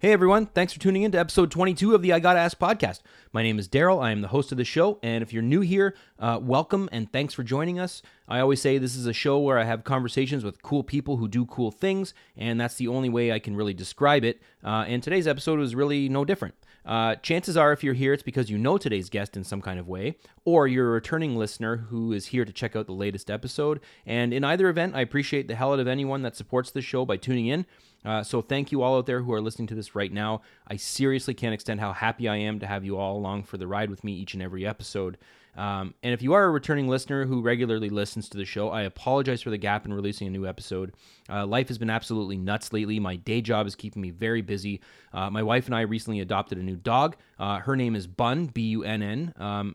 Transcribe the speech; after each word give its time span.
Hey 0.00 0.12
everyone, 0.12 0.46
thanks 0.46 0.72
for 0.72 0.78
tuning 0.78 1.02
in 1.02 1.10
to 1.10 1.18
episode 1.18 1.50
22 1.50 1.92
of 1.92 2.02
the 2.02 2.12
I 2.12 2.20
Gotta 2.20 2.38
Ask 2.38 2.56
podcast. 2.56 3.00
My 3.32 3.42
name 3.42 3.58
is 3.58 3.66
Daryl. 3.68 4.00
I 4.00 4.12
am 4.12 4.20
the 4.20 4.28
host 4.28 4.52
of 4.52 4.58
the 4.58 4.64
show, 4.64 5.00
and 5.02 5.24
if 5.24 5.32
you're 5.32 5.42
new 5.42 5.60
here, 5.60 5.96
uh, 6.20 6.38
welcome 6.40 6.88
and 6.92 7.10
thanks 7.10 7.34
for 7.34 7.42
joining 7.42 7.80
us. 7.80 8.00
I 8.28 8.38
always 8.38 8.62
say 8.62 8.78
this 8.78 8.94
is 8.94 9.06
a 9.06 9.12
show 9.12 9.40
where 9.40 9.58
I 9.58 9.64
have 9.64 9.82
conversations 9.82 10.44
with 10.44 10.62
cool 10.62 10.84
people 10.84 11.16
who 11.16 11.26
do 11.26 11.46
cool 11.46 11.72
things, 11.72 12.14
and 12.36 12.60
that's 12.60 12.76
the 12.76 12.86
only 12.86 13.08
way 13.08 13.32
I 13.32 13.40
can 13.40 13.56
really 13.56 13.74
describe 13.74 14.22
it. 14.22 14.40
Uh, 14.62 14.84
and 14.86 15.02
today's 15.02 15.26
episode 15.26 15.58
was 15.58 15.74
really 15.74 16.08
no 16.08 16.24
different. 16.24 16.54
Uh, 16.88 17.16
chances 17.16 17.54
are, 17.54 17.70
if 17.70 17.84
you're 17.84 17.92
here, 17.92 18.14
it's 18.14 18.22
because 18.22 18.48
you 18.48 18.56
know 18.56 18.78
today's 18.78 19.10
guest 19.10 19.36
in 19.36 19.44
some 19.44 19.60
kind 19.60 19.78
of 19.78 19.86
way, 19.86 20.16
or 20.46 20.66
you're 20.66 20.88
a 20.88 20.92
returning 20.92 21.36
listener 21.36 21.76
who 21.76 22.14
is 22.14 22.28
here 22.28 22.46
to 22.46 22.52
check 22.52 22.74
out 22.74 22.86
the 22.86 22.92
latest 22.92 23.30
episode. 23.30 23.80
And 24.06 24.32
in 24.32 24.42
either 24.42 24.70
event, 24.70 24.96
I 24.96 25.02
appreciate 25.02 25.48
the 25.48 25.54
hell 25.54 25.74
out 25.74 25.80
of 25.80 25.86
anyone 25.86 26.22
that 26.22 26.34
supports 26.34 26.70
the 26.70 26.80
show 26.80 27.04
by 27.04 27.18
tuning 27.18 27.46
in. 27.46 27.66
Uh, 28.06 28.22
so 28.22 28.40
thank 28.40 28.72
you 28.72 28.80
all 28.80 28.96
out 28.96 29.04
there 29.04 29.20
who 29.20 29.34
are 29.34 29.40
listening 29.40 29.68
to 29.68 29.74
this 29.74 29.94
right 29.94 30.12
now. 30.12 30.40
I 30.66 30.76
seriously 30.76 31.34
can't 31.34 31.52
extend 31.52 31.80
how 31.80 31.92
happy 31.92 32.26
I 32.26 32.36
am 32.36 32.58
to 32.60 32.66
have 32.66 32.86
you 32.86 32.96
all 32.96 33.18
along 33.18 33.42
for 33.42 33.58
the 33.58 33.66
ride 33.66 33.90
with 33.90 34.02
me 34.02 34.12
each 34.12 34.32
and 34.32 34.42
every 34.42 34.66
episode. 34.66 35.18
Um, 35.56 35.94
and 36.02 36.14
if 36.14 36.22
you 36.22 36.34
are 36.34 36.44
a 36.44 36.50
returning 36.50 36.88
listener 36.88 37.26
who 37.26 37.42
regularly 37.42 37.88
listens 37.88 38.28
to 38.28 38.36
the 38.36 38.44
show, 38.44 38.70
I 38.70 38.82
apologize 38.82 39.42
for 39.42 39.50
the 39.50 39.58
gap 39.58 39.84
in 39.84 39.92
releasing 39.92 40.26
a 40.26 40.30
new 40.30 40.46
episode. 40.46 40.94
Uh, 41.28 41.46
life 41.46 41.68
has 41.68 41.78
been 41.78 41.90
absolutely 41.90 42.36
nuts 42.36 42.72
lately. 42.72 43.00
My 43.00 43.16
day 43.16 43.40
job 43.40 43.66
is 43.66 43.74
keeping 43.74 44.02
me 44.02 44.10
very 44.10 44.42
busy. 44.42 44.80
Uh, 45.12 45.30
my 45.30 45.42
wife 45.42 45.66
and 45.66 45.74
I 45.74 45.80
recently 45.82 46.20
adopted 46.20 46.58
a 46.58 46.62
new 46.62 46.76
dog. 46.76 47.16
Uh, 47.38 47.58
her 47.58 47.74
name 47.74 47.96
is 47.96 48.06
Bunn, 48.06 48.46
B 48.46 48.62
U 48.68 48.84
N 48.84 49.02
N. 49.02 49.34
Um, 49.36 49.74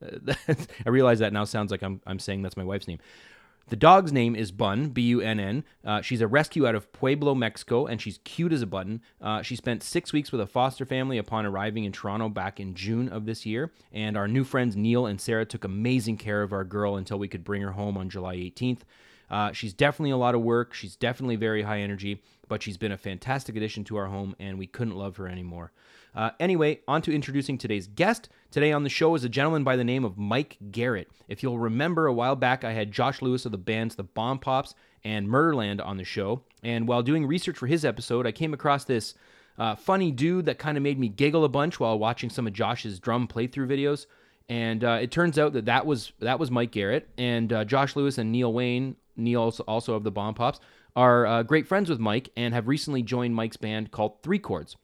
realize 0.86 1.18
that 1.18 1.32
now 1.32 1.44
sounds 1.44 1.70
like 1.70 1.82
I'm, 1.82 2.00
I'm 2.06 2.18
saying 2.18 2.42
that's 2.42 2.56
my 2.56 2.64
wife's 2.64 2.86
name. 2.86 2.98
The 3.68 3.76
dog's 3.76 4.12
name 4.12 4.36
is 4.36 4.52
Bunn, 4.52 4.90
B 4.90 5.02
U 5.02 5.20
N 5.22 5.40
N. 5.40 5.64
Uh, 5.84 6.02
she's 6.02 6.20
a 6.20 6.28
rescue 6.28 6.66
out 6.66 6.74
of 6.74 6.92
Puebla, 6.92 7.34
Mexico, 7.34 7.86
and 7.86 8.00
she's 8.00 8.18
cute 8.18 8.52
as 8.52 8.60
a 8.60 8.66
button. 8.66 9.00
Uh, 9.22 9.40
she 9.40 9.56
spent 9.56 9.82
six 9.82 10.12
weeks 10.12 10.30
with 10.30 10.40
a 10.42 10.46
foster 10.46 10.84
family 10.84 11.16
upon 11.16 11.46
arriving 11.46 11.84
in 11.84 11.92
Toronto 11.92 12.28
back 12.28 12.60
in 12.60 12.74
June 12.74 13.08
of 13.08 13.24
this 13.24 13.46
year. 13.46 13.72
And 13.90 14.18
our 14.18 14.28
new 14.28 14.44
friends 14.44 14.76
Neil 14.76 15.06
and 15.06 15.18
Sarah 15.18 15.46
took 15.46 15.64
amazing 15.64 16.18
care 16.18 16.42
of 16.42 16.52
our 16.52 16.64
girl 16.64 16.96
until 16.96 17.18
we 17.18 17.28
could 17.28 17.42
bring 17.42 17.62
her 17.62 17.72
home 17.72 17.96
on 17.96 18.10
July 18.10 18.36
18th. 18.36 18.80
Uh, 19.30 19.52
she's 19.52 19.72
definitely 19.72 20.10
a 20.10 20.16
lot 20.18 20.34
of 20.34 20.42
work. 20.42 20.74
She's 20.74 20.96
definitely 20.96 21.36
very 21.36 21.62
high 21.62 21.80
energy, 21.80 22.22
but 22.48 22.62
she's 22.62 22.76
been 22.76 22.92
a 22.92 22.98
fantastic 22.98 23.56
addition 23.56 23.82
to 23.84 23.96
our 23.96 24.06
home, 24.06 24.36
and 24.38 24.58
we 24.58 24.66
couldn't 24.66 24.94
love 24.94 25.16
her 25.16 25.26
anymore. 25.26 25.72
Uh, 26.14 26.30
anyway, 26.38 26.80
on 26.86 27.02
to 27.02 27.12
introducing 27.12 27.58
today's 27.58 27.86
guest. 27.88 28.28
Today 28.50 28.72
on 28.72 28.84
the 28.84 28.88
show 28.88 29.14
is 29.14 29.24
a 29.24 29.28
gentleman 29.28 29.64
by 29.64 29.76
the 29.76 29.84
name 29.84 30.04
of 30.04 30.16
Mike 30.16 30.58
Garrett. 30.70 31.08
If 31.28 31.42
you'll 31.42 31.58
remember, 31.58 32.06
a 32.06 32.12
while 32.12 32.36
back 32.36 32.62
I 32.62 32.72
had 32.72 32.92
Josh 32.92 33.20
Lewis 33.20 33.44
of 33.44 33.52
the 33.52 33.58
bands 33.58 33.96
The 33.96 34.04
Bomb 34.04 34.38
Pops 34.38 34.74
and 35.02 35.28
Murderland 35.28 35.80
on 35.80 35.96
the 35.96 36.04
show, 36.04 36.42
and 36.62 36.86
while 36.86 37.02
doing 37.02 37.26
research 37.26 37.58
for 37.58 37.66
his 37.66 37.84
episode, 37.84 38.26
I 38.26 38.32
came 38.32 38.54
across 38.54 38.84
this 38.84 39.14
uh, 39.58 39.74
funny 39.74 40.10
dude 40.10 40.46
that 40.46 40.58
kind 40.58 40.76
of 40.76 40.82
made 40.82 40.98
me 40.98 41.08
giggle 41.08 41.44
a 41.44 41.48
bunch 41.48 41.78
while 41.78 41.98
watching 41.98 42.30
some 42.30 42.46
of 42.46 42.52
Josh's 42.52 42.98
drum 42.98 43.28
playthrough 43.28 43.68
videos. 43.68 44.06
And 44.48 44.84
uh, 44.84 44.98
it 45.00 45.10
turns 45.10 45.38
out 45.38 45.54
that 45.54 45.66
that 45.66 45.86
was 45.86 46.12
that 46.20 46.38
was 46.38 46.50
Mike 46.50 46.70
Garrett 46.70 47.08
and 47.16 47.52
uh, 47.52 47.64
Josh 47.64 47.96
Lewis 47.96 48.18
and 48.18 48.30
Neil 48.30 48.52
Wayne, 48.52 48.96
Neil 49.16 49.40
also, 49.40 49.62
also 49.64 49.94
of 49.94 50.04
the 50.04 50.10
Bomb 50.10 50.34
Pops, 50.34 50.60
are 50.94 51.26
uh, 51.26 51.42
great 51.42 51.66
friends 51.66 51.88
with 51.88 51.98
Mike 51.98 52.28
and 52.36 52.52
have 52.52 52.68
recently 52.68 53.02
joined 53.02 53.34
Mike's 53.34 53.56
band 53.56 53.90
called 53.90 54.22
Three 54.22 54.38
Chords 54.38 54.76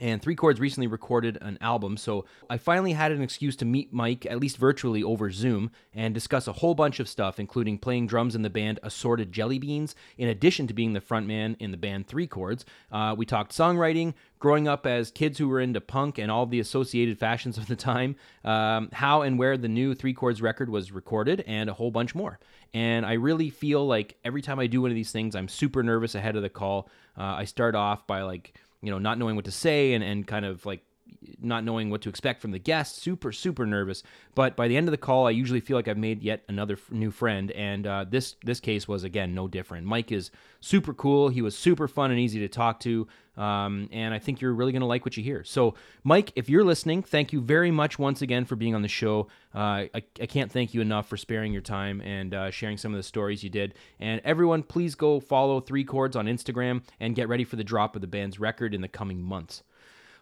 and 0.00 0.20
Three 0.20 0.34
Chords 0.34 0.58
recently 0.58 0.86
recorded 0.86 1.38
an 1.40 1.58
album, 1.60 1.96
so 1.96 2.24
I 2.48 2.56
finally 2.56 2.92
had 2.92 3.12
an 3.12 3.22
excuse 3.22 3.54
to 3.56 3.64
meet 3.64 3.92
Mike, 3.92 4.26
at 4.26 4.40
least 4.40 4.56
virtually 4.56 5.02
over 5.02 5.30
Zoom, 5.30 5.70
and 5.94 6.14
discuss 6.14 6.48
a 6.48 6.54
whole 6.54 6.74
bunch 6.74 6.98
of 6.98 7.08
stuff, 7.08 7.38
including 7.38 7.78
playing 7.78 8.06
drums 8.06 8.34
in 8.34 8.42
the 8.42 8.50
band 8.50 8.80
Assorted 8.82 9.30
Jelly 9.30 9.58
Beans, 9.58 9.94
in 10.16 10.28
addition 10.28 10.66
to 10.66 10.74
being 10.74 10.94
the 10.94 11.00
frontman 11.00 11.56
in 11.60 11.70
the 11.70 11.76
band 11.76 12.06
Three 12.08 12.26
Chords. 12.26 12.64
Uh, 12.90 13.14
we 13.16 13.26
talked 13.26 13.52
songwriting, 13.52 14.14
growing 14.38 14.66
up 14.66 14.86
as 14.86 15.10
kids 15.10 15.38
who 15.38 15.48
were 15.48 15.60
into 15.60 15.80
punk 15.80 16.18
and 16.18 16.30
all 16.30 16.46
the 16.46 16.60
associated 16.60 17.18
fashions 17.18 17.58
of 17.58 17.66
the 17.66 17.76
time, 17.76 18.16
um, 18.44 18.88
how 18.92 19.22
and 19.22 19.38
where 19.38 19.58
the 19.58 19.68
new 19.68 19.94
Three 19.94 20.14
Chords 20.14 20.40
record 20.40 20.70
was 20.70 20.90
recorded, 20.90 21.44
and 21.46 21.68
a 21.68 21.74
whole 21.74 21.90
bunch 21.90 22.14
more. 22.14 22.40
And 22.72 23.04
I 23.04 23.14
really 23.14 23.50
feel 23.50 23.86
like 23.86 24.16
every 24.24 24.42
time 24.42 24.58
I 24.58 24.66
do 24.66 24.80
one 24.80 24.90
of 24.90 24.94
these 24.94 25.12
things, 25.12 25.34
I'm 25.34 25.48
super 25.48 25.82
nervous 25.82 26.14
ahead 26.14 26.36
of 26.36 26.42
the 26.42 26.48
call. 26.48 26.88
Uh, 27.18 27.22
I 27.22 27.44
start 27.44 27.74
off 27.74 28.06
by 28.06 28.22
like, 28.22 28.54
you 28.82 28.90
know, 28.90 28.98
not 28.98 29.18
knowing 29.18 29.36
what 29.36 29.44
to 29.44 29.50
say 29.50 29.92
and, 29.94 30.02
and 30.02 30.26
kind 30.26 30.44
of 30.44 30.64
like 30.66 30.82
not 31.40 31.64
knowing 31.64 31.90
what 31.90 32.02
to 32.02 32.08
expect 32.08 32.40
from 32.40 32.50
the 32.50 32.58
guest, 32.58 32.96
super, 32.98 33.32
super 33.32 33.66
nervous. 33.66 34.02
But 34.34 34.56
by 34.56 34.68
the 34.68 34.76
end 34.76 34.88
of 34.88 34.92
the 34.92 34.98
call, 34.98 35.26
I 35.26 35.30
usually 35.30 35.60
feel 35.60 35.76
like 35.76 35.88
I've 35.88 35.98
made 35.98 36.22
yet 36.22 36.42
another 36.48 36.74
f- 36.74 36.90
new 36.90 37.10
friend, 37.10 37.50
and 37.52 37.86
uh, 37.86 38.04
this 38.08 38.36
this 38.44 38.60
case 38.60 38.88
was 38.88 39.04
again 39.04 39.34
no 39.34 39.48
different. 39.48 39.86
Mike 39.86 40.12
is 40.12 40.30
super 40.60 40.94
cool. 40.94 41.28
He 41.28 41.42
was 41.42 41.56
super 41.56 41.88
fun 41.88 42.10
and 42.10 42.20
easy 42.20 42.40
to 42.40 42.48
talk 42.48 42.80
to, 42.80 43.06
um, 43.36 43.88
and 43.92 44.12
I 44.12 44.18
think 44.18 44.40
you're 44.40 44.52
really 44.52 44.72
gonna 44.72 44.86
like 44.86 45.04
what 45.04 45.16
you 45.16 45.22
hear. 45.22 45.44
So, 45.44 45.74
Mike, 46.04 46.32
if 46.36 46.48
you're 46.48 46.64
listening, 46.64 47.02
thank 47.02 47.32
you 47.32 47.40
very 47.40 47.70
much 47.70 47.98
once 47.98 48.22
again 48.22 48.44
for 48.44 48.56
being 48.56 48.74
on 48.74 48.82
the 48.82 48.88
show. 48.88 49.28
Uh, 49.54 49.86
I, 49.94 50.02
I 50.20 50.26
can't 50.26 50.50
thank 50.50 50.74
you 50.74 50.80
enough 50.80 51.08
for 51.08 51.16
sparing 51.16 51.52
your 51.52 51.62
time 51.62 52.00
and 52.00 52.34
uh, 52.34 52.50
sharing 52.50 52.76
some 52.76 52.92
of 52.92 52.96
the 52.96 53.02
stories 53.02 53.42
you 53.42 53.50
did. 53.50 53.74
And 53.98 54.20
everyone, 54.24 54.62
please 54.62 54.94
go 54.94 55.20
follow 55.20 55.60
Three 55.60 55.84
Chords 55.84 56.16
on 56.16 56.26
Instagram 56.26 56.82
and 56.98 57.14
get 57.14 57.28
ready 57.28 57.44
for 57.44 57.56
the 57.56 57.64
drop 57.64 57.94
of 57.94 58.00
the 58.00 58.06
band's 58.06 58.38
record 58.38 58.74
in 58.74 58.80
the 58.80 58.88
coming 58.88 59.22
months. 59.22 59.62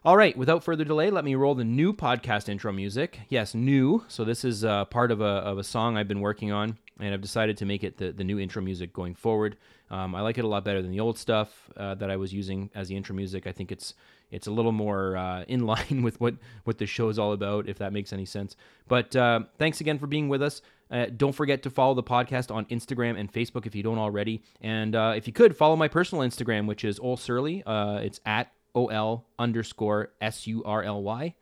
All 0.04 0.16
right, 0.16 0.36
without 0.36 0.62
further 0.62 0.84
delay, 0.84 1.10
let 1.10 1.24
me 1.24 1.34
roll 1.34 1.56
the 1.56 1.64
new 1.64 1.92
podcast 1.92 2.48
intro 2.48 2.72
music. 2.72 3.18
Yes, 3.28 3.52
new. 3.52 4.04
So 4.06 4.24
this 4.24 4.44
is 4.44 4.64
uh, 4.64 4.84
part 4.84 5.10
of 5.10 5.20
a, 5.20 5.24
of 5.24 5.58
a 5.58 5.64
song 5.64 5.96
I've 5.96 6.06
been 6.06 6.20
working 6.20 6.52
on, 6.52 6.78
and 7.00 7.12
I've 7.12 7.20
decided 7.20 7.56
to 7.58 7.66
make 7.66 7.82
it 7.82 7.96
the, 7.96 8.12
the 8.12 8.22
new 8.22 8.38
intro 8.38 8.62
music 8.62 8.92
going 8.92 9.16
forward. 9.16 9.56
Um, 9.90 10.14
I 10.14 10.20
like 10.20 10.38
it 10.38 10.44
a 10.44 10.48
lot 10.48 10.64
better 10.64 10.82
than 10.82 10.90
the 10.90 11.00
old 11.00 11.18
stuff 11.18 11.70
uh, 11.76 11.94
that 11.96 12.10
I 12.10 12.16
was 12.16 12.32
using 12.32 12.70
as 12.74 12.88
the 12.88 12.96
intro 12.96 13.14
music. 13.14 13.46
I 13.46 13.52
think 13.52 13.72
it's 13.72 13.94
it's 14.30 14.46
a 14.46 14.50
little 14.50 14.72
more 14.72 15.16
uh, 15.16 15.44
in 15.48 15.66
line 15.66 16.02
with 16.02 16.20
what 16.20 16.34
what 16.64 16.78
the 16.78 16.86
show 16.86 17.08
is 17.08 17.18
all 17.18 17.32
about, 17.32 17.68
if 17.68 17.78
that 17.78 17.92
makes 17.92 18.12
any 18.12 18.24
sense. 18.24 18.56
But 18.86 19.14
uh, 19.16 19.40
thanks 19.58 19.80
again 19.80 19.98
for 19.98 20.06
being 20.06 20.28
with 20.28 20.42
us. 20.42 20.62
Uh, 20.90 21.06
don't 21.14 21.32
forget 21.32 21.62
to 21.62 21.70
follow 21.70 21.94
the 21.94 22.02
podcast 22.02 22.54
on 22.54 22.64
Instagram 22.66 23.18
and 23.18 23.30
Facebook 23.32 23.66
if 23.66 23.74
you 23.74 23.82
don't 23.82 23.98
already. 23.98 24.42
And 24.60 24.96
uh, 24.96 25.12
if 25.16 25.26
you 25.26 25.32
could, 25.32 25.56
follow 25.56 25.76
my 25.76 25.88
personal 25.88 26.24
Instagram, 26.24 26.66
which 26.66 26.84
is 26.84 26.98
Ol 27.00 27.16
Surly. 27.16 27.62
Uh, 27.64 27.98
it's 28.02 28.20
at 28.24 28.52
O 28.74 28.86
L 28.86 29.26
underscore 29.38 30.12
S 30.20 30.46
U 30.46 30.62
R 30.64 30.82
L 30.82 31.02
Y. 31.02 31.34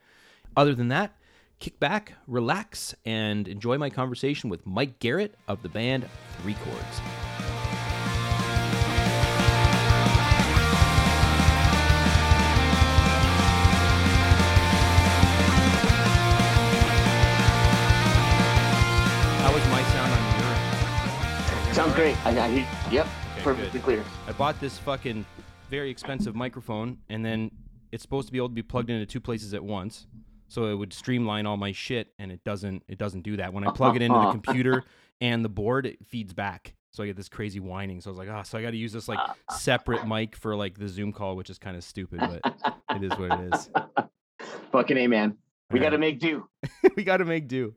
Other 0.57 0.75
than 0.75 0.89
that, 0.89 1.17
kick 1.59 1.79
back, 1.79 2.15
relax, 2.27 2.95
and 3.05 3.47
enjoy 3.47 3.79
my 3.79 3.91
conversation 3.91 4.51
with 4.51 4.67
Mike 4.67 4.99
Garrett 4.99 5.35
of 5.47 5.63
the 5.63 5.69
band 5.69 6.09
Three 6.41 6.55
Chords. 6.55 7.36
Sounds 21.77 21.95
great. 21.95 22.17
I, 22.25 22.31
I 22.41 22.49
hear, 22.49 22.67
yep, 22.91 23.07
Okay, 23.35 23.43
perfectly 23.43 23.81
good. 23.81 23.83
clear. 23.83 24.05
I 24.27 24.33
bought 24.33 24.59
this 24.61 24.79
fucking 24.79 25.27
very 25.69 25.91
expensive 25.91 26.35
microphone, 26.35 26.97
and 27.11 27.23
then 27.23 27.51
it's 27.93 28.01
supposed 28.01 28.29
to 28.29 28.33
be 28.33 28.39
able 28.39 28.49
to 28.49 28.55
be 28.55 28.63
plugged 28.63 28.89
into 28.89 29.05
two 29.05 29.21
places 29.21 29.53
at 29.53 29.63
once, 29.63 30.07
so 30.49 30.69
it 30.69 30.75
would 30.75 30.95
streamline 30.95 31.45
all 31.45 31.59
my 31.59 31.73
shit, 31.73 32.15
and 32.19 32.33
it 32.33 32.43
doesn't. 32.45 32.83
It 32.89 32.97
doesn't 32.97 33.25
do 33.25 33.37
that. 33.37 33.53
When 33.53 33.63
I 33.63 33.73
plug 33.73 33.95
it 33.95 34.01
into 34.01 34.19
the 34.19 34.31
computer 34.31 34.85
and 35.21 35.45
the 35.45 35.51
board, 35.51 35.85
it 35.85 35.99
feeds 36.07 36.33
back. 36.33 36.73
So 36.93 37.03
I 37.03 37.09
get 37.09 37.17
this 37.17 37.29
crazy 37.29 37.61
whining. 37.61 38.01
So 38.01 38.09
I 38.09 38.13
was 38.13 38.19
like, 38.19 38.31
ah, 38.31 38.43
so 38.43 38.57
I 38.57 38.63
got 38.63 38.71
to 38.71 38.79
use 38.79 38.95
this 38.95 39.07
like 39.07 39.19
separate 39.51 40.09
mic 40.09 40.35
for 40.35 40.57
like 40.57 40.79
the 40.79 40.89
Zoom 40.89 41.13
call, 41.13 41.37
which 41.37 41.51
is 41.51 41.59
kind 41.59 41.77
of 41.77 41.85
stupid, 41.85 42.21
but 42.21 42.73
it 42.97 43.03
is 43.05 43.11
what 43.19 43.39
it 43.39 43.55
is. 43.55 43.71
Fucking 44.73 44.97
A, 44.97 45.09
man. 45.09 45.37
We 45.71 45.81
got 45.81 45.91
to 45.91 45.99
make 45.99 46.21
do. 46.21 46.49
we 46.97 47.05
got 47.05 47.19
to 47.19 47.27
make 47.27 47.49
do. 47.49 47.75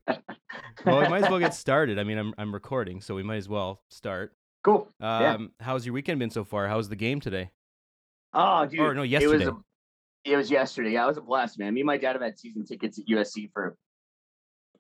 Well, 0.86 1.00
we 1.02 1.08
might 1.08 1.24
as 1.24 1.30
well 1.30 1.40
get 1.40 1.54
started. 1.66 2.00
I 2.00 2.04
mean, 2.04 2.18
I'm 2.18 2.34
I'm 2.38 2.54
recording, 2.54 3.02
so 3.02 3.16
we 3.16 3.24
might 3.24 3.38
as 3.38 3.50
well 3.50 3.82
start. 3.90 4.34
Cool. 4.64 4.88
Yeah. 5.00 5.34
Um, 5.36 5.52
how's 5.60 5.86
your 5.86 5.94
weekend 5.94 6.20
been 6.20 6.30
so 6.30 6.44
far? 6.44 6.68
How's 6.68 6.90
the 6.90 6.96
game 6.96 7.20
today? 7.20 7.52
Oh, 8.34 8.66
dude. 8.66 8.80
Or 8.80 8.94
no, 8.94 9.04
It 9.04 9.08
yesterday. 9.10 9.46
was, 9.46 9.48
a, 9.48 9.58
it 10.26 10.36
was 10.36 10.52
yesterday. 10.52 10.92
Yeah, 10.92 11.06
it 11.06 11.08
was 11.08 11.18
a 11.18 11.22
blast, 11.22 11.58
man. 11.58 11.74
Me 11.74 11.80
and 11.82 11.88
my 11.88 11.98
dad 11.98 12.14
have 12.14 12.22
had 12.22 12.38
season 12.38 12.66
tickets 12.66 13.00
at 13.00 13.06
USC 13.08 13.50
for 13.54 13.78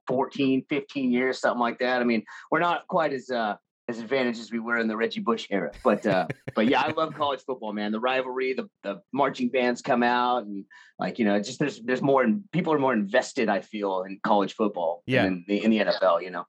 14, 0.07 0.65
15 0.69 1.11
years, 1.11 1.39
something 1.39 1.59
like 1.59 1.79
that. 1.79 2.01
I 2.01 2.03
mean, 2.03 2.23
we're 2.51 2.59
not 2.59 2.87
quite 2.87 3.13
as 3.13 3.29
uh, 3.29 3.55
as 3.89 3.99
advantaged 3.99 4.39
as 4.39 4.51
we 4.51 4.59
were 4.59 4.77
in 4.77 4.87
the 4.87 4.95
Reggie 4.95 5.19
Bush 5.19 5.47
era, 5.49 5.71
but 5.83 6.05
uh, 6.05 6.27
but 6.55 6.67
yeah, 6.67 6.81
I 6.81 6.91
love 6.91 7.13
college 7.15 7.41
football, 7.45 7.73
man. 7.73 7.91
The 7.91 7.99
rivalry, 7.99 8.53
the, 8.53 8.69
the 8.83 9.01
marching 9.11 9.49
bands 9.49 9.81
come 9.81 10.03
out, 10.03 10.45
and 10.45 10.63
like 10.99 11.19
you 11.19 11.25
know, 11.25 11.37
just 11.41 11.59
there's 11.59 11.81
there's 11.81 12.01
more 12.01 12.23
and 12.23 12.43
people 12.51 12.71
are 12.71 12.79
more 12.79 12.93
invested. 12.93 13.49
I 13.49 13.61
feel 13.61 14.03
in 14.03 14.19
college 14.23 14.53
football, 14.53 15.03
Yeah. 15.07 15.23
than 15.23 15.33
in 15.33 15.45
the 15.47 15.63
in 15.65 15.71
the 15.71 15.79
NFL. 15.79 16.21
You 16.23 16.29
know, 16.31 16.45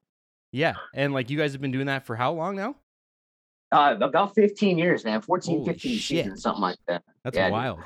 Yeah, 0.52 0.74
and 0.94 1.12
like 1.14 1.30
you 1.30 1.38
guys 1.38 1.52
have 1.52 1.60
been 1.60 1.72
doing 1.72 1.86
that 1.86 2.06
for 2.06 2.14
how 2.14 2.32
long 2.32 2.54
now? 2.56 2.76
uh, 3.72 3.96
about 4.00 4.34
15 4.34 4.78
years, 4.78 5.04
man. 5.04 5.20
14, 5.22 5.58
Holy 5.60 5.72
15 5.72 5.92
shit. 5.92 6.24
seasons, 6.24 6.42
something 6.42 6.60
like 6.60 6.76
that. 6.88 7.02
That's 7.24 7.36
Yeah, 7.36 7.46
dude. 7.46 7.52
wild. 7.52 7.78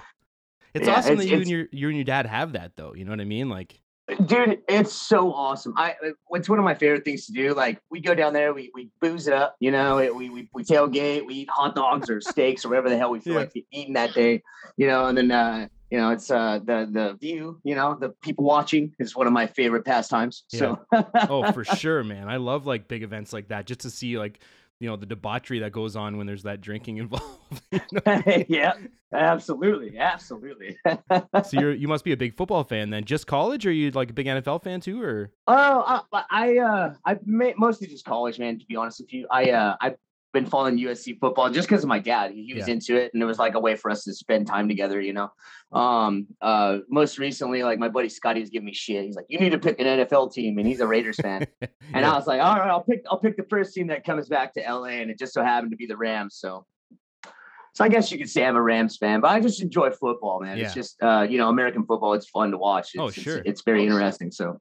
It's 0.72 0.86
Yeah, 0.88 0.94
awesome 0.96 1.12
it's- 1.20 1.28
that 1.28 1.30
you 1.34 1.40
and 1.42 1.48
your 1.48 1.66
you 1.70 1.88
and 1.88 1.96
your 1.96 2.04
dad 2.04 2.26
have 2.26 2.52
that 2.52 2.72
though. 2.76 2.94
You 2.94 3.04
know 3.04 3.12
what 3.12 3.20
I 3.20 3.24
mean? 3.24 3.48
Like 3.50 3.80
Dude, 4.26 4.60
it's 4.68 4.92
so 4.92 5.32
awesome. 5.32 5.72
I 5.78 5.94
it's 6.32 6.48
one 6.48 6.58
of 6.58 6.64
my 6.64 6.74
favorite 6.74 7.06
things 7.06 7.24
to 7.26 7.32
do. 7.32 7.54
Like 7.54 7.80
we 7.90 8.00
go 8.00 8.14
down 8.14 8.34
there, 8.34 8.52
we 8.52 8.70
we 8.74 8.90
booze 9.00 9.26
it 9.28 9.32
up, 9.32 9.56
you 9.60 9.70
know, 9.70 9.96
we 9.96 10.28
we, 10.28 10.48
we 10.52 10.62
tailgate, 10.62 11.24
we 11.26 11.34
eat 11.34 11.48
hot 11.50 11.74
dogs 11.74 12.10
or 12.10 12.20
steaks 12.20 12.66
or 12.66 12.68
whatever 12.68 12.90
the 12.90 12.98
hell 12.98 13.10
we 13.10 13.20
feel 13.20 13.32
Yeah. 13.32 13.40
like 13.40 13.52
eating 13.72 13.94
that 13.94 14.12
day, 14.12 14.42
you 14.76 14.86
know, 14.88 15.06
and 15.06 15.16
then 15.16 15.30
uh, 15.30 15.68
you 15.90 15.96
know, 15.96 16.10
it's 16.10 16.30
uh 16.30 16.58
the 16.62 16.86
the 16.90 17.16
view, 17.18 17.60
you 17.64 17.74
know, 17.74 17.96
the 17.98 18.10
people 18.20 18.44
watching 18.44 18.92
is 18.98 19.16
one 19.16 19.26
of 19.26 19.32
my 19.32 19.46
favorite 19.46 19.86
pastimes. 19.86 20.44
So 20.48 20.84
oh, 20.92 21.50
for 21.52 21.64
sure, 21.64 22.04
man. 22.04 22.28
I 22.28 22.36
love 22.36 22.66
like 22.66 22.88
big 22.88 23.04
events 23.04 23.32
like 23.32 23.48
that 23.48 23.64
just 23.66 23.80
to 23.80 23.90
see 23.90 24.18
like 24.18 24.38
you 24.80 24.88
know 24.88 24.96
the 24.96 25.06
debauchery 25.06 25.60
that 25.60 25.72
goes 25.72 25.96
on 25.96 26.16
when 26.16 26.26
there's 26.26 26.42
that 26.42 26.60
drinking 26.60 26.96
involved. 26.98 27.26
you 27.70 27.80
know? 27.92 28.22
yeah, 28.48 28.74
absolutely, 29.12 29.98
absolutely. 29.98 30.76
so 31.16 31.20
you're 31.52 31.74
you 31.74 31.88
must 31.88 32.04
be 32.04 32.12
a 32.12 32.16
big 32.16 32.36
football 32.36 32.64
fan 32.64 32.90
then. 32.90 33.04
Just 33.04 33.26
college, 33.26 33.66
or 33.66 33.72
you 33.72 33.90
like 33.92 34.10
a 34.10 34.12
big 34.12 34.26
NFL 34.26 34.62
fan 34.62 34.80
too, 34.80 35.00
or 35.02 35.32
Oh, 35.46 36.02
I, 36.12 36.24
I, 36.30 36.58
uh, 36.58 36.94
I 37.04 37.18
mostly 37.24 37.86
just 37.86 38.04
college, 38.04 38.38
man. 38.38 38.58
To 38.58 38.66
be 38.66 38.76
honest 38.76 39.00
with 39.00 39.12
you, 39.12 39.26
I, 39.30 39.50
uh, 39.50 39.76
I've 39.80 39.96
been 40.34 40.44
following 40.44 40.76
USC 40.78 41.18
football 41.18 41.48
just 41.48 41.66
because 41.66 41.82
of 41.82 41.88
my 41.88 41.98
dad. 41.98 42.32
He, 42.32 42.44
he 42.44 42.52
was 42.54 42.68
Yeah. 42.68 42.74
into 42.74 42.96
it, 42.96 43.14
and 43.14 43.22
it 43.22 43.26
was 43.26 43.38
like 43.38 43.54
a 43.54 43.58
way 43.60 43.74
for 43.76 43.90
us 43.90 44.04
to 44.04 44.12
spend 44.12 44.46
time 44.46 44.68
together, 44.68 45.00
you 45.00 45.14
know. 45.14 45.30
Um, 45.72 46.26
uh, 46.42 46.80
most 46.90 47.18
recently, 47.18 47.62
like 47.62 47.78
my 47.78 47.88
buddy 47.88 48.10
Scotty 48.10 48.40
was 48.40 48.50
giving 48.50 48.66
me 48.66 48.74
shit. 48.74 49.04
He's 49.06 49.16
like, 49.16 49.26
"You 49.30 49.38
need 49.40 49.50
to 49.50 49.58
pick 49.58 49.80
an 49.80 49.86
NFL 49.86 50.32
team," 50.34 50.58
and 50.58 50.66
he's 50.66 50.80
a 50.80 50.86
Raiders 50.86 51.16
fan. 51.16 51.46
And 51.62 52.02
Yeah. 52.02 52.12
I 52.12 52.16
was 52.16 52.26
like, 52.26 52.40
"All 52.42 52.56
right, 52.56 52.68
I'll 52.68 52.82
pick, 52.82 53.02
I'll 53.10 53.18
pick 53.18 53.36
the 53.38 53.46
first 53.48 53.72
team 53.74 53.86
that 53.86 54.04
comes 54.04 54.28
back 54.28 54.52
to 54.54 54.60
LA," 54.60 55.00
and 55.00 55.10
it 55.10 55.18
just 55.18 55.32
so 55.32 55.42
happened 55.42 55.70
to 55.70 55.76
be 55.78 55.86
the 55.86 55.96
Rams. 55.96 56.36
So. 56.36 56.66
So 57.76 57.84
I 57.84 57.88
guess 57.88 58.12
you 58.12 58.18
could 58.18 58.30
say 58.30 58.44
I'm 58.46 58.54
a 58.54 58.62
Rams 58.62 58.96
fan, 58.98 59.20
but 59.20 59.32
I 59.32 59.40
just 59.40 59.60
enjoy 59.60 59.90
football, 59.90 60.40
man. 60.40 60.56
Yeah. 60.58 60.66
It's 60.66 60.74
just 60.74 61.02
uh, 61.02 61.26
you 61.28 61.38
know, 61.38 61.48
American 61.48 61.84
football. 61.84 62.14
It's 62.14 62.28
fun 62.28 62.52
to 62.52 62.56
watch. 62.58 62.90
It's, 62.94 63.00
Oh, 63.00 63.10
sure. 63.10 63.42
it's 63.44 63.62
very 63.62 63.82
interesting. 63.84 64.30
So 64.30 64.60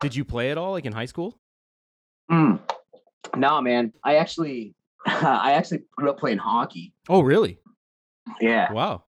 did 0.00 0.14
you 0.14 0.22
play 0.24 0.50
at 0.50 0.58
all 0.58 0.72
like 0.72 0.84
in 0.84 0.92
high 0.92 1.06
school? 1.06 1.38
Mm. 2.30 2.60
No, 3.36 3.60
man. 3.62 3.92
I 4.04 4.16
actually, 4.16 4.74
I 5.22 5.52
actually 5.52 5.82
grew 5.96 6.10
up 6.10 6.18
playing 6.18 6.38
hockey. 6.38 6.92
Oh, 7.08 7.20
really? 7.20 7.58
Yeah, 8.40 8.72
Wow. 8.72 9.04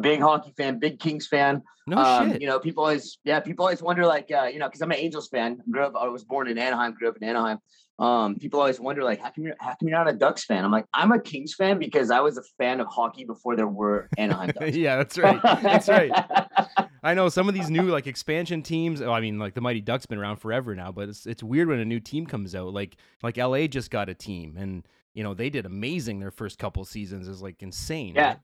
big 0.00 0.20
hockey 0.20 0.52
fan, 0.56 0.78
big 0.78 0.98
Kings 0.98 1.26
fan. 1.26 1.62
No 1.86 1.98
um, 1.98 2.32
shit. 2.32 2.40
You 2.40 2.46
know, 2.48 2.58
people 2.58 2.84
always, 2.84 3.18
yeah, 3.24 3.40
people 3.40 3.64
always 3.64 3.82
wonder, 3.82 4.06
like, 4.06 4.30
uh, 4.30 4.44
you 4.44 4.58
know, 4.58 4.66
because 4.68 4.80
I'm 4.80 4.90
an 4.92 4.98
Angels 4.98 5.28
fan. 5.28 5.60
Grew 5.70 5.82
up, 5.84 5.92
I 5.98 6.06
was 6.08 6.24
born 6.24 6.48
in 6.48 6.56
Anaheim. 6.58 6.94
Grew 6.94 7.08
up 7.08 7.16
in 7.20 7.24
Anaheim. 7.28 7.58
Um, 7.98 8.36
people 8.36 8.60
always 8.60 8.80
wonder, 8.80 9.02
like, 9.04 9.20
how 9.20 9.28
come 9.30 9.44
you're, 9.44 9.56
how 9.60 9.70
come 9.70 9.88
you're 9.88 9.98
not 9.98 10.08
a 10.08 10.14
Ducks 10.14 10.44
fan? 10.44 10.64
I'm 10.64 10.70
like, 10.70 10.86
I'm 10.94 11.12
a 11.12 11.20
Kings 11.20 11.52
fan 11.54 11.78
because 11.78 12.10
I 12.10 12.20
was 12.20 12.38
a 12.38 12.42
fan 12.56 12.80
of 12.80 12.86
hockey 12.86 13.24
before 13.26 13.56
there 13.56 13.66
were 13.66 14.08
Anaheim 14.16 14.48
Ducks. 14.58 14.74
yeah, 14.74 14.96
that's 14.96 15.18
right. 15.18 15.38
That's 15.42 15.86
right. 15.88 16.10
I 17.02 17.12
know 17.14 17.28
some 17.28 17.48
of 17.48 17.54
these 17.54 17.68
new 17.68 17.82
like 17.84 18.06
expansion 18.06 18.62
teams. 18.62 19.02
Oh, 19.02 19.12
I 19.12 19.20
mean, 19.20 19.38
like 19.38 19.52
the 19.54 19.60
Mighty 19.60 19.80
Ducks 19.82 20.06
been 20.06 20.18
around 20.18 20.36
forever 20.36 20.74
now, 20.74 20.92
but 20.92 21.08
it's 21.10 21.26
it's 21.26 21.42
weird 21.42 21.68
when 21.68 21.78
a 21.80 21.84
new 21.84 21.98
team 22.00 22.24
comes 22.26 22.54
out. 22.54 22.72
Like 22.72 22.96
like 23.22 23.36
LA 23.36 23.66
just 23.66 23.90
got 23.90 24.08
a 24.08 24.14
team, 24.14 24.56
and 24.58 24.86
you 25.14 25.22
know 25.22 25.34
they 25.34 25.50
did 25.50 25.66
amazing 25.66 26.20
their 26.20 26.30
first 26.30 26.58
couple 26.58 26.84
seasons. 26.84 27.28
Is 27.28 27.42
like 27.42 27.62
insane. 27.62 28.14
Yeah. 28.14 28.28
right? 28.28 28.38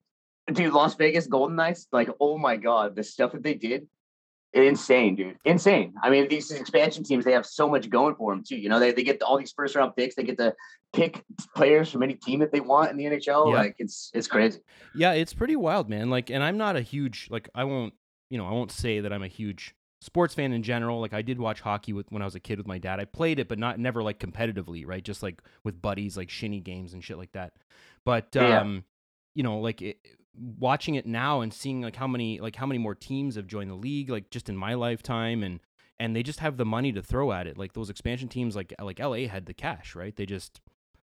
dude, 0.53 0.73
Las 0.73 0.95
Vegas 0.95 1.27
Golden 1.27 1.57
Knights, 1.57 1.89
like, 1.93 2.09
oh 2.21 2.39
my 2.39 2.57
god, 2.57 2.95
the 2.95 3.03
stuff 3.03 3.33
that 3.33 3.43
they 3.43 3.55
did, 3.55 3.87
insane, 4.53 5.17
dude, 5.17 5.37
insane. 5.45 5.95
I 6.03 6.11
mean, 6.11 6.29
these 6.29 6.51
expansion 6.51 7.05
teams, 7.05 7.25
they 7.25 7.33
have 7.33 7.47
so 7.47 7.69
much 7.69 7.91
going 7.91 8.15
for 8.15 8.33
them 8.33 8.45
too. 8.47 8.57
You 8.57 8.69
know, 8.69 8.79
they, 8.79 8.93
they 8.93 9.03
get 9.03 9.23
all 9.23 9.39
these 9.39 9.53
first 9.53 9.75
round 9.75 9.97
picks, 9.97 10.15
they 10.15 10.23
get 10.23 10.39
to 10.39 10.55
pick 10.93 11.25
players 11.55 11.91
from 11.91 12.03
any 12.03 12.15
team 12.15 12.41
that 12.41 12.53
they 12.53 12.61
want 12.61 12.91
in 12.91 12.97
the 12.97 13.05
NHL. 13.05 13.51
Yeah. 13.51 13.57
Like, 13.57 13.77
it's 13.79 14.11
it's 14.15 14.29
crazy. 14.29 14.61
Yeah, 14.95 15.13
it's 15.13 15.35
pretty 15.35 15.57
wild, 15.57 15.89
man. 15.89 16.11
Like, 16.11 16.31
and 16.31 16.43
I'm 16.43 16.57
not 16.57 16.77
a 16.77 16.83
huge 16.83 17.29
like 17.31 17.49
I 17.55 17.65
won't 17.65 17.95
you 18.31 18.39
know 18.39 18.47
I 18.47 18.53
won't 18.53 18.73
say 18.73 19.01
that 19.01 19.13
I'm 19.13 19.23
a 19.23 19.29
huge 19.29 19.75
sports 20.07 20.35
fan 20.35 20.53
in 20.53 20.63
general. 20.63 21.01
Like 21.01 21.13
I 21.13 21.21
did 21.23 21.39
watch 21.39 21.61
hockey 21.61 21.93
with 21.93 22.11
when 22.11 22.23
I 22.23 22.25
was 22.25 22.35
a 22.35 22.41
kid 22.41 22.59
with 22.59 22.67
my 22.67 22.79
dad. 22.79 22.99
I 23.01 23.05
played 23.05 23.39
it, 23.39 23.49
but 23.49 23.59
not 23.59 23.79
never 23.79 24.03
like 24.03 24.19
competitively, 24.19 24.87
right? 24.87 25.05
Just 25.05 25.23
like 25.23 25.43
with 25.65 25.83
buddies, 25.83 26.17
like 26.17 26.31
shinny 26.31 26.61
games 26.61 26.95
and 26.95 27.05
shit 27.05 27.19
like 27.19 27.33
that. 27.33 27.53
But 28.05 28.29
Yeah. 28.35 28.61
um, 28.61 28.85
you 29.35 29.43
know, 29.43 29.59
like 29.59 29.83
it, 29.83 29.99
watching 30.59 30.95
it 30.95 31.07
now 31.07 31.41
and 31.41 31.53
seeing 31.53 31.83
like 31.83 31.97
how 31.97 32.07
many 32.07 32.41
like 32.41 32.57
how 32.57 32.67
many 32.67 32.79
more 32.79 32.95
teams 32.95 33.37
have 33.37 33.47
joined 33.47 33.71
the 33.71 33.75
league, 33.75 34.09
like 34.11 34.31
just 34.31 34.49
in 34.49 34.57
my 34.57 34.75
lifetime, 34.75 35.43
and 35.43 35.61
and 35.99 36.15
they 36.15 36.23
just 36.23 36.41
have 36.41 36.57
the 36.57 36.65
money 36.65 36.93
to 36.93 37.03
throw 37.03 37.33
at 37.33 37.47
it. 37.47 37.59
Like 37.59 37.73
those 37.75 37.91
expansion 37.91 38.29
teams, 38.29 38.55
like 38.57 38.73
like 38.81 38.99
LA 38.99 39.27
had 39.29 39.47
the 39.47 39.55
cash, 39.55 39.95
right? 39.95 40.15
They 40.17 40.27
just 40.27 40.61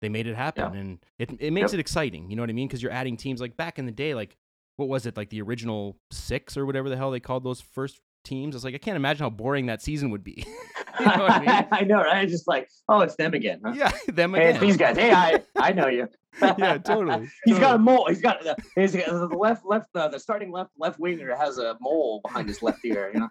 they 0.02 0.08
made 0.08 0.26
it 0.26 0.36
happen, 0.36 0.72
Yeah. 0.74 0.80
and 0.80 0.98
it 1.18 1.30
it 1.40 1.52
makes 1.52 1.72
Yep. 1.72 1.78
it 1.78 1.80
exciting. 1.80 2.30
You 2.30 2.36
know 2.36 2.42
what 2.42 2.50
I 2.50 2.54
mean? 2.54 2.68
Because 2.68 2.82
you're 2.82 2.92
adding 2.92 3.16
teams 3.16 3.40
like 3.40 3.56
back 3.56 3.78
in 3.78 3.86
the 3.86 3.92
day, 3.92 4.14
like 4.14 4.36
what 4.76 4.88
was 4.88 5.06
it 5.06 5.16
like 5.16 5.30
the 5.30 5.40
original 5.40 5.96
six 6.10 6.54
or 6.56 6.66
whatever 6.66 6.88
the 6.90 6.96
hell 6.98 7.10
they 7.10 7.18
called 7.20 7.42
those 7.44 7.60
first 7.62 7.98
teams? 8.26 8.54
It's 8.54 8.64
like 8.64 8.74
I 8.74 8.78
can't 8.78 8.96
imagine 8.96 9.24
how 9.24 9.30
boring 9.30 9.66
that 9.66 9.80
season 9.82 10.10
would 10.10 10.24
be. 10.24 10.44
you 11.00 11.06
know 11.06 11.26
I 11.26 11.68
mean? 11.80 11.88
know, 11.88 12.02
right? 12.02 12.28
Just 12.28 12.46
like, 12.48 12.68
oh, 12.88 13.00
it's 13.00 13.16
them 13.16 13.34
again. 13.34 13.60
Huh? 13.64 13.72
Yeah, 13.74 13.92
them 14.08 14.34
Hey, 14.34 14.48
it's 14.48 14.56
again. 14.58 14.68
these 14.68 14.76
guys. 14.76 14.96
Hey, 14.96 15.12
I 15.12 15.42
I 15.56 15.72
know 15.72 15.88
you. 15.88 16.08
yeah, 16.58 16.76
totally. 16.78 17.28
He's 17.44 17.58
got 17.58 17.76
a 17.76 17.78
mole. 17.78 18.06
He's 18.08 18.20
got 18.20 18.42
the, 18.42 18.56
he's 18.74 18.94
got 18.94 19.06
the 19.06 19.26
left 19.36 19.64
left 19.64 19.88
uh, 19.94 20.08
the 20.08 20.20
starting 20.20 20.50
left 20.50 20.72
left 20.78 20.98
winger 20.98 21.34
has 21.34 21.58
a 21.58 21.76
mole 21.80 22.20
behind 22.22 22.48
his 22.48 22.62
left 22.62 22.84
ear. 22.84 23.10
You 23.14 23.20
know. 23.20 23.30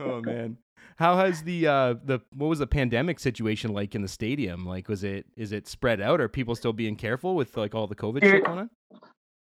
oh 0.00 0.20
man 0.20 0.56
how 0.96 1.16
has 1.16 1.42
the 1.42 1.66
uh 1.66 1.94
the 2.04 2.20
what 2.34 2.48
was 2.48 2.58
the 2.58 2.66
pandemic 2.66 3.18
situation 3.18 3.72
like 3.72 3.94
in 3.94 4.02
the 4.02 4.08
stadium 4.08 4.64
like 4.64 4.88
was 4.88 5.04
it 5.04 5.26
is 5.36 5.52
it 5.52 5.66
spread 5.66 6.00
out 6.00 6.20
are 6.20 6.28
people 6.28 6.54
still 6.54 6.72
being 6.72 6.96
careful 6.96 7.34
with 7.34 7.56
like 7.56 7.74
all 7.74 7.86
the 7.86 7.94
covid 7.94 8.22
shit 8.22 8.32
Dude, 8.32 8.44
going 8.44 8.58
on 8.60 8.70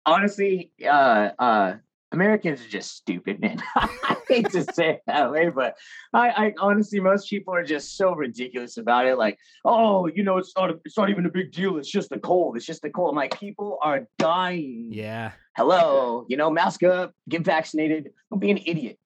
honestly, 0.06 0.70
uh, 0.84 1.30
uh, 1.38 1.74
Americans 2.12 2.60
are 2.60 2.68
just 2.68 2.94
stupid, 2.94 3.40
man. 3.40 3.62
I 3.76 4.16
hate 4.28 4.50
to 4.50 4.62
say 4.72 4.90
it 4.90 5.02
that 5.06 5.32
way, 5.32 5.48
but 5.48 5.76
I, 6.12 6.28
I 6.28 6.54
honestly, 6.60 7.00
most 7.00 7.28
people 7.30 7.54
are 7.54 7.64
just 7.64 7.96
so 7.96 8.14
ridiculous 8.14 8.76
about 8.76 9.06
it. 9.06 9.16
Like, 9.16 9.38
oh, 9.64 10.06
you 10.06 10.22
know, 10.22 10.36
it's 10.36 10.52
not, 10.56 10.70
a, 10.70 10.78
it's 10.84 10.98
not 10.98 11.10
even 11.10 11.26
a 11.26 11.30
big 11.30 11.52
deal. 11.52 11.78
It's 11.78 11.90
just 11.90 12.12
a 12.12 12.18
cold. 12.18 12.56
It's 12.56 12.66
just 12.66 12.84
a 12.84 12.90
cold. 12.90 13.10
I'm 13.10 13.16
like, 13.16 13.38
people 13.38 13.78
are 13.82 14.06
dying. 14.18 14.88
yeah 14.92 15.32
Hello, 15.54 16.24
you 16.28 16.38
know, 16.38 16.50
mask 16.50 16.82
up, 16.82 17.14
get 17.28 17.42
vaccinated. 17.44 18.10
Don't 18.30 18.38
be 18.38 18.50
an 18.50 18.58
idiot. 18.64 18.98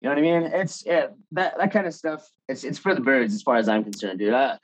You 0.00 0.08
know 0.08 0.16
what 0.16 0.18
I 0.18 0.22
mean? 0.22 0.42
It's 0.52 0.84
yeah, 0.84 1.06
that 1.30 1.56
that 1.58 1.72
kind 1.72 1.86
of 1.86 1.94
stuff. 1.94 2.28
It's 2.48 2.64
it's 2.64 2.78
for 2.78 2.92
the 2.92 3.00
birds, 3.00 3.32
as 3.32 3.42
far 3.42 3.54
as 3.54 3.68
I'm 3.68 3.84
concerned, 3.84 4.18
dude. 4.18 4.34
Uh, 4.34 4.56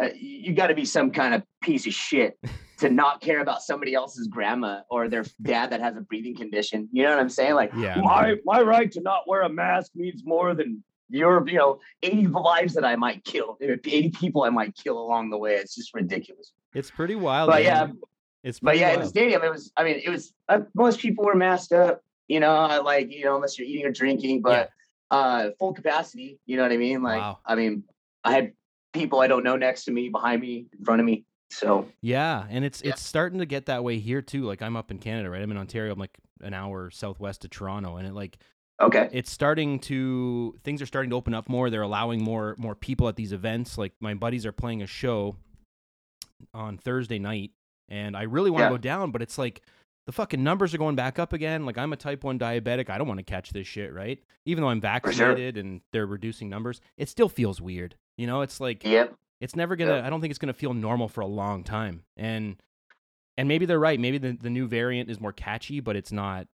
uh, 0.00 0.08
you 0.14 0.52
got 0.52 0.68
to 0.68 0.74
be 0.74 0.84
some 0.84 1.10
kind 1.10 1.34
of 1.34 1.42
piece 1.62 1.86
of 1.86 1.92
shit 1.92 2.38
to 2.78 2.88
not 2.90 3.20
care 3.20 3.40
about 3.40 3.62
somebody 3.62 3.94
else's 3.94 4.26
grandma 4.28 4.80
or 4.90 5.08
their 5.08 5.24
dad 5.42 5.70
that 5.70 5.80
has 5.80 5.96
a 5.96 6.00
breathing 6.00 6.36
condition. 6.36 6.88
You 6.92 7.04
know 7.04 7.10
what 7.10 7.18
I'm 7.20 7.28
saying? 7.28 7.54
Like, 7.54 7.72
Yeah. 7.76 8.00
my 8.02 8.36
my 8.44 8.60
right 8.60 8.90
to 8.92 9.00
not 9.00 9.28
wear 9.28 9.42
a 9.42 9.48
mask 9.48 9.92
means 9.94 10.22
more 10.24 10.54
than 10.54 10.82
your, 11.08 11.46
you 11.46 11.58
know, 11.58 11.78
80 12.02 12.26
lives 12.28 12.72
that 12.74 12.84
I 12.86 12.96
might 12.96 13.22
kill, 13.24 13.58
80 13.60 14.10
people 14.10 14.44
I 14.44 14.48
might 14.50 14.74
kill 14.74 14.98
along 14.98 15.28
the 15.30 15.36
way. 15.38 15.54
It's 15.56 15.74
just 15.74 15.92
ridiculous. 15.94 16.52
it's 16.74 16.90
pretty 16.90 17.14
wild 17.14 17.50
But 17.50 17.62
man. 17.62 17.64
yeah, 17.64 17.86
it's 18.42 18.58
but 18.60 18.78
yeah, 18.78 18.94
in 18.94 19.00
the 19.00 19.06
stadium, 19.06 19.42
it 19.44 19.50
was. 19.50 19.70
I 19.76 19.84
mean, 19.84 20.00
it 20.04 20.08
was. 20.10 20.32
Uh, 20.48 20.60
most 20.74 20.98
people 21.00 21.24
were 21.24 21.34
masked 21.36 21.72
up. 21.72 22.00
You 22.28 22.40
know, 22.40 22.54
uh, 22.54 22.80
like 22.84 23.12
you 23.12 23.24
know, 23.24 23.36
unless 23.36 23.58
you're 23.58 23.68
eating 23.68 23.84
or 23.86 23.92
drinking, 23.92 24.40
but 24.42 24.70
uh, 25.10 25.50
full 25.58 25.74
capacity. 25.74 26.40
You 26.46 26.56
know 26.56 26.62
what 26.62 26.72
I 26.72 26.76
mean? 26.78 27.02
Like, 27.02 27.20
Wow. 27.20 27.38
I 27.44 27.54
mean, 27.56 27.84
I 28.24 28.32
had 28.32 28.52
people 28.92 29.20
I 29.20 29.26
don't 29.26 29.44
know 29.44 29.56
next 29.56 29.84
to 29.84 29.90
me, 29.92 30.08
behind 30.08 30.40
me, 30.42 30.66
in 30.78 30.84
front 30.84 31.00
of 31.00 31.06
me. 31.06 31.24
So 31.50 31.86
yeah 32.00 32.46
and 32.48 32.64
it's 32.64 32.82
Yeah. 32.82 32.90
it's 32.92 33.02
starting 33.02 33.38
to 33.40 33.46
get 33.46 33.66
that 33.66 33.84
way 33.84 33.98
here 33.98 34.22
too 34.22 34.44
like 34.44 34.62
i'm 34.62 34.74
up 34.74 34.90
in 34.90 34.96
canada 34.98 35.28
right 35.28 35.42
i'm 35.42 35.50
in 35.50 35.58
ontario 35.58 35.92
i'm 35.92 35.98
like 35.98 36.16
an 36.40 36.54
hour 36.54 36.90
southwest 36.90 37.44
of 37.44 37.50
toronto 37.50 37.96
and 37.98 38.08
it 38.08 38.14
like 38.14 38.38
okay, 38.80 39.10
it's 39.12 39.30
starting 39.30 39.78
to 39.80 40.58
things 40.64 40.80
are 40.80 40.86
starting 40.86 41.10
to 41.10 41.16
open 41.16 41.34
up 41.34 41.50
more 41.50 41.68
they're 41.68 41.82
allowing 41.82 42.24
more 42.24 42.54
more 42.58 42.74
people 42.74 43.06
at 43.06 43.16
these 43.16 43.32
events 43.34 43.76
like 43.76 43.92
my 44.00 44.14
buddies 44.14 44.46
are 44.46 44.50
playing 44.52 44.80
a 44.80 44.86
show 44.86 45.36
on 46.54 46.78
thursday 46.78 47.18
night 47.18 47.50
and 47.90 48.16
i 48.16 48.22
really 48.22 48.50
want 48.50 48.60
to 48.62 48.64
Yeah. 48.64 48.70
go 48.70 48.78
down 48.78 49.10
but 49.10 49.20
it's 49.20 49.36
like 49.36 49.60
the 50.06 50.12
fucking 50.12 50.42
numbers 50.42 50.72
are 50.72 50.78
going 50.78 50.96
back 50.96 51.18
up 51.18 51.34
again 51.34 51.66
like 51.66 51.76
i'm 51.76 51.92
a 51.92 51.96
type 51.96 52.24
1 52.24 52.38
diabetic 52.38 52.88
i 52.88 52.96
don't 52.96 53.06
want 53.08 53.18
to 53.18 53.24
catch 53.24 53.50
this 53.50 53.66
shit 53.66 53.92
right 53.92 54.18
even 54.46 54.62
though 54.62 54.68
i'm 54.70 54.78
sure. 54.80 54.90
vaccinated 54.90 55.58
and 55.58 55.82
they're 55.92 56.06
reducing 56.06 56.48
numbers 56.48 56.80
it 56.96 57.10
still 57.10 57.28
feels 57.28 57.60
weird 57.60 57.94
you 58.16 58.26
know 58.26 58.42
it's 58.42 58.60
like 58.60 58.84
yep, 58.84 59.14
it's 59.40 59.56
never 59.56 59.76
gonna 59.76 59.96
Yep. 59.96 60.04
i 60.04 60.10
don't 60.10 60.20
think 60.20 60.30
it's 60.30 60.38
gonna 60.38 60.52
feel 60.52 60.74
normal 60.74 61.08
for 61.08 61.20
a 61.20 61.26
long 61.26 61.64
time 61.64 62.02
and 62.16 62.56
and 63.36 63.48
maybe 63.48 63.66
they're 63.66 63.78
right 63.78 63.98
maybe 63.98 64.18
the, 64.18 64.32
the 64.32 64.50
new 64.50 64.66
variant 64.66 65.10
is 65.10 65.20
more 65.20 65.32
catchy 65.32 65.80
but 65.80 65.96
it's 65.96 66.12
not 66.12 66.46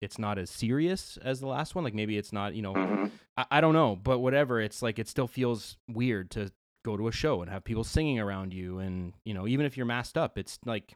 it's 0.00 0.18
not 0.18 0.38
as 0.38 0.50
serious 0.50 1.18
as 1.22 1.40
the 1.40 1.46
last 1.46 1.74
one 1.74 1.84
like 1.84 1.94
maybe 1.94 2.16
it's 2.18 2.32
not 2.32 2.54
you 2.54 2.62
know 2.62 2.74
hmm 2.74 3.06
I, 3.36 3.46
I 3.52 3.60
don't 3.60 3.74
know 3.74 3.96
but 3.96 4.20
whatever 4.20 4.60
it's 4.60 4.82
like 4.82 4.98
it 4.98 5.08
still 5.08 5.26
feels 5.28 5.76
weird 5.88 6.30
to 6.32 6.50
go 6.84 6.96
to 6.96 7.08
a 7.08 7.12
show 7.12 7.40
and 7.42 7.50
have 7.50 7.64
people 7.64 7.84
singing 7.84 8.18
around 8.18 8.52
you 8.52 8.78
and 8.78 9.14
you 9.24 9.34
know 9.34 9.46
even 9.46 9.66
if 9.66 9.76
you're 9.76 9.86
masked 9.86 10.18
up 10.18 10.38
it's 10.38 10.58
like 10.64 10.94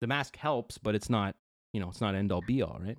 the 0.00 0.06
mask 0.06 0.36
helps 0.36 0.78
but 0.78 0.94
it's 0.94 1.10
not 1.10 1.36
you 1.72 1.80
know 1.80 1.88
it's 1.88 2.00
not 2.00 2.14
end 2.14 2.32
all 2.32 2.40
be 2.40 2.62
all 2.62 2.80
right 2.82 2.98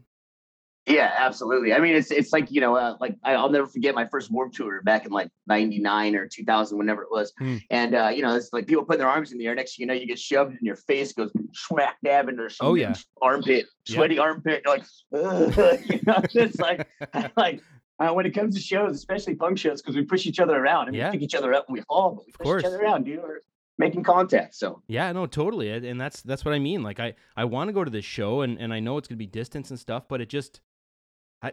Yeah, 0.87 1.13
absolutely. 1.17 1.73
I 1.73 1.79
mean, 1.79 1.95
it's 1.95 2.11
it's 2.11 2.31
like 2.31 2.49
you 2.49 2.61
know, 2.61 2.75
uh, 2.75 2.95
like 3.01 3.17
I, 3.23 3.35
will 3.35 3.49
never 3.49 3.67
forget 3.67 3.93
my 3.93 4.05
first 4.05 4.31
Warped 4.31 4.55
Tour 4.55 4.81
back 4.83 5.05
in 5.05 5.11
like 5.11 5.29
'99 5.47 6.15
or 6.15 6.27
2000, 6.27 6.77
whenever 6.77 7.01
it 7.03 7.09
was. 7.11 7.33
Hmm. 7.37 7.57
And 7.69 7.93
uh, 7.93 8.07
you 8.13 8.21
know, 8.21 8.35
it's 8.35 8.53
like 8.53 8.67
people 8.67 8.85
putting 8.85 8.99
their 8.99 9.09
arms 9.09 9.31
in 9.33 9.37
the 9.37 9.47
air. 9.47 9.53
Next, 9.55 9.75
thing 9.75 9.83
you 9.83 9.87
know, 9.87 9.93
you 9.93 10.07
get 10.07 10.17
shoved 10.17 10.51
and 10.51 10.61
your 10.61 10.77
face, 10.77 11.11
goes 11.11 11.31
smack 11.53 11.97
dab 12.03 12.29
into 12.29 12.49
some 12.49 12.67
Oh, 12.67 12.73
yeah. 12.75 12.93
armpit, 13.21 13.65
Yeah. 13.85 13.95
sweaty 13.95 14.17
armpit. 14.17 14.63
You're 14.65 14.77
like, 14.77 14.85
you 15.89 15.99
know, 16.07 16.21
it's 16.33 16.59
like 16.59 16.87
like. 17.37 17.61
Uh, 17.99 18.11
when 18.13 18.27
it 18.27 18.29
comes 18.35 18.53
to 18.53 18.61
shows, 18.61 18.95
especially 18.95 19.33
punk 19.33 19.57
shows, 19.57 19.81
because 19.81 19.95
we 19.95 20.03
push 20.03 20.27
each 20.27 20.39
other 20.39 20.55
around 20.55 20.87
and 20.87 20.95
Yeah. 20.95 21.07
we 21.09 21.13
pick 21.17 21.23
each 21.23 21.33
other 21.33 21.51
up 21.55 21.67
when 21.67 21.79
we 21.79 21.81
fall, 21.87 22.11
but 22.13 22.27
we 22.27 22.31
push 22.31 22.45
course. 22.45 22.61
each 22.61 22.67
other 22.67 22.79
around, 22.79 23.05
dude. 23.05 23.19
We're 23.23 23.39
making 23.79 24.03
contact. 24.03 24.53
So 24.53 24.83
Yeah, 24.87 25.11
no, 25.13 25.25
totally, 25.25 25.71
and 25.71 25.83
and 25.83 25.99
that's 25.99 26.21
that's 26.21 26.45
what 26.45 26.53
I 26.53 26.59
mean. 26.59 26.83
Like, 26.83 26.99
I 26.99 27.15
I 27.35 27.45
want 27.45 27.69
to 27.69 27.73
go 27.73 27.83
to 27.83 27.89
this 27.89 28.05
show, 28.05 28.41
and 28.41 28.59
and 28.61 28.71
I 28.71 28.79
know 28.79 28.99
it's 28.99 29.07
gonna 29.07 29.17
be 29.17 29.25
distance 29.25 29.71
and 29.71 29.79
stuff, 29.79 30.07
but 30.07 30.21
it 30.21 30.29
just 30.29 30.61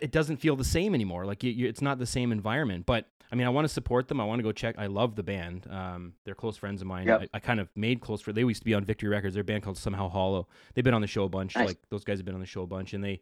it 0.01 0.11
doesn't 0.11 0.39
feel 0.39 0.57
the 0.57 0.65
same 0.65 0.95
anymore. 0.95 1.27
Like, 1.27 1.43
you, 1.45 1.51
you, 1.51 1.69
it's 1.69 1.83
not 1.83 1.99
the 1.99 2.07
same 2.07 2.33
environment. 2.33 2.87
But 2.87 3.07
I 3.33 3.37
mean, 3.37 3.47
I 3.47 3.51
want 3.51 3.65
to 3.67 3.73
support 3.73 4.09
them. 4.09 4.21
I 4.21 4.25
want 4.25 4.39
to 4.39 4.43
go 4.43 4.53
check. 4.53 4.77
I 4.79 4.87
love 4.87 5.17
the 5.17 5.23
band. 5.23 5.67
Um, 5.71 6.15
they're 6.25 6.35
close 6.35 6.57
friends 6.57 6.81
of 6.83 6.87
mine. 6.87 7.07
Yep. 7.07 7.23
I, 7.23 7.29
I 7.35 7.39
kind 7.41 7.61
of 7.61 7.69
made 7.75 8.01
close 8.01 8.21
for. 8.21 8.33
They 8.33 8.43
used 8.43 8.61
to 8.61 8.65
be 8.65 8.75
on 8.75 8.85
Victory 8.85 9.09
Records. 9.09 9.35
They're 9.35 9.43
a 9.43 9.45
band 9.45 9.63
called 9.63 9.77
Somehow 9.79 10.09
Hollow. 10.09 10.47
They've 10.75 10.85
been 10.85 10.95
on 10.95 11.01
the 11.01 11.07
show 11.07 11.25
a 11.25 11.29
bunch. 11.29 11.57
Nice. 11.57 11.69
Like 11.69 11.79
those 11.91 12.05
guys 12.05 12.19
have 12.19 12.25
been 12.27 12.35
on 12.35 12.41
the 12.41 12.47
show 12.47 12.63
a 12.63 12.67
bunch, 12.67 12.93
and 12.95 13.03
they 13.03 13.21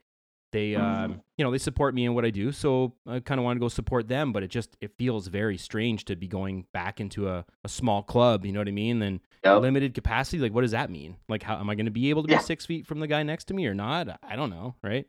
they 0.53 0.73
Mhm. 0.73 0.81
um 0.83 1.23
you 1.39 1.45
know 1.45 1.51
they 1.51 1.57
support 1.57 1.95
me 1.95 2.05
in 2.05 2.13
what 2.15 2.27
I 2.27 2.31
do. 2.31 2.53
So 2.53 2.93
I 3.07 3.21
kind 3.21 3.39
of 3.41 3.45
want 3.45 3.57
to 3.57 3.61
go 3.61 3.69
support 3.69 4.07
them. 4.09 4.33
But 4.33 4.43
it 4.43 4.49
just 4.49 4.77
it 4.83 4.93
feels 4.99 5.29
very 5.29 5.57
strange 5.57 6.05
to 6.07 6.17
be 6.17 6.29
going 6.29 6.67
back 6.75 7.01
into 7.01 7.29
a, 7.29 7.47
a 7.65 7.69
small 7.69 8.03
club. 8.03 8.45
You 8.45 8.53
know 8.53 8.61
what 8.61 8.69
I 8.69 8.73
mean? 8.73 8.99
Then 8.99 9.21
Yep. 9.45 9.63
limited 9.63 9.95
capacity. 9.95 10.39
Like, 10.39 10.53
what 10.53 10.61
does 10.61 10.71
that 10.71 10.89
mean? 10.91 11.17
Like, 11.29 11.43
how 11.43 11.59
am 11.59 11.69
I 11.71 11.75
going 11.75 11.87
to 11.87 11.91
be 11.91 12.11
able 12.11 12.23
to 12.23 12.29
be 12.29 12.39
six 12.39 12.65
feet 12.67 12.87
from 12.87 13.01
the 13.01 13.09
guy 13.09 13.25
next 13.25 13.47
to 13.47 13.55
me 13.55 13.67
or 13.67 13.75
not? 13.75 14.21
I 14.23 14.37
don't 14.37 14.51
know, 14.51 14.77
right? 14.85 15.05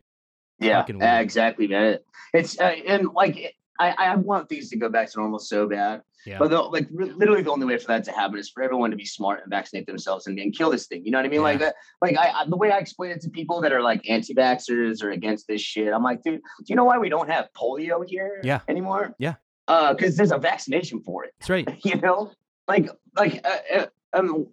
Yeah, 0.59 0.79
uh, 0.81 1.19
exactly, 1.21 1.67
man. 1.67 1.99
It's 2.33 2.59
uh, 2.59 2.63
and 2.87 3.09
like 3.13 3.55
I, 3.79 3.89
I 3.91 4.15
want 4.15 4.49
things 4.49 4.69
to 4.69 4.77
go 4.77 4.89
back 4.89 5.11
to 5.11 5.19
normal 5.19 5.39
so 5.39 5.67
bad. 5.67 6.01
Yeah. 6.25 6.37
But 6.39 6.51
the, 6.51 6.61
like 6.61 6.87
literally 6.91 7.41
the 7.41 7.51
only 7.51 7.65
way 7.65 7.77
for 7.77 7.87
that 7.87 8.05
to 8.05 8.11
happen 8.11 8.39
is 8.39 8.49
for 8.49 8.63
everyone 8.63 8.91
to 8.91 8.95
be 8.95 9.03
smart 9.03 9.41
and 9.43 9.49
vaccinate 9.49 9.87
themselves 9.87 10.25
and, 10.25 10.39
and 10.39 10.55
kill 10.55 10.69
this 10.71 10.87
thing. 10.87 11.03
You 11.03 11.11
know 11.11 11.17
what 11.17 11.25
I 11.25 11.29
mean? 11.29 11.41
Like 11.41 11.59
Yeah. 11.59 11.65
that. 11.65 11.75
Like 12.01 12.17
I, 12.17 12.29
I 12.29 12.45
the 12.47 12.55
way 12.55 12.71
I 12.71 12.77
explain 12.77 13.11
it 13.11 13.19
to 13.21 13.29
people 13.29 13.59
that 13.61 13.73
are 13.73 13.81
like 13.81 14.09
anti-vaxxers 14.09 15.03
or 15.03 15.11
against 15.11 15.47
this 15.47 15.59
shit. 15.61 15.91
I'm 15.91 16.03
like, 16.03 16.23
dude, 16.23 16.39
do 16.39 16.65
you 16.67 16.75
know 16.75 16.85
why 16.85 16.97
we 16.97 17.09
don't 17.09 17.29
have 17.29 17.49
polio 17.57 18.03
here 18.07 18.39
Yeah. 18.43 18.61
anymore? 18.69 19.13
Yeah. 19.19 19.35
Uh, 19.67 19.93
because 19.93 20.15
there's 20.15 20.31
a 20.31 20.37
vaccination 20.37 21.01
for 21.01 21.25
it. 21.25 21.33
That's 21.39 21.49
right. 21.49 21.67
You 21.85 21.99
know, 21.99 22.31
like 22.67 22.89
like 23.17 23.45
uh, 23.45 23.79
uh, 23.79 23.85
um. 24.13 24.47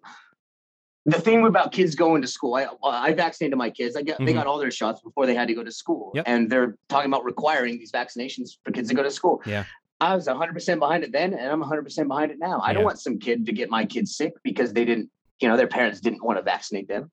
The 1.06 1.18
thing 1.20 1.44
about 1.46 1.72
kids 1.72 1.94
going 1.94 2.20
to 2.22 2.28
school, 2.28 2.54
I, 2.54 2.66
I 2.84 3.14
vaccinated 3.14 3.56
my 3.56 3.70
kids. 3.70 3.96
I 3.96 4.02
got, 4.02 4.18
they 4.18 4.32
Mhm. 4.32 4.34
got 4.34 4.46
all 4.46 4.58
their 4.58 4.70
shots 4.70 5.00
before 5.00 5.24
they 5.26 5.34
had 5.34 5.48
to 5.48 5.54
go 5.54 5.64
to 5.64 5.72
school, 5.72 6.12
Yep. 6.14 6.24
and 6.28 6.50
they're 6.50 6.76
talking 6.88 7.10
about 7.10 7.24
requiring 7.24 7.78
these 7.78 7.90
vaccinations 7.90 8.50
for 8.64 8.70
kids 8.70 8.90
to 8.90 8.94
go 8.94 9.02
to 9.02 9.10
school. 9.10 9.40
Yeah. 9.46 9.64
I 10.02 10.14
was 10.14 10.28
100% 10.28 10.78
behind 10.78 11.04
it 11.04 11.12
then, 11.12 11.32
and 11.32 11.50
I'm 11.50 11.62
100% 11.62 12.08
behind 12.08 12.30
it 12.32 12.38
now. 12.38 12.58
I 12.60 12.68
Yeah. 12.70 12.74
don't 12.74 12.84
want 12.84 13.00
some 13.00 13.18
kid 13.18 13.46
to 13.46 13.52
get 13.52 13.70
my 13.70 13.84
kids 13.86 14.14
sick 14.14 14.34
because 14.42 14.72
they 14.74 14.84
didn't, 14.84 15.10
you 15.40 15.48
know, 15.48 15.56
their 15.56 15.66
parents 15.66 16.00
didn't 16.00 16.22
want 16.22 16.38
to 16.38 16.42
vaccinate 16.42 16.88
them. 16.88 17.10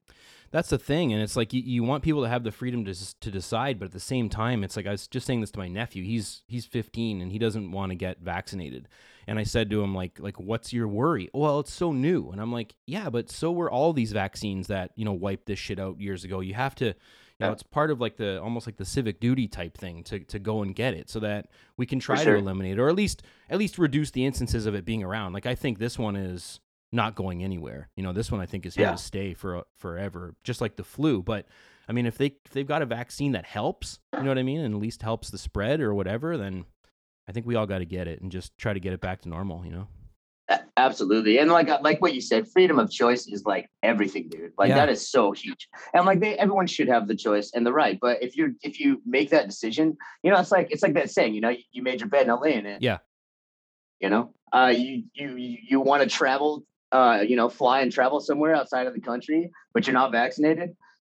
That's 0.51 0.69
the 0.69 0.77
thing, 0.77 1.11
and 1.11 1.21
it's 1.21 1.35
like 1.35 1.51
you, 1.53 1.61
you 1.61 1.83
want 1.83 2.03
people 2.03 2.23
to 2.23 2.29
have 2.29 2.43
the 2.43 2.51
freedom 2.53 2.85
to 2.85 3.19
to 3.19 3.31
decide, 3.31 3.79
but 3.79 3.85
at 3.85 3.91
the 3.91 3.99
same 3.99 4.29
time, 4.29 4.63
it's 4.63 4.77
like 4.77 4.87
I 4.87 4.91
was 4.91 5.05
just 5.07 5.27
saying 5.27 5.41
this 5.41 5.51
to 5.51 5.59
my 5.59 5.67
nephew. 5.67 6.03
He's 6.03 6.43
he's 6.47 6.65
15 6.65 7.19
and 7.21 7.33
he 7.33 7.37
doesn't 7.37 7.71
want 7.71 7.89
to 7.91 7.95
get 7.95 8.19
vaccinated. 8.21 8.87
And 9.27 9.37
I 9.37 9.43
said 9.43 9.69
to 9.71 9.81
him 9.81 9.93
like 9.93 10.19
like 10.19 10.39
what's 10.39 10.71
your 10.71 10.87
worry? 10.87 11.29
Well, 11.33 11.59
it's 11.59 11.73
so 11.73 11.91
new. 11.91 12.29
And 12.31 12.41
I'm 12.41 12.51
like, 12.51 12.75
yeah, 12.85 13.09
but 13.09 13.29
so 13.29 13.51
were 13.51 13.69
all 13.69 13.91
these 13.93 14.13
vaccines 14.13 14.67
that 14.67 14.91
you 14.95 15.05
know 15.05 15.13
wiped 15.13 15.45
this 15.47 15.59
shit 15.59 15.79
out 15.79 15.99
years 15.99 16.23
ago. 16.23 16.39
You 16.39 16.53
have 16.53 16.75
to. 16.75 16.93
You 17.39 17.45
know, 17.45 17.51
it's 17.51 17.61
part 17.61 17.91
of 17.91 18.01
like 18.01 18.17
the 18.17 18.41
almost 18.41 18.65
like 18.65 18.77
the 18.77 18.85
civic 18.85 19.19
duty 19.19 19.47
type 19.47 19.77
thing 19.77 20.03
to, 20.05 20.17
to 20.21 20.39
go 20.39 20.63
and 20.63 20.73
get 20.73 20.95
it 20.95 21.07
so 21.07 21.19
that 21.19 21.49
we 21.77 21.85
can 21.85 21.99
try 21.99 22.15
sure. 22.23 22.33
to 22.33 22.39
eliminate 22.39 22.79
or 22.79 22.89
at 22.89 22.95
least 22.95 23.21
at 23.47 23.59
least 23.59 23.77
reduce 23.77 24.09
the 24.09 24.25
instances 24.25 24.65
of 24.65 24.73
it 24.73 24.85
being 24.85 25.03
around. 25.03 25.33
Like 25.33 25.45
I 25.45 25.53
think 25.53 25.77
this 25.77 25.99
one 25.99 26.15
is 26.15 26.59
not 26.91 27.13
going 27.13 27.43
anywhere. 27.43 27.89
You 27.95 28.01
know, 28.01 28.11
this 28.11 28.31
one 28.31 28.41
I 28.41 28.47
think 28.47 28.65
is 28.65 28.73
here 28.73 28.87
Yeah. 28.87 28.93
to 28.93 28.97
stay 28.97 29.35
for 29.35 29.65
forever, 29.77 30.33
just 30.43 30.61
like 30.61 30.77
the 30.77 30.83
flu. 30.83 31.21
But 31.21 31.45
I 31.87 31.91
mean, 31.91 32.07
if 32.07 32.17
they 32.17 32.33
if 32.43 32.53
they've 32.53 32.67
got 32.67 32.81
a 32.81 32.87
vaccine 32.87 33.33
that 33.33 33.45
helps, 33.45 33.99
you 34.15 34.23
know 34.23 34.29
what 34.29 34.39
I 34.39 34.43
mean, 34.43 34.61
and 34.61 34.73
at 34.73 34.81
least 34.81 35.03
helps 35.03 35.29
the 35.29 35.37
spread 35.37 35.79
or 35.79 35.93
whatever, 35.93 36.37
then 36.37 36.65
I 37.27 37.31
think 37.31 37.45
we 37.45 37.55
all 37.55 37.65
got 37.65 37.79
to 37.79 37.85
get 37.85 38.07
it 38.07 38.21
and 38.21 38.31
just 38.31 38.57
try 38.57 38.73
to 38.73 38.79
get 38.79 38.93
it 38.93 39.01
back 39.01 39.21
to 39.21 39.29
normal. 39.29 39.65
You 39.65 39.71
know? 39.71 39.87
Absolutely. 40.77 41.39
And 41.39 41.51
like 41.51 41.67
like 41.81 42.01
what 42.01 42.13
you 42.13 42.21
said, 42.21 42.47
freedom 42.47 42.79
of 42.79 42.89
choice 42.91 43.27
is 43.27 43.43
like 43.45 43.69
everything, 43.83 44.29
dude. 44.29 44.53
Like 44.57 44.69
Yeah. 44.69 44.75
that 44.75 44.89
is 44.89 45.09
so 45.09 45.31
huge. 45.31 45.67
And 45.93 46.05
like 46.05 46.19
they 46.19 46.37
everyone 46.37 46.67
should 46.67 46.87
have 46.87 47.07
the 47.07 47.15
choice 47.15 47.51
and 47.53 47.65
the 47.65 47.73
right. 47.73 47.97
But 47.99 48.21
if 48.21 48.37
you 48.37 48.55
if 48.61 48.79
you 48.79 49.01
make 49.05 49.31
that 49.31 49.47
decision, 49.47 49.97
you 50.23 50.31
know, 50.31 50.39
it's 50.39 50.51
like 50.51 50.67
it's 50.71 50.83
like 50.83 50.93
that 50.93 51.09
saying, 51.09 51.33
you 51.33 51.41
know, 51.41 51.49
you, 51.49 51.63
you 51.71 51.81
made 51.83 51.99
your 51.99 52.09
bed, 52.09 52.27
now 52.27 52.39
lay 52.39 52.53
in 52.53 52.65
it. 52.65 52.81
Yeah. 52.81 52.99
You 53.99 54.09
know, 54.09 54.33
uh 54.53 54.71
you 54.75 55.03
you 55.13 55.35
you, 55.35 55.81
want 55.81 56.03
to 56.03 56.09
travel, 56.09 56.63
uh, 56.91 57.23
you 57.27 57.35
know, 57.35 57.49
fly 57.49 57.81
and 57.81 57.91
travel 57.91 58.19
somewhere 58.21 58.55
outside 58.55 58.85
of 58.87 58.93
the 58.93 59.01
country, 59.01 59.51
but 59.73 59.87
you're 59.87 59.95
not 59.95 60.11
vaccinated. 60.11 60.75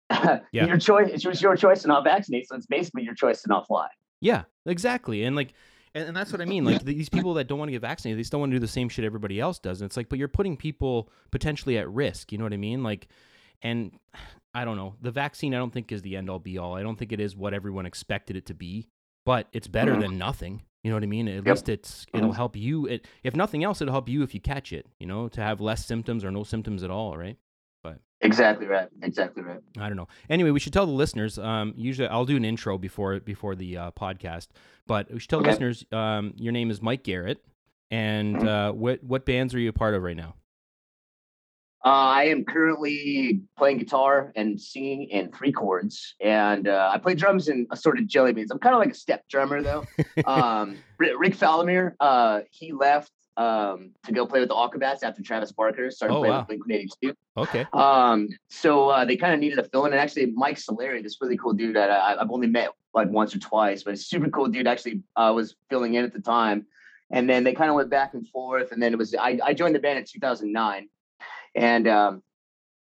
Yeah. 0.53 0.67
Your 0.67 0.77
choice, 0.77 1.09
it's 1.11 1.41
your 1.41 1.55
choice 1.57 1.81
to 1.81 1.89
not 1.89 2.03
vaccinate. 2.05 2.47
So 2.47 2.55
it's 2.55 2.67
basically 2.67 3.03
your 3.03 3.15
choice 3.15 3.41
to 3.41 3.49
not 3.49 3.67
fly. 3.67 3.87
Yeah, 4.21 4.43
exactly. 4.65 5.23
And 5.23 5.35
like, 5.35 5.53
and, 5.95 6.07
and 6.09 6.17
that's 6.17 6.31
what 6.31 6.41
I 6.41 6.45
mean. 6.45 6.65
Like 6.65 6.83
these 6.83 7.09
people 7.09 7.33
that 7.35 7.47
don't 7.47 7.59
want 7.59 7.69
to 7.69 7.73
get 7.73 7.81
vaccinated, 7.81 8.19
they 8.19 8.23
still 8.23 8.39
want 8.39 8.51
to 8.51 8.55
do 8.55 8.59
the 8.59 8.67
same 8.67 8.89
shit 8.89 9.05
everybody 9.05 9.39
else 9.39 9.59
does. 9.59 9.81
And 9.81 9.87
it's 9.89 9.97
like, 9.97 10.09
but 10.09 10.19
you're 10.19 10.27
putting 10.27 10.57
people 10.57 11.09
potentially 11.31 11.77
at 11.77 11.89
risk. 11.89 12.31
You 12.31 12.37
know 12.37 12.43
what 12.45 12.53
I 12.53 12.57
mean? 12.57 12.83
Like, 12.83 13.07
and 13.61 13.91
I 14.53 14.65
don't 14.65 14.77
know. 14.77 14.95
The 15.01 15.11
vaccine, 15.11 15.53
I 15.53 15.57
don't 15.59 15.71
think 15.71 15.91
is 15.91 16.01
the 16.01 16.15
end 16.15 16.29
all 16.29 16.39
be 16.39 16.57
all. 16.57 16.73
I 16.75 16.81
don't 16.81 16.97
think 16.97 17.11
it 17.11 17.19
is 17.19 17.35
what 17.35 17.53
everyone 17.53 17.85
expected 17.85 18.35
it 18.35 18.47
to 18.47 18.53
be, 18.55 18.87
but 19.25 19.47
it's 19.53 19.67
better 19.67 19.95
Mhm. 19.95 19.99
than 19.99 20.17
nothing. 20.17 20.63
You 20.83 20.89
know 20.91 20.95
what 20.95 21.03
I 21.03 21.07
mean? 21.07 21.27
At 21.27 21.45
Yep. 21.45 21.45
least 21.45 21.69
it's 21.69 22.05
it'll 22.13 22.31
Mhm. 22.31 22.35
help 22.37 22.55
you. 22.55 22.85
It, 22.87 23.07
if 23.23 23.35
nothing 23.35 23.63
else, 23.63 23.81
it'll 23.81 23.91
help 23.93 24.09
you 24.09 24.23
if 24.23 24.33
you 24.33 24.39
catch 24.41 24.71
it. 24.73 24.87
You 24.99 25.05
know, 25.07 25.27
to 25.29 25.41
have 25.41 25.59
less 25.61 25.85
symptoms 25.85 26.23
or 26.23 26.31
no 26.31 26.43
symptoms 26.43 26.81
at 26.83 26.89
all. 26.89 27.17
Right? 27.17 27.37
Exactly 28.21 28.65
right. 28.65 28.87
Exactly 29.03 29.43
right. 29.43 29.59
I 29.77 29.87
don't 29.87 29.95
know. 29.95 30.07
Anyway, 30.29 30.49
we 30.49 30.59
should 30.59 30.73
tell 30.73 30.85
the 30.87 30.91
listeners. 30.91 31.37
Um, 31.37 31.73
usually, 31.77 32.07
I'll 32.07 32.25
do 32.25 32.35
an 32.35 32.45
intro 32.45 32.77
before 32.77 33.19
before 33.19 33.55
the 33.55 33.77
uh, 33.77 33.91
podcast, 33.91 34.47
but 34.87 35.11
we 35.11 35.19
should 35.19 35.29
tell 35.29 35.39
Okay. 35.39 35.49
listeners. 35.49 35.85
Um, 35.91 36.33
your 36.37 36.51
name 36.51 36.71
is 36.71 36.81
Mike 36.81 37.03
Garrett, 37.03 37.43
and 37.91 38.39
Mhm. 38.39 38.47
uh, 38.47 38.73
what 38.73 39.03
what 39.03 39.25
bands 39.25 39.53
are 39.53 39.59
you 39.59 39.69
a 39.69 39.73
part 39.73 39.93
of 39.93 40.01
right 40.01 40.17
now? 40.17 40.33
Uh, 41.85 41.89
I 41.89 42.23
am 42.25 42.43
currently 42.43 43.41
playing 43.55 43.77
guitar 43.77 44.33
and 44.35 44.59
singing 44.59 45.03
in 45.09 45.31
three 45.31 45.51
chords, 45.51 46.15
and 46.19 46.67
uh, 46.67 46.89
I 46.91 46.97
play 46.97 47.13
drums 47.13 47.47
in 47.49 47.67
assorted 47.71 48.09
jelly 48.09 48.33
beans. 48.33 48.49
I'm 48.51 48.57
kind 48.59 48.73
of 48.73 48.79
like 48.79 48.89
a 48.91 48.95
step 48.95 49.23
drummer 49.29 49.61
though. 49.61 49.85
um, 50.25 50.79
Rick 50.97 51.35
Falomir, 51.37 51.93
uh, 51.99 52.41
he 52.49 52.73
left 52.73 53.11
um, 53.37 53.91
to 54.05 54.11
go 54.11 54.25
play 54.25 54.39
with 54.39 54.49
the 54.49 54.55
Aquabats 54.55 55.03
after 55.03 55.21
Travis 55.21 55.51
Barker 55.51 55.91
started 55.91 56.15
Oh, 56.15 56.19
playing 56.19 56.33
wow. 56.33 56.39
with 56.39 56.47
Blink 56.47 56.61
182. 57.01 57.13
Okay. 57.37 57.65
Um, 57.71 58.29
so 58.49 58.89
uh, 58.89 59.05
they 59.05 59.15
kind 59.15 59.33
of 59.33 59.39
needed 59.39 59.59
a 59.59 59.63
fill 59.63 59.85
in, 59.85 59.93
and 59.93 60.01
actually 60.01 60.25
Mike 60.35 60.57
Solari, 60.57 61.03
this 61.03 61.17
really 61.21 61.37
cool 61.37 61.53
dude 61.53 61.75
that 61.75 61.91
I, 61.91 62.15
I've 62.19 62.31
only 62.31 62.47
met 62.47 62.71
like 62.93 63.09
once 63.09 63.35
or 63.35 63.39
twice, 63.39 63.83
but 63.83 63.93
a 63.93 63.97
super 63.97 64.29
cool 64.29 64.47
dude, 64.47 64.67
actually 64.67 65.03
uh, 65.15 65.31
was 65.35 65.55
filling 65.69 65.93
in 65.93 66.03
at 66.03 66.13
the 66.13 66.19
time. 66.21 66.65
And 67.11 67.29
then 67.29 67.43
they 67.43 67.53
kind 67.53 67.69
of 67.69 67.75
went 67.75 67.89
back 67.89 68.15
and 68.15 68.27
forth, 68.27 68.71
and 68.73 68.81
then 68.83 68.91
it 68.91 68.97
was 68.97 69.15
I, 69.15 69.39
I 69.41 69.53
joined 69.53 69.75
the 69.75 69.79
band 69.79 69.99
in 69.99 70.05
2009, 70.05 70.89
and 71.55 71.87
um, 71.87 72.21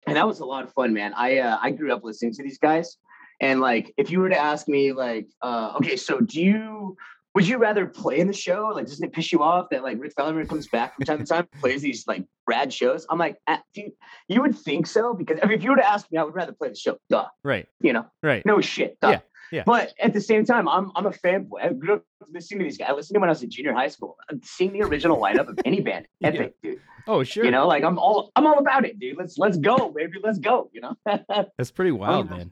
and 0.05 0.15
that 0.15 0.27
was 0.27 0.41
a 0.41 0.45
lot 0.45 0.63
of 0.63 0.71
fun, 0.73 0.93
man. 0.93 1.13
I 1.15 1.39
uh, 1.39 1.57
I 1.59 1.71
grew 1.71 1.91
up 1.91 2.03
listening 2.03 2.33
to 2.33 2.43
these 2.43 2.59
guys, 2.59 2.97
and 3.39 3.61
like 3.61 3.91
if 3.97 4.11
you 4.11 4.19
were 4.19 4.29
to 4.29 4.37
ask 4.37 4.67
me, 4.67 4.91
like, 4.91 5.27
uh, 5.41 5.73
okay, 5.77 5.95
so 5.95 6.19
do 6.19 6.39
you 6.39 6.97
would 7.35 7.47
you 7.47 7.57
rather 7.57 7.85
play 7.85 8.19
in 8.19 8.27
the 8.27 8.33
show? 8.33 8.71
Like, 8.75 8.87
doesn't 8.87 9.05
it 9.05 9.13
piss 9.13 9.31
you 9.31 9.41
off 9.41 9.67
that 9.71 9.83
like 9.83 9.99
Rick 9.99 10.13
Falomir 10.15 10.47
comes 10.47 10.67
back 10.67 10.95
from 10.95 11.05
time 11.05 11.17
to 11.19 11.25
time, 11.25 11.47
plays 11.61 11.81
these 11.81 12.05
like 12.07 12.25
rad 12.47 12.73
shows? 12.73 13.05
I'm 13.09 13.17
like, 13.17 13.37
dude, 13.73 13.91
you 14.27 14.41
would 14.41 14.55
think 14.57 14.87
so 14.87 15.13
because 15.13 15.39
I 15.41 15.45
mean, 15.47 15.57
if 15.57 15.63
you 15.63 15.69
were 15.71 15.77
to 15.77 15.87
ask 15.89 16.11
me, 16.11 16.17
I 16.17 16.23
would 16.23 16.35
rather 16.35 16.51
play 16.53 16.69
the 16.69 16.75
show. 16.75 16.97
Duh, 17.09 17.27
Right. 17.43 17.67
you 17.79 17.93
know, 17.93 18.05
Right. 18.21 18.45
no 18.45 18.59
shit. 18.61 18.99
Duh. 18.99 19.09
Yeah, 19.11 19.19
yeah. 19.51 19.63
But 19.65 19.93
at 19.99 20.13
the 20.13 20.21
same 20.21 20.45
time, 20.45 20.67
I'm 20.67 20.91
I'm 20.95 21.05
a 21.05 21.11
fanboy. 21.11 21.61
I 21.63 21.69
grew 21.73 21.95
up 21.95 22.03
listening 22.29 22.59
to 22.59 22.63
these 22.65 22.77
guys. 22.77 22.89
I 22.89 22.93
listened 22.93 23.09
to 23.09 23.13
them 23.13 23.21
when 23.21 23.29
I 23.29 23.31
was 23.31 23.43
in 23.43 23.49
junior 23.49 23.73
high 23.73 23.87
school. 23.89 24.17
Seeing 24.43 24.73
the 24.73 24.81
original 24.83 25.17
lineup 25.21 25.47
of 25.47 25.59
any 25.65 25.81
band, 25.81 26.07
Yeah. 26.19 26.29
epic, 26.29 26.55
dude. 26.63 26.79
Oh, 27.07 27.23
sure. 27.23 27.43
You 27.45 27.51
know, 27.51 27.67
like 27.67 27.83
I'm 27.83 27.97
all 27.97 28.31
I'm 28.35 28.45
all 28.45 28.59
about 28.59 28.85
it, 28.85 28.99
dude. 28.99 29.17
Let's 29.17 29.37
let's 29.37 29.57
go, 29.57 29.89
baby. 29.91 30.19
Let's 30.23 30.39
go. 30.39 30.69
You 30.73 30.81
know, 30.81 30.95
That's 31.57 31.71
pretty 31.71 31.91
wild, 31.91 32.29
yeah. 32.29 32.37
man. 32.37 32.51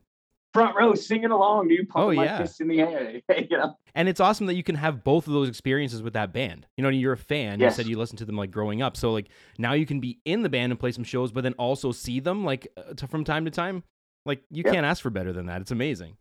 Front 0.54 0.76
row 0.76 0.94
singing 0.96 1.32
along, 1.32 1.68
dude. 1.68 1.88
Pumping 1.90 2.12
Oh, 2.12 2.14
my 2.14 2.26
yeah. 2.26 2.38
fists 2.40 2.60
in 2.60 2.68
the 2.68 2.82
air. 2.82 3.22
you 3.50 3.58
know, 3.58 3.78
And 3.96 4.10
it's 4.10 4.20
awesome 4.20 4.48
that 4.48 4.56
you 4.56 4.64
can 4.64 4.76
have 4.76 5.04
both 5.04 5.28
of 5.28 5.34
those 5.34 5.48
experiences 5.50 6.02
with 6.02 6.14
that 6.14 6.34
band. 6.34 6.66
You 6.78 6.84
know, 6.84 6.90
you're 6.90 7.14
a 7.14 7.18
fan. 7.18 7.60
Yes. 7.60 7.74
You 7.78 7.84
said 7.84 7.90
you 7.90 7.98
listened 7.98 8.20
to 8.20 8.26
them 8.26 8.36
like 8.38 8.52
growing 8.52 8.82
up, 8.82 8.98
so 8.98 9.12
like 9.12 9.28
now 9.58 9.74
you 9.74 9.86
can 9.86 10.00
be 10.00 10.20
in 10.26 10.42
the 10.42 10.50
band 10.50 10.72
and 10.72 10.80
play 10.80 10.92
some 10.92 11.04
shows, 11.04 11.32
but 11.32 11.44
then 11.44 11.54
also 11.54 11.92
see 11.92 12.20
them 12.20 12.44
like 12.46 12.68
uh, 12.78 12.94
to, 12.96 13.08
from 13.08 13.24
time 13.24 13.46
to 13.46 13.52
time. 13.52 13.84
Like 14.26 14.44
you 14.50 14.64
Yep. 14.66 14.74
can't 14.74 14.86
ask 14.86 15.02
for 15.02 15.10
better 15.10 15.32
than 15.34 15.46
that. 15.48 15.62
It's 15.62 15.72
amazing. 15.72 16.18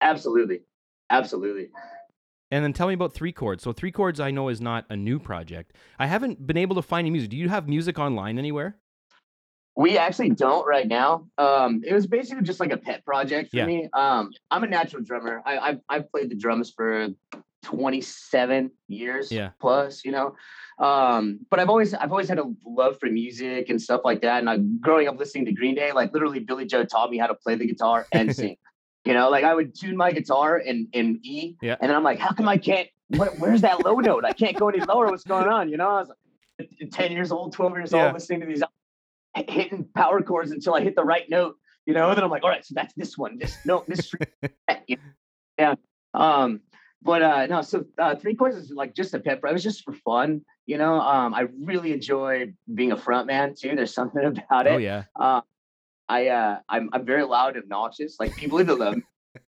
absolutely, 0.00 0.60
absolutely. 1.10 1.68
And 2.50 2.64
then 2.64 2.72
tell 2.72 2.88
me 2.88 2.94
about 2.94 3.12
Three 3.12 3.32
Chords. 3.32 3.62
So 3.62 3.72
Three 3.72 3.92
Chords, 3.92 4.20
I 4.20 4.30
know 4.30 4.48
is 4.48 4.60
not 4.60 4.86
a 4.88 4.96
new 4.96 5.18
project. 5.18 5.74
I 5.98 6.06
haven't 6.06 6.46
been 6.46 6.56
able 6.56 6.76
to 6.76 6.82
find 6.82 7.00
any 7.04 7.10
music. 7.10 7.30
Do 7.30 7.36
you 7.36 7.48
have 7.50 7.68
music 7.68 7.98
online 7.98 8.38
anywhere? 8.38 8.78
We 9.78 9.96
actually 9.96 10.30
don't 10.30 10.66
right 10.66 10.88
now. 10.88 11.28
Um, 11.38 11.82
it 11.86 11.94
was 11.94 12.08
basically 12.08 12.42
just 12.42 12.58
like 12.58 12.72
a 12.72 12.76
pet 12.76 13.04
project 13.04 13.52
for 13.52 13.58
Yeah. 13.58 13.66
me. 13.66 13.88
Um, 13.92 14.32
I'm 14.50 14.64
a 14.64 14.66
natural 14.66 15.04
drummer. 15.04 15.40
I, 15.46 15.56
I've 15.58 15.80
I've 15.88 16.10
played 16.10 16.30
the 16.30 16.34
drums 16.34 16.72
for 16.76 17.06
27 17.62 18.72
years 18.88 19.30
Yeah. 19.30 19.50
plus, 19.60 20.04
you 20.04 20.10
know. 20.10 20.34
Um, 20.80 21.38
but 21.48 21.60
I've 21.60 21.68
always 21.68 21.94
I've 21.94 22.10
always 22.10 22.28
had 22.28 22.40
a 22.40 22.44
love 22.66 22.98
for 22.98 23.06
music 23.06 23.70
and 23.70 23.80
stuff 23.80 24.00
like 24.04 24.20
that. 24.22 24.40
And 24.40 24.50
I 24.50 24.58
growing 24.80 25.06
up 25.06 25.16
listening 25.16 25.44
to 25.46 25.52
Green 25.52 25.76
Day, 25.76 25.92
like 25.92 26.12
literally 26.12 26.40
Billie 26.40 26.66
Joe 26.66 26.84
taught 26.84 27.08
me 27.10 27.18
how 27.18 27.28
to 27.28 27.34
play 27.36 27.54
the 27.54 27.66
guitar 27.66 28.08
and 28.12 28.34
sing. 28.34 28.56
You 29.04 29.14
know, 29.14 29.30
like 29.30 29.44
I 29.44 29.54
would 29.54 29.78
tune 29.78 29.96
my 29.96 30.10
guitar 30.10 30.58
in 30.58 30.88
in 30.92 31.20
E, 31.22 31.54
Yeah. 31.62 31.76
and 31.80 31.88
then 31.88 31.96
I'm 31.96 32.02
like, 32.02 32.18
how 32.18 32.32
come 32.32 32.48
I 32.48 32.58
can't? 32.58 32.88
What, 33.10 33.38
where's 33.38 33.60
that 33.60 33.84
low 33.84 33.94
note? 34.00 34.24
I 34.24 34.32
can't 34.32 34.56
go 34.58 34.68
any 34.68 34.80
lower. 34.80 35.06
What's 35.06 35.22
going 35.24 35.46
on? 35.46 35.68
You 35.68 35.76
know, 35.76 35.88
I 35.88 36.00
was 36.00 36.10
like, 36.58 36.68
10 36.90 37.12
years 37.12 37.30
old, 37.30 37.52
12 37.52 37.72
years 37.76 37.92
Yeah. 37.92 38.06
old, 38.06 38.14
listening 38.14 38.40
to 38.40 38.46
these 38.46 38.62
hitting 39.48 39.88
power 39.94 40.22
chords 40.22 40.50
until 40.50 40.74
I 40.74 40.80
hit 40.80 40.96
the 40.96 41.04
right 41.04 41.28
note. 41.28 41.56
You 41.86 41.94
know, 41.94 42.14
then 42.14 42.22
I'm 42.22 42.30
like, 42.30 42.44
all 42.44 42.50
right, 42.50 42.64
so 42.64 42.74
that's 42.74 42.94
this 42.94 43.16
one. 43.16 43.38
This 43.38 43.56
no, 43.64 43.84
this 43.86 44.12
yeah. 45.58 45.74
Um, 46.14 46.60
but 47.02 47.22
uh 47.22 47.46
no, 47.46 47.62
so 47.62 47.84
uh 47.98 48.16
three 48.16 48.34
chords 48.34 48.56
is 48.56 48.70
like 48.70 48.94
just 48.94 49.14
a 49.14 49.20
pet. 49.20 49.40
It 49.42 49.52
was 49.52 49.62
just 49.62 49.84
for 49.84 49.92
fun, 49.92 50.42
you 50.66 50.78
know. 50.78 51.00
Um, 51.00 51.32
I 51.32 51.46
really 51.62 51.92
enjoy 51.92 52.52
being 52.72 52.92
a 52.92 52.96
front 52.96 53.26
man 53.26 53.54
too. 53.58 53.76
There's 53.76 53.94
something 53.94 54.24
about 54.24 54.66
it. 54.66 54.72
Oh 54.72 54.78
yeah. 54.78 55.04
Uh, 55.18 55.42
I 56.08 56.28
uh, 56.28 56.58
I'm 56.68 56.90
I'm 56.92 57.04
very 57.04 57.24
loud 57.24 57.54
and 57.54 57.64
obnoxious. 57.64 58.16
Like 58.18 58.34
people 58.36 58.60
either 58.60 58.74
love 58.74 58.96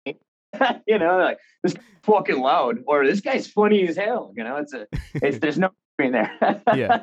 me, 0.04 0.18
you 0.86 0.98
know, 0.98 1.18
like 1.18 1.38
this 1.62 1.74
fucking 2.02 2.40
loud, 2.40 2.78
or 2.86 3.06
this 3.06 3.20
guy's 3.20 3.46
funny 3.46 3.86
as 3.86 3.96
hell. 3.96 4.32
You 4.36 4.44
know, 4.44 4.56
it's 4.56 4.72
a 4.72 4.86
it's 5.14 5.38
there's 5.38 5.58
no 5.58 5.70
in 5.98 6.12
there. 6.12 6.32
Yeah. 6.74 7.02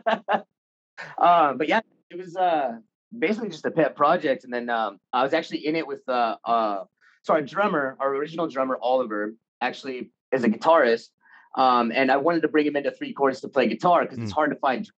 um, 1.18 1.58
but 1.58 1.68
yeah, 1.68 1.82
it 2.14 2.18
was 2.18 2.36
uh 2.36 2.78
basically 3.18 3.50
just 3.50 3.66
a 3.66 3.72
pet 3.72 3.96
project, 3.96 4.44
and 4.44 4.54
then 4.54 4.70
um 4.70 5.00
I 5.12 5.24
was 5.24 5.34
actually 5.34 5.66
in 5.66 5.76
it 5.76 5.88
with 5.88 6.08
uh 6.08 6.38
uh 6.46 6.84
so 7.24 7.34
our 7.34 7.42
drummer, 7.42 7.98
our 8.00 8.14
original 8.16 8.48
drummer 8.48 8.78
Oliver, 8.82 9.34
actually 9.62 10.12
is 10.32 10.44
a 10.44 10.50
guitarist. 10.50 11.10
Um, 11.56 11.92
and 11.94 12.12
I 12.12 12.18
wanted 12.18 12.42
to 12.42 12.48
bring 12.48 12.66
him 12.66 12.76
into 12.76 12.92
three 12.92 13.14
chords 13.14 13.42
to 13.42 13.48
play 13.48 13.68
guitar 13.68 14.02
because 14.02 14.18
it's 14.18 14.32
hard 14.32 14.50
to 14.52 14.58
find 14.58 14.90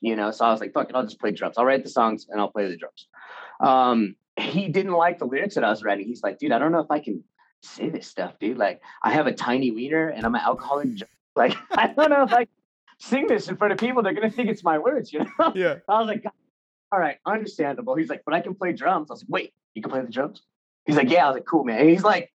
you 0.00 0.16
know. 0.16 0.30
So 0.30 0.44
I 0.44 0.50
was 0.50 0.60
like, 0.60 0.72
fuck 0.72 0.90
it, 0.90 0.96
I'll 0.96 1.04
just 1.04 1.20
play 1.20 1.32
drums. 1.32 1.56
I'll 1.58 1.64
write 1.64 1.82
the 1.82 1.90
songs 1.90 2.26
and 2.28 2.40
I'll 2.40 2.50
play 2.50 2.68
the 2.68 2.76
drums. 2.76 3.08
Um, 3.60 4.16
he 4.36 4.68
didn't 4.68 4.92
like 4.92 5.18
the 5.18 5.24
lyrics 5.24 5.54
that 5.54 5.64
I 5.64 5.70
was 5.70 5.82
writing. 5.82 6.06
He's 6.06 6.22
like, 6.22 6.38
dude, 6.38 6.52
I 6.52 6.58
don't 6.58 6.72
know 6.72 6.80
if 6.80 6.90
I 6.90 7.00
can 7.00 7.22
say 7.62 7.88
this 7.88 8.06
stuff, 8.06 8.38
dude. 8.38 8.58
Like, 8.58 8.82
I 9.02 9.12
have 9.12 9.26
a 9.26 9.32
tiny 9.32 9.70
wiener 9.70 10.08
and 10.08 10.24
I'm 10.24 10.34
an 10.34 10.42
alcoholic. 10.44 10.88
Like, 11.36 11.56
I 11.72 11.88
don't 11.88 12.10
know 12.10 12.22
if 12.22 12.32
I 12.32 12.44
can 12.44 12.54
sing 13.00 13.26
this 13.26 13.48
in 13.48 13.56
front 13.56 13.72
of 13.72 13.80
people. 13.80 14.04
They're 14.04 14.12
gonna 14.12 14.30
think 14.30 14.48
it's 14.48 14.62
my 14.62 14.78
words, 14.78 15.12
you 15.12 15.18
know. 15.18 15.52
Yeah. 15.52 15.78
I 15.88 15.98
was 15.98 16.06
like, 16.06 16.22
"God, 16.22 16.32
all 16.94 17.00
right, 17.00 17.16
understandable. 17.26 17.96
He's 17.96 18.08
like, 18.08 18.22
but 18.24 18.34
I 18.34 18.40
can 18.40 18.54
play 18.54 18.72
drums. 18.72 19.10
I 19.10 19.14
was 19.14 19.22
like, 19.22 19.28
wait, 19.28 19.54
you 19.74 19.82
can 19.82 19.90
play 19.90 20.00
the 20.00 20.12
drums? 20.12 20.42
He's 20.86 20.94
like, 20.94 21.10
yeah. 21.10 21.24
I 21.24 21.28
was 21.28 21.34
like, 21.34 21.44
cool, 21.44 21.64
man. 21.64 21.80
And 21.80 21.90
he's 21.90 22.04
like, 22.04 22.32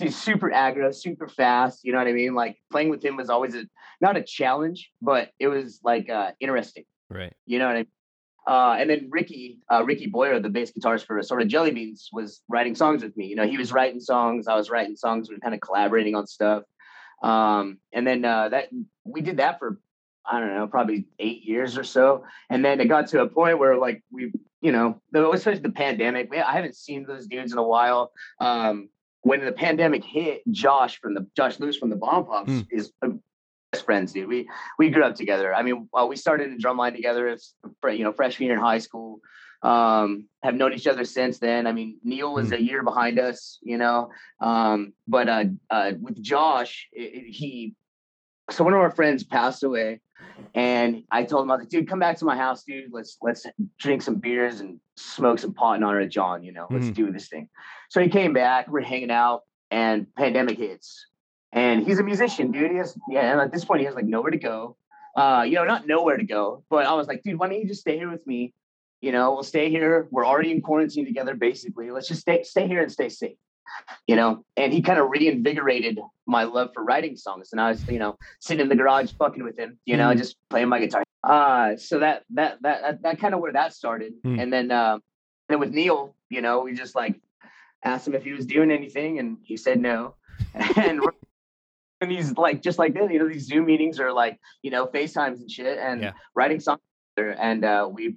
dude, 0.00 0.12
super 0.12 0.50
aggro, 0.50 0.92
super 0.92 1.28
fast. 1.28 1.84
You 1.84 1.92
know 1.92 1.98
what 1.98 2.08
I 2.08 2.12
mean? 2.12 2.34
Like 2.34 2.56
playing 2.72 2.88
with 2.88 3.04
him 3.04 3.16
was 3.16 3.30
always 3.30 3.54
a 3.54 3.66
not 4.00 4.16
a 4.16 4.22
challenge, 4.22 4.90
but 5.00 5.30
it 5.38 5.46
was 5.46 5.78
like 5.84 6.10
uh, 6.10 6.32
interesting. 6.40 6.86
Right. 7.08 7.32
You 7.46 7.60
know 7.60 7.66
what 7.66 7.76
I 7.76 7.78
mean? 7.78 7.86
Uh, 8.48 8.76
and 8.80 8.90
then 8.90 9.08
Ricky, 9.12 9.60
uh, 9.70 9.84
Ricky 9.84 10.06
Boyer, 10.06 10.40
the 10.40 10.48
bass 10.48 10.72
guitarist 10.72 11.06
for 11.06 11.16
Assorted 11.18 11.48
Jelly 11.48 11.70
Beans, 11.70 12.08
was 12.12 12.42
writing 12.48 12.74
songs 12.74 13.04
with 13.04 13.16
me. 13.16 13.26
You 13.26 13.36
know, 13.36 13.46
he 13.46 13.58
was 13.58 13.70
writing 13.70 14.00
songs, 14.00 14.48
I 14.48 14.56
was 14.56 14.70
writing 14.70 14.96
songs. 14.96 15.28
We 15.28 15.36
were 15.36 15.40
kind 15.40 15.54
of 15.54 15.60
collaborating 15.60 16.16
on 16.16 16.26
stuff. 16.26 16.64
Um, 17.22 17.78
and 17.92 18.04
then 18.04 18.24
uh, 18.24 18.48
that 18.48 18.70
we 19.04 19.20
did 19.20 19.36
that 19.36 19.60
for 19.60 19.78
I 20.24 20.38
don't 20.40 20.54
know, 20.54 20.66
probably 20.66 21.06
eight 21.18 21.42
years 21.44 21.76
or 21.78 21.84
so. 21.84 22.24
And 22.50 22.64
then 22.64 22.80
it 22.80 22.86
got 22.86 23.08
to 23.08 23.22
a 23.22 23.28
point 23.28 23.58
where 23.58 23.76
like 23.76 24.02
we, 24.12 24.32
you 24.60 24.72
know, 24.72 25.00
the, 25.12 25.28
especially 25.30 25.60
the 25.62 25.70
pandemic. 25.72 26.30
I 26.34 26.52
haven't 26.52 26.76
seen 26.76 27.04
those 27.06 27.26
dudes 27.26 27.52
in 27.52 27.58
a 27.58 27.62
while. 27.66 28.12
Um, 28.40 28.88
when 29.22 29.44
the 29.44 29.52
pandemic 29.52 30.04
hit, 30.04 30.42
Josh 30.50 30.98
from 31.00 31.14
the 31.14 31.26
Josh 31.36 31.58
Lewis 31.60 31.76
from 31.76 31.90
the 31.90 31.96
Bomb 31.96 32.26
Pops 32.26 32.50
Mm. 32.50 32.66
is 32.70 32.92
uh, 33.02 33.08
best 33.72 33.84
friends, 33.84 34.12
dude. 34.12 34.28
We 34.28 34.48
we 34.78 34.90
grew 34.90 35.04
up 35.04 35.14
together. 35.14 35.54
I 35.54 35.62
mean, 35.62 35.88
uh, 35.94 36.06
we 36.06 36.16
started 36.16 36.48
in 36.50 36.58
drumline 36.58 36.94
together 36.94 37.28
as 37.28 37.54
you 37.84 38.04
know 38.04 38.12
freshman 38.12 38.46
year 38.46 38.56
in 38.56 38.60
high 38.62 38.78
school. 38.78 39.20
Um, 39.62 40.26
have 40.42 40.54
known 40.54 40.72
each 40.72 40.86
other 40.86 41.04
since 41.04 41.38
then. 41.38 41.66
I 41.66 41.72
mean, 41.72 41.98
Neil 42.02 42.32
was 42.32 42.50
a 42.52 42.62
year 42.62 42.82
behind 42.82 43.18
us, 43.18 43.58
you 43.62 43.76
know. 43.76 44.08
Um, 44.40 44.94
but 45.06 45.28
uh, 45.28 45.44
uh, 45.68 45.92
with 46.00 46.20
Josh, 46.22 46.88
it, 46.92 47.02
it- 47.14 47.30
he 47.30 47.74
so 48.50 48.64
one 48.64 48.72
of 48.74 48.80
our 48.80 48.90
friends 48.90 49.24
passed 49.24 49.62
away, 49.62 50.00
and 50.54 51.04
I 51.10 51.24
told 51.24 51.44
him 51.44 51.50
I 51.50 51.54
was 51.54 51.62
like, 51.62 51.68
dude, 51.68 51.88
come 51.88 51.98
back 51.98 52.16
to 52.18 52.24
my 52.24 52.36
house, 52.36 52.64
dude. 52.64 52.92
Let's 52.92 53.16
let's 53.22 53.46
drink 53.78 54.02
some 54.02 54.16
beers 54.16 54.60
and 54.60 54.80
smoke 54.96 55.38
some 55.38 55.54
pot 55.54 55.76
in 55.76 55.82
honor 55.82 56.00
of 56.00 56.10
John. 56.10 56.42
You 56.42 56.52
know, 56.52 56.66
let's 56.70 56.86
Mhm. 56.86 56.94
do 56.94 57.12
this 57.12 57.28
thing. 57.28 57.48
So 57.88 58.00
he 58.00 58.08
came 58.08 58.32
back. 58.32 58.68
We're 58.68 58.80
hanging 58.82 59.10
out, 59.10 59.42
and 59.70 60.06
pandemic 60.14 60.58
hits. 60.58 61.06
And 61.52 61.84
he's 61.84 61.98
a 61.98 62.02
musician, 62.04 62.52
dude. 62.52 62.70
He 62.70 62.76
has 62.78 62.96
yeah. 63.08 63.32
And 63.32 63.40
at 63.40 63.52
this 63.52 63.64
point, 63.64 63.80
he 63.80 63.86
has 63.86 63.94
like 63.94 64.06
nowhere 64.06 64.30
to 64.30 64.38
go. 64.38 64.76
Uh, 65.16 65.44
you 65.46 65.54
know, 65.56 65.64
not 65.64 65.86
nowhere 65.86 66.16
to 66.16 66.24
go. 66.24 66.62
But 66.70 66.86
I 66.86 66.94
was 66.94 67.08
like, 67.08 67.22
dude, 67.22 67.38
why 67.38 67.48
don't 67.48 67.58
you 67.60 67.66
just 67.66 67.80
stay 67.80 67.96
here 67.96 68.10
with 68.10 68.24
me? 68.26 68.54
You 69.00 69.12
know, 69.12 69.32
we'll 69.32 69.42
stay 69.42 69.68
here. 69.70 70.06
We're 70.10 70.26
already 70.26 70.52
in 70.52 70.60
quarantine 70.60 71.04
together, 71.04 71.34
basically. 71.34 71.90
Let's 71.90 72.06
just 72.06 72.20
stay 72.20 72.42
stay 72.44 72.68
here 72.68 72.82
and 72.82 72.92
stay 72.92 73.08
safe. 73.08 73.36
You 74.06 74.16
know, 74.16 74.44
and 74.56 74.72
he 74.72 74.82
kind 74.82 74.98
of 74.98 75.10
reinvigorated 75.10 75.98
my 76.26 76.44
love 76.44 76.70
for 76.74 76.82
writing 76.84 77.16
songs. 77.16 77.50
And 77.52 77.60
I 77.60 77.70
was, 77.70 77.86
you 77.88 77.98
know, 77.98 78.16
sitting 78.40 78.62
in 78.62 78.68
the 78.68 78.76
garage 78.76 79.12
fucking 79.18 79.42
with 79.44 79.58
him, 79.58 79.78
you 79.84 79.96
know, 79.96 80.08
Mhm. 80.10 80.16
just 80.18 80.36
playing 80.48 80.68
my 80.68 80.78
guitar. 80.80 81.02
Uh, 81.22 81.76
so 81.76 81.98
that 82.00 82.24
that 82.30 82.60
that 82.62 82.82
that, 82.82 83.02
that 83.02 83.18
kind 83.20 83.34
of 83.34 83.40
where 83.40 83.52
that 83.52 83.72
started. 83.74 84.14
Mm. 84.24 84.42
And 84.42 84.52
then 84.52 84.70
um, 84.70 85.02
then 85.48 85.60
with 85.60 85.70
Neil, 85.72 86.14
you 86.28 86.40
know, 86.40 86.60
we 86.60 86.74
just 86.74 86.94
like 86.94 87.20
asked 87.84 88.06
him 88.06 88.14
if 88.14 88.24
he 88.24 88.32
was 88.32 88.46
doing 88.46 88.70
anything, 88.70 89.18
and 89.18 89.38
he 89.42 89.56
said 89.56 89.80
no. 89.80 90.14
And 90.76 91.00
we're- 91.00 91.16
and 92.02 92.10
he's 92.10 92.34
like 92.38 92.62
just 92.62 92.78
like 92.78 92.94
this, 92.94 93.10
you 93.10 93.18
know, 93.18 93.28
these 93.28 93.46
Zoom 93.46 93.66
meetings 93.66 94.00
are 94.00 94.10
like, 94.12 94.40
you 94.62 94.70
know, 94.70 94.86
FaceTimes 94.86 95.40
and 95.40 95.50
shit, 95.50 95.78
and 95.78 96.00
Yeah. 96.00 96.12
writing 96.34 96.58
songs. 96.58 96.80
And 97.18 97.62
uh, 97.64 97.88
we 97.92 98.16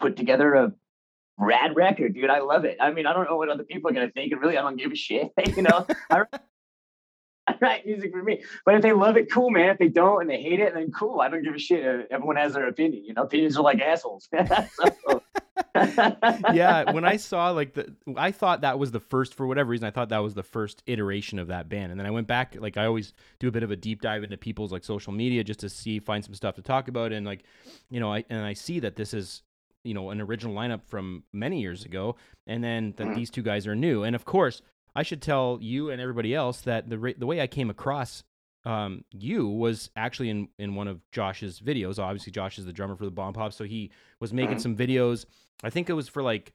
put 0.00 0.16
together 0.16 0.54
a 0.54 0.72
rad 1.38 1.76
record, 1.76 2.14
dude. 2.14 2.30
I 2.30 2.40
love 2.40 2.64
it. 2.64 2.76
I 2.80 2.92
mean, 2.92 3.06
I 3.06 3.12
don't 3.12 3.28
know 3.28 3.36
what 3.36 3.48
other 3.48 3.64
people 3.64 3.90
are 3.90 3.94
gonna 3.94 4.10
think, 4.10 4.32
and 4.32 4.40
really, 4.40 4.58
I 4.58 4.62
don't 4.62 4.76
give 4.76 4.92
a 4.92 4.96
shit. 4.96 5.32
You 5.56 5.62
know, 5.62 5.86
I, 6.10 6.24
write 7.60 7.86
music 7.86 8.12
for 8.12 8.22
me. 8.22 8.42
But 8.64 8.76
if 8.76 8.82
they 8.82 8.92
love 8.92 9.16
it, 9.16 9.30
cool, 9.30 9.50
man. 9.50 9.70
If 9.70 9.78
they 9.78 9.88
don't 9.88 10.22
and 10.22 10.30
they 10.30 10.40
hate 10.40 10.60
it, 10.60 10.74
then 10.74 10.90
cool. 10.92 11.20
I 11.20 11.28
don't 11.28 11.42
give 11.42 11.54
a 11.54 11.58
shit. 11.58 11.84
Uh, 11.84 12.04
Everyone 12.10 12.36
has 12.36 12.54
their 12.54 12.68
opinion. 12.68 13.04
You 13.04 13.14
know, 13.14 13.22
opinions 13.22 13.56
are 13.56 13.62
like 13.62 13.80
assholes. 13.80 14.28
So- 14.74 15.22
yeah, 15.74 16.92
when 16.92 17.04
I 17.04 17.16
saw 17.16 17.50
like 17.50 17.74
the, 17.74 17.94
I 18.16 18.30
thought 18.30 18.62
that 18.62 18.78
was 18.78 18.90
the 18.90 19.00
first 19.00 19.34
for 19.34 19.46
whatever 19.46 19.70
reason. 19.70 19.86
I 19.86 19.90
thought 19.90 20.08
that 20.10 20.18
was 20.18 20.34
the 20.34 20.42
first 20.42 20.82
iteration 20.86 21.38
of 21.38 21.48
that 21.48 21.68
band, 21.68 21.90
and 21.90 21.98
then 22.00 22.06
I 22.06 22.10
went 22.10 22.26
back. 22.26 22.56
Like 22.58 22.76
I 22.76 22.86
always 22.86 23.12
do 23.38 23.48
a 23.48 23.50
bit 23.50 23.62
of 23.62 23.70
a 23.70 23.76
deep 23.76 24.00
dive 24.00 24.22
into 24.22 24.36
people's 24.36 24.72
like 24.72 24.84
social 24.84 25.12
media 25.12 25.44
just 25.44 25.60
to 25.60 25.68
see 25.68 25.98
find 25.98 26.24
some 26.24 26.34
stuff 26.34 26.54
to 26.56 26.62
talk 26.62 26.88
about, 26.88 27.12
and 27.12 27.26
like, 27.26 27.44
you 27.90 28.00
know, 28.00 28.12
I 28.12 28.24
and 28.30 28.44
I 28.44 28.54
see 28.54 28.80
that 28.80 28.96
this 28.96 29.12
is 29.12 29.42
you 29.84 29.94
know 29.94 30.10
an 30.10 30.20
original 30.20 30.54
lineup 30.54 30.82
from 30.86 31.24
many 31.32 31.60
years 31.60 31.84
ago, 31.84 32.16
and 32.46 32.62
then 32.62 32.94
that 32.96 33.08
Mhm. 33.08 33.14
these 33.16 33.30
two 33.30 33.42
guys 33.42 33.66
are 33.66 33.74
new, 33.76 34.02
and 34.04 34.14
of 34.16 34.24
course 34.24 34.62
I 34.94 35.02
should 35.02 35.22
tell 35.22 35.58
you 35.60 35.90
and 35.90 36.00
everybody 36.00 36.34
else 36.34 36.60
that 36.62 36.88
the 36.90 36.98
ra- 36.98 37.12
the 37.16 37.26
way 37.26 37.40
I 37.40 37.46
came 37.46 37.70
across 37.70 38.22
um, 38.64 39.04
you 39.10 39.48
was 39.48 39.90
actually 39.96 40.30
in, 40.30 40.48
in 40.56 40.76
one 40.76 40.86
of 40.86 41.00
Josh's 41.10 41.58
videos. 41.58 41.98
Obviously, 41.98 42.30
Josh 42.30 42.58
is 42.60 42.64
the 42.64 42.72
drummer 42.72 42.94
for 42.94 43.04
the 43.04 43.10
Bomb 43.10 43.32
Pop, 43.34 43.52
so 43.52 43.64
he 43.64 43.90
was 44.20 44.32
making 44.32 44.58
Mhm. 44.58 44.60
some 44.60 44.76
videos. 44.76 45.24
I 45.64 45.70
think 45.70 45.90
it 45.90 45.94
was 45.94 46.08
for 46.08 46.22
like 46.22 46.52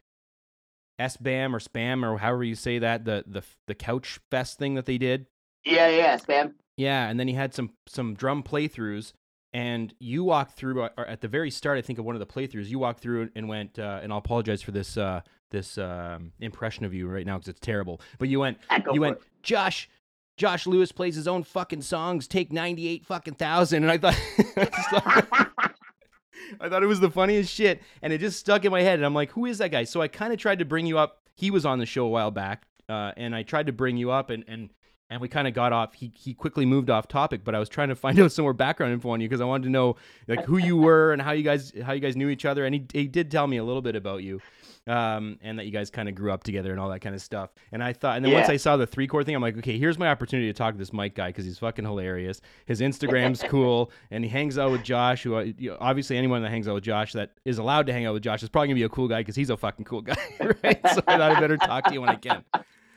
SBAM 0.99 1.53
or 1.53 1.59
Spam 1.59 2.03
or 2.09 2.17
however 2.17 2.43
you 2.43 2.55
say 2.55 2.79
that 2.79 3.05
the 3.05 3.23
the 3.27 3.43
the 3.67 3.75
Couch 3.75 4.19
Fest 4.31 4.57
thing 4.57 4.75
that 4.75 4.85
they 4.85 4.97
did. 4.97 5.27
yeah, 5.65 5.89
yeah, 5.89 6.15
spam. 6.17 6.53
Yeah, 6.77 7.09
and 7.09 7.19
then 7.19 7.27
he 7.27 7.33
had 7.33 7.53
some 7.53 7.71
some 7.87 8.13
drum 8.13 8.41
playthroughs, 8.41 9.11
and 9.57 9.93
you 9.99 10.23
walked 10.23 10.51
through 10.53 10.83
uh, 10.83 10.89
at 11.07 11.21
the 11.21 11.27
very 11.27 11.49
start. 11.49 11.77
I 11.77 11.81
think 11.81 11.97
of 11.99 12.05
one 12.05 12.15
of 12.15 12.19
the 12.19 12.25
playthroughs. 12.27 12.67
You 12.67 12.77
walked 12.79 12.99
through 12.99 13.29
and 13.35 13.49
went, 13.49 13.79
uh, 13.79 13.99
and 14.03 14.11
I'll 14.11 14.19
apologize 14.19 14.61
for 14.61 14.71
this 14.71 14.97
uh, 14.97 15.21
this 15.49 15.77
um, 15.77 16.31
impression 16.39 16.85
of 16.85 16.93
you 16.93 17.07
right 17.07 17.25
now 17.25 17.37
because 17.37 17.47
it's 17.49 17.59
terrible. 17.59 17.99
But 18.19 18.29
you 18.29 18.39
went, 18.39 18.59
Ah, 18.69 18.79
go 18.79 18.93
you 18.93 19.01
went, 19.01 19.17
it. 19.17 19.23
Josh. 19.43 19.89
Josh 20.37 20.67
Lewis 20.67 20.91
plays 20.91 21.15
his 21.15 21.27
own 21.27 21.41
fucking 21.41 21.81
songs. 21.81 22.27
Take 22.27 22.53
ninety 22.53 22.87
eight 22.87 23.03
fucking 23.07 23.33
thousand, 23.33 23.81
and 23.83 23.91
I 23.91 23.97
thought, 23.97 24.13
I 24.57 24.65
thought- 24.65 25.51
I 26.61 26.69
thought 26.69 26.83
it 26.83 26.87
was 26.87 26.99
the 26.99 27.09
funniest 27.09 27.51
shit, 27.53 27.81
and 28.03 28.13
it 28.13 28.19
just 28.19 28.39
stuck 28.39 28.63
in 28.63 28.71
my 28.71 28.81
head. 28.81 28.99
And 28.99 29.05
I'm 29.05 29.13
like, 29.15 29.31
who 29.31 29.45
is 29.47 29.57
that 29.57 29.71
guy? 29.71 29.83
So 29.83 30.01
I 30.01 30.07
kind 30.07 30.31
of 30.31 30.39
tried 30.39 30.59
to 30.59 30.65
bring 30.65 30.85
you 30.85 30.97
up. 30.99 31.21
He 31.35 31.49
was 31.51 31.65
on 31.65 31.79
the 31.79 31.85
show 31.85 32.05
a 32.05 32.09
while 32.09 32.31
back, 32.31 32.67
uh, 32.87 33.11
and 33.17 33.35
I 33.35 33.41
tried 33.43 33.65
to 33.65 33.73
bring 33.73 33.97
you 33.97 34.11
up, 34.11 34.29
and 34.29 34.43
and 34.47 34.69
and 35.09 35.21
we 35.21 35.27
kind 35.27 35.47
of 35.47 35.53
got 35.53 35.73
off. 35.73 35.93
He 35.93 36.11
he 36.15 36.33
quickly 36.33 36.65
moved 36.65 36.89
off 36.89 37.07
topic, 37.07 37.43
but 37.43 37.55
I 37.55 37.59
was 37.59 37.69
trying 37.69 37.89
to 37.89 37.95
find 37.95 38.19
out 38.21 38.31
some 38.31 38.43
more 38.43 38.53
background 38.53 38.93
info 38.93 39.09
on 39.09 39.21
you 39.21 39.27
because 39.27 39.41
I 39.41 39.45
wanted 39.45 39.65
to 39.65 39.69
know 39.69 39.95
like 40.27 40.43
who 40.45 40.57
you 40.57 40.77
were 40.77 41.13
and 41.13 41.21
how 41.21 41.31
you 41.31 41.43
guys 41.43 41.73
how 41.83 41.93
you 41.93 41.99
guys 41.99 42.15
knew 42.15 42.29
each 42.29 42.45
other. 42.45 42.65
And 42.65 42.75
he 42.75 42.85
he 42.93 43.07
did 43.07 43.31
tell 43.31 43.47
me 43.47 43.57
a 43.57 43.63
little 43.63 43.81
bit 43.81 43.95
about 43.95 44.23
you. 44.23 44.41
um, 44.87 45.37
and 45.41 45.59
that 45.59 45.65
you 45.65 45.71
guys 45.71 45.89
kind 45.89 46.07
of 46.07 46.15
grew 46.15 46.31
up 46.31 46.43
together 46.43 46.71
and 46.71 46.79
all 46.79 46.89
that 46.89 47.01
kind 47.01 47.13
of 47.13 47.21
stuff. 47.21 47.49
And 47.73 47.83
I 47.83 47.91
thought, 47.91 48.15
and 48.15 48.25
then 48.25 48.31
once 48.31 48.47
I 48.47 48.55
saw 48.55 48.77
the 48.77 48.87
Three 48.87 49.05
Chords 49.05 49.25
thing, 49.25 49.35
I'm 49.35 49.41
like, 49.41 49.57
okay, 49.57 49.77
here's 49.77 49.97
my 49.97 50.07
opportunity 50.07 50.47
to 50.47 50.53
talk 50.53 50.73
to 50.73 50.77
this 50.77 50.93
Mike 50.93 51.13
guy 51.13 51.27
because 51.27 51.43
he's 51.43 51.59
fucking 51.59 51.83
hilarious. 51.83 52.39
His 52.65 52.79
Instagram's 52.79 53.43
cool, 53.49 53.91
and 54.11 54.23
he 54.23 54.29
hangs 54.29 54.57
out 54.57 54.71
with 54.71 54.83
Josh. 54.83 55.23
Who 55.23 55.37
you 55.57 55.71
know, 55.71 55.77
obviously 55.81 56.17
anyone 56.17 56.41
that 56.41 56.49
hangs 56.49 56.69
out 56.69 56.75
with 56.75 56.85
Josh 56.85 57.13
that 57.13 57.33
is 57.43 57.57
allowed 57.57 57.87
to 57.87 57.93
hang 57.93 58.05
out 58.05 58.13
with 58.13 58.23
Josh 58.23 58.43
is 58.43 58.49
probably 58.49 58.69
gonna 58.69 58.75
be 58.75 58.83
a 58.83 58.89
cool 58.89 59.09
guy 59.09 59.19
because 59.19 59.35
he's 59.35 59.49
a 59.49 59.57
fucking 59.57 59.83
cool 59.83 60.01
guy, 60.01 60.15
right? 60.39 60.79
so 60.93 61.01
I 61.05 61.17
thought 61.17 61.21
I 61.21 61.39
better 61.39 61.57
talk 61.57 61.83
to 61.85 61.93
you 61.93 61.99
when 62.01 62.09
I 62.09 62.15
can. 62.15 62.43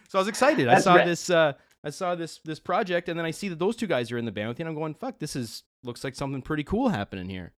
So 0.08 0.18
I 0.18 0.20
was 0.20 0.28
excited. 0.28 0.68
I 0.68 0.78
saw 0.78 0.94
right. 0.94 1.06
this. 1.06 1.28
Uh, 1.28 1.54
I 1.82 1.90
saw 1.90 2.14
this 2.14 2.40
this 2.44 2.60
project, 2.60 3.08
and 3.08 3.18
then 3.18 3.26
I 3.26 3.30
see 3.30 3.48
that 3.48 3.58
those 3.58 3.76
two 3.76 3.86
guys 3.86 4.12
are 4.12 4.18
in 4.18 4.24
the 4.24 4.32
band 4.32 4.48
with 4.48 4.58
you, 4.58 4.64
and 4.64 4.68
I'm 4.68 4.74
going, 4.74 4.94
fuck, 4.94 5.18
this 5.18 5.34
is 5.34 5.62
looks 5.82 6.04
like 6.04 6.14
something 6.14 6.42
pretty 6.42 6.64
cool 6.64 6.88
happening 6.90 7.28
here. 7.28 7.52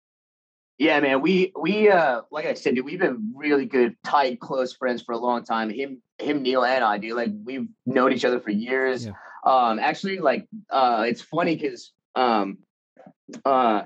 Yeah, 0.79 0.99
man. 1.01 1.21
We 1.21 1.53
we 1.61 1.91
uh 1.91 2.23
like 2.31 2.47
I 2.47 2.55
said, 2.55 2.75
dude, 2.75 2.85
we've 2.85 2.99
been 2.99 3.33
really 3.35 3.67
good, 3.67 3.97
tight, 4.03 4.41
close 4.41 4.73
friends 4.73 5.03
for 5.03 5.13
a 5.13 5.19
long 5.19 5.45
time. 5.45 5.69
Him, 5.69 6.03
him, 6.19 6.43
Neil, 6.43 6.65
and 6.65 6.83
I, 6.83 6.99
dude. 6.99 7.17
Like 7.17 7.31
we've 7.45 7.69
known 7.85 8.13
each 8.13 8.25
other 8.25 8.41
for 8.41 8.51
years. 8.51 9.07
Yeah. 9.07 9.13
Um, 9.45 9.79
actually, 9.79 10.19
like 10.19 10.47
uh, 10.71 11.05
it's 11.07 11.21
funny 11.21 11.57
because 11.57 11.93
um, 12.15 12.59
uh, 13.45 13.83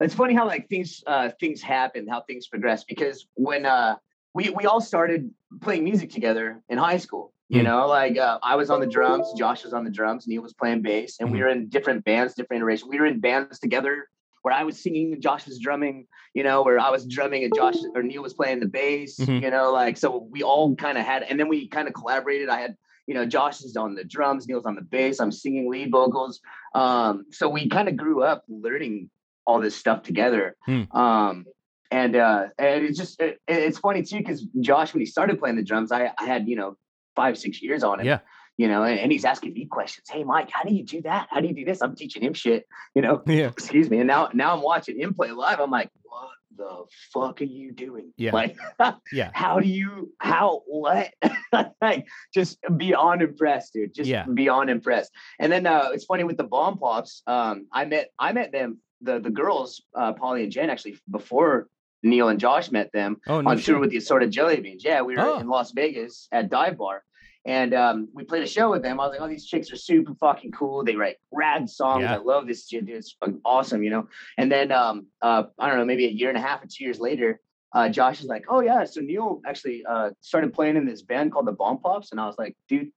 it's 0.00 0.14
funny 0.14 0.34
how 0.34 0.46
like 0.46 0.68
things 0.68 1.02
uh 1.06 1.30
things 1.40 1.62
happen, 1.62 2.06
how 2.06 2.20
things 2.20 2.46
progress. 2.46 2.84
Because 2.84 3.26
when 3.34 3.66
uh 3.66 3.96
we 4.34 4.50
we 4.50 4.66
all 4.66 4.80
started 4.80 5.30
playing 5.60 5.82
music 5.84 6.10
together 6.10 6.62
in 6.68 6.78
high 6.78 6.98
school. 6.98 7.32
You 7.48 7.60
Hmm. 7.60 7.66
know, 7.66 7.86
like 7.86 8.18
uh, 8.18 8.38
I 8.42 8.56
was 8.56 8.70
on 8.70 8.80
the 8.80 8.86
drums, 8.86 9.32
Josh 9.38 9.62
was 9.64 9.72
on 9.72 9.84
the 9.84 9.90
drums, 9.90 10.26
Neil 10.26 10.42
was 10.42 10.52
playing 10.52 10.82
bass, 10.82 11.18
and 11.20 11.30
we 11.30 11.38
Mhm. 11.38 11.42
were 11.42 11.48
in 11.48 11.68
different 11.68 12.04
bands, 12.04 12.34
different 12.34 12.60
iterations. 12.62 12.88
We 12.90 12.98
were 12.98 13.06
in 13.06 13.20
bands 13.20 13.60
together 13.60 14.08
where 14.42 14.52
I 14.54 14.64
was 14.64 14.80
singing 14.82 15.12
and 15.12 15.22
Josh 15.22 15.46
was 15.46 15.58
drumming 15.58 16.06
you 16.34 16.42
know, 16.42 16.62
where 16.62 16.78
I 16.78 16.90
was 16.90 17.06
drumming 17.06 17.44
and 17.44 17.52
Josh 17.56 17.76
or 17.94 18.02
Neil 18.02 18.22
was 18.22 18.34
playing 18.34 18.60
the 18.60 18.68
bass, 18.68 19.16
Mhm. 19.18 19.40
you 19.40 19.50
know, 19.50 19.72
like 19.72 19.96
so 19.96 20.28
we 20.30 20.42
all 20.42 20.76
kind 20.76 20.98
of 20.98 21.04
had, 21.06 21.22
and 21.22 21.40
then 21.40 21.48
we 21.48 21.66
kind 21.66 21.88
of 21.88 21.94
collaborated. 21.94 22.50
I 22.50 22.60
had, 22.60 22.76
you 23.06 23.14
know, 23.14 23.24
Josh 23.24 23.62
is 23.62 23.74
on 23.74 23.94
the 23.94 24.04
drums, 24.04 24.46
Neil's 24.46 24.66
on 24.66 24.74
the 24.74 24.82
bass, 24.82 25.18
I'm 25.18 25.32
singing 25.32 25.70
lead 25.70 25.90
vocals. 25.90 26.42
Um, 26.74 27.24
so 27.30 27.48
we 27.48 27.70
kind 27.70 27.88
of 27.88 27.96
grew 27.96 28.22
up 28.22 28.44
learning 28.50 29.08
all 29.46 29.60
this 29.62 29.74
stuff 29.74 30.02
together. 30.02 30.56
Hmm. 30.66 30.82
Um, 30.92 31.46
and 31.90 32.16
uh, 32.16 32.48
and 32.58 32.84
it's 32.84 32.98
just 32.98 33.18
it, 33.18 33.40
it's 33.48 33.78
funny 33.78 34.02
too 34.02 34.18
because 34.18 34.42
Josh, 34.60 34.92
when 34.92 35.00
he 35.00 35.06
started 35.06 35.38
playing 35.38 35.56
the 35.56 35.62
drums, 35.62 35.90
I, 35.90 36.12
I 36.18 36.26
had 36.26 36.46
you 36.48 36.56
know 36.56 36.76
five 37.16 37.36
six 37.38 37.60
years 37.62 37.82
on 37.82 38.00
him. 38.00 38.06
Yeah. 38.06 38.18
You 38.58 38.68
know, 38.68 38.84
and, 38.84 38.98
and 38.98 39.12
he's 39.12 39.24
asking 39.26 39.52
me 39.52 39.66
questions. 39.66 40.06
Hey, 40.10 40.24
Mike, 40.24 40.50
how 40.50 40.62
do 40.62 40.74
you 40.74 40.82
do 40.82 41.02
that? 41.02 41.26
How 41.30 41.40
do 41.40 41.48
you 41.48 41.54
do 41.54 41.64
this? 41.64 41.82
I'm 41.82 41.94
teaching 41.94 42.22
him 42.22 42.32
shit. 42.32 42.66
You 42.94 43.02
know, 43.02 43.22
Yeah, 43.26 43.48
excuse 43.48 43.90
me. 43.90 43.98
And 43.98 44.06
now 44.06 44.30
now 44.32 44.54
I'm 44.56 44.62
watching 44.62 44.98
him 44.98 45.12
play 45.12 45.30
live. 45.30 45.60
I'm 45.60 45.70
like, 45.70 45.90
what 46.04 46.30
the 46.56 46.84
fuck 47.12 47.42
are 47.42 47.44
you 47.44 47.72
doing? 47.72 48.14
Yeah. 48.16 48.32
Like, 48.32 48.56
yeah, 49.12 49.30
how 49.34 49.60
do 49.60 49.68
you 49.68 50.10
how 50.20 50.62
what? 50.66 51.12
like 51.82 52.06
just 52.32 52.58
beyond 52.78 53.20
impressed, 53.20 53.74
dude. 53.74 53.92
Just 53.94 54.08
Yeah. 54.08 54.24
beyond 54.24 54.70
impressed. 54.70 55.10
And 55.38 55.52
then 55.52 55.66
uh 55.66 55.90
it's 55.92 56.06
funny 56.06 56.24
with 56.24 56.38
the 56.38 56.44
bomb 56.44 56.78
pops. 56.78 57.22
Um, 57.26 57.66
I 57.72 57.84
met 57.84 58.08
I 58.18 58.32
met 58.32 58.52
them, 58.52 58.78
the 59.02 59.18
the 59.20 59.30
girls, 59.30 59.82
uh 59.94 60.14
Poli 60.14 60.44
and 60.44 60.52
Jen 60.52 60.70
actually 60.70 60.96
before 61.10 61.68
Neil 62.06 62.28
and 62.28 62.38
Josh 62.40 62.70
met 62.70 62.90
them 62.92 63.16
Oh 63.26 63.40
no, 63.40 63.50
on 63.50 63.58
tour 63.58 63.78
with 63.78 63.90
the 63.90 63.96
assorted 63.98 64.30
jelly 64.30 64.60
beans. 64.60 64.84
Yeah, 64.84 65.02
we 65.02 65.14
were 65.16 65.22
Oh. 65.22 65.38
in 65.38 65.48
Las 65.48 65.72
Vegas 65.72 66.28
at 66.32 66.48
Dive 66.48 66.78
Bar. 66.78 67.02
And 67.44 67.74
um, 67.74 68.08
we 68.12 68.24
played 68.24 68.42
a 68.42 68.46
show 68.46 68.70
with 68.72 68.82
them. 68.82 68.98
I 68.98 69.06
was 69.06 69.12
like, 69.12 69.20
"Oh, 69.20 69.28
these 69.28 69.46
chicks 69.46 69.70
are 69.70 69.76
super 69.76 70.14
fucking 70.16 70.50
cool. 70.50 70.82
They 70.82 70.96
write 70.96 71.16
rad 71.30 71.70
songs. 71.70 72.02
Yeah. 72.02 72.14
I 72.14 72.16
love 72.16 72.48
this 72.48 72.66
shit. 72.66 72.86
Dude. 72.86 72.96
It's 72.96 73.16
awesome, 73.44 73.84
you 73.84 73.90
know." 73.90 74.08
And 74.36 74.50
then 74.50 74.72
um, 74.72 75.06
uh, 75.22 75.44
I 75.56 75.68
don't 75.68 75.78
know, 75.78 75.84
maybe 75.84 76.06
a 76.06 76.10
year 76.10 76.28
and 76.28 76.36
a 76.36 76.40
half 76.40 76.64
or 76.64 76.66
two 76.66 76.82
years 76.82 76.98
later, 76.98 77.40
uh, 77.72 77.88
Josh 77.88 78.18
is 78.20 78.26
like, 78.26 78.46
"Oh 78.48 78.62
yeah, 78.62 78.82
so 78.84 79.00
Neil 79.00 79.40
actually 79.46 79.84
uh, 79.88 80.10
started 80.22 80.54
playing 80.54 80.76
in 80.76 80.86
this 80.86 81.02
band 81.02 81.30
called 81.30 81.46
the 81.46 81.52
Bomb 81.52 81.78
Pops," 81.78 82.10
and 82.10 82.20
I 82.20 82.26
was 82.26 82.34
like, 82.36 82.56
"Dude, 82.68 82.90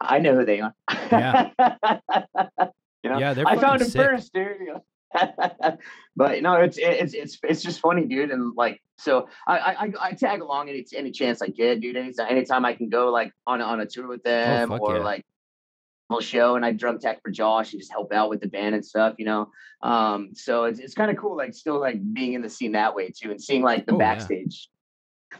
I 0.00 0.18
know 0.18 0.34
who 0.34 0.46
they 0.46 0.60
are." 0.62 0.72
Yeah. 1.12 1.50
you 3.02 3.10
know, 3.10 3.18
Yeah, 3.18 3.34
they're 3.34 3.46
I 3.46 3.56
found 3.58 3.82
him 3.82 3.88
sick. 3.88 4.00
first, 4.00 4.32
dude. 4.32 4.46
You 5.14 5.20
know. 5.62 5.76
but 6.16 6.42
no, 6.42 6.54
it's 6.56 6.78
it's 6.78 7.14
it's 7.14 7.38
it's 7.42 7.62
just 7.62 7.80
funny, 7.80 8.04
dude. 8.06 8.30
And 8.30 8.54
like, 8.56 8.80
so 8.98 9.28
I 9.46 9.58
I, 9.58 9.92
I 10.08 10.12
tag 10.12 10.40
along 10.40 10.68
any 10.68 10.86
any 10.94 11.10
chance 11.10 11.42
I 11.42 11.48
get, 11.48 11.80
dude. 11.80 11.96
Anytime 11.96 12.26
anytime 12.30 12.64
I 12.64 12.74
can 12.74 12.88
go 12.88 13.10
like 13.10 13.32
on 13.46 13.60
a, 13.60 13.64
on 13.64 13.80
a 13.80 13.86
tour 13.86 14.06
with 14.08 14.22
them 14.22 14.72
Oh, 14.72 14.78
or 14.78 14.96
yeah. 14.98 15.04
like 15.04 15.24
whole 16.10 16.20
show 16.20 16.54
and 16.54 16.66
I 16.66 16.72
drum 16.72 16.98
tech 16.98 17.22
for 17.22 17.30
Josh 17.30 17.72
and 17.72 17.80
just 17.80 17.90
help 17.90 18.12
out 18.12 18.28
with 18.28 18.40
the 18.40 18.46
band 18.48 18.74
and 18.74 18.84
stuff, 18.84 19.14
you 19.18 19.24
know. 19.24 19.50
Um, 19.82 20.30
so 20.34 20.64
it's 20.64 20.78
it's 20.78 20.94
kind 20.94 21.10
of 21.10 21.16
cool, 21.16 21.36
like 21.36 21.54
still 21.54 21.80
like 21.80 22.00
being 22.12 22.34
in 22.34 22.42
the 22.42 22.50
scene 22.50 22.72
that 22.72 22.94
way 22.94 23.10
too, 23.10 23.30
and 23.30 23.40
seeing 23.42 23.62
like 23.62 23.86
the 23.86 23.92
Oh, 23.92 23.98
yeah. 24.00 24.10
backstage 24.10 24.68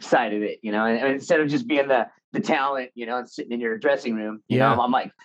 side 0.01 0.35
of 0.35 0.43
it, 0.43 0.59
you 0.63 0.73
know. 0.73 0.85
And, 0.87 0.99
and 0.99 1.13
instead 1.15 1.41
of 1.41 1.49
just 1.49 1.67
being 1.67 1.89
the 1.89 2.07
the 2.33 2.41
talent, 2.41 2.91
you 2.95 3.07
know, 3.07 3.19
and 3.19 3.29
sitting 3.31 3.53
in 3.53 3.61
your 3.61 3.79
dressing 3.79 4.15
room, 4.17 4.43
you 4.49 4.59
Yeah. 4.59 4.75
know, 4.75 4.81
I'm 4.81 4.91
like 4.91 5.13
drums 5.13 5.19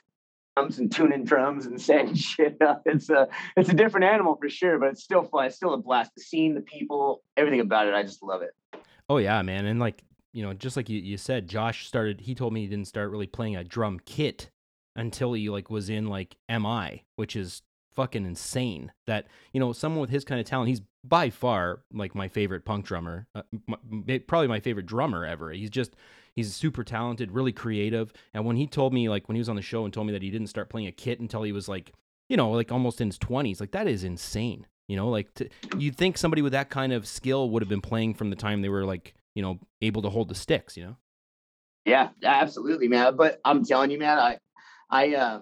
and 0.68 0.92
tuning 0.92 1.24
drums 1.24 1.66
and 1.66 1.80
saying 1.82 2.16
shit. 2.16 2.58
It's 2.86 3.10
a 3.10 3.28
it's 3.56 3.70
a 3.70 3.74
different 3.74 4.06
animal 4.06 4.36
for 4.36 4.50
sure, 4.50 4.78
but 4.80 4.90
it's 4.90 5.04
still 5.04 5.24
fun. 5.24 5.46
It's 5.46 5.56
still 5.56 5.74
a 5.74 5.78
blast. 5.78 6.12
The 6.16 6.22
scene, 6.22 6.56
the 6.56 6.62
people, 6.62 7.24
everything 7.38 7.62
about 7.62 7.88
it, 7.88 7.94
I 7.94 8.04
just 8.04 8.22
love 8.22 8.42
it. 8.42 8.52
Oh 9.10 9.18
yeah, 9.18 9.42
man, 9.42 9.66
and 9.66 9.80
like 9.80 10.04
you 10.34 10.44
know, 10.44 10.54
just 10.54 10.78
like 10.78 10.90
you, 10.90 11.00
you 11.00 11.18
said, 11.18 11.48
Josh 11.48 11.88
started. 11.88 12.22
He 12.22 12.36
told 12.36 12.54
me 12.54 12.62
he 12.62 12.68
didn't 12.68 12.88
start 12.88 13.10
really 13.10 13.28
playing 13.28 13.56
a 13.56 13.64
drum 13.64 14.00
kit 14.06 14.50
until 14.96 15.34
he 15.34 15.50
like 15.50 15.70
was 15.70 15.90
in 15.90 16.08
like 16.08 16.36
Mi, 16.50 17.04
which 17.16 17.36
is 17.36 17.62
fucking 17.96 18.26
insane. 18.26 18.92
That 19.08 19.28
you 19.54 19.60
know, 19.60 19.74
someone 19.74 20.02
with 20.02 20.10
his 20.10 20.24
kind 20.24 20.40
of 20.40 20.46
talent, 20.46 20.70
he's 20.70 20.82
by 21.04 21.30
far 21.30 21.82
like 21.94 22.14
my 22.14 22.28
favorite 22.28 22.66
punk 22.66 22.86
drummer, 22.86 23.28
uh, 23.34 23.44
m- 23.52 24.06
m- 24.08 24.24
probably 24.28 24.48
my 24.48 24.60
favorite 24.60 24.86
drummer 24.86 25.26
ever. 25.26 25.52
He's 25.52 25.70
just 25.70 25.96
he's 26.40 26.56
super 26.56 26.84
talented, 26.84 27.32
really 27.32 27.52
creative. 27.52 28.12
And 28.34 28.46
when 28.46 28.56
he 28.56 28.66
told 28.68 28.94
me 28.94 29.10
like 29.10 29.28
when 29.28 29.36
he 29.36 29.40
was 29.40 29.50
on 29.50 29.56
the 29.56 29.62
show 29.62 29.84
and 29.86 29.94
told 29.94 30.08
me 30.08 30.14
that 30.14 30.22
he 30.22 30.30
didn't 30.32 30.48
start 30.48 30.70
playing 30.70 30.88
a 30.88 30.92
kit 30.92 31.20
until 31.20 31.44
he 31.44 31.52
was 31.52 31.68
like 31.68 31.92
you 32.30 32.38
know 32.38 32.52
like 32.52 32.72
almost 32.72 33.02
in 33.02 33.08
his 33.08 33.18
twenties, 33.18 33.60
like 33.60 33.72
that 33.72 33.88
is 33.88 34.04
insane. 34.04 34.66
You 34.88 34.96
know, 34.96 35.10
like 35.10 35.32
to, 35.36 35.50
you'd 35.78 35.96
think 35.98 36.18
somebody 36.18 36.42
with 36.42 36.54
that 36.54 36.70
kind 36.72 36.94
of 36.94 37.06
skill 37.06 37.50
would 37.52 37.62
have 37.62 37.70
been 37.70 37.82
playing 37.82 38.16
from 38.16 38.32
the 38.32 38.36
time 38.36 38.62
they 38.62 38.70
were 38.70 38.86
like 38.86 39.14
you 39.36 39.42
know 39.44 39.60
able 39.82 40.02
to 40.02 40.10
hold 40.10 40.30
the 40.30 40.36
sticks. 40.36 40.76
You 40.78 40.84
know. 40.86 40.96
Yeah, 41.86 42.10
absolutely, 42.24 42.88
man. 42.88 43.16
But 43.16 43.40
I'm 43.46 43.64
telling 43.64 43.90
you, 43.92 43.98
man, 44.00 44.20
I, 44.20 44.38
I, 44.90 45.16
uh, 45.16 45.40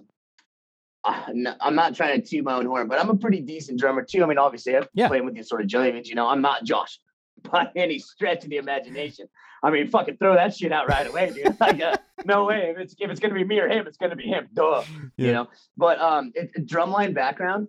I'm 1.03 1.75
not 1.75 1.95
trying 1.95 2.21
to 2.21 2.27
toot 2.27 2.43
my 2.43 2.55
own 2.55 2.65
horn, 2.65 2.87
but 2.87 2.99
I'm 2.99 3.09
a 3.09 3.15
pretty 3.15 3.41
decent 3.41 3.79
drummer 3.79 4.03
too. 4.03 4.23
I 4.23 4.27
mean, 4.27 4.37
obviously, 4.37 4.75
I've 4.75 4.87
Yeah. 4.93 5.07
played 5.07 5.23
with 5.23 5.33
these 5.33 5.45
Assorted 5.45 5.67
Jelly 5.69 5.91
Beans. 5.91 6.09
You 6.09 6.15
know, 6.15 6.27
I'm 6.27 6.41
not 6.41 6.63
Josh 6.63 6.99
by 7.51 7.69
any 7.75 7.99
stretch 7.99 8.43
of 8.43 8.49
the 8.49 8.57
imagination. 8.57 9.27
I 9.63 9.71
mean, 9.71 9.87
fucking 9.89 10.17
throw 10.17 10.35
that 10.35 10.55
shit 10.55 10.71
out 10.71 10.87
right 10.87 11.07
away, 11.07 11.31
dude. 11.33 11.55
Like, 11.59 11.81
uh, 11.81 11.95
no 12.25 12.45
way. 12.45 12.71
If 12.71 12.77
it's 12.77 12.95
if 12.99 13.09
it's 13.09 13.19
gonna 13.19 13.33
be 13.33 13.43
me 13.43 13.59
or 13.59 13.67
him, 13.67 13.87
it's 13.87 13.97
gonna 13.97 14.15
be 14.15 14.25
him. 14.27 14.47
Duh. 14.53 14.83
You 15.17 15.31
know. 15.33 15.47
But 15.75 15.99
um, 15.99 16.31
it, 16.35 16.51
drumline 16.67 17.13
background 17.13 17.67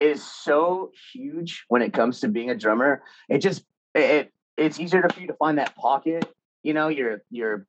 is 0.00 0.22
so 0.22 0.90
huge 1.12 1.64
when 1.68 1.82
it 1.82 1.92
comes 1.92 2.20
to 2.20 2.28
being 2.28 2.50
a 2.50 2.54
drummer. 2.54 3.02
It 3.28 3.38
just 3.38 3.64
it, 3.94 4.00
it 4.00 4.32
it's 4.56 4.80
easier 4.80 5.06
for 5.08 5.20
you 5.20 5.26
to 5.26 5.34
find 5.34 5.58
that 5.58 5.74
pocket. 5.76 6.24
You 6.62 6.74
know, 6.74 6.88
your 6.88 7.22
your 7.30 7.66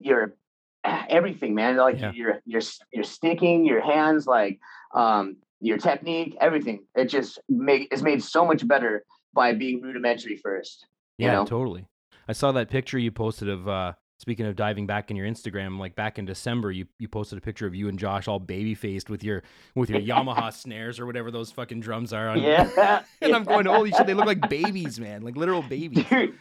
your 0.00 0.34
everything, 0.84 1.54
man. 1.54 1.76
Like 1.76 1.98
Yeah. 2.00 2.12
your 2.12 2.40
your 2.44 2.60
your 2.92 3.04
sticking, 3.04 3.64
your 3.64 3.80
hands, 3.80 4.26
like 4.26 4.60
um 4.94 5.36
your 5.60 5.78
technique, 5.78 6.36
everything. 6.40 6.84
It 6.94 7.06
just 7.06 7.40
make 7.48 7.92
is 7.92 8.02
made 8.02 8.22
so 8.22 8.44
much 8.44 8.66
better 8.68 9.04
by 9.34 9.52
being 9.52 9.80
rudimentary 9.80 10.36
first. 10.36 10.86
Yeah, 11.18 11.32
know? 11.32 11.44
totally. 11.44 11.86
I 12.28 12.32
saw 12.32 12.52
that 12.52 12.68
picture 12.70 12.98
you 12.98 13.10
posted 13.10 13.48
of 13.48 13.68
uh 13.68 13.92
speaking 14.18 14.46
of 14.46 14.56
diving 14.56 14.86
back 14.86 15.10
in 15.10 15.16
your 15.16 15.26
Instagram, 15.26 15.78
like 15.78 15.94
back 15.94 16.18
in 16.18 16.24
December, 16.24 16.72
you, 16.72 16.86
you 16.98 17.08
posted 17.08 17.38
a 17.38 17.40
picture 17.40 17.66
of 17.66 17.74
you 17.74 17.88
and 17.88 17.98
Josh 17.98 18.28
all 18.28 18.40
baby 18.40 18.74
faced 18.74 19.08
with 19.08 19.24
your 19.24 19.42
with 19.74 19.90
your 19.90 20.00
Yamaha 20.00 20.52
snares 20.52 20.98
or 20.98 21.06
whatever 21.06 21.30
those 21.30 21.50
fucking 21.50 21.80
drums 21.80 22.12
are 22.12 22.28
on. 22.28 22.38
Yeah. 22.48 23.02
And 23.20 23.34
I'm 23.34 23.44
going, 23.44 23.66
holy 23.66 23.90
shit, 23.90 24.06
they 24.06 24.14
look 24.14 24.26
like 24.26 24.48
babies, 24.48 24.98
man. 25.00 25.22
Like 25.22 25.36
literal 25.36 25.62
babies. 25.62 26.04
dude. 26.08 26.34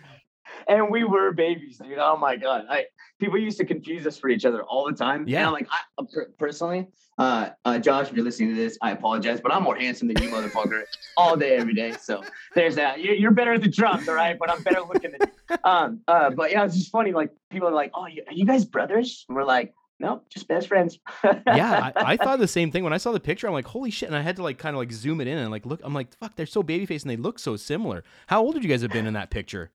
And 0.67 0.89
we 0.89 1.03
were 1.03 1.31
babies, 1.31 1.77
dude. 1.77 1.97
Oh 1.97 2.17
my 2.17 2.35
god! 2.35 2.65
I 2.69 2.85
people 3.19 3.37
used 3.37 3.57
to 3.57 3.65
confuse 3.65 4.05
us 4.05 4.17
for 4.17 4.29
each 4.29 4.45
other 4.45 4.63
all 4.63 4.85
the 4.85 4.95
time. 4.95 5.27
Yeah. 5.27 5.39
And 5.39 5.47
I'm 5.47 5.53
like, 5.53 5.67
I, 5.71 6.03
personally, 6.37 6.87
uh, 7.17 7.49
uh, 7.65 7.79
Josh, 7.79 8.09
if 8.09 8.15
you're 8.15 8.25
listening 8.25 8.49
to 8.49 8.55
this, 8.55 8.77
I 8.81 8.91
apologize, 8.91 9.41
but 9.41 9.51
I'm 9.51 9.63
more 9.63 9.75
handsome 9.75 10.07
than 10.07 10.21
you, 10.21 10.29
motherfucker, 10.29 10.83
all 11.17 11.35
day, 11.35 11.57
every 11.57 11.73
day. 11.73 11.93
So 11.99 12.23
there's 12.53 12.75
that. 12.75 13.01
You're, 13.01 13.15
you're 13.15 13.31
better 13.31 13.53
at 13.53 13.61
the 13.61 13.69
drums, 13.69 14.07
all 14.07 14.15
right? 14.15 14.37
But 14.37 14.51
I'm 14.51 14.61
better 14.61 14.81
looking 14.81 15.11
than 15.11 15.21
you. 15.21 15.57
Um, 15.63 16.01
uh, 16.07 16.29
but 16.29 16.51
yeah, 16.51 16.65
it's 16.65 16.75
just 16.75 16.91
funny. 16.91 17.11
Like 17.11 17.31
people 17.49 17.67
are 17.67 17.73
like, 17.73 17.91
"Oh, 17.93 18.05
you, 18.05 18.23
are 18.27 18.33
you 18.33 18.45
guys 18.45 18.65
brothers?" 18.65 19.25
And 19.27 19.35
we're 19.35 19.45
like, 19.45 19.73
"No, 19.99 20.21
just 20.29 20.47
best 20.47 20.67
friends." 20.67 20.99
yeah, 21.23 21.91
I, 21.95 22.13
I 22.13 22.17
thought 22.17 22.39
the 22.39 22.47
same 22.47 22.71
thing 22.71 22.83
when 22.83 22.93
I 22.93 22.97
saw 22.97 23.11
the 23.11 23.19
picture. 23.19 23.47
I'm 23.47 23.53
like, 23.53 23.65
holy 23.65 23.89
shit! 23.89 24.07
And 24.07 24.15
I 24.15 24.21
had 24.21 24.35
to 24.35 24.43
like 24.43 24.59
kind 24.59 24.75
of 24.75 24.79
like 24.79 24.91
zoom 24.91 25.21
it 25.21 25.27
in 25.27 25.37
and 25.37 25.49
like 25.49 25.65
look. 25.65 25.79
I'm 25.83 25.93
like, 25.93 26.13
fuck, 26.17 26.35
they're 26.35 26.45
so 26.45 26.61
baby 26.61 26.85
faced 26.85 27.05
and 27.05 27.09
they 27.09 27.17
look 27.17 27.39
so 27.39 27.55
similar. 27.55 28.03
How 28.27 28.41
old 28.43 28.53
would 28.53 28.63
you 28.63 28.69
guys 28.69 28.81
have 28.81 28.91
been 28.91 29.07
in 29.07 29.13
that 29.13 29.31
picture? 29.31 29.71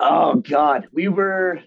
Oh 0.00 0.36
God, 0.36 0.88
we 0.92 1.08
were. 1.08 1.60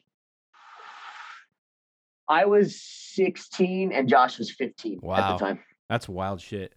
I 2.28 2.46
was 2.46 2.82
16 2.82 3.92
and 3.92 4.10
Josh 4.10 4.40
was 4.40 4.52
15 4.52 4.98
at 4.98 5.04
Wow. 5.04 5.34
the 5.38 5.46
time. 5.46 5.60
That's 5.90 6.10
wild 6.10 6.42
shit. 6.42 6.74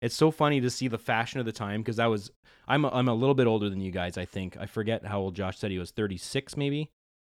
It's 0.00 0.14
so 0.14 0.30
funny 0.30 0.60
to 0.60 0.70
see 0.70 0.88
the 0.88 0.98
fashion 0.98 1.40
of 1.40 1.46
the 1.46 1.52
time 1.52 1.82
because 1.82 1.98
I 1.98 2.06
was 2.06 2.30
I'm 2.66 2.84
a, 2.84 2.88
I'm 2.88 3.08
a 3.08 3.14
little 3.14 3.34
bit 3.34 3.46
older 3.46 3.68
than 3.68 3.80
you 3.80 3.90
guys. 3.90 4.16
I 4.16 4.24
think 4.24 4.56
I 4.58 4.66
forget 4.66 5.04
how 5.04 5.20
old 5.20 5.34
Josh 5.34 5.58
said 5.58 5.70
he 5.70 5.78
was. 5.78 5.90
Thirty 5.90 6.16
six 6.16 6.56
maybe. 6.56 6.90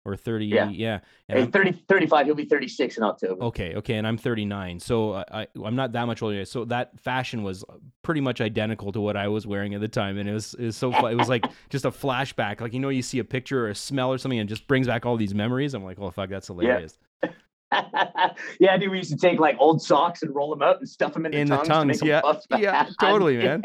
Or 0.06 0.16
30. 0.16 0.46
Yeah, 0.46 0.70
Yeah. 0.70 1.00
And 1.28 1.40
Hey, 1.40 1.46
30, 1.52 1.72
35. 1.90 2.26
He'll 2.28 2.36
be 2.36 2.46
36 2.46 2.98
in 2.98 3.04
October. 3.04 3.44
okay, 3.46 3.74
okay, 3.76 3.96
and 3.96 4.08
I'm 4.08 4.18
39, 4.18 4.80
so 4.80 5.14
I, 5.14 5.24
I 5.42 5.48
I'm 5.64 5.76
not 5.76 5.92
that 5.94 6.06
much 6.06 6.22
older. 6.22 6.46
So 6.46 6.64
that 6.66 6.98
fashion 7.00 7.44
was 7.44 7.66
pretty 8.04 8.22
much 8.22 8.40
identical 8.40 8.92
to 8.92 9.02
what 9.02 9.18
I 9.18 9.28
was 9.28 9.46
wearing 9.48 9.74
at 9.74 9.82
the 9.82 9.88
time, 9.88 10.18
and 10.18 10.30
it 10.30 10.34
was 10.34 10.54
it 10.54 10.66
was 10.66 10.78
so. 10.78 10.92
It 11.08 11.16
was 11.16 11.28
like 11.28 11.46
just 11.70 11.86
a 11.86 11.92
flashback, 11.92 12.62
like 12.62 12.74
you 12.74 12.80
know, 12.80 12.90
you 12.90 13.02
see 13.02 13.20
a 13.20 13.24
picture 13.24 13.66
or 13.66 13.70
a 13.70 13.76
smell 13.76 14.12
or 14.14 14.18
something, 14.20 14.40
and 14.40 14.48
it 14.48 14.54
just 14.54 14.68
brings 14.68 14.88
back 14.88 15.06
all 15.06 15.18
these 15.18 15.34
memories. 15.34 15.74
I'm 15.74 15.84
like, 15.84 15.98
oh 16.00 16.12
fuck, 16.12 16.30
that's 16.30 16.48
hilarious. 16.48 16.98
yeah, 18.60 18.78
dude, 18.78 18.92
we 18.92 18.98
used 18.98 19.12
to 19.12 19.18
take 19.18 19.40
like 19.40 19.56
old 19.60 19.82
socks 19.82 20.22
and 20.22 20.34
roll 20.36 20.50
them 20.52 20.62
up 20.62 20.80
and 20.80 20.88
stuff 20.88 21.14
them 21.14 21.26
in 21.26 21.32
the 21.32 21.40
In 21.40 21.48
the 21.50 21.56
tongues. 21.58 21.68
tongues, 21.68 22.00
to 22.00 22.06
make 22.06 22.14
'em 22.24 22.38
yeah. 22.52 22.58
Yeah, 22.60 22.90
totally, 23.02 23.38
man. 23.38 23.64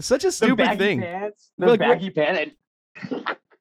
Such 0.00 0.24
a 0.24 0.32
stupid 0.32 0.78
thing. 0.78 1.00
Pants, 1.00 1.50
the 1.58 1.66
Like, 1.66 1.80
baggy 1.80 2.10
pants. 2.10 2.52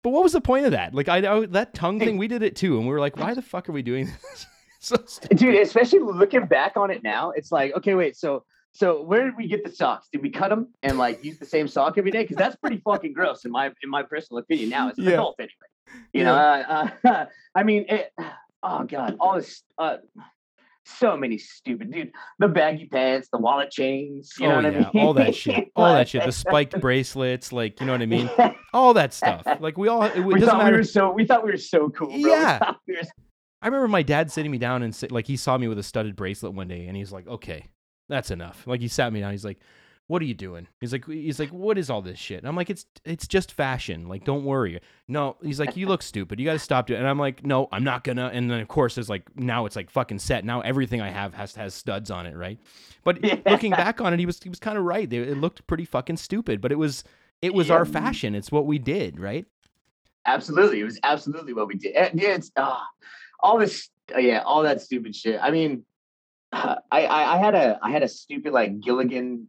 But 0.03 0.09
what 0.11 0.23
was 0.23 0.33
the 0.33 0.41
point 0.41 0.65
of 0.65 0.71
that? 0.71 0.93
Like 0.95 1.09
I, 1.09 1.17
I 1.17 1.45
that 1.47 1.73
tongue 1.73 1.99
thing, 1.99 2.17
we 2.17 2.27
did 2.27 2.41
it 2.43 2.55
too, 2.55 2.77
and 2.77 2.87
we 2.87 2.93
were 2.93 2.99
like, 2.99 3.17
why 3.17 3.33
the 3.33 3.41
fuck 3.41 3.69
are 3.69 3.71
we 3.71 3.81
doing 3.83 4.05
this? 4.07 4.45
so 4.83 4.95
stupid. 5.05 5.37
dude 5.37 5.55
especially 5.55 5.99
looking 5.99 6.43
back 6.47 6.75
on 6.75 6.89
it 6.89 7.03
now 7.03 7.29
it's 7.29 7.51
like 7.51 7.71
okay 7.75 7.93
wait 7.93 8.17
so 8.17 8.43
so 8.71 9.03
where 9.03 9.25
did 9.25 9.37
we 9.37 9.47
get 9.47 9.63
the 9.63 9.71
socks 9.71 10.07
did 10.11 10.23
we 10.23 10.29
cut 10.31 10.49
them 10.49 10.69
and 10.81 10.97
like 10.97 11.23
use 11.23 11.37
the 11.37 11.45
same 11.45 11.67
sock 11.67 11.99
every 11.99 12.09
day 12.09 12.23
because 12.23 12.35
that's 12.35 12.55
pretty 12.55 12.77
fucking 12.77 13.13
gross 13.13 13.45
in 13.45 13.51
my 13.51 13.67
in 13.67 13.89
my 13.91 14.01
personal 14.01 14.39
opinion 14.39 14.69
now 14.69 14.89
as 14.89 14.97
an 14.97 15.03
Yeah. 15.03 15.11
adult 15.11 15.35
anyway 15.37 15.51
you 16.13 16.23
know 16.23 16.33
uh, 16.33 16.89
uh, 17.05 17.25
i 17.53 17.61
mean 17.61 17.85
it, 17.89 18.11
oh 18.63 18.83
god 18.85 19.17
all 19.19 19.35
this 19.35 19.61
uh 19.77 19.97
so 20.85 21.15
many 21.15 21.37
stupid 21.37 21.91
dude 21.91 22.11
the 22.39 22.47
baggy 22.47 22.87
pants 22.87 23.27
the 23.31 23.37
wallet 23.37 23.69
chains 23.69 24.33
you 24.39 24.47
know 24.47 24.53
oh 24.53 24.55
what 24.63 24.73
yeah, 24.73 24.79
i 24.79 24.91
mean 24.93 25.05
all 25.11 25.13
that 25.13 25.35
shit, 25.35 25.71
all 25.75 25.93
that 25.93 26.09
shit, 26.09 26.25
the 26.25 26.31
spiked 26.31 26.79
bracelets, 26.81 27.51
like 27.51 27.79
you 27.79 27.85
know 27.85 27.91
what 27.91 28.01
I 28.01 28.05
mean, 28.05 28.29
all 28.73 28.93
that 28.93 29.13
stuff. 29.13 29.45
Like 29.59 29.77
we 29.77 29.87
all, 29.87 30.03
it, 30.03 30.15
it 30.15 30.21
we 30.21 30.35
doesn't 30.35 30.47
thought 30.47 30.65
we 30.65 30.77
were 30.77 30.83
so 30.83 31.11
we 31.11 31.25
thought 31.25 31.43
we 31.43 31.51
were 31.51 31.57
so 31.57 31.89
cool 31.89 32.07
bro. 32.07 32.17
Yeah. 32.17 32.57
thought 32.59 32.79
we 32.87 32.95
were 32.95 33.01
I 33.61 33.67
remember 33.67 33.87
my 33.87 34.01
dad 34.01 34.31
sitting 34.31 34.51
me 34.51 34.57
down 34.57 34.81
and 34.81 34.95
say, 34.95 35.07
like 35.07 35.27
he 35.27 35.37
saw 35.37 35.57
me 35.57 35.67
with 35.67 35.77
a 35.77 35.83
studded 35.83 36.15
bracelet 36.15 36.53
one 36.53 36.67
day, 36.67 36.87
and 36.87 36.97
he's 36.97 37.11
like, 37.11 37.27
okay, 37.27 37.67
that's 38.09 38.31
enough. 38.31 38.65
Like 38.65 38.81
he 38.81 38.87
sat 38.87 39.11
me 39.13 39.19
down, 39.19 39.31
he's 39.31 39.45
like. 39.45 39.59
What 40.11 40.21
are 40.21 40.25
you 40.25 40.33
doing? 40.33 40.67
He's 40.81 40.91
like, 40.91 41.05
he's 41.05 41.39
like, 41.39 41.51
what 41.51 41.77
is 41.77 41.89
all 41.89 42.01
this 42.01 42.19
shit? 42.19 42.39
And 42.39 42.47
I'm 42.49 42.55
like, 42.57 42.69
it's, 42.69 42.85
it's 43.05 43.25
just 43.25 43.53
fashion. 43.53 44.09
Like, 44.09 44.25
don't 44.25 44.43
worry. 44.43 44.81
No, 45.07 45.37
he's 45.41 45.57
like, 45.57 45.77
you 45.77 45.87
look 45.87 46.01
stupid. 46.03 46.37
You 46.37 46.45
got 46.45 46.51
to 46.51 46.59
stop 46.59 46.87
doing. 46.87 46.97
it. 46.97 46.99
And 46.99 47.07
I'm 47.07 47.17
like, 47.17 47.45
no, 47.45 47.69
I'm 47.71 47.85
not 47.85 48.03
gonna. 48.03 48.29
And 48.33 48.51
then 48.51 48.59
of 48.59 48.67
course, 48.67 48.95
there's 48.95 49.07
like, 49.07 49.23
now 49.37 49.65
it's 49.65 49.77
like 49.77 49.89
fucking 49.89 50.19
set. 50.19 50.43
Now 50.43 50.59
everything 50.59 50.99
I 50.99 51.11
have 51.11 51.33
has 51.35 51.55
has 51.55 51.73
studs 51.73 52.11
on 52.11 52.25
it, 52.25 52.35
right? 52.35 52.59
But 53.05 53.23
Yeah. 53.23 53.37
looking 53.45 53.71
back 53.71 54.01
on 54.01 54.13
it, 54.13 54.19
he 54.19 54.25
was 54.25 54.37
he 54.43 54.49
was 54.49 54.59
kind 54.59 54.77
of 54.77 54.83
right. 54.83 55.09
They, 55.09 55.19
it 55.19 55.37
looked 55.37 55.65
pretty 55.65 55.85
fucking 55.85 56.17
stupid, 56.17 56.59
but 56.59 56.73
it 56.73 56.77
was 56.77 57.05
it 57.41 57.53
was 57.53 57.69
Yeah. 57.69 57.75
our 57.75 57.85
fashion. 57.85 58.35
It's 58.35 58.51
what 58.51 58.65
we 58.65 58.79
did, 58.79 59.17
right? 59.17 59.45
Absolutely, 60.25 60.81
it 60.81 60.83
was 60.83 60.99
absolutely 61.03 61.53
what 61.53 61.67
we 61.69 61.75
did. 61.75 61.93
Yeah, 61.95 62.35
it's 62.35 62.51
ah, 62.57 62.85
all 63.39 63.57
this, 63.57 63.87
uh, 64.13 64.19
yeah, 64.19 64.39
all 64.45 64.63
that 64.63 64.81
stupid 64.81 65.15
shit. 65.15 65.39
I 65.41 65.51
mean, 65.51 65.85
I, 66.51 66.75
I 66.91 67.35
I 67.35 67.37
had 67.37 67.55
a 67.55 67.79
I 67.81 67.91
had 67.91 68.03
a 68.03 68.09
stupid 68.09 68.51
like 68.51 68.81
Gilligan 68.81 69.47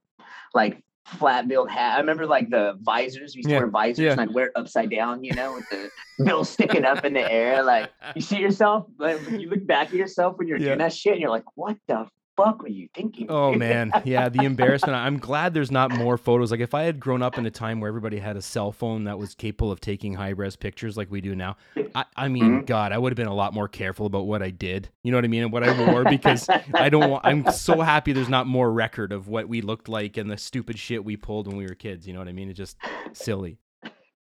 like 0.54 0.82
flat 1.06 1.48
billed 1.48 1.70
hat. 1.70 1.96
I 1.96 2.00
remember 2.00 2.26
like 2.26 2.48
the 2.50 2.78
visors. 2.80 3.34
We 3.34 3.38
used 3.40 3.50
Yeah, 3.50 3.56
to 3.60 3.64
wear 3.64 3.70
visors, 3.70 4.04
yeah. 4.04 4.12
and 4.12 4.20
I'd 4.20 4.32
wear 4.34 4.46
it 4.46 4.52
upside 4.56 4.90
down, 4.90 5.24
you 5.24 5.34
know, 5.34 5.54
with 5.54 5.68
the 5.70 5.90
bill 6.24 6.44
sticking 6.44 6.84
up 6.84 7.04
in 7.04 7.12
the 7.12 7.30
air. 7.30 7.62
Like 7.62 7.90
you 8.14 8.22
see 8.22 8.38
yourself, 8.38 8.86
like 8.98 9.20
you 9.30 9.50
look 9.50 9.66
back 9.66 9.88
at 9.88 9.94
yourself 9.94 10.38
when 10.38 10.46
you're 10.48 10.58
Yeah. 10.58 10.66
doing 10.66 10.78
that 10.78 10.92
shit, 10.92 11.12
and 11.14 11.20
you're 11.20 11.30
like, 11.30 11.44
what 11.54 11.76
the 11.88 12.06
fuck 12.44 12.62
were 12.62 12.68
you 12.68 12.88
thinking? 12.94 13.26
Oh 13.28 13.52
man, 13.66 13.92
yeah, 14.04 14.28
the 14.28 14.44
embarrassment. 14.44 14.94
I'm 14.96 15.18
glad 15.18 15.54
there's 15.54 15.70
not 15.70 15.90
more 15.92 16.16
photos. 16.16 16.50
Like 16.50 16.60
if 16.60 16.74
I 16.74 16.82
had 16.82 16.98
grown 17.00 17.22
up 17.22 17.38
in 17.38 17.46
a 17.46 17.50
time 17.50 17.80
where 17.80 17.88
everybody 17.88 18.18
had 18.18 18.36
a 18.36 18.42
cell 18.42 18.72
phone 18.72 19.04
that 19.04 19.18
was 19.18 19.34
capable 19.34 19.70
of 19.70 19.80
taking 19.80 20.14
high 20.14 20.30
res 20.30 20.56
pictures 20.56 20.96
like 20.96 21.10
we 21.10 21.20
do 21.20 21.34
now, 21.34 21.56
I, 21.94 22.04
I 22.16 22.28
mean, 22.28 22.44
mm-hmm. 22.44 22.64
God, 22.64 22.92
I 22.92 22.98
would 22.98 23.12
have 23.12 23.16
been 23.16 23.26
a 23.26 23.34
lot 23.34 23.54
more 23.54 23.68
careful 23.68 24.06
about 24.06 24.26
what 24.26 24.42
I 24.42 24.50
did. 24.50 24.88
You 25.02 25.10
know 25.12 25.18
what 25.18 25.24
I 25.24 25.28
mean, 25.28 25.42
and 25.44 25.52
what 25.52 25.62
I 25.64 25.86
wore 25.86 26.04
because 26.04 26.48
I 26.74 26.88
don't 26.88 27.10
want. 27.10 27.24
I'm 27.26 27.50
so 27.52 27.80
happy 27.80 28.12
there's 28.12 28.28
not 28.28 28.46
more 28.46 28.72
record 28.72 29.12
of 29.12 29.28
what 29.28 29.48
we 29.48 29.60
looked 29.60 29.88
like 29.88 30.16
and 30.16 30.30
the 30.30 30.36
stupid 30.36 30.78
shit 30.78 31.04
we 31.04 31.16
pulled 31.16 31.46
when 31.46 31.56
we 31.56 31.64
were 31.66 31.74
kids. 31.74 32.06
You 32.06 32.12
know 32.12 32.18
what 32.18 32.28
I 32.28 32.32
mean? 32.32 32.48
It's 32.48 32.58
just 32.58 32.76
silly. 33.12 33.58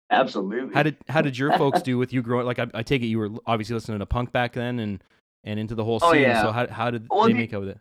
absolutely. 0.10 0.74
How 0.74 0.84
did 0.84 0.98
how 1.08 1.22
did 1.22 1.38
your 1.38 1.58
folks 1.58 1.82
do 1.82 1.98
with 1.98 2.14
you 2.14 2.22
growing? 2.22 2.46
Like 2.46 2.60
I, 2.60 2.68
I 2.74 2.84
take 2.84 3.02
it 3.02 3.08
you 3.08 3.20
were 3.20 3.30
obviously 3.46 3.74
listening 3.76 4.00
to 4.00 4.06
punk 4.06 4.32
back 4.32 4.54
then 4.54 4.80
and 4.80 5.04
and 5.44 5.60
into 5.60 5.76
the 5.76 5.84
whole 5.84 6.00
Oh, 6.02 6.12
scene. 6.12 6.24
yeah. 6.24 6.42
So 6.42 6.52
how 6.52 6.68
how 6.68 6.92
did 6.92 7.08
Well, 7.10 7.26
they 7.26 7.34
the- 7.34 7.40
make 7.40 7.54
out 7.54 7.62
with 7.62 7.70
it? 7.70 7.80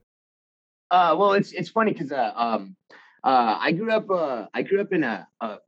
Uh, 0.91 1.15
well, 1.19 1.33
it's 1.33 1.53
it's 1.53 1.69
funny 1.69 1.93
because 1.93 2.13
uh, 2.13 2.33
um, 2.35 2.77
uh, 3.25 3.59
I 3.61 3.73
grew 3.73 3.91
up 3.91 4.11
uh, 4.11 4.47
I 4.55 4.63
grew 4.63 4.81
up 4.81 4.93
in 4.93 5.05
a, 5.05 5.27
a 5.41 5.59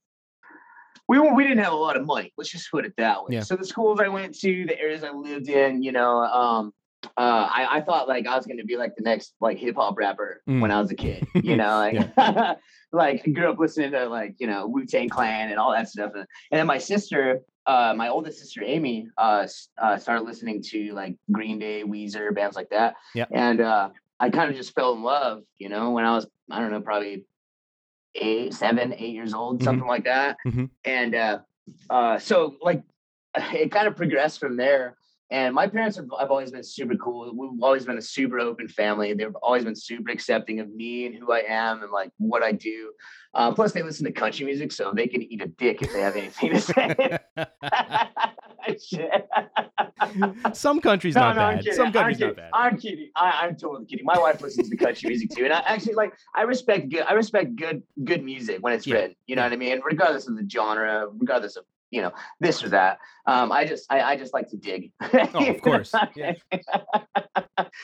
we 1.09 1.19
we 1.19 1.43
didn't 1.43 1.63
have 1.65 1.73
a 1.73 1.77
lot 1.77 1.97
of 1.97 2.07
money. 2.07 2.33
Let's 2.37 2.51
just 2.51 2.71
put 2.71 2.85
it 2.85 2.95
that 2.97 3.23
way. 3.23 3.29
Yeah. 3.37 3.41
So 3.41 3.57
the 3.57 3.67
schools 3.67 4.01
I 4.01 4.09
went 4.09 4.39
to, 4.41 4.67
the 4.67 4.79
areas 4.81 5.03
I 5.05 5.11
lived 5.11 5.49
in, 5.49 5.83
you 5.83 5.93
know, 5.93 6.19
um, 6.23 6.73
uh, 7.17 7.49
I, 7.53 7.79
I 7.79 7.81
thought 7.81 8.09
like 8.09 8.27
I 8.27 8.37
was 8.37 8.47
going 8.47 8.59
to 8.59 8.65
be 8.65 8.77
like 8.77 8.95
the 8.97 9.03
next 9.03 9.35
like 9.41 9.59
hip 9.59 9.77
hop 9.77 9.99
rapper 9.99 10.43
Mm. 10.49 10.61
when 10.61 10.71
I 10.71 10.81
was 10.81 10.91
a 10.91 10.95
kid. 10.95 11.27
You 11.43 11.57
know, 11.57 11.77
like 11.79 12.17
like 12.93 13.23
I 13.27 13.31
grew 13.31 13.51
up 13.51 13.59
listening 13.59 13.91
to 13.93 14.07
like 14.07 14.37
you 14.39 14.47
know 14.47 14.67
Wu 14.67 14.87
Tang 14.87 15.09
Clan 15.09 15.51
and 15.51 15.59
all 15.59 15.73
that 15.73 15.89
stuff, 15.89 16.13
and, 16.15 16.27
and 16.51 16.59
then 16.59 16.67
my 16.67 16.79
sister. 16.79 17.41
Uh, 17.67 17.93
my 17.95 18.09
oldest 18.09 18.39
sister 18.41 18.63
Amy 18.65 19.07
uh, 19.19 19.47
uh, 19.81 19.97
started 19.99 20.23
listening 20.25 20.61
to 20.63 20.93
like 20.93 21.15
Green 21.31 21.59
Day, 21.59 21.85
Weezer, 21.85 22.35
bands 22.35 22.57
like 22.57 22.71
that. 22.71 22.95
Yeah. 23.15 23.27
And 23.31 23.61
uh, 23.61 23.91
I 24.21 24.29
kind 24.31 24.51
of 24.51 24.57
just 24.57 24.75
fell 24.75 24.93
in 24.93 25.03
love, 25.03 25.43
you 25.59 25.71
know, 25.71 25.91
when 25.91 26.05
I 26.05 26.15
was, 26.15 26.27
I 26.51 26.61
don't 26.61 26.71
know, 26.71 26.83
probably 26.83 27.25
eight, 28.15 28.53
seven, 28.53 28.93
eight 28.93 29.15
years 29.15 29.33
old, 29.33 29.61
Mhm. 29.61 29.65
something 29.65 29.89
like 29.89 30.05
that. 30.05 30.37
Mhm. 30.47 30.69
And 30.85 31.15
uh, 31.15 31.39
uh, 31.89 32.19
so, 32.19 32.57
like, 32.61 32.83
it 33.35 33.73
kind 33.73 33.89
of 33.89 33.97
progressed 33.97 34.39
from 34.39 34.57
there. 34.57 34.97
And 35.33 35.55
my 35.55 35.69
parents 35.69 35.97
have, 35.97 36.07
have 36.19 36.31
always 36.31 36.51
been 36.51 36.65
super 36.65 36.97
cool. 36.97 37.33
We've 37.35 37.63
always 37.63 37.85
been 37.85 37.99
a 37.99 38.03
super 38.03 38.41
open 38.41 38.67
family. 38.67 39.15
They've 39.15 39.35
always 39.43 39.65
been 39.65 39.77
super 39.77 40.11
accepting 40.11 40.59
of 40.59 40.69
me 40.75 41.07
and 41.07 41.15
who 41.15 41.33
I 41.33 41.45
am 41.49 41.83
and 41.85 41.93
like 41.93 42.11
what 42.19 42.43
I 42.43 42.51
do. 42.51 42.93
Uh, 43.33 43.53
plus, 43.53 43.71
they 43.73 43.83
listen 43.83 44.05
to 44.07 44.13
country 44.13 44.45
music, 44.45 44.73
so 44.73 44.93
they 44.93 45.07
can 45.07 45.23
eat 45.23 45.41
a 45.41 45.47
dick 45.47 45.83
if 45.83 45.93
they 45.93 46.01
have 46.01 46.17
anything 46.17 46.51
to 46.51 46.61
say. 46.61 47.19
Shit. 48.85 49.29
Some 50.53 50.81
countries 50.81 51.15
No, 51.15 51.21
not 51.33 51.37
no, 51.37 51.63
bad. 51.63 51.75
Some 51.75 51.93
countries 51.93 52.19
not 52.19 52.37
bad. 52.37 52.51
I'm 52.53 52.77
kidding. 52.77 53.11
I, 53.15 53.43
I'm 53.47 53.57
totally 53.57 53.87
kidding. 53.87 54.05
My 54.05 54.19
wife 54.19 54.41
listens 54.41 54.69
to 54.69 54.77
country 54.77 55.09
music 55.09 55.31
too, 55.31 55.45
and 55.45 55.53
I 55.53 55.61
actually 55.67 55.95
like. 55.95 56.13
I 56.35 56.43
respect 56.43 56.89
good. 56.89 57.03
I 57.09 57.13
respect 57.13 57.55
good 57.57 57.83
good 58.05 58.25
music 58.25 58.59
when 58.63 58.73
it's 58.73 58.87
Yeah. 58.87 58.95
written. 58.97 59.17
You 59.27 59.37
know 59.37 59.43
what 59.45 59.53
I 59.53 59.57
mean? 59.57 59.81
Regardless 59.85 60.27
of 60.29 60.37
the 60.37 60.49
genre, 60.49 61.07
regardless 61.13 61.57
of 61.57 61.65
you 61.91 62.03
know 62.03 62.13
this 62.41 62.63
or 62.63 62.69
that. 62.71 62.99
Um, 63.27 63.53
I 63.53 63.65
just 63.65 63.87
I, 63.91 64.01
I 64.01 64.17
just 64.17 64.33
like 64.33 64.49
to 64.51 64.57
dig. 64.57 64.93
Oh, 65.35 65.47
of 65.47 65.61
course. 65.61 65.93
Yeah. 66.17 66.35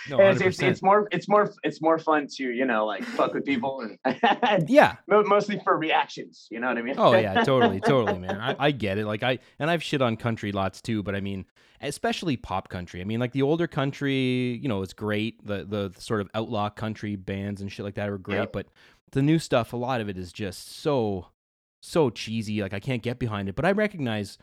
No, 0.09 0.19
it's, 0.19 0.41
it's, 0.41 0.63
it's 0.63 0.83
more 0.83 1.09
it's 1.11 1.29
more 1.29 1.53
it's 1.63 1.83
more 1.83 1.99
fun 1.99 2.27
to 2.37 2.45
you 2.45 2.65
know 2.65 2.87
like 2.87 3.05
fuck 3.05 3.35
with 3.35 3.45
people 3.45 3.87
and 4.05 4.69
yeah. 4.69 4.97
mostly 5.07 5.61
for 5.63 5.77
reactions. 5.77 6.47
You 6.51 6.61
know 6.61 6.69
what 6.69 6.79
I 6.79 6.83
mean? 6.83 6.95
Oh 6.99 7.15
yeah, 7.15 7.45
totally, 7.45 7.81
totally, 7.81 8.19
man. 8.19 8.41
I, 8.41 8.57
I 8.59 8.71
get 8.71 8.99
it. 8.99 9.07
Like 9.07 9.23
I 9.23 9.39
and 9.59 9.71
I've 9.71 9.83
shit 9.83 10.03
on 10.03 10.17
country 10.17 10.53
lots 10.53 10.81
too, 10.81 11.03
but 11.03 11.15
I 11.15 11.21
mean, 11.21 11.45
especially 11.81 12.37
pop 12.37 12.69
country. 12.69 13.01
I 13.01 13.05
mean, 13.05 13.21
like 13.21 13.33
the 13.33 13.43
older 13.43 13.67
country, 13.67 14.59
you 14.63 14.69
know, 14.69 14.83
it's 14.83 14.95
great. 14.95 15.45
The 15.47 15.65
the 15.65 15.93
sort 15.99 16.21
of 16.21 16.31
outlaw 16.35 16.71
country 16.71 17.17
bands 17.17 17.61
and 17.61 17.71
shit 17.71 17.85
like 17.85 17.95
that 17.95 18.09
are 18.09 18.19
great, 18.19 18.37
Yep. 18.37 18.53
but 18.53 18.67
the 19.13 19.23
new 19.23 19.39
stuff, 19.39 19.73
a 19.73 19.77
lot 19.77 20.01
of 20.01 20.09
it 20.09 20.19
is 20.19 20.33
just 20.33 20.81
so 20.81 21.29
so 21.83 22.11
cheesy. 22.11 22.63
Like 22.63 22.75
I 22.75 22.81
can't 22.81 23.03
get 23.03 23.19
behind 23.19 23.49
it. 23.49 23.57
But 23.57 23.65
I 23.65 23.73
recognize 23.73 24.39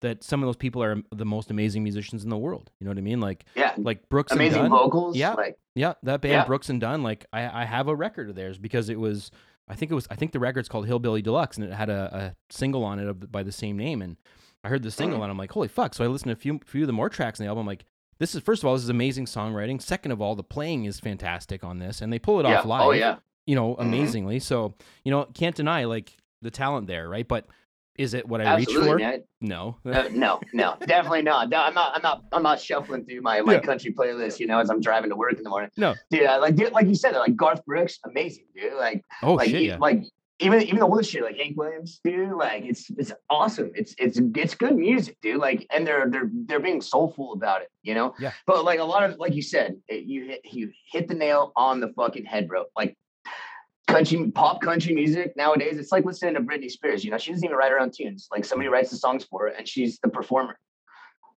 that 0.00 0.24
some 0.24 0.42
of 0.42 0.48
those 0.48 0.56
people 0.56 0.82
are 0.82 0.96
the 1.14 1.24
most 1.24 1.50
amazing 1.50 1.82
musicians 1.84 2.24
in 2.24 2.30
the 2.30 2.36
world. 2.36 2.70
You 2.80 2.84
know 2.86 2.90
what 2.90 2.98
I 2.98 3.02
mean? 3.02 3.20
Like 3.20 3.44
yeah. 3.54 3.72
like 3.78 4.08
Brooks 4.08 4.32
Amazing 4.32 4.46
and 4.60 4.62
Dunn. 4.64 4.72
Amazing 4.72 4.84
vocals. 4.90 5.16
Yeah. 5.16 5.34
Like 5.34 5.58
Yeah, 5.74 5.94
that 6.02 6.20
band 6.20 6.32
Yeah. 6.32 6.44
Brooks 6.44 6.68
and 6.68 6.80
Dunn. 6.80 7.02
Like 7.02 7.24
I, 7.32 7.62
I 7.62 7.64
have 7.64 7.88
a 7.88 7.94
record 7.94 8.28
of 8.28 8.34
theirs 8.34 8.58
because 8.58 8.88
it 8.88 8.98
was. 8.98 9.30
I 9.68 9.76
think 9.76 9.92
it 9.92 9.94
was. 9.94 10.08
I 10.10 10.16
think 10.16 10.32
the 10.32 10.40
record's 10.40 10.68
called 10.68 10.86
Hillbilly 10.86 11.22
Deluxe, 11.22 11.56
and 11.56 11.64
it 11.66 11.72
had 11.72 11.88
a, 11.88 12.10
a 12.12 12.52
single 12.52 12.82
on 12.84 12.98
it 12.98 13.06
of, 13.06 13.30
by 13.30 13.44
the 13.44 13.52
same 13.52 13.76
name. 13.76 14.02
And 14.02 14.16
I 14.64 14.68
heard 14.68 14.82
the 14.82 14.90
single, 14.90 15.20
Mm. 15.20 15.22
and 15.22 15.30
I'm 15.30 15.38
like, 15.38 15.52
holy 15.52 15.68
fuck! 15.68 15.94
So 15.94 16.02
I 16.04 16.08
listened 16.08 16.30
to 16.30 16.32
a 16.32 16.36
few 16.36 16.58
few 16.66 16.82
of 16.82 16.88
the 16.88 16.92
more 16.92 17.08
tracks 17.08 17.38
in 17.38 17.44
the 17.44 17.48
album. 17.48 17.60
I'm 17.62 17.66
like, 17.68 17.84
this 18.18 18.34
is 18.34 18.42
first 18.42 18.64
of 18.64 18.66
all, 18.68 18.74
this 18.74 18.82
is 18.82 18.88
amazing 18.88 19.26
songwriting. 19.26 19.80
Second 19.80 20.10
of 20.10 20.20
all, 20.20 20.34
the 20.34 20.42
playing 20.42 20.84
is 20.84 20.98
fantastic 20.98 21.62
on 21.62 21.78
this, 21.78 22.02
and 22.02 22.12
they 22.12 22.18
pull 22.18 22.40
it 22.40 22.42
yeah. 22.42 22.58
off 22.58 22.64
live. 22.66 22.82
Oh 22.86 22.90
yeah. 22.90 23.16
you 23.46 23.54
know, 23.54 23.76
Mhm. 23.76 23.82
amazingly. 23.82 24.40
So 24.40 24.74
you 25.04 25.12
know, 25.12 25.26
can't 25.32 25.54
deny 25.54 25.84
like 25.84 26.16
the 26.42 26.50
talent 26.50 26.86
there, 26.86 27.08
right? 27.08 27.26
But 27.26 27.46
is 27.96 28.14
it 28.14 28.26
what 28.26 28.40
I 28.40 28.56
reach 28.56 28.72
for? 28.72 28.96
man. 28.96 29.22
No. 29.40 29.76
Uh, 29.84 30.08
no, 30.10 30.40
no, 30.52 30.76
definitely 30.86 31.22
not. 31.22 31.50
No, 31.50 31.58
I'm 31.58 31.74
not. 31.74 31.94
I'm 31.94 32.02
not. 32.02 32.24
I'm 32.32 32.42
not 32.42 32.60
shuffling 32.60 33.04
through 33.04 33.20
my, 33.20 33.40
my 33.42 33.54
Yeah. 33.54 33.60
country 33.60 33.92
playlist. 33.92 34.40
You 34.40 34.46
know, 34.46 34.58
as 34.58 34.70
I'm 34.70 34.80
driving 34.80 35.10
to 35.10 35.16
work 35.16 35.34
in 35.36 35.42
the 35.42 35.50
morning. 35.50 35.70
No. 35.76 35.94
dude. 36.10 36.24
I, 36.24 36.38
like, 36.38 36.56
dude, 36.56 36.72
like 36.72 36.86
you 36.86 36.94
said, 36.94 37.14
like 37.14 37.36
Garth 37.36 37.64
Brooks, 37.66 37.98
amazing, 38.04 38.44
dude. 38.54 38.74
Like, 38.74 39.04
oh 39.22 39.34
like, 39.34 39.50
shit, 39.50 39.62
yeah. 39.62 39.76
like 39.78 40.04
even 40.38 40.62
even 40.62 40.78
the 40.78 40.86
older 40.86 41.02
shit, 41.02 41.22
like 41.22 41.36
Hank 41.36 41.56
Williams, 41.56 42.00
dude. 42.02 42.32
Like, 42.32 42.64
it's 42.64 42.90
it's 42.96 43.12
awesome. 43.28 43.70
It's 43.74 43.94
it's 43.98 44.18
it's 44.18 44.54
good 44.54 44.74
music, 44.74 45.18
dude. 45.20 45.38
Like, 45.38 45.66
and 45.74 45.86
they're 45.86 46.08
they're 46.08 46.30
they're 46.32 46.60
being 46.60 46.80
soulful 46.80 47.34
about 47.34 47.60
it. 47.60 47.68
You 47.82 47.94
know. 47.94 48.14
Yeah. 48.18 48.32
But 48.46 48.64
like 48.64 48.78
a 48.78 48.84
lot 48.84 49.02
of 49.08 49.18
like 49.18 49.34
you 49.34 49.42
said, 49.42 49.76
it, 49.88 50.04
you 50.04 50.24
hit 50.24 50.40
you 50.50 50.72
hit 50.90 51.08
the 51.08 51.14
nail 51.14 51.52
on 51.56 51.80
the 51.80 51.88
fucking 51.88 52.24
head, 52.24 52.48
bro. 52.48 52.64
Like. 52.74 52.96
Country 53.92 54.30
pop 54.30 54.60
country 54.62 54.94
music 54.94 55.34
nowadays, 55.36 55.78
it's 55.78 55.92
like 55.92 56.04
listening 56.04 56.34
to 56.34 56.40
Britney 56.40 56.70
Spears. 56.70 57.04
You 57.04 57.10
know, 57.10 57.18
she 57.18 57.30
doesn't 57.32 57.44
even 57.44 57.56
write 57.56 57.70
her 57.70 57.78
own 57.80 57.90
tunes. 57.90 58.28
Like 58.30 58.44
somebody 58.44 58.68
writes 58.68 58.90
the 58.90 58.96
songs 58.96 59.24
for 59.24 59.42
her, 59.42 59.48
and 59.48 59.68
she's 59.68 59.98
the 60.00 60.08
performer. 60.08 60.58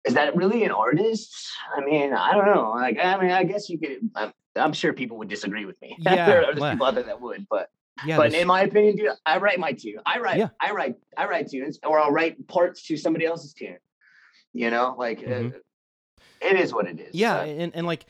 is 0.05 0.15
that 0.15 0.37
really 0.37 0.65
an 0.65 0.71
artist? 0.73 1.35
I 1.77 1.81
mean, 1.85 2.13
I 2.13 2.33
don't 2.33 2.47
know. 2.47 2.73
Like, 2.75 2.99
I 3.03 3.19
mean, 3.21 3.31
I 3.31 3.45
guess 3.45 3.69
you 3.71 3.79
could. 3.79 3.99
I'm, 4.15 4.33
I'm 4.57 4.73
sure 4.73 4.93
people 4.93 5.17
would 5.19 5.29
disagree 5.29 5.65
with 5.65 5.81
me. 5.81 5.97
Yeah, 6.01 6.27
there 6.27 6.45
are 6.51 6.55
well- 6.57 6.73
people 6.73 6.87
out 6.87 6.95
there 6.95 7.05
that 7.05 7.21
would, 7.21 7.47
but 7.49 7.71
Yeah, 8.05 8.17
but 8.19 8.35
in 8.35 8.47
my 8.47 8.63
opinion, 8.63 8.97
dude, 8.97 9.11
I 9.25 9.39
write 9.39 9.59
my 9.59 9.73
tune. 9.73 10.01
I 10.05 10.19
write, 10.19 10.39
Yeah. 10.39 10.49
I 10.61 10.73
write, 10.73 10.97
I 11.17 11.27
write 11.27 11.49
tunes, 11.51 11.79
or 11.85 11.99
I'll 12.01 12.11
write 12.11 12.47
parts 12.49 12.83
to 12.89 12.97
somebody 12.97 13.25
else's 13.25 13.55
tune. 13.55 13.79
You 14.53 14.71
know, 14.71 14.95
like 14.99 15.21
Mhm. 15.21 15.55
uh, 15.55 15.59
it 16.43 16.57
is 16.61 16.75
what 16.75 16.87
it 16.87 16.99
is. 17.01 17.15
yeah, 17.15 17.43
and, 17.43 17.75
and 17.75 17.87
like 17.87 18.05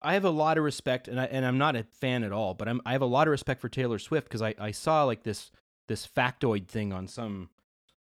I 0.00 0.14
have 0.14 0.24
a 0.24 0.30
lot 0.30 0.58
of 0.58 0.64
respect, 0.64 1.08
and 1.08 1.20
I 1.20 1.24
and 1.24 1.44
I'm 1.44 1.58
not 1.58 1.74
a 1.74 1.82
fan 1.82 2.22
at 2.22 2.32
all, 2.32 2.54
but 2.54 2.68
I'm 2.68 2.80
I 2.86 2.92
have 2.92 3.02
a 3.02 3.06
lot 3.06 3.26
of 3.26 3.32
respect 3.32 3.60
for 3.60 3.68
Taylor 3.68 3.98
Swift 3.98 4.28
because 4.28 4.42
I 4.42 4.54
I 4.58 4.70
saw 4.70 5.04
like 5.04 5.24
this 5.24 5.50
this 5.88 6.06
factoid 6.06 6.68
thing 6.68 6.92
on 6.92 7.08
some 7.08 7.50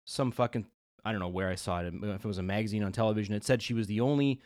some 0.04 0.30
fucking 0.30 0.66
I 1.04 1.10
don't 1.10 1.20
know 1.20 1.28
where 1.28 1.48
I 1.48 1.56
saw 1.56 1.80
it 1.80 1.92
if 1.92 2.24
it 2.24 2.28
was 2.28 2.38
a 2.38 2.42
magazine 2.42 2.84
on 2.84 2.92
television. 2.92 3.34
It 3.34 3.44
said 3.44 3.62
she 3.62 3.74
was 3.74 3.86
the 3.88 4.00
only 4.00 4.40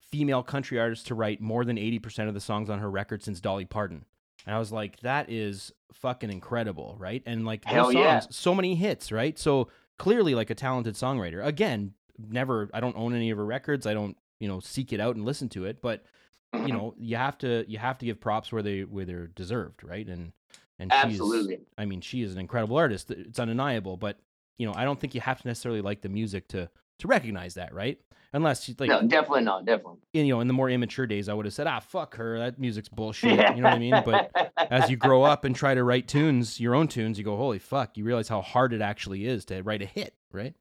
female 0.00 0.42
country 0.42 0.78
artist 0.78 1.06
to 1.06 1.14
write 1.14 1.40
more 1.40 1.64
than 1.64 1.78
eighty 1.78 1.98
percent 1.98 2.28
of 2.28 2.34
the 2.34 2.40
songs 2.40 2.68
on 2.68 2.78
her 2.80 2.90
record 2.90 3.22
since 3.22 3.40
Dolly 3.40 3.64
Parton. 3.64 4.04
And 4.44 4.54
I 4.54 4.58
was 4.58 4.72
like, 4.72 5.00
that 5.00 5.30
is 5.30 5.72
fucking 5.92 6.30
incredible, 6.30 6.96
right? 6.98 7.22
And 7.24 7.46
like 7.46 7.64
those 7.64 7.72
Hell 7.72 7.84
songs, 7.92 7.96
yeah. 7.96 8.20
so 8.30 8.54
many 8.54 8.74
hits, 8.74 9.10
right? 9.12 9.38
So 9.38 9.68
clearly 9.98 10.34
like 10.34 10.50
a 10.50 10.54
talented 10.54 10.94
songwriter. 10.94 11.42
Again, 11.42 11.94
never 12.18 12.68
I 12.74 12.80
don't 12.80 12.96
own 12.96 13.14
any 13.14 13.30
of 13.30 13.38
her 13.38 13.46
records. 13.46 13.86
I 13.86 13.94
don't, 13.94 14.16
you 14.40 14.48
know, 14.48 14.60
seek 14.60 14.92
it 14.92 15.00
out 15.00 15.16
and 15.16 15.24
listen 15.24 15.48
to 15.50 15.64
it, 15.64 15.80
but. 15.80 16.04
You 16.54 16.72
know, 16.72 16.94
you 16.98 17.16
have 17.16 17.38
to 17.38 17.64
you 17.68 17.78
have 17.78 17.98
to 17.98 18.06
give 18.06 18.20
props 18.20 18.52
where 18.52 18.62
they 18.62 18.82
where 18.82 19.04
they're 19.04 19.28
deserved, 19.28 19.82
right? 19.84 20.06
And 20.06 20.32
and 20.78 20.92
absolutely. 20.92 21.56
she's 21.56 21.66
I 21.78 21.84
mean, 21.84 22.00
she 22.00 22.22
is 22.22 22.32
an 22.32 22.38
incredible 22.38 22.76
artist. 22.76 23.10
It's 23.10 23.38
undeniable, 23.38 23.96
but 23.96 24.18
you 24.58 24.66
know, 24.66 24.74
I 24.76 24.84
don't 24.84 24.98
think 24.98 25.14
you 25.14 25.20
have 25.20 25.40
to 25.40 25.48
necessarily 25.48 25.80
like 25.80 26.02
the 26.02 26.08
music 26.08 26.48
to 26.48 26.68
to 27.00 27.08
recognize 27.08 27.54
that, 27.54 27.74
right? 27.74 27.98
Unless 28.34 28.64
she's 28.64 28.80
like 28.80 28.88
no, 28.88 29.02
definitely 29.02 29.42
not. 29.42 29.64
Definitely. 29.66 29.98
you 30.14 30.28
know, 30.28 30.40
in 30.40 30.46
the 30.46 30.54
more 30.54 30.70
immature 30.70 31.06
days 31.06 31.28
I 31.28 31.34
would 31.34 31.44
have 31.44 31.52
said, 31.52 31.66
"Ah, 31.66 31.80
fuck 31.80 32.16
her. 32.16 32.38
That 32.38 32.58
music's 32.58 32.88
bullshit." 32.90 33.32
You 33.32 33.62
know 33.62 33.68
what 33.68 33.74
I 33.74 33.78
mean? 33.78 34.02
But 34.04 34.30
as 34.70 34.90
you 34.90 34.96
grow 34.96 35.22
up 35.22 35.44
and 35.44 35.54
try 35.54 35.74
to 35.74 35.84
write 35.84 36.08
tunes, 36.08 36.58
your 36.58 36.74
own 36.74 36.88
tunes, 36.88 37.18
you 37.18 37.24
go, 37.24 37.36
"Holy 37.36 37.58
fuck." 37.58 37.96
You 37.96 38.04
realize 38.04 38.28
how 38.28 38.40
hard 38.40 38.72
it 38.72 38.80
actually 38.80 39.26
is 39.26 39.44
to 39.46 39.62
write 39.62 39.82
a 39.82 39.86
hit, 39.86 40.14
right? 40.32 40.54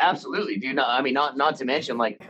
Absolutely, 0.00 0.58
dude. 0.58 0.76
No, 0.76 0.84
I 0.84 1.00
mean, 1.00 1.14
not 1.14 1.36
not 1.36 1.56
to 1.56 1.64
mention, 1.64 1.96
like, 1.96 2.22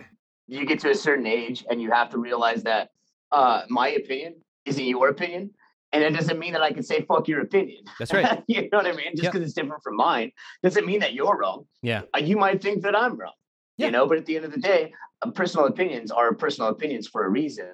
you 0.48 0.66
get 0.66 0.81
to 0.81 0.90
a 0.90 0.94
certain 0.94 1.26
age 1.26 1.64
and 1.70 1.81
you 1.81 1.90
have 1.90 2.11
to 2.11 2.18
realize 2.18 2.62
that 2.64 2.90
uh, 3.31 3.62
my 3.68 3.88
opinion 3.90 4.35
isn't 4.66 4.85
your 4.85 5.09
opinion, 5.09 5.50
and 5.92 6.02
it 6.05 6.11
doesn't 6.11 6.38
mean 6.38 6.52
that 6.52 6.62
I 6.62 6.72
can 6.72 6.83
say 6.83 7.02
fuck 7.02 7.28
your 7.28 7.40
opinion. 7.40 7.85
That's 7.98 8.12
right. 8.12 8.42
you 8.48 8.62
know 8.70 8.78
what 8.78 8.87
I 8.87 8.92
mean? 8.92 9.12
Just 9.12 9.24
Yep. 9.24 9.33
because 9.33 9.46
it's 9.46 9.55
different 9.55 9.83
from 9.83 9.96
mine 9.96 10.33
doesn't 10.62 10.87
mean 10.87 11.00
that 11.00 11.14
you're 11.14 11.37
wrong. 11.37 11.64
Yeah. 11.83 12.02
Uh, 12.14 12.20
you 12.20 12.37
might 12.37 12.62
think 12.62 12.83
that 12.83 12.94
I'm 12.96 13.16
wrong. 13.16 13.33
Yeah. 13.76 13.87
You 13.87 13.92
know, 13.92 14.07
but 14.07 14.18
at 14.18 14.26
the 14.26 14.37
end 14.37 14.44
of 14.44 14.52
the 14.52 14.61
day, 14.61 14.92
uh, 15.22 15.31
personal 15.31 15.66
opinions 15.66 16.11
are 16.11 16.35
personal 16.35 16.70
opinions 16.70 17.09
for 17.09 17.24
a 17.24 17.28
reason. 17.28 17.70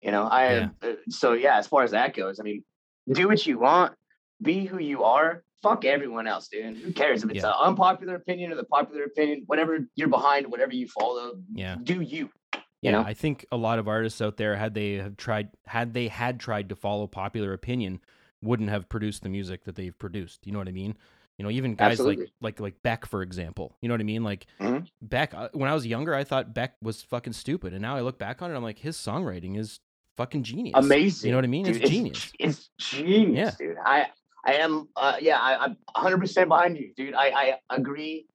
You 0.00 0.10
know, 0.12 0.24
I 0.24 0.54
Yeah. 0.54 0.68
uh, 0.82 0.92
so 1.08 1.32
yeah. 1.32 1.58
As 1.58 1.66
far 1.66 1.82
as 1.82 1.90
that 1.92 2.14
goes, 2.14 2.38
I 2.40 2.42
mean, 2.42 2.64
do 3.12 3.26
what 3.28 3.44
you 3.46 3.58
want, 3.58 3.94
be 4.42 4.64
who 4.64 4.78
you 4.78 5.02
are. 5.04 5.42
Fuck 5.64 5.84
everyone 5.86 6.26
else, 6.26 6.48
dude. 6.48 6.76
Who 6.76 6.92
cares 6.92 7.24
if 7.24 7.30
it's 7.30 7.42
Yeah. 7.42 7.48
an 7.48 7.54
unpopular 7.68 8.16
opinion 8.16 8.52
or 8.52 8.54
the 8.56 8.64
popular 8.64 9.04
opinion? 9.04 9.44
Whatever 9.46 9.78
you're 9.96 10.08
behind, 10.08 10.46
whatever 10.50 10.74
you 10.74 10.86
follow, 10.88 11.40
Yeah. 11.54 11.76
do 11.82 12.00
you. 12.02 12.30
Yeah, 12.52 12.60
You 12.82 12.92
know? 12.92 13.00
I 13.00 13.14
think 13.14 13.46
a 13.50 13.56
lot 13.56 13.78
of 13.78 13.88
artists 13.88 14.20
out 14.20 14.36
there 14.36 14.56
had 14.56 14.74
they 14.74 14.94
have 14.96 15.16
tried 15.16 15.48
had 15.66 15.94
they 15.94 16.08
had 16.08 16.38
tried 16.38 16.68
to 16.68 16.76
follow 16.76 17.06
popular 17.06 17.54
opinion 17.54 18.00
wouldn't 18.42 18.68
have 18.68 18.90
produced 18.90 19.22
the 19.22 19.30
music 19.30 19.64
that 19.64 19.74
they've 19.74 19.98
produced. 19.98 20.46
You 20.46 20.52
know 20.52 20.58
what 20.58 20.68
I 20.68 20.72
mean? 20.72 20.96
You 21.38 21.44
know, 21.44 21.50
even 21.50 21.74
guys 21.76 21.98
like 21.98 22.18
Absolutely. 22.18 22.32
like 22.42 22.60
like 22.60 22.82
Beck 22.82 23.06
for 23.06 23.22
example. 23.22 23.78
You 23.80 23.88
know 23.88 23.94
what 23.94 24.02
I 24.02 24.04
mean? 24.04 24.22
Like 24.22 24.46
Mhm. 24.60 24.86
Beck 25.00 25.32
uh, 25.32 25.48
when 25.54 25.70
I 25.70 25.72
was 25.74 25.86
younger 25.86 26.14
I 26.14 26.24
thought 26.24 26.54
Beck 26.54 26.76
was 26.82 27.00
fucking 27.02 27.32
stupid 27.32 27.72
and 27.72 27.80
now 27.80 27.96
I 27.96 28.02
look 28.02 28.18
back 28.18 28.42
on 28.42 28.50
it 28.52 28.54
I'm 28.54 28.62
like 28.62 28.80
his 28.80 28.98
songwriting 28.98 29.56
is 29.56 29.80
fucking 30.18 30.42
genius. 30.42 30.74
Amazing. 30.76 31.28
You 31.28 31.32
know 31.32 31.38
what 31.38 31.44
I 31.44 31.48
mean? 31.48 31.64
dude. 31.64 31.76
It's 31.82 31.90
genius. 31.90 32.32
It's 32.38 32.68
genius, 32.78 33.56
yeah. 33.58 33.66
dude. 33.66 33.76
I 33.82 34.06
I 34.44 34.54
am 34.54 34.88
uh, 34.96 35.16
yeah, 35.20 35.38
I, 35.40 35.56
I'm 35.64 35.76
100 35.92 36.18
percent 36.18 36.48
behind 36.48 36.76
you, 36.76 36.92
dude. 36.96 37.14
I 37.14 37.28
I 37.28 37.54
agree 37.70 38.26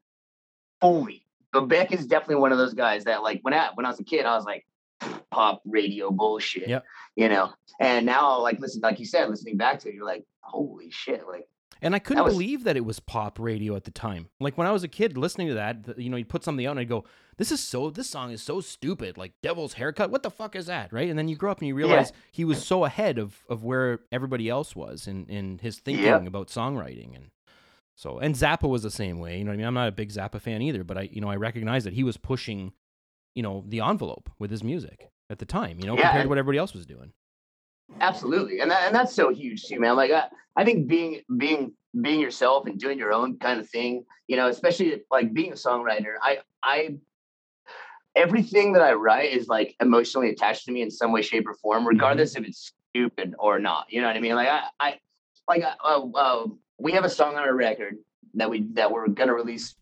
fully. 0.81 1.25
But 1.51 1.67
Beck 1.67 1.91
is 1.91 2.05
definitely 2.05 2.35
one 2.35 2.51
of 2.51 2.57
those 2.57 2.73
guys 2.73 3.05
that 3.05 3.23
like 3.23 3.39
when 3.41 3.53
I 3.53 3.69
when 3.73 3.85
I 3.85 3.89
was 3.89 3.99
a 3.99 4.03
kid, 4.03 4.25
I 4.25 4.35
was 4.35 4.45
like 4.45 4.65
pop 5.31 5.61
radio 5.65 6.11
bullshit. 6.11 6.67
Yep. 6.67 6.85
You 7.15 7.29
know, 7.29 7.51
and 7.79 8.05
now 8.05 8.39
like 8.39 8.59
listen, 8.59 8.81
like 8.81 8.99
you 8.99 9.05
said, 9.05 9.29
listening 9.29 9.57
back 9.57 9.79
to 9.79 9.89
it, 9.89 9.95
you're 9.95 10.05
like, 10.05 10.25
holy 10.41 10.91
shit, 10.91 11.27
like 11.27 11.47
And 11.81 11.95
I 11.95 11.99
couldn't 11.99 12.23
was- 12.23 12.33
believe 12.33 12.63
that 12.65 12.77
it 12.77 12.85
was 12.85 12.99
pop 12.99 13.39
radio 13.39 13.75
at 13.75 13.83
the 13.83 13.91
time. 13.91 14.29
Like 14.39 14.57
when 14.57 14.67
I 14.67 14.71
was 14.71 14.83
a 14.83 14.87
kid 14.87 15.17
listening 15.17 15.47
to 15.49 15.53
that, 15.55 15.97
you 15.97 16.09
know, 16.09 16.17
you'd 16.17 16.29
put 16.29 16.43
something 16.43 16.65
out 16.65 16.71
and 16.71 16.79
I'd 16.81 16.89
go, 16.89 17.05
"This 17.39 17.51
is 17.51 17.59
so. 17.59 17.89
This 17.89 18.07
song 18.07 18.29
is 18.31 18.43
so 18.43 18.61
stupid. 18.61 19.17
Like 19.17 19.33
Devil's 19.41 19.73
Haircut. 19.73 20.11
What 20.11 20.21
the 20.21 20.29
fuck 20.29 20.55
is 20.55 20.67
that?" 20.67 20.93
Right? 20.93 21.09
And 21.09 21.17
then 21.17 21.27
you 21.27 21.35
grow 21.35 21.49
up 21.51 21.57
and 21.59 21.67
you 21.67 21.73
realize 21.73 22.13
he 22.31 22.45
was 22.45 22.63
so 22.63 22.85
ahead 22.85 23.17
of 23.17 23.43
of 23.49 23.63
where 23.63 24.01
everybody 24.11 24.47
else 24.47 24.75
was 24.75 25.07
in 25.07 25.25
in 25.25 25.57
his 25.57 25.79
thinking 25.79 26.05
Yep. 26.05 26.27
about 26.27 26.47
songwriting 26.49 27.15
and. 27.15 27.31
So 27.95 28.17
and 28.19 28.33
Zappa 28.33 28.69
was 28.69 28.83
the 28.83 28.91
same 28.91 29.19
way. 29.19 29.39
You 29.39 29.43
know 29.43 29.49
what 29.49 29.55
I 29.55 29.57
mean? 29.57 29.65
I'm 29.65 29.73
not 29.73 29.89
a 29.89 29.91
big 29.91 30.09
Zappa 30.09 30.39
fan 30.39 30.61
either, 30.61 30.85
but 30.85 30.97
I 30.97 31.09
you 31.11 31.19
know 31.19 31.27
I 31.29 31.35
recognize 31.35 31.83
that 31.83 31.91
he 31.91 32.03
was 32.05 32.15
pushing, 32.15 32.71
you 33.35 33.43
know, 33.43 33.65
the 33.67 33.81
envelope 33.81 34.29
with 34.39 34.51
his 34.51 34.63
music 34.63 35.09
at 35.29 35.39
the 35.39 35.45
time. 35.45 35.79
You 35.81 35.87
know, 35.87 35.95
Yeah, 35.97 36.03
compared 36.03 36.23
to 36.23 36.29
what 36.29 36.37
everybody 36.37 36.57
else 36.59 36.73
was 36.73 36.85
doing. 36.85 37.11
Absolutely, 37.99 38.61
and 38.61 38.71
that, 38.71 38.83
and 38.85 38.95
that's 38.95 39.13
so 39.13 39.29
huge 39.33 39.63
too, 39.65 39.79
man. 39.79 39.95
Like 39.97 40.11
I, 40.11 40.27
I 40.55 40.63
think 40.63 40.87
being 40.87 41.21
being 41.37 41.73
being 42.01 42.19
yourself 42.21 42.67
and 42.67 42.79
doing 42.79 42.97
your 42.97 43.11
own 43.11 43.37
kind 43.37 43.59
of 43.59 43.67
thing, 43.67 44.05
you 44.27 44.37
know, 44.37 44.47
especially 44.47 45.01
like 45.11 45.33
being 45.33 45.51
a 45.51 45.55
songwriter. 45.55 46.13
I 46.21 46.37
I 46.63 46.95
everything 48.19 48.73
that 48.73 48.81
I 48.81 48.93
write 48.93 49.31
is 49.31 49.47
like 49.47 49.75
emotionally 49.79 50.29
attached 50.29 50.65
to 50.65 50.71
me 50.71 50.81
in 50.81 50.91
some 50.91 51.11
way, 51.11 51.21
shape, 51.21 51.47
or 51.47 51.53
form, 51.53 51.87
regardless 51.87 52.35
if 52.35 52.43
it's 52.43 52.73
stupid 52.89 53.33
or 53.39 53.59
not. 53.59 53.85
You 53.89 54.01
know 54.01 54.07
what 54.07 54.17
I 54.17 54.19
mean? 54.19 54.35
Like 54.35 54.49
I, 54.49 54.63
I 54.79 54.99
like 55.47 55.63
uh, 55.63 56.05
uh, 56.15 56.45
we 56.77 56.91
have 56.91 57.05
a 57.05 57.09
song 57.09 57.35
on 57.35 57.43
our 57.43 57.55
record 57.55 57.97
that 58.35 58.49
we 58.49 58.63
that 58.73 58.91
we're 58.91 59.07
gonna 59.07 59.33
release 59.33 59.75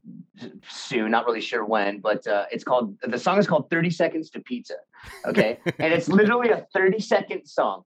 soon. 0.70 1.12
Not 1.12 1.26
really 1.26 1.42
sure 1.42 1.66
when, 1.66 2.00
but 2.00 2.26
uh, 2.28 2.46
it's 2.52 2.64
called 2.64 2.96
the 3.02 3.18
song 3.18 3.40
is 3.40 3.48
called 3.48 3.70
"30 3.70 3.90
Seconds 3.90 4.30
to 4.32 4.40
Pizza." 4.40 4.76
Okay, 5.26 5.60
and 5.80 5.92
it's 5.94 6.08
literally 6.08 6.50
a 6.50 6.66
30 6.74 7.00
second 7.00 7.46
song 7.46 7.84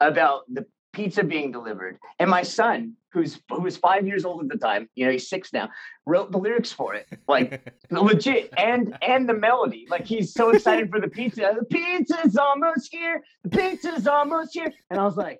about 0.00 0.42
the 0.52 0.66
pizza 0.96 1.22
being 1.22 1.52
delivered. 1.52 1.98
And 2.18 2.30
my 2.30 2.42
son, 2.42 2.94
who's 3.12 3.38
who 3.50 3.60
was 3.60 3.76
five 3.76 4.06
years 4.06 4.24
old 4.24 4.42
at 4.42 4.48
the 4.48 4.56
time, 4.56 4.88
you 4.94 5.04
know, 5.04 5.12
he's 5.12 5.28
six 5.28 5.52
now, 5.52 5.68
wrote 6.06 6.32
the 6.32 6.38
lyrics 6.38 6.72
for 6.72 6.94
it, 6.94 7.06
like 7.28 7.70
legit, 7.90 8.52
and 8.56 8.96
and 9.02 9.28
the 9.28 9.34
melody. 9.34 9.86
Like 9.90 10.06
he's 10.06 10.32
so 10.32 10.50
excited 10.50 10.90
for 10.90 10.98
the 10.98 11.08
pizza. 11.08 11.54
The 11.58 11.66
pizza's 11.66 12.36
almost 12.36 12.90
here. 12.90 13.22
The 13.44 13.50
pizza's 13.50 14.06
almost 14.06 14.54
here. 14.54 14.72
And 14.90 14.98
I 14.98 15.04
was 15.04 15.18
like, 15.18 15.38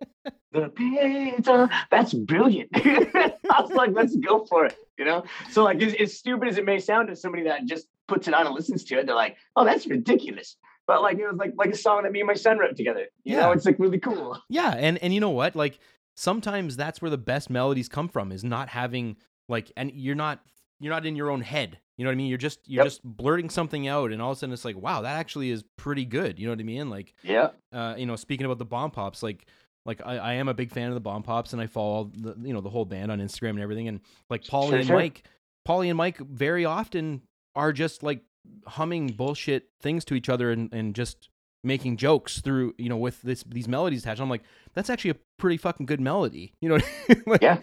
the 0.52 0.68
pizza. 0.68 1.70
That's 1.90 2.12
brilliant. 2.12 2.70
I 2.74 3.60
was 3.60 3.72
like, 3.72 3.92
let's 3.94 4.14
go 4.16 4.44
for 4.44 4.66
it. 4.66 4.76
You 4.98 5.06
know. 5.06 5.24
So 5.50 5.64
like, 5.64 5.82
as, 5.82 5.94
as 5.94 6.18
stupid 6.18 6.48
as 6.48 6.58
it 6.58 6.66
may 6.66 6.78
sound 6.78 7.08
to 7.08 7.16
somebody 7.16 7.44
that 7.44 7.64
just 7.64 7.86
puts 8.08 8.28
it 8.28 8.34
on 8.34 8.46
and 8.46 8.54
listens 8.54 8.84
to 8.84 8.98
it, 8.98 9.06
they're 9.06 9.14
like, 9.14 9.36
oh, 9.56 9.64
that's 9.64 9.86
ridiculous. 9.86 10.56
But 10.86 11.02
like 11.02 11.18
it 11.18 11.26
was 11.26 11.36
like 11.36 11.52
like 11.56 11.70
a 11.70 11.76
song 11.76 12.04
that 12.04 12.12
me 12.12 12.20
and 12.20 12.26
my 12.26 12.34
son 12.34 12.58
wrote 12.58 12.76
together. 12.76 13.06
You 13.24 13.34
Yeah. 13.36 13.40
know, 13.46 13.52
it's 13.52 13.66
like 13.66 13.78
really 13.78 13.98
cool. 13.98 14.38
Yeah, 14.48 14.70
and 14.76 14.98
and 15.02 15.12
you 15.14 15.20
know 15.20 15.30
what? 15.30 15.56
Like 15.56 15.78
sometimes 16.16 16.76
that's 16.76 17.02
where 17.02 17.10
the 17.10 17.18
best 17.18 17.50
melodies 17.50 17.88
come 17.88 18.08
from 18.08 18.32
is 18.32 18.44
not 18.44 18.68
having 18.68 19.16
like 19.48 19.70
and 19.76 19.90
you're 19.94 20.14
not 20.14 20.40
you're 20.80 20.92
not 20.92 21.06
in 21.06 21.16
your 21.16 21.30
own 21.30 21.40
head. 21.42 21.78
You 21.96 22.04
know 22.04 22.10
what 22.10 22.14
I 22.14 22.16
mean? 22.16 22.28
You're 22.28 22.38
just 22.38 22.60
you're 22.68 22.84
Yep. 22.84 22.86
just 22.86 23.02
blurting 23.04 23.50
something 23.50 23.88
out 23.88 24.12
and 24.12 24.20
all 24.20 24.30
of 24.32 24.36
a 24.36 24.40
sudden 24.40 24.52
it's 24.52 24.64
like, 24.64 24.76
wow, 24.76 25.02
that 25.02 25.16
actually 25.16 25.50
is 25.50 25.64
pretty 25.76 26.04
good. 26.04 26.38
You 26.38 26.46
know 26.46 26.52
what 26.52 26.60
I 26.60 26.64
mean? 26.64 26.90
Like 26.90 27.14
Yeah. 27.22 27.48
uh, 27.72 27.94
you 27.96 28.06
know, 28.06 28.16
speaking 28.16 28.46
about 28.46 28.58
the 28.58 28.64
bomb 28.64 28.90
pops, 28.90 29.22
like 29.22 29.46
like 29.84 30.00
I, 30.04 30.16
I 30.18 30.32
am 30.34 30.48
a 30.48 30.54
big 30.54 30.70
fan 30.70 30.88
of 30.88 30.94
the 30.94 31.00
bomb 31.00 31.22
pops 31.22 31.52
and 31.52 31.62
I 31.62 31.66
follow 31.66 32.10
the 32.14 32.34
you 32.42 32.52
know 32.52 32.60
the 32.60 32.70
whole 32.70 32.84
band 32.84 33.10
on 33.10 33.18
Instagram 33.20 33.50
and 33.50 33.60
everything 33.60 33.88
and 33.88 34.00
like 34.30 34.46
Poli 34.46 34.68
Sure, 34.70 34.78
and 34.78 34.86
sure. 34.86 34.96
Mike 34.96 35.22
Poli 35.64 35.88
and 35.88 35.96
Mike 35.96 36.18
very 36.18 36.64
often 36.64 37.22
are 37.54 37.72
just 37.72 38.02
like 38.02 38.20
humming 38.66 39.08
bullshit 39.08 39.68
things 39.80 40.04
to 40.06 40.14
each 40.14 40.28
other 40.28 40.50
and, 40.50 40.72
and 40.72 40.94
just 40.94 41.28
making 41.64 41.96
jokes 41.96 42.40
through 42.40 42.74
you 42.78 42.88
know 42.88 42.96
with 42.96 43.20
this 43.22 43.42
these 43.44 43.68
melodies 43.68 44.02
attached. 44.02 44.20
I'm 44.20 44.30
like, 44.30 44.44
that's 44.74 44.90
actually 44.90 45.10
a 45.10 45.16
pretty 45.38 45.56
fucking 45.56 45.86
good 45.86 46.00
melody. 46.00 46.54
You 46.60 46.70
know? 46.70 46.78
Like, 47.26 47.42
Yeah. 47.42 47.58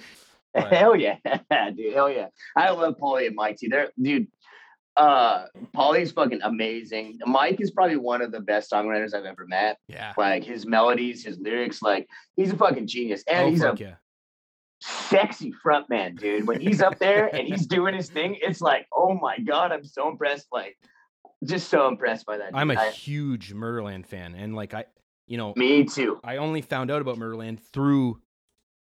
Right. 0.56 0.74
Hell 0.74 0.96
yeah, 0.96 1.16
dude. 1.76 1.94
Hell 1.94 2.12
yeah. 2.12 2.28
I 2.56 2.70
love 2.70 3.00
Poli 3.00 3.26
and 3.26 3.36
Mike 3.36 3.58
too. 3.60 3.70
They're 3.70 3.90
dude. 4.00 4.28
Uh, 4.96 5.46
Poli's 5.74 6.12
fucking 6.12 6.42
amazing. 6.44 7.18
Mike 7.26 7.60
is 7.60 7.72
probably 7.72 7.96
one 7.96 8.22
of 8.22 8.32
the 8.32 8.40
best 8.40 8.72
songwriters 8.72 9.16
I've 9.16 9.26
ever 9.26 9.48
met. 9.48 9.80
Yeah. 9.88 10.14
Like 10.16 10.44
his 10.44 10.68
melodies, 10.68 11.26
his 11.26 11.40
lyrics, 11.40 11.82
like 11.82 12.08
he's 12.36 12.54
a 12.54 12.58
fucking 12.58 12.86
genius. 12.86 13.24
And 13.28 13.48
oh 13.48 13.50
he's 13.50 13.64
a 13.64 13.76
yeah. 13.80 13.96
Sexy 14.86 15.52
front 15.52 15.90
man, 15.90 16.16
dude. 16.16 16.46
When 16.46 16.60
he's 16.60 16.82
up 16.82 17.00
there 17.00 17.34
and 17.34 17.48
he's 17.48 17.66
doing 17.68 17.94
his 17.96 18.10
thing, 18.10 18.38
it's 18.42 18.60
like, 18.60 18.88
oh 18.94 19.14
my 19.14 19.38
god, 19.40 19.72
I'm 19.72 19.86
so 19.86 20.10
impressed. 20.10 20.48
Like, 20.52 20.78
just 21.46 21.70
so 21.70 21.88
impressed 21.88 22.26
by 22.26 22.38
that. 22.38 22.52
I'm 22.54 22.70
a 22.70 22.90
huge 22.90 23.54
Murderland 23.54 24.06
fan 24.06 24.36
and 24.36 24.56
like 24.56 24.74
I 24.74 24.86
you 25.28 25.38
know 25.38 25.54
me 25.56 25.86
too. 25.86 26.20
I 26.24 26.38
only 26.38 26.62
found 26.62 26.92
out 26.92 27.02
about 27.02 27.18
Murderland 27.18 27.62
through 27.62 28.22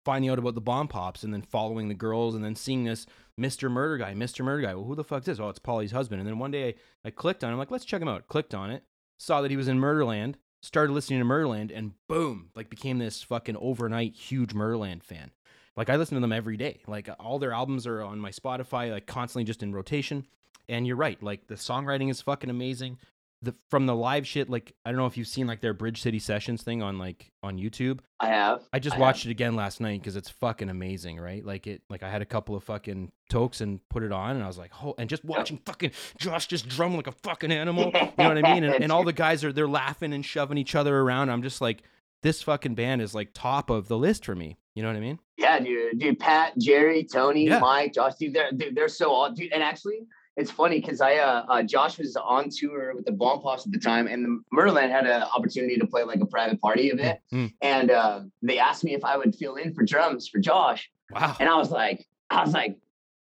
finding 0.03 0.29
out 0.29 0.39
about 0.39 0.55
the 0.55 0.61
bomb 0.61 0.87
pops 0.87 1.23
and 1.23 1.33
then 1.33 1.41
following 1.41 1.87
the 1.87 1.93
girls 1.93 2.35
and 2.35 2.43
then 2.43 2.55
seeing 2.55 2.83
this 2.83 3.05
Mr. 3.39 3.69
Murder 3.69 3.97
guy, 3.97 4.13
Mr. 4.13 4.43
Murder 4.43 4.61
guy. 4.61 4.75
Well, 4.75 4.85
who 4.85 4.95
the 4.95 5.03
fuck 5.03 5.21
is 5.21 5.25
this? 5.25 5.39
Oh, 5.39 5.49
it's 5.49 5.59
Poli's 5.59 5.91
husband. 5.91 6.21
And 6.21 6.27
then 6.27 6.39
one 6.39 6.51
day 6.51 6.69
I, 7.03 7.07
I 7.07 7.11
clicked 7.11 7.43
on 7.43 7.49
him, 7.49 7.55
I'm 7.55 7.59
like, 7.59 7.71
let's 7.71 7.85
check 7.85 8.01
him 8.01 8.07
out. 8.07 8.27
Clicked 8.27 8.53
on 8.53 8.69
it, 8.69 8.83
saw 9.17 9.41
that 9.41 9.51
he 9.51 9.57
was 9.57 9.67
in 9.67 9.79
Murderland, 9.79 10.37
started 10.61 10.93
listening 10.93 11.19
to 11.19 11.25
Murderland, 11.25 11.71
and 11.71 11.93
boom, 12.07 12.49
like 12.55 12.69
became 12.69 12.99
this 12.99 13.23
fucking 13.23 13.57
overnight 13.57 14.13
huge 14.13 14.53
Murderland 14.53 15.03
fan. 15.03 15.31
Like 15.77 15.89
I 15.89 15.95
listen 15.97 16.15
to 16.15 16.21
them 16.21 16.31
every 16.31 16.57
day. 16.57 16.81
Like 16.87 17.09
all 17.19 17.39
their 17.39 17.53
albums 17.53 17.85
are 17.87 18.01
on 18.01 18.19
my 18.19 18.31
Spotify, 18.31 18.91
like 18.91 19.05
constantly 19.05 19.43
just 19.43 19.63
in 19.63 19.73
rotation. 19.73 20.25
And 20.67 20.87
you're 20.87 20.95
right, 20.95 21.21
like 21.21 21.47
the 21.47 21.55
songwriting 21.55 22.09
is 22.09 22.21
fucking 22.21 22.49
amazing 22.49 22.97
the 23.45 23.53
from 23.69 23.85
the 23.85 23.95
live 23.95 24.27
shit 24.27 24.49
like 24.49 24.73
i 24.85 24.91
don't 24.91 24.97
know 24.97 25.05
if 25.05 25.17
you've 25.17 25.27
seen 25.27 25.47
like 25.47 25.61
their 25.61 25.73
bridge 25.73 26.01
city 26.01 26.19
sessions 26.19 26.63
thing 26.63 26.81
on 26.81 26.97
like 26.97 27.31
on 27.43 27.57
youtube 27.57 27.99
I 28.19 28.27
have. 28.27 28.63
i 28.73 28.79
just 28.79 28.95
I 28.95 28.99
watched 28.99 29.23
have. 29.23 29.29
it 29.29 29.31
again 29.31 29.55
last 29.55 29.79
night 29.79 30.01
because 30.01 30.15
it's 30.15 30.29
fucking 30.29 30.69
amazing 30.69 31.19
right 31.19 31.45
like 31.45 31.67
it 31.67 31.81
like 31.89 32.01
i 32.03 32.09
had 32.09 32.21
a 32.21 32.25
couple 32.25 32.55
of 32.55 32.63
fucking 32.63 33.11
tokes 33.29 33.61
and 33.61 33.79
put 33.89 34.03
it 34.03 34.11
on 34.11 34.35
and 34.35 34.43
i 34.43 34.47
was 34.47 34.57
like 34.57 34.71
oh 34.83 34.95
and 34.97 35.09
just 35.09 35.23
watching 35.23 35.59
fucking 35.65 35.91
josh 36.17 36.47
just 36.47 36.67
drum 36.67 36.95
like 36.95 37.07
a 37.07 37.11
fucking 37.11 37.51
animal 37.51 37.85
you 37.93 38.01
know 38.17 38.29
what 38.29 38.37
i 38.37 38.53
mean 38.53 38.63
and, 38.63 38.83
and 38.83 38.91
all 38.91 39.03
the 39.03 39.13
guys 39.25 39.43
are 39.43 39.53
they're 39.53 39.67
laughing 39.67 40.13
and 40.13 40.25
shoving 40.25 40.57
each 40.57 40.75
other 40.75 40.99
around 40.99 41.29
i'm 41.29 41.43
just 41.43 41.61
like 41.61 41.83
this 42.23 42.41
fucking 42.41 42.73
band 42.73 43.01
is 43.01 43.13
like 43.13 43.29
top 43.33 43.69
of 43.69 43.87
the 43.87 43.97
list 43.97 44.25
for 44.25 44.35
me 44.35 44.57
you 44.75 44.83
know 44.83 44.89
what 44.89 44.97
i 44.97 44.99
mean 44.99 45.17
Yeah, 45.37 45.59
dude, 45.59 45.99
dude, 45.99 46.19
Pat, 46.19 46.53
Jerry, 46.57 47.03
Tony, 47.03 47.45
Yeah. 47.47 47.59
Mike, 47.59 47.93
Josh, 47.93 48.15
dude, 48.19 48.33
they're 48.33 48.51
dude, 48.51 48.75
they're 48.75 48.87
so 48.87 49.11
all 49.11 49.31
dude. 49.31 49.51
And 49.51 49.61
actually, 49.63 49.99
it's 50.37 50.49
funny 50.51 50.79
because 50.81 51.01
I 51.01 51.15
uh, 51.15 51.45
uh 51.49 51.63
Josh 51.63 51.97
was 51.97 52.15
on 52.15 52.49
tour 52.49 52.93
with 52.95 53.05
the 53.05 53.11
Bomb 53.11 53.41
Pops 53.41 53.65
at 53.65 53.71
the 53.71 53.79
time, 53.79 54.05
and 54.07 54.23
the 54.25 54.31
Murderland 54.55 54.91
had 54.91 55.05
an 55.07 55.23
opportunity 55.35 55.75
to 55.77 55.87
play 55.87 56.03
like 56.03 56.21
a 56.21 56.25
private 56.25 56.59
party 56.61 56.85
event, 56.89 57.19
Mm. 57.33 57.53
and 57.61 57.91
uh, 57.91 58.21
they 58.41 58.59
asked 58.59 58.83
me 58.83 58.93
if 58.93 59.03
I 59.03 59.17
would 59.17 59.33
fill 59.35 59.55
in 59.55 59.73
for 59.73 59.83
drums 59.83 60.27
for 60.27 60.39
Josh, 60.39 60.89
wow 61.11 61.35
and 61.39 61.47
I 61.49 61.55
was 61.57 61.69
like, 61.71 62.05
I 62.29 62.41
was 62.45 62.53
like, 62.53 62.77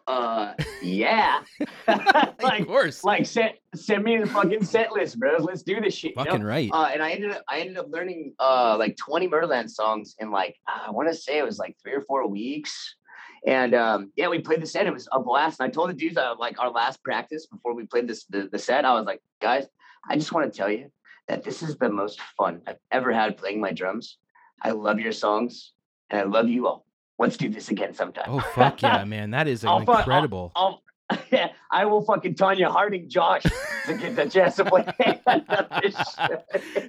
uh, 0.07 0.53
yeah, 0.81 1.41
like 2.41 2.61
of 2.61 2.67
course 2.67 3.03
like 3.03 3.25
send 3.25 3.53
send 3.75 4.03
me 4.03 4.17
the 4.17 4.27
fucking 4.27 4.63
set 4.63 4.91
list, 4.91 5.19
bro. 5.19 5.37
Let's 5.37 5.63
do 5.63 5.79
this 5.79 5.93
shit. 5.93 6.11
you 6.11 6.15
know? 6.17 6.25
fucking 6.25 6.43
right 6.43 6.69
Uh, 6.71 6.89
and 6.93 7.01
I 7.01 7.11
ended 7.11 7.31
up 7.31 7.43
I 7.47 7.59
ended 7.59 7.77
up 7.77 7.87
learning 7.89 8.33
uh 8.39 8.75
like 8.77 8.97
20 8.97 9.27
Murderland 9.27 9.69
songs 9.69 10.15
in 10.19 10.31
like 10.31 10.55
I 10.67 10.91
want 10.91 11.09
to 11.09 11.15
say 11.15 11.37
it 11.37 11.45
was 11.45 11.59
like 11.59 11.75
three 11.81 11.93
or 11.93 12.01
four 12.01 12.27
weeks. 12.27 12.95
And 13.45 13.73
um, 13.73 14.11
yeah, 14.15 14.27
we 14.27 14.37
played 14.39 14.61
the 14.61 14.67
set. 14.67 14.85
It 14.85 14.93
was 14.93 15.09
a 15.11 15.19
blast. 15.19 15.59
And 15.59 15.67
I 15.67 15.71
told 15.71 15.89
the 15.89 15.93
dudes 15.95 16.17
uh, 16.17 16.35
like 16.37 16.59
our 16.59 16.69
last 16.69 17.03
practice 17.03 17.47
before 17.47 17.73
we 17.73 17.85
played 17.87 18.07
this 18.07 18.25
the, 18.25 18.47
the 18.51 18.59
set, 18.59 18.85
I 18.85 18.93
was 18.93 19.05
like, 19.05 19.21
guys, 19.41 19.65
I 20.07 20.15
just 20.15 20.31
want 20.31 20.51
to 20.51 20.55
tell 20.55 20.69
you 20.69 20.91
that 21.27 21.43
this 21.43 21.63
is 21.63 21.75
the 21.77 21.89
most 21.89 22.21
fun 22.37 22.61
I've 22.67 22.77
ever 22.91 23.11
had 23.11 23.37
playing 23.37 23.59
my 23.59 23.71
drums. 23.71 24.17
I 24.61 24.71
love 24.71 24.99
your 24.99 25.11
songs 25.11 25.73
and 26.09 26.19
I 26.21 26.23
love 26.23 26.49
you 26.49 26.67
all. 26.67 26.85
Let's 27.21 27.37
do 27.37 27.49
this 27.49 27.69
again 27.69 27.93
sometime. 27.93 28.25
oh 28.27 28.39
fuck 28.55 28.81
yeah 28.81 29.03
man 29.15 29.31
that 29.31 29.47
is 29.47 29.63
I'll 29.63 29.85
fu- 29.85 29.91
I'll- 29.91 29.97
incredible 29.99 30.51
I'll, 30.55 30.81
yeah, 31.31 31.49
I 31.71 31.85
will 31.85 32.01
fucking 32.01 32.35
Tonya 32.35 32.71
Harding 32.71 33.09
Josh 33.09 33.43
to 33.43 33.97
get 33.97 34.15
the 34.15 34.29
chance 34.29 34.55
to 34.55 34.65
play 34.65 34.85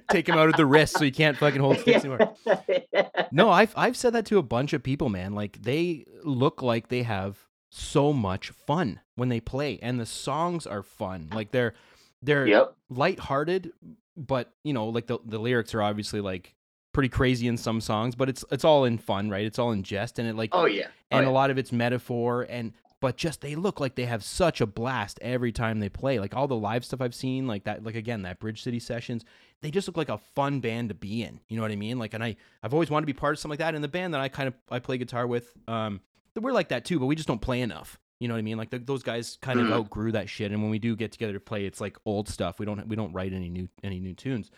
take 0.09 0.27
him 0.27 0.37
out 0.37 0.49
of 0.49 0.55
the 0.55 0.65
wrist 0.65 0.97
so 0.97 1.03
he 1.03 1.11
can't 1.11 1.37
fucking 1.37 1.59
hold 1.61 1.79
sticks 1.79 2.05
anymore 2.05 2.33
No, 3.31 3.49
I've 3.49 3.73
I've 3.75 3.97
said 3.97 4.13
that 4.13 4.25
to 4.27 4.37
a 4.37 4.43
bunch 4.43 4.73
of 4.73 4.83
people, 4.83 5.09
man. 5.09 5.33
Like 5.33 5.61
they 5.61 6.05
look 6.23 6.61
like 6.61 6.89
they 6.89 7.01
have 7.01 7.39
so 7.71 8.13
much 8.13 8.49
fun 8.49 8.99
when 9.15 9.29
they 9.29 9.39
play, 9.39 9.79
and 9.81 9.99
the 9.99 10.05
songs 10.05 10.67
are 10.67 10.83
fun. 10.83 11.29
Like 11.33 11.51
they're 11.51 11.73
they're 12.21 12.45
yep. 12.45 12.75
lighthearted, 12.89 13.71
but 14.15 14.53
you 14.63 14.73
know, 14.73 14.87
like 14.89 15.07
the 15.07 15.17
the 15.25 15.39
lyrics 15.39 15.73
are 15.73 15.81
obviously 15.81 16.21
like 16.21 16.53
pretty 16.93 17.09
crazy 17.09 17.47
in 17.47 17.57
some 17.57 17.81
songs, 17.81 18.15
but 18.15 18.29
it's 18.29 18.45
it's 18.51 18.63
all 18.63 18.85
in 18.85 18.97
fun, 18.97 19.29
right? 19.29 19.45
It's 19.45 19.59
all 19.59 19.71
in 19.71 19.83
jest, 19.83 20.19
and 20.19 20.27
it 20.27 20.35
like 20.35 20.51
Oh 20.53 20.65
yeah. 20.65 20.87
Oh, 21.11 21.17
and 21.17 21.25
yeah. 21.25 21.31
a 21.31 21.33
lot 21.33 21.49
of 21.51 21.57
it's 21.57 21.71
metaphor 21.71 22.45
and 22.49 22.71
but 22.99 23.17
just 23.17 23.41
they 23.41 23.55
look 23.55 23.81
like 23.81 23.95
they 23.95 24.05
have 24.05 24.23
such 24.23 24.61
a 24.61 24.65
blast 24.65 25.19
every 25.21 25.51
time 25.51 25.81
they 25.81 25.89
play 25.89 26.19
like 26.21 26.33
all 26.33 26.47
the 26.47 26.55
live 26.55 26.85
stuff 26.85 27.01
i've 27.01 27.13
seen 27.13 27.45
like 27.47 27.65
that 27.65 27.83
like 27.83 27.95
again 27.95 28.21
that 28.21 28.39
bridge 28.39 28.63
city 28.63 28.79
sessions 28.79 29.25
they 29.61 29.69
just 29.69 29.89
look 29.89 29.97
like 29.97 30.07
a 30.07 30.17
fun 30.17 30.61
band 30.61 30.87
to 30.87 30.95
be 30.95 31.21
in 31.21 31.37
you 31.49 31.57
know 31.57 31.61
what 31.63 31.69
i 31.71 31.75
mean 31.75 31.99
like 31.99 32.13
and 32.13 32.23
i 32.23 32.33
i've 32.63 32.73
always 32.73 32.89
wanted 32.89 33.03
to 33.03 33.13
be 33.13 33.19
part 33.19 33.33
of 33.33 33.39
something 33.39 33.51
like 33.51 33.59
that 33.59 33.75
and 33.75 33.83
the 33.83 33.89
band 33.89 34.13
that 34.13 34.21
i 34.21 34.29
kind 34.29 34.47
of 34.47 34.53
i 34.71 34.79
play 34.79 34.97
guitar 34.97 35.27
with 35.27 35.51
um 35.67 35.99
we're 36.39 36.53
like 36.53 36.69
that 36.69 36.85
too 36.85 36.97
but 36.97 37.05
we 37.07 37.13
just 37.15 37.27
don't 37.27 37.41
play 37.41 37.59
enough 37.59 37.99
you 38.21 38.29
know 38.29 38.35
what 38.35 38.39
i 38.39 38.41
mean 38.41 38.57
like 38.57 38.69
the, 38.69 38.79
those 38.79 39.03
guys 39.03 39.37
kind 39.41 39.59
of 39.59 39.67
Mhm. 39.67 39.73
outgrew 39.73 40.13
that 40.13 40.29
shit 40.29 40.53
and 40.53 40.61
when 40.61 40.71
we 40.71 40.79
do 40.79 40.95
get 40.95 41.11
together 41.11 41.33
to 41.33 41.41
play 41.41 41.65
it's 41.65 41.81
like 41.81 41.97
old 42.05 42.29
stuff 42.29 42.57
we 42.57 42.65
don't 42.65 42.87
we 42.87 42.95
don't 42.95 43.11
write 43.11 43.33
any 43.33 43.49
new 43.49 43.67
any 43.83 43.99
new 43.99 44.13
tunes 44.13 44.49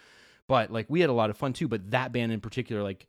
but 0.48 0.72
like 0.72 0.86
we 0.90 1.02
had 1.02 1.10
a 1.10 1.14
lot 1.14 1.30
of 1.30 1.38
fun 1.38 1.54
too 1.54 1.68
but 1.68 1.92
that 1.92 2.12
band 2.12 2.32
in 2.32 2.40
particular 2.42 2.84
like 2.84 3.08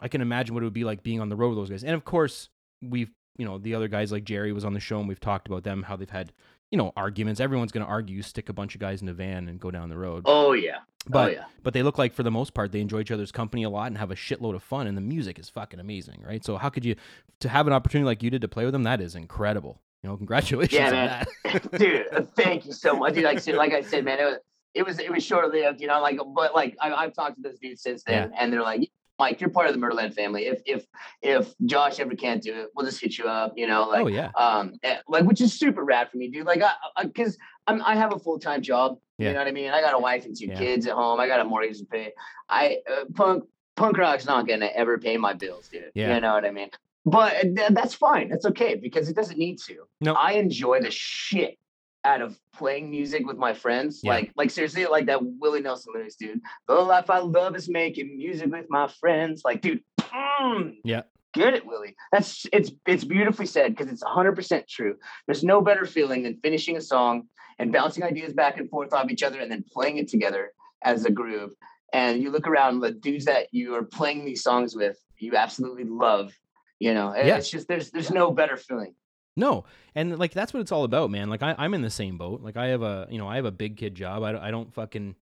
i 0.00 0.08
can 0.08 0.20
imagine 0.20 0.54
what 0.54 0.62
it 0.62 0.66
would 0.66 0.72
be 0.72 0.84
like 0.84 1.02
being 1.02 1.20
on 1.20 1.28
the 1.28 1.36
road 1.36 1.48
with 1.50 1.58
those 1.58 1.70
guys. 1.70 1.84
And 1.84 1.94
of 1.94 2.04
course 2.04 2.48
we've 2.82 3.10
you 3.36 3.44
know 3.44 3.58
the 3.58 3.74
other 3.74 3.88
guys 3.88 4.10
like 4.12 4.24
jerry 4.24 4.52
was 4.52 4.64
on 4.64 4.74
the 4.74 4.80
show 4.80 4.98
and 4.98 5.08
we've 5.08 5.20
talked 5.20 5.46
about 5.48 5.64
them 5.64 5.82
how 5.84 5.96
they've 5.96 6.08
had 6.10 6.32
you 6.70 6.76
know 6.76 6.92
arguments. 6.96 7.40
Everyone's 7.40 7.72
going 7.72 7.84
to 7.86 7.90
argue 7.90 8.20
stick 8.20 8.48
a 8.50 8.52
bunch 8.52 8.74
of 8.74 8.80
guys 8.80 9.00
in 9.00 9.08
a 9.08 9.14
van 9.14 9.48
and 9.48 9.58
go 9.58 9.70
down 9.70 9.88
the 9.88 9.96
road. 9.96 10.24
Oh 10.26 10.52
yeah. 10.52 10.78
Oh, 11.06 11.10
but 11.10 11.28
oh 11.30 11.32
yeah. 11.32 11.44
but 11.62 11.72
they 11.72 11.82
look 11.82 11.96
like 11.96 12.12
for 12.12 12.22
the 12.22 12.30
most 12.30 12.52
part 12.52 12.72
they 12.72 12.80
enjoy 12.82 13.00
each 13.00 13.10
other's 13.10 13.32
company 13.32 13.62
a 13.62 13.70
lot 13.70 13.86
and 13.86 13.96
have 13.96 14.10
a 14.10 14.14
shitload 14.14 14.54
of 14.54 14.62
fun 14.62 14.86
and 14.86 14.94
the 14.96 15.00
music 15.00 15.38
is 15.38 15.48
fucking 15.48 15.80
amazing 15.80 16.22
right? 16.26 16.44
So 16.44 16.58
how 16.58 16.68
could 16.68 16.84
you 16.84 16.94
to 17.40 17.48
have 17.48 17.66
an 17.66 17.72
opportunity 17.72 18.04
like 18.04 18.22
you 18.22 18.28
did 18.30 18.42
to 18.42 18.48
play 18.48 18.64
with 18.64 18.72
them 18.72 18.82
that 18.82 19.00
is 19.00 19.14
incredible. 19.14 19.80
You 20.02 20.10
know 20.10 20.16
congratulations 20.22 20.74
Yeah, 20.78 20.86
on 20.88 20.92
man. 20.92 21.26
that. 21.44 21.72
Dude 21.78 22.28
thank 22.36 22.66
you 22.66 22.72
so 22.72 22.94
much. 22.96 23.14
Dude 23.14 23.24
like, 23.24 23.36
I 23.38 23.40
said- 23.40 23.54
like 23.54 23.72
i 23.72 23.80
said 23.80 24.04
man 24.04 24.18
it 24.20 24.24
was 24.24 24.38
it 24.74 24.84
was 24.84 24.98
it 24.98 25.10
was 25.10 25.24
short 25.24 25.50
lived 25.52 25.80
you 25.80 25.86
know 25.86 26.00
like 26.00 26.18
but 26.34 26.54
like 26.54 26.76
I, 26.80 26.92
i've 26.92 27.14
talked 27.14 27.36
to 27.36 27.42
those 27.42 27.58
dudes 27.58 27.82
since 27.82 28.02
then 28.04 28.32
and 28.38 28.52
they're 28.52 28.62
like 28.62 28.90
mike 29.18 29.40
you're 29.40 29.50
part 29.50 29.66
of 29.66 29.72
the 29.72 29.78
murderland 29.80 30.14
family. 30.14 30.46
If 30.46 30.60
if 30.66 30.86
if 31.22 31.52
josh 31.66 31.98
ever 32.00 32.14
can't 32.14 32.42
do 32.42 32.54
it 32.54 32.68
we'll 32.74 32.86
just 32.86 33.00
hit 33.00 33.18
you 33.18 33.24
up 33.24 33.54
you 33.56 33.66
know 33.66 33.88
like 33.88 34.04
oh 34.04 34.08
yeah. 34.08 34.30
um 34.36 34.74
eh, 34.82 34.98
like 35.08 35.24
which 35.24 35.40
is 35.40 35.58
super 35.58 35.84
rad 35.84 36.10
for 36.10 36.16
me 36.18 36.28
dude. 36.28 36.46
Like 36.46 36.62
i 36.62 37.04
because 37.04 37.36
i'm 37.66 37.82
i 37.82 37.94
have 37.96 38.12
a 38.14 38.18
full-time 38.18 38.62
job 38.62 38.98
Yeah. 39.18 39.28
you 39.28 39.34
know 39.34 39.40
what 39.40 39.48
i 39.48 39.52
mean? 39.52 39.70
I 39.70 39.80
got 39.80 39.94
a 39.94 39.98
wife 39.98 40.24
and 40.26 40.36
two 40.38 40.46
Yeah. 40.46 40.58
kids 40.58 40.86
at 40.86 40.92
home. 40.94 41.18
I 41.18 41.26
got 41.26 41.40
a 41.40 41.44
mortgage 41.44 41.78
to 41.78 41.84
pay. 41.86 42.12
I 42.48 42.78
uh, 42.90 43.04
punk 43.14 43.44
punk 43.74 43.98
rock's 43.98 44.26
not 44.26 44.46
gonna 44.46 44.70
ever 44.74 44.98
pay 44.98 45.16
my 45.16 45.32
bills 45.32 45.68
dude. 45.68 45.90
Yeah. 45.94 46.14
you 46.14 46.20
know 46.20 46.34
what 46.34 46.44
i 46.44 46.50
mean? 46.52 46.70
But 47.04 47.32
uh, 47.36 47.42
th- 47.42 47.70
that's 47.70 47.94
fine. 47.94 48.28
That's 48.28 48.44
okay 48.46 48.74
because 48.76 49.08
it 49.08 49.16
doesn't 49.16 49.38
need 49.38 49.58
to. 49.66 49.76
No. 50.00 50.12
i 50.14 50.32
enjoy 50.32 50.80
the 50.80 50.90
shit 50.92 51.58
out 52.04 52.22
of 52.22 52.38
playing 52.54 52.90
music 52.90 53.26
with 53.26 53.36
my 53.36 53.52
friends 53.52 54.00
Yeah. 54.02 54.12
like 54.12 54.32
like 54.36 54.50
seriously 54.50 54.86
like 54.86 55.06
that 55.06 55.20
willie 55.22 55.60
nelson 55.60 55.92
lyrics 55.94 56.16
dude. 56.16 56.40
The 56.66 56.74
life 56.74 57.10
i 57.10 57.18
love 57.18 57.56
is 57.56 57.68
making 57.68 58.16
music 58.16 58.50
with 58.50 58.66
my 58.68 58.88
friends. 59.00 59.42
Like 59.44 59.60
dude 59.60 59.82
mm, 60.00 60.74
Yeah. 60.84 61.02
get 61.34 61.54
it 61.54 61.66
willie. 61.66 61.96
That's 62.12 62.46
it's 62.52 62.70
it's 62.86 63.04
beautifully 63.04 63.46
said 63.46 63.76
because 63.76 63.92
it's 63.92 64.02
100% 64.04 64.66
true. 64.68 64.96
There's 65.26 65.44
no 65.44 65.60
better 65.60 65.84
feeling 65.86 66.22
than 66.22 66.38
finishing 66.42 66.76
a 66.76 66.80
song 66.80 67.24
and 67.58 67.72
bouncing 67.72 68.04
ideas 68.04 68.32
back 68.32 68.58
and 68.58 68.70
forth 68.70 68.92
off 68.92 69.10
each 69.10 69.22
other 69.22 69.40
and 69.40 69.50
then 69.50 69.64
playing 69.72 69.98
it 69.98 70.08
together 70.08 70.52
as 70.84 71.04
a 71.04 71.10
groove 71.10 71.52
and 71.92 72.22
you 72.22 72.30
look 72.30 72.46
around 72.46 72.80
the 72.80 72.92
dudes 72.92 73.24
that 73.24 73.48
you 73.50 73.74
are 73.74 73.82
playing 73.82 74.24
these 74.24 74.42
songs 74.42 74.76
with 74.76 74.96
you 75.18 75.34
absolutely 75.34 75.84
love 75.84 76.32
you 76.78 76.94
know? 76.94 77.12
Yeah. 77.16 77.36
it's 77.36 77.50
just 77.50 77.66
there's 77.66 77.90
there's 77.90 78.12
no 78.12 78.30
better 78.30 78.56
feeling 78.56 78.94
No, 79.38 79.64
and 79.94 80.18
like 80.18 80.32
that's 80.32 80.52
what 80.52 80.60
it's 80.60 80.72
all 80.72 80.84
about, 80.84 81.10
man. 81.10 81.30
Like 81.30 81.42
I, 81.42 81.54
I'm 81.56 81.72
in 81.72 81.82
the 81.82 81.90
same 81.90 82.18
boat. 82.18 82.42
Like 82.42 82.56
I 82.56 82.66
have 82.66 82.82
a, 82.82 83.06
you 83.10 83.16
know, 83.18 83.28
I 83.28 83.36
have 83.36 83.44
a 83.46 83.50
big 83.52 83.76
kid 83.76 83.94
job. 83.94 84.22
I 84.22 84.32
don't, 84.32 84.42
I 84.42 84.50
don't 84.50 84.74
fucking 84.74 85.14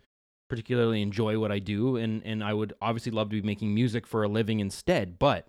particularly 0.49 1.01
enjoy 1.01 1.37
what 1.39 1.51
I 1.51 1.59
do, 1.59 1.97
and 1.97 2.21
and 2.25 2.43
I 2.43 2.53
would 2.53 2.73
obviously 2.81 3.11
love 3.11 3.29
to 3.29 3.35
be 3.35 3.45
making 3.45 3.73
music 3.73 4.07
for 4.07 4.23
a 4.23 4.27
living 4.27 4.59
instead. 4.59 5.19
But 5.19 5.47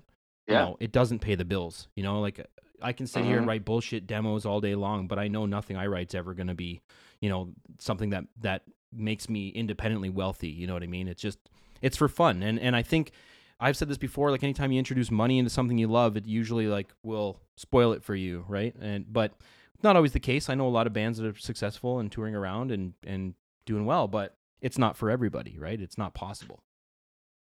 you 0.49 0.55
Yeah. 0.55 0.64
know, 0.64 0.77
it 0.81 0.93
doesn't 0.93 1.21
pay 1.21 1.35
the 1.35 1.45
bills. 1.45 1.89
You 1.97 2.03
know, 2.03 2.21
like 2.21 2.45
I 2.83 2.93
can 2.93 3.07
sit 3.07 3.25
here 3.25 3.39
and 3.39 3.47
Mhm. 3.47 3.49
write 3.49 3.64
bullshit 3.64 4.07
demos 4.07 4.45
all 4.45 4.61
day 4.61 4.75
long, 4.75 5.07
but 5.09 5.19
I 5.19 5.29
know 5.29 5.47
nothing 5.47 5.77
I 5.77 5.87
write's 5.87 6.14
ever 6.14 6.35
going 6.35 6.49
to 6.49 6.55
be, 6.55 6.81
you 7.21 7.29
know, 7.29 7.53
something 7.79 8.11
that 8.11 8.25
that 8.41 8.62
makes 8.93 9.29
me 9.29 9.49
independently 9.51 10.11
wealthy. 10.11 10.49
You 10.51 10.67
know 10.67 10.75
what 10.75 10.83
I 10.83 10.87
mean? 10.87 11.09
It's 11.09 11.23
just 11.23 11.39
it's 11.83 11.97
for 11.97 12.09
fun, 12.09 12.43
and 12.43 12.59
and 12.59 12.75
I 12.75 12.83
think 12.83 13.12
I've 13.59 13.76
said 13.76 13.88
this 13.88 13.98
before. 13.98 14.30
Like 14.30 14.42
anytime 14.42 14.72
you 14.72 14.78
introduce 14.78 15.11
money 15.11 15.38
into 15.38 15.50
something 15.50 15.78
you 15.78 15.88
love, 15.88 16.16
it 16.16 16.26
usually 16.26 16.66
like 16.66 16.92
will 17.02 17.40
spoil 17.57 17.92
it 17.92 18.02
for 18.02 18.14
you, 18.14 18.44
right? 18.48 18.74
And 18.80 19.11
but 19.11 19.32
not 19.82 19.96
always 19.96 20.12
the 20.12 20.20
case. 20.20 20.48
I 20.48 20.54
know 20.54 20.66
a 20.66 20.68
lot 20.68 20.86
of 20.86 20.92
bands 20.92 21.18
that 21.18 21.26
are 21.26 21.38
successful 21.38 21.98
and 21.98 22.11
touring 22.11 22.34
around 22.34 22.70
and 22.70 22.92
and 23.04 23.34
doing 23.64 23.86
well, 23.86 24.09
but 24.09 24.36
it's 24.61 24.78
not 24.78 24.96
for 24.96 25.11
everybody, 25.11 25.59
right? 25.59 25.80
It's 25.80 25.98
not 25.98 26.14
possible. 26.14 26.62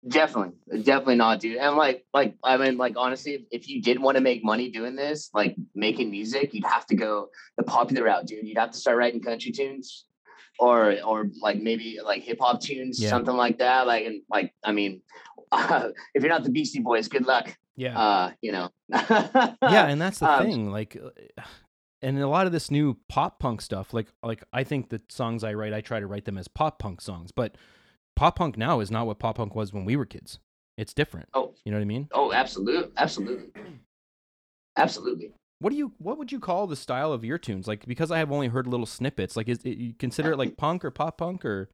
Definitely, 0.07 0.53
definitely 0.83 1.15
not, 1.15 1.39
dude. 1.39 1.57
And 1.57 1.75
like, 1.75 2.05
like 2.13 2.35
I 2.43 2.55
mean, 2.57 2.77
like 2.77 2.93
honestly, 2.95 3.45
if, 3.51 3.67
you 3.67 3.81
did 3.81 3.99
want 3.99 4.15
to 4.15 4.21
make 4.21 4.43
money 4.43 4.69
doing 4.69 4.95
this, 4.95 5.29
like 5.33 5.55
making 5.73 6.11
music, 6.11 6.53
you'd 6.53 6.65
have 6.65 6.85
to 6.87 6.95
go 6.95 7.29
the 7.57 7.63
popular 7.63 8.03
route, 8.03 8.27
dude. 8.27 8.47
You'd 8.47 8.59
have 8.59 8.71
to 8.71 8.77
start 8.77 8.97
writing 8.97 9.21
country 9.21 9.51
tunes, 9.51 10.05
or 10.59 10.97
or 11.03 11.29
like 11.41 11.59
maybe 11.59 11.97
like 12.03 12.21
hip 12.23 12.37
hop 12.39 12.61
tunes, 12.61 13.01
Yeah. 13.01 13.09
something 13.09 13.35
like 13.35 13.57
that. 13.57 13.87
Like, 13.87 14.05
and 14.05 14.21
like, 14.29 14.53
I 14.63 14.71
mean, 14.71 15.01
if 16.13 16.23
you're 16.23 16.29
not 16.29 16.43
the 16.43 16.49
Beastie 16.49 16.79
Boys, 16.79 17.07
good 17.07 17.25
luck. 17.25 17.55
Yeah. 17.75 17.97
Uh, 17.97 18.31
you 18.41 18.51
know. 18.51 18.69
yeah, 18.91 19.87
and 19.87 20.01
that's 20.01 20.19
the 20.19 20.29
um, 20.29 20.43
thing. 20.43 20.71
Like, 20.71 20.97
uh, 20.97 21.41
and 22.01 22.19
a 22.19 22.27
lot 22.27 22.45
of 22.45 22.51
this 22.51 22.69
new 22.69 22.97
pop 23.09 23.39
punk 23.39 23.61
stuff, 23.61 23.93
like, 23.93 24.07
like 24.23 24.43
I 24.51 24.63
think 24.63 24.89
the 24.89 25.01
songs 25.09 25.43
I 25.43 25.53
write, 25.53 25.73
I 25.73 25.81
try 25.81 25.99
to 25.99 26.07
write 26.07 26.25
them 26.25 26.37
as 26.37 26.47
pop 26.47 26.79
punk 26.79 27.01
songs, 27.01 27.31
but 27.31 27.55
pop 28.15 28.35
punk 28.35 28.57
now 28.57 28.79
is 28.79 28.91
not 28.91 29.07
what 29.07 29.19
pop 29.19 29.37
punk 29.37 29.55
was 29.55 29.73
when 29.73 29.85
we 29.85 29.95
were 29.95 30.05
kids. 30.05 30.39
It's 30.77 30.93
different. 30.93 31.29
Oh, 31.33 31.53
You 31.65 31.71
know 31.71 31.77
what 31.77 31.83
I 31.83 31.85
mean? 31.85 32.07
Oh, 32.11 32.31
absolutely, 32.31 32.91
absolutely, 32.97 33.47
absolutely. 34.75 35.31
What 35.59 35.71
do 35.71 35.75
you 35.75 35.93
what 35.97 36.19
would 36.19 36.31
you 36.31 36.39
call 36.39 36.67
the 36.67 36.75
style 36.75 37.11
of 37.11 37.25
your 37.25 37.39
tunes? 37.39 37.67
Like 37.67 37.87
because 37.87 38.11
I 38.11 38.19
have 38.19 38.31
only 38.31 38.47
heard 38.47 38.67
little 38.67 38.85
snippets. 38.85 39.35
Like 39.35 39.49
is 39.49 39.59
it, 39.63 39.77
you 39.77 39.93
consider 39.93 40.33
it 40.33 40.37
like 40.37 40.55
punk 40.57 40.85
or 40.85 40.91
pop 40.91 41.17
punk 41.17 41.43
or 41.43 41.69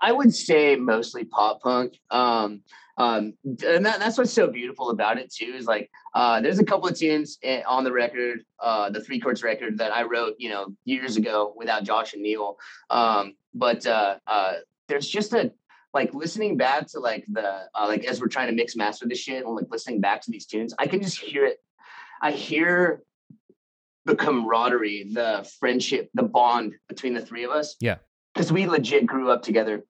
I 0.00 0.12
would 0.12 0.34
say 0.34 0.76
mostly 0.76 1.24
pop 1.24 1.60
punk. 1.62 1.98
Um, 2.10 2.62
um, 2.96 3.32
and 3.44 3.86
that, 3.86 3.98
that's 3.98 4.18
what's 4.18 4.32
so 4.32 4.46
beautiful 4.48 4.90
about 4.90 5.18
it 5.18 5.32
too. 5.32 5.54
Is 5.56 5.66
like 5.66 5.90
uh, 6.14 6.40
there's 6.40 6.58
a 6.58 6.64
couple 6.64 6.88
of 6.88 6.98
tunes 6.98 7.38
eh, 7.42 7.62
on 7.66 7.82
the 7.82 7.92
record, 7.92 8.44
uh, 8.58 8.90
the 8.90 9.00
three 9.00 9.18
chords 9.18 9.42
record 9.42 9.78
that 9.78 9.92
I 9.92 10.02
wrote, 10.02 10.34
you 10.38 10.50
know, 10.50 10.66
years 10.84 11.16
ago 11.16 11.54
without 11.56 11.84
Josh 11.84 12.12
and 12.12 12.22
Neil. 12.22 12.58
Um, 12.90 13.36
but 13.54 13.86
uh, 13.86 14.16
uh, 14.26 14.54
there's 14.88 15.08
just 15.08 15.32
a 15.32 15.52
like 15.94 16.12
listening 16.14 16.56
back 16.56 16.86
to 16.88 17.00
like 17.00 17.24
the 17.28 17.68
uh, 17.74 17.86
like 17.86 18.04
as 18.04 18.20
we're 18.20 18.28
trying 18.28 18.48
to 18.48 18.54
mix 18.54 18.76
master 18.76 19.06
this 19.08 19.18
shit 19.18 19.44
and 19.44 19.54
like 19.54 19.66
listening 19.70 20.00
back 20.00 20.20
to 20.22 20.30
these 20.30 20.46
tunes, 20.46 20.74
I 20.78 20.86
can 20.86 21.02
just 21.02 21.18
hear 21.18 21.46
it. 21.46 21.58
I 22.22 22.32
hear 22.32 23.02
the 24.04 24.14
camaraderie, 24.14 25.08
the 25.12 25.48
friendship, 25.58 26.10
the 26.14 26.22
bond 26.22 26.74
between 26.88 27.14
the 27.14 27.24
three 27.24 27.44
of 27.44 27.50
us. 27.50 27.76
Yeah. 27.80 27.96
Because 28.34 28.52
we 28.52 28.66
legit 28.66 29.06
grew 29.06 29.30
up 29.30 29.42
together 29.42 29.84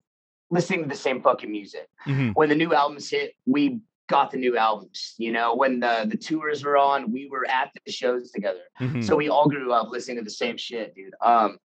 listening 0.50 0.82
to 0.82 0.88
the 0.88 0.94
same 0.94 1.22
fucking 1.22 1.50
music. 1.50 1.88
Mhm. 2.06 2.34
When 2.34 2.48
the 2.48 2.54
new 2.54 2.74
albums 2.74 3.08
hit, 3.10 3.34
we 3.46 3.80
got 4.08 4.30
the 4.30 4.36
new 4.38 4.56
albums. 4.56 5.14
You 5.18 5.32
know, 5.32 5.54
when 5.54 5.80
the 5.80 6.06
the 6.08 6.16
tours 6.16 6.64
were 6.64 6.76
on, 6.76 7.12
we 7.12 7.28
were 7.28 7.46
at 7.48 7.70
the 7.84 7.92
shows 7.92 8.30
together. 8.32 8.62
Mhm. 8.80 9.04
So 9.04 9.16
we 9.16 9.28
all 9.28 9.48
grew 9.48 9.72
up 9.72 9.88
listening 9.90 10.18
to 10.18 10.24
the 10.24 10.30
same 10.30 10.56
shit, 10.56 10.94
dude. 10.94 11.14
Um, 11.20 11.58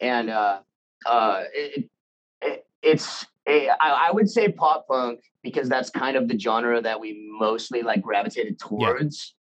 and 0.00 0.28
uh, 0.30 0.60
uh, 1.06 1.44
it, 1.54 1.88
it 2.42 2.66
it's 2.82 3.26
a, 3.48 3.70
I, 3.70 4.08
I 4.08 4.10
would 4.10 4.28
say 4.28 4.52
pop 4.52 4.86
punk 4.88 5.20
because 5.42 5.68
that's 5.68 5.88
kind 5.88 6.16
of 6.16 6.28
the 6.28 6.38
genre 6.38 6.80
that 6.82 7.00
we 7.00 7.28
mostly 7.38 7.82
like 7.82 8.02
gravitated 8.02 8.58
towards. 8.58 9.34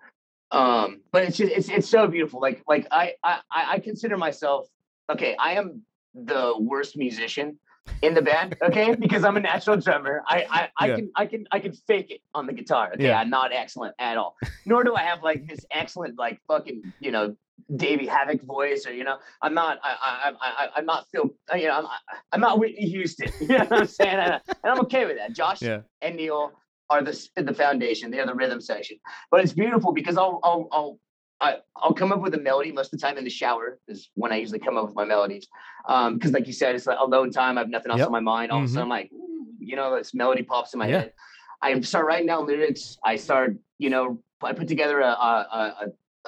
Um, 0.52 1.02
but 1.12 1.24
it's 1.24 1.38
just 1.38 1.52
it's 1.52 1.70
it's 1.70 1.90
so 1.90 2.08
beautiful. 2.08 2.40
Like 2.40 2.64
like 2.68 2.88
I 2.92 3.16
I 3.24 3.42
I 3.52 3.80
consider 3.80 4.16
myself 4.16 4.68
okay. 5.12 5.36
I 5.38 5.54
am 5.54 5.82
the 6.14 6.54
worst 6.58 6.96
musician 6.98 7.60
in 8.02 8.14
the 8.14 8.22
band, 8.22 8.56
okay, 8.62 8.96
because 8.96 9.24
I'm 9.24 9.38
a 9.38 9.40
natural 9.40 9.78
drummer. 9.78 10.24
I 10.28 10.46
I, 10.50 10.70
I 10.80 10.88
Yeah. 10.88 10.96
can 10.96 11.12
I 11.16 11.26
can 11.26 11.48
I 11.52 11.60
can 11.60 11.74
fake 11.74 12.12
it 12.12 12.22
on 12.34 12.46
the 12.46 12.54
guitar. 12.54 12.92
Okay, 12.94 13.06
Yeah. 13.10 13.20
I'm 13.20 13.30
not 13.30 13.52
excellent 13.54 13.96
at 14.00 14.18
all. 14.18 14.36
Nor 14.66 14.84
do 14.84 14.96
I 14.96 15.02
have 15.04 15.24
like 15.24 15.48
this 15.48 15.66
excellent 15.72 16.18
like 16.18 16.40
fucking 16.48 16.94
you 17.00 17.12
know 17.12 17.36
Davey 17.76 18.06
Havok 18.08 18.44
voice 18.44 18.86
or 18.86 18.94
you 18.94 19.04
know 19.04 19.18
I'm 19.42 19.54
not 19.54 19.80
I 19.84 19.96
I 20.02 20.34
I 20.42 20.70
I'm 20.76 20.86
not 20.86 21.08
Phil 21.12 21.30
uh, 21.52 21.56
you 21.58 21.68
know 21.68 21.78
I'm 21.80 21.86
I'm 22.32 22.42
not 22.42 22.60
Whitney 22.60 22.88
Houston. 22.90 23.30
You 23.40 23.48
know 23.48 23.66
what 23.66 23.72
I'm 23.74 23.86
saying? 23.88 24.16
And, 24.16 24.34
and 24.64 24.72
I'm 24.74 24.80
okay 24.82 25.06
with 25.06 25.18
that. 25.18 25.34
Josh 25.34 25.62
Yeah. 25.62 25.82
and 26.02 26.16
Neil 26.18 26.54
are 26.90 27.02
the 27.02 27.16
the 27.36 27.54
foundation. 27.54 28.12
They're 28.12 28.26
the 28.28 28.36
rhythm 28.36 28.62
section. 28.62 28.98
But 29.32 29.42
it's 29.42 29.54
beautiful 29.54 29.94
because 29.94 30.18
I'll 30.18 30.40
I'll 30.44 30.68
I'll 30.72 31.00
I, 31.42 31.58
I'll 31.76 31.94
come 31.94 32.12
up 32.12 32.22
with 32.22 32.34
a 32.34 32.40
melody 32.40 32.72
most 32.72 32.94
of 32.94 33.00
the 33.00 33.06
time 33.06 33.18
in 33.18 33.24
the 33.24 33.30
shower 33.30 33.80
is 33.88 34.10
when 34.14 34.32
I 34.32 34.38
usually 34.38 34.60
come 34.60 34.78
up 34.78 34.86
with 34.86 34.96
my 34.96 35.04
melodies. 35.06 35.48
Um, 35.88 36.16
because 36.16 36.32
like 36.32 36.48
you 36.48 36.54
said, 36.54 36.76
it's 36.76 36.88
like 36.88 36.98
alone 37.00 37.32
time. 37.32 37.58
I 37.58 37.62
have 37.62 37.70
nothing 37.70 37.92
else 37.92 38.00
Yep. 38.00 38.08
on 38.08 38.12
my 38.14 38.20
mind. 38.22 38.52
All 38.52 38.60
of 38.60 38.64
Mhm. 38.64 38.68
a 38.68 38.70
sudden, 38.70 38.84
I'm 38.84 38.90
like, 38.90 39.12
you 39.60 39.76
know, 39.76 39.96
this 39.98 40.14
melody 40.14 40.44
pops 40.44 40.74
in 40.74 40.80
my 40.80 40.88
Yeah. 40.88 41.00
head. 41.02 41.14
I 41.62 41.80
start 41.82 42.06
writing 42.06 42.28
down 42.28 42.46
lyrics. 42.46 42.98
I 43.04 43.16
start, 43.18 43.58
you 43.80 43.90
know, 43.90 44.24
I 44.42 44.54
put 44.54 44.68
together 44.68 45.02
a, 45.02 45.08
a, 45.10 45.76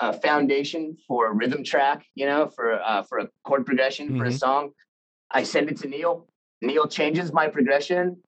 a, 0.02 0.10
a 0.10 0.14
foundation 0.14 0.98
for 1.08 1.28
a 1.28 1.34
rhythm 1.34 1.64
track, 1.64 2.06
you 2.16 2.26
know, 2.26 2.48
for 2.48 2.82
uh, 2.82 3.04
for 3.04 3.20
a 3.20 3.30
chord 3.44 3.66
progression 3.66 4.18
for 4.18 4.26
a 4.26 4.30
Mhm. 4.30 4.40
song. 4.40 4.72
I 5.32 5.44
send 5.44 5.70
it 5.70 5.78
to 5.78 5.88
Neil. 5.88 6.28
Neil 6.62 6.88
changes 6.88 7.32
my 7.32 7.48
progression 7.48 8.22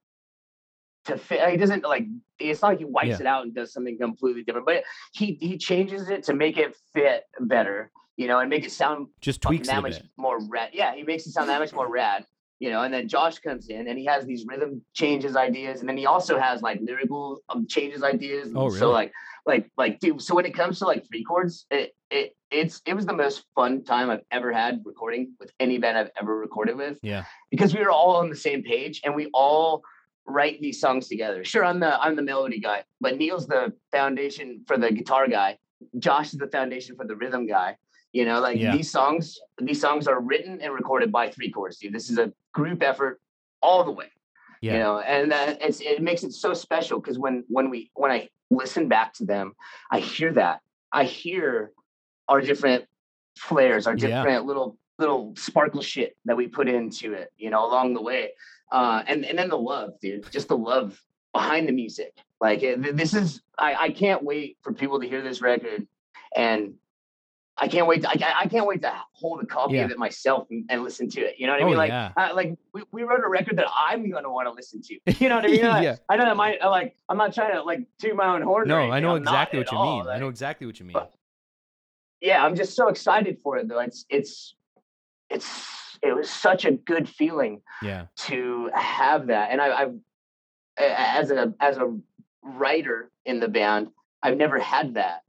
to 1.06 1.18
fit. 1.18 1.48
He 1.50 1.58
doesn't 1.58 1.84
like. 1.84 2.06
It's 2.40 2.62
not 2.62 2.70
like 2.70 2.80
he 2.80 2.86
wipes 2.86 3.08
Yeah. 3.10 3.20
it 3.22 3.26
out 3.26 3.44
and 3.44 3.54
does 3.54 3.74
something 3.74 3.98
completely 3.98 4.44
different, 4.44 4.66
but 4.66 4.84
he 5.14 5.38
he 5.40 5.58
changes 5.58 6.10
it 6.10 6.24
to 6.24 6.34
make 6.34 6.58
it 6.58 6.76
fit 6.94 7.24
better, 7.40 7.92
you 8.18 8.28
know, 8.28 8.40
and 8.40 8.50
make 8.50 8.66
it 8.66 8.72
sound 8.72 9.08
Just 9.22 9.42
tweaks 9.42 9.68
it 9.68 9.72
that 9.72 9.82
much 9.82 9.94
bit. 10.02 10.10
more 10.18 10.40
rad. 10.48 10.70
Yeah, 10.74 10.94
he 10.96 11.04
makes 11.04 11.26
it 11.28 11.32
sound 11.32 11.50
that 11.50 11.60
much 11.60 11.74
more 11.74 11.90
rad. 11.90 12.26
You 12.60 12.70
know, 12.72 12.84
and 12.84 12.94
then 12.94 13.08
Josh 13.08 13.40
comes 13.40 13.70
in 13.70 13.88
and 13.88 13.98
he 13.98 14.04
has 14.06 14.26
these 14.26 14.46
rhythm 14.46 14.82
changes 14.94 15.38
ideas, 15.38 15.80
and 15.80 15.88
then 15.88 15.96
he 15.96 16.06
also 16.06 16.38
has 16.38 16.62
like 16.62 16.80
lyrical 16.82 17.40
um, 17.48 17.66
changes 17.68 18.04
ideas. 18.04 18.52
Oh, 18.54 18.66
And 18.68 18.74
So 18.76 18.92
like, 18.92 19.14
like, 19.46 19.72
like, 19.78 20.00
dude. 20.02 20.22
So 20.22 20.36
when 20.36 20.46
it 20.46 20.54
comes 20.54 20.80
to 20.80 20.86
like 20.86 21.08
three 21.08 21.24
chords, 21.24 21.66
it 21.72 21.96
it 22.12 22.36
it's 22.52 22.82
it 22.86 22.94
was 22.96 23.06
the 23.06 23.14
most 23.14 23.46
fun 23.56 23.84
time 23.86 24.10
I've 24.10 24.26
ever 24.32 24.52
had 24.52 24.82
recording 24.86 25.34
with 25.40 25.52
any 25.62 25.78
band 25.78 25.98
I've 25.98 26.12
ever 26.22 26.38
recorded 26.38 26.76
with 26.76 27.00
Yeah. 27.02 27.24
because 27.50 27.74
we 27.74 27.80
were 27.80 27.92
all 27.92 28.18
on 28.18 28.30
the 28.30 28.36
same 28.36 28.62
page 28.64 29.00
and 29.06 29.16
we 29.16 29.30
all 29.34 29.82
write 30.30 30.62
these 30.62 30.80
songs 30.80 31.08
together. 31.08 31.44
Sure, 31.44 31.66
I'm 31.66 31.80
the 31.80 32.00
I'm 32.02 32.16
the 32.16 32.22
melody 32.22 32.60
guy, 32.60 32.84
but 33.02 33.18
Neil's 33.18 33.48
the 33.48 33.74
foundation 33.92 34.64
for 34.68 34.78
the 34.78 34.92
guitar 34.92 35.28
guy. 35.28 35.58
Josh 35.98 36.34
is 36.34 36.40
the 36.40 36.48
foundation 36.48 36.96
for 36.96 37.06
the 37.06 37.16
rhythm 37.16 37.48
guy. 37.48 37.76
You 38.14 38.26
know, 38.26 38.40
like 38.40 38.58
Yeah. 38.58 38.76
these 38.76 38.90
songs, 38.92 39.40
these 39.62 39.80
songs 39.80 40.08
are 40.08 40.20
written 40.20 40.62
and 40.62 40.74
recorded 40.74 41.12
by 41.12 41.30
three 41.30 41.52
chords, 41.52 41.78
dude. 41.78 41.94
This 41.94 42.10
is 42.10 42.18
a 42.18 42.32
group 42.54 42.82
effort 42.84 43.20
all 43.62 43.84
the 43.84 43.92
way. 43.92 44.12
Yeah. 44.62 44.74
You 44.74 44.80
know, 44.80 45.00
and 45.00 45.32
that 45.32 45.62
it's 45.62 45.80
it 45.82 46.02
makes 46.02 46.24
it 46.24 46.34
so 46.34 46.54
special 46.54 47.00
because 47.00 47.18
when 47.20 47.44
when 47.48 47.70
we 47.70 47.92
when 47.96 48.12
I 48.12 48.30
listen 48.50 48.88
back 48.88 49.14
to 49.16 49.26
them, 49.26 49.54
I 49.92 50.00
hear 50.00 50.34
that. 50.34 50.62
I 50.92 51.04
hear 51.04 51.72
our 52.28 52.42
different 52.42 52.86
flares, 53.38 53.88
our 53.88 53.96
Yeah. 53.96 54.08
different 54.08 54.46
little 54.46 54.78
little 54.98 55.34
sparkle 55.38 55.82
shit 55.82 56.18
that 56.26 56.36
we 56.36 56.46
put 56.48 56.68
into 56.68 57.14
it, 57.14 57.32
you 57.38 57.50
know, 57.50 57.66
along 57.66 57.94
the 57.94 58.02
way. 58.02 58.32
Uh, 58.72 59.04
and 59.08 59.26
and 59.26 59.38
then 59.38 59.50
the 59.50 59.58
love, 59.58 60.00
dude, 60.00 60.30
just 60.32 60.48
the 60.48 60.58
love 60.58 61.02
behind 61.34 61.68
the 61.68 61.72
music. 61.72 62.14
Like 62.42 62.62
this 62.62 63.14
is, 63.14 63.42
I 63.58 63.76
I 63.76 63.90
can't 63.90 64.24
wait 64.24 64.58
for 64.62 64.74
people 64.74 65.00
to 65.02 65.08
hear 65.08 65.22
this 65.22 65.42
record, 65.42 65.88
and 66.36 66.76
I 67.58 67.68
can't 67.68 67.88
wait. 67.88 68.04
To, 68.04 68.10
I 68.10 68.14
I- 68.14 68.40
I 68.42 68.48
can't 68.48 68.66
wait 68.68 68.82
to 68.84 68.94
hold 69.14 69.42
a 69.44 69.46
copy 69.46 69.76
Yeah. 69.76 69.86
of 69.86 69.92
it 69.92 69.98
myself 69.98 70.48
and, 70.50 70.66
and 70.70 70.84
listen 70.84 71.10
to 71.10 71.20
it. 71.22 71.36
You 71.40 71.48
know 71.48 71.54
what 71.54 71.62
I 71.62 71.66
Oh, 71.66 71.68
mean? 71.70 71.78
Like 71.78 71.90
yeah. 71.90 72.12
uh, 72.16 72.30
like 72.34 72.58
we, 72.74 72.84
we 72.92 73.04
wrote 73.04 73.22
a 73.26 73.28
record 73.28 73.58
that 73.58 73.68
I'm 73.76 74.10
gonna 74.10 74.32
want 74.32 74.48
to 74.48 74.52
listen 74.54 74.82
to. 74.84 75.00
You 75.20 75.28
know 75.30 75.36
what 75.38 75.46
I 75.46 75.48
mean? 75.52 75.66
I- 75.66 75.82
Yeah. 75.84 75.96
I 76.08 76.16
know 76.16 76.26
that 76.26 76.62
uh, 76.64 76.70
like 76.70 76.96
I'm 77.10 77.18
not 77.18 77.34
trying 77.34 77.54
to 77.54 77.64
like 77.64 77.82
toot 78.00 78.16
my 78.16 78.28
own 78.36 78.44
horn. 78.44 78.64
or 78.64 78.66
No, 78.88 78.92
I 78.92 79.00
know 79.02 79.16
exactly 79.16 79.60
what 79.60 79.72
you 79.72 79.78
all. 79.78 79.98
mean. 80.04 80.08
I 80.08 80.20
know 80.20 80.30
exactly 80.30 80.68
what 80.68 80.80
you 80.80 80.86
mean. 80.86 80.94
but- 80.94 81.12
yeah, 82.22 82.46
I'm 82.46 82.56
just 82.56 82.76
so 82.76 82.88
excited 82.90 83.40
for 83.44 83.58
it 83.58 83.68
though. 83.68 83.80
It's 83.80 84.06
it's 84.10 84.56
it's 85.30 85.48
it 86.02 86.16
was 86.16 86.30
such 86.30 86.66
a 86.66 86.72
good 86.72 87.08
feeling 87.10 87.62
Yeah. 87.82 88.06
to 88.28 88.70
have 88.74 89.28
that. 89.28 89.52
And 89.52 89.62
I, 89.62 89.82
I've 89.82 89.96
as 90.78 91.32
a 91.32 91.54
as 91.60 91.78
a 91.78 91.98
writer 92.42 93.12
in 93.26 93.40
the 93.40 93.48
band, 93.48 93.90
I've 94.24 94.38
never 94.38 94.60
had 94.60 94.94
that. 94.96 95.22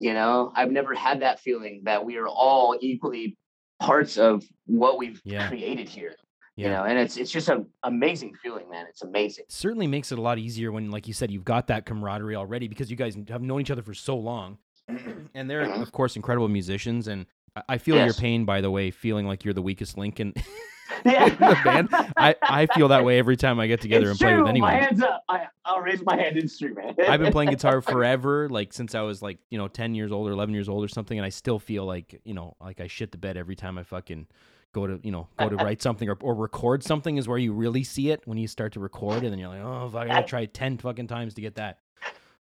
You 0.00 0.14
know, 0.14 0.52
I've 0.54 0.70
never 0.70 0.94
had 0.94 1.22
that 1.22 1.40
feeling 1.40 1.82
that 1.84 2.04
we 2.04 2.16
are 2.18 2.28
all 2.28 2.76
equally 2.80 3.36
parts 3.80 4.16
of 4.18 4.44
what 4.66 4.98
we've 4.98 5.20
Yeah. 5.24 5.48
created 5.48 5.88
here. 5.88 6.14
Yeah. 6.56 6.64
You 6.66 6.72
know, 6.72 6.84
and 6.84 6.98
it's 6.98 7.16
it's 7.16 7.30
just 7.30 7.48
an 7.48 7.66
amazing 7.84 8.34
feeling, 8.34 8.68
man. 8.68 8.86
It's 8.88 9.02
amazing. 9.02 9.44
certainly 9.48 9.86
makes 9.86 10.10
it 10.12 10.18
a 10.18 10.22
lot 10.22 10.38
easier 10.38 10.72
when, 10.72 10.90
like 10.90 11.06
you 11.06 11.14
said, 11.14 11.30
you've 11.30 11.44
got 11.44 11.68
that 11.68 11.86
camaraderie 11.86 12.34
already 12.36 12.68
because 12.68 12.90
you 12.90 12.96
guys 12.96 13.16
have 13.28 13.42
known 13.42 13.60
each 13.60 13.70
other 13.70 13.82
for 13.82 13.94
so 13.94 14.16
long, 14.16 14.58
and 15.34 15.48
they're 15.48 15.66
Mhm. 15.66 15.80
of 15.82 15.92
course 15.92 16.16
incredible 16.16 16.48
musicians. 16.48 17.06
And 17.08 17.26
I- 17.68 17.78
feel 17.78 17.96
your 17.96 18.14
pain, 18.14 18.44
by 18.44 18.60
the 18.60 18.70
way, 18.70 18.90
feeling 18.90 19.26
like 19.26 19.44
you're 19.44 19.54
the 19.54 19.62
weakest 19.62 19.96
link 19.98 20.20
in, 20.20 20.32
Yeah. 21.04 21.26
in 21.26 21.30
the 21.34 21.60
band. 21.64 21.88
I, 22.16 22.34
I 22.42 22.66
feel 22.66 22.88
that 22.88 23.04
way 23.04 23.18
every 23.18 23.36
time 23.36 23.60
I 23.60 23.66
get 23.66 23.80
together 23.80 24.10
It's 24.10 24.20
and 24.20 24.28
play 24.28 24.36
with 24.36 24.48
anyone. 24.48 24.72
My 24.72 24.78
hands 24.78 25.02
up. 25.02 25.22
I, 25.28 25.46
I'll 25.64 25.80
raise 25.80 26.02
my 26.04 26.16
hand 26.16 26.36
in 26.36 26.48
street, 26.48 26.76
man. 26.76 26.94
I've 27.06 27.20
been 27.20 27.30
playing 27.32 27.50
guitar 27.50 27.80
forever, 27.82 28.48
like 28.48 28.72
since 28.72 28.94
I 28.94 29.02
was 29.02 29.22
like, 29.22 29.38
you 29.50 29.58
know, 29.58 29.68
10 29.68 29.94
years 29.94 30.10
old 30.10 30.28
or 30.28 30.32
11 30.32 30.54
years 30.54 30.68
old 30.68 30.84
or 30.84 30.88
something. 30.88 31.16
And 31.18 31.24
I 31.24 31.28
still 31.28 31.58
feel 31.58 31.84
like, 31.84 32.20
you 32.24 32.34
know, 32.34 32.56
like 32.60 32.80
I 32.80 32.86
shit 32.88 33.12
the 33.12 33.18
bed 33.18 33.36
every 33.36 33.54
time 33.54 33.78
I 33.78 33.82
fucking 33.84 34.26
go 34.74 34.86
to, 34.86 34.98
you 35.02 35.12
know, 35.12 35.28
go 35.38 35.48
to 35.48 35.56
write 35.56 35.80
something 35.82 36.08
or, 36.08 36.16
or 36.20 36.34
record 36.34 36.82
something 36.82 37.16
is 37.16 37.28
where 37.28 37.38
you 37.38 37.52
really 37.52 37.84
see 37.84 38.10
it 38.10 38.22
when 38.26 38.36
you 38.38 38.48
start 38.48 38.72
to 38.72 38.80
record. 38.80 39.22
And 39.22 39.30
then 39.32 39.38
you're 39.38 39.48
like, 39.48 39.62
oh, 39.62 39.88
fuck, 39.92 40.02
I 40.02 40.06
gotta 40.08 40.26
try 40.26 40.46
10 40.46 40.78
fucking 40.78 41.06
times 41.06 41.34
to 41.34 41.40
get 41.40 41.54
that. 41.56 41.78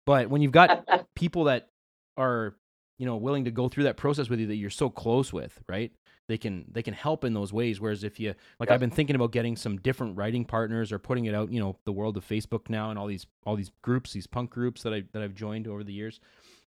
But 0.06 0.28
when 0.30 0.42
you've 0.42 0.52
got 0.52 1.06
people 1.14 1.44
that 1.44 1.70
are, 2.16 2.54
you 2.98 3.06
know, 3.06 3.16
willing 3.16 3.44
to 3.44 3.50
go 3.50 3.68
through 3.68 3.84
that 3.84 3.96
process 3.96 4.28
with 4.28 4.40
you 4.40 4.46
that 4.46 4.56
you're 4.56 4.70
so 4.70 4.88
close 4.88 5.32
with, 5.32 5.62
right? 5.68 5.92
They 6.26 6.38
can 6.38 6.64
they 6.70 6.82
can 6.82 6.94
help 6.94 7.24
in 7.24 7.34
those 7.34 7.52
ways. 7.52 7.80
Whereas 7.80 8.02
if 8.02 8.18
you 8.18 8.34
like, 8.58 8.68
Yeah. 8.68 8.74
I've 8.74 8.80
been 8.80 8.90
thinking 8.90 9.14
about 9.16 9.32
getting 9.32 9.56
some 9.56 9.76
different 9.78 10.16
writing 10.16 10.44
partners 10.44 10.90
or 10.90 10.98
putting 10.98 11.26
it 11.26 11.34
out. 11.34 11.52
You 11.52 11.60
know, 11.60 11.76
the 11.84 11.92
world 11.92 12.16
of 12.16 12.26
Facebook 12.26 12.70
now 12.70 12.90
and 12.90 12.98
all 12.98 13.06
these 13.06 13.26
all 13.44 13.56
these 13.56 13.70
groups, 13.82 14.12
these 14.12 14.26
punk 14.26 14.50
groups 14.50 14.82
that 14.84 14.94
I 14.94 15.04
that 15.12 15.22
I've 15.22 15.34
joined 15.34 15.68
over 15.68 15.84
the 15.84 15.92
years, 15.92 16.20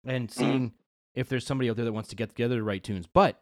and 0.06 0.28
mm. 0.28 0.32
seeing 0.32 0.74
if 1.14 1.30
there's 1.30 1.46
somebody 1.46 1.70
out 1.70 1.78
there 1.78 1.86
that 1.86 1.94
wants 1.94 2.10
to 2.10 2.16
get 2.18 2.30
together 2.30 2.58
to 2.58 2.64
write 2.64 2.84
tunes. 2.84 3.08
But 3.08 3.42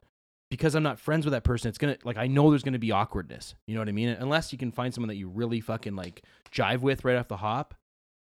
because 0.52 0.76
I'm 0.76 0.84
not 0.84 1.00
friends 1.00 1.26
with 1.26 1.32
that 1.32 1.44
person, 1.44 1.70
it's 1.70 1.80
gonna 1.80 1.98
like 2.04 2.18
I 2.18 2.28
know 2.28 2.52
there's 2.52 2.64
gonna 2.64 2.78
be 2.78 2.92
awkwardness. 2.92 3.56
You 3.66 3.74
know 3.74 3.82
what 3.82 3.90
I 3.90 3.94
mean? 3.94 4.10
Unless 4.10 4.52
you 4.52 4.60
can 4.60 4.72
find 4.72 4.94
someone 4.94 5.08
that 5.08 5.16
you 5.16 5.30
really 5.30 5.62
fucking 5.62 5.96
like 5.96 6.22
jive 6.52 6.82
with 6.82 7.04
right 7.06 7.16
off 7.18 7.28
the 7.28 7.38
hop. 7.38 7.74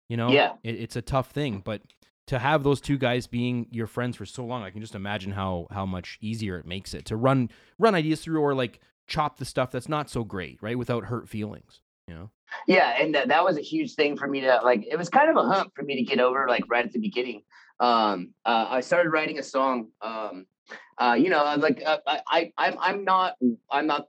You 0.08 0.16
know, 0.16 0.30
Yeah. 0.30 0.54
it, 0.62 0.76
it's 0.76 0.96
a 0.96 1.02
tough 1.02 1.30
thing. 1.30 1.60
But 1.62 1.82
to 2.32 2.38
have 2.38 2.62
those 2.62 2.80
two 2.80 2.96
guys 2.96 3.26
being 3.26 3.66
your 3.70 3.86
friends 3.86 4.16
for 4.16 4.24
so 4.24 4.42
long, 4.42 4.62
I 4.62 4.70
can 4.70 4.80
just 4.80 4.94
imagine 4.94 5.32
how 5.32 5.66
how 5.70 5.84
much 5.84 6.16
easier 6.22 6.56
it 6.58 6.64
makes 6.66 6.94
it 6.94 7.04
to 7.06 7.16
run 7.16 7.50
run 7.78 7.94
ideas 7.94 8.22
through 8.22 8.40
or 8.40 8.54
like 8.54 8.80
chop 9.06 9.36
the 9.36 9.44
stuff 9.44 9.70
that's 9.70 9.86
not 9.86 10.08
so 10.08 10.24
great, 10.24 10.56
right? 10.62 10.78
Without 10.78 11.04
hurt 11.04 11.28
feelings. 11.28 11.82
you 12.08 12.14
know. 12.14 12.30
Yeah, 12.66 12.94
and 12.98 13.14
that, 13.14 13.28
that 13.28 13.44
was 13.44 13.58
a 13.58 13.60
huge 13.60 13.94
thing 13.94 14.16
for 14.16 14.26
me 14.26 14.40
to 14.40 14.60
like. 14.64 14.86
It 14.90 14.96
was 14.96 15.10
kind 15.10 15.30
of 15.30 15.36
a 15.36 15.42
hump 15.42 15.72
for 15.74 15.82
me 15.82 15.96
to 15.96 16.02
get 16.02 16.20
over, 16.20 16.46
like 16.48 16.64
right 16.68 16.84
at 16.84 16.92
the 16.92 16.98
beginning. 16.98 17.42
Um, 17.80 18.30
uh, 18.44 18.66
I 18.70 18.80
started 18.80 19.10
writing 19.10 19.38
a 19.38 19.42
song. 19.42 19.88
Um, 20.00 20.46
uh, 20.98 21.16
you 21.18 21.28
know, 21.28 21.54
like 21.58 21.82
uh, 21.84 21.98
I, 22.06 22.20
I, 22.26 22.52
I'm, 22.56 22.76
I'm 22.78 23.04
not, 23.04 23.36
I'm 23.70 23.86
not, 23.86 24.08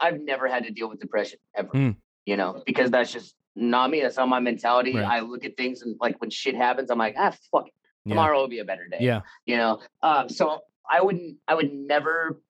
I've 0.00 0.20
never 0.20 0.48
had 0.48 0.64
to 0.64 0.70
deal 0.70 0.88
with 0.88 1.00
depression 1.00 1.38
ever. 1.54 1.68
Mm. 1.68 1.96
You 2.26 2.36
know, 2.36 2.62
because 2.66 2.90
that's 2.90 3.12
just 3.12 3.34
not 3.54 3.90
me. 3.90 4.00
That's 4.00 4.16
not 4.16 4.28
my 4.28 4.40
mentality. 4.40 4.94
Right. 4.94 5.04
I 5.04 5.20
look 5.20 5.44
at 5.44 5.56
things 5.56 5.82
and 5.82 5.96
like 6.00 6.20
when 6.20 6.30
shit 6.30 6.54
happens, 6.54 6.90
I'm 6.90 6.98
like, 6.98 7.14
ah, 7.18 7.34
fuck 7.50 7.66
it. 7.66 7.72
Yeah. 8.04 8.14
Tomorrow 8.14 8.40
will 8.40 8.48
be 8.48 8.58
a 8.60 8.64
better 8.64 8.88
day. 8.88 8.98
Yeah. 9.00 9.20
You 9.46 9.56
know, 9.56 9.80
um, 10.02 10.28
so 10.28 10.60
I 10.90 11.00
wouldn't, 11.02 11.36
I 11.46 11.54
would 11.54 11.72
never 11.72 12.40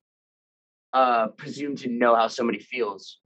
uh, 0.93 1.29
presume 1.29 1.77
to 1.77 1.89
know 1.89 2.15
how 2.15 2.29
somebody 2.29 2.59
feels 2.59 3.19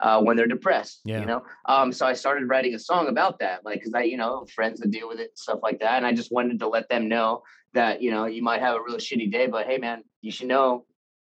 uh, 0.00 0.20
when 0.20 0.36
they're 0.36 0.46
depressed. 0.46 1.00
Yeah. 1.04 1.20
You 1.20 1.26
know, 1.26 1.42
um, 1.66 1.92
so 1.92 2.06
I 2.06 2.12
started 2.12 2.48
writing 2.48 2.74
a 2.74 2.78
song 2.78 3.08
about 3.08 3.38
that, 3.40 3.64
like, 3.64 3.80
because 3.80 3.94
I, 3.94 4.02
you 4.02 4.16
know, 4.16 4.46
friends 4.54 4.80
that 4.80 4.90
deal 4.90 5.08
with 5.08 5.18
it, 5.18 5.30
and 5.30 5.38
stuff 5.38 5.60
like 5.62 5.80
that, 5.80 5.94
and 5.96 6.06
I 6.06 6.12
just 6.12 6.32
wanted 6.32 6.58
to 6.60 6.68
let 6.68 6.88
them 6.88 7.08
know 7.08 7.42
that 7.74 8.00
you 8.00 8.10
know 8.10 8.24
you 8.26 8.42
might 8.42 8.60
have 8.60 8.76
a 8.76 8.82
real 8.82 8.96
shitty 8.96 9.30
day, 9.30 9.46
but 9.46 9.66
hey, 9.66 9.78
man, 9.78 10.02
you 10.22 10.30
should 10.30 10.48
know. 10.48 10.84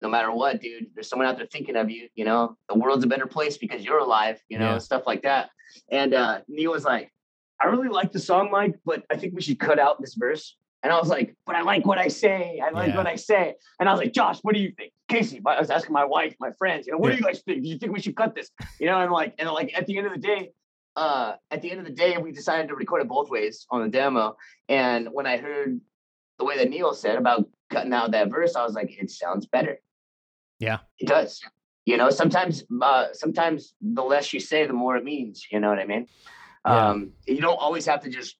No 0.00 0.08
matter 0.08 0.32
what, 0.32 0.60
dude, 0.60 0.86
there's 0.94 1.08
someone 1.08 1.28
out 1.28 1.36
there 1.36 1.46
thinking 1.46 1.76
of 1.76 1.88
you. 1.88 2.08
You 2.16 2.24
know, 2.24 2.56
the 2.68 2.74
world's 2.74 3.04
a 3.04 3.06
better 3.06 3.26
place 3.26 3.56
because 3.56 3.84
you're 3.84 4.00
alive. 4.00 4.42
You 4.48 4.58
know, 4.58 4.72
Yeah. 4.72 4.78
stuff 4.78 5.04
like 5.06 5.22
that. 5.22 5.50
And 5.90 6.14
uh, 6.14 6.40
Neil 6.48 6.72
was 6.72 6.84
like, 6.84 7.12
"I 7.60 7.66
really 7.66 7.88
like 7.88 8.12
the 8.12 8.18
song, 8.18 8.50
Mike, 8.50 8.74
but 8.84 9.04
I 9.10 9.16
think 9.16 9.34
we 9.34 9.42
should 9.42 9.58
cut 9.58 9.78
out 9.78 10.00
this 10.00 10.14
verse." 10.14 10.56
And 10.82 10.92
I 10.92 10.98
was 10.98 11.08
like, 11.08 11.34
"But 11.46 11.54
I 11.56 11.62
like 11.62 11.86
what 11.86 11.98
I 11.98 12.08
say. 12.08 12.60
I 12.64 12.70
like 12.70 12.88
Yeah. 12.90 12.96
what 12.96 13.06
I 13.06 13.16
say." 13.16 13.54
And 13.78 13.88
I 13.88 13.92
was 13.92 14.00
like, 14.00 14.12
"Josh, 14.12 14.38
what 14.42 14.54
do 14.54 14.60
you 14.60 14.72
think?" 14.76 14.92
Casey, 15.08 15.40
I 15.46 15.60
was 15.60 15.70
asking 15.70 15.92
my 15.92 16.04
wife, 16.04 16.34
my 16.40 16.50
friends, 16.52 16.86
you 16.86 16.92
know, 16.92 16.98
what 16.98 17.08
Yeah. 17.08 17.16
do 17.16 17.20
you 17.20 17.26
guys 17.26 17.42
think? 17.42 17.62
Do 17.62 17.68
you 17.68 17.78
think 17.78 17.92
we 17.92 18.00
should 18.00 18.16
cut 18.16 18.34
this? 18.34 18.50
You 18.80 18.86
know, 18.86 18.94
I'm 18.96 19.10
like, 19.10 19.34
and 19.38 19.48
like 19.50 19.76
at 19.76 19.86
the 19.86 19.96
end 19.98 20.06
of 20.06 20.12
the 20.12 20.18
day, 20.18 20.50
uh, 20.96 21.34
at 21.50 21.62
the 21.62 21.70
end 21.70 21.80
of 21.80 21.86
the 21.86 21.92
day, 21.92 22.16
we 22.18 22.32
decided 22.32 22.68
to 22.68 22.74
record 22.74 23.02
it 23.02 23.08
both 23.08 23.30
ways 23.30 23.66
on 23.70 23.82
the 23.82 23.88
demo. 23.88 24.36
And 24.68 25.08
when 25.12 25.26
I 25.26 25.36
heard 25.36 25.80
the 26.38 26.44
way 26.44 26.56
that 26.58 26.68
Neil 26.70 26.92
said 26.94 27.16
about 27.16 27.48
cutting 27.70 27.92
out 27.92 28.10
that 28.12 28.28
verse, 28.30 28.56
I 28.56 28.64
was 28.64 28.74
like, 28.74 28.90
it 28.98 29.10
sounds 29.10 29.46
better. 29.46 29.78
Yeah. 30.58 30.78
It 30.98 31.08
does. 31.08 31.40
You 31.84 31.96
know, 31.96 32.10
sometimes 32.10 32.64
uh 32.80 33.06
sometimes 33.12 33.74
the 33.80 34.02
less 34.02 34.32
you 34.32 34.40
say, 34.40 34.66
the 34.66 34.72
more 34.72 34.96
it 34.96 35.04
means. 35.04 35.46
You 35.50 35.60
know 35.60 35.68
what 35.68 35.78
I 35.78 35.86
mean? 35.86 36.06
Yeah. 36.64 36.90
Um, 36.90 37.12
you 37.26 37.40
don't 37.40 37.56
always 37.56 37.86
have 37.86 38.02
to 38.02 38.10
just 38.10 38.36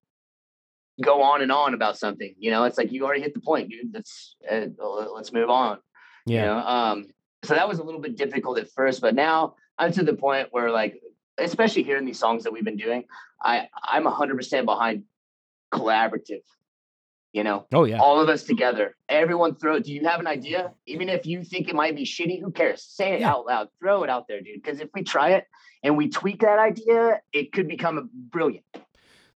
go 1.01 1.21
on 1.21 1.41
and 1.41 1.51
on 1.51 1.73
about 1.73 1.97
something. 1.97 2.33
You 2.37 2.51
know, 2.51 2.63
it's 2.63 2.77
like 2.77 2.91
you 2.91 3.03
already 3.05 3.21
hit 3.21 3.33
the 3.33 3.41
point, 3.41 3.69
dude. 3.69 3.93
Let's 3.93 4.35
uh, 4.49 4.67
let's 5.13 5.33
move 5.33 5.49
on. 5.49 5.79
Yeah. 6.25 6.41
You 6.41 6.45
know? 6.47 6.57
Um, 6.57 7.05
so 7.43 7.55
that 7.55 7.67
was 7.67 7.79
a 7.79 7.83
little 7.83 7.99
bit 7.99 8.15
difficult 8.15 8.57
at 8.59 8.69
first, 8.71 9.01
but 9.01 9.15
now 9.15 9.55
I'm 9.77 9.91
to 9.93 10.03
the 10.03 10.13
point 10.13 10.47
where 10.51 10.71
like, 10.71 11.01
especially 11.37 11.83
hearing 11.83 12.05
these 12.05 12.19
songs 12.19 12.43
that 12.43 12.53
we've 12.53 12.63
been 12.63 12.77
doing, 12.77 13.03
I 13.41 13.67
I'm 13.83 14.05
hundred 14.05 14.37
percent 14.37 14.65
behind 14.65 15.03
collaborative. 15.73 16.43
You 17.33 17.43
know, 17.43 17.65
Oh 17.73 17.83
yeah. 17.83 17.97
all 17.99 18.21
of 18.21 18.29
us 18.29 18.43
together. 18.43 18.95
Everyone 19.09 19.55
throw. 19.55 19.79
Do 19.79 19.91
you 19.91 20.07
have 20.07 20.19
an 20.19 20.27
idea? 20.27 20.71
Even 20.85 21.09
if 21.09 21.25
you 21.25 21.43
think 21.43 21.67
it 21.67 21.73
might 21.75 21.95
be 21.95 22.05
shitty, 22.05 22.39
who 22.39 22.51
cares? 22.51 22.83
Say 22.83 23.13
it 23.13 23.21
Yeah. 23.21 23.31
out 23.31 23.47
loud. 23.47 23.69
Throw 23.79 24.03
it 24.03 24.09
out 24.09 24.27
there, 24.27 24.39
dude. 24.39 24.61
Because 24.61 24.79
if 24.79 24.89
we 24.93 25.01
try 25.03 25.31
it 25.31 25.47
and 25.81 25.97
we 25.97 26.09
tweak 26.09 26.41
that 26.41 26.59
idea, 26.59 27.21
it 27.33 27.51
could 27.51 27.67
become 27.67 27.97
a 27.97 28.03
brilliant. 28.13 28.63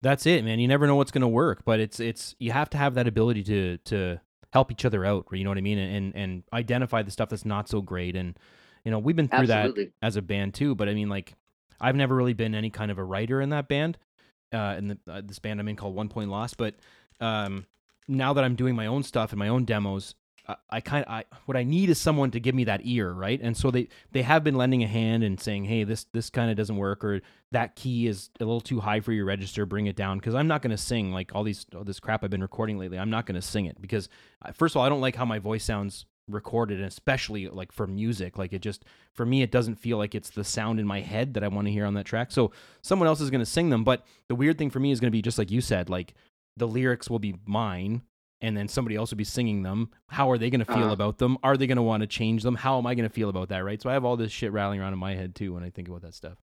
That's 0.01 0.25
it, 0.25 0.43
man. 0.43 0.59
You 0.59 0.67
never 0.67 0.87
know 0.87 0.95
what's 0.95 1.11
going 1.11 1.21
to 1.21 1.27
work, 1.27 1.63
but 1.65 1.79
it's 1.79 1.99
it's 1.99 2.35
you 2.39 2.51
have 2.51 2.69
to 2.71 2.77
have 2.77 2.95
that 2.95 3.07
ability 3.07 3.43
to 3.43 3.77
to 3.85 4.19
help 4.51 4.71
each 4.71 4.85
other 4.85 5.05
out, 5.05 5.25
you 5.31 5.43
know 5.43 5.49
what 5.51 5.57
I 5.59 5.61
mean, 5.61 5.77
and 5.77 6.15
and 6.15 6.43
identify 6.51 7.03
the 7.03 7.11
stuff 7.11 7.29
that's 7.29 7.45
not 7.45 7.69
so 7.69 7.81
great 7.81 8.15
and 8.15 8.37
you 8.85 8.91
know, 8.91 8.99
we've 8.99 9.15
been 9.15 9.29
through 9.29 9.47
that 9.47 9.71
as 10.01 10.17
a 10.17 10.21
band 10.21 10.53
too, 10.55 10.75
but 10.75 10.89
I 10.89 10.93
mean 10.93 11.09
like 11.09 11.35
I've 11.79 11.95
never 11.95 12.15
really 12.15 12.33
been 12.33 12.53
any 12.55 12.69
kind 12.69 12.91
of 12.91 12.97
a 12.97 13.03
writer 13.03 13.39
in 13.39 13.49
that 13.49 13.67
band. 13.67 13.97
Uh 14.51 14.75
in 14.79 14.87
the 14.89 14.97
uh, 15.07 15.21
this 15.23 15.39
band 15.39 15.59
I'm 15.59 15.67
in 15.69 15.75
called 15.75 15.95
One 15.95 16.09
Point 16.09 16.29
Lost, 16.31 16.57
but 16.57 16.75
um 17.21 17.65
now 18.07 18.33
that 18.33 18.43
I'm 18.43 18.55
doing 18.55 18.75
my 18.75 18.87
own 18.87 19.03
stuff 19.03 19.31
and 19.31 19.39
my 19.39 19.47
own 19.47 19.65
demos, 19.65 20.15
I, 20.47 20.55
I 20.69 20.81
kind 20.81 21.05
of 21.05 21.11
I 21.11 21.25
what 21.45 21.57
I 21.57 21.63
need 21.63 21.89
is 21.89 21.99
someone 21.99 22.31
to 22.31 22.39
give 22.39 22.55
me 22.55 22.65
that 22.65 22.81
ear, 22.83 23.11
right? 23.11 23.39
And 23.41 23.55
so 23.55 23.71
they 23.71 23.87
they 24.11 24.21
have 24.23 24.43
been 24.43 24.55
lending 24.55 24.83
a 24.83 24.87
hand 24.87 25.23
and 25.23 25.39
saying, 25.39 25.65
"Hey, 25.65 25.83
this 25.83 26.05
this 26.13 26.29
kind 26.29 26.51
of 26.51 26.57
doesn't 26.57 26.77
work 26.77 27.03
or 27.03 27.21
that 27.51 27.75
key 27.75 28.07
is 28.07 28.29
a 28.39 28.43
little 28.43 28.61
too 28.61 28.79
high 28.81 28.99
for 28.99 29.13
your 29.13 29.25
register, 29.25 29.65
bring 29.65 29.87
it 29.87 29.95
down." 29.95 30.19
Cuz 30.19 30.35
I'm 30.35 30.47
not 30.47 30.61
going 30.61 30.71
to 30.71 30.77
sing 30.77 31.11
like 31.11 31.33
all 31.33 31.43
these 31.43 31.65
all 31.75 31.83
this 31.83 31.99
crap 31.99 32.23
I've 32.23 32.29
been 32.29 32.41
recording 32.41 32.77
lately. 32.77 32.99
I'm 32.99 33.09
not 33.09 33.25
going 33.25 33.35
to 33.35 33.41
sing 33.41 33.65
it 33.65 33.81
because 33.81 34.09
first 34.53 34.75
of 34.75 34.79
all, 34.79 34.85
I 34.85 34.89
don't 34.89 35.01
like 35.01 35.15
how 35.15 35.25
my 35.25 35.39
voice 35.39 35.63
sounds 35.63 36.05
recorded 36.29 36.77
and 36.77 36.87
especially 36.87 37.49
like 37.49 37.69
for 37.73 37.85
music 37.85 38.37
like 38.37 38.53
it 38.53 38.61
just 38.61 38.85
for 39.11 39.25
me 39.25 39.41
it 39.41 39.51
doesn't 39.51 39.75
feel 39.75 39.97
like 39.97 40.15
it's 40.15 40.29
the 40.29 40.43
sound 40.43 40.79
in 40.79 40.87
my 40.87 41.01
head 41.01 41.33
that 41.33 41.43
I 41.43 41.49
want 41.49 41.67
to 41.67 41.71
hear 41.71 41.85
on 41.85 41.95
that 41.95 42.05
track. 42.05 42.31
So 42.31 42.51
someone 42.81 43.07
else 43.07 43.19
is 43.19 43.29
going 43.29 43.39
to 43.39 43.45
sing 43.45 43.69
them, 43.69 43.83
but 43.83 44.05
the 44.29 44.35
weird 44.35 44.57
thing 44.57 44.69
for 44.69 44.79
me 44.79 44.91
is 44.91 44.99
going 44.99 45.09
to 45.09 45.15
be 45.15 45.21
just 45.21 45.37
like 45.37 45.51
you 45.51 45.59
said, 45.59 45.89
like 45.89 46.13
the 46.57 46.67
lyrics 46.67 47.09
will 47.09 47.19
be 47.19 47.35
mine 47.45 48.01
and 48.41 48.57
then 48.57 48.67
somebody 48.67 48.95
else 48.95 49.09
will 49.09 49.17
be 49.17 49.23
singing 49.23 49.63
them. 49.63 49.89
How 50.09 50.29
are 50.29 50.37
they 50.37 50.49
going 50.49 50.59
to 50.59 50.65
feel 50.65 50.83
Uh-huh. 50.83 50.91
about 50.93 51.17
them? 51.17 51.37
Are 51.43 51.55
they 51.55 51.65
going 51.67 51.77
to 51.77 51.81
want 51.81 52.01
to 52.01 52.07
change 52.07 52.43
them? 52.43 52.55
How 52.55 52.77
am 52.77 52.85
I 52.85 52.93
going 52.95 53.07
to 53.07 53.13
feel 53.13 53.29
about 53.29 53.49
that, 53.49 53.63
right? 53.63 53.81
So 53.81 53.89
I 53.89 53.93
have 53.93 54.03
all 54.05 54.17
this 54.17 54.31
shit 54.31 54.51
rattling 54.51 54.79
around 54.81 54.93
in 54.93 54.99
my 54.99 55.15
head 55.15 55.33
too 55.33 55.53
when 55.53 55.63
I 55.63 55.69
think 55.69 55.87
about 55.87 56.01
that 56.01 56.13
stuff. 56.13 56.37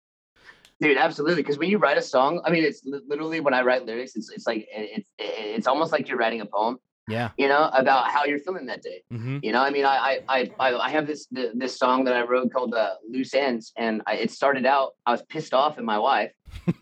Dude, 0.81 0.99
absolutely. 0.99 1.43
Because 1.43 1.57
when 1.59 1.71
you 1.71 1.79
write 1.79 1.97
a 1.97 2.03
song, 2.03 2.43
I 2.45 2.51
mean, 2.51 2.63
it's 2.63 2.83
literally 2.85 3.41
when 3.41 3.55
I 3.55 3.63
write 3.63 3.87
lyrics, 3.87 4.15
it's 4.15 4.31
it's 4.31 4.47
like 4.47 4.69
it's 4.71 5.09
it's 5.19 5.67
almost 5.67 5.91
like 5.91 6.07
you're 6.07 6.19
writing 6.19 6.43
a 6.43 6.47
poem, 6.47 6.79
Yeah. 7.09 7.31
you 7.39 7.49
know, 7.49 7.71
about 7.73 8.11
how 8.11 8.27
you're 8.27 8.41
feeling 8.41 8.67
that 8.67 8.83
day. 8.83 9.03
Mm-hmm. 9.11 9.39
You 9.43 9.53
know, 9.53 9.63
I 9.63 9.71
mean, 9.71 9.87
I 9.87 10.21
I 10.29 10.51
I 10.61 10.75
I 10.75 10.91
have 10.91 11.07
this 11.07 11.29
this 11.55 11.79
song 11.79 12.05
that 12.05 12.15
I 12.15 12.21
wrote 12.27 12.53
called 12.53 12.75
uh, 12.75 12.97
"Loose 13.09 13.33
Ends," 13.33 13.73
and 13.79 14.03
I, 14.07 14.17
it 14.17 14.31
started 14.31 14.67
out 14.67 14.93
I 15.07 15.13
was 15.13 15.23
pissed 15.23 15.55
off 15.55 15.79
at 15.79 15.85
my 15.85 15.99
wife, 15.99 16.33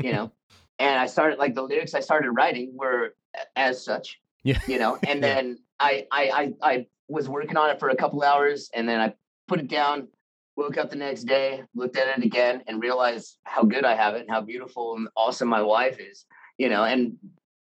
you 0.01 0.11
know, 0.11 0.33
and 0.79 0.99
I 0.99 1.07
started 1.07 1.39
like 1.39 1.55
the 1.55 1.62
lyrics 1.62 1.95
I 1.95 2.01
started 2.01 2.31
writing 2.33 2.72
were 2.77 3.14
as 3.57 3.85
such, 3.85 4.20
Yeah. 4.43 4.59
you 4.68 4.79
know, 4.79 4.99
and 5.07 5.20
Yeah. 5.20 5.35
then 5.35 5.59
I 5.81 6.07
I 6.11 6.53
I 6.62 6.70
I 6.72 6.87
was 7.09 7.29
working 7.29 7.57
on 7.57 7.70
it 7.70 7.79
for 7.79 7.89
a 7.91 7.97
couple 7.97 8.22
hours, 8.22 8.70
and 8.75 8.89
then 8.89 9.01
I 9.01 9.14
put 9.49 9.61
it 9.61 9.68
down. 9.68 10.09
Woke 10.57 10.79
up 10.79 10.89
the 10.89 10.95
next 10.97 11.25
day, 11.25 11.64
looked 11.75 11.97
at 11.97 12.16
it 12.16 12.25
again, 12.25 12.62
and 12.68 12.81
realized 12.81 13.39
how 13.43 13.64
good 13.64 13.85
I 13.85 13.97
have 13.97 14.14
it 14.14 14.20
and 14.20 14.31
how 14.31 14.41
beautiful 14.41 14.95
and 14.97 15.09
awesome 15.16 15.49
my 15.49 15.61
wife 15.62 15.99
is. 15.99 16.27
You 16.59 16.68
know, 16.68 16.85
and 16.85 17.16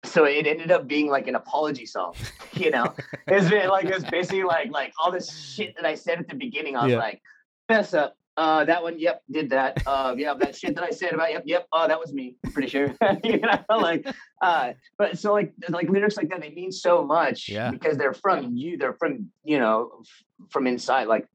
so 0.02 0.24
it 0.24 0.46
ended 0.46 0.70
up 0.70 0.86
being 0.88 1.08
like 1.10 1.26
an 1.28 1.34
apology 1.34 1.84
song. 1.86 2.14
You 2.54 2.70
know, 2.72 2.94
it's 3.28 3.48
been 3.48 3.68
like 3.68 3.84
it's 3.84 4.04
basically 4.10 4.42
like 4.42 4.70
like 4.72 4.92
all 4.98 5.12
this 5.12 5.30
shit 5.54 5.76
that 5.76 5.84
I 5.86 5.94
said 5.94 6.18
at 6.18 6.28
the 6.28 6.34
beginning. 6.34 6.74
I 6.76 6.84
was 6.84 6.92
Yeah. 6.92 6.98
like, 6.98 7.22
mess 7.68 7.94
up. 7.94 8.16
Uh, 8.36 8.64
that 8.64 8.82
one, 8.82 8.98
yep, 8.98 9.22
did 9.30 9.50
that. 9.50 9.82
Uh, 9.86 10.14
yeah, 10.16 10.32
that 10.34 10.56
shit 10.56 10.74
that 10.74 10.84
I 10.84 10.90
said 10.90 11.12
about, 11.12 11.30
yep, 11.30 11.42
yep. 11.46 11.66
Oh, 11.72 11.86
that 11.86 11.98
was 11.98 12.12
me. 12.12 12.36
Pretty 12.52 12.68
sure. 12.68 12.94
you 13.24 13.38
know, 13.40 13.58
like, 13.68 14.06
uh, 14.40 14.72
but 14.96 15.18
so 15.18 15.32
like 15.32 15.52
like 15.68 15.88
lyrics 15.90 16.16
like 16.16 16.28
that, 16.30 16.40
they 16.40 16.50
mean 16.50 16.72
so 16.72 17.04
much 17.04 17.48
Yeah. 17.48 17.70
because 17.70 17.96
they're 17.98 18.14
from 18.14 18.54
you. 18.56 18.78
They're 18.78 18.94
from 18.94 19.30
you 19.44 19.58
know 19.58 19.90
f- 20.00 20.50
from 20.50 20.66
inside. 20.66 21.06
Like 21.08 21.26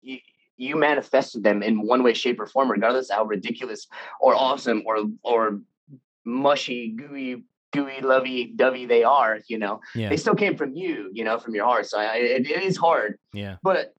you, 0.00 0.18
you 0.56 0.76
manifested 0.76 1.42
them 1.42 1.62
in 1.62 1.82
one 1.86 2.02
way, 2.02 2.14
shape, 2.14 2.40
or 2.40 2.46
form, 2.46 2.70
regardless 2.70 3.10
of 3.10 3.16
how 3.16 3.24
ridiculous 3.24 3.86
or 4.20 4.34
awesome 4.34 4.82
or 4.86 5.04
or 5.22 5.60
mushy, 6.24 6.90
gooey, 6.90 7.44
gooey, 7.72 8.00
lovey, 8.00 8.52
dovey 8.56 8.86
they 8.86 9.02
are. 9.02 9.40
You 9.48 9.58
know, 9.58 9.80
Yeah. 9.94 10.08
they 10.08 10.16
still 10.16 10.34
came 10.34 10.56
from 10.56 10.72
you, 10.74 11.10
you 11.12 11.24
know, 11.24 11.38
from 11.38 11.54
your 11.54 11.64
heart. 11.64 11.86
So 11.86 11.98
I, 11.98 12.16
it, 12.16 12.46
it 12.48 12.62
is 12.62 12.76
hard, 12.76 13.18
Yeah. 13.34 13.56
but 13.62 13.92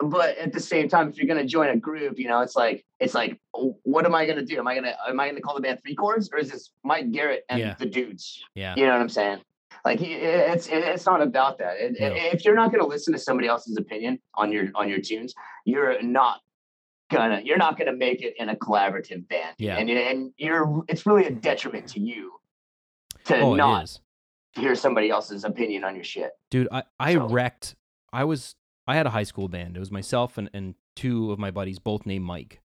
but 0.00 0.36
at 0.38 0.52
the 0.52 0.60
same 0.60 0.88
time, 0.88 1.08
if 1.08 1.16
you're 1.16 1.26
gonna 1.26 1.44
join 1.46 1.68
a 1.68 1.76
group, 1.76 2.18
you 2.18 2.28
know, 2.28 2.40
it's 2.40 2.56
like 2.56 2.84
it's 3.00 3.14
like, 3.14 3.38
what 3.52 4.04
am 4.06 4.14
I 4.14 4.26
gonna 4.26 4.44
do? 4.44 4.58
Am 4.58 4.66
I 4.66 4.74
gonna 4.74 4.96
am 5.08 5.18
I 5.20 5.28
gonna 5.28 5.40
call 5.40 5.54
the 5.54 5.60
band 5.60 5.80
Three 5.82 5.94
Chords 5.94 6.28
or 6.32 6.38
is 6.38 6.50
this 6.50 6.70
Mike 6.84 7.10
Garrett 7.12 7.44
and 7.48 7.58
Yeah. 7.60 7.74
the 7.78 7.86
dudes? 7.86 8.42
Yeah. 8.54 8.74
You 8.76 8.86
know 8.86 8.92
what 8.92 9.00
I'm 9.00 9.08
saying? 9.08 9.40
Like 9.84 10.00
it's 10.00 10.68
it's 10.70 11.06
not 11.06 11.22
about 11.22 11.58
that. 11.58 11.76
It- 11.78 12.00
No. 12.00 12.06
If 12.14 12.44
you're 12.44 12.54
not 12.54 12.72
gonna 12.72 12.86
listen 12.86 13.12
to 13.12 13.18
somebody 13.18 13.48
else's 13.48 13.76
opinion 13.76 14.18
on 14.34 14.50
your 14.52 14.68
on 14.74 14.88
your 14.88 14.98
tunes, 15.00 15.34
you're 15.64 16.00
not 16.02 16.40
gonna 17.10 17.40
you're 17.44 17.58
not 17.58 17.78
gonna 17.78 17.92
make 17.92 18.20
it 18.22 18.34
in 18.38 18.48
a 18.48 18.56
collaborative 18.56 19.28
band. 19.28 19.54
Yeah. 19.58 19.76
and 19.78 19.88
and 19.90 20.32
you're 20.36 20.82
it's 20.88 21.06
really 21.06 21.26
a 21.26 21.30
detriment 21.30 21.86
to 21.90 22.00
you 22.00 22.32
to 23.26 23.38
Oh, 23.40 23.54
not 23.54 23.98
hear 24.52 24.74
somebody 24.74 25.10
else's 25.10 25.44
opinion 25.44 25.84
on 25.84 25.94
your 25.94 26.04
shit. 26.04 26.30
Dude, 26.50 26.68
I, 26.72 26.82
I 26.98 27.14
So- 27.14 27.28
wrecked. 27.28 27.74
I 28.12 28.24
was 28.24 28.54
I 28.86 28.96
had 28.96 29.06
a 29.06 29.10
high 29.10 29.24
school 29.24 29.48
band. 29.48 29.76
It 29.76 29.80
was 29.80 29.90
myself 29.90 30.38
and, 30.38 30.50
and 30.54 30.74
two 30.94 31.32
of 31.32 31.38
my 31.38 31.50
buddies, 31.50 31.78
both 31.78 32.06
named 32.06 32.24
Mike, 32.24 32.60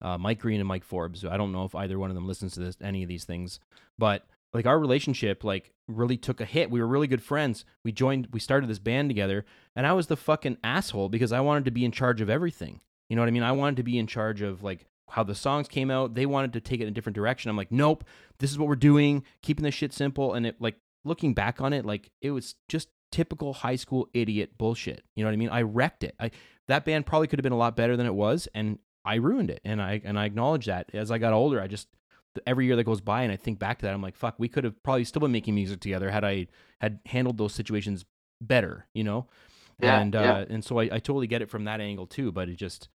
uh, 0.00 0.18
Mike 0.18 0.40
Green 0.40 0.60
and 0.60 0.68
Mike 0.68 0.84
Forbes. 0.84 1.24
I 1.24 1.36
don't 1.36 1.52
know 1.52 1.64
if 1.64 1.74
either 1.74 1.98
one 1.98 2.10
of 2.10 2.14
them 2.14 2.26
listens 2.26 2.54
to 2.54 2.60
this 2.60 2.76
any 2.80 3.02
of 3.02 3.08
these 3.08 3.24
things, 3.24 3.60
but 3.98 4.26
like 4.52 4.66
our 4.66 4.78
relationship 4.78 5.42
like 5.42 5.72
really 5.88 6.16
took 6.16 6.40
a 6.40 6.44
hit. 6.44 6.70
We 6.70 6.80
were 6.80 6.86
really 6.86 7.08
good 7.08 7.22
friends. 7.22 7.64
We 7.84 7.92
joined. 7.92 8.28
We 8.32 8.40
started 8.40 8.70
this 8.70 8.78
band 8.78 9.10
together, 9.10 9.44
and 9.74 9.86
I 9.86 9.92
was 9.92 10.06
the 10.06 10.16
fucking 10.16 10.58
asshole 10.62 11.08
because 11.08 11.32
I 11.32 11.40
wanted 11.40 11.64
to 11.64 11.70
be 11.72 11.84
in 11.84 11.92
charge 11.92 12.20
of 12.20 12.30
everything. 12.30 12.80
You 13.08 13.16
know 13.16 13.22
what 13.22 13.28
I 13.28 13.32
mean? 13.32 13.42
I 13.42 13.52
wanted 13.52 13.76
to 13.76 13.82
be 13.82 13.98
in 13.98 14.06
charge 14.06 14.40
of 14.40 14.62
like 14.62 14.86
how 15.10 15.24
the 15.24 15.34
songs 15.34 15.68
came 15.68 15.90
out. 15.90 16.14
They 16.14 16.26
wanted 16.26 16.52
to 16.54 16.60
take 16.60 16.80
it 16.80 16.84
in 16.84 16.88
a 16.88 16.92
different 16.92 17.16
direction. 17.16 17.50
I'm 17.50 17.56
like, 17.56 17.72
nope, 17.72 18.04
this 18.38 18.50
is 18.50 18.58
what 18.58 18.68
we're 18.68 18.76
doing, 18.76 19.24
keeping 19.42 19.64
this 19.64 19.74
shit 19.74 19.92
simple. 19.92 20.34
And 20.34 20.46
it 20.46 20.60
like 20.60 20.76
looking 21.04 21.34
back 21.34 21.60
on 21.60 21.72
it, 21.72 21.84
like 21.84 22.10
it 22.22 22.30
was 22.30 22.54
just 22.68 22.88
typical 23.14 23.52
high 23.52 23.76
school 23.76 24.08
idiot 24.12 24.58
bullshit. 24.58 25.04
You 25.14 25.22
know 25.22 25.28
what 25.28 25.34
I 25.34 25.36
mean? 25.36 25.48
I 25.50 25.62
wrecked 25.62 26.02
it. 26.02 26.16
I 26.18 26.32
that 26.66 26.84
band 26.84 27.06
probably 27.06 27.28
could 27.28 27.38
have 27.38 27.44
been 27.44 27.52
a 27.52 27.56
lot 27.56 27.76
better 27.76 27.96
than 27.96 28.06
it 28.06 28.14
was, 28.14 28.48
and 28.54 28.80
I 29.04 29.16
ruined 29.16 29.50
it, 29.50 29.60
and 29.64 29.80
I 29.80 30.00
and 30.04 30.18
I 30.18 30.24
acknowledge 30.24 30.66
that. 30.66 30.90
As 30.92 31.12
I 31.12 31.18
got 31.18 31.32
older, 31.32 31.60
I 31.60 31.68
just 31.68 31.86
every 32.44 32.66
year 32.66 32.74
that 32.74 32.82
goes 32.82 33.00
by, 33.00 33.22
and 33.22 33.30
I 33.30 33.36
think 33.36 33.60
back 33.60 33.78
to 33.78 33.86
that, 33.86 33.94
I'm 33.94 34.02
like, 34.02 34.16
fuck, 34.16 34.34
we 34.38 34.48
could 34.48 34.64
have 34.64 34.82
probably 34.82 35.04
still 35.04 35.20
been 35.20 35.30
making 35.30 35.54
music 35.54 35.78
together 35.78 36.10
had 36.10 36.24
I 36.24 36.48
had 36.80 36.98
handled 37.06 37.38
those 37.38 37.54
situations 37.54 38.04
better, 38.40 38.86
you 38.94 39.04
know. 39.04 39.28
Yeah, 39.80 40.00
and 40.00 40.16
uh, 40.16 40.20
yeah. 40.20 40.44
and 40.48 40.64
so 40.64 40.80
I, 40.80 40.84
I 40.84 40.98
totally 40.98 41.28
get 41.28 41.40
it 41.40 41.50
from 41.50 41.64
that 41.64 41.80
angle 41.80 42.08
too. 42.08 42.32
But 42.32 42.48
it 42.48 42.56
just, 42.56 42.88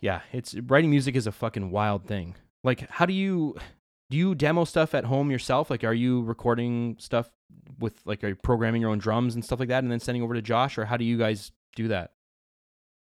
yeah, 0.00 0.22
it's 0.32 0.56
writing 0.66 0.90
music 0.90 1.14
is 1.14 1.28
a 1.28 1.32
fucking 1.32 1.70
wild 1.70 2.04
thing. 2.04 2.34
Like, 2.64 2.90
how 2.90 3.06
do 3.06 3.12
you 3.12 3.56
do 4.10 4.16
you 4.16 4.34
demo 4.34 4.64
stuff 4.64 4.94
at 4.94 5.04
home 5.04 5.30
yourself? 5.30 5.70
Like, 5.70 5.84
are 5.84 5.94
you 5.94 6.22
recording 6.22 6.96
stuff 6.98 7.30
with 7.78 7.94
like, 8.04 8.22
are 8.24 8.28
you 8.28 8.34
programming 8.34 8.82
your 8.82 8.90
own 8.90 8.98
drums 8.98 9.34
and 9.34 9.44
stuff 9.44 9.60
like 9.60 9.68
that, 9.68 9.82
and 9.82 9.90
then 9.90 10.00
sending 10.00 10.22
over 10.22 10.34
to 10.34 10.42
Josh, 10.42 10.76
or 10.76 10.84
how 10.84 10.96
do 10.96 11.04
you 11.04 11.16
guys 11.16 11.52
do 11.76 11.88
that? 11.88 12.12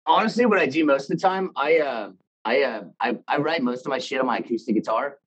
Honestly, 0.05 0.45
what 0.45 0.59
I 0.59 0.67
do 0.67 0.85
most 0.85 1.09
of 1.11 1.17
the 1.17 1.21
time, 1.21 1.51
I 1.55 1.79
uh, 1.79 2.11
I 2.45 2.61
uh, 2.63 2.83
I, 2.99 3.17
I 3.27 3.37
write 3.37 3.61
most 3.63 3.85
of 3.85 3.89
my 3.89 3.97
shit 3.99 4.19
on 4.19 4.27
my 4.27 4.37
acoustic 4.37 4.75
guitar. 4.75 5.17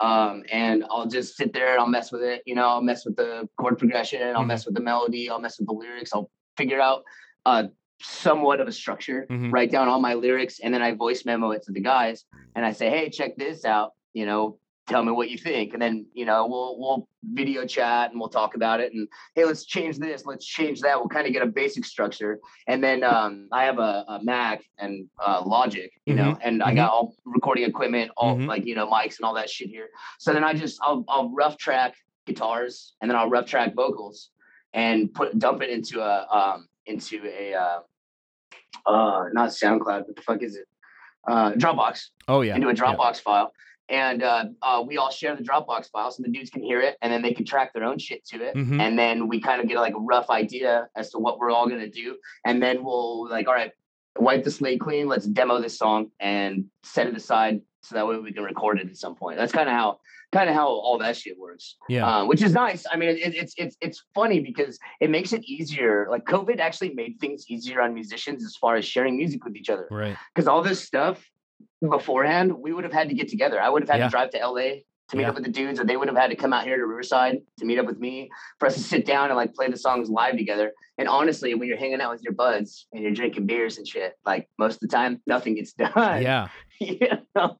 Um, 0.00 0.42
and 0.52 0.84
I'll 0.90 1.06
just 1.06 1.36
sit 1.38 1.54
there 1.54 1.70
and 1.72 1.80
I'll 1.80 1.86
mess 1.86 2.12
with 2.12 2.22
it. 2.22 2.42
You 2.44 2.54
know, 2.54 2.66
I'll 2.68 2.82
mess 2.82 3.06
with 3.06 3.16
the 3.16 3.48
chord 3.58 3.78
progression, 3.78 4.36
I'll 4.36 4.42
Mhm. 4.42 4.48
mess 4.48 4.66
with 4.66 4.74
the 4.74 4.80
melody, 4.82 5.30
I'll 5.30 5.38
mess 5.40 5.58
with 5.58 5.68
the 5.68 5.72
lyrics. 5.74 6.10
I'll 6.12 6.30
figure 6.58 6.80
out 6.80 7.02
uh, 7.46 7.64
somewhat 8.02 8.60
of 8.60 8.68
a 8.68 8.72
structure, 8.72 9.26
Mhm. 9.30 9.50
write 9.52 9.70
down 9.70 9.88
all 9.88 10.00
my 10.00 10.12
lyrics, 10.12 10.58
and 10.60 10.74
then 10.74 10.82
I 10.82 10.92
voice 10.92 11.24
memo 11.24 11.52
it 11.52 11.62
to 11.62 11.72
the 11.72 11.80
guys. 11.80 12.24
And 12.54 12.66
I 12.66 12.72
say, 12.72 12.90
hey, 12.90 13.08
check 13.08 13.36
this 13.36 13.64
out. 13.64 13.92
You 14.12 14.26
know, 14.26 14.58
tell 14.86 15.02
me 15.04 15.12
what 15.12 15.30
you 15.30 15.36
think. 15.38 15.72
And 15.72 15.82
then, 15.82 16.06
you 16.14 16.24
know, 16.24 16.46
we'll 16.46 16.78
we'll 16.78 17.08
video 17.24 17.66
chat 17.66 18.10
and 18.10 18.20
we'll 18.20 18.28
talk 18.28 18.54
about 18.54 18.80
it. 18.80 18.92
And 18.92 19.08
hey, 19.34 19.44
let's 19.44 19.64
change 19.64 19.98
this, 19.98 20.24
let's 20.26 20.46
change 20.46 20.80
that. 20.82 20.98
We'll 20.98 21.08
kind 21.08 21.26
of 21.26 21.32
get 21.32 21.42
a 21.42 21.46
basic 21.46 21.84
structure. 21.84 22.38
And 22.66 22.82
then 22.82 23.02
um, 23.02 23.48
I 23.52 23.64
have 23.64 23.78
a, 23.78 24.04
a 24.08 24.20
Mac 24.22 24.62
and 24.78 25.08
uh, 25.24 25.42
Logic, 25.44 25.90
you 26.06 26.14
know, 26.14 26.38
and 26.42 26.62
I 26.62 26.74
got 26.74 26.90
all 26.90 27.14
recording 27.24 27.64
equipment, 27.64 28.10
all 28.16 28.36
Mhm. 28.36 28.46
like 28.46 28.64
you 28.66 28.74
know 28.74 28.86
mics 28.88 29.16
and 29.18 29.24
all 29.24 29.34
that 29.34 29.50
shit 29.50 29.68
here. 29.68 29.88
So 30.18 30.32
then 30.32 30.44
I 30.44 30.54
just 30.54 30.78
I'll 30.82 31.04
I'll 31.08 31.30
rough 31.30 31.56
track 31.58 31.94
guitars 32.26 32.94
and 33.00 33.10
then 33.10 33.16
I'll 33.16 33.30
rough 33.30 33.46
track 33.46 33.74
vocals 33.74 34.30
and 34.72 35.12
put 35.12 35.38
dump 35.38 35.62
it 35.62 35.70
into 35.70 36.00
a 36.00 36.26
um 36.30 36.68
into 36.86 37.22
a 37.26 37.54
uh, 37.54 37.80
uh 38.86 39.24
not 39.32 39.50
SoundCloud, 39.50 40.06
what 40.06 40.16
the 40.16 40.22
fuck 40.22 40.42
is 40.42 40.56
it? 40.56 40.66
Uh, 41.28 41.52
Dropbox 41.52 42.10
Oh 42.28 42.42
yeah, 42.42 42.54
into 42.54 42.68
a 42.68 42.74
yeah. 42.74 42.80
Dropbox 42.80 43.20
file. 43.20 43.52
And 43.88 44.22
uh, 44.22 44.46
uh, 44.62 44.82
we 44.86 44.96
all 44.96 45.10
share 45.10 45.36
the 45.36 45.42
Dropbox 45.44 45.90
file, 45.90 46.10
so 46.10 46.22
the 46.22 46.28
dudes 46.30 46.50
can 46.50 46.62
hear 46.62 46.80
it, 46.80 46.96
and 47.02 47.12
then 47.12 47.22
they 47.22 47.32
can 47.32 47.44
track 47.44 47.72
their 47.72 47.84
own 47.84 47.98
shit 47.98 48.24
to 48.26 48.42
it. 48.42 48.54
Mhm. 48.56 48.80
And 48.80 48.98
then 48.98 49.28
we 49.28 49.40
kind 49.40 49.60
of 49.60 49.68
get 49.68 49.76
like 49.78 49.94
a 49.94 50.00
rough 50.00 50.28
idea 50.28 50.88
as 50.96 51.10
to 51.10 51.18
what 51.18 51.38
we're 51.38 51.50
all 51.50 51.68
gonna 51.68 51.88
do, 51.88 52.16
and 52.44 52.62
then 52.62 52.82
we'll 52.84 53.28
like, 53.28 53.46
all 53.46 53.54
right, 53.54 53.72
wipe 54.18 54.42
the 54.44 54.50
slate 54.50 54.80
clean. 54.80 55.06
Let's 55.06 55.26
demo 55.26 55.60
this 55.60 55.78
song 55.78 56.10
and 56.18 56.64
set 56.82 57.06
it 57.06 57.16
aside 57.16 57.60
so 57.82 57.94
that 57.94 58.06
way 58.06 58.18
we 58.18 58.32
can 58.32 58.42
record 58.42 58.80
it 58.80 58.88
at 58.88 58.96
some 58.96 59.14
point. 59.14 59.36
That's 59.38 59.52
kind 59.52 59.68
of 59.68 59.74
how 59.74 60.00
kind 60.32 60.50
of 60.50 60.56
how 60.56 60.66
all 60.66 60.98
that 60.98 61.16
shit 61.16 61.38
works 61.38 61.76
Yeah, 61.88 62.04
uh, 62.06 62.24
which 62.26 62.42
is 62.42 62.52
nice. 62.52 62.84
I 62.92 62.96
mean, 62.96 63.10
it, 63.10 63.34
it's 63.34 63.54
it's 63.56 63.76
it's 63.80 64.02
funny 64.14 64.40
because 64.40 64.78
it 65.00 65.10
makes 65.10 65.32
it 65.32 65.44
easier. 65.44 66.08
Like 66.10 66.24
COVID 66.24 66.58
actually 66.58 66.92
made 66.94 67.20
things 67.20 67.44
easier 67.48 67.80
on 67.80 67.94
musicians 67.94 68.44
as 68.44 68.56
far 68.56 68.74
as 68.74 68.84
sharing 68.84 69.16
music 69.16 69.44
with 69.44 69.54
each 69.54 69.70
other. 69.70 69.86
right. 69.90 70.16
Because 70.34 70.48
all 70.48 70.62
this 70.62 70.82
stuff 70.82 71.24
beforehand, 71.80 72.52
we 72.52 72.72
would 72.72 72.84
have 72.84 72.92
had 72.92 73.08
to 73.08 73.14
get 73.14 73.28
together. 73.28 73.60
I 73.60 73.68
would 73.68 73.82
have 73.82 73.88
had 73.90 73.98
Yeah. 74.00 74.06
to 74.06 74.10
drive 74.10 74.30
to 74.30 74.38
LA 74.38 74.82
to 75.08 75.16
meet 75.16 75.22
Yeah. 75.22 75.28
up 75.28 75.34
with 75.36 75.44
the 75.44 75.50
dudes, 75.50 75.78
or 75.78 75.84
they 75.84 75.96
would 75.96 76.08
have 76.08 76.16
had 76.16 76.30
to 76.30 76.36
come 76.36 76.52
out 76.52 76.64
here 76.64 76.76
to 76.76 76.84
Riverside 76.86 77.38
to 77.58 77.64
meet 77.64 77.78
up 77.78 77.86
with 77.86 77.98
me 77.98 78.28
for 78.58 78.66
us 78.66 78.74
to 78.74 78.80
sit 78.80 79.06
down 79.06 79.28
and 79.28 79.36
like 79.36 79.54
play 79.54 79.68
the 79.68 79.76
songs 79.76 80.10
live 80.10 80.36
together. 80.36 80.72
And 80.98 81.06
honestly, 81.08 81.54
when 81.54 81.68
you're 81.68 81.76
hanging 81.76 82.00
out 82.00 82.10
with 82.10 82.22
your 82.22 82.32
buds 82.32 82.88
and 82.92 83.02
you're 83.02 83.12
drinking 83.12 83.46
beers 83.46 83.78
and 83.78 83.86
shit, 83.86 84.14
like 84.24 84.48
most 84.58 84.74
of 84.74 84.80
the 84.80 84.88
time, 84.88 85.22
nothing 85.26 85.54
gets 85.54 85.72
done 85.74 86.22
Yeah, 86.22 86.48
you 86.80 86.98
know 87.36 87.56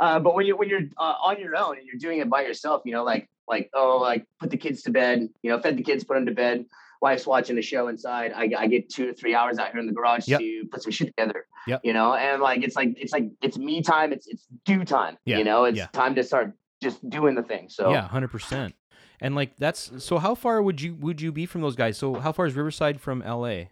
uh, 0.00 0.20
but 0.20 0.34
when 0.34 0.46
you're 0.46 0.56
when 0.56 0.68
you're 0.68 0.82
uh, 0.98 1.14
on 1.24 1.40
your 1.40 1.56
own 1.56 1.76
and 1.78 1.86
you're 1.86 1.98
doing 1.98 2.20
it 2.20 2.30
by 2.30 2.42
yourself 2.42 2.82
you 2.84 2.92
know 2.92 3.02
like 3.04 3.28
like 3.48 3.68
oh 3.74 3.98
like 4.00 4.24
put 4.40 4.50
the 4.50 4.56
kids 4.56 4.82
to 4.82 4.90
bed 4.90 5.28
you 5.42 5.50
know 5.50 5.60
fed 5.60 5.76
the 5.76 5.82
kids 5.82 6.04
put 6.04 6.14
them 6.14 6.26
to 6.26 6.32
bed 6.32 6.64
wife's 7.02 7.26
watching 7.26 7.58
a 7.58 7.62
show 7.62 7.88
inside 7.88 8.32
i, 8.34 8.48
I 8.58 8.66
get 8.66 8.88
two 8.88 9.10
or 9.10 9.12
three 9.12 9.34
hours 9.34 9.58
out 9.58 9.70
here 9.70 9.80
in 9.80 9.86
the 9.86 9.92
garage 9.92 10.26
Yep. 10.28 10.40
to 10.40 10.64
put 10.70 10.82
some 10.82 10.92
shit 10.92 11.08
together 11.08 11.46
Yep. 11.66 11.80
you 11.84 11.92
know 11.92 12.14
and 12.14 12.40
like 12.42 12.62
it's 12.62 12.76
like 12.76 12.94
it's 12.96 13.12
like 13.12 13.24
it's 13.42 13.58
me 13.58 13.82
time 13.82 14.12
it's 14.12 14.26
it's 14.26 14.46
due 14.64 14.84
time 14.84 15.16
Yeah, 15.24 15.38
you 15.38 15.44
know 15.44 15.64
it's 15.64 15.78
yeah. 15.78 15.86
time 15.92 16.14
to 16.14 16.22
start 16.24 16.52
just 16.82 17.08
doing 17.08 17.34
the 17.34 17.42
thing 17.42 17.68
so 17.68 17.90
yeah, 17.90 18.06
hundred 18.08 18.28
percent. 18.28 18.74
And 19.18 19.34
like 19.34 19.56
that's 19.56 20.04
so. 20.04 20.18
How 20.18 20.34
far 20.34 20.60
would 20.60 20.82
you 20.82 20.94
would 20.96 21.22
you 21.22 21.32
be 21.32 21.46
from 21.46 21.62
those 21.62 21.74
guys? 21.74 21.96
So 21.96 22.16
how 22.16 22.32
far 22.32 22.44
is 22.44 22.54
Riverside 22.54 23.00
from 23.00 23.22
L.A.? 23.22 23.70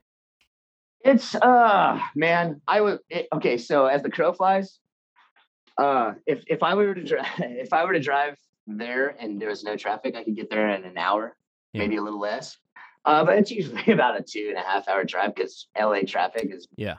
It's 1.04 1.34
uh 1.34 2.00
man, 2.16 2.62
I 2.66 2.80
would 2.80 3.00
it, 3.10 3.28
okay. 3.34 3.58
So 3.58 3.84
as 3.84 4.02
the 4.02 4.10
crow 4.10 4.32
flies, 4.32 4.78
uh, 5.76 6.12
if 6.26 6.42
if 6.46 6.62
I 6.62 6.74
were 6.74 6.94
to 6.94 7.04
drive, 7.04 7.26
if 7.38 7.74
I 7.74 7.84
were 7.84 7.92
to 7.92 8.00
drive 8.00 8.38
there 8.66 9.08
and 9.20 9.38
there 9.38 9.50
was 9.50 9.62
no 9.64 9.76
traffic, 9.76 10.16
I 10.16 10.24
could 10.24 10.34
get 10.34 10.48
there 10.48 10.66
in 10.70 10.84
an 10.84 10.96
hour, 10.96 11.36
Yeah. 11.74 11.80
maybe 11.82 11.96
a 11.96 12.02
little 12.02 12.20
less. 12.20 12.56
Uh, 13.04 13.24
but 13.24 13.38
it's 13.38 13.50
usually 13.50 13.82
about 13.92 14.18
a 14.18 14.22
two 14.22 14.46
and 14.48 14.58
a 14.58 14.62
half 14.62 14.88
hour 14.88 15.04
drive 15.04 15.34
because 15.34 15.66
LA 15.78 16.00
traffic 16.06 16.50
is 16.52 16.66
Yeah. 16.76 16.96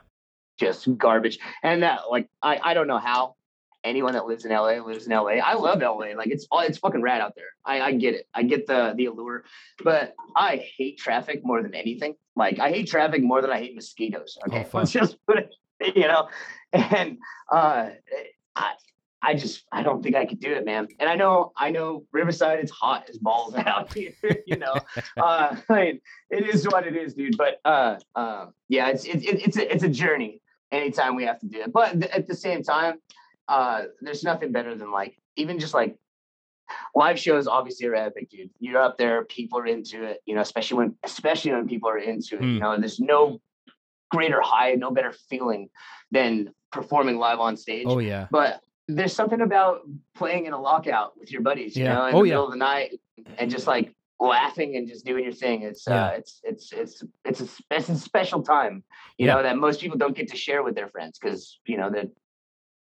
just 0.58 0.86
garbage. 0.96 1.38
And 1.62 1.82
that 1.82 2.02
like 2.10 2.28
I 2.42 2.60
I 2.62 2.74
don't 2.74 2.86
know 2.86 2.98
how 2.98 3.34
anyone 3.84 4.14
that 4.14 4.26
lives 4.26 4.44
in 4.44 4.50
LA 4.50 4.78
lives 4.84 5.06
in 5.06 5.12
LA. 5.12 5.36
I 5.38 5.54
love 5.54 5.80
LA. 5.80 6.14
Like 6.16 6.28
it's 6.28 6.46
all 6.50 6.60
it's 6.60 6.78
fucking 6.78 7.02
rad 7.02 7.20
out 7.20 7.34
there. 7.36 7.46
I, 7.64 7.80
I 7.80 7.92
get 7.92 8.14
it. 8.14 8.26
I 8.34 8.42
get 8.42 8.66
the 8.66 8.94
the 8.96 9.06
allure. 9.06 9.44
But 9.82 10.14
I 10.34 10.64
hate 10.76 10.98
traffic 10.98 11.44
more 11.44 11.62
than 11.62 11.74
anything. 11.74 12.14
Like 12.34 12.58
I 12.58 12.70
hate 12.70 12.88
traffic 12.88 13.22
more 13.22 13.40
than 13.42 13.50
I 13.50 13.58
hate 13.58 13.74
mosquitoes. 13.74 14.38
Okay. 14.48 14.62
fuck. 14.64 14.74
Let's 14.74 14.92
just 14.92 15.16
put 15.26 15.38
it, 15.38 15.54
you 15.96 16.08
know. 16.08 16.28
And 16.72 17.18
uh 17.52 17.90
I 18.56 18.72
I 19.22 19.34
just 19.34 19.64
I 19.72 19.82
don't 19.82 20.02
think 20.02 20.14
I 20.14 20.26
could 20.26 20.40
do 20.40 20.52
it, 20.52 20.64
man. 20.64 20.88
And 20.98 21.08
I 21.08 21.14
know 21.14 21.52
I 21.56 21.70
know 21.70 22.04
Riverside 22.12 22.60
it's 22.60 22.70
hot 22.70 23.08
as 23.08 23.18
balls 23.18 23.54
out 23.56 23.92
here, 23.92 24.12
you 24.46 24.56
know. 24.56 24.74
uh 25.16 25.56
I 25.68 25.84
mean, 25.84 26.00
it 26.30 26.48
is 26.48 26.66
what 26.66 26.86
it 26.86 26.96
is, 26.96 27.14
dude. 27.14 27.36
But 27.36 27.60
uh 27.64 27.96
um 28.14 28.52
yeah, 28.68 28.88
it's 28.88 29.04
it's 29.04 29.24
it's 29.24 29.56
a 29.56 29.72
it's 29.72 29.84
a 29.84 29.88
journey 29.88 30.42
anytime 30.70 31.16
we 31.16 31.24
have 31.24 31.38
to 31.40 31.46
do 31.46 31.62
it. 31.62 31.72
But 31.72 32.00
th- 32.00 32.12
at 32.12 32.26
the 32.26 32.34
same 32.34 32.62
time, 32.62 33.00
uh 33.48 33.84
there's 34.00 34.22
nothing 34.22 34.52
better 34.52 34.74
than 34.74 34.92
like 34.92 35.18
even 35.36 35.58
just 35.58 35.74
like 35.74 35.96
live 36.94 37.18
shows 37.18 37.46
obviously 37.46 37.86
are 37.86 37.94
epic, 37.94 38.30
dude. 38.30 38.50
You're 38.58 38.80
up 38.80 38.98
there, 38.98 39.24
people 39.24 39.58
are 39.58 39.66
into 39.66 40.02
it, 40.04 40.20
you 40.26 40.34
know, 40.34 40.40
especially 40.40 40.78
when 40.78 40.94
especially 41.04 41.52
when 41.52 41.66
people 41.66 41.88
are 41.88 41.98
into 41.98 42.36
it. 42.36 42.42
Mm. 42.42 42.54
You 42.54 42.60
know, 42.60 42.78
there's 42.78 43.00
no 43.00 43.40
greater 44.10 44.40
high, 44.40 44.74
no 44.74 44.90
better 44.90 45.12
feeling 45.28 45.68
than 46.10 46.50
performing 46.72 47.18
live 47.18 47.40
on 47.40 47.56
stage. 47.56 47.86
Oh 47.88 47.98
yeah, 47.98 48.26
But 48.30 48.60
there's 48.88 49.12
something 49.12 49.40
about 49.40 49.80
playing 50.14 50.46
in 50.46 50.52
a 50.52 50.60
lockout 50.60 51.18
with 51.18 51.30
your 51.32 51.42
buddies, 51.42 51.76
you 51.76 51.84
Yeah. 51.84 51.94
know, 51.94 52.06
in 52.06 52.14
Oh, 52.14 52.22
the 52.22 52.28
yeah. 52.28 52.34
middle 52.34 52.46
of 52.46 52.50
the 52.52 52.56
night 52.58 53.00
and 53.38 53.50
just 53.50 53.66
like 53.66 53.92
laughing 54.20 54.76
and 54.76 54.86
just 54.88 55.04
doing 55.04 55.24
your 55.24 55.32
thing. 55.32 55.62
It's 55.62 55.86
Yeah. 55.86 56.06
uh 56.06 56.10
it's 56.10 56.40
it's 56.44 56.72
it's 56.72 57.02
it's 57.24 57.40
a, 57.40 57.48
it's 57.70 57.88
a 57.88 57.96
special 57.96 58.42
time, 58.42 58.84
you 59.18 59.26
know, 59.26 59.42
that 59.42 59.56
most 59.56 59.80
people 59.80 59.98
don't 59.98 60.16
get 60.16 60.28
to 60.28 60.36
share 60.36 60.62
with 60.62 60.74
their 60.74 60.88
friends 60.88 61.18
because 61.18 61.58
you 61.66 61.76
know 61.76 61.90
they're 61.90 62.08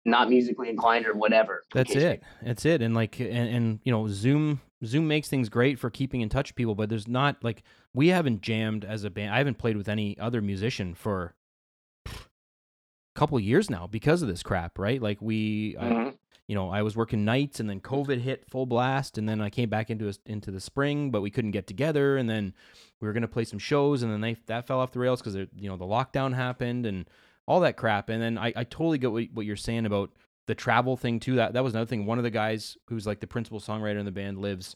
not 0.07 0.31
musically 0.31 0.71
inclined 0.71 1.07
or 1.07 1.15
whatever. 1.15 1.63
that's 1.75 1.95
it. 1.95 2.23
That's 2.43 2.65
it. 2.65 2.81
And 2.81 2.95
like 2.95 3.21
and, 3.21 3.31
and 3.55 3.81
you 3.85 3.93
know 3.93 4.09
Zoom 4.09 4.61
Zoom 4.85 5.07
makes 5.07 5.29
things 5.29 5.51
great 5.51 5.79
for 5.79 5.91
keeping 5.91 6.23
in 6.23 6.31
touch 6.31 6.49
with 6.51 6.57
people, 6.57 6.75
but 6.75 6.89
there's 6.89 7.07
not 7.07 7.37
like 7.45 7.63
we 7.93 8.09
haven't 8.09 8.41
jammed 8.41 8.85
as 8.85 9.05
a 9.05 9.11
band. 9.11 9.35
I 9.35 9.39
haven't 9.39 9.59
played 9.59 9.77
with 9.77 9.89
any 9.91 10.19
other 10.19 10.41
musician 10.41 10.95
for 10.95 11.35
couple 13.15 13.39
years 13.41 13.69
now 13.71 13.87
because 13.87 14.23
of 14.23 14.29
this 14.29 14.43
crap, 14.43 14.79
right? 14.79 15.01
Like 15.03 15.21
we 15.21 15.77
I- 15.79 15.91
Mhm. 15.91 16.19
you 16.49 16.55
know, 16.55 16.69
I 16.71 16.83
was 16.83 16.97
working 16.97 17.25
nights 17.25 17.61
and 17.61 17.69
then 17.71 17.81
COVID 17.81 18.21
hit 18.21 18.45
full 18.49 18.67
blast 18.67 19.19
and 19.19 19.29
then 19.29 19.41
I 19.41 19.51
came 19.51 19.69
back 19.69 19.91
into 19.91 20.09
a, 20.09 20.15
into 20.27 20.51
the 20.51 20.61
spring, 20.61 21.11
but 21.11 21.21
we 21.21 21.31
couldn't 21.31 21.51
get 21.53 21.67
together 21.67 22.17
and 22.17 22.29
then 22.29 22.55
we 23.01 23.07
were 23.07 23.13
going 23.13 23.23
to 23.23 23.29
play 23.29 23.45
some 23.45 23.59
shows 23.59 24.03
and 24.03 24.13
then 24.13 24.21
they, 24.21 24.35
that 24.47 24.67
fell 24.67 24.81
off 24.81 24.93
the 24.93 24.99
rails 24.99 25.23
cuz 25.23 25.35
you 25.35 25.49
know, 25.69 25.77
the 25.77 25.85
lockdown 25.85 26.35
happened 26.35 26.87
and 26.87 27.09
all 27.47 27.61
that 27.61 27.77
crap. 27.77 28.09
And 28.09 28.23
then 28.23 28.37
I, 28.39 28.53
I 28.57 28.65
totally 28.65 28.99
get 28.99 29.13
what, 29.13 29.25
what 29.33 29.47
you're 29.47 29.57
saying 29.57 29.87
about 29.87 30.11
the 30.47 30.55
travel 30.55 30.97
thing 30.97 31.21
too. 31.21 31.37
That 31.37 31.53
that 31.53 31.63
was 31.65 31.75
another 31.75 31.89
thing. 31.89 32.07
One 32.07 32.19
of 32.19 32.25
the 32.25 32.31
guys 32.31 32.77
who's 32.89 33.07
like 33.07 33.21
the 33.21 33.27
principal 33.27 33.61
songwriter 33.61 33.99
in 33.99 34.05
the 34.05 34.11
band 34.13 34.39
lives 34.39 34.75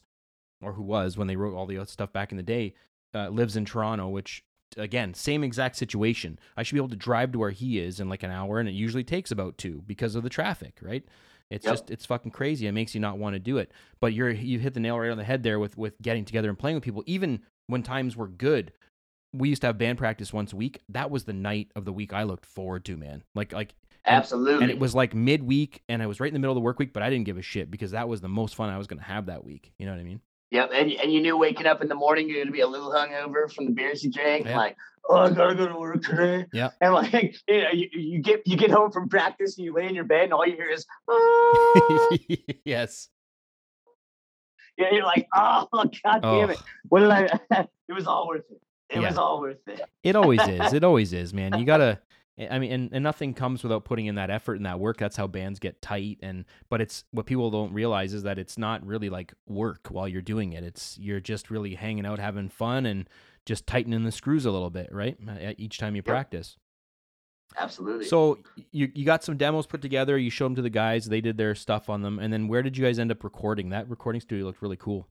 or 0.61 0.73
who 0.73 0.83
was 0.83 1.17
when 1.17 1.27
they 1.27 1.35
wrote 1.35 1.55
all 1.55 1.65
the 1.65 1.83
stuff 1.85 2.13
back 2.13 2.31
in 2.31 2.37
the 2.37 2.43
day, 2.43 2.73
uh, 3.13 3.27
lives 3.29 3.55
in 3.57 3.65
Toronto, 3.65 4.07
which 4.07 4.43
again, 4.77 5.13
same 5.13 5.43
exact 5.43 5.75
situation. 5.77 6.39
I 6.57 6.63
should 6.63 6.75
be 6.75 6.79
able 6.79 6.89
to 6.89 6.95
drive 6.95 7.31
to 7.33 7.39
where 7.39 7.51
he 7.51 7.79
is 7.79 7.99
in 7.99 8.09
like 8.09 8.23
an 8.23 8.31
hour 8.31 8.59
and 8.59 8.67
it 8.69 8.73
usually 8.73 9.03
takes 9.03 9.31
about 9.31 9.57
2 9.57 9.83
because 9.85 10.15
of 10.15 10.23
the 10.23 10.29
traffic, 10.29 10.79
right? 10.81 11.03
It's 11.49 11.65
Yep. 11.65 11.73
just 11.73 11.91
it's 11.91 12.05
fucking 12.05 12.31
crazy. 12.31 12.65
It 12.67 12.71
makes 12.71 12.95
you 12.95 13.01
not 13.01 13.17
want 13.19 13.35
to 13.35 13.39
do 13.39 13.57
it. 13.59 13.71
But 13.99 14.13
you're 14.13 14.31
you 14.31 14.59
hit 14.59 14.73
the 14.73 14.79
nail 14.79 14.99
right 14.99 15.11
on 15.11 15.17
the 15.17 15.23
head 15.23 15.43
there 15.43 15.59
with 15.59 15.77
with 15.77 16.01
getting 16.01 16.25
together 16.25 16.49
and 16.49 16.57
playing 16.57 16.75
with 16.75 16.83
people. 16.83 17.03
Even 17.05 17.41
when 17.67 17.83
times 17.83 18.15
were 18.17 18.27
good, 18.27 18.71
we 19.33 19.49
used 19.49 19.61
to 19.61 19.67
have 19.67 19.77
band 19.77 19.97
practice 19.99 20.33
once 20.33 20.53
a 20.53 20.55
week. 20.55 20.81
That 20.89 21.11
was 21.11 21.25
the 21.25 21.33
night 21.33 21.71
of 21.75 21.85
the 21.85 21.93
week 21.93 22.13
I 22.13 22.23
looked 22.23 22.45
forward 22.45 22.83
to, 22.85 22.97
man. 22.97 23.23
Like 23.35 23.53
like 23.53 23.75
and- 24.05 24.15
Absolutely. 24.17 24.63
and 24.63 24.71
it 24.71 24.79
was 24.79 24.95
like 24.95 25.13
midweek 25.13 25.83
and 25.87 26.01
I 26.01 26.07
was 26.07 26.19
right 26.19 26.27
in 26.27 26.33
the 26.33 26.39
middle 26.39 26.53
of 26.53 26.55
the 26.55 26.61
work 26.65 26.79
week, 26.79 26.93
but 26.93 27.03
I 27.03 27.09
didn't 27.11 27.25
give 27.25 27.37
a 27.37 27.41
shit 27.43 27.69
because 27.69 27.91
that 27.91 28.07
was 28.09 28.21
the 28.21 28.27
most 28.29 28.55
fun 28.55 28.69
I 28.69 28.77
was 28.77 28.87
going 28.87 28.99
to 28.99 29.05
have 29.05 29.27
that 29.27 29.43
week. 29.43 29.71
You 29.77 29.85
know 29.85 29.91
what 29.93 29.99
I 30.01 30.03
mean? 30.03 30.21
Yep, 30.51 30.69
and 30.73 30.91
and 30.91 31.11
you 31.11 31.21
knew 31.21 31.37
waking 31.37 31.65
up 31.65 31.81
in 31.81 31.87
the 31.87 31.95
morning 31.95 32.29
you're 32.29 32.39
gonna 32.43 32.51
be 32.51 32.61
a 32.61 32.67
little 32.67 32.91
hungover 32.91 33.51
from 33.53 33.65
the 33.65 33.71
beers 33.71 34.03
you 34.03 34.11
drank. 34.11 34.45
Yeah. 34.45 34.57
Like, 34.57 34.75
oh, 35.09 35.17
I 35.17 35.29
gotta 35.31 35.55
go 35.55 35.67
to 35.67 35.75
work 35.77 36.03
today. 36.03 36.45
Yeah. 36.53 36.69
and 36.81 36.93
like 36.93 37.13
you 37.47 37.61
know, 37.61 37.71
you, 37.73 37.89
you 37.93 38.19
get 38.19 38.43
you 38.45 38.55
get 38.55 38.71
home 38.71 38.91
from 38.91 39.09
practice 39.09 39.57
and 39.57 39.65
you 39.65 39.73
lay 39.73 39.87
in 39.87 39.95
your 39.95 40.03
bed 40.05 40.25
and 40.25 40.33
all 40.33 40.45
you 40.45 40.55
hear 40.55 40.69
is, 40.69 40.85
oh, 41.07 42.17
yes. 42.65 43.09
yeah, 44.77 44.87
you're 44.91 45.03
like, 45.03 45.27
oh, 45.35 45.67
god 45.73 45.91
damn 46.21 46.23
Oh. 46.23 46.49
it, 46.49 46.61
what 46.89 46.99
did 46.99 47.09
I? 47.11 47.39
it 47.89 47.93
was 47.93 48.05
all 48.07 48.27
worth 48.27 48.45
it. 48.49 48.61
It 48.95 48.99
was 48.99 49.17
all 49.17 49.41
worth 49.41 49.57
it. 49.67 49.81
It 50.03 50.15
always 50.15 50.41
is. 50.47 50.73
It 50.73 50.83
always 50.83 51.11
is, 51.11 51.33
man. 51.33 51.57
You 51.57 51.65
gotta. 51.65 51.99
I 52.37 52.59
mean, 52.59 52.71
and, 52.71 52.89
and 52.91 53.03
nothing 53.03 53.33
comes 53.33 53.63
without 53.63 53.85
putting 53.85 54.07
in 54.07 54.15
that 54.15 54.29
effort 54.29 54.55
and 54.55 54.65
that 54.65 54.79
work. 54.79 54.97
That's 54.97 55.15
how 55.15 55.25
bands 55.27 55.57
get 55.59 55.81
tight. 55.81 56.19
And 56.21 56.43
but 56.69 56.81
it's 56.81 57.05
what 57.11 57.25
people 57.25 57.49
don't 57.49 57.71
realize 57.73 58.13
is 58.13 58.23
that 58.23 58.37
it's 58.37 58.57
not 58.57 58.85
really 58.85 59.09
like 59.09 59.33
work 59.47 59.87
while 59.89 60.07
you're 60.07 60.21
doing 60.21 60.53
it. 60.53 60.63
It's 60.63 60.97
you're 60.97 61.21
just 61.21 61.49
really 61.49 61.75
hanging 61.75 62.05
out, 62.05 62.19
having 62.19 62.49
fun, 62.49 62.85
and 62.85 63.09
just 63.45 63.67
tightening 63.67 64.03
the 64.03 64.11
screws 64.11 64.45
a 64.45 64.51
little 64.51 64.69
bit, 64.69 64.89
right? 64.91 65.17
Uh, 65.27 65.53
Each 65.57 65.77
time 65.77 65.95
you 65.95 66.03
practice. 66.03 66.57
Absolutely. 67.57 68.05
So 68.05 68.39
you 68.71 68.91
you 68.93 69.05
got 69.05 69.23
some 69.23 69.37
demos 69.37 69.65
put 69.65 69.81
together. 69.81 70.17
You 70.17 70.29
showed 70.29 70.47
them 70.47 70.55
to 70.55 70.61
the 70.61 70.69
guys. 70.69 71.05
They 71.05 71.21
did 71.21 71.37
their 71.37 71.55
stuff 71.55 71.89
on 71.89 72.01
them. 72.01 72.19
And 72.19 72.33
then 72.33 72.49
where 72.49 72.63
did 72.63 72.77
you 72.77 72.83
guys 72.83 72.99
end 72.99 73.11
up 73.11 73.23
recording? 73.23 73.69
That 73.69 73.89
recording 73.89 74.19
studio 74.19 74.45
looked 74.45 74.61
really 74.61 74.77
cool. 74.77 75.07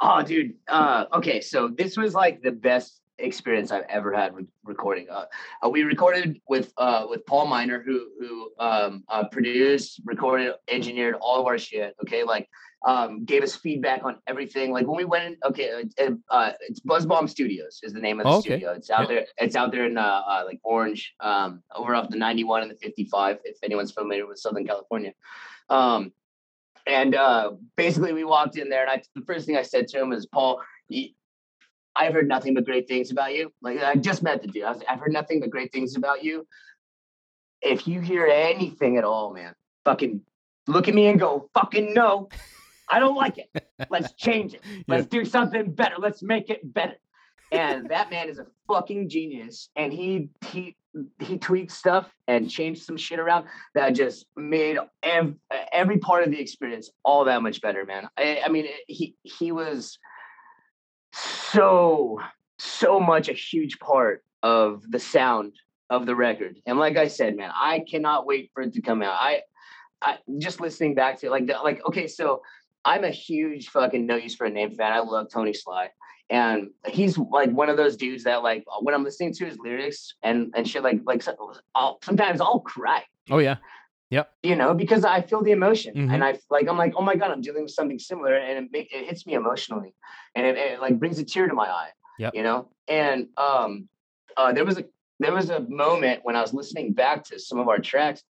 Oh, 0.00 0.22
dude. 0.22 0.54
Uh, 0.66 1.04
okay, 1.12 1.40
so 1.40 1.68
this 1.68 1.96
was 1.96 2.14
like 2.14 2.42
the 2.42 2.50
best 2.50 3.00
experience 3.18 3.70
I've 3.70 3.84
ever 3.88 4.12
had 4.12 4.34
re- 4.34 4.46
recording. 4.64 5.08
Uh, 5.10 5.26
uh, 5.64 5.68
we 5.68 5.82
recorded 5.82 6.40
with 6.48 6.72
uh, 6.78 7.06
with 7.08 7.24
Paul 7.26 7.46
Miner, 7.46 7.82
who 7.82 8.08
who 8.18 8.50
um, 8.58 9.04
uh, 9.08 9.28
produced, 9.28 10.00
recorded, 10.04 10.54
engineered 10.68 11.14
all 11.20 11.40
of 11.40 11.46
our 11.46 11.58
shit. 11.58 11.94
Okay, 12.02 12.24
like 12.24 12.48
um, 12.86 13.24
gave 13.24 13.42
us 13.42 13.56
feedback 13.56 14.04
on 14.04 14.16
everything. 14.26 14.72
Like 14.72 14.86
when 14.86 14.96
we 14.96 15.04
went, 15.04 15.24
in, 15.24 15.36
okay, 15.44 15.84
uh, 16.00 16.10
uh, 16.30 16.52
it's 16.60 16.80
Buzzbomb 16.80 17.28
Studios 17.28 17.80
is 17.82 17.92
the 17.92 18.00
name 18.00 18.20
of 18.20 18.24
the 18.24 18.30
Oh, 18.30 18.38
okay. 18.38 18.50
studio. 18.50 18.72
It's 18.72 18.90
out 18.90 19.02
Yeah. 19.02 19.06
there. 19.14 19.26
It's 19.38 19.56
out 19.56 19.72
there 19.72 19.86
in 19.86 19.94
like 19.94 20.60
Orange, 20.62 21.14
um, 21.20 21.62
over 21.74 21.94
off 21.94 22.10
the 22.10 22.18
ninety 22.18 22.44
one 22.44 22.62
and 22.62 22.70
the 22.70 22.76
fifty 22.76 23.04
five. 23.06 23.38
If 23.44 23.56
anyone's 23.62 23.92
familiar 23.92 24.26
with 24.26 24.38
Southern 24.38 24.66
California. 24.66 25.12
Um, 25.70 26.12
and 26.86 27.14
uh, 27.14 27.52
basically, 27.76 28.12
we 28.12 28.24
walked 28.24 28.58
in 28.58 28.68
there, 28.68 28.82
and 28.82 28.90
I, 28.90 29.02
the 29.14 29.24
first 29.24 29.46
thing 29.46 29.56
I 29.56 29.62
said 29.62 29.88
to 29.88 30.00
him 30.00 30.12
is, 30.12 30.26
"Paul, 30.26 30.60
I've 31.96 32.12
heard 32.12 32.28
nothing 32.28 32.54
but 32.54 32.64
great 32.64 32.88
things 32.88 33.10
about 33.10 33.34
you. 33.34 33.52
Like 33.62 33.82
I 33.82 33.94
just 33.94 34.22
met 34.22 34.42
the 34.42 34.48
dude. 34.48 34.64
I 34.64 34.72
was, 34.72 34.82
I've 34.88 35.00
heard 35.00 35.12
nothing 35.12 35.40
but 35.40 35.50
great 35.50 35.72
things 35.72 35.96
about 35.96 36.24
you. 36.24 36.46
If 37.62 37.86
you 37.88 38.00
hear 38.00 38.26
anything 38.26 38.96
at 38.98 39.04
all, 39.04 39.32
man, 39.32 39.54
fucking 39.84 40.20
look 40.66 40.88
at 40.88 40.94
me 40.94 41.06
and 41.06 41.18
go, 41.18 41.48
fucking 41.54 41.94
no, 41.94 42.28
I 42.88 42.98
don't 42.98 43.16
like 43.16 43.38
it. 43.38 43.66
Let's 43.90 44.12
change 44.16 44.54
it. 44.54 44.62
Let's 44.88 45.06
do 45.06 45.24
something 45.24 45.72
better. 45.72 45.96
Let's 45.98 46.22
make 46.22 46.50
it 46.50 46.60
better." 46.72 46.96
And 47.52 47.88
that 47.90 48.10
man 48.10 48.28
is 48.28 48.38
a 48.38 48.46
fucking 48.66 49.08
genius, 49.08 49.68
and 49.76 49.92
he 49.92 50.30
he 50.46 50.76
he 51.20 51.38
tweaked 51.38 51.72
stuff 51.72 52.12
and 52.28 52.50
changed 52.50 52.82
some 52.82 52.96
shit 52.96 53.18
around 53.18 53.46
that 53.74 53.90
just 53.90 54.26
made 54.36 54.78
ev- 55.02 55.34
every 55.72 55.98
part 55.98 56.24
of 56.24 56.30
the 56.30 56.40
experience 56.40 56.90
all 57.04 57.24
that 57.24 57.42
much 57.42 57.60
better, 57.60 57.84
man. 57.84 58.08
I, 58.16 58.42
I 58.44 58.48
mean, 58.48 58.66
he 58.86 59.14
he 59.22 59.52
was 59.52 59.98
so 61.54 62.20
so 62.58 63.00
much 63.00 63.28
a 63.28 63.32
huge 63.32 63.78
part 63.78 64.24
of 64.42 64.82
the 64.90 64.98
sound 64.98 65.54
of 65.90 66.06
the 66.06 66.14
record. 66.14 66.58
And 66.66 66.78
like 66.78 66.96
I 66.96 67.08
said, 67.08 67.36
man, 67.36 67.50
I 67.54 67.84
cannot 67.88 68.26
wait 68.26 68.50
for 68.54 68.62
it 68.62 68.74
to 68.74 68.82
come 68.82 69.02
out. 69.02 69.14
I 69.14 69.42
I 70.02 70.18
just 70.38 70.60
listening 70.60 70.94
back 70.94 71.20
to 71.20 71.26
it, 71.26 71.30
like 71.30 71.48
like 71.62 71.84
okay, 71.86 72.06
so 72.06 72.42
I'm 72.84 73.04
a 73.04 73.10
huge 73.10 73.68
fucking 73.68 74.06
no 74.06 74.16
use 74.16 74.34
for 74.34 74.46
a 74.46 74.50
name 74.50 74.74
fan. 74.74 74.92
I 74.92 75.00
love 75.00 75.28
Tony 75.30 75.54
Sly. 75.54 75.88
And 76.30 76.70
he's 76.86 77.18
like 77.18 77.50
one 77.50 77.68
of 77.68 77.76
those 77.76 77.96
dudes 77.96 78.24
that 78.24 78.42
like 78.42 78.64
when 78.80 78.94
I'm 78.94 79.04
listening 79.04 79.32
to 79.34 79.46
his 79.46 79.58
lyrics 79.58 80.14
and 80.22 80.52
and 80.56 80.68
shit 80.68 80.82
like 80.82 81.00
like 81.04 81.22
I'll, 81.74 81.98
sometimes 82.02 82.40
I'll 82.40 82.60
cry 82.60 83.04
Oh 83.30 83.38
yeah. 83.38 83.56
You 84.42 84.56
know, 84.56 84.74
because 84.74 85.04
I 85.04 85.20
feel 85.22 85.42
the 85.42 85.52
emotion 85.52 85.94
Mhm. 85.94 86.12
and 86.12 86.24
I 86.24 86.38
like, 86.50 86.68
I'm 86.68 86.76
like, 86.78 86.94
oh 86.96 87.02
my 87.02 87.16
God, 87.16 87.30
I'm 87.30 87.40
dealing 87.40 87.62
with 87.62 87.72
something 87.72 87.98
similar 87.98 88.34
and 88.34 88.66
it, 88.66 88.72
make, 88.72 88.92
it 88.94 89.06
hits 89.06 89.26
me 89.26 89.34
emotionally 89.34 89.94
and 90.34 90.46
it, 90.46 90.56
it 90.56 90.80
like 90.80 90.98
brings 90.98 91.18
a 91.18 91.24
tear 91.24 91.46
to 91.48 91.54
my 91.54 91.68
eye, 91.68 91.90
Yep. 92.18 92.34
you 92.34 92.42
know? 92.42 92.68
And 92.88 93.28
um, 93.36 93.88
uh, 94.36 94.52
there 94.52 94.64
was 94.64 94.78
a, 94.78 94.84
there 95.20 95.32
was 95.32 95.50
a 95.50 95.60
moment 95.60 96.20
when 96.24 96.36
I 96.36 96.40
was 96.42 96.52
listening 96.52 96.92
back 96.92 97.24
to 97.24 97.38
some 97.38 97.58
of 97.58 97.68
our 97.68 97.78
tracks 97.78 98.22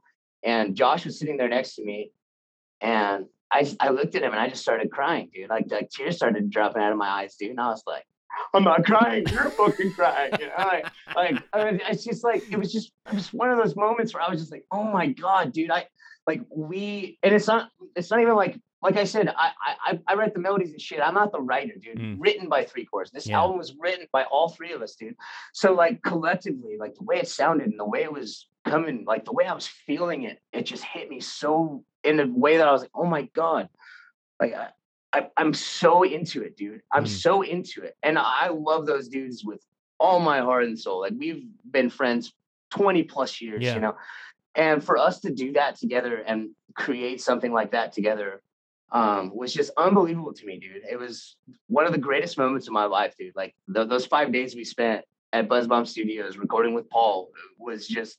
and 0.43 0.74
Josh 0.74 1.05
was 1.05 1.18
sitting 1.18 1.37
there 1.37 1.49
next 1.49 1.76
to 1.76 1.85
me 1.85 2.11
and 2.80 3.26
I, 3.51 3.70
I 3.80 3.91
looked 3.91 4.14
at 4.14 4.22
him 4.22 4.33
and 4.33 4.41
I 4.41 4.49
just 4.49 4.62
started 4.62 4.91
crying, 4.91 5.30
dude. 5.33 5.51
Like, 5.51 5.66
like 5.70 5.91
tears 5.91 6.16
started 6.16 6.49
dropping 6.51 6.83
out 6.83 6.91
of 6.93 6.99
my 6.99 7.09
eyes, 7.09 7.37
dude. 7.37 7.51
And 7.51 7.61
I 7.61 7.68
was 7.68 7.83
like, 7.87 8.05
I'm 8.55 8.64
not 8.64 8.85
crying. 8.85 9.24
You're 9.28 9.51
fucking 9.51 9.93
crying. 9.93 10.33
You 10.41 10.47
know? 10.49 10.55
Like, 10.59 10.87
like 11.14 11.43
I 11.53 11.64
mean, 11.64 11.80
it's 11.89 12.05
just 12.05 12.24
like 12.24 12.43
it 12.51 12.59
was 12.59 12.72
just 12.72 12.93
it 13.07 13.14
was 13.14 13.33
one 13.33 13.51
of 13.51 13.59
those 13.59 13.76
moments 13.76 14.14
where 14.14 14.22
I 14.22 14.30
was 14.30 14.41
just 14.41 14.53
like, 14.53 14.64
oh 14.70 14.85
my 14.85 15.09
god, 15.09 15.53
dude, 15.53 15.70
I 15.70 15.87
like 16.26 16.43
we 16.55 17.18
and 17.22 17.35
it's 17.35 17.47
not 17.47 17.70
it's 17.97 18.11
not 18.11 18.20
even 18.20 18.35
like 18.35 18.59
like 18.83 18.97
I 18.97 19.05
said, 19.05 19.28
I 19.28 19.53
I 19.87 19.99
I 20.09 20.14
write 20.14 20.35
the 20.35 20.41
melodies 20.41 20.72
and 20.72 20.80
shit. 20.80 21.01
I'm 21.01 21.14
not 21.14 21.30
the 21.33 21.41
writer, 21.41 21.74
dude. 21.80 21.99
Mm. 21.99 22.16
Written 22.18 22.49
by 22.49 22.64
three 22.64 22.85
chords. 22.85 23.11
This 23.11 23.28
Yeah. 23.28 23.39
album 23.39 23.59
was 23.59 23.74
written 23.78 24.07
by 24.12 24.24
all 24.24 24.49
three 24.49 24.72
of 24.72 24.83
us, 24.83 24.97
dude. 24.97 25.14
So 25.53 25.72
like 25.72 26.03
collectively, 26.03 26.76
like 26.78 26.95
the 26.95 27.05
way 27.05 27.18
it 27.18 27.28
sounded 27.28 27.68
and 27.68 27.78
the 27.78 27.85
way 27.85 28.03
it 28.03 28.12
was 28.12 28.49
coming, 28.64 29.05
like 29.07 29.24
the 29.24 29.33
way 29.33 29.47
I 29.47 29.55
was 29.55 29.66
feeling 29.66 30.24
it, 30.24 30.39
it 30.53 30.62
just 30.66 30.85
hit 30.85 31.09
me 31.09 31.20
so 31.20 31.85
in 32.05 32.18
a 32.20 32.26
way 32.26 32.57
that 32.57 32.66
I 32.68 32.72
was 32.72 32.83
like, 32.83 32.91
oh 32.95 33.07
my 33.07 33.22
god, 33.35 33.68
like 34.41 34.53
I, 34.55 34.68
I 35.12 35.28
I'm 35.36 35.52
so 35.54 36.02
into 36.02 36.42
it, 36.42 36.56
dude. 36.56 36.82
I'm 36.92 37.04
Mm. 37.04 37.08
so 37.08 37.42
into 37.42 37.82
it, 37.82 37.96
and 38.02 38.18
I 38.18 38.48
love 38.48 38.86
those 38.86 39.08
dudes 39.08 39.44
with 39.44 39.62
all 40.00 40.18
my 40.20 40.40
heart 40.40 40.64
and 40.64 40.78
soul. 40.78 41.00
Like 41.00 41.12
we've 41.16 41.44
been 41.70 41.90
friends 41.90 42.32
20 42.70 43.02
plus 43.04 43.40
years, 43.40 43.62
Yeah. 43.62 43.74
you 43.74 43.80
know. 43.80 43.96
And 44.54 44.82
for 44.82 44.98
us 44.98 45.20
to 45.20 45.30
do 45.32 45.52
that 45.52 45.76
together 45.76 46.16
and 46.16 46.50
create 46.74 47.20
something 47.20 47.52
like 47.52 47.70
that 47.72 47.92
together 47.92 48.42
um, 48.90 49.34
was 49.34 49.54
just 49.54 49.70
unbelievable 49.78 50.34
to 50.34 50.44
me, 50.46 50.58
dude. 50.58 50.82
It 50.90 50.98
was 50.98 51.36
one 51.68 51.86
of 51.86 51.92
the 51.92 51.98
greatest 51.98 52.36
moments 52.36 52.66
of 52.66 52.72
my 52.74 52.84
life, 52.84 53.14
dude. 53.18 53.34
Like 53.36 53.54
th- 53.74 53.88
those 53.88 54.04
five 54.06 54.32
days 54.32 54.54
we 54.54 54.64
spent 54.64 55.04
at 55.32 55.48
Buzzbomb 55.48 55.86
Studios 55.86 56.36
recording 56.36 56.74
with 56.74 56.90
Paul 56.90 57.30
was 57.58 57.86
just. 57.86 58.18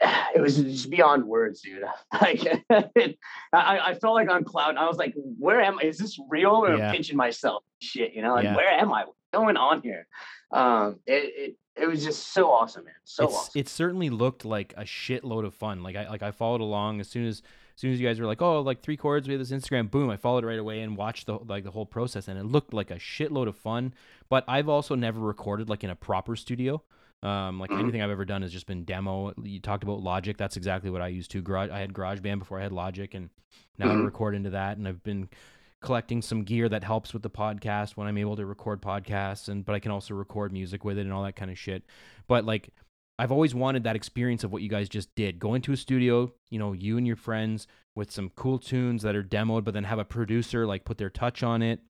It 0.34 0.40
was 0.40 0.56
just 0.56 0.90
beyond 0.90 1.24
words, 1.24 1.60
dude. 1.60 1.82
Like, 2.20 2.46
I, 2.70 3.16
I 3.52 3.94
felt 3.94 4.14
like 4.14 4.30
on 4.30 4.44
cloud. 4.44 4.76
I 4.76 4.86
was 4.86 4.96
like, 4.96 5.14
"Where 5.38 5.60
am 5.60 5.78
I? 5.78 5.86
Is 5.86 5.98
this 5.98 6.18
real 6.28 6.50
or 6.64 6.76
Yeah. 6.76 6.86
I'm 6.88 6.94
pinching 6.94 7.16
myself?" 7.16 7.64
Shit, 7.80 8.14
you 8.14 8.22
know, 8.22 8.34
like, 8.34 8.44
Yeah. 8.44 8.54
where 8.56 8.68
am 8.70 8.92
I? 8.92 9.04
What's 9.04 9.18
going 9.32 9.56
on 9.56 9.82
here? 9.82 10.06
Um, 10.52 11.00
it, 11.06 11.32
it 11.36 11.56
it 11.82 11.86
was 11.88 12.04
just 12.04 12.28
so 12.32 12.50
awesome, 12.50 12.84
man. 12.84 12.94
So 13.04 13.24
it's, 13.24 13.34
awesome. 13.34 13.60
It 13.60 13.68
certainly 13.68 14.10
looked 14.10 14.44
like 14.44 14.72
a 14.76 14.82
shitload 14.82 15.44
of 15.44 15.54
fun. 15.54 15.82
Like 15.82 15.96
I 15.96 16.08
like 16.08 16.22
I 16.22 16.30
followed 16.30 16.60
along 16.60 17.00
as 17.00 17.08
soon 17.08 17.26
as 17.26 17.42
as 17.74 17.80
soon 17.80 17.92
as 17.92 18.00
you 18.00 18.06
guys 18.06 18.20
were 18.20 18.26
like, 18.26 18.42
oh, 18.42 18.60
like 18.60 18.82
three 18.82 18.96
chords, 18.96 19.26
we 19.26 19.34
have 19.34 19.40
this 19.46 19.50
Instagram, 19.52 19.90
boom, 19.90 20.10
I 20.10 20.16
followed 20.16 20.44
it 20.44 20.48
right 20.48 20.58
away 20.58 20.80
and 20.82 20.96
watched 20.96 21.26
the 21.26 21.38
like 21.38 21.64
the 21.64 21.70
whole 21.70 21.86
process, 21.86 22.28
and 22.28 22.38
it 22.38 22.44
looked 22.44 22.72
like 22.74 22.90
a 22.90 22.96
shitload 22.96 23.48
of 23.48 23.56
fun. 23.56 23.94
But 24.28 24.44
I've 24.46 24.68
also 24.68 24.94
never 24.94 25.18
recorded 25.20 25.68
like 25.68 25.82
in 25.82 25.90
a 25.90 25.96
proper 25.96 26.36
studio. 26.36 26.82
Um, 27.22 27.58
like 27.60 27.70
Mhm. 27.70 27.80
anything 27.80 28.02
I've 28.02 28.10
ever 28.10 28.24
done 28.24 28.42
has 28.42 28.52
just 28.52 28.66
been 28.66 28.84
demo. 28.84 29.32
You 29.42 29.60
talked 29.60 29.82
about 29.82 30.00
Logic. 30.00 30.36
That's 30.36 30.56
exactly 30.56 30.90
what 30.90 31.02
I 31.02 31.08
used 31.08 31.30
to. 31.32 31.42
Garage. 31.42 31.70
I 31.70 31.78
had 31.78 31.92
GarageBand 31.92 32.38
before 32.38 32.58
I 32.58 32.62
had 32.62 32.72
Logic, 32.72 33.12
and 33.14 33.28
now 33.78 33.90
I 33.90 33.94
Mhm. 33.94 34.04
record 34.04 34.34
into 34.34 34.50
that. 34.50 34.78
And 34.78 34.88
I've 34.88 35.02
been 35.02 35.28
collecting 35.82 36.22
some 36.22 36.44
gear 36.44 36.68
that 36.68 36.84
helps 36.84 37.12
with 37.12 37.22
the 37.22 37.30
podcast 37.30 37.96
when 37.96 38.06
I'm 38.06 38.18
able 38.18 38.36
to 38.36 38.44
record 38.46 38.80
podcasts, 38.82 39.48
and 39.48 39.64
but 39.64 39.74
I 39.74 39.80
can 39.80 39.90
also 39.90 40.14
record 40.14 40.52
music 40.52 40.84
with 40.84 40.98
it 40.98 41.02
and 41.02 41.12
all 41.12 41.22
that 41.24 41.36
kind 41.36 41.50
of 41.50 41.58
shit. 41.58 41.84
But 42.26 42.44
like 42.44 42.70
I've 43.18 43.32
always 43.32 43.54
wanted 43.54 43.84
that 43.84 43.96
experience 43.96 44.44
of 44.44 44.50
what 44.52 44.62
you 44.62 44.70
guys 44.70 44.88
just 44.88 45.14
did. 45.14 45.38
Go 45.38 45.52
into 45.52 45.72
a 45.72 45.76
studio, 45.76 46.32
you 46.50 46.58
know, 46.58 46.72
you 46.72 46.96
and 46.96 47.06
your 47.06 47.16
friends 47.16 47.66
with 47.94 48.10
some 48.10 48.30
cool 48.30 48.58
tunes 48.58 49.02
that 49.02 49.14
are 49.14 49.22
demoed, 49.22 49.64
but 49.64 49.74
then 49.74 49.84
have 49.84 49.98
a 49.98 50.06
producer 50.06 50.66
like 50.66 50.86
put 50.86 50.96
their 50.96 51.10
touch 51.10 51.42
on 51.42 51.60
it 51.60 51.80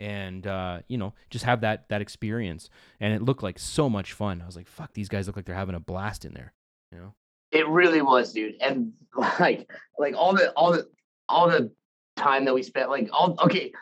and 0.00 0.46
uh, 0.46 0.80
you 0.88 0.96
know, 0.96 1.12
just 1.28 1.44
have 1.44 1.60
that 1.60 1.88
that 1.90 2.00
experience. 2.00 2.70
And 2.98 3.12
it 3.12 3.22
looked 3.22 3.42
like 3.42 3.58
so 3.58 3.88
much 3.88 4.14
fun. 4.14 4.40
I 4.42 4.46
was 4.46 4.56
like, 4.56 4.66
fuck, 4.66 4.94
these 4.94 5.08
guys 5.08 5.26
look 5.26 5.36
like 5.36 5.44
they're 5.44 5.54
having 5.54 5.74
a 5.74 5.80
blast 5.80 6.24
in 6.24 6.32
there. 6.32 6.52
You 6.90 6.98
know? 6.98 7.14
It 7.52 7.68
really 7.68 8.00
was, 8.00 8.32
dude. 8.32 8.54
And 8.60 8.92
like, 9.38 9.70
like 9.98 10.14
all 10.16 10.34
the, 10.34 10.50
all 10.52 10.72
the, 10.72 10.88
all 11.28 11.48
the 11.48 11.70
time 12.16 12.46
that 12.46 12.54
we 12.54 12.62
spent, 12.62 12.88
like, 12.88 13.10
all 13.12 13.36
okay. 13.44 13.72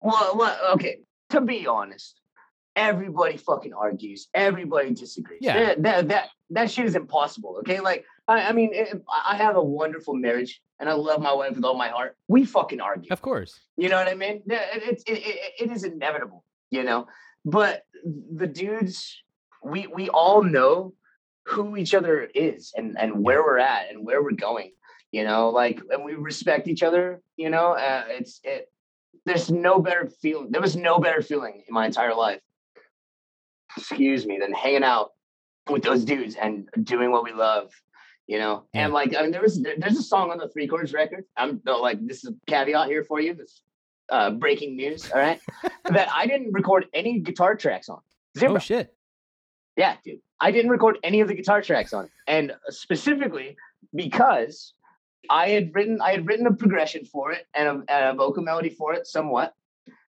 Well, 0.00 0.36
well, 0.36 0.56
okay. 0.74 1.00
To 1.30 1.40
be 1.40 1.66
honest, 1.66 2.20
everybody 2.76 3.36
fucking 3.36 3.74
argues. 3.74 4.28
Everybody 4.32 4.94
disagrees. 4.94 5.40
Yeah. 5.42 5.58
That 5.58 5.82
that 5.82 6.08
that, 6.08 6.28
that 6.50 6.70
shit 6.70 6.86
is 6.86 6.94
impossible. 6.94 7.56
Okay, 7.60 7.80
like 7.80 8.04
I, 8.28 8.48
I 8.48 8.52
mean, 8.52 8.70
it, 8.72 9.02
I 9.26 9.36
have 9.36 9.56
a 9.56 9.62
wonderful 9.62 10.14
marriage, 10.14 10.60
and 10.78 10.88
I 10.88 10.92
love 10.92 11.20
my 11.20 11.32
wife 11.32 11.56
with 11.56 11.64
all 11.64 11.76
my 11.76 11.88
heart. 11.88 12.16
We 12.28 12.44
fucking 12.44 12.80
argue. 12.80 13.10
Of 13.10 13.22
course. 13.22 13.58
You 13.76 13.88
know 13.88 13.96
what 13.96 14.08
I 14.08 14.14
mean? 14.14 14.42
It- 14.46 14.82
it, 14.82 15.02
it, 15.06 15.52
it 15.62 15.72
is 15.72 15.84
inevitable, 15.84 16.44
you 16.70 16.84
know. 16.84 17.06
But 17.44 17.84
the 18.04 18.46
dudes, 18.46 19.22
we 19.64 19.86
we 19.86 20.08
all 20.10 20.42
know 20.42 20.92
who 21.44 21.76
each 21.76 21.94
other 21.94 22.28
is 22.34 22.72
and 22.76 22.96
and 22.98 23.24
where 23.24 23.42
we're 23.42 23.58
at 23.58 23.90
and 23.90 24.04
where 24.04 24.22
we're 24.22 24.32
going. 24.32 24.72
You 25.10 25.24
know, 25.24 25.48
like 25.48 25.80
and 25.90 26.04
we 26.04 26.14
respect 26.14 26.68
each 26.68 26.82
other. 26.82 27.22
You 27.36 27.48
know, 27.50 27.72
uh, 27.72 28.04
it's 28.08 28.40
it. 28.44 28.70
there's 29.24 29.50
no 29.50 29.80
better 29.80 30.10
feeling. 30.20 30.50
There 30.50 30.60
was 30.60 30.76
no 30.76 30.98
better 30.98 31.22
feeling 31.22 31.62
in 31.66 31.72
my 31.72 31.86
entire 31.86 32.14
life. 32.14 32.40
Excuse 33.76 34.26
me, 34.26 34.38
than 34.38 34.52
hanging 34.52 34.82
out 34.84 35.12
with 35.70 35.82
those 35.82 36.04
dudes 36.04 36.34
and 36.34 36.68
doing 36.82 37.10
what 37.10 37.22
we 37.24 37.32
love. 37.32 37.70
You 38.28 38.38
know, 38.38 38.64
Yeah. 38.74 38.84
and 38.84 38.92
like 38.92 39.16
I 39.16 39.22
mean, 39.22 39.30
there 39.32 39.40
was 39.42 39.60
there- 39.60 39.76
there's 39.78 39.96
a 39.98 40.02
song 40.02 40.30
on 40.30 40.38
the 40.38 40.48
Three 40.48 40.68
Chords 40.68 40.92
record. 40.92 41.24
I'm 41.36 41.60
like 41.64 41.98
this 42.06 42.22
is 42.24 42.30
a 42.30 42.34
caveat 42.46 42.86
here 42.88 43.02
for 43.02 43.20
you. 43.20 43.32
This 43.34 43.62
uh, 44.10 44.30
breaking 44.30 44.76
news. 44.76 45.10
All 45.10 45.18
right, 45.18 45.40
that 45.84 46.08
I 46.12 46.26
didn't 46.26 46.52
record 46.52 46.86
any 46.92 47.20
guitar 47.20 47.56
tracks 47.56 47.88
on. 47.88 48.00
Zero. 48.38 48.54
Oh 48.56 48.58
shit. 48.58 48.94
Yeah, 49.76 49.96
dude. 50.04 50.20
I 50.40 50.50
didn't 50.50 50.70
record 50.70 50.98
any 51.02 51.20
of 51.20 51.28
the 51.28 51.34
guitar 51.34 51.62
tracks 51.62 51.92
on 51.94 52.04
it. 52.04 52.10
And 52.26 52.52
specifically 52.68 53.56
because 53.94 54.74
I 55.30 55.48
had 55.48 55.74
written 55.74 56.00
I 56.00 56.10
had 56.12 56.26
written 56.26 56.46
a 56.46 56.52
progression 56.54 57.04
for 57.06 57.32
it 57.32 57.46
and 57.54 57.66
a, 57.68 57.72
and 57.92 58.04
a 58.10 58.14
vocal 58.14 58.42
melody 58.42 58.70
for 58.70 58.92
it 58.94 59.06
somewhat. 59.06 59.54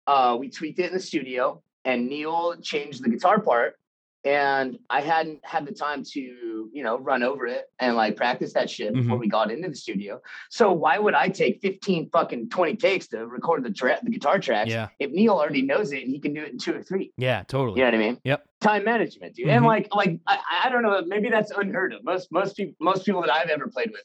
Uh, 0.05 0.36
we 0.39 0.49
tweaked 0.49 0.80
it 0.80 0.88
in 0.88 0.93
the 0.93 0.99
studio 0.99 1.62
and 1.86 2.07
Neil 2.09 2.55
changed 2.62 3.03
the 3.03 3.09
guitar 3.09 3.39
part 3.39 3.78
and 4.24 4.78
I 4.89 5.01
hadn't 5.01 5.39
had 5.43 5.65
the 5.65 5.72
time 5.72 6.03
to, 6.03 6.19
you 6.19 6.84
know, 6.84 6.97
run 6.99 7.24
over 7.24 7.47
it 7.47 7.65
and 7.80 7.95
like 7.95 8.15
practice 8.15 8.53
that 8.53 8.69
shit 8.69 8.93
before 8.93 9.17
we 9.17 9.28
got 9.28 9.51
into 9.51 9.67
the 9.69 9.76
studio. 9.76 10.22
So 10.49 10.72
why 10.72 10.99
would 10.99 11.15
I 11.15 11.30
take 11.30 11.59
15 11.61 12.09
fucking 12.11 12.49
20 12.49 12.76
takes 12.76 13.07
to 13.09 13.26
record 13.26 13.63
the 13.63 13.72
tra- 13.72 13.99
the 14.03 14.11
guitar 14.11 14.38
tracks 14.39 14.69
Yeah. 14.69 14.89
if 14.99 15.11
Neil 15.11 15.34
already 15.34 15.63
knows 15.63 15.91
it 15.91 16.03
and 16.03 16.11
he 16.11 16.19
can 16.19 16.34
do 16.34 16.43
it 16.43 16.51
in 16.51 16.59
two 16.59 16.76
or 16.76 16.84
three? 16.84 17.11
Yeah, 17.17 17.43
totally. 17.47 17.80
You 17.80 17.86
know 17.86 17.97
what 17.97 18.03
I 18.03 18.07
mean? 18.09 18.19
Yep. 18.24 18.45
Time 18.61 18.84
management, 18.84 19.36
dude. 19.36 19.47
Mhm. 19.47 19.57
And 19.57 19.65
like, 19.65 19.88
like 19.95 20.19
I, 20.28 20.38
I 20.65 20.69
don't 20.69 20.84
know, 20.84 21.01
maybe 21.07 21.30
that's 21.30 21.49
unheard 21.51 21.93
of. 21.93 22.03
Most 22.03 22.32
most 22.32 22.55
people 22.55 22.76
most 22.80 23.05
people 23.05 23.22
that 23.22 23.34
I've 23.34 23.49
ever 23.49 23.67
played 23.67 23.89
with 23.91 24.03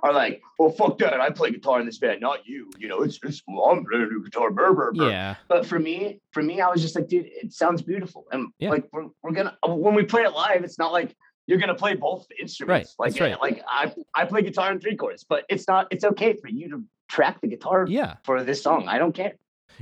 are 0.00 0.12
like, 0.12 0.40
well, 0.58 0.70
fuck 0.70 0.98
that. 0.98 1.20
I 1.20 1.30
play 1.30 1.50
guitar 1.50 1.80
in 1.80 1.86
this 1.86 1.98
band, 1.98 2.20
not 2.20 2.46
you. 2.46 2.70
You 2.78 2.88
know, 2.88 3.00
it's 3.02 3.18
it's 3.24 3.42
well, 3.48 3.64
I'm 3.70 3.84
playing 3.84 4.04
a 4.04 4.22
guitar, 4.24 4.50
burr, 4.50 4.72
burr, 4.72 4.92
burr. 4.92 5.10
Yeah. 5.10 5.34
But 5.48 5.66
for 5.66 5.78
me, 5.78 6.20
for 6.32 6.42
me, 6.42 6.60
I 6.60 6.68
was 6.68 6.80
just 6.82 6.94
like, 6.94 7.08
dude, 7.08 7.26
it 7.26 7.52
sounds 7.52 7.82
beautiful. 7.82 8.26
And 8.30 8.48
Yeah. 8.58 8.70
like 8.70 8.84
we're, 8.92 9.06
we're 9.22 9.32
gonna 9.32 9.56
when 9.66 9.94
we 9.94 10.04
play 10.04 10.22
it 10.22 10.32
live, 10.32 10.62
it's 10.64 10.78
not 10.78 10.92
like 10.92 11.16
you're 11.46 11.58
gonna 11.58 11.74
play 11.74 11.94
both 11.94 12.26
instruments. 12.40 12.94
Right, 12.98 13.12
Like 13.12 13.20
right. 13.20 13.32
Eh, 13.32 13.36
like 13.40 13.62
I 13.68 13.92
I 14.14 14.24
play 14.26 14.42
guitar 14.42 14.70
in 14.70 14.78
three 14.80 14.96
chords, 14.96 15.24
but 15.28 15.44
it's 15.48 15.66
not 15.66 15.88
it's 15.90 16.04
okay 16.04 16.34
for 16.34 16.48
you 16.48 16.68
to 16.70 16.84
track 17.08 17.40
the 17.40 17.48
guitar 17.48 17.86
Yeah. 17.88 18.16
for 18.24 18.44
this 18.44 18.62
song. 18.62 18.86
I 18.86 18.98
don't 18.98 19.14
care. 19.14 19.32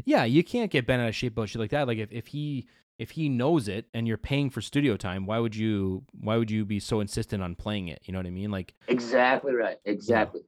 Yeah, 0.05 0.25
you 0.25 0.43
can't 0.45 0.71
get 0.71 0.87
bent 0.87 1.03
out 1.03 1.09
of 1.09 1.14
shape 1.14 1.33
about 1.33 1.49
shit 1.49 1.61
like 1.61 1.71
that. 1.71 1.87
Like 1.87 1.99
if, 1.99 2.11
if 2.12 2.27
he 2.27 2.67
if 2.99 3.11
he 3.12 3.28
knows 3.28 3.68
it 3.68 3.86
and 3.92 4.09
you're 4.09 4.16
paying 4.16 4.49
for 4.51 4.61
studio 4.61 4.97
time, 4.97 5.26
why 5.26 5.38
would 5.38 5.55
you 5.57 6.05
why 6.18 6.36
would 6.36 6.51
you 6.51 6.64
be 6.64 6.80
so 6.80 7.01
insistent 7.01 7.42
on 7.42 7.55
playing 7.55 7.88
it? 7.88 8.01
You 8.05 8.12
know 8.12 8.18
what 8.18 8.26
I 8.26 8.30
mean? 8.30 8.51
Like 8.51 8.74
Exactly 8.88 9.55
right. 9.55 9.78
Exactly. 9.84 10.42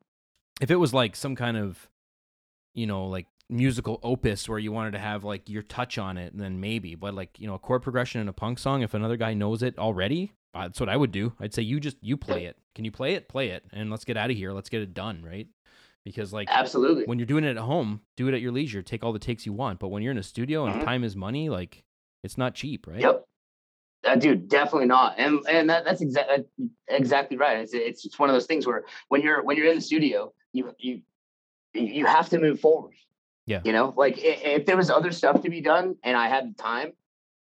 if 0.60 0.70
it 0.70 0.76
was 0.76 0.92
like 0.94 1.14
some 1.16 1.36
kind 1.36 1.56
of 1.56 1.88
you 2.74 2.86
know 2.86 3.06
like 3.06 3.26
musical 3.50 3.98
opus 4.02 4.46
where 4.48 4.58
you 4.58 4.70
wanted 4.70 4.90
to 4.92 4.98
have 4.98 5.24
like 5.24 5.48
your 5.48 5.62
touch 5.62 5.96
on 5.96 6.18
it 6.18 6.36
then 6.36 6.60
maybe 6.60 6.94
but 6.94 7.14
like 7.14 7.30
you 7.40 7.46
know 7.46 7.54
a 7.54 7.58
chord 7.58 7.80
progression 7.82 8.20
in 8.20 8.28
a 8.28 8.32
punk 8.32 8.58
song 8.58 8.82
if 8.82 8.92
another 8.92 9.16
guy 9.16 9.32
knows 9.32 9.62
it 9.62 9.78
already 9.78 10.32
uh, 10.54 10.62
that's 10.64 10.78
what 10.78 10.88
i 10.90 10.94
would 10.96 11.10
do 11.10 11.32
i'd 11.40 11.54
say 11.54 11.62
you 11.62 11.80
just 11.80 11.96
you 12.02 12.14
play 12.14 12.44
it 12.44 12.58
can 12.74 12.84
you 12.84 12.90
play 12.92 13.14
it 13.14 13.26
play 13.26 13.48
it 13.48 13.64
and 13.72 13.90
let's 13.90 14.04
get 14.04 14.18
out 14.18 14.30
of 14.30 14.36
here 14.36 14.52
let's 14.52 14.68
get 14.68 14.82
it 14.82 14.92
done 14.92 15.22
right 15.24 15.46
because 16.04 16.30
like 16.30 16.46
Absolutely. 16.50 17.04
when 17.06 17.18
you're 17.18 17.24
doing 17.24 17.42
it 17.42 17.56
at 17.56 17.62
home 17.62 18.02
do 18.18 18.28
it 18.28 18.34
at 18.34 18.42
your 18.42 18.52
leisure 18.52 18.82
take 18.82 19.02
all 19.02 19.14
the 19.14 19.18
takes 19.18 19.46
you 19.46 19.52
want 19.54 19.78
but 19.78 19.88
when 19.88 20.02
you're 20.02 20.12
in 20.12 20.18
a 20.18 20.22
studio 20.22 20.66
and 20.66 20.74
Mhm. 20.74 20.84
time 20.84 21.02
is 21.02 21.16
money 21.16 21.48
like 21.48 21.84
it's 22.22 22.36
not 22.38 22.54
cheap 22.54 22.86
right 22.86 23.00
Yep. 23.00 23.24
Uh, 24.04 24.14
dude, 24.14 24.48
definitely 24.48 24.86
not. 24.86 25.16
And 25.18 25.40
and 25.50 25.68
that, 25.70 25.84
that's 25.84 26.00
exactly 26.00 26.44
exactly 26.86 27.36
right. 27.36 27.58
It's 27.58 27.74
it's 27.74 28.16
one 28.18 28.30
of 28.30 28.34
those 28.34 28.46
things 28.46 28.64
where 28.64 28.84
when 29.08 29.22
you're 29.22 29.42
when 29.42 29.56
you're 29.56 29.66
in 29.66 29.74
the 29.74 29.80
studio, 29.82 30.32
you 30.52 30.72
you 30.78 31.02
you 31.74 32.06
have 32.06 32.28
to 32.30 32.38
move 32.38 32.60
forward. 32.60 32.94
Yeah. 33.46 33.60
You 33.64 33.72
know, 33.72 33.92
like 33.96 34.16
i- 34.18 34.40
if 34.56 34.66
there 34.66 34.76
was 34.76 34.88
other 34.88 35.10
stuff 35.10 35.42
to 35.42 35.50
be 35.50 35.60
done 35.60 35.96
and 36.04 36.16
I 36.16 36.28
had 36.28 36.48
the 36.50 36.54
time 36.62 36.92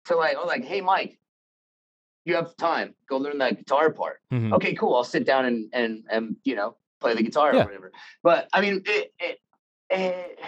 to 0.06 0.16
like, 0.16 0.38
oh, 0.40 0.46
like, 0.46 0.64
hey, 0.64 0.80
Mike, 0.80 1.20
you 2.24 2.36
have 2.36 2.56
time, 2.56 2.96
go 3.10 3.18
learn 3.18 3.38
that 3.40 3.58
guitar 3.58 3.92
part. 3.92 4.22
Mhm. 4.32 4.54
Okay, 4.54 4.74
cool. 4.76 4.96
I'll 4.96 5.04
sit 5.04 5.26
down 5.26 5.44
and 5.46 5.70
and 5.74 6.06
and 6.10 6.38
you 6.46 6.56
know 6.56 6.78
play 7.02 7.14
the 7.16 7.22
guitar 7.24 7.54
Yeah. 7.54 7.64
or 7.64 7.66
whatever. 7.66 7.92
But 8.24 8.48
I 8.54 8.62
mean, 8.62 8.82
it 8.86 9.14
it, 9.20 9.40
it 9.90 10.40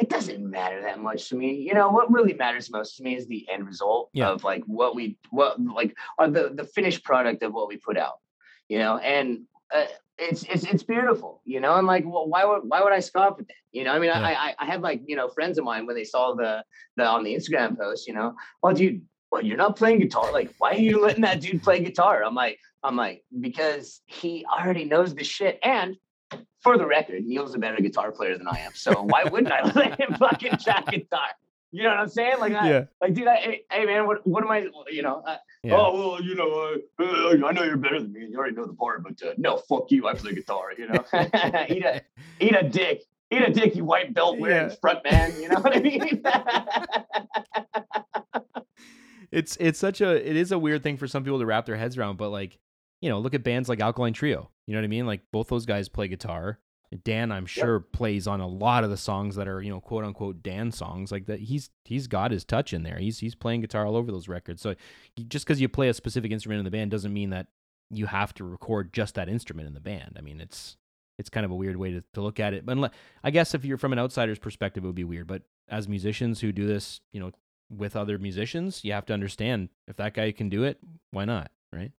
it 0.00 0.08
doesn't 0.08 0.48
matter 0.48 0.80
that 0.82 0.98
much 1.00 1.28
to 1.28 1.36
me. 1.36 1.54
You 1.54 1.74
know, 1.74 1.90
what 1.90 2.10
really 2.10 2.32
matters 2.34 2.70
most 2.70 2.96
to 2.96 3.02
me 3.02 3.16
is 3.16 3.26
the 3.26 3.46
end 3.52 3.66
result 3.66 4.08
Yeah. 4.12 4.30
of 4.30 4.42
like 4.44 4.62
what 4.64 4.94
we 4.94 5.18
what 5.30 5.60
like 5.60 5.94
or 6.18 6.28
the 6.28 6.50
the 6.54 6.64
finished 6.64 7.04
product 7.04 7.42
of 7.42 7.52
what 7.52 7.68
we 7.68 7.76
put 7.76 7.96
out. 7.98 8.18
You 8.68 8.78
know, 8.78 8.96
and 8.98 9.42
uh, 9.74 9.86
it's 10.18 10.42
it's 10.44 10.64
it's 10.64 10.82
beautiful. 10.82 11.42
You 11.44 11.60
know, 11.60 11.74
and 11.76 11.86
like, 11.86 12.04
well, 12.06 12.28
why 12.28 12.44
would 12.44 12.62
why 12.64 12.82
would 12.82 12.92
I 12.92 13.00
scoff 13.00 13.38
at 13.40 13.46
that? 13.48 13.54
You 13.72 13.84
know, 13.84 13.92
I 13.92 13.98
mean, 13.98 14.10
Yeah. 14.10 14.20
I, 14.20 14.32
I 14.46 14.54
I 14.60 14.64
had 14.66 14.80
like 14.82 15.02
you 15.06 15.16
know 15.16 15.28
friends 15.28 15.58
of 15.58 15.64
mine 15.64 15.86
when 15.86 15.96
they 15.96 16.04
saw 16.04 16.34
the 16.34 16.64
the 16.96 17.04
on 17.04 17.22
the 17.24 17.34
Instagram 17.34 17.76
post. 17.78 18.06
You 18.08 18.14
know, 18.14 18.34
well, 18.62 18.74
dude. 18.74 19.02
Well, 19.32 19.44
you're 19.44 19.56
not 19.56 19.76
playing 19.76 20.00
guitar. 20.00 20.32
Like, 20.32 20.50
why 20.58 20.72
are 20.72 20.78
you 20.88 21.00
letting 21.00 21.22
that 21.22 21.40
dude 21.40 21.62
play 21.62 21.78
guitar? 21.84 22.24
I'm 22.24 22.34
like, 22.34 22.58
I'm 22.82 22.96
like, 22.96 23.22
because 23.38 24.00
he 24.06 24.44
already 24.44 24.84
knows 24.84 25.14
the 25.14 25.22
shit. 25.22 25.60
And 25.62 25.96
for 26.62 26.78
the 26.78 26.86
record, 26.86 27.24
Neil's 27.24 27.54
a 27.54 27.58
better 27.58 27.80
guitar 27.80 28.12
player 28.12 28.36
than 28.38 28.46
I 28.48 28.60
am. 28.60 28.72
So 28.74 29.02
why 29.02 29.24
wouldn't 29.24 29.52
I 29.52 29.62
let 29.72 29.98
him 29.98 30.14
fucking 30.14 30.58
track 30.58 30.90
guitar? 30.90 31.28
You 31.72 31.84
know 31.84 31.90
what 31.90 31.98
I'm 32.00 32.08
saying? 32.08 32.34
Like, 32.40 32.52
I, 32.52 32.68
yeah 32.68 32.84
like, 33.00 33.14
dude, 33.14 33.28
I, 33.28 33.36
hey, 33.36 33.62
hey, 33.70 33.84
man, 33.86 34.04
what, 34.06 34.26
what 34.26 34.42
am 34.42 34.50
I? 34.50 34.66
You 34.90 35.02
know, 35.02 35.22
I, 35.24 35.36
yeah 35.62 35.76
oh 35.76 35.98
well, 36.14 36.22
you 36.22 36.34
know, 36.34 36.50
uh, 36.50 37.02
uh, 37.04 37.46
I 37.46 37.52
know 37.52 37.62
you're 37.62 37.76
better 37.76 38.00
than 38.00 38.12
me. 38.12 38.22
and 38.22 38.32
You 38.32 38.38
already 38.38 38.56
know 38.56 38.66
the 38.66 38.72
part, 38.74 39.04
but 39.04 39.12
uh, 39.24 39.34
no, 39.38 39.56
fuck 39.56 39.84
you. 39.90 40.08
I 40.08 40.14
play 40.14 40.34
guitar. 40.34 40.72
You 40.76 40.88
know, 40.88 41.04
eat 41.68 41.84
a 41.84 42.02
eat 42.40 42.56
a 42.56 42.68
dick. 42.68 43.02
Eat 43.32 43.42
a 43.42 43.52
dick, 43.52 43.76
you 43.76 43.84
white 43.84 44.12
belt 44.12 44.40
wearing 44.40 44.70
Yeah. 44.70 44.74
front 44.80 45.04
man. 45.08 45.32
You 45.40 45.48
know 45.50 45.60
what 45.60 45.76
I 45.76 45.80
mean? 45.80 46.20
it's 49.30 49.56
it's 49.60 49.78
such 49.78 50.00
a 50.00 50.28
it 50.28 50.34
is 50.36 50.50
a 50.50 50.58
weird 50.58 50.82
thing 50.82 50.96
for 50.96 51.06
some 51.06 51.22
people 51.22 51.38
to 51.38 51.46
wrap 51.46 51.64
their 51.66 51.76
heads 51.76 51.96
around 51.96 52.16
but 52.16 52.30
like 52.30 52.58
you 53.00 53.08
know 53.08 53.18
look 53.18 53.34
at 53.34 53.42
bands 53.42 53.68
like 53.68 53.80
alkaline 53.80 54.12
trio 54.12 54.50
you 54.70 54.76
know 54.76 54.82
what 54.82 54.84
i 54.84 54.88
mean? 54.88 55.06
Like 55.06 55.22
both 55.32 55.48
those 55.48 55.66
guys 55.66 55.88
play 55.88 56.06
guitar. 56.06 56.60
Dan 57.02 57.32
i'm 57.32 57.46
sure 57.46 57.80
plays 57.80 58.28
on 58.28 58.40
a 58.40 58.46
lot 58.46 58.82
of 58.84 58.90
the 58.90 58.96
songs 58.96 59.34
that 59.34 59.48
are 59.48 59.60
you 59.60 59.70
know 59.70 59.80
quote 59.80 60.04
unquote 60.04 60.44
dan 60.44 60.70
songs. 60.70 61.10
Like 61.10 61.26
that 61.26 61.40
he's 61.40 61.70
he's 61.84 62.06
got 62.06 62.30
his 62.30 62.44
touch 62.44 62.72
in 62.72 62.84
there. 62.84 62.98
He's 62.98 63.18
he's 63.18 63.34
playing 63.34 63.62
guitar 63.62 63.84
all 63.84 63.96
over 63.96 64.12
those 64.12 64.28
records. 64.28 64.62
So 64.62 64.76
just 65.28 65.44
because 65.44 65.60
you 65.60 65.68
play 65.68 65.88
a 65.88 65.94
specific 65.94 66.30
instrument 66.30 66.60
in 66.60 66.64
the 66.64 66.70
band 66.70 66.92
doesn't 66.92 67.12
mean 67.12 67.30
that 67.30 67.48
you 67.90 68.06
have 68.06 68.32
to 68.34 68.44
record 68.44 68.92
just 68.92 69.16
that 69.16 69.28
instrument 69.28 69.66
in 69.66 69.74
the 69.74 69.80
band. 69.80 70.14
I 70.16 70.20
mean 70.20 70.40
it's 70.40 70.76
it's 71.18 71.30
kind 71.30 71.44
of 71.44 71.50
a 71.50 71.56
weird 71.56 71.76
way 71.76 71.90
to, 71.90 72.04
to 72.14 72.20
look 72.20 72.38
at 72.38 72.54
it. 72.54 72.64
But 72.64 72.92
i 73.24 73.32
guess 73.32 73.56
if 73.56 73.64
you're 73.64 73.76
from 73.76 73.92
an 73.92 73.98
outsider's 73.98 74.38
perspective 74.38 74.84
it 74.84 74.86
would 74.86 74.94
be 74.94 75.02
weird. 75.02 75.26
But 75.26 75.42
as 75.68 75.88
musicians 75.88 76.40
who 76.40 76.52
do 76.52 76.68
this 76.68 77.00
you 77.12 77.18
know 77.18 77.32
with 77.68 77.96
other 77.96 78.18
musicians, 78.18 78.84
you 78.84 78.92
have 78.92 79.06
to 79.06 79.14
understand 79.14 79.68
if 79.88 79.96
that 79.96 80.14
guy 80.14 80.30
can 80.30 80.48
do 80.48 80.62
it, 80.62 80.78
why 81.10 81.24
not? 81.24 81.50
Right? 81.72 81.90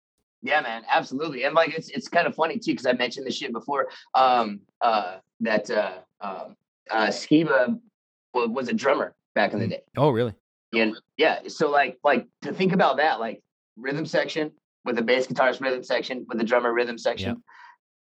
Yeah, 0.43 0.61
man, 0.61 0.83
absolutely. 0.89 1.43
And 1.43 1.53
like 1.53 1.73
it's 1.77 1.89
it's 1.89 2.07
kind 2.07 2.25
of 2.27 2.35
funny 2.35 2.57
too 2.57 2.71
because 2.71 2.85
I 2.85 2.93
mentioned 2.93 3.27
this 3.27 3.35
shit 3.35 3.53
before. 3.53 3.87
Um, 4.15 4.61
uh, 4.81 5.17
that 5.41 5.69
uh, 5.69 5.99
um, 6.21 6.55
uh, 6.89 7.07
Skiba 7.07 7.79
was 8.33 8.67
a 8.69 8.73
drummer 8.73 9.13
back 9.35 9.53
in 9.53 9.59
the 9.59 9.65
Mm. 9.65 9.69
day. 9.69 9.81
Oh, 9.97 10.09
really? 10.09 10.33
And 10.73 10.95
yeah, 11.17 11.39
so 11.47 11.69
like 11.69 11.97
like 12.03 12.27
to 12.43 12.53
think 12.53 12.73
about 12.73 12.97
that, 12.97 13.19
like 13.19 13.41
rhythm 13.77 14.05
section 14.05 14.51
with 14.85 14.95
the 14.95 15.01
bass 15.01 15.27
guitarist 15.27 15.61
rhythm 15.61 15.83
section 15.83 16.25
with 16.27 16.37
the 16.37 16.43
drummer 16.43 16.73
rhythm 16.73 16.97
section. 16.97 17.43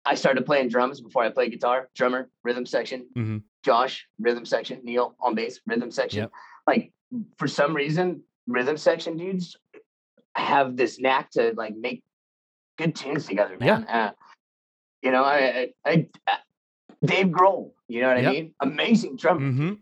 I 0.04 0.14
started 0.14 0.46
playing 0.46 0.68
drums 0.68 1.00
before 1.00 1.24
I 1.24 1.30
played 1.30 1.50
guitar. 1.52 1.88
Drummer 1.94 2.30
rhythm 2.44 2.64
section. 2.64 3.06
Mm-hmm. 3.16 3.38
Josh 3.64 4.06
rhythm 4.18 4.44
section. 4.44 4.80
Neil 4.84 5.14
on 5.20 5.34
bass 5.34 5.60
rhythm 5.66 5.90
section. 5.90 6.20
Yep. 6.20 6.30
Like 6.66 6.92
for 7.38 7.48
some 7.48 7.74
reason, 7.74 8.22
rhythm 8.46 8.76
section 8.76 9.16
dudes 9.16 9.56
have 10.36 10.76
this 10.76 11.00
knack 11.00 11.30
to 11.32 11.52
like 11.56 11.74
make 11.76 12.02
good 12.80 12.94
tunes 12.96 13.26
together, 13.26 13.56
man. 13.60 13.84
Uh, 13.84 14.12
you 15.02 15.10
know, 15.10 15.22
I, 15.24 15.72
I, 15.84 16.06
I, 16.26 16.36
Dave 17.04 17.26
Grohl. 17.28 17.72
You 17.88 18.00
know 18.02 18.08
what 18.08 18.22
Yep. 18.22 18.28
I 18.28 18.32
mean? 18.32 18.54
Amazing 18.60 19.16
drummer, 19.16 19.40
Mm-hmm. 19.40 19.72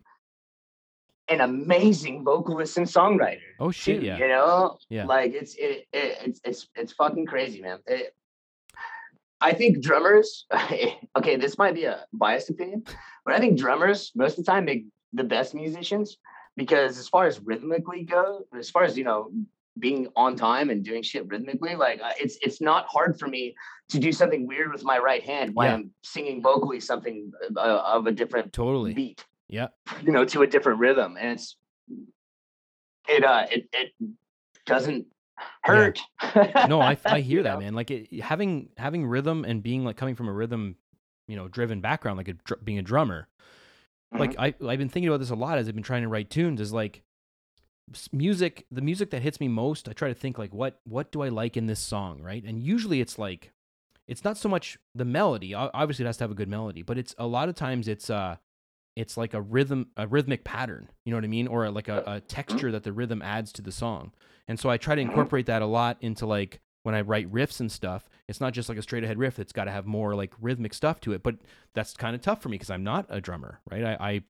an 1.29 1.41
amazing 1.41 2.25
vocalist 2.25 2.77
and 2.79 2.87
songwriter. 2.87 3.41
Oh 3.61 3.71
shit, 3.71 4.01
too, 4.01 4.07
yeah. 4.07 4.19
You 4.19 4.29
know, 4.29 4.79
Yeah. 4.89 5.05
like 5.05 5.33
it's 5.35 5.55
it, 5.57 5.87
it 5.93 6.19
it's 6.25 6.41
it's 6.45 6.69
it's 6.75 6.93
fucking 6.93 7.27
crazy, 7.27 7.61
man. 7.61 7.79
It- 7.87 8.15
I 9.41 9.53
think 9.53 9.81
drummers. 9.83 10.47
okay, 11.17 11.37
this 11.37 11.59
might 11.59 11.75
be 11.75 11.85
a 11.85 12.05
biased 12.13 12.51
opinion, 12.51 12.83
but 13.25 13.35
I 13.35 13.39
think 13.39 13.57
drummers 13.57 14.11
most 14.17 14.37
of 14.37 14.45
the 14.45 14.51
time 14.51 14.65
make 14.65 14.87
the 15.13 15.23
best 15.23 15.55
musicians 15.55 16.19
because 16.57 16.99
as 16.99 17.07
far 17.09 17.27
as 17.27 17.39
rhythmically 17.39 18.03
go, 18.03 18.47
as 18.59 18.69
far 18.69 18.83
as 18.83 18.99
you 18.99 19.05
know, 19.05 19.31
being 19.79 20.09
on 20.17 20.37
time 20.37 20.71
and 20.71 20.85
doing 20.85 21.03
shit 21.03 21.27
rhythmically, 21.29 21.75
like 21.77 22.01
uh, 22.03 22.13
it's 22.21 22.39
it's 22.43 22.61
not 22.61 22.87
hard 22.89 23.19
for 23.19 23.29
me 23.29 23.55
to 23.91 23.99
do 23.99 24.13
something 24.13 24.47
weird 24.47 24.71
with 24.73 24.85
my 24.85 24.99
right 24.99 25.23
hand 25.23 25.55
while 25.55 25.67
Yeah. 25.69 25.75
I'm 25.75 25.91
singing 26.03 26.43
vocally 26.43 26.81
something 26.81 27.33
uh, 27.57 27.61
of 27.61 28.07
a 28.07 28.13
different 28.13 28.53
Totally. 28.53 28.93
beat 28.95 29.25
Yeah. 29.49 29.69
you 30.03 30.13
know, 30.13 30.25
to 30.27 30.43
a 30.43 30.47
different 30.47 30.79
rhythm, 30.81 31.17
and 31.19 31.33
it's 31.33 31.57
it 33.09 33.25
uh 33.25 33.47
it 33.51 33.69
it 33.73 33.93
doesn't 34.67 35.07
hurt. 35.63 36.01
No, 36.69 36.81
I, 36.81 36.97
I 37.07 37.21
hear 37.31 37.43
that, 37.45 37.59
man. 37.59 37.75
Like 37.75 37.91
it, 37.91 38.21
having 38.21 38.69
having 38.77 39.07
rhythm 39.07 39.45
and 39.45 39.63
being 39.63 39.85
like 39.85 39.97
coming 39.97 40.15
from 40.15 40.29
a 40.29 40.33
rhythm, 40.33 40.77
you 41.27 41.37
know, 41.37 41.49
driven 41.49 41.81
background, 41.81 42.19
like 42.19 42.29
a, 42.29 42.57
being 42.63 42.79
a 42.79 42.83
drummer. 42.83 43.29
like 44.13 44.35
I 44.39 44.47
I've 44.49 44.79
been 44.79 44.89
thinking 44.89 45.09
about 45.09 45.21
this 45.21 45.31
a 45.31 45.35
lot 45.35 45.59
as 45.59 45.69
I've 45.69 45.75
been 45.75 45.83
trying 45.85 46.03
to 46.03 46.09
write 46.09 46.29
tunes. 46.31 46.61
Is 46.61 46.73
like 46.73 47.03
music, 48.13 48.67
the 48.71 48.81
music 48.81 49.11
that 49.11 49.23
hits 49.23 49.41
me 49.41 49.49
most. 49.49 49.89
I 49.89 49.93
try 49.93 50.09
to 50.09 50.15
think 50.15 50.39
like 50.39 50.53
what 50.53 50.81
what 50.85 51.13
do 51.13 51.23
I 51.23 51.29
like 51.29 51.57
in 51.57 51.67
this 51.67 51.81
song, 51.81 52.23
right? 52.23 52.45
And 52.45 52.63
usually 52.63 53.01
it's 53.01 53.19
like 53.19 53.53
it's 54.07 54.25
not 54.25 54.37
so 54.39 54.49
much 54.49 54.79
the 54.95 55.05
melody. 55.05 55.55
Obviously, 55.55 56.05
it 56.05 56.07
has 56.07 56.17
to 56.19 56.25
have 56.25 56.31
a 56.31 56.35
good 56.35 56.49
melody, 56.49 56.83
but 56.83 56.99
it's 56.99 57.15
a 57.19 57.27
lot 57.27 57.49
of 57.49 57.55
times 57.55 57.89
it's 57.89 58.11
uh 58.11 58.37
it's 58.99 59.17
like 59.17 59.33
a 59.33 59.41
rhythm 59.41 59.87
a 59.97 60.09
rhythmic 60.09 60.43
pattern 60.43 60.89
you 61.05 61.13
know 61.13 61.17
what 61.17 61.25
i 61.25 61.29
mean 61.29 61.47
or 61.47 61.71
like 61.71 61.87
a, 61.89 62.03
a 62.07 62.21
texture 62.21 62.73
that 62.73 62.83
the 62.83 62.93
rhythm 62.93 63.23
adds 63.23 63.53
to 63.53 63.63
the 63.63 63.71
song 63.71 64.13
and 64.49 64.59
so 64.59 64.69
i 64.69 64.77
try 64.77 64.97
to 64.97 65.01
incorporate 65.01 65.47
that 65.47 65.63
a 65.63 65.67
lot 65.67 65.97
into 66.01 66.27
like 66.27 66.61
when 66.83 66.97
i 66.97 67.01
write 67.01 67.31
riffs 67.33 67.61
and 67.61 67.71
stuff 67.71 68.09
it's 68.27 68.41
not 68.41 68.53
just 68.53 68.69
like 68.69 68.77
a 68.77 68.83
straight 68.83 69.05
ahead 69.05 69.17
riff 69.17 69.39
it's 69.39 69.53
got 69.53 69.65
to 69.65 69.71
have 69.71 69.87
more 69.87 70.17
like 70.17 70.35
rhythmic 70.41 70.75
stuff 70.75 71.01
to 71.01 71.13
it 71.13 71.23
but 71.23 71.37
that's 71.75 71.95
kind 71.95 72.17
of 72.17 72.21
tough 72.21 72.43
for 72.43 72.49
me 72.49 72.57
because 72.57 72.71
i'm 72.71 72.83
not 72.83 73.07
a 73.09 73.21
drummer 73.21 73.61
right 73.71 73.85
I 73.85 74.23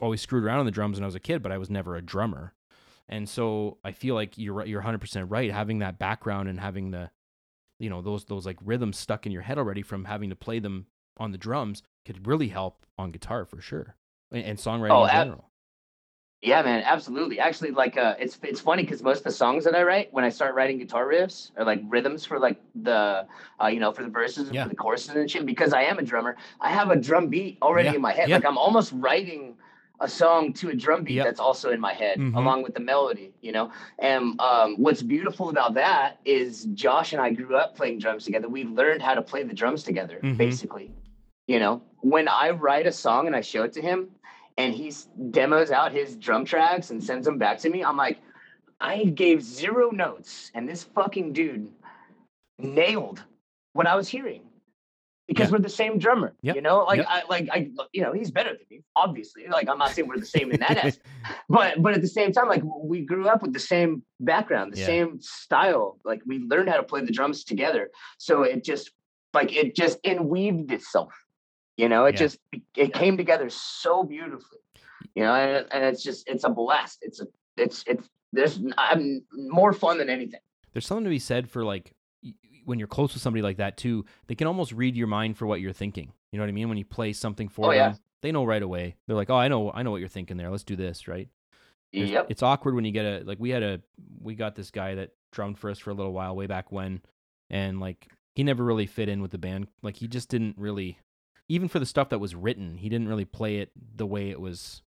always 0.00 0.20
screwed 0.20 0.42
around 0.42 0.58
on 0.58 0.66
the 0.66 0.72
drums 0.72 0.96
when 0.96 1.04
i 1.04 1.06
was 1.06 1.14
a 1.14 1.20
kid 1.20 1.40
but 1.40 1.52
i 1.52 1.58
was 1.58 1.70
never 1.70 1.94
a 1.94 2.02
drummer 2.02 2.54
and 3.08 3.28
so 3.28 3.78
i 3.84 3.92
feel 3.92 4.14
like 4.14 4.36
you're 4.36 4.64
you're 4.64 4.82
100% 4.82 5.26
right 5.30 5.50
having 5.52 5.78
that 5.80 5.98
background 5.98 6.48
and 6.48 6.60
having 6.60 6.90
the 6.90 7.10
you 7.78 7.88
know 7.90 8.02
those 8.02 8.24
those 8.26 8.46
like 8.46 8.58
rhythms 8.64 8.98
stuck 8.98 9.26
in 9.26 9.32
your 9.32 9.42
head 9.42 9.58
already 9.58 9.82
from 9.82 10.04
having 10.04 10.30
to 10.30 10.36
play 10.36 10.58
them 10.58 10.86
on 11.18 11.32
the 11.32 11.38
drums 11.38 11.82
could 12.04 12.26
really 12.26 12.48
help 12.48 12.84
on 12.96 13.10
guitar 13.10 13.44
for 13.44 13.60
sure 13.60 13.96
and, 14.32 14.44
and 14.44 14.58
songwriting 14.58 14.90
Oh, 14.90 15.04
in 15.04 15.10
ab- 15.10 15.24
general 15.26 15.44
Yeah, 16.40 16.62
man, 16.62 16.84
absolutely. 16.84 17.40
Actually, 17.40 17.72
like, 17.72 17.96
uh, 17.96 18.14
it's 18.20 18.38
it's 18.44 18.60
funny 18.60 18.84
because 18.84 19.02
most 19.02 19.18
of 19.18 19.24
the 19.24 19.32
songs 19.32 19.64
that 19.64 19.74
I 19.74 19.82
write, 19.82 20.12
when 20.12 20.22
I 20.24 20.28
start 20.28 20.54
writing 20.54 20.78
guitar 20.78 21.04
riffs 21.04 21.50
or 21.56 21.64
like 21.64 21.80
rhythms 21.88 22.24
for 22.24 22.38
like 22.38 22.60
the, 22.76 23.26
uh, 23.60 23.66
you 23.66 23.80
know, 23.80 23.90
for 23.92 24.04
the 24.04 24.08
verses 24.08 24.46
and 24.46 24.54
Yeah. 24.54 24.62
for 24.62 24.68
the 24.68 24.76
choruses 24.76 25.16
and 25.16 25.28
shit, 25.28 25.44
because 25.46 25.72
I 25.72 25.82
am 25.82 25.98
a 25.98 26.02
drummer, 26.02 26.36
I 26.60 26.70
have 26.70 26.90
a 26.90 26.96
drum 26.96 27.26
beat 27.26 27.58
already 27.60 27.88
Yeah, 27.88 27.94
in 27.96 28.00
my 28.00 28.12
head. 28.12 28.28
yeah. 28.28 28.36
Like, 28.36 28.44
I'm 28.46 28.56
almost 28.56 28.92
writing 28.94 29.56
a 30.00 30.08
song 30.08 30.52
to 30.54 30.70
a 30.70 30.74
drum 30.74 31.02
beat 31.02 31.14
Yep. 31.14 31.24
that's 31.26 31.40
also 31.40 31.70
in 31.70 31.80
my 31.80 31.92
head, 31.92 32.18
Mhm. 32.18 32.36
along 32.36 32.62
with 32.62 32.74
the 32.74 32.80
melody. 32.80 33.32
You 33.40 33.52
know, 33.52 33.72
and 33.98 34.40
um, 34.40 34.76
what's 34.76 35.02
beautiful 35.02 35.48
about 35.50 35.74
that 35.74 36.18
is 36.24 36.64
Josh 36.74 37.12
and 37.12 37.20
I 37.22 37.30
grew 37.30 37.56
up 37.56 37.76
playing 37.76 37.98
drums 37.98 38.24
together. 38.24 38.48
We 38.48 38.64
learned 38.64 39.02
how 39.02 39.14
to 39.14 39.22
play 39.22 39.42
the 39.42 39.54
drums 39.54 39.82
together, 39.82 40.20
Mhm. 40.22 40.36
basically. 40.36 40.92
You 41.46 41.58
know, 41.58 41.82
when 42.00 42.28
I 42.28 42.50
write 42.50 42.86
a 42.86 42.92
song 42.92 43.26
and 43.26 43.34
I 43.34 43.40
show 43.40 43.62
it 43.64 43.72
to 43.74 43.82
him, 43.82 44.10
and 44.56 44.74
he 44.74 44.92
demos 45.30 45.70
out 45.70 45.92
his 45.92 46.16
drum 46.16 46.44
tracks 46.44 46.90
and 46.90 47.02
sends 47.02 47.24
them 47.24 47.38
back 47.38 47.58
to 47.60 47.70
me, 47.70 47.82
I'm 47.84 47.96
like, 47.96 48.18
I 48.80 49.04
gave 49.04 49.42
zero 49.42 49.90
notes, 49.90 50.50
and 50.54 50.68
this 50.68 50.84
fucking 50.84 51.32
dude 51.32 51.72
nailed 52.58 53.22
what 53.72 53.86
I 53.86 53.94
was 53.94 54.08
hearing 54.08 54.42
because 55.28 55.46
Yeah. 55.48 55.52
we're 55.52 55.58
the 55.62 55.68
same 55.68 55.98
drummer. 55.98 56.34
Yep. 56.42 56.56
You 56.56 56.62
know, 56.62 56.78
like 56.84 56.98
Yep. 56.98 57.06
I 57.08 57.22
like 57.28 57.48
I 57.52 57.70
you 57.92 58.02
know 58.02 58.12
he's 58.12 58.30
better 58.32 58.50
than 58.50 58.66
me, 58.70 58.82
obviously. 58.96 59.46
Like 59.46 59.68
I'm 59.68 59.78
not 59.78 59.90
saying 59.92 60.08
we're 60.08 60.18
the 60.18 60.26
same 60.26 60.50
in 60.50 60.58
that 60.60 60.70
aspect, 60.84 61.06
but 61.48 61.80
but 61.82 61.94
at 61.94 62.00
the 62.00 62.08
same 62.08 62.32
time, 62.32 62.48
like 62.48 62.62
we 62.64 63.02
grew 63.02 63.28
up 63.28 63.42
with 63.42 63.52
the 63.52 63.60
same 63.60 64.02
background, 64.18 64.72
the 64.72 64.80
Yeah. 64.80 64.86
same 64.86 65.20
style. 65.20 65.98
Like 66.04 66.22
we 66.26 66.38
learned 66.40 66.68
how 66.70 66.76
to 66.78 66.82
play 66.82 67.02
the 67.04 67.12
drums 67.12 67.44
together, 67.44 67.90
so 68.16 68.42
it 68.42 68.64
just 68.64 68.90
like 69.34 69.54
it 69.54 69.76
just 69.76 69.98
inweaved 70.02 70.72
itself. 70.72 71.12
You 71.76 71.88
know, 71.88 72.06
it 72.06 72.14
Yeah. 72.14 72.18
just 72.18 72.38
it 72.74 72.92
came 72.94 73.16
together 73.16 73.48
so 73.50 74.02
beautifully. 74.02 74.58
You 75.14 75.22
know, 75.24 75.34
and, 75.34 75.66
and 75.72 75.84
it's 75.84 76.02
just 76.02 76.28
it's 76.28 76.44
a 76.44 76.48
blast. 76.50 76.98
It's 77.02 77.20
a 77.20 77.26
it's 77.56 77.84
it's 77.86 78.08
there's 78.32 78.60
I'm 78.78 79.22
more 79.32 79.72
fun 79.72 79.98
than 79.98 80.08
anything. 80.10 80.40
there's 80.72 80.86
something 80.86 81.04
to 81.04 81.10
be 81.10 81.18
said 81.18 81.48
for 81.50 81.64
like 81.64 81.92
when 82.68 82.78
you're 82.78 82.86
close 82.88 83.14
with 83.14 83.22
somebody 83.22 83.42
like 83.42 83.56
that 83.56 83.76
too 83.76 84.04
they 84.28 84.34
can 84.34 84.46
almost 84.46 84.72
read 84.72 84.94
your 84.96 85.06
mind 85.08 85.36
for 85.36 85.46
what 85.46 85.60
you're 85.60 85.72
thinking. 85.72 86.12
You 86.30 86.38
know 86.38 86.42
what 86.44 86.48
i 86.50 86.52
mean? 86.52 86.68
When 86.68 86.78
you 86.78 86.84
play 86.84 87.12
something 87.12 87.48
for 87.48 87.66
Oh, 87.66 87.70
yeah. 87.72 87.88
them 87.90 87.98
they 88.22 88.32
know 88.32 88.44
right 88.44 88.62
away. 88.62 88.96
They're 89.06 89.16
like 89.16 89.30
oh 89.30 89.36
i 89.36 89.48
know 89.48 89.72
i 89.72 89.82
know 89.82 89.90
what 89.90 90.00
you're 90.00 90.08
thinking 90.08 90.36
there. 90.36 90.50
Let's 90.50 90.64
do 90.64 90.76
this 90.76 91.08
right? 91.08 91.28
There's- 91.92 92.10
Yep. 92.10 92.26
it's 92.28 92.42
awkward 92.42 92.74
when 92.74 92.84
you 92.84 92.92
get 92.92 93.04
a 93.06 93.24
like 93.24 93.38
we 93.40 93.50
had 93.50 93.62
a 93.62 93.80
we 94.20 94.34
got 94.34 94.54
this 94.54 94.70
guy 94.70 94.94
that 94.96 95.10
drummed 95.32 95.58
for 95.58 95.70
us 95.70 95.78
for 95.78 95.90
a 95.90 95.94
little 95.94 96.12
while 96.12 96.36
way 96.36 96.46
back 96.46 96.70
when 96.70 97.00
and 97.50 97.80
like 97.80 98.08
he 98.34 98.44
never 98.44 98.62
really 98.64 98.86
fit 98.86 99.08
in 99.08 99.20
with 99.22 99.30
the 99.32 99.38
band. 99.38 99.68
Like 99.82 99.96
he 99.96 100.06
just 100.06 100.28
didn't 100.28 100.56
really 100.58 100.98
even 101.48 101.66
for 101.68 101.78
the 101.78 101.86
stuff 101.86 102.10
that 102.10 102.18
was 102.18 102.34
written 102.34 102.76
he 102.76 102.88
didn't 102.90 103.08
really 103.08 103.24
play 103.24 103.56
it 103.58 103.70
the 103.96 104.06
way 104.06 104.28
it 104.30 104.40
was 104.40 104.82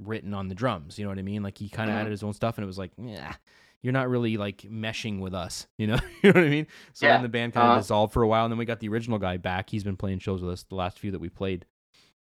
written 0.00 0.34
on 0.34 0.48
the 0.48 0.54
drums 0.54 0.98
you 0.98 1.04
know 1.04 1.10
what 1.10 1.18
i 1.18 1.22
mean? 1.22 1.42
Like 1.44 1.58
he 1.58 1.68
kind 1.68 1.88
of 1.88 1.94
Mhm. 1.96 2.00
added 2.00 2.10
his 2.10 2.24
own 2.24 2.32
stuff 2.32 2.56
and 2.58 2.64
it 2.64 2.66
was 2.66 2.78
like 2.78 2.90
yeah 2.98 3.34
you're 3.82 3.92
not 3.92 4.08
really 4.08 4.36
like 4.36 4.58
meshing 4.62 5.20
with 5.20 5.34
us 5.34 5.66
you 5.78 5.86
know 5.86 5.98
you 6.22 6.32
know 6.32 6.40
what 6.40 6.46
i 6.46 6.50
mean 6.50 6.66
so 6.92 7.06
Yeah, 7.06 7.14
then 7.14 7.22
the 7.22 7.28
band 7.28 7.54
kind 7.54 7.64
of 7.64 7.70
uh-huh. 7.70 7.80
dissolved 7.80 8.12
for 8.12 8.22
a 8.22 8.28
while 8.28 8.44
and 8.44 8.52
then 8.52 8.58
we 8.58 8.64
got 8.64 8.80
the 8.80 8.88
original 8.88 9.18
guy 9.18 9.36
back 9.36 9.70
he's 9.70 9.84
been 9.84 9.96
playing 9.96 10.20
shows 10.20 10.42
with 10.42 10.52
us 10.52 10.64
the 10.64 10.74
last 10.74 10.98
few 10.98 11.10
that 11.10 11.20
we 11.20 11.28
played 11.28 11.66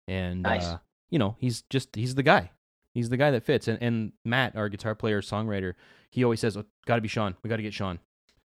and 0.09 0.43
Nice. 0.43 0.65
uh 0.65 0.79
you 1.11 1.19
know 1.19 1.37
he's 1.39 1.63
just 1.63 1.95
he's 1.95 2.15
the 2.15 2.23
guy 2.23 2.51
He's 2.95 3.09
the 3.09 3.17
guy 3.17 3.31
that 3.31 3.45
fits. 3.45 3.69
And 3.69 3.79
and 3.83 4.13
Matt, 4.25 4.57
our 4.57 4.69
guitar 4.69 4.95
player 4.95 5.21
songwriter, 5.21 5.75
he 6.11 6.25
always 6.25 6.41
says, 6.41 6.57
oh, 6.57 6.65
"Got 6.87 6.97
to 6.97 7.01
be 7.01 7.09
Sean. 7.09 7.37
We 7.43 7.49
got 7.49 7.57
to 7.57 7.63
get 7.63 7.75
Sean." 7.75 8.01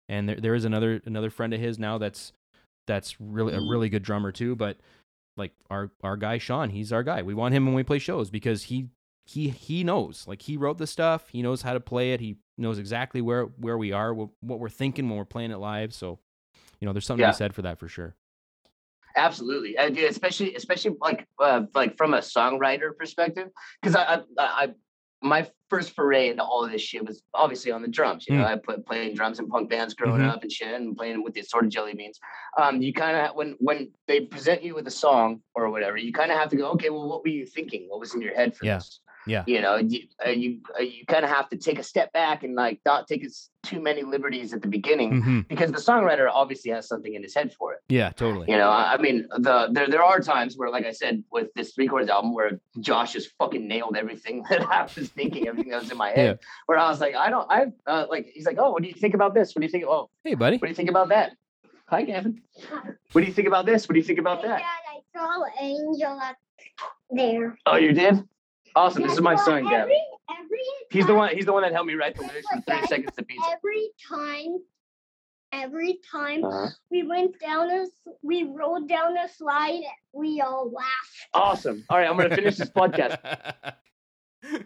And 0.09 0.29
there 0.29 0.37
there 0.37 0.55
is 0.55 0.65
another 0.65 1.01
another 1.05 1.31
friend 1.31 1.53
of 1.53 1.61
his 1.61 1.79
now 1.79 1.99
that's 1.99 2.33
that's 2.87 3.21
really 3.21 3.55
a 3.55 3.61
really 3.61 3.89
good 3.89 4.03
drummer 4.03 4.33
too. 4.33 4.55
But 4.55 4.79
like 5.37 5.53
our 5.69 5.91
our 6.03 6.17
guy 6.17 6.39
Sean, 6.39 6.71
he's 6.71 6.93
our 6.93 7.03
guy. 7.03 7.23
We 7.23 7.35
want 7.35 7.55
him 7.55 7.67
when 7.67 7.75
we 7.75 7.83
play 7.83 7.99
shows 7.99 8.31
because 8.31 8.65
he 8.65 8.89
he 9.25 9.49
he 9.49 9.83
knows. 9.83 10.27
Like 10.29 10.43
he 10.43 10.57
wrote 10.57 10.79
the 10.79 10.87
stuff. 10.87 11.29
He 11.31 11.43
knows 11.43 11.63
how 11.63 11.73
to 11.73 11.81
play 11.81 12.13
it. 12.13 12.21
He 12.21 12.37
knows 12.61 12.79
exactly 12.79 13.21
where 13.21 13.45
where 13.45 13.79
we 13.79 13.93
are, 13.93 14.13
what, 14.15 14.29
what 14.41 14.61
we're 14.61 14.69
thinking 14.69 15.09
when 15.09 15.19
we're 15.19 15.25
playing 15.25 15.51
it 15.51 15.59
live. 15.59 15.93
So 15.95 16.19
you 16.79 16.87
know, 16.87 16.93
there's 16.93 17.07
something 17.07 17.25
to 17.27 17.33
be 17.33 17.37
said 17.37 17.55
for 17.55 17.63
that 17.63 17.79
for 17.79 17.89
sure. 17.89 18.15
Absolutely, 19.17 19.77
I 19.77 19.91
do, 19.91 20.07
especially 20.07 20.55
especially 20.55 20.97
like 21.01 21.27
uh, 21.41 21.63
like 21.75 21.97
from 21.97 22.15
a 22.15 22.19
songwriter 22.19 22.97
perspective, 22.97 23.49
because 23.83 23.97
I, 23.97 24.05
I 24.15 24.21
I 24.39 24.69
my 25.21 25.47
first 25.69 25.95
foray 25.95 26.31
into 26.31 26.43
all 26.43 26.65
of 26.65 26.71
this 26.71 26.81
shit 26.81 27.05
was 27.05 27.23
obviously 27.35 27.73
on 27.73 27.83
the 27.83 27.89
drums. 27.89 28.27
You 28.29 28.37
know, 28.39 28.45
I 28.45 28.57
put 28.57 28.87
playing 28.87 29.15
drums 29.15 29.39
in 29.41 29.49
punk 29.49 29.69
bands 29.69 29.95
growing 29.95 30.23
Mhm. 30.23 30.31
up 30.31 30.43
and 30.43 30.51
shit, 30.51 30.73
and 30.73 30.97
playing 30.97 31.23
with 31.25 31.35
the 31.35 31.41
assorted 31.41 31.71
jelly 31.71 31.93
beans. 31.95 32.19
Um, 32.57 32.81
you 32.81 32.93
kind 32.93 33.17
of 33.17 33.35
when 33.35 33.57
when 33.59 33.91
they 34.07 34.21
present 34.21 34.63
you 34.63 34.75
with 34.77 34.87
a 34.87 34.93
song 34.93 35.43
or 35.57 35.71
whatever, 35.71 35.97
you 35.97 36.13
kind 36.13 36.31
of 36.31 36.39
have 36.39 36.49
to 36.51 36.57
go, 36.57 36.71
okay, 36.71 36.91
well, 36.91 37.09
what 37.09 37.23
were 37.23 37.29
you 37.31 37.47
thinking? 37.47 37.87
What 37.89 37.99
was 38.01 38.15
in 38.15 38.23
your 38.23 38.35
head 38.35 38.57
for 38.57 38.65
Yeah. 38.65 38.77
this? 38.77 39.01
Yeah. 39.27 39.45
You 39.47 39.61
know, 39.61 39.77
you 39.77 40.01
you, 40.27 40.61
uh, 40.79 40.83
you 40.83 41.05
kind 41.07 41.25
of 41.25 41.31
have 41.31 41.49
to 41.51 41.57
take 41.57 41.79
a 41.79 41.83
step 41.83 42.13
back 42.13 42.43
and 42.43 42.55
like 42.55 42.81
not 42.87 43.07
take 43.07 43.25
as 43.25 43.51
too 43.63 43.81
many 43.81 44.03
liberties 44.03 44.55
at 44.55 44.63
the 44.63 44.69
beginning 44.69 45.11
Mm-hmm. 45.21 45.41
because 45.49 45.71
the 45.71 45.79
songwriter 45.79 46.29
obviously 46.33 46.71
has 46.71 46.89
something 46.89 47.15
in 47.15 47.23
his 47.23 47.35
head 47.35 47.53
for 47.53 47.75
it. 47.75 47.81
Yeah, 47.91 48.11
totally. 48.11 48.47
You 48.51 48.57
know, 48.57 48.71
I 48.71 48.95
I 48.95 48.97
mean, 48.97 49.27
the 49.31 49.69
there 49.71 49.89
there 49.89 50.03
are 50.03 50.21
times 50.21 50.57
where, 50.57 50.71
like 50.71 50.87
I 50.87 50.93
said, 50.93 51.23
with 51.31 51.49
this 51.55 51.73
three 51.75 51.87
chords 51.87 52.09
album, 52.09 52.35
where 52.35 52.61
Josh 52.81 53.13
just 53.13 53.31
fucking 53.39 53.69
nailed 53.69 53.97
everything 53.97 54.43
that 54.51 54.63
I 54.63 54.83
was 54.83 55.09
thinking, 55.11 55.47
everything 55.49 55.71
that 55.73 55.83
was 55.83 55.91
in 55.91 55.99
my 55.99 56.11
head. 56.11 56.39
Where 56.67 56.79
I 56.79 56.89
was 56.89 57.01
like, 57.01 57.15
I 57.15 57.29
don't, 57.29 57.47
I 57.51 57.67
uh, 57.87 58.07
like, 58.09 58.31
he's 58.33 58.47
like, 58.47 58.57
oh, 58.59 58.71
what 58.73 58.83
do 58.83 58.89
you 58.89 58.95
think 58.95 59.15
about 59.15 59.35
this? 59.35 59.55
What 59.55 59.61
do 59.61 59.67
you 59.67 59.71
think? 59.73 59.85
Oh, 59.87 60.09
Hey, 60.25 60.35
buddy. 60.35 60.57
what 60.57 60.67
do 60.67 60.71
you 60.71 60.75
think 60.75 60.91
about 60.91 61.11
that? 61.11 61.33
Hi, 61.89 62.03
Gavin. 62.05 62.41
What 63.13 63.21
do 63.21 63.27
you 63.27 63.33
think 63.33 63.49
about 63.49 63.67
this? 63.67 63.89
What 63.89 63.95
do 63.95 63.99
you 63.99 64.05
think 64.05 64.21
about 64.21 64.43
that? 64.43 64.61
Dad, 64.61 64.65
I 65.17 65.19
saw 65.19 65.43
an 65.43 65.51
angel 65.61 66.19
up 66.23 66.37
there. 67.11 67.59
Oh, 67.67 67.77
you 67.77 67.93
did? 67.93 68.23
Awesome. 68.77 69.03
This 69.03 69.13
is 69.13 69.21
my 69.21 69.37
son, 69.37 69.65
Gavin. 69.65 69.75
Every, 69.81 70.01
every 70.39 70.59
He's 70.91 71.07
the 71.07 71.15
one. 71.15 71.35
He's 71.35 71.47
the 71.47 71.53
one 71.53 71.63
that 71.63 71.73
helped 71.73 71.89
me 71.89 71.95
write 71.95 72.17
the 72.17 72.23
lyrics 72.23 72.47
for 72.53 72.61
Thirty 72.63 72.87
Seconds 72.87 73.11
to 73.17 73.23
Pizza. 73.25 73.45
Every 73.53 73.91
time, 74.09 74.59
every 75.53 75.99
time 76.11 76.45
Uh-huh. 76.45 76.69
we 76.91 77.03
went 77.05 77.39
down 77.41 77.71
a, 77.71 77.83
s- 77.83 77.91
we 78.23 78.45
rolled 78.45 78.89
down 78.89 79.17
a 79.17 79.29
slide, 79.29 79.83
we 80.13 80.41
all 80.41 80.71
laughed. 80.71 81.29
Awesome. 81.35 81.85
All 81.91 81.99
right, 81.99 82.09
I'm 82.09 82.17
gonna 82.17 82.35
finish 82.35 82.57
this 82.57 82.71
podcast. 82.71 83.19
hey, 84.43 84.59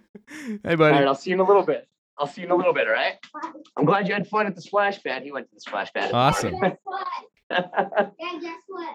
All 0.64 0.76
buddy. 0.76 0.96
right, 0.96 1.06
I'll 1.06 1.14
see 1.14 1.30
you 1.30 1.34
in 1.36 1.40
a 1.40 1.44
little 1.44 1.64
bit. 1.64 1.88
I'll 2.18 2.26
see 2.28 2.42
you 2.42 2.46
in 2.46 2.52
a 2.52 2.56
little 2.56 2.72
bit. 2.74 2.86
All 2.86 2.92
right. 2.94 3.14
I'm 3.76 3.84
glad 3.84 4.06
you 4.06 4.14
had 4.14 4.28
fun 4.28 4.46
at 4.46 4.54
the 4.54 4.62
splash 4.62 5.02
pad. 5.02 5.22
He 5.24 5.32
went 5.32 5.48
to 5.48 5.54
the 5.54 5.60
splash 5.60 5.92
pad. 5.92 6.12
Awesome. 6.12 6.60
Guess 6.60 6.76
what? 6.84 7.06
Yeah, 7.50 8.38
guess 8.40 8.62
what? 8.68 8.94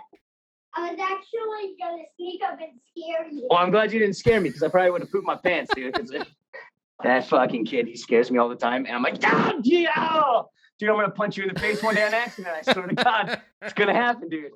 I 0.80 0.92
was 0.92 1.00
actually 1.00 1.76
gonna 1.80 2.04
sneak 2.16 2.42
up 2.44 2.60
and 2.60 2.80
scare 2.92 3.28
you. 3.30 3.48
Well, 3.50 3.60
I'm 3.60 3.72
glad 3.72 3.92
you 3.92 4.00
didn't 4.00 4.16
scare 4.16 4.40
me 4.40 4.50
because 4.50 4.64
I 4.64 4.68
probably 4.70 4.92
would 4.92 5.02
have 5.02 5.12
pooped 5.12 5.26
my 5.28 5.36
pants, 5.36 5.72
dude. 5.76 5.94
'cause 5.94 6.12
it- 6.12 6.28
that 7.04 7.26
fucking 7.28 7.66
kid, 7.66 7.88
he 7.88 7.96
scares 7.96 8.30
me 8.32 8.38
all 8.40 8.50
the 8.50 8.56
time. 8.56 8.86
And 8.86 8.94
I'm 8.96 9.02
like, 9.04 9.22
God, 9.22 9.66
yeah. 9.66 10.42
Dude, 10.80 10.90
I'm 10.90 10.96
going 10.96 11.06
to 11.08 11.12
punch 11.12 11.38
you 11.38 11.44
in 11.46 11.54
the 11.54 11.60
face 11.60 11.82
one 11.84 11.96
day 11.96 12.06
on 12.06 12.14
accident. 12.14 12.56
I 12.56 12.74
swear 12.74 12.88
to 12.88 12.96
God, 12.96 13.42
it's 13.62 13.74
going 13.74 13.88
to 13.90 13.94
happen, 13.94 14.28
dude. 14.30 14.52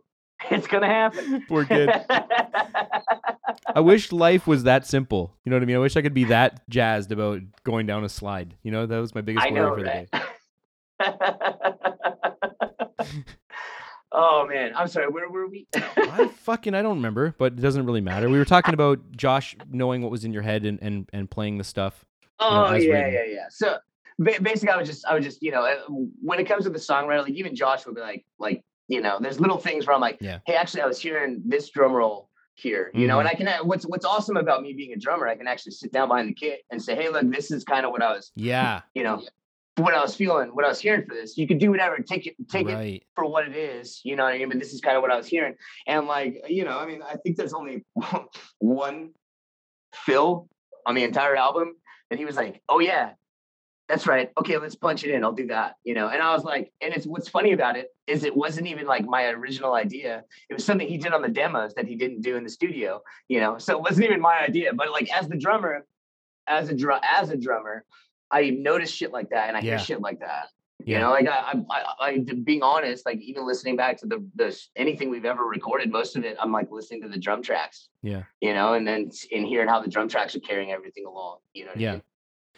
It's 0.51 0.67
going 0.67 0.81
to 0.83 0.87
happen. 0.89 1.45
Poor 1.47 1.63
kid. 1.65 1.89
I 3.75 3.79
wish 3.79 4.11
life 4.11 4.45
was 4.45 4.63
that 4.63 4.85
simple. 4.85 5.33
You 5.45 5.49
know 5.51 5.55
what 5.57 5.63
I 5.63 5.65
mean? 5.65 5.75
I 5.77 5.79
wish 5.79 5.95
I 5.95 6.01
could 6.01 6.13
be 6.13 6.25
that 6.25 6.61
jazzed 6.69 7.11
about 7.13 7.41
going 7.63 7.85
down 7.87 8.03
a 8.03 8.09
slide. 8.09 8.55
You 8.63 8.71
know, 8.71 8.85
that 8.85 8.97
was 8.99 9.15
my 9.15 9.21
biggest 9.21 9.45
I 9.45 9.51
worry 9.51 9.59
know, 9.61 9.75
for 9.75 9.83
the 9.83 10.07
day. 13.09 13.27
oh, 14.13 14.47
man. 14.47 14.71
I'm 14.75 14.87
sorry. 14.87 15.07
Where 15.09 15.29
were 15.29 15.47
we? 15.47 15.67
I 15.75 16.29
fucking 16.37 16.73
I 16.73 16.81
don't 16.81 16.95
remember, 16.97 17.35
but 17.37 17.53
it 17.53 17.61
doesn't 17.61 17.85
really 17.85 18.01
matter. 18.01 18.29
We 18.29 18.37
were 18.37 18.45
talking 18.45 18.73
about 18.73 18.99
Josh 19.15 19.55
knowing 19.69 20.01
what 20.01 20.11
was 20.11 20.23
in 20.23 20.31
your 20.33 20.43
head 20.43 20.65
and 20.65 20.79
and, 20.81 21.09
and 21.13 21.29
playing 21.29 21.57
the 21.57 21.63
stuff. 21.63 22.05
Oh 22.39 22.65
as 22.65 22.83
yeah, 22.83 22.91
written. 22.93 23.13
yeah, 23.13 23.23
yeah. 23.33 23.45
So 23.49 23.77
ba- 24.19 24.41
basically, 24.41 24.69
I 24.73 24.77
was 24.77 24.87
just, 24.87 25.05
I 25.05 25.13
was 25.15 25.23
just, 25.25 25.41
you 25.41 25.51
know, 25.51 25.63
uh, 25.65 25.75
when 26.21 26.39
it 26.39 26.45
comes 26.45 26.63
to 26.65 26.69
the 26.69 26.79
songwriter, 26.79 27.23
like 27.23 27.33
even 27.33 27.55
Josh 27.55 27.85
would 27.85 27.95
be 27.95 28.01
like, 28.01 28.25
like, 28.39 28.63
you 28.87 29.01
know, 29.01 29.17
there's 29.21 29.39
little 29.39 29.57
things 29.57 29.85
where 29.87 29.95
I'm 29.95 30.01
like, 30.01 30.17
Yeah. 30.21 30.39
hey, 30.45 30.55
actually, 30.55 30.81
I 30.81 30.85
was 30.87 30.99
hearing 30.99 31.41
this 31.45 31.69
drum 31.69 31.93
roll 31.93 32.29
here, 32.55 32.91
you 32.93 33.07
know. 33.07 33.17
Mhm. 33.17 33.19
And 33.21 33.27
I 33.29 33.33
can 33.33 33.47
what's 33.67 33.85
what's 33.85 34.05
awesome 34.05 34.37
about 34.37 34.61
me 34.61 34.73
being 34.73 34.93
a 34.93 34.97
drummer, 34.97 35.27
I 35.27 35.35
can 35.35 35.47
actually 35.47 35.71
sit 35.71 35.91
down 35.91 36.07
behind 36.09 36.27
the 36.29 36.33
kit 36.33 36.61
and 36.69 36.81
say, 36.81 36.95
hey, 36.95 37.09
look, 37.09 37.29
this 37.31 37.49
is 37.49 37.63
kind 37.63 37.85
of 37.85 37.91
what 37.91 38.01
I 38.03 38.11
was, 38.13 38.31
Yeah. 38.35 38.81
you 38.93 39.03
know, 39.03 39.21
what 39.77 39.93
I 39.93 40.01
was 40.01 40.15
feeling, 40.15 40.49
what 40.49 40.65
I 40.65 40.69
was 40.69 40.79
hearing 40.79 41.05
for 41.05 41.15
this. 41.15 41.37
You 41.37 41.47
could 41.47 41.57
do 41.57 41.71
whatever, 41.71 41.97
take 41.97 42.27
it, 42.27 42.35
take 42.49 42.67
it 42.69 43.03
for 43.15 43.25
what 43.25 43.47
it 43.47 43.55
is, 43.55 44.01
you 44.03 44.15
know 44.15 44.23
what 44.23 44.33
I 44.33 44.37
mean? 44.37 44.49
But 44.49 44.59
this 44.59 44.73
is 44.73 44.81
kind 44.81 44.95
of 44.95 45.01
what 45.01 45.11
I 45.11 45.17
was 45.17 45.27
hearing. 45.27 45.55
And 45.87 46.07
like, 46.07 46.43
you 46.47 46.63
know, 46.63 46.77
I 46.77 46.85
mean, 46.85 47.01
I 47.01 47.15
think 47.15 47.37
there's 47.37 47.53
only 47.53 47.83
one 48.59 49.11
fill 49.93 50.47
on 50.85 50.95
the 50.95 51.03
entire 51.03 51.35
album 51.35 51.75
that 52.09 52.19
he 52.19 52.25
was 52.25 52.35
like, 52.35 52.61
oh 52.69 52.79
yeah, 52.79 53.13
that's 53.89 54.07
right. 54.07 54.31
Okay, 54.39 54.57
let's 54.57 54.75
punch 54.75 55.03
it 55.03 55.11
in. 55.11 55.23
I'll 55.23 55.33
do 55.33 55.47
that, 55.47 55.75
you 55.83 55.93
know? 55.93 56.07
And 56.07 56.21
I 56.21 56.33
was 56.33 56.43
like, 56.43 56.71
and 56.81 56.93
it's 56.93 57.05
what's 57.05 57.27
funny 57.27 57.51
about 57.51 57.75
it 57.75 57.87
is 58.07 58.23
it 58.23 58.35
wasn't 58.35 58.67
even 58.67 58.85
like 58.85 59.05
my 59.05 59.25
original 59.25 59.73
idea. 59.73 60.23
It 60.49 60.53
was 60.53 60.63
something 60.63 60.87
he 60.87 60.97
did 60.97 61.13
on 61.13 61.21
the 61.21 61.29
demos 61.29 61.73
that 61.73 61.87
he 61.87 61.95
didn't 61.95 62.21
do 62.21 62.37
in 62.37 62.43
the 62.43 62.49
studio, 62.49 63.01
you 63.27 63.39
know? 63.39 63.57
So 63.57 63.75
it 63.75 63.81
wasn't 63.81 64.05
even 64.05 64.21
my 64.21 64.39
idea, 64.39 64.73
but 64.73 64.91
like 64.91 65.11
as 65.11 65.27
the 65.27 65.35
drummer, 65.35 65.85
as 66.47 66.69
a 66.69 66.75
drum, 66.75 67.01
as 67.03 67.29
a 67.29 67.37
drummer, 67.37 67.83
I 68.33 68.49
notice 68.49 68.89
shit 68.91 69.11
like 69.13 69.29
that 69.29 69.47
and 69.47 69.55
I 69.55 69.61
Yeah. 69.61 69.77
hear 69.77 69.79
shit 69.79 70.01
like 70.01 70.19
that. 70.19 70.47
You 70.85 70.99
know, 70.99 71.11
like 71.11 71.27
I, 71.29 71.53
I, 71.69 71.85
I, 72.01 72.17
being 72.43 72.61
honest, 72.61 73.05
like 73.05 73.21
even 73.21 73.47
listening 73.47 73.77
back 73.77 73.95
to 73.99 74.05
the, 74.05 74.21
the 74.35 74.53
anything 74.75 75.09
we've 75.09 75.23
ever 75.23 75.45
recorded, 75.45 75.89
most 75.89 76.17
of 76.17 76.25
it, 76.25 76.35
I'm 76.41 76.51
like 76.51 76.69
listening 76.71 77.01
to 77.03 77.07
the 77.07 77.17
drum 77.17 77.41
tracks. 77.41 77.87
Yeah. 78.01 78.23
You 78.41 78.53
know, 78.53 78.73
and 78.73 78.85
then 78.85 79.09
in 79.31 79.45
hearing 79.45 79.69
how 79.69 79.79
the 79.81 79.87
drum 79.89 80.09
tracks 80.09 80.35
are 80.35 80.41
carrying 80.41 80.71
everything 80.73 81.05
along. 81.05 81.37
You 81.53 81.63
know. 81.65 81.69
What 81.71 81.77
I 81.77 81.81
Yeah. 81.81 81.91
mean? 81.93 82.01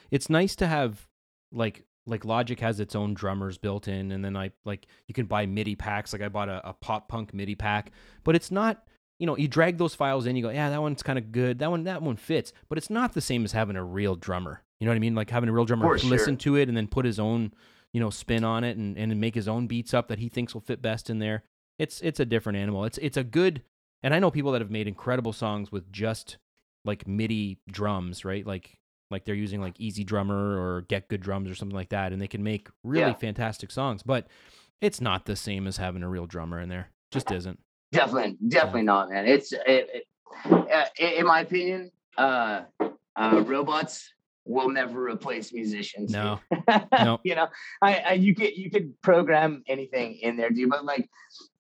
It's 0.10 0.28
nice 0.28 0.56
to 0.56 0.66
have 0.66 1.08
like 1.52 1.86
like 2.08 2.26
Logic 2.26 2.60
has 2.62 2.80
its 2.80 2.96
own 2.96 3.14
drummers 3.14 3.60
built 3.60 3.88
in, 3.88 4.12
and 4.12 4.26
then 4.26 4.36
I 4.36 4.52
like 4.64 4.88
you 5.08 5.14
can 5.14 5.28
buy 5.28 5.46
MIDI 5.46 5.76
packs. 5.76 6.12
Like 6.12 6.24
I 6.24 6.30
bought 6.30 6.50
a, 6.50 6.68
a 6.68 6.74
pop 6.74 7.08
punk 7.08 7.32
MIDI 7.32 7.54
pack, 7.56 7.92
but 8.24 8.36
it's 8.36 8.50
not. 8.50 8.88
You 9.20 9.26
know, 9.28 9.38
you 9.38 9.48
drag 9.48 9.78
those 9.78 9.96
files 9.96 10.26
in, 10.26 10.36
you 10.36 10.44
go, 10.44 10.50
yeah, 10.50 10.70
that 10.70 10.82
one's 10.82 11.02
kind 11.02 11.18
of 11.18 11.32
good. 11.32 11.60
That 11.60 11.72
one, 11.72 11.86
that 11.86 12.02
one 12.02 12.18
fits, 12.18 12.52
but 12.68 12.78
it's 12.78 12.90
not 12.90 13.14
the 13.14 13.22
same 13.22 13.46
as 13.46 13.54
having 13.54 13.76
a 13.78 13.84
real 13.84 14.16
drummer. 14.16 14.62
You 14.80 14.86
know 14.86 14.92
what 14.92 14.98
I 14.98 15.00
mean? 15.00 15.16
Like 15.16 15.30
having 15.30 15.48
a 15.48 15.54
real 15.54 15.64
drummer 15.66 15.98
For 15.98 16.06
listen 16.08 16.34
sure. 16.38 16.56
to 16.56 16.56
it 16.58 16.68
and 16.68 16.76
then 16.78 16.88
put 16.88 17.06
his 17.06 17.18
own, 17.18 17.54
you 17.94 18.02
know, 18.02 18.10
spin 18.10 18.44
on 18.44 18.66
it 18.66 18.76
and, 18.76 18.98
and 18.98 19.20
make 19.22 19.34
his 19.36 19.48
own 19.48 19.68
beats 19.68 19.94
up 19.94 20.10
that 20.10 20.20
he 20.20 20.28
thinks 20.28 20.54
will 20.54 20.60
fit 20.62 20.82
best 20.82 21.10
in 21.10 21.20
there. 21.20 21.44
It's 21.80 22.02
it's 22.02 22.20
a 22.20 22.26
different 22.26 22.58
animal. 22.58 22.84
It's 22.84 22.98
it's 22.98 23.16
a 23.18 23.24
good, 23.24 23.62
and 24.04 24.14
I 24.14 24.20
know 24.20 24.32
people 24.32 24.52
that 24.54 24.62
have 24.62 24.72
made 24.72 24.88
incredible 24.88 25.32
songs 25.34 25.72
with 25.72 25.92
just 25.94 26.38
like 26.84 27.08
MIDI 27.08 27.58
drums, 27.72 28.26
right? 28.26 28.46
Like 28.46 28.80
like 29.12 29.24
they're 29.24 29.36
using 29.36 29.62
like 29.62 29.78
EZdrummer 29.78 30.58
or 30.58 30.82
Get 30.90 31.08
Good 31.08 31.22
Drums 31.22 31.50
or 31.50 31.56
something 31.56 31.76
like 31.76 31.90
that, 31.90 32.12
and 32.12 32.22
they 32.22 32.28
can 32.28 32.44
make 32.44 32.68
really 32.84 33.12
Yeah. 33.12 33.14
fantastic 33.14 33.72
songs. 33.72 34.04
But 34.04 34.28
it's 34.82 35.00
not 35.00 35.26
the 35.26 35.36
same 35.38 35.68
as 35.68 35.78
having 35.78 36.04
a 36.04 36.10
real 36.10 36.26
drummer 36.28 36.60
in 36.60 36.68
there. 36.70 36.90
Just 37.12 37.32
isn't. 37.32 37.60
Definitely, 37.96 38.38
definitely 38.48 38.82
not, 38.84 39.10
man. 39.10 39.26
It's 39.26 39.52
it, 39.52 39.62
it, 39.68 40.04
uh, 40.46 40.86
in 41.00 41.26
my 41.26 41.42
opinion, 41.42 41.92
uh, 42.18 42.64
uh, 43.16 43.44
robots 43.46 44.12
will 44.46 44.70
never 44.70 45.04
replace 45.04 45.52
musicians. 45.54 46.12
No. 46.12 46.40
No. 46.92 47.20
you 47.24 47.36
know, 47.36 47.48
I, 47.82 47.96
I 47.98 48.14
you 48.14 48.34
could 48.36 48.56
you 48.56 48.70
could 48.70 49.00
program 49.02 49.64
anything 49.68 50.16
in 50.16 50.36
there, 50.38 50.50
dude. 50.50 50.70
But 50.70 50.86
like, 50.86 51.10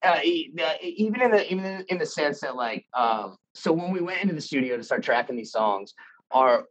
uh, 0.03 0.20
even 0.24 1.22
in 1.22 1.32
the 1.32 1.52
even 1.52 1.66
in- 1.66 1.86
in 1.90 1.98
the 1.98 2.06
sense 2.06 2.41
that 2.41 2.56
like, 2.56 2.86
um, 2.94 3.38
so 3.53 3.72
when 3.72 3.91
we 3.91 4.02
went 4.02 4.22
into 4.22 4.34
the 4.34 4.41
studio 4.41 4.78
to 4.78 4.84
start 4.84 5.03
tracking 5.03 5.36
these 5.36 5.52
songs, 5.52 5.94
our 6.32 6.66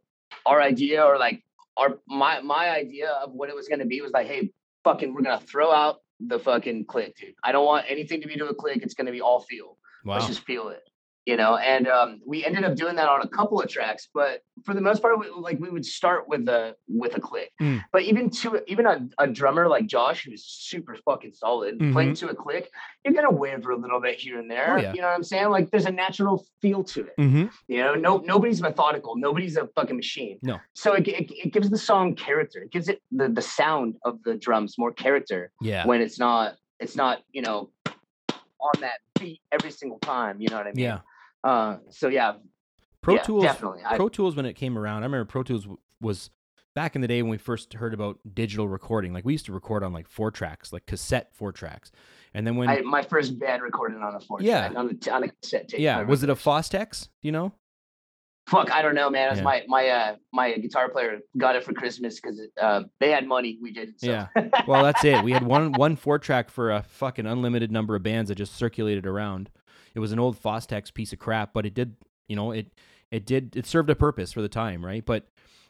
our 0.45 0.61
idea 0.61 1.03
or 1.03 1.17
like 1.17 1.43
our 1.77 1.99
my 2.07 2.41
my 2.41 2.69
idea 2.69 3.09
of 3.23 3.31
what 3.31 3.49
it 3.49 3.55
was 3.55 3.67
going 3.67 3.79
to 3.79 3.85
be 3.85 4.01
was 4.01 4.11
like, 4.11 4.27
hey, 4.27 4.51
fucking, 4.83 5.13
we're 5.13 5.21
gonna 5.21 5.39
throw 5.39 5.71
out 5.71 6.01
the 6.19 6.39
fucking 6.39 6.85
click, 6.85 7.17
dude. 7.17 7.35
I 7.43 7.51
don't 7.51 7.65
want 7.65 7.85
anything 7.89 8.21
to 8.21 8.27
be 8.27 8.35
to 8.35 8.47
a 8.47 8.53
click. 8.55 8.81
It's 8.81 8.93
gonna 8.93 9.11
be 9.11 9.21
all 9.21 9.41
feel 9.41 9.77
Wow. 10.05 10.15
let's 10.15 10.27
just 10.27 10.41
feel 10.45 10.69
it 10.69 10.84
you 11.25 11.35
know 11.37 11.57
and 11.57 11.87
um, 11.87 12.21
we 12.25 12.45
ended 12.45 12.63
up 12.63 12.75
doing 12.75 12.95
that 12.95 13.09
on 13.09 13.21
a 13.21 13.27
couple 13.27 13.59
of 13.61 13.67
tracks 13.67 14.07
but 14.13 14.41
for 14.63 14.73
the 14.73 14.81
most 14.81 15.01
part 15.01 15.19
we, 15.19 15.27
like 15.35 15.59
we 15.59 15.69
would 15.69 15.85
start 15.85 16.27
with 16.27 16.47
a 16.47 16.75
with 16.87 17.15
a 17.17 17.19
click 17.19 17.51
Mm. 17.61 17.81
but 17.93 18.01
even 18.03 18.29
to 18.29 18.61
even 18.67 18.85
a, 18.85 19.07
a 19.17 19.27
drummer 19.27 19.67
like 19.67 19.87
josh 19.87 20.25
who's 20.25 20.43
super 20.45 20.97
fucking 21.05 21.33
solid 21.33 21.79
playing 21.93 22.13
to 22.15 22.27
a 22.29 22.35
click 22.35 22.69
you're 23.03 23.13
gonna 23.13 23.31
waver 23.31 23.71
a 23.71 23.77
little 23.77 24.01
bit 24.01 24.19
here 24.19 24.39
and 24.39 24.51
there 24.51 24.73
Oh, 24.77 24.81
yeah. 24.81 24.93
you 24.93 25.01
know 25.01 25.07
what 25.07 25.15
i'm 25.15 25.23
saying 25.23 25.49
like 25.49 25.71
there's 25.71 25.85
a 25.85 25.91
natural 25.91 26.45
feel 26.61 26.83
to 26.83 27.01
it 27.07 27.15
Mm-hmm. 27.17 27.45
you 27.67 27.77
know 27.79 27.95
no 27.95 28.17
nobody's 28.17 28.61
methodical 28.61 29.15
nobody's 29.15 29.55
a 29.57 29.67
fucking 29.75 29.95
machine 29.95 30.37
No. 30.43 30.59
so 30.73 30.93
it, 30.93 31.07
it, 31.07 31.31
it 31.31 31.53
gives 31.53 31.69
the 31.69 31.77
song 31.77 32.13
character 32.15 32.59
it 32.61 32.71
gives 32.71 32.87
it 32.89 33.01
the, 33.11 33.29
the 33.29 33.41
sound 33.41 33.95
of 34.03 34.21
the 34.23 34.35
drums 34.35 34.77
more 34.77 34.91
character 34.91 35.51
Yeah. 35.61 35.87
when 35.87 36.01
it's 36.01 36.19
not 36.19 36.55
it's 36.79 36.95
not 36.95 37.23
you 37.31 37.41
know 37.41 37.69
on 38.59 38.81
that 38.81 38.99
beat 39.19 39.41
every 39.51 39.71
single 39.71 39.99
time 39.99 40.41
you 40.41 40.49
know 40.49 40.57
what 40.57 40.67
i 40.67 40.71
mean 40.73 40.83
Yeah. 40.85 40.99
Uh 41.45 41.77
so 41.89 42.09
yeah 42.09 42.33
Pro 43.01 43.15
yeah, 43.15 43.21
Tools. 43.21 43.43
definitely 43.43 43.81
I, 43.85 43.95
Pro 43.95 44.09
Tools 44.09 44.35
when 44.35 44.45
it 44.47 44.53
came 44.53 44.77
around, 44.77 45.03
I 45.03 45.05
remember 45.05 45.25
Pro 45.25 45.43
Tools 45.43 45.67
was 46.01 46.31
back 46.73 46.95
in 46.95 47.01
the 47.01 47.07
day 47.07 47.21
when 47.21 47.29
we 47.29 47.37
first 47.37 47.71
heard 47.73 47.93
about 47.93 48.17
digital 48.33 48.67
recording. 48.67 49.13
Like 49.13 49.23
we 49.23 49.33
used 49.33 49.45
to 49.45 49.53
record 49.53 49.83
on 49.83 49.93
like 49.93 50.07
four 50.09 50.31
tracks, 50.31 50.73
like 50.73 50.87
cassette 50.87 51.29
four 51.33 51.51
tracks, 51.51 51.91
and 52.33 52.47
then 52.47 52.55
when 52.55 52.67
I 52.67 52.81
my 52.81 53.03
first 53.03 53.37
band 53.39 53.61
recorded 53.61 54.01
on 54.01 54.15
a 54.15 54.19
four 54.19 54.41
Yeah. 54.41 54.69
track, 54.69 54.77
on 54.77 54.99
a, 55.07 55.11
on 55.11 55.23
a 55.23 55.27
cassette 55.29 55.67
tape 55.69 55.79
yeah, 55.79 56.01
was 56.01 56.23
it 56.23 56.29
a. 56.31 56.35
Fostex? 56.35 57.03
Do 57.21 57.27
you 57.27 57.31
know? 57.31 57.53
fuck 58.47 58.71
i 58.71 58.83
don't 58.83 58.93
know 58.93 59.09
man 59.09 59.27
it 59.27 59.31
was 59.31 59.39
Yeah. 59.39 59.43
my 59.43 59.63
my 59.67 59.87
uh 59.87 60.15
my 60.31 60.53
guitar 60.57 60.87
player 60.89 61.17
got 61.35 61.55
it 61.55 61.63
for 61.63 61.73
christmas 61.73 62.19
because 62.19 62.39
uh 62.61 62.83
they 62.99 63.09
had 63.09 63.25
money 63.27 63.57
we 63.59 63.71
didn't 63.73 63.99
so. 63.99 64.05
Yeah. 64.07 64.27
Well, 64.67 64.83
that's 64.83 65.03
it. 65.03 65.23
We 65.23 65.31
had 65.31 65.41
one 65.43 65.71
one 65.73 65.95
four 65.95 66.19
track 66.19 66.49
for 66.51 66.71
a 66.71 66.83
fucking 66.83 67.25
unlimited 67.25 67.71
number 67.71 67.95
of 67.95 68.03
bands 68.03 68.29
that 68.29 68.35
just 68.35 68.55
circulated 68.55 69.07
around. 69.07 69.49
It 69.95 69.99
was 69.99 70.11
an 70.11 70.19
old 70.19 70.41
Fostex 70.41 70.93
piece 70.93 71.13
of 71.13 71.19
crap, 71.19 71.53
but 71.53 71.65
it 71.65 71.73
did, 71.73 71.95
you 72.27 72.35
know, 72.35 72.51
it 72.51 72.67
it 73.11 73.25
did 73.25 73.55
it 73.55 73.65
served 73.65 73.89
a 73.89 73.95
purpose 73.95 74.31
for 74.33 74.41
the 74.41 74.49
time, 74.49 74.85
right? 74.85 75.05
But 75.05 75.27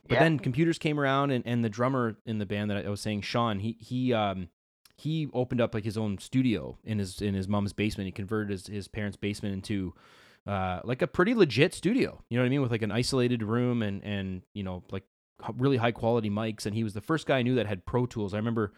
but 0.07 0.15
Yeah. 0.15 0.23
then 0.23 0.39
computers 0.39 0.77
came 0.77 0.99
around 0.99 1.31
and, 1.31 1.45
and 1.47 1.63
the 1.63 1.69
drummer 1.69 2.17
in 2.25 2.37
the 2.39 2.45
band 2.45 2.69
that 2.71 2.85
I 2.85 2.89
was 2.89 3.01
saying, 3.01 3.21
Sean, 3.21 3.59
he 3.59 3.77
he 3.79 4.13
um 4.13 4.49
he 4.97 5.27
opened 5.33 5.59
up 5.61 5.73
like 5.73 5.83
his 5.83 5.97
own 5.97 6.17
studio 6.17 6.77
in 6.83 6.99
his 6.99 7.21
in 7.21 7.33
his 7.33 7.47
mom's 7.47 7.73
basement. 7.73 8.07
He 8.07 8.11
converted 8.11 8.49
his, 8.51 8.67
his 8.67 8.87
parents' 8.87 9.17
basement 9.17 9.53
into 9.53 9.93
uh 10.47 10.79
like 10.83 11.01
a 11.01 11.07
pretty 11.07 11.33
legit 11.35 11.73
studio. 11.73 12.21
You 12.29 12.37
know 12.37 12.43
what 12.43 12.47
I 12.47 12.49
mean? 12.49 12.61
With 12.61 12.71
like 12.71 12.81
an 12.81 12.91
isolated 12.91 13.43
room 13.43 13.81
and 13.83 14.03
and 14.03 14.41
you 14.53 14.63
know 14.63 14.83
like 14.91 15.03
really 15.57 15.77
high 15.77 15.91
quality 15.91 16.29
mics. 16.29 16.65
And 16.65 16.73
he 16.75 16.83
was 16.83 16.93
the 16.93 17.01
first 17.01 17.25
guy 17.27 17.39
I 17.39 17.41
knew 17.41 17.55
that 17.55 17.67
had 17.67 17.85
Pro 17.85 18.05
Tools. 18.05 18.33
I 18.33 18.37
remember 18.37 18.73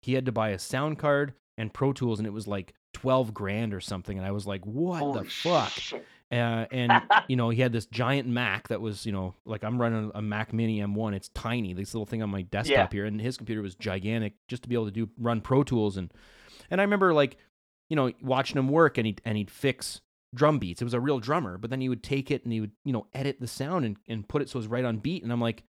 he 0.00 0.12
had 0.14 0.26
to 0.26 0.32
buy 0.32 0.50
a 0.50 0.58
sound 0.58 0.98
card 0.98 1.34
and 1.58 1.72
Pro 1.72 1.92
Tools, 1.92 2.20
and 2.20 2.26
it 2.26 2.32
was 2.32 2.46
like 2.46 2.74
twelve 2.96 3.34
grand 3.34 3.74
or 3.74 3.80
something. 3.80 4.16
And 4.16 4.26
I 4.26 4.30
was 4.30 4.46
like, 4.46 4.64
what 4.64 5.00
Holy 5.00 5.24
the 5.24 5.28
fuck? 5.28 5.68
shit. 5.68 6.06
Uh, 6.32 6.64
and 6.72 7.02
you 7.28 7.36
know, 7.36 7.50
he 7.50 7.60
had 7.60 7.70
this 7.70 7.84
giant 7.84 8.26
Mac 8.26 8.68
that 8.68 8.80
was, 8.80 9.04
you 9.04 9.12
know, 9.12 9.34
like 9.44 9.62
I'm 9.62 9.78
running 9.78 10.10
a 10.14 10.22
Mac 10.22 10.54
Mini 10.54 10.80
M1. 10.80 11.14
It's 11.14 11.28
tiny, 11.28 11.74
this 11.74 11.92
little 11.92 12.06
thing 12.06 12.22
on 12.22 12.30
my 12.30 12.40
desktop 12.40 12.94
here, 12.94 13.04
and 13.04 13.20
his 13.20 13.36
computer 13.36 13.60
was 13.60 13.74
gigantic, 13.74 14.32
just 14.48 14.62
to 14.62 14.68
be 14.70 14.74
able 14.74 14.86
to 14.86 14.90
do 14.90 15.10
run 15.18 15.42
Pro 15.42 15.62
Tools. 15.62 15.98
And 15.98 16.10
and 16.70 16.80
I 16.80 16.84
remember 16.84 17.12
like, 17.12 17.36
you 17.90 17.96
know, 17.96 18.10
watching 18.22 18.56
him 18.56 18.70
work, 18.70 18.96
and 18.96 19.06
he 19.06 19.16
and 19.26 19.36
he'd 19.36 19.50
fix 19.50 20.00
drum 20.34 20.58
beats. 20.58 20.80
It 20.80 20.84
was 20.84 20.94
a 20.94 21.00
real 21.00 21.20
drummer, 21.20 21.58
but 21.58 21.68
then 21.68 21.82
he 21.82 21.90
would 21.90 22.02
take 22.02 22.30
it 22.30 22.44
and 22.44 22.52
he 22.52 22.62
would, 22.62 22.72
you 22.82 22.94
know, 22.94 23.06
edit 23.12 23.40
the 23.40 23.46
sound 23.46 23.84
and 23.84 23.98
and 24.08 24.26
put 24.26 24.40
it 24.40 24.48
so 24.48 24.56
it 24.56 24.60
was 24.60 24.68
right 24.68 24.86
on 24.86 24.96
beat. 24.96 25.22
And 25.22 25.30
I'm 25.30 25.40
like, 25.40 25.64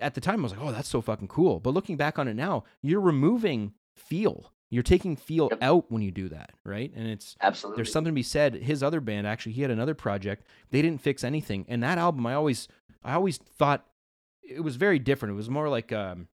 at 0.00 0.14
the 0.14 0.20
time, 0.20 0.40
I 0.40 0.42
was 0.42 0.52
like, 0.52 0.60
oh, 0.60 0.72
that's 0.72 0.88
so 0.88 1.00
fucking 1.00 1.28
cool. 1.28 1.60
But 1.60 1.74
looking 1.74 1.96
back 1.96 2.18
on 2.18 2.26
it 2.26 2.34
now, 2.34 2.64
you're 2.82 3.00
removing 3.00 3.72
feel. 3.96 4.52
You're 4.70 4.82
taking 4.84 5.16
feel 5.16 5.48
Yep. 5.50 5.58
out 5.62 5.90
when 5.90 6.00
you 6.00 6.12
do 6.12 6.28
that, 6.28 6.52
right? 6.64 6.92
And 6.94 7.08
it's 7.08 7.36
absolutely 7.40 7.76
there's 7.78 7.92
something 7.92 8.12
to 8.12 8.14
be 8.14 8.22
said. 8.22 8.54
His 8.54 8.82
other 8.82 9.00
band 9.00 9.26
actually, 9.26 9.52
he 9.52 9.62
had 9.62 9.70
another 9.72 9.94
project. 9.94 10.46
They 10.70 10.80
didn't 10.80 11.00
fix 11.00 11.24
anything, 11.24 11.66
and 11.68 11.82
that 11.82 11.98
album, 11.98 12.24
I 12.26 12.34
always, 12.34 12.68
I 13.02 13.14
always 13.14 13.36
thought 13.38 13.84
it 14.42 14.60
was 14.60 14.76
very 14.76 14.98
different. 15.00 15.32
It 15.32 15.36
was 15.36 15.50
more 15.50 15.68
like 15.68 15.92
um, 15.92 16.28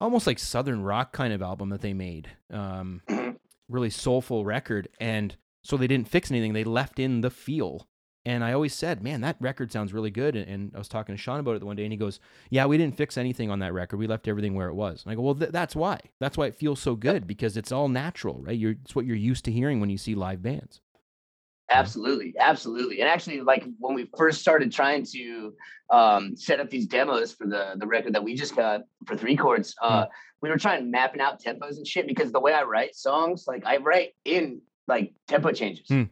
almost 0.00 0.26
like 0.26 0.38
southern 0.38 0.82
rock 0.82 1.12
kind 1.12 1.32
of 1.32 1.42
album 1.42 1.70
that 1.70 1.80
they 1.80 1.94
made. 1.94 2.30
Um, 2.50 3.00
really 3.68 3.90
soulful 3.90 4.44
record, 4.44 4.88
and 5.00 5.36
so 5.62 5.76
they 5.76 5.86
didn't 5.86 6.08
fix 6.08 6.30
anything. 6.30 6.52
They 6.52 6.64
left 6.64 6.98
in 6.98 7.22
the 7.22 7.30
feel. 7.30 7.88
And 8.26 8.42
I 8.42 8.54
always 8.54 8.74
said, 8.74 9.02
man, 9.02 9.20
that 9.20 9.36
record 9.38 9.70
sounds 9.70 9.92
really 9.92 10.10
good. 10.10 10.34
And, 10.34 10.48
and 10.48 10.72
I 10.74 10.78
was 10.78 10.88
talking 10.88 11.14
to 11.14 11.20
Sean 11.20 11.40
about 11.40 11.56
it 11.56 11.58
the 11.58 11.66
one 11.66 11.76
day, 11.76 11.84
and 11.84 11.92
he 11.92 11.98
goes, 11.98 12.20
yeah, 12.48 12.64
we 12.64 12.78
didn't 12.78 12.96
fix 12.96 13.18
anything 13.18 13.50
on 13.50 13.58
that 13.58 13.74
record. 13.74 13.98
We 13.98 14.06
left 14.06 14.28
everything 14.28 14.54
where 14.54 14.68
it 14.68 14.74
was. 14.74 15.02
And 15.04 15.12
I 15.12 15.14
go, 15.14 15.20
well, 15.22 15.34
th- 15.34 15.50
that's 15.50 15.76
why. 15.76 16.00
That's 16.20 16.38
why 16.38 16.46
it 16.46 16.56
feels 16.56 16.80
so 16.80 16.96
good 16.96 17.26
because 17.26 17.58
it's 17.58 17.70
all 17.70 17.88
natural, 17.88 18.40
right? 18.40 18.58
You're, 18.58 18.76
it's 18.82 18.94
what 18.94 19.04
you're 19.04 19.16
used 19.16 19.44
to 19.44 19.52
hearing 19.52 19.78
when 19.78 19.90
you 19.90 19.98
see 19.98 20.14
live 20.14 20.42
bands. 20.42 20.80
Absolutely, 21.70 22.34
absolutely. 22.38 23.00
And 23.00 23.08
actually, 23.08 23.40
like 23.40 23.64
when 23.78 23.94
we 23.94 24.08
first 24.16 24.40
started 24.40 24.70
trying 24.70 25.04
to 25.12 25.54
um, 25.90 26.36
set 26.36 26.60
up 26.60 26.68
these 26.68 26.86
demos 26.86 27.32
for 27.32 27.46
the 27.46 27.74
the 27.76 27.86
record 27.86 28.14
that 28.14 28.22
we 28.22 28.34
just 28.34 28.54
got 28.54 28.82
for 29.06 29.16
three 29.16 29.34
chords, 29.34 29.74
uh, 29.82 30.04
we 30.42 30.50
were 30.50 30.58
trying 30.58 30.90
mapping 30.90 31.22
out 31.22 31.42
tempos 31.42 31.76
and 31.76 31.86
shit 31.86 32.06
because 32.06 32.32
the 32.32 32.40
way 32.40 32.52
I 32.52 32.64
write 32.64 32.94
songs, 32.94 33.44
like 33.48 33.64
I 33.64 33.78
write 33.78 34.10
in 34.26 34.60
like 34.86 35.14
tempo 35.26 35.52
changes. 35.52 35.86
Hmm. 35.88 36.02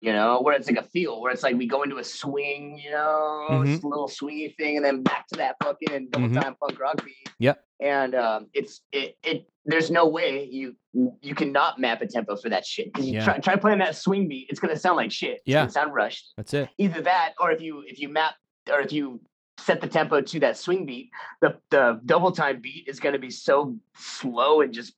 You 0.00 0.12
know, 0.12 0.40
where 0.42 0.54
it's 0.54 0.68
like 0.70 0.78
a 0.78 0.88
feel, 0.88 1.20
where 1.20 1.32
it's 1.32 1.42
like 1.42 1.56
we 1.56 1.66
go 1.66 1.82
into 1.82 1.96
a 1.98 2.04
swing, 2.04 2.78
you 2.78 2.92
know, 2.92 3.48
Mhm. 3.50 3.74
it's 3.74 3.82
a 3.82 3.86
little 3.88 4.06
swingy 4.06 4.54
thing, 4.56 4.76
and 4.76 4.84
then 4.84 5.02
back 5.02 5.26
to 5.28 5.36
that 5.38 5.56
fucking 5.62 6.10
double 6.10 6.30
time 6.40 6.54
punk 6.54 6.78
rock 6.78 7.04
beat. 7.04 7.32
Yep. 7.40 7.64
And 7.80 8.14
um, 8.14 8.46
it's 8.54 8.82
it 8.92 9.16
it 9.24 9.48
there's 9.64 9.90
no 9.90 10.06
way 10.06 10.44
you 10.44 10.76
you 11.20 11.34
cannot 11.34 11.80
map 11.80 12.00
a 12.00 12.06
tempo 12.06 12.36
for 12.36 12.48
that 12.48 12.64
shit 12.64 12.92
because 12.92 13.06
you 13.08 13.14
Yeah. 13.14 13.24
try, 13.24 13.38
try 13.38 13.56
playing 13.56 13.80
that 13.80 13.96
swing 13.96 14.28
beat, 14.28 14.46
it's 14.50 14.60
gonna 14.60 14.76
sound 14.76 14.96
like 14.96 15.10
shit. 15.10 15.38
It's 15.38 15.42
Yeah. 15.46 15.62
gonna 15.62 15.70
sound 15.70 15.92
rushed. 15.92 16.32
That's 16.36 16.54
it. 16.54 16.68
Either 16.78 17.00
that, 17.02 17.34
or 17.40 17.50
if 17.50 17.60
you 17.60 17.82
if 17.84 17.98
you 17.98 18.08
map 18.08 18.34
or 18.72 18.80
if 18.80 18.92
you 18.92 19.20
set 19.58 19.80
the 19.80 19.88
tempo 19.88 20.20
to 20.20 20.38
that 20.40 20.56
swing 20.56 20.86
beat, 20.86 21.10
the 21.40 21.58
the 21.70 22.00
double 22.06 22.30
time 22.30 22.60
beat 22.60 22.86
is 22.86 23.00
gonna 23.00 23.18
be 23.18 23.30
so 23.30 23.76
slow 23.96 24.60
and 24.60 24.72
just 24.72 24.94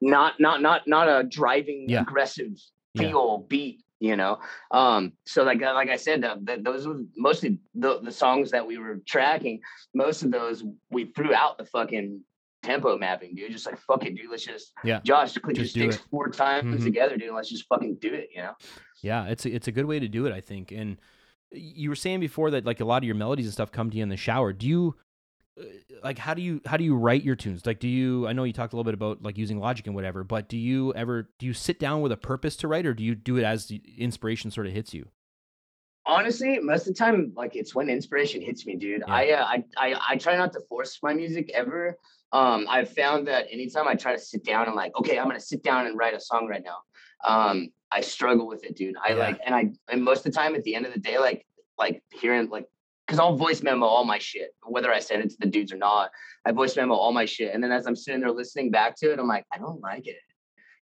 not 0.00 0.40
not 0.40 0.60
not 0.62 0.88
not 0.88 1.06
a 1.08 1.22
driving 1.22 1.88
Yeah. 1.88 2.00
aggressive 2.02 2.52
Yeah. 2.94 3.02
feel 3.10 3.38
beat 3.48 3.84
you 4.00 4.16
know 4.16 4.38
um 4.70 5.12
so 5.26 5.42
like 5.44 5.62
uh, 5.62 5.74
like 5.74 5.90
i 5.90 5.96
said 5.96 6.24
uh, 6.24 6.36
th- 6.46 6.62
those 6.62 6.86
were 6.86 7.00
mostly 7.16 7.58
the, 7.74 8.00
the 8.00 8.10
songs 8.10 8.50
that 8.50 8.66
we 8.66 8.78
were 8.78 9.00
tracking 9.06 9.60
most 9.94 10.22
of 10.22 10.30
those 10.30 10.64
we 10.90 11.04
threw 11.14 11.34
out 11.34 11.58
the 11.58 11.64
fucking 11.66 12.20
tempo 12.62 12.96
mapping 12.98 13.34
dude 13.34 13.52
just 13.52 13.66
like 13.66 13.78
fuck 13.78 14.04
it 14.04 14.14
dude 14.16 14.30
let's 14.30 14.44
just 14.44 14.72
Yeah. 14.84 15.00
josh 15.04 15.36
click 15.38 15.56
Just 15.56 15.76
your 15.76 15.92
sticks 15.92 16.04
four 16.10 16.28
times 16.30 16.74
Mhm. 16.74 16.84
together 16.84 17.16
dude 17.16 17.32
let's 17.34 17.48
just 17.50 17.66
fucking 17.68 17.96
do 18.00 18.12
it 18.12 18.30
you 18.34 18.42
know 18.42 18.54
Yeah, 19.02 19.26
it's 19.26 19.46
a, 19.46 19.50
it's 19.54 19.68
a 19.68 19.72
good 19.72 19.86
way 19.86 19.98
to 19.98 20.08
do 20.08 20.26
it, 20.26 20.32
I 20.32 20.42
think. 20.42 20.72
And 20.72 20.98
you 21.52 21.88
were 21.88 21.96
saying 21.96 22.20
before 22.20 22.50
that 22.50 22.66
like 22.66 22.80
a 22.80 22.84
lot 22.84 22.98
of 23.02 23.04
your 23.06 23.14
melodies 23.14 23.46
and 23.46 23.52
stuff 23.54 23.72
come 23.72 23.88
to 23.90 23.96
you 23.96 24.02
in 24.02 24.10
the 24.10 24.16
shower. 24.18 24.52
Do 24.52 24.66
you 24.68 24.94
like 26.02 26.18
how 26.18 26.34
do 26.34 26.42
you 26.42 26.60
how 26.66 26.76
do 26.76 26.84
you 26.84 26.94
write 26.96 27.22
your 27.24 27.36
tunes? 27.36 27.66
Like 27.66 27.78
do 27.80 27.88
you 27.88 28.26
I 28.26 28.32
know 28.32 28.44
you 28.44 28.52
talked 28.52 28.72
a 28.72 28.76
little 28.76 28.84
bit 28.84 28.94
about 28.94 29.22
like 29.22 29.36
using 29.38 29.58
Logic 29.58 29.86
and 29.86 29.94
whatever, 29.94 30.24
but 30.24 30.48
do 30.48 30.56
you 30.56 30.92
ever 30.94 31.28
do 31.38 31.46
you 31.46 31.52
sit 31.52 31.78
down 31.78 32.00
with 32.00 32.12
a 32.12 32.16
purpose 32.16 32.56
to 32.56 32.68
write 32.68 32.86
or 32.86 32.94
do 32.94 33.02
you 33.04 33.14
do 33.14 33.36
it 33.36 33.44
as 33.44 33.66
the 33.66 33.82
inspiration 33.98 34.50
sort 34.50 34.66
of 34.66 34.72
hits 34.72 34.94
you? 34.94 35.08
honestly 36.06 36.58
most 36.58 36.86
of 36.88 36.94
the 36.94 36.98
time 36.98 37.30
like 37.36 37.54
it's 37.54 37.74
when 37.74 37.90
inspiration 37.90 38.40
hits 38.40 38.64
me 38.66 38.74
dude 38.74 39.02
Yeah. 39.06 39.14
I, 39.14 39.30
uh, 39.32 39.44
I 39.44 39.64
i 39.76 40.00
i 40.10 40.16
try 40.16 40.34
not 40.34 40.50
to 40.54 40.60
force 40.68 40.98
my 41.02 41.12
music 41.12 41.50
ever 41.52 41.98
um 42.32 42.66
i've 42.70 42.88
found 42.94 43.28
that 43.28 43.46
anytime 43.52 43.86
i 43.86 43.94
try 43.94 44.14
to 44.14 44.18
sit 44.18 44.42
down 44.42 44.66
and 44.66 44.74
like 44.74 44.96
okay 44.98 45.18
i'm 45.18 45.26
gonna 45.26 45.38
sit 45.38 45.62
down 45.62 45.86
and 45.86 45.98
write 45.98 46.14
a 46.14 46.20
song 46.20 46.48
right 46.48 46.64
now 46.64 46.78
um 47.28 47.68
i 47.92 48.00
struggle 48.00 48.48
with 48.48 48.64
it 48.64 48.76
dude 48.76 48.94
i 49.06 49.10
Yeah. 49.10 49.16
like 49.16 49.40
and 49.44 49.54
i 49.54 49.70
and 49.92 50.02
most 50.02 50.24
of 50.26 50.32
the 50.32 50.38
time 50.38 50.54
at 50.54 50.64
the 50.64 50.74
end 50.74 50.86
of 50.86 50.94
the 50.94 51.00
day 51.00 51.18
like 51.18 51.46
like 51.78 52.02
hearing 52.10 52.48
like 52.48 52.64
because 53.10 53.18
I'll 53.18 53.34
voice 53.34 53.60
memo 53.60 53.86
all 53.86 54.04
my 54.04 54.20
shit, 54.20 54.54
whether 54.62 54.92
I 54.92 55.00
send 55.00 55.24
it 55.24 55.30
to 55.30 55.36
the 55.40 55.46
dudes 55.48 55.72
or 55.72 55.76
not. 55.76 56.12
I 56.46 56.52
voice 56.52 56.76
memo 56.76 56.94
all 56.94 57.10
my 57.10 57.24
shit, 57.24 57.52
and 57.52 57.62
then 57.62 57.72
as 57.72 57.84
I'm 57.86 57.96
sitting 57.96 58.20
there 58.20 58.30
listening 58.30 58.70
back 58.70 58.94
to 58.98 59.12
it, 59.12 59.18
I'm 59.18 59.26
like, 59.26 59.44
I 59.52 59.58
don't 59.58 59.80
like 59.80 60.06
it, 60.06 60.20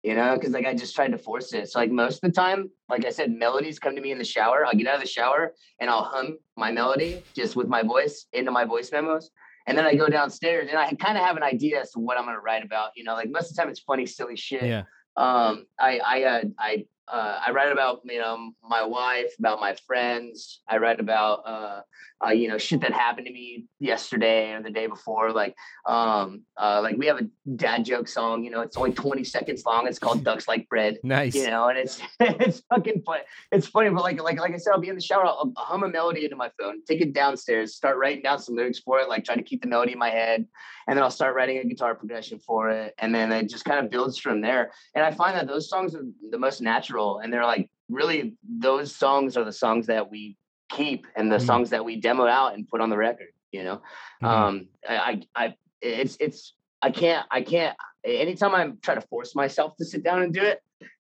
you 0.01 0.15
know, 0.15 0.33
because 0.33 0.51
like 0.51 0.65
I 0.65 0.73
just 0.73 0.95
tried 0.95 1.11
to 1.11 1.19
force 1.19 1.53
it. 1.53 1.69
So 1.69 1.77
like 1.77 1.91
most 1.91 2.15
of 2.15 2.21
the 2.21 2.31
time, 2.31 2.71
like 2.89 3.05
I 3.05 3.11
said, 3.11 3.31
melodies 3.31 3.77
come 3.77 3.95
to 3.95 4.01
me 4.01 4.11
in 4.11 4.17
the 4.17 4.25
shower. 4.25 4.65
I'll 4.65 4.73
get 4.73 4.87
out 4.87 4.95
of 4.95 5.01
the 5.01 5.07
shower 5.07 5.53
and 5.79 5.87
I'll 5.87 6.03
hum 6.03 6.39
my 6.57 6.71
melody 6.71 7.21
just 7.35 7.55
with 7.55 7.67
my 7.67 7.83
voice 7.83 8.25
into 8.33 8.49
my 8.49 8.65
voice 8.65 8.91
memos. 8.91 9.29
And 9.67 9.77
then 9.77 9.85
I 9.85 9.93
go 9.93 10.07
downstairs 10.07 10.69
and 10.69 10.79
I 10.79 10.91
kind 10.93 11.19
of 11.19 11.23
have 11.23 11.37
an 11.37 11.43
idea 11.43 11.79
as 11.79 11.91
to 11.91 11.99
what 11.99 12.17
I'm 12.17 12.25
gonna 12.25 12.39
write 12.39 12.65
about. 12.65 12.89
You 12.95 13.03
know, 13.03 13.13
like 13.13 13.29
most 13.29 13.51
of 13.51 13.55
the 13.55 13.61
time 13.61 13.69
it's 13.69 13.81
funny, 13.81 14.07
silly 14.07 14.35
shit. 14.35 14.63
Yeah. 14.63 14.83
Um, 15.15 15.67
I 15.79 15.99
I 15.99 16.23
uh, 16.23 16.41
I 16.57 16.85
uh, 17.07 17.39
I 17.45 17.51
write 17.51 17.71
about 17.71 18.01
you 18.05 18.19
know 18.19 18.51
my 18.67 18.83
wife, 18.83 19.33
about 19.39 19.59
my 19.59 19.75
friends. 19.85 20.61
I 20.67 20.77
write 20.77 20.99
about 20.99 21.43
uh, 21.45 21.81
uh, 22.25 22.31
you 22.31 22.47
know 22.47 22.57
shit 22.57 22.81
that 22.81 22.93
happened 22.93 23.27
to 23.27 23.33
me 23.33 23.65
yesterday 23.79 24.53
or 24.53 24.63
the 24.63 24.71
day 24.71 24.87
before. 24.87 25.31
Like 25.31 25.55
um, 25.85 26.41
uh, 26.57 26.81
like 26.81 26.97
we 26.97 27.05
have 27.07 27.17
a 27.19 27.27
dad 27.55 27.85
joke 27.85 28.07
song. 28.07 28.43
You 28.43 28.51
know, 28.51 28.61
it's 28.61 28.77
only 28.77 28.93
20 28.93 29.23
seconds 29.23 29.63
long. 29.65 29.87
It's 29.87 29.99
called 29.99 30.23
Ducks 30.23 30.47
Like 30.47 30.67
Bread 30.69 30.97
Nice. 31.03 31.35
you 31.35 31.47
know, 31.47 31.67
and 31.69 31.77
it's 31.77 32.01
it's 32.19 32.61
fucking 32.69 33.03
fun. 33.05 33.19
It's 33.51 33.67
funny, 33.67 33.89
but 33.89 34.03
like 34.03 34.21
like 34.21 34.39
like 34.39 34.53
I 34.53 34.57
said, 34.57 34.71
I'll 34.71 34.81
be 34.81 34.89
in 34.89 34.95
the 34.95 35.01
shower, 35.01 35.25
I'll, 35.25 35.53
I'll 35.57 35.65
hum 35.65 35.83
a 35.83 35.89
melody 35.89 36.23
into 36.23 36.35
my 36.35 36.49
phone, 36.59 36.83
take 36.87 37.01
it 37.01 37.13
downstairs, 37.13 37.75
start 37.75 37.97
writing 37.97 38.23
down 38.23 38.39
some 38.39 38.55
lyrics 38.55 38.79
for 38.79 38.99
it, 38.99 39.09
like 39.09 39.25
try 39.25 39.35
to 39.35 39.43
keep 39.43 39.61
the 39.61 39.67
melody 39.67 39.91
in 39.91 39.99
my 39.99 40.09
head, 40.09 40.45
and 40.87 40.97
then 40.97 41.03
I'll 41.03 41.11
start 41.11 41.35
writing 41.35 41.59
a 41.59 41.65
guitar 41.65 41.95
progression 41.95 42.39
for 42.39 42.69
it, 42.69 42.93
and 42.97 43.13
then 43.13 43.31
it 43.31 43.49
just 43.49 43.65
kind 43.65 43.83
of 43.83 43.91
builds 43.91 44.17
from 44.17 44.41
there. 44.41 44.71
And 44.95 45.03
I 45.03 45.11
find 45.11 45.35
that 45.35 45.47
those 45.47 45.69
songs 45.69 45.95
are 45.95 46.03
the 46.31 46.39
most 46.39 46.61
natural, 46.61 46.94
and 47.23 47.31
they're 47.31 47.45
like 47.45 47.69
really 47.89 48.33
those 48.47 48.95
songs 48.95 49.37
are 49.37 49.43
the 49.43 49.51
songs 49.53 49.87
that 49.87 50.09
we 50.09 50.37
keep 50.69 51.05
and 51.15 51.31
the 51.31 51.37
Mhm. 51.37 51.45
songs 51.45 51.69
that 51.69 51.83
we 51.85 51.99
demo 51.99 52.25
out 52.25 52.55
and 52.55 52.67
put 52.67 52.81
on 52.81 52.89
the 52.89 52.97
record. 52.97 53.27
You 53.51 53.63
know, 53.63 53.81
Mhm. 54.21 54.27
um, 54.27 54.67
I, 54.89 54.95
I 55.35 55.45
I 55.45 55.55
it's 55.81 56.17
it's 56.19 56.53
I 56.81 56.91
can't 56.91 57.25
I 57.31 57.41
can't 57.41 57.75
anytime 58.03 58.53
I'm 58.55 58.77
trying 58.81 58.99
to 59.01 59.07
force 59.07 59.35
myself 59.35 59.75
to 59.77 59.85
sit 59.85 60.03
down 60.03 60.21
and 60.23 60.33
do 60.33 60.41
it, 60.41 60.61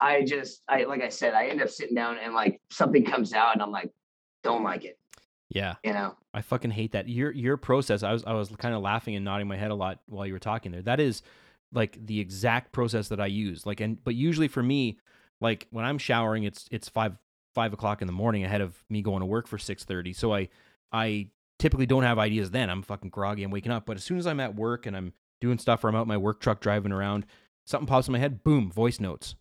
I 0.00 0.22
just 0.24 0.62
I 0.68 0.84
like 0.84 1.02
I 1.02 1.08
said, 1.08 1.34
I 1.34 1.48
end 1.48 1.60
up 1.60 1.68
sitting 1.68 1.94
down 1.94 2.18
and 2.18 2.32
like 2.34 2.60
something 2.70 3.04
comes 3.04 3.32
out 3.34 3.52
and 3.54 3.62
I'm 3.62 3.70
like, 3.70 3.90
don't 4.42 4.62
like 4.62 4.84
it, 4.84 4.98
yeah. 5.50 5.74
you 5.84 5.92
know. 5.92 6.16
I 6.32 6.40
fucking 6.42 6.70
hate 6.70 6.92
that. 6.92 7.08
Your 7.08 7.32
your 7.32 7.56
process. 7.56 8.02
I 8.02 8.12
was 8.12 8.24
I 8.24 8.32
was 8.32 8.50
kind 8.56 8.74
of 8.74 8.80
laughing 8.82 9.16
and 9.16 9.24
nodding 9.24 9.48
my 9.48 9.56
head 9.56 9.70
a 9.72 9.74
lot 9.74 9.98
while 10.06 10.24
you 10.26 10.32
were 10.32 10.38
talking 10.38 10.70
there. 10.72 10.82
That 10.82 11.00
is 11.00 11.22
like 11.72 11.98
the 12.06 12.18
exact 12.20 12.72
process 12.72 13.08
that 13.08 13.20
I 13.20 13.26
use. 13.26 13.66
Like 13.66 13.80
and 13.80 14.02
but 14.04 14.14
usually 14.14 14.48
for 14.48 14.62
me, 14.62 14.98
like 15.40 15.66
when 15.70 15.84
I'm 15.84 15.98
showering, 15.98 16.44
it's 16.44 16.66
it's 16.70 16.88
five 16.88 17.16
five 17.54 17.72
o'clock 17.72 18.00
in 18.00 18.06
the 18.06 18.12
morning 18.12 18.44
ahead 18.44 18.60
of 18.60 18.82
me 18.88 19.02
going 19.02 19.20
to 19.20 19.26
work 19.26 19.46
for 19.46 19.58
six 19.58 19.84
thirty. 19.84 20.12
So 20.12 20.34
I 20.34 20.48
I 20.92 21.28
typically 21.58 21.86
don't 21.86 22.02
have 22.02 22.18
ideas 22.18 22.50
then. 22.50 22.70
I'm 22.70 22.82
fucking 22.82 23.10
groggy. 23.10 23.42
I'm 23.42 23.50
waking 23.50 23.72
up. 23.72 23.86
But 23.86 23.96
as 23.96 24.04
soon 24.04 24.18
as 24.18 24.26
I'm 24.26 24.40
at 24.40 24.54
work 24.54 24.86
and 24.86 24.96
I'm 24.96 25.12
doing 25.40 25.58
stuff 25.58 25.84
or 25.84 25.88
I'm 25.88 25.96
out 25.96 26.02
in 26.02 26.08
my 26.08 26.16
work 26.16 26.40
truck 26.40 26.60
driving 26.60 26.92
around, 26.92 27.26
something 27.66 27.86
pops 27.86 28.08
in 28.08 28.12
my 28.12 28.18
head. 28.18 28.42
Boom, 28.42 28.70
voice 28.70 29.00
notes. 29.00 29.34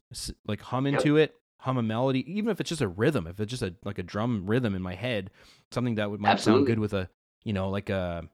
Like 0.46 0.62
hum 0.62 0.86
into 0.86 1.18
it. 1.18 1.36
Hum 1.62 1.78
a 1.78 1.84
melody, 1.84 2.32
even 2.32 2.52
if 2.52 2.62
it's 2.62 2.70
just 2.70 2.82
a 2.82 2.88
rhythm, 2.88 3.28
if 3.28 3.38
it's 3.40 3.50
just 3.50 3.64
a 3.64 3.76
like 3.84 3.98
a 3.98 4.04
drum 4.04 4.46
rhythm 4.48 4.76
in 4.76 4.82
my 4.82 4.96
head, 4.96 5.30
something 5.72 5.96
that 5.96 6.10
would 6.10 6.22
might 6.22 6.40
sound 6.40 6.66
good 6.66 6.80
with 6.80 6.94
a 6.94 7.10
you 7.44 7.52
know 7.52 7.70
like 7.70 7.90
a 7.90 8.30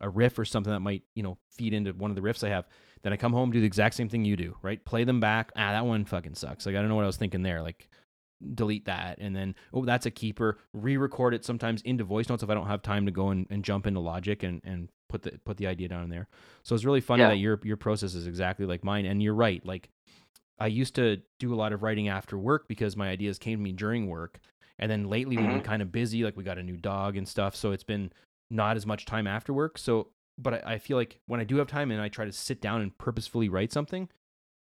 a 0.00 0.08
riff 0.08 0.36
or 0.40 0.44
something 0.44 0.72
that 0.72 0.80
might 0.80 1.02
you 1.14 1.22
know 1.22 1.38
feed 1.52 1.72
into 1.72 1.92
one 1.92 2.10
of 2.10 2.16
the 2.16 2.20
riffs 2.20 2.42
I 2.42 2.48
have. 2.48 2.66
Then 3.04 3.12
I 3.12 3.16
come 3.16 3.32
home 3.32 3.52
do 3.52 3.60
the 3.60 3.66
exact 3.66 3.94
same 3.94 4.08
thing 4.08 4.24
you 4.24 4.34
do, 4.36 4.56
right? 4.62 4.84
Play 4.84 5.04
them 5.04 5.20
back. 5.20 5.52
Ah, 5.54 5.70
that 5.72 5.86
one 5.86 6.04
fucking 6.04 6.34
sucks. 6.34 6.66
Like 6.66 6.74
I 6.74 6.80
don't 6.80 6.88
know 6.88 6.96
what 6.96 7.04
I 7.04 7.06
was 7.06 7.16
thinking 7.18 7.42
there. 7.42 7.62
Like 7.62 7.88
delete 8.54 8.84
that 8.84 9.16
and 9.20 9.34
then 9.34 9.54
oh 9.72 9.84
that's 9.84 10.06
a 10.06 10.10
keeper. 10.10 10.58
Re-record 10.74 11.34
it 11.34 11.44
sometimes 11.44 11.80
into 11.82 12.02
voice 12.04 12.28
notes 12.28 12.42
if 12.42 12.50
I 12.50 12.54
don't 12.54 12.66
have 12.66 12.82
time 12.82 13.06
to 13.06 13.12
go 13.12 13.28
and, 13.28 13.46
and 13.50 13.64
jump 13.64 13.86
into 13.86 14.00
Logic 14.00 14.42
and 14.42 14.60
and 14.64 14.88
put 15.08 15.22
the 15.22 15.38
put 15.44 15.58
the 15.58 15.66
idea 15.66 15.88
down 15.88 16.02
in 16.02 16.10
there. 16.10 16.26
So 16.62 16.74
it's 16.74 16.84
really 16.84 17.00
funny 17.00 17.22
Yeah. 17.22 17.28
that 17.28 17.36
your 17.36 17.60
your 17.62 17.76
process 17.76 18.14
is 18.14 18.26
exactly 18.26 18.66
like 18.66 18.82
mine. 18.82 19.04
And 19.06 19.22
you're 19.22 19.34
right. 19.34 19.64
Like 19.64 19.88
I 20.58 20.66
used 20.68 20.94
to 20.96 21.20
do 21.38 21.52
a 21.52 21.56
lot 21.56 21.72
of 21.72 21.82
writing 21.82 22.08
after 22.08 22.38
work 22.38 22.68
because 22.68 22.96
my 22.96 23.08
ideas 23.10 23.38
came 23.38 23.58
to 23.58 23.62
me 23.62 23.72
during 23.72 24.08
work. 24.08 24.38
And 24.78 24.90
then 24.90 25.04
lately 25.08 25.36
we've 25.36 25.50
been 25.50 25.60
Mhm. 25.60 25.64
kind 25.64 25.82
of 25.82 25.92
busy, 25.92 26.24
like 26.24 26.36
we 26.36 26.42
got 26.44 26.58
a 26.58 26.62
new 26.62 26.76
dog 26.76 27.16
and 27.16 27.28
stuff. 27.28 27.54
So 27.54 27.72
it's 27.72 27.84
been 27.84 28.12
not 28.50 28.76
as 28.76 28.86
much 28.86 29.04
time 29.04 29.26
after 29.26 29.52
work. 29.52 29.78
So, 29.78 30.08
but 30.38 30.54
I, 30.66 30.74
I 30.74 30.78
feel 30.78 30.96
like 30.96 31.20
when 31.26 31.40
I 31.40 31.44
do 31.44 31.56
have 31.56 31.66
time 31.68 31.90
and 31.90 32.00
I 32.00 32.08
try 32.08 32.24
to 32.24 32.32
sit 32.32 32.60
down 32.60 32.80
and 32.80 32.96
purposefully 32.98 33.48
write 33.48 33.72
something, 33.72 34.08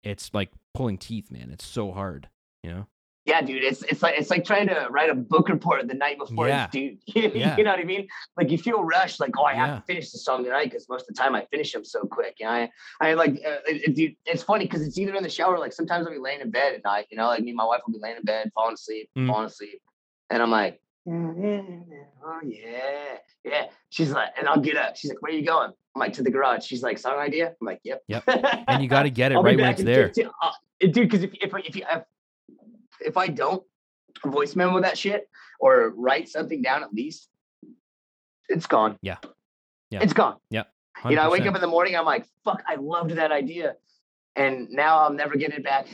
it's 0.03 0.33
like 0.33 0.51
pulling 0.73 0.97
teeth, 0.97 1.31
man. 1.31 1.49
It's 1.51 1.65
so 1.65 1.91
hard, 1.91 2.29
you 2.63 2.71
know? 2.71 2.87
Yeah, 3.25 3.41
dude, 3.41 3.63
it's 3.63 3.81
it's 3.83 4.03
like 4.03 4.15
it's 4.19 4.29
like 4.29 4.43
trying 4.43 4.67
to 4.67 4.87
write 4.89 5.09
a 5.09 5.15
book 5.15 5.47
report 5.47 5.87
the 5.87 5.93
night 5.93 6.17
before 6.17 6.49
Yeah. 6.49 6.65
it's 6.65 6.71
due. 6.73 6.97
Yeah. 7.33 7.55
you 7.55 7.63
know 7.63 7.71
what 7.71 7.79
I 7.79 7.85
mean? 7.85 8.05
Like 8.35 8.51
you 8.51 8.57
feel 8.57 8.83
rushed, 8.83 9.21
like 9.21 9.31
oh, 9.37 9.45
I 9.45 9.53
have 9.53 9.69
Yeah. 9.69 9.75
to 9.75 9.81
finish 9.83 10.11
the 10.11 10.17
song 10.17 10.43
tonight 10.43 10.65
because 10.65 10.89
most 10.89 11.09
of 11.09 11.15
the 11.15 11.21
time 11.21 11.33
I 11.33 11.45
finish 11.45 11.71
them 11.71 11.85
so 11.85 12.01
quick. 12.01 12.35
You 12.41 12.47
know, 12.47 12.51
I 12.51 12.69
I 12.99 13.13
like 13.13 13.35
uh, 13.47 13.59
it, 13.65 13.97
it- 13.97 14.17
it's 14.25 14.43
funny 14.43 14.65
because 14.65 14.85
it's 14.85 14.97
either 14.97 15.15
in 15.15 15.23
the 15.23 15.29
shower, 15.29 15.57
like 15.57 15.71
sometimes 15.71 16.05
I'll 16.05 16.11
be 16.11 16.19
laying 16.19 16.41
in 16.41 16.51
bed 16.51 16.73
at 16.73 16.83
night. 16.83 17.07
You 17.11 17.17
know, 17.17 17.27
like 17.27 17.41
me 17.41 17.51
and 17.51 17.55
my 17.57 17.63
wife 17.65 17.79
will 17.87 17.93
be 17.93 17.99
laying 18.01 18.17
in 18.17 18.23
bed, 18.23 18.51
falling 18.53 18.73
asleep, 18.73 19.09
Mm. 19.17 19.27
falling 19.27 19.45
asleep, 19.47 19.81
and 20.29 20.43
I'm 20.43 20.51
like, 20.51 20.81
oh 21.07 22.39
yeah, 22.43 23.17
yeah. 23.43 23.65
She's 23.89 24.11
like, 24.11 24.29
and 24.37 24.47
I'll 24.47 24.59
get 24.59 24.77
up. 24.77 24.95
She's 24.95 25.09
like, 25.09 25.21
where 25.21 25.31
are 25.31 25.35
you 25.35 25.45
going? 25.45 25.71
I'm 25.95 25.99
like 25.99 26.13
to 26.13 26.23
the 26.23 26.31
garage. 26.31 26.65
She's 26.65 26.81
like, 26.81 26.97
song 26.97 27.19
idea. 27.19 27.49
I'm 27.49 27.67
like, 27.67 27.81
yep. 27.83 28.03
Yep. 28.07 28.23
And 28.67 28.81
you 28.81 28.89
got 28.89 29.03
to 29.03 29.09
get 29.11 29.31
it 29.31 29.35
right 29.35 29.43
when 29.43 29.57
back 29.57 29.75
it's 29.75 29.83
there. 29.83 30.07
15 30.07 30.29
uh, 30.41 30.51
dude. 30.79 30.93
Because 30.93 31.23
if 31.23 31.33
if 31.35 31.53
if 31.65 31.75
you 31.75 31.83
if, 31.91 32.03
if 33.01 33.17
I 33.17 33.27
don't 33.27 33.63
voice 34.25 34.55
memo 34.55 34.79
that 34.81 34.97
shit 34.97 35.29
or 35.59 35.89
write 35.89 36.29
something 36.29 36.61
down 36.61 36.83
at 36.83 36.93
least, 36.93 37.29
it's 38.49 38.65
gone. 38.65 38.97
Yeah. 39.01 39.17
Yeah. 39.89 40.01
it's 40.01 40.13
gone. 40.13 40.37
Yeah. 40.49 40.63
You 41.07 41.17
know, 41.17 41.23
I 41.23 41.27
wake 41.27 41.45
up 41.45 41.55
in 41.55 41.61
the 41.61 41.67
morning. 41.67 41.95
I'm 41.95 42.05
like, 42.05 42.25
fuck, 42.45 42.63
I 42.67 42.75
loved 42.75 43.11
that 43.11 43.31
idea. 43.31 43.75
And 44.35 44.69
now 44.71 44.97
I'll 44.99 45.13
never 45.13 45.35
get 45.35 45.53
it 45.53 45.63
back. 45.63 45.87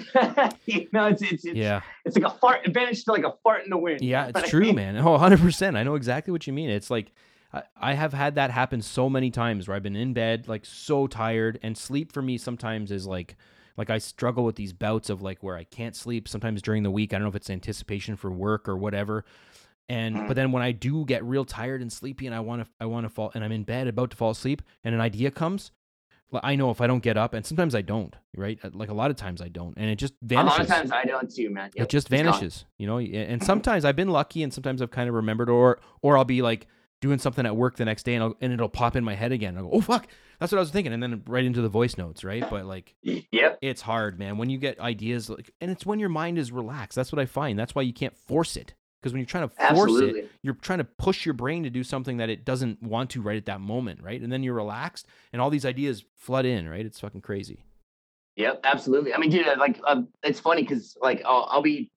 you 0.66 0.88
know, 0.94 1.08
it's 1.08 1.22
it's 1.22 1.44
it's, 1.46 1.58
Yeah. 1.58 1.82
it's 2.06 2.16
like 2.18 2.26
a 2.34 2.38
fart 2.38 2.66
advantage 2.66 3.04
to 3.06 3.12
like 3.12 3.26
a 3.26 3.34
fart 3.44 3.64
in 3.66 3.70
the 3.70 3.78
wind. 3.78 4.02
Yeah, 4.02 4.28
it's 4.34 4.40
I 4.44 4.48
true, 4.48 4.62
mean? 4.68 4.76
man. 4.76 4.98
Oh, 4.98 5.18
100%. 5.18 5.76
I 5.76 5.84
know 5.84 5.96
exactly 5.96 6.32
what 6.32 6.48
you 6.48 6.54
mean. 6.54 6.70
It's 6.70 6.90
like 6.90 7.12
I, 7.54 7.64
I 7.76 7.94
have 7.96 8.14
had 8.14 8.36
that 8.36 8.52
happen 8.52 8.82
so 8.82 9.10
many 9.10 9.30
times 9.30 9.68
where 9.68 9.76
I've 9.76 9.84
been 9.84 9.96
in 9.98 10.14
bed 10.14 10.48
like 10.48 10.66
so 10.66 11.06
tired 11.08 11.60
and 11.64 11.78
sleep 11.78 12.12
for 12.14 12.22
me 12.22 12.38
sometimes 12.38 12.92
is 12.92 13.06
like 13.06 13.36
like 13.76 13.90
I 13.90 13.98
struggle 13.98 14.44
with 14.46 14.56
these 14.56 14.72
bouts 14.74 15.10
of 15.10 15.22
like 15.22 15.42
where 15.44 15.56
I 15.58 15.64
can't 15.64 15.96
sleep 15.96 16.28
sometimes 16.28 16.62
during 16.62 16.84
the 16.84 16.92
week. 16.92 17.14
I 17.14 17.18
don't 17.18 17.24
know 17.24 17.30
if 17.30 17.36
it's 17.36 17.50
anticipation 17.50 18.16
for 18.16 18.30
work 18.32 18.68
or 18.70 18.78
whatever. 18.78 19.26
And 19.90 20.16
Mhm. 20.16 20.28
but 20.28 20.36
then 20.36 20.52
when 20.52 20.62
I 20.64 20.72
do 20.72 21.04
get 21.06 21.24
real 21.26 21.44
tired 21.46 21.82
and 21.82 21.92
sleepy 21.92 22.26
and 22.26 22.36
I 22.36 22.40
want 22.40 22.64
to 22.64 22.72
I 22.80 22.86
want 22.86 23.06
to 23.06 23.10
fall 23.10 23.32
and 23.34 23.44
I'm 23.44 23.52
in 23.52 23.64
bed 23.64 23.88
about 23.88 24.12
to 24.12 24.18
fall 24.18 24.32
asleep 24.32 24.62
and 24.84 24.94
an 24.96 25.02
idea 25.02 25.32
comes, 25.32 25.72
I 26.34 26.56
know 26.56 26.70
if 26.70 26.82
I 26.82 26.88
don't 26.88 27.02
get 27.02 27.18
up 27.18 27.34
and 27.34 27.46
sometimes 27.46 27.74
I 27.76 27.82
don't, 27.82 28.16
right? 28.36 28.60
Uh, 28.64 28.70
like 28.74 28.90
a 28.90 28.94
lot 28.94 29.12
of 29.12 29.18
times 29.18 29.42
I 29.42 29.48
don't 29.48 29.76
and 29.78 29.90
it 29.90 29.96
just 29.96 30.14
vanishes. 30.22 30.58
A 30.58 30.60
lot 30.60 30.62
of 30.62 30.68
times 30.68 30.92
I 30.92 31.04
don't 31.04 31.34
too, 31.34 31.50
man. 31.50 31.72
Yep, 31.76 31.84
it 31.86 31.90
just 31.90 32.10
vanishes 32.10 32.66
you 32.78 32.88
know 32.88 32.98
and 32.98 33.14
mm-hmm. 33.14 33.46
sometimes 33.46 33.86
i've 33.86 33.96
been 33.96 34.10
lucky 34.10 34.44
and 34.44 34.54
sometimes 34.54 34.82
i've 34.82 34.92
kind 34.92 35.10
of 35.10 35.16
remembered 35.16 35.50
or 35.50 35.80
or 36.02 36.18
i'll 36.18 36.26
be 36.26 36.42
like 36.42 36.68
doing 37.02 37.20
something 37.20 37.46
at 37.46 37.56
work 37.56 37.78
the 37.78 37.86
next 37.86 38.04
day 38.04 38.16
and, 38.16 38.24
I'll, 38.24 38.36
and 38.42 38.52
it'll 38.52 38.70
pop 38.70 38.96
in 38.96 39.04
my 39.04 39.16
head 39.16 39.32
again. 39.32 39.58
I'll 39.58 39.64
go, 39.64 39.70
oh 39.72 39.82
fuck, 39.82 40.08
that's 40.40 40.52
what 40.52 40.58
I 40.58 40.62
was 40.62 40.72
thinking, 40.72 40.94
and 40.94 41.02
then 41.02 41.24
right 41.28 41.44
into 41.44 41.62
the 41.62 41.70
voice 41.70 41.98
notes, 41.98 42.24
right? 42.24 42.48
But 42.50 42.66
like, 42.66 42.96
Yep. 43.02 43.60
it's 43.62 43.82
hard, 43.82 44.20
man. 44.20 44.38
When 44.38 44.50
you 44.50 44.58
get 44.58 44.80
ideas, 44.80 45.30
like, 45.30 45.52
and 45.62 45.72
it's 45.72 45.86
when 45.86 46.00
your 46.00 46.10
mind 46.10 46.38
is 46.38 46.52
relaxed. 46.52 46.96
That's 46.96 47.12
what 47.12 47.20
I 47.20 47.26
find. 47.26 47.58
That's 47.58 47.76
why 47.76 47.84
you 47.84 47.94
can't 47.94 48.16
force 48.16 48.56
it. 48.56 48.74
Because 49.02 49.14
when 49.14 49.20
you're 49.22 49.28
trying 49.28 49.48
to 49.48 49.56
force 49.56 49.92
Absolutely. 49.92 50.20
it, 50.22 50.32
you're 50.44 50.56
trying 50.56 50.80
to 50.80 50.84
push 50.84 51.26
your 51.26 51.34
brain 51.34 51.64
to 51.64 51.70
do 51.70 51.84
something 51.84 52.18
that 52.18 52.30
it 52.30 52.44
doesn't 52.44 52.82
want 52.84 53.10
to 53.12 53.22
right 53.22 53.38
at 53.38 53.46
that 53.46 53.62
moment, 53.62 54.02
right? 54.04 54.22
And 54.22 54.32
then 54.32 54.44
you're 54.44 54.54
relaxed, 54.56 55.08
and 55.32 55.42
all 55.42 55.50
these 55.50 55.66
ideas 55.66 56.04
flood 56.18 56.46
in, 56.46 56.68
right? 56.68 56.86
It's 56.86 57.00
fucking 57.00 57.22
crazy. 57.22 57.64
Yep, 58.36 58.62
absolutely. 58.64 59.14
I 59.14 59.18
mean, 59.18 59.30
dude, 59.30 59.46
like, 59.58 59.80
um, 59.86 60.10
it's 60.24 60.40
funny 60.40 60.64
because 60.64 60.98
like 61.02 61.22
I'll, 61.26 61.48
I'll 61.50 61.62
be 61.62 61.92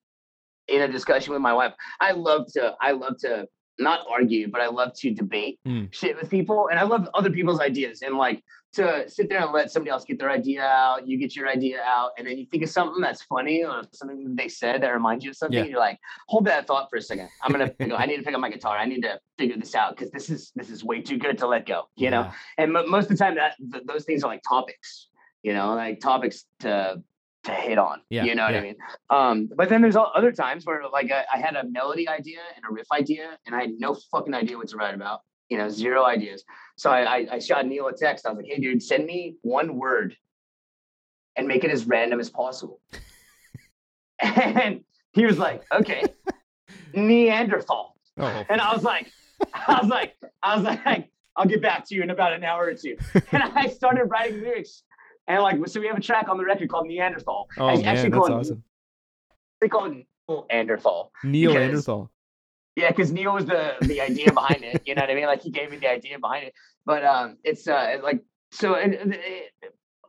in 0.69 0.83
a 0.83 0.89
discussion 0.89 1.33
with 1.33 1.43
my 1.43 1.53
wife. 1.53 1.73
I 2.01 2.13
love 2.13 2.47
to, 2.55 2.75
I 2.81 2.93
love 2.93 3.19
to 3.19 3.47
not 3.79 4.01
argue, 4.09 4.49
but 4.51 4.61
I 4.61 4.69
love 4.69 4.93
to 4.99 5.13
debate 5.13 5.59
Mm. 5.67 5.93
shit 5.93 6.17
with 6.17 6.31
people, 6.31 6.69
and 6.69 6.79
I 6.79 6.83
love 6.83 7.09
other 7.15 7.31
people's 7.31 7.61
ideas. 7.61 8.03
And 8.03 8.17
like 8.17 8.43
to 8.75 9.09
sit 9.09 9.29
there 9.29 9.41
and 9.43 9.53
let 9.53 9.71
somebody 9.71 9.91
else 9.91 10.05
get 10.05 10.19
their 10.19 10.31
idea 10.31 10.63
out, 10.63 11.07
you 11.07 11.19
get 11.19 11.37
your 11.37 11.49
idea 11.49 11.81
out, 11.85 12.11
and 12.17 12.27
then 12.27 12.39
you 12.39 12.47
think 12.47 12.63
of 12.63 12.71
something 12.71 13.01
that's 13.03 13.23
funny 13.23 13.65
or 13.65 13.83
something 13.93 14.25
that 14.25 14.37
they 14.37 14.49
said 14.49 14.83
that 14.83 14.89
reminds 14.93 15.25
you 15.25 15.31
of 15.31 15.37
something. 15.37 15.59
Yeah. 15.59 15.65
You're 15.65 15.79
like, 15.79 15.99
hold 16.29 16.47
that 16.47 16.67
thought 16.67 16.89
for 16.91 16.97
a 16.97 17.03
second. 17.03 17.29
I'm 17.43 17.53
gonna, 17.53 17.65
up- 17.65 17.75
I 18.01 18.07
need 18.07 18.17
to 18.17 18.23
pick 18.23 18.35
up 18.35 18.41
my 18.41 18.51
guitar. 18.51 18.77
I 18.77 18.87
need 18.87 19.03
to 19.03 19.21
figure 19.39 19.57
this 19.59 19.75
out 19.75 19.97
because 19.97 20.11
this 20.11 20.31
is 20.31 20.53
this 20.57 20.71
is 20.71 20.83
way 20.85 21.01
too 21.03 21.19
good 21.19 21.39
to 21.39 21.47
let 21.47 21.67
go. 21.67 21.89
You 21.97 22.11
know 22.11 22.23
Yeah. 22.23 22.33
and 22.59 22.73
mo- 22.73 22.87
most 22.87 23.05
of 23.05 23.11
the 23.11 23.17
time 23.25 23.35
that 23.37 23.55
th- 23.73 23.85
those 23.87 24.05
things 24.05 24.23
are 24.25 24.29
like 24.29 24.43
topics 24.49 25.09
you 25.43 25.53
know 25.53 25.75
like 25.75 25.99
topics 25.99 26.45
to 26.61 27.03
to 27.43 27.51
hit 27.51 27.77
on 27.77 28.01
Yeah, 28.11 28.23
you 28.23 28.37
know 28.37 28.45
what 28.45 28.53
yeah. 28.55 28.61
i 28.61 28.63
mean 28.63 28.77
um 29.11 29.49
but 29.57 29.69
then 29.69 29.83
there's 29.83 29.97
all 29.97 30.13
other 30.15 30.31
times 30.31 30.65
where 30.65 30.83
like 30.89 31.11
I, 31.11 31.25
I 31.35 31.39
had 31.39 31.57
a 31.57 31.65
melody 31.65 32.09
idea 32.09 32.39
and 32.55 32.65
a 32.65 32.73
riff 32.73 32.87
idea 32.93 33.37
and 33.45 33.53
i 33.57 33.61
had 33.63 33.71
no 33.77 33.97
fucking 34.13 34.35
idea 34.35 34.57
what 34.57 34.69
to 34.69 34.77
write 34.77 34.95
about 34.95 35.23
you 35.53 35.59
know 35.59 35.69
zero 35.69 36.01
ideas 36.17 36.41
so 36.83 36.87
i 36.91 37.01
i, 37.17 37.27
I 37.35 37.39
shot 37.39 37.67
neil 37.67 37.87
a 37.89 37.95
text 38.05 38.27
i 38.27 38.31
was 38.31 38.39
like 38.39 38.47
hey 38.53 38.59
dude 38.65 38.83
send 38.83 39.05
me 39.13 39.37
one 39.43 39.69
word 39.83 40.17
and 41.37 41.47
make 41.53 41.63
it 41.67 41.71
as 41.71 41.85
random 41.95 42.19
as 42.25 42.31
possible 42.31 42.81
and 44.21 44.83
he 45.13 45.27
was 45.27 45.39
like 45.39 45.63
okay 45.73 46.03
neanderthal 46.95 47.91
Oh, 48.19 48.45
and 48.51 48.61
I 48.61 48.75
was 48.75 48.83
like, 48.85 49.07
I 49.55 49.79
was 49.81 49.89
like, 49.91 50.15
I 50.43 50.55
was 50.55 50.65
like, 50.67 51.11
I'll 51.35 51.47
get 51.47 51.63
back 51.63 51.87
to 51.89 51.95
you 51.95 52.03
in 52.03 52.11
about 52.11 52.35
an 52.35 52.45
hour 52.45 52.67
or 52.67 52.75
two. 52.75 52.95
And 53.33 53.43
I 53.43 53.69
started 53.69 54.05
writing 54.05 54.43
lyrics. 54.43 54.83
And 55.27 55.43
like, 55.43 55.57
so 55.69 55.81
we 55.81 55.87
have 55.87 55.97
a 55.97 56.01
track 56.03 56.29
on 56.29 56.37
the 56.37 56.45
record 56.45 56.69
called 56.69 56.87
Neanderthal. 56.89 57.49
oh 57.59 57.67
man, 57.69 57.85
actually 57.87 58.11
that's 58.11 58.19
call 58.21 58.27
it- 58.27 58.41
awesome. 58.41 58.63
They 59.63 59.69
call 59.71 59.87
it 59.87 60.07
Neanderthal. 60.29 61.11
Neanderthal. 61.25 62.11
Yeah, 62.77 62.89
because 62.91 63.13
Neil 63.13 63.35
was 63.35 63.45
the 63.47 63.75
the 63.83 64.01
idea 64.01 64.33
behind 64.33 64.65
it. 64.65 64.83
You 64.87 64.95
know 64.95 65.03
what 65.03 65.11
I 65.11 65.15
mean? 65.15 65.27
Like 65.27 65.43
he 65.43 65.51
gave 65.51 65.71
me 65.71 65.77
the 65.77 65.91
idea 65.91 66.19
behind 66.19 66.45
it. 66.47 66.55
But 66.87 67.05
um, 67.05 67.37
it's 67.45 67.69
uh 67.69 67.99
like 68.03 68.23
so 68.51 68.75
and, 68.75 68.95
and 68.95 69.15
it, 69.15 69.53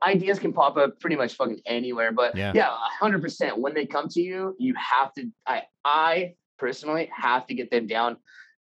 ideas 0.05 0.39
can 0.39 0.53
pop 0.53 0.77
up 0.77 0.99
pretty 0.99 1.15
much 1.15 1.35
fucking 1.35 1.61
anywhere. 1.65 2.11
But 2.11 2.35
Yeah. 2.35 2.51
yeah, 2.55 2.69
hundred 2.99 3.21
percent. 3.21 3.57
When 3.59 3.73
they 3.73 3.85
come 3.85 4.07
to 4.09 4.21
you, 4.21 4.55
you 4.59 4.73
have 4.75 5.13
to. 5.15 5.29
I 5.45 5.63
I 5.83 6.33
personally 6.57 7.09
have 7.15 7.45
to 7.47 7.53
get 7.53 7.69
them 7.71 7.87
down, 7.87 8.17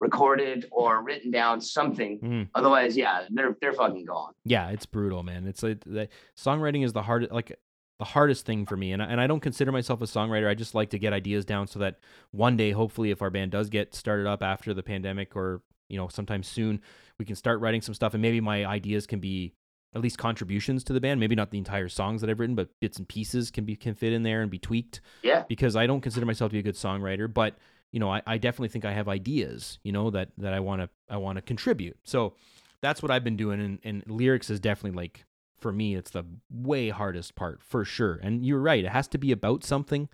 recorded 0.00 0.66
or 0.70 1.02
written 1.02 1.30
down 1.30 1.60
something. 1.60 2.20
Mm. 2.20 2.48
Otherwise, 2.54 2.96
yeah, 2.96 3.24
they're 3.30 3.56
they're 3.60 3.72
fucking 3.72 4.04
gone. 4.04 4.32
Yeah, 4.44 4.68
it's 4.70 4.86
brutal, 4.86 5.22
man. 5.22 5.46
It's 5.46 5.62
like 5.62 5.80
the 5.84 6.08
songwriting 6.38 6.84
is 6.84 6.92
the 6.92 7.02
hardest, 7.02 7.32
like 7.32 7.58
the 7.98 8.04
hardest 8.04 8.44
thing 8.44 8.66
for 8.66 8.76
me, 8.76 8.92
and 8.92 9.02
I, 9.02 9.06
and 9.06 9.20
I 9.20 9.26
don't 9.26 9.40
consider 9.40 9.72
myself 9.72 10.02
a 10.02 10.04
songwriter. 10.04 10.48
I 10.48 10.54
just 10.54 10.74
like 10.74 10.90
to 10.90 10.98
get 10.98 11.12
ideas 11.12 11.44
down 11.44 11.66
so 11.66 11.78
that 11.78 11.98
one 12.30 12.56
day, 12.56 12.72
hopefully, 12.72 13.10
if 13.10 13.22
our 13.22 13.30
band 13.30 13.52
does 13.52 13.70
get 13.70 13.94
started 13.94 14.26
up 14.26 14.42
after 14.42 14.74
the 14.74 14.82
pandemic 14.82 15.34
or 15.34 15.62
you 15.88 15.96
know 15.96 16.08
sometime 16.08 16.42
soon, 16.42 16.80
we 17.18 17.24
can 17.24 17.36
start 17.36 17.60
writing 17.60 17.80
some 17.80 17.94
stuff, 17.94 18.14
and 18.14 18.20
maybe 18.20 18.40
my 18.40 18.64
ideas 18.66 19.06
can 19.06 19.20
be 19.20 19.54
at 19.94 20.02
least 20.02 20.18
contributions 20.18 20.84
to 20.84 20.92
the 20.92 21.00
band. 21.00 21.20
Maybe 21.20 21.34
not 21.34 21.50
the 21.50 21.58
entire 21.58 21.88
songs 21.88 22.20
that 22.20 22.28
I've 22.28 22.38
written, 22.38 22.54
but 22.54 22.68
bits 22.80 22.98
and 22.98 23.08
pieces 23.08 23.50
can 23.50 23.64
be 23.64 23.76
can 23.76 23.94
fit 23.94 24.12
in 24.12 24.22
there 24.22 24.42
and 24.42 24.50
be 24.50 24.58
tweaked. 24.58 25.00
Yeah, 25.22 25.44
because 25.48 25.74
I 25.74 25.86
don't 25.86 26.02
consider 26.02 26.26
myself 26.26 26.50
to 26.50 26.54
be 26.54 26.60
a 26.60 26.62
good 26.62 26.74
songwriter, 26.74 27.32
but 27.32 27.56
you 27.92 28.00
know, 28.00 28.10
I, 28.10 28.20
I 28.26 28.36
definitely 28.36 28.68
think 28.68 28.84
I 28.84 28.92
have 28.92 29.08
ideas, 29.08 29.78
you 29.84 29.92
know, 29.92 30.10
that 30.10 30.28
that 30.36 30.52
I 30.52 30.60
want 30.60 30.82
to 30.82 30.90
I 31.08 31.16
want 31.16 31.36
to 31.36 31.42
contribute. 31.42 31.96
So 32.04 32.34
that's 32.82 33.02
what 33.02 33.10
I've 33.10 33.24
been 33.24 33.38
doing, 33.38 33.60
and, 33.60 33.78
and 33.84 34.04
lyrics 34.06 34.50
is 34.50 34.60
definitely 34.60 34.96
like 34.96 35.24
for 35.66 35.72
me, 35.72 35.96
it's 35.96 36.12
the 36.12 36.24
way 36.48 36.90
hardest 36.90 37.34
part 37.34 37.60
for 37.60 37.84
sure. 37.84 38.20
And 38.22 38.46
you're 38.46 38.60
right, 38.60 38.84
it 38.84 38.92
has 38.92 39.08
to 39.08 39.18
be 39.18 39.32
about 39.32 39.64
something. 39.64 40.08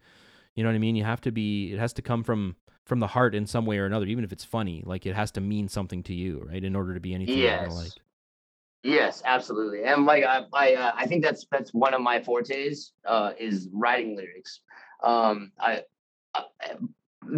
You 0.54 0.62
know 0.62 0.70
what 0.70 0.76
I 0.76 0.78
mean? 0.78 0.96
You 0.96 1.04
have 1.04 1.20
to 1.22 1.30
be. 1.30 1.74
It 1.74 1.78
has 1.78 1.92
to 1.92 2.00
come 2.00 2.22
from 2.24 2.56
from 2.86 3.00
the 3.00 3.08
heart 3.08 3.34
in 3.34 3.46
some 3.46 3.66
way 3.66 3.76
or 3.76 3.84
another, 3.84 4.06
even 4.06 4.24
if 4.24 4.32
it's 4.32 4.44
funny. 4.44 4.82
Like 4.86 5.04
it 5.04 5.14
has 5.14 5.30
to 5.32 5.42
mean 5.42 5.68
something 5.68 6.02
to 6.04 6.14
you, 6.14 6.42
right? 6.48 6.64
In 6.64 6.74
order 6.74 6.94
to 6.94 7.00
be 7.00 7.12
anything 7.12 7.36
Yes. 7.38 7.70
like. 7.70 7.92
Yes, 8.82 9.22
absolutely. 9.26 9.84
And 9.84 10.06
like 10.06 10.24
I 10.24 10.46
I, 10.54 10.74
uh, 10.74 10.92
I 10.96 11.06
think 11.06 11.22
that's 11.22 11.46
that's 11.50 11.74
one 11.74 11.92
of 11.92 12.00
my 12.00 12.22
fortes 12.22 12.92
uh, 13.06 13.32
is 13.38 13.68
writing 13.74 14.16
lyrics. 14.16 14.60
Um, 15.02 15.52
I, 15.60 15.82
I 16.34 16.44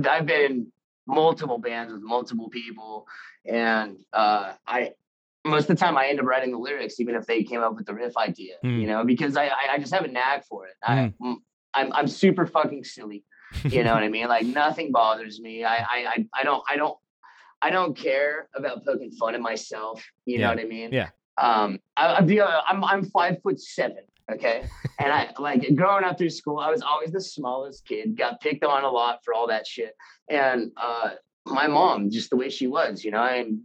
I've 0.08 0.26
been 0.26 0.52
in 0.52 0.72
multiple 1.08 1.58
bands 1.58 1.92
with 1.92 2.02
multiple 2.02 2.48
people, 2.48 3.08
and 3.44 3.96
uh, 4.12 4.52
I 4.68 4.92
most 5.44 5.62
of 5.70 5.76
the 5.76 5.84
time 5.84 5.96
I 5.96 6.06
end 6.06 6.20
up 6.20 6.26
writing 6.26 6.52
the 6.52 6.58
lyrics, 6.58 6.98
even 7.00 7.14
if 7.14 7.26
they 7.26 7.42
came 7.42 7.60
up 7.60 7.74
with 7.76 7.86
the 7.86 7.94
riff 7.94 8.16
idea. 8.16 8.54
Mm. 8.64 8.80
You 8.80 8.86
know, 8.86 9.04
because 9.04 9.36
I 9.36 9.50
I, 9.72 9.78
just 9.78 9.92
have 9.92 10.04
a 10.04 10.08
knack 10.08 10.46
for 10.46 10.66
it. 10.66 10.74
I 10.82 11.12
mm, 11.22 11.36
I'm 11.74 11.92
I'm 11.92 12.08
super 12.08 12.46
fucking 12.46 12.84
silly. 12.84 13.24
You 13.64 13.84
know 13.84 13.92
what 13.94 14.02
I 14.02 14.08
mean? 14.16 14.28
Like 14.28 14.46
nothing 14.46 14.90
bothers 14.92 15.40
me. 15.40 15.64
I 15.64 15.76
I 15.76 16.26
I, 16.34 16.44
don't 16.44 16.62
I 16.68 16.76
don't. 16.76 16.96
I 17.62 17.70
don't 17.70 17.96
care 17.96 18.48
about 18.54 18.84
poking 18.84 19.10
fun 19.12 19.34
at 19.34 19.40
myself. 19.40 20.04
You 20.26 20.38
Yeah, 20.38 20.46
know 20.48 20.54
what 20.54 20.60
I 20.60 20.68
mean? 20.68 20.92
yeah. 20.92 21.08
Um, 21.38 21.78
I, 21.96 22.16
I'm, 22.16 22.28
I'm 22.68 22.84
I'm 22.84 23.04
five 23.06 23.40
foot 23.42 23.60
seven. 23.60 24.04
Okay, 24.30 24.64
and 24.98 25.12
I 25.12 25.32
like 25.38 25.74
growing 25.74 26.04
up 26.04 26.16
through 26.18 26.30
school, 26.30 26.58
I 26.58 26.70
was 26.70 26.82
always 26.82 27.12
the 27.12 27.20
smallest 27.20 27.86
kid. 27.86 28.16
Got 28.16 28.40
picked 28.40 28.64
on 28.64 28.84
a 28.84 28.90
lot 28.90 29.20
for 29.24 29.34
all 29.34 29.46
that 29.48 29.66
shit. 29.66 29.94
And 30.28 30.72
uh, 30.76 31.10
my 31.46 31.66
mom, 31.66 32.10
just 32.10 32.30
the 32.30 32.36
way 32.36 32.48
she 32.50 32.66
was, 32.66 33.04
you 33.04 33.10
know, 33.10 33.22
and 33.22 33.60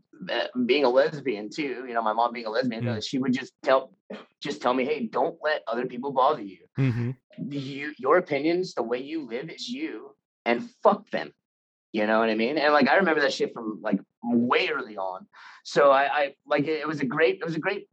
being 0.66 0.84
a 0.86 0.90
lesbian 0.90 1.50
too. 1.50 1.86
You 1.88 1.94
know, 1.94 2.02
my 2.02 2.14
mom 2.14 2.34
being 2.34 2.46
a 2.46 2.50
lesbian, 2.50 2.84
Mm. 2.84 2.98
uh, 2.98 3.02
she 3.02 3.18
would 3.20 3.34
just 3.34 3.54
tell, 3.64 3.92
just 4.42 4.62
tell 4.62 4.74
me, 4.74 4.86
hey, 4.86 5.06
don't 5.08 5.38
let 5.44 5.64
other 5.68 5.86
people 5.86 6.12
bother 6.12 6.42
you. 6.42 6.60
Mm-hmm. 6.78 7.12
You, 7.52 7.94
your 7.98 8.18
opinions, 8.18 8.74
the 8.74 8.84
way 8.84 9.00
you 9.00 9.26
live 9.26 9.50
is 9.50 9.68
you, 9.70 10.16
and 10.46 10.70
fuck 10.84 11.10
them. 11.12 11.32
You 11.94 12.06
know 12.06 12.20
what 12.20 12.30
I 12.30 12.36
mean? 12.36 12.58
And 12.58 12.74
like 12.74 12.88
I 12.88 12.98
remember 12.98 13.22
that 13.22 13.34
shit 13.34 13.54
from 13.54 13.80
like 13.82 14.00
way 14.24 14.70
early 14.70 14.98
on. 14.98 15.26
So 15.64 15.92
I, 15.92 16.04
I 16.04 16.36
like 16.46 16.66
it, 16.68 16.80
it 16.82 16.88
was 16.88 17.00
a 17.00 17.06
great, 17.06 17.36
it 17.42 17.46
was 17.46 17.56
a 17.56 17.60
great 17.60 17.88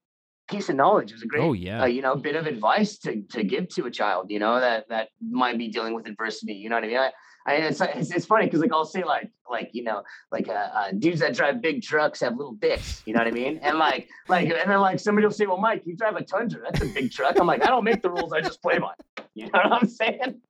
piece 0.49 0.69
of 0.69 0.77
knowledge. 0.77 1.11
It 1.11 1.15
was 1.15 1.23
a 1.23 1.27
great, 1.27 1.43
Oh 1.43 1.55
yeah. 1.55 1.83
uh, 1.83 1.87
you 1.87 2.03
know, 2.03 2.15
bit 2.15 2.37
of 2.37 2.47
advice 2.47 2.99
to 2.99 3.23
to 3.31 3.43
give 3.43 3.69
to 3.71 3.87
a 3.87 3.91
child. 3.91 4.31
You 4.31 4.39
know 4.39 4.61
that 4.61 4.89
that 4.91 5.09
might 5.21 5.57
be 5.59 5.69
dealing 5.69 5.95
with 5.95 6.07
adversity. 6.07 6.55
You 6.55 6.69
know 6.69 6.77
what 6.77 6.85
I 6.85 6.89
mean? 6.89 6.99
I, 6.99 7.11
I 7.47 7.55
it's 7.55 7.81
it's, 7.81 8.11
it's 8.11 8.27
funny 8.27 8.47
because 8.47 8.61
like 8.61 8.73
I'll 8.73 8.85
say 8.85 9.05
like 9.05 9.31
like 9.49 9.71
you 9.73 9.85
know 9.85 10.03
like 10.33 10.49
uh, 10.49 10.53
uh, 10.53 10.91
dudes 10.99 11.21
that 11.21 11.35
drive 11.35 11.63
big 11.63 11.83
trucks 11.83 12.21
have 12.21 12.37
little 12.37 12.55
dicks. 12.55 13.03
You 13.07 13.15
know 13.15 13.21
what 13.21 13.29
I 13.29 13.31
mean? 13.31 13.59
And 13.63 13.79
like 13.79 14.09
like 14.29 14.49
and 14.51 14.71
then 14.71 14.81
like 14.81 14.99
somebody 14.99 15.27
will 15.27 15.33
say, 15.33 15.47
well, 15.47 15.59
Mike, 15.59 15.83
you 15.87 15.97
drive 15.97 16.17
a 16.17 16.23
Tundra. 16.25 16.61
That's 16.65 16.83
a 16.83 16.87
big 16.93 17.13
truck. 17.13 17.39
I'm 17.39 17.47
like, 17.47 17.63
I 17.63 17.67
don't 17.69 17.85
make 17.85 18.03
the 18.03 18.11
rules. 18.11 18.33
I 18.33 18.41
just 18.41 18.61
play 18.63 18.79
by. 18.79 18.93
You 19.35 19.45
know 19.47 19.61
what 19.65 19.73
I'm 19.83 19.89
saying? 19.89 20.41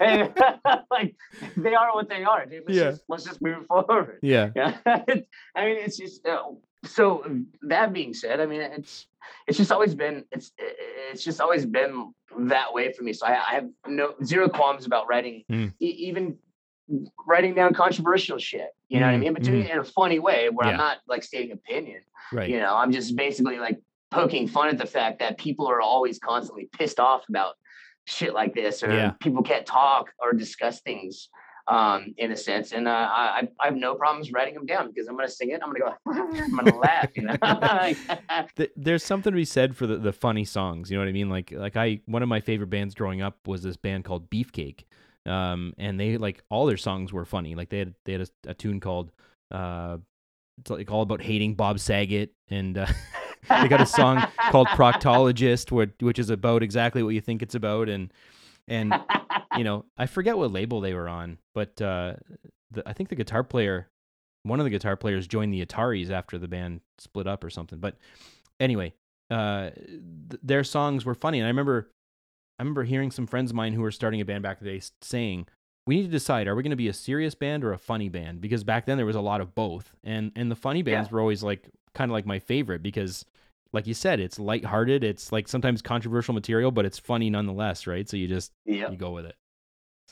And, 0.00 0.32
like 0.90 1.16
they 1.56 1.74
are 1.74 1.92
what 1.92 2.08
they 2.08 2.22
are, 2.24 2.46
dude. 2.46 2.62
Let's 2.66 2.78
Yeah. 2.78 2.90
just 2.92 3.02
let's 3.08 3.24
just 3.24 3.42
move 3.42 3.66
forward. 3.66 4.18
yeah. 4.22 4.50
Yeah, 4.56 4.76
I 4.86 5.64
mean, 5.66 5.76
it's 5.78 5.96
just 5.98 6.24
uh, 6.26 6.42
so. 6.84 7.24
That 7.62 7.92
being 7.92 8.14
said, 8.14 8.40
I 8.40 8.46
mean, 8.46 8.60
it's 8.60 9.06
it's 9.46 9.58
just 9.58 9.72
always 9.72 9.94
been 9.94 10.24
it's 10.30 10.52
it's 10.58 11.24
just 11.24 11.40
always 11.40 11.64
been 11.66 12.12
that 12.38 12.72
way 12.72 12.92
for 12.92 13.02
me. 13.04 13.12
So 13.12 13.26
I, 13.26 13.32
I 13.32 13.54
have 13.54 13.68
no 13.86 14.14
zero 14.24 14.48
qualms 14.48 14.86
about 14.86 15.06
writing, 15.08 15.44
Mm. 15.50 15.72
e- 15.80 15.86
even 16.08 16.38
writing 17.26 17.54
down 17.54 17.72
controversial 17.74 18.38
shit. 18.38 18.68
You 18.88 19.00
know 19.00 19.06
what 19.06 19.12
I 19.14 19.16
Mm, 19.16 19.20
mean? 19.20 19.32
But 19.34 19.42
doing 19.44 19.62
it 19.62 19.70
in 19.70 19.78
a 19.78 19.84
funny 19.84 20.18
way 20.18 20.48
where 20.50 20.66
Yeah. 20.66 20.72
I'm 20.72 20.78
not 20.78 20.98
like 21.06 21.22
stating 21.22 21.52
opinion. 21.52 22.02
Right. 22.32 22.48
You 22.50 22.58
know, 22.60 22.74
I'm 22.74 22.92
just 22.92 23.16
basically 23.16 23.58
like 23.58 23.78
poking 24.10 24.46
fun 24.48 24.68
at 24.68 24.78
the 24.78 24.86
fact 24.86 25.18
that 25.20 25.38
people 25.38 25.66
are 25.68 25.80
always 25.80 26.18
constantly 26.18 26.68
pissed 26.76 27.00
off 27.00 27.22
about 27.28 27.54
shit 28.06 28.34
like 28.34 28.54
this, 28.54 28.82
or 28.82 28.92
Yeah. 28.92 29.10
people 29.20 29.42
can't 29.42 29.64
talk 29.64 30.10
or 30.18 30.32
discuss 30.32 30.80
things 30.82 31.28
um, 31.72 32.14
in 32.18 32.32
a 32.32 32.36
sense. 32.36 32.72
And 32.72 32.86
uh, 32.86 33.08
I, 33.10 33.48
I 33.58 33.64
have 33.64 33.76
no 33.76 33.94
problems 33.94 34.30
writing 34.30 34.54
them 34.54 34.66
down 34.66 34.88
because 34.88 35.08
I'm 35.08 35.16
gonna 35.16 35.28
sing 35.28 35.50
it. 35.50 35.60
I'm 35.62 35.72
gonna 35.72 35.78
go. 35.78 35.94
I'm 36.44 36.54
gonna 36.54 36.78
laugh. 36.78 37.08
You 37.14 37.22
know. 37.22 38.66
There's 38.76 39.02
something 39.02 39.32
to 39.32 39.36
be 39.36 39.46
said 39.46 39.74
for 39.74 39.86
the, 39.86 39.96
the 39.96 40.12
funny 40.12 40.44
songs. 40.44 40.90
You 40.90 40.98
know 40.98 41.02
what 41.02 41.08
I 41.08 41.12
mean? 41.12 41.30
Like 41.30 41.50
like 41.50 41.76
I 41.76 42.00
one 42.04 42.22
of 42.22 42.28
my 42.28 42.40
favorite 42.40 42.68
bands 42.68 42.94
growing 42.94 43.22
up 43.22 43.46
was 43.46 43.62
this 43.62 43.76
band 43.78 44.04
called 44.04 44.28
Beefcake, 44.28 44.84
um, 45.24 45.72
and 45.78 45.98
they 45.98 46.18
like 46.18 46.42
all 46.50 46.66
their 46.66 46.76
songs 46.76 47.10
were 47.10 47.24
funny. 47.24 47.54
Like 47.54 47.70
they 47.70 47.78
had 47.78 47.94
they 48.04 48.12
had 48.12 48.20
a, 48.22 48.50
a 48.50 48.54
tune 48.54 48.78
called 48.78 49.10
uh, 49.50 49.96
it's 50.58 50.70
like 50.70 50.90
all 50.90 51.02
about 51.02 51.22
hating 51.22 51.54
Bob 51.54 51.80
Saget, 51.80 52.34
and 52.50 52.76
uh, 52.76 52.86
they 53.48 53.68
got 53.68 53.80
a 53.80 53.86
song 53.86 54.22
called 54.50 54.68
Proctologist, 54.68 55.72
which 55.72 55.92
which 56.00 56.18
is 56.18 56.28
about 56.28 56.62
exactly 56.62 57.02
what 57.02 57.14
you 57.14 57.22
think 57.22 57.40
it's 57.40 57.54
about, 57.54 57.88
and 57.88 58.12
and 58.68 58.94
you 59.58 59.64
know 59.64 59.84
I 59.96 60.06
forget 60.06 60.36
what 60.36 60.52
label 60.52 60.80
they 60.80 60.94
were 60.94 61.08
on, 61.08 61.38
but 61.54 61.80
uh, 61.80 62.14
the, 62.70 62.88
I 62.88 62.92
think 62.92 63.08
the 63.08 63.16
guitar 63.16 63.44
player 63.44 63.88
one 64.44 64.58
of 64.58 64.64
the 64.64 64.70
guitar 64.70 64.96
players 64.96 65.26
joined 65.26 65.52
the 65.52 65.64
Ataris 65.64 66.10
after 66.10 66.38
the 66.38 66.48
band 66.48 66.80
split 66.98 67.26
up 67.26 67.44
or 67.44 67.50
something. 67.50 67.78
But 67.78 67.96
anyway, 68.58 68.92
uh, 69.30 69.70
th- 69.70 70.40
their 70.42 70.64
songs 70.64 71.04
were 71.04 71.14
funny, 71.14 71.38
and 71.38 71.46
I 71.46 71.48
remember, 71.48 71.90
I 72.58 72.62
remember 72.62 72.82
hearing 72.84 73.10
some 73.10 73.26
friends 73.26 73.50
of 73.52 73.56
mine 73.56 73.72
who 73.72 73.82
were 73.82 73.92
starting 73.92 74.20
a 74.20 74.24
band 74.24 74.42
back 74.42 74.58
in 74.60 74.66
the 74.66 74.72
day 74.78 74.84
saying, 75.00 75.46
"We 75.86 75.96
need 75.96 76.02
to 76.02 76.08
decide: 76.08 76.48
are 76.48 76.56
we 76.56 76.62
going 76.62 76.70
to 76.70 76.76
be 76.76 76.88
a 76.88 76.92
serious 76.92 77.34
band 77.34 77.62
or 77.64 77.72
a 77.72 77.78
funny 77.78 78.08
band?" 78.08 78.40
Because 78.40 78.64
back 78.64 78.84
then 78.86 78.96
there 78.96 79.06
was 79.06 79.16
a 79.16 79.20
lot 79.20 79.40
of 79.40 79.54
both, 79.54 79.94
and 80.02 80.32
and 80.34 80.50
the 80.50 80.56
funny 80.56 80.82
bands 80.82 81.10
were 81.10 81.20
always 81.20 81.42
like 81.42 81.68
kind 81.94 82.10
of 82.10 82.12
like 82.12 82.26
my 82.26 82.38
favorite 82.38 82.82
because. 82.82 83.24
Like 83.74 83.86
you 83.86 83.94
said, 83.94 84.20
it's 84.20 84.38
lighthearted. 84.38 85.02
It's 85.02 85.32
like 85.32 85.48
sometimes 85.48 85.80
controversial 85.80 86.34
material, 86.34 86.70
but 86.70 86.84
it's 86.84 86.98
funny 86.98 87.30
nonetheless, 87.30 87.86
right? 87.86 88.06
So 88.06 88.18
you 88.18 88.28
just 88.28 88.52
Yeah. 88.66 88.90
you 88.90 88.98
go 88.98 89.12
with 89.12 89.24
it. 89.24 89.34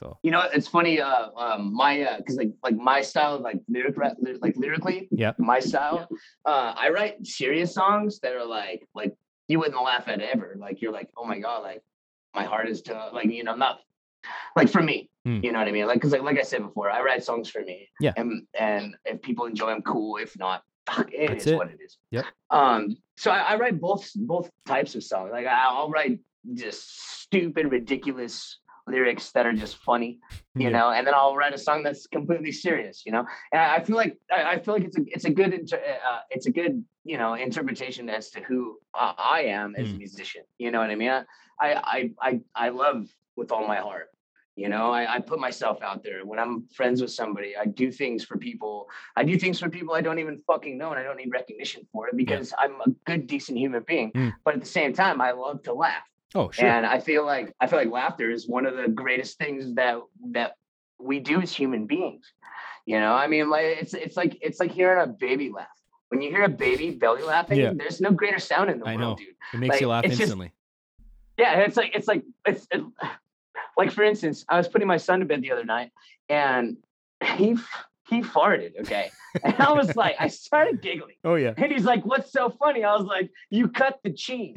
So 0.01 0.18
You 0.22 0.31
know, 0.31 0.48
it's 0.52 0.66
funny. 0.66 0.98
Uh, 1.01 1.28
um, 1.36 1.74
my 1.74 2.01
uh, 2.01 2.16
because 2.16 2.36
like 2.36 2.52
like 2.62 2.77
my 2.77 3.02
style, 3.02 3.35
of, 3.35 3.43
like 3.43 3.60
lyric, 3.68 3.97
like 4.40 4.56
lyrically, 4.56 5.09
yeah, 5.10 5.32
my 5.39 5.60
style. 5.60 6.09
Uh, 6.47 6.72
I 6.77 6.89
write 6.89 7.27
serious 7.27 7.74
songs 7.74 8.18
that 8.20 8.32
are 8.32 8.47
like 8.47 8.89
like 8.94 9.14
you 9.48 9.59
wouldn't 9.59 9.82
laugh 9.82 10.09
at 10.09 10.20
ever. 10.22 10.56
Like 10.59 10.81
you're 10.81 10.93
like, 10.93 11.10
oh 11.18 11.27
my 11.27 11.39
god, 11.39 11.62
like 11.62 11.82
my 12.35 12.44
heart 12.44 12.68
is 12.68 12.81
to 12.82 13.10
like 13.12 13.27
you 13.27 13.44
know 13.44 13.55
not 13.55 13.81
like 14.56 14.70
for 14.70 14.82
me. 14.82 15.10
Hmm. 15.27 15.40
You 15.43 15.52
know 15.52 15.59
what 15.59 15.68
I 15.68 15.72
mean? 15.72 15.86
Like 15.86 15.97
because 15.97 16.12
like 16.12 16.22
like 16.22 16.39
I 16.39 16.43
said 16.43 16.62
before, 16.62 16.90
I 16.90 17.02
write 17.02 17.22
songs 17.22 17.51
for 17.51 17.60
me. 17.60 17.89
Yeah. 18.01 18.14
And 18.16 18.47
and 18.59 18.97
if 19.05 19.20
people 19.20 19.44
enjoy 19.44 19.66
them, 19.66 19.82
cool. 19.82 20.16
If 20.16 20.39
not, 20.39 20.62
fuck, 20.86 21.12
it 21.12 21.28
That's 21.28 21.44
is 21.44 21.52
it. 21.52 21.56
what 21.56 21.68
it 21.68 21.78
is. 21.85 21.98
Yep. 22.10 22.24
Um. 22.48 22.97
So 23.18 23.31
I, 23.31 23.40
I 23.40 23.56
write 23.56 23.78
both 23.78 24.10
both 24.16 24.51
types 24.66 24.94
of 24.94 25.05
songs. 25.05 25.28
Like 25.31 25.47
I, 25.47 25.66
I'll 25.68 25.90
write 25.90 26.20
just 26.55 27.20
stupid, 27.20 27.70
ridiculous 27.70 28.60
lyrics 28.86 29.31
that 29.32 29.47
are 29.47 29.52
just 29.52 29.77
funny 29.77 30.19
you 30.55 30.69
Yeah. 30.69 30.70
know 30.70 30.90
and 30.90 31.07
then 31.07 31.15
i'll 31.15 31.36
write 31.36 31.55
a 31.55 31.59
song 31.59 31.82
that's 31.82 32.07
completely 32.07 32.52
serious 32.52 33.05
you 33.07 33.12
know 33.12 33.24
and 33.52 33.61
i 33.61 33.77
I 33.77 33.81
feel 33.85 33.97
like 33.97 34.19
i 34.32 34.40
I 34.52 34.59
feel 34.59 34.74
like 34.74 34.85
it's 34.85 34.98
a 34.98 35.05
it's 35.07 35.24
a 35.24 35.31
good 35.31 35.52
inter- 35.55 35.82
uh, 36.11 36.20
it's 36.31 36.47
a 36.47 36.51
good 36.61 36.74
you 37.05 37.16
know 37.19 37.35
interpretation 37.35 38.09
as 38.09 38.31
to 38.31 38.40
who 38.48 38.78
uh, 39.02 39.15
i 39.19 39.40
am 39.43 39.74
as 39.77 39.89
a 39.90 39.94
Mm. 39.94 39.98
musician 39.98 40.43
you 40.59 40.70
know 40.73 40.81
what 40.82 40.90
i 40.90 40.97
mean 41.02 41.11
I, 41.11 41.69
I 41.97 41.98
i 42.28 42.40
i 42.55 42.69
love 42.85 43.01
with 43.36 43.51
all 43.52 43.66
my 43.74 43.81
heart 43.89 44.09
you 44.57 44.69
know 44.69 44.90
I, 44.90 45.02
I 45.15 45.19
put 45.20 45.39
myself 45.48 45.78
out 45.89 46.01
there 46.07 46.20
when 46.31 46.39
i'm 46.43 46.55
friends 46.78 47.01
with 47.02 47.12
somebody 47.20 47.51
i 47.57 47.65
do 47.82 47.86
things 48.02 48.20
for 48.28 48.36
people 48.48 48.74
i 49.16 49.23
do 49.31 49.35
things 49.39 49.57
for 49.62 49.69
people 49.70 49.94
i 49.94 50.02
don't 50.07 50.19
even 50.24 50.36
fucking 50.51 50.77
know 50.81 50.90
and 50.90 50.98
i 51.01 51.05
don't 51.07 51.16
need 51.23 51.32
recognition 51.40 51.82
for 51.93 52.09
it 52.09 52.16
because 52.16 52.52
i'm 52.62 52.74
a 52.89 52.90
good 53.11 53.23
decent 53.35 53.57
human 53.65 53.82
being 53.93 54.11
Mm. 54.12 54.32
but 54.44 54.55
at 54.57 54.61
the 54.61 54.73
same 54.81 54.93
time 54.93 55.16
i 55.28 55.31
love 55.31 55.62
to 55.69 55.73
laugh 55.73 56.07
Oh, 56.35 56.51
sure. 56.51 56.66
and 56.69 56.86
I 56.86 57.01
feel 57.01 57.24
like 57.27 57.52
I 57.61 57.66
feel 57.66 57.78
like 57.78 57.90
laughter 57.90 58.31
is 58.31 58.48
one 58.48 58.66
of 58.66 58.77
the 58.77 58.89
greatest 58.89 59.36
things 59.39 59.74
that 59.74 59.98
that 60.32 60.52
we 60.98 61.19
do 61.19 61.40
as 61.40 61.52
human 61.52 61.86
beings. 61.86 62.32
You 62.86 63.01
know, 63.01 63.12
I 63.12 63.27
mean, 63.27 63.51
like 63.51 63.65
it's 63.66 63.94
it's 63.94 64.16
like 64.16 64.39
it's 64.40 64.61
like 64.61 64.70
hearing 64.70 65.02
a 65.02 65.07
baby 65.07 65.51
laugh. 65.51 65.66
When 66.09 66.23
you 66.23 66.31
hear 66.31 66.43
a 66.44 66.48
baby 66.48 66.90
belly 66.93 67.23
laughing, 67.23 67.59
Yeah. 67.59 67.73
there's 67.74 68.01
no 68.01 68.11
greater 68.11 68.39
sound 68.39 68.70
in 68.70 68.81
the 68.81 68.86
I 68.86 68.97
world, 68.97 69.19
know. 69.19 69.24
dude. 69.24 69.35
it 69.55 69.59
makes 69.59 69.81
you 69.81 69.89
laugh 69.89 70.05
it's 70.05 70.12
just- 70.12 70.23
instantly. 70.23 70.52
Yeah, 71.39 71.61
it's 71.61 71.77
like 71.77 71.93
it's 71.94 72.07
like 72.09 72.23
it's 72.47 72.66
it, 72.70 72.82
like 73.77 73.90
for 73.93 74.02
instance, 74.05 74.44
I 74.48 74.57
was 74.59 74.69
putting 74.69 74.86
my 74.89 74.97
son 74.98 75.20
to 75.20 75.27
bed 75.27 75.43
the 75.43 75.52
other 75.52 75.65
night, 75.65 75.90
and 76.28 76.77
he 77.36 77.57
he 78.09 78.23
farted. 78.23 78.78
Okay, 78.81 79.11
and 79.44 79.55
I 79.59 79.73
was 79.73 79.97
like, 79.97 80.16
I 80.19 80.28
started 80.28 80.82
giggling. 80.82 81.15
oh 81.24 81.36
yeah. 81.36 81.55
And 81.57 81.73
he's 81.73 81.85
like, 81.85 82.05
What's 82.05 82.32
so 82.32 82.51
funny? 82.51 82.85
I 82.85 82.94
was 82.94 83.05
like, 83.05 83.31
You 83.51 83.69
cut 83.69 83.98
the 84.05 84.12
cheese. 84.12 84.57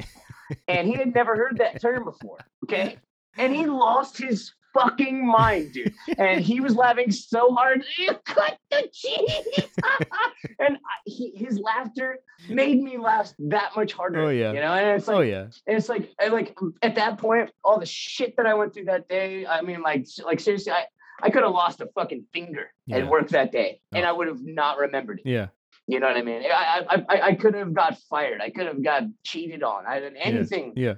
And 0.68 0.86
he 0.88 0.94
had 0.94 1.14
never 1.14 1.36
heard 1.36 1.58
that 1.58 1.80
term 1.80 2.04
before. 2.04 2.38
Okay. 2.64 2.98
And 3.36 3.54
he 3.54 3.66
lost 3.66 4.18
his 4.18 4.52
fucking 4.74 5.26
mind, 5.26 5.72
dude. 5.72 5.94
And 6.18 6.40
he 6.40 6.60
was 6.60 6.74
laughing 6.74 7.10
so 7.10 7.52
hard. 7.54 7.84
You 7.98 8.12
cut 8.24 8.58
the 8.70 8.88
cheese. 8.92 9.68
and 10.58 10.76
I, 10.76 10.96
he, 11.04 11.32
his 11.36 11.58
laughter 11.58 12.18
made 12.48 12.82
me 12.82 12.98
laugh 12.98 13.32
that 13.38 13.70
much 13.76 13.92
harder. 13.92 14.20
Oh, 14.24 14.28
yeah. 14.28 14.52
You 14.52 14.60
know, 14.60 14.72
and 14.72 14.98
it's 14.98 15.08
oh, 15.08 15.12
like, 15.12 15.18
Oh 15.18 15.22
yeah. 15.22 15.42
and 15.66 15.76
it's 15.76 15.88
like, 15.88 16.10
and 16.20 16.32
like 16.32 16.56
at 16.82 16.96
that 16.96 17.18
point, 17.18 17.50
all 17.64 17.78
the 17.78 17.86
shit 17.86 18.36
that 18.36 18.46
I 18.46 18.54
went 18.54 18.74
through 18.74 18.86
that 18.86 19.08
day. 19.08 19.46
I 19.46 19.62
mean, 19.62 19.82
like, 19.82 20.06
like 20.24 20.40
seriously, 20.40 20.72
I, 20.72 20.84
I 21.22 21.30
could 21.30 21.44
have 21.44 21.52
lost 21.52 21.80
a 21.80 21.86
fucking 21.94 22.26
finger 22.32 22.72
Yeah. 22.86 22.98
at 22.98 23.08
work 23.08 23.28
that 23.30 23.52
day, 23.52 23.80
and 23.92 24.04
Oh. 24.04 24.08
I 24.08 24.12
would 24.12 24.26
have 24.26 24.42
not 24.44 24.78
remembered 24.78 25.20
it. 25.24 25.28
Yeah. 25.28 25.46
You 25.86 26.00
know 26.00 26.06
what 26.06 26.16
I 26.16 26.22
mean? 26.22 26.42
I 26.44 26.82
I 26.88 27.04
I, 27.08 27.20
I 27.28 27.34
could 27.34 27.54
have 27.54 27.74
got 27.74 27.98
fired. 28.10 28.40
I 28.40 28.50
could 28.50 28.66
have 28.66 28.82
got 28.82 29.02
cheated 29.22 29.62
on. 29.62 29.86
I 29.86 30.00
did 30.00 30.14
anything 30.16 30.72
Yeah. 30.76 30.94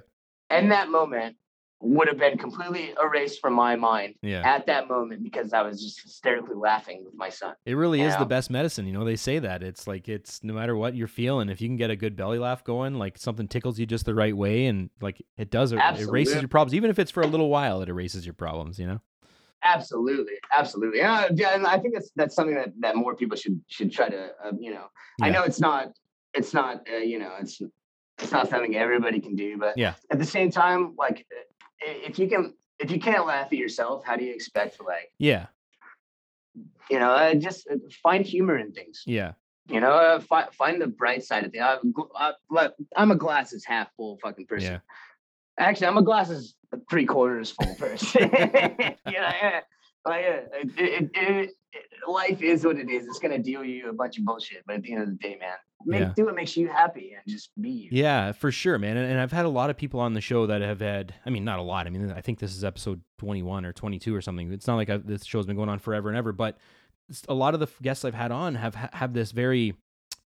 in 0.49 0.69
that 0.69 0.89
moment 0.89 1.35
would 1.79 2.07
have 2.07 2.17
been 2.17 2.37
completely 2.39 2.91
erased 3.03 3.39
from 3.39 3.53
my 3.53 3.75
mind 3.75 4.15
Yeah. 4.23 4.41
at 4.43 4.65
that 4.65 4.87
moment 4.87 5.21
because 5.21 5.53
I 5.53 5.61
was 5.61 5.79
just 5.79 6.01
hysterically 6.01 6.55
laughing 6.55 7.03
with 7.05 7.13
my 7.13 7.29
son. 7.29 7.53
It 7.67 7.73
really 7.75 8.01
is 8.01 8.13
Yeah. 8.13 8.19
the 8.19 8.25
best 8.25 8.49
medicine. 8.49 8.87
You 8.87 8.93
know, 8.93 9.05
they 9.05 9.15
say 9.15 9.37
that. 9.39 9.61
It's 9.61 9.85
like 9.85 10.09
it's 10.09 10.43
no 10.43 10.53
matter 10.53 10.75
what 10.75 10.95
you're 10.95 11.07
feeling, 11.07 11.49
if 11.49 11.61
you 11.61 11.67
can 11.67 11.77
get 11.77 11.91
a 11.91 11.95
good 11.95 12.15
belly 12.15 12.39
laugh 12.39 12.63
going, 12.63 12.95
like 12.95 13.17
something 13.17 13.47
tickles 13.47 13.77
you 13.77 13.85
just 13.85 14.05
the 14.05 14.15
right 14.15 14.35
way 14.35 14.65
and 14.65 14.89
like 15.01 15.21
it 15.37 15.51
does 15.51 15.71
er, 15.71 15.77
it 15.77 15.99
erases 15.99 16.41
your 16.41 16.47
problems. 16.47 16.73
Even 16.73 16.89
if 16.89 16.97
it's 16.97 17.11
for 17.11 17.21
a 17.21 17.27
little 17.27 17.49
while, 17.49 17.81
it 17.81 17.89
erases 17.89 18.25
your 18.25 18.33
problems, 18.33 18.79
you 18.79 18.87
know? 18.87 18.99
Absolutely, 19.63 20.35
absolutely. 20.55 20.99
Yeah, 20.99 21.27
yeah, 21.33 21.55
and 21.55 21.65
I 21.65 21.77
think 21.79 21.93
that's 21.95 22.11
that's 22.15 22.35
something 22.35 22.55
that, 22.55 22.73
that 22.79 22.95
more 22.95 23.15
people 23.15 23.35
should 23.37 23.59
should 23.67 23.91
try 23.91 24.07
to 24.09 24.29
uh, 24.43 24.51
you 24.59 24.71
know. 24.73 24.85
I 25.21 25.29
know 25.29 25.43
it's 25.43 25.59
not 25.59 25.93
it's 26.33 26.53
not 26.53 26.87
uh, 26.91 26.97
you 26.97 27.19
know 27.19 27.31
it's 27.39 27.61
it's 28.19 28.31
not 28.31 28.49
something 28.49 28.75
everybody 28.75 29.19
can 29.19 29.35
do, 29.35 29.57
but 29.57 29.77
Yeah. 29.77 29.93
at 30.11 30.19
the 30.19 30.25
same 30.25 30.51
time, 30.51 30.93
like 30.97 31.25
if 31.81 32.17
you 32.19 32.27
can 32.29 32.53
if 32.79 32.91
you 32.91 32.99
can't 32.99 33.25
laugh 33.25 33.47
at 33.47 33.57
yourself, 33.57 34.05
how 34.05 34.15
do 34.15 34.23
you 34.23 34.33
expect 34.33 34.77
to 34.77 34.83
like 34.83 35.11
Yeah. 35.17 35.47
you 36.89 36.99
know 36.99 37.11
uh, 37.11 37.33
just 37.33 37.67
uh, 37.69 37.75
find 38.03 38.25
humor 38.25 38.57
in 38.57 38.71
things 38.73 39.03
Yeah. 39.05 39.33
you 39.69 39.79
know 39.79 39.91
uh, 39.91 40.19
fi- 40.19 40.49
find 40.51 40.81
the 40.81 40.87
bright 40.87 41.23
side 41.23 41.43
of 41.45 41.51
things 41.51 41.63
I'm, 41.67 41.93
gl- 41.93 42.09
I, 42.15 42.69
I'm 42.95 43.11
a 43.11 43.15
glasses 43.15 43.65
half 43.65 43.89
full 43.95 44.17
fucking 44.23 44.45
person 44.47 44.73
Yeah. 44.73 44.79
Actually 45.57 45.87
i'm 45.87 45.97
a 45.97 46.01
glasses 46.03 46.55
three 46.89 47.05
quarters 47.05 47.51
full 47.51 47.75
person 47.75 48.21
know 48.31 48.39
yeah. 49.09 49.59
like 50.05 50.23
it, 50.25 50.51
it, 50.77 51.09
it, 51.13 51.49
life 52.07 52.41
is 52.41 52.65
what 52.65 52.77
it 52.77 52.89
is 52.89 53.05
it's 53.07 53.19
gonna 53.19 53.39
deal 53.39 53.63
you 53.63 53.89
a 53.89 53.93
bunch 53.93 54.17
of 54.17 54.25
bullshit 54.25 54.63
but 54.65 54.75
at 54.77 54.83
the 54.83 54.93
end 54.93 55.01
of 55.03 55.07
the 55.09 55.15
day 55.15 55.37
man 55.39 55.55
make, 55.85 56.01
Yeah. 56.01 56.13
do 56.15 56.25
what 56.25 56.35
makes 56.35 56.57
you 56.57 56.67
happy 56.67 57.13
and 57.13 57.21
just 57.27 57.49
be 57.61 57.69
you 57.69 57.89
Yeah, 57.91 58.31
for 58.31 58.51
sure, 58.51 58.79
man. 58.79 58.97
And, 58.97 59.11
and 59.11 59.19
I've 59.21 59.31
had 59.31 59.45
a 59.45 59.49
lot 59.49 59.69
of 59.69 59.77
people 59.77 59.99
on 59.99 60.13
the 60.13 60.21
show 60.21 60.47
that 60.47 60.61
have 60.61 60.79
had, 60.79 61.13
I 61.23 61.29
mean, 61.29 61.45
not 61.45 61.59
a 61.59 61.61
lot. 61.61 61.85
I 61.85 61.91
mean, 61.91 62.11
I 62.11 62.19
think 62.19 62.39
this 62.39 62.55
is 62.55 62.63
episode 62.63 62.99
21 63.19 63.63
or 63.63 63.73
22 63.73 64.13
or 64.15 64.19
something. 64.21 64.51
It's 64.51 64.65
not 64.65 64.75
like 64.75 64.89
I've, 64.89 65.05
this 65.05 65.23
show's 65.23 65.45
been 65.45 65.55
going 65.55 65.69
on 65.69 65.77
forever 65.77 66.09
and 66.09 66.17
ever, 66.17 66.31
but 66.31 66.57
a 67.29 67.33
lot 67.33 67.53
of 67.53 67.59
the 67.59 67.67
guests 67.81 68.03
I've 68.03 68.15
had 68.15 68.31
on 68.31 68.55
have 68.55 68.73
ha- 68.73 68.89
have 68.91 69.13
this 69.13 69.31
very 69.31 69.75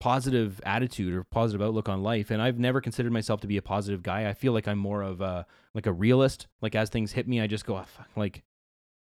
positive 0.00 0.60
attitude 0.64 1.14
or 1.14 1.24
positive 1.24 1.62
outlook 1.62 1.88
on 1.88 2.02
life. 2.02 2.30
And 2.30 2.42
I've 2.42 2.58
never 2.58 2.80
considered 2.80 3.12
myself 3.12 3.40
to 3.42 3.46
be 3.46 3.56
a 3.56 3.62
positive 3.62 4.02
guy. 4.02 4.28
I 4.28 4.34
feel 4.34 4.52
like 4.52 4.68
I'm 4.68 4.78
more 4.78 5.02
of 5.02 5.20
a, 5.20 5.46
like 5.74 5.86
a 5.86 5.92
realist. 5.92 6.46
Like 6.60 6.74
as 6.74 6.90
things 6.90 7.12
hit 7.12 7.26
me, 7.28 7.40
I 7.40 7.46
just 7.46 7.64
go, 7.64 7.76
"Ah, 7.76 7.84
fuck, 7.84 8.08
like 8.16 8.42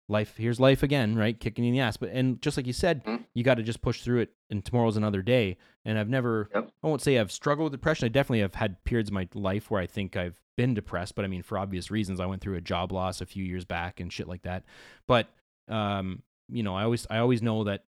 life, 0.09 0.37
here's 0.37 0.61
life 0.61 0.83
again, 0.83 1.17
right? 1.17 1.39
Kicking 1.39 1.65
in 1.65 1.73
the 1.73 1.81
ass. 1.81 1.97
But, 1.97 2.11
and 2.11 2.41
just 2.43 2.57
like 2.57 2.67
you 2.67 2.73
said, 2.73 3.05
Mhm. 3.05 3.25
you 3.35 3.43
got 3.45 3.55
to 3.55 3.63
just 3.63 3.81
push 3.83 4.03
through 4.03 4.21
it 4.21 4.33
and 4.51 4.65
tomorrow's 4.65 4.97
another 4.97 5.23
day. 5.23 5.57
And 5.85 5.99
I've 5.99 6.09
never, 6.09 6.51
Yep. 6.55 6.71
I 6.83 6.87
won't 6.87 7.01
say 7.01 7.19
I've 7.19 7.33
struggled 7.33 7.65
with 7.73 7.73
depression. 7.81 8.07
I 8.07 8.09
definitely 8.09 8.41
have 8.41 8.55
had 8.57 8.83
periods 8.85 9.09
in 9.11 9.15
my 9.15 9.29
life 9.35 9.71
where 9.71 9.81
I 9.81 9.87
think 9.87 10.17
I've 10.17 10.41
been 10.57 10.75
depressed, 10.75 11.15
but 11.15 11.25
I 11.25 11.29
mean, 11.29 11.43
for 11.43 11.57
obvious 11.57 11.91
reasons, 11.91 12.21
I 12.21 12.27
went 12.27 12.43
through 12.43 12.57
a 12.57 12.61
job 12.61 12.93
loss 12.93 13.21
a 13.21 13.27
few 13.27 13.43
years 13.45 13.65
back 13.65 14.01
and 14.01 14.13
shit 14.13 14.29
like 14.29 14.43
that. 14.43 14.65
But, 15.07 15.29
um, 15.69 16.23
you 16.49 16.63
know, 16.63 16.77
I 16.77 16.83
always, 16.85 17.07
I 17.09 17.19
always 17.19 17.41
know 17.41 17.65
that 17.65 17.85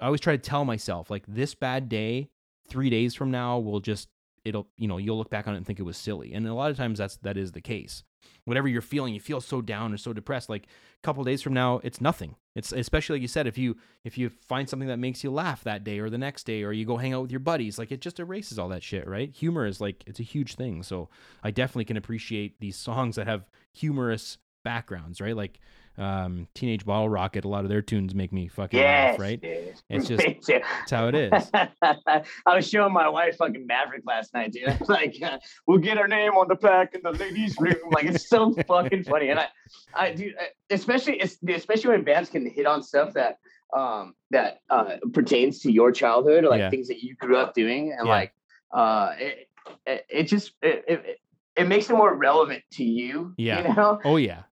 I 0.00 0.06
always 0.06 0.20
try 0.20 0.34
to 0.34 0.42
tell 0.42 0.64
myself 0.64 1.10
like 1.10 1.24
this 1.26 1.54
bad 1.54 1.88
day, 1.88 2.30
three 2.68 2.90
days 2.90 3.14
from 3.14 3.30
now 3.30 3.58
will 3.58 3.80
just, 3.80 4.08
it'll, 4.44 4.68
you 4.76 4.88
know, 4.88 4.96
you'll 4.96 5.18
look 5.18 5.30
back 5.30 5.46
on 5.46 5.54
it 5.54 5.58
and 5.58 5.66
think 5.66 5.78
it 5.78 5.84
was 5.84 5.96
silly. 5.96 6.32
And 6.32 6.46
a 6.46 6.54
lot 6.54 6.70
of 6.70 6.76
times 6.76 6.98
that's, 6.98 7.16
that 7.18 7.36
is 7.36 7.52
the 7.52 7.60
case. 7.60 8.04
Whatever 8.44 8.68
you're 8.68 8.82
feeling, 8.82 9.14
you 9.14 9.20
feel 9.20 9.40
so 9.40 9.60
down 9.60 9.92
or 9.92 9.96
so 9.96 10.12
depressed, 10.12 10.48
like 10.48 10.64
a 10.64 11.02
couple 11.02 11.24
days 11.24 11.42
from 11.42 11.52
now, 11.52 11.80
it's 11.82 12.00
nothing. 12.00 12.36
It's 12.54 12.72
especially 12.72 13.16
like 13.16 13.22
you 13.22 13.28
said, 13.28 13.46
if 13.46 13.58
you, 13.58 13.76
if 14.04 14.16
you 14.18 14.28
find 14.28 14.68
something 14.68 14.88
that 14.88 14.98
makes 14.98 15.22
you 15.22 15.30
laugh 15.30 15.64
that 15.64 15.84
day 15.84 15.98
or 15.98 16.10
the 16.10 16.18
next 16.18 16.44
day, 16.44 16.62
or 16.62 16.72
you 16.72 16.84
go 16.84 16.96
hang 16.96 17.12
out 17.12 17.22
with 17.22 17.30
your 17.30 17.40
buddies, 17.40 17.78
like 17.78 17.92
it 17.92 18.00
just 18.00 18.20
erases 18.20 18.58
all 18.58 18.68
that 18.68 18.82
shit, 18.82 19.06
right? 19.06 19.34
Humor 19.36 19.66
is 19.66 19.80
like, 19.80 20.04
it's 20.06 20.20
a 20.20 20.24
huge 20.24 20.54
thing. 20.54 20.82
So 20.82 21.08
I 21.42 21.50
definitely 21.50 21.84
can 21.86 21.96
appreciate 21.96 22.60
these 22.60 22.76
songs 22.76 23.16
that 23.16 23.26
have 23.26 23.48
humorous 23.72 24.38
backgrounds, 24.64 25.20
right? 25.20 25.36
Like, 25.36 25.60
um, 25.98 26.48
Teenage 26.54 26.84
Bottle 26.86 27.08
Rocket, 27.08 27.44
a 27.44 27.48
lot 27.48 27.64
of 27.64 27.68
their 27.70 27.82
tunes 27.82 28.14
make 28.14 28.32
me 28.32 28.48
fucking 28.48 28.78
yes 28.80 29.12
laugh, 29.12 29.18
right? 29.20 29.40
dude. 29.40 29.74
It's 29.90 30.08
just-. 30.08 30.46
That's 30.46 30.90
how 30.90 31.08
it 31.08 31.14
is. 31.14 31.50
I 31.82 32.22
was 32.46 32.68
showing 32.68 32.92
my 32.92 33.08
wife 33.08 33.36
fucking 33.36 33.66
Maverick 33.66 34.02
last 34.06 34.32
night, 34.34 34.52
dude. 34.52 34.76
like, 34.88 35.16
uh, 35.22 35.38
we'll 35.66 35.78
get 35.78 35.98
her 35.98 36.08
name 36.08 36.32
on 36.32 36.48
the 36.48 36.56
pack 36.56 36.94
in 36.94 37.00
the 37.02 37.12
ladies' 37.12 37.56
room. 37.60 37.76
Like, 37.92 38.06
it's 38.06 38.28
so 38.28 38.52
fucking 38.66 39.04
funny. 39.04 39.28
And 39.30 39.40
I, 39.40 39.48
I 39.94 40.12
do, 40.12 40.32
especially, 40.70 41.20
especially 41.20 41.90
when 41.90 42.04
bands 42.04 42.30
can 42.30 42.48
hit 42.48 42.66
on 42.66 42.82
stuff 42.82 43.12
that, 43.14 43.38
um, 43.76 44.14
that 44.30 44.60
uh, 44.70 44.96
pertains 45.12 45.60
to 45.60 45.70
your 45.72 45.92
childhood, 45.92 46.44
or 46.44 46.48
like 46.50 46.58
Yeah. 46.60 46.70
things 46.70 46.88
that 46.88 47.02
you 47.02 47.14
grew 47.16 47.36
up 47.36 47.54
doing, 47.54 47.92
and 47.96 48.06
Yeah. 48.06 48.12
like, 48.12 48.32
uh, 48.72 49.12
it, 49.18 49.48
it, 49.86 50.06
it 50.08 50.22
just, 50.24 50.52
it, 50.62 50.84
it, 50.88 51.20
it 51.56 51.68
makes 51.68 51.90
it 51.90 51.92
more 51.94 52.14
relevant 52.14 52.62
to 52.72 52.84
you. 52.84 53.34
Yeah. 53.36 53.68
You 53.68 53.74
know, 53.74 54.00
Oh 54.04 54.16
yeah. 54.16 54.42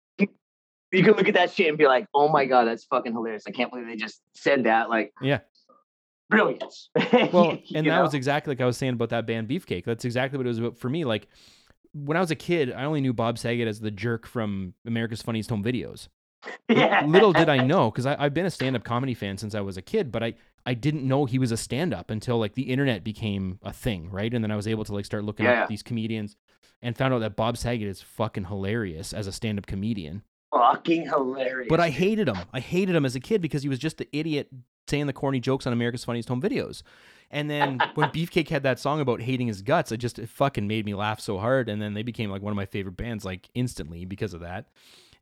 You 0.92 1.02
can 1.04 1.12
look 1.14 1.28
at 1.28 1.34
that 1.34 1.50
shit 1.52 1.68
and 1.68 1.76
be 1.78 1.86
like, 1.86 2.06
oh 2.14 2.28
my 2.28 2.44
god, 2.46 2.64
that's 2.64 2.84
fucking 2.84 3.12
hilarious. 3.12 3.44
I 3.46 3.50
can't 3.50 3.70
believe 3.70 3.86
they 3.86 3.96
just 3.96 4.20
said 4.34 4.64
that. 4.64 4.88
Like, 4.88 5.12
Yeah. 5.20 5.40
brilliance. 6.30 6.90
Well, 7.32 7.50
and 7.74 7.86
that 7.86 7.96
know? 7.96 8.02
was 8.02 8.14
exactly 8.14 8.52
like 8.52 8.60
I 8.60 8.66
was 8.66 8.76
saying 8.76 8.94
about 8.94 9.10
that 9.10 9.26
band 9.26 9.48
Beefcake. 9.48 9.84
That's 9.84 10.04
exactly 10.04 10.36
what 10.38 10.46
it 10.46 10.50
was 10.50 10.58
about 10.58 10.78
for 10.78 10.88
me. 10.88 11.04
Like 11.04 11.28
when 11.92 12.16
I 12.16 12.20
was 12.20 12.30
a 12.30 12.36
kid, 12.36 12.72
I 12.72 12.84
only 12.84 13.00
knew 13.00 13.12
Bob 13.12 13.38
Saget 13.38 13.66
as 13.66 13.80
the 13.80 13.90
jerk 13.90 14.26
from 14.26 14.74
America's 14.86 15.22
Funniest 15.22 15.50
Home 15.50 15.64
Videos. 15.64 16.08
Yeah. 16.68 17.04
Little 17.04 17.32
did 17.32 17.48
I 17.48 17.64
know, 17.64 17.90
because 17.90 18.06
I've 18.06 18.32
been 18.34 18.46
a 18.46 18.50
stand-up 18.50 18.84
comedy 18.84 19.14
fan 19.14 19.38
since 19.38 19.54
I 19.56 19.60
was 19.60 19.76
a 19.76 19.82
kid, 19.82 20.12
but 20.12 20.22
I 20.22 20.34
I 20.66 20.74
didn't 20.74 21.02
know 21.02 21.24
he 21.24 21.38
was 21.38 21.50
a 21.50 21.56
stand-up 21.56 22.10
until 22.10 22.38
like 22.38 22.54
the 22.54 22.62
internet 22.62 23.02
became 23.02 23.58
a 23.62 23.72
thing, 23.72 24.10
right? 24.10 24.32
And 24.32 24.44
then 24.44 24.50
I 24.50 24.56
was 24.56 24.68
able 24.68 24.84
to 24.84 24.94
like 24.94 25.04
start 25.06 25.24
looking 25.24 25.46
Yeah. 25.46 25.62
up 25.62 25.68
these 25.68 25.82
comedians 25.82 26.36
and 26.82 26.96
found 26.96 27.12
out 27.14 27.20
that 27.20 27.34
Bob 27.36 27.56
Saget 27.56 27.88
is 27.88 28.02
fucking 28.02 28.44
hilarious 28.44 29.12
as 29.12 29.26
a 29.26 29.32
stand-up 29.32 29.66
comedian. 29.66 30.22
Fucking 30.52 31.06
hilarious. 31.06 31.68
But 31.68 31.80
I 31.80 31.90
hated 31.90 32.28
him. 32.28 32.38
I 32.52 32.60
hated 32.60 32.94
him 32.94 33.04
as 33.04 33.14
a 33.14 33.20
kid 33.20 33.40
because 33.42 33.62
he 33.62 33.68
was 33.68 33.78
just 33.78 33.98
the 33.98 34.08
idiot 34.12 34.48
saying 34.88 35.06
the 35.06 35.12
corny 35.12 35.40
jokes 35.40 35.66
on 35.66 35.72
America's 35.72 36.04
Funniest 36.04 36.28
Home 36.28 36.40
Videos. 36.40 36.82
And 37.30 37.50
then 37.50 37.78
when 37.94 38.08
Beefcake 38.12 38.48
had 38.48 38.62
that 38.62 38.78
song 38.78 39.00
about 39.00 39.20
hating 39.20 39.48
his 39.48 39.62
guts, 39.62 39.92
it 39.92 39.98
just 39.98 40.18
it 40.18 40.28
fucking 40.28 40.66
made 40.66 40.86
me 40.86 40.94
laugh 40.94 41.20
so 41.20 41.38
hard. 41.38 41.68
And 41.68 41.80
then 41.80 41.94
they 41.94 42.02
became 42.02 42.30
like 42.30 42.42
one 42.42 42.52
of 42.52 42.56
my 42.56 42.66
favorite 42.66 42.96
bands 42.96 43.24
like 43.24 43.48
instantly 43.54 44.04
because 44.04 44.34
of 44.34 44.40
that. 44.40 44.68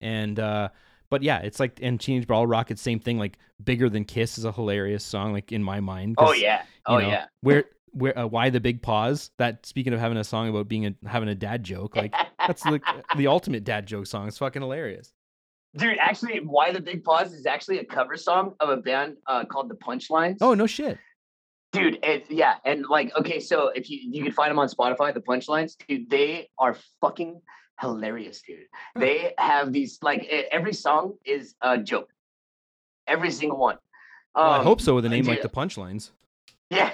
And 0.01 0.39
uh 0.39 0.69
but 1.09 1.23
yeah, 1.23 1.39
it's 1.39 1.61
like 1.61 1.79
and 1.83 2.01
Teenage 2.01 2.27
Bottle 2.27 2.47
Rocket, 2.47 2.79
same 2.79 3.01
thing. 3.01 3.19
Like 3.19 3.39
Bigger 3.63 3.89
Than 3.89 4.05
Kiss 4.05 4.39
is 4.39 4.45
a 4.45 4.53
hilarious 4.53 5.05
song, 5.05 5.33
like 5.33 5.53
in 5.53 5.63
my 5.63 5.81
mind. 5.81 6.17
Oh 6.19 6.33
yeah. 6.33 6.63
you 6.63 6.67
Oh 6.87 6.99
know, 6.99 7.09
yeah. 7.09 7.27
Where 7.41 7.65
where 7.93 8.17
uh, 8.19 8.27
why 8.27 8.51
the 8.51 8.61
big 8.61 8.83
pause? 8.83 9.31
That 9.39 9.67
speaking 9.67 9.93
of 9.93 10.01
having 10.01 10.19
a 10.19 10.25
song 10.25 10.49
about 10.49 10.69
being 10.69 10.87
a 10.87 10.95
having 11.09 11.29
a 11.29 11.35
dad 11.35 11.65
joke, 11.65 11.97
like 11.97 12.15
that's 12.39 12.65
like 12.65 12.83
the 13.17 13.27
ultimate 13.27 13.65
dad 13.65 13.87
joke 13.87 14.07
song. 14.07 14.29
It's 14.29 14.39
fucking 14.39 14.63
hilarious. 14.63 15.13
Dude, 15.77 15.99
actually, 15.99 16.39
Why 16.41 16.73
the 16.73 16.81
Big 16.81 17.05
Pause 17.05 17.33
is 17.35 17.47
actually 17.47 17.79
a 17.79 17.85
cover 17.85 18.17
song 18.17 18.55
of 18.61 18.69
a 18.71 18.77
band 18.79 19.17
uh, 19.27 19.45
called 19.45 19.69
The 19.69 19.75
Punchlines. 19.77 20.39
Oh 20.41 20.55
no 20.55 20.67
shit. 20.67 20.99
dude, 21.73 21.99
it, 22.03 22.25
yeah, 22.31 22.55
and 22.65 22.87
like, 22.89 23.15
okay, 23.19 23.39
so 23.41 23.69
if 23.69 23.91
you 23.91 23.99
you 24.03 24.23
can 24.23 24.33
find 24.33 24.51
them 24.51 24.59
on 24.59 24.69
Spotify, 24.69 25.13
The 25.13 25.21
Punchlines, 25.21 25.77
dude, 25.87 26.09
they 26.09 26.49
are 26.59 26.77
fucking 27.01 27.41
hilarious, 27.81 28.41
dude. 28.47 28.61
They 28.95 29.35
have 29.39 29.73
these 29.73 29.99
like 30.03 30.25
every 30.51 30.73
song 30.73 31.15
is 31.27 31.55
a 31.61 31.77
joke, 31.77 32.11
every 33.07 33.31
single 33.31 33.59
one. 33.59 33.77
Well, 34.35 34.45
I 34.51 34.59
Um, 34.59 34.65
hope 34.65 34.81
so 34.81 34.95
with 34.95 35.05
a 35.05 35.09
name 35.11 35.25
like 35.27 35.43
the 35.43 35.49
punchlines. 35.49 36.11
Yeah, 36.71 36.91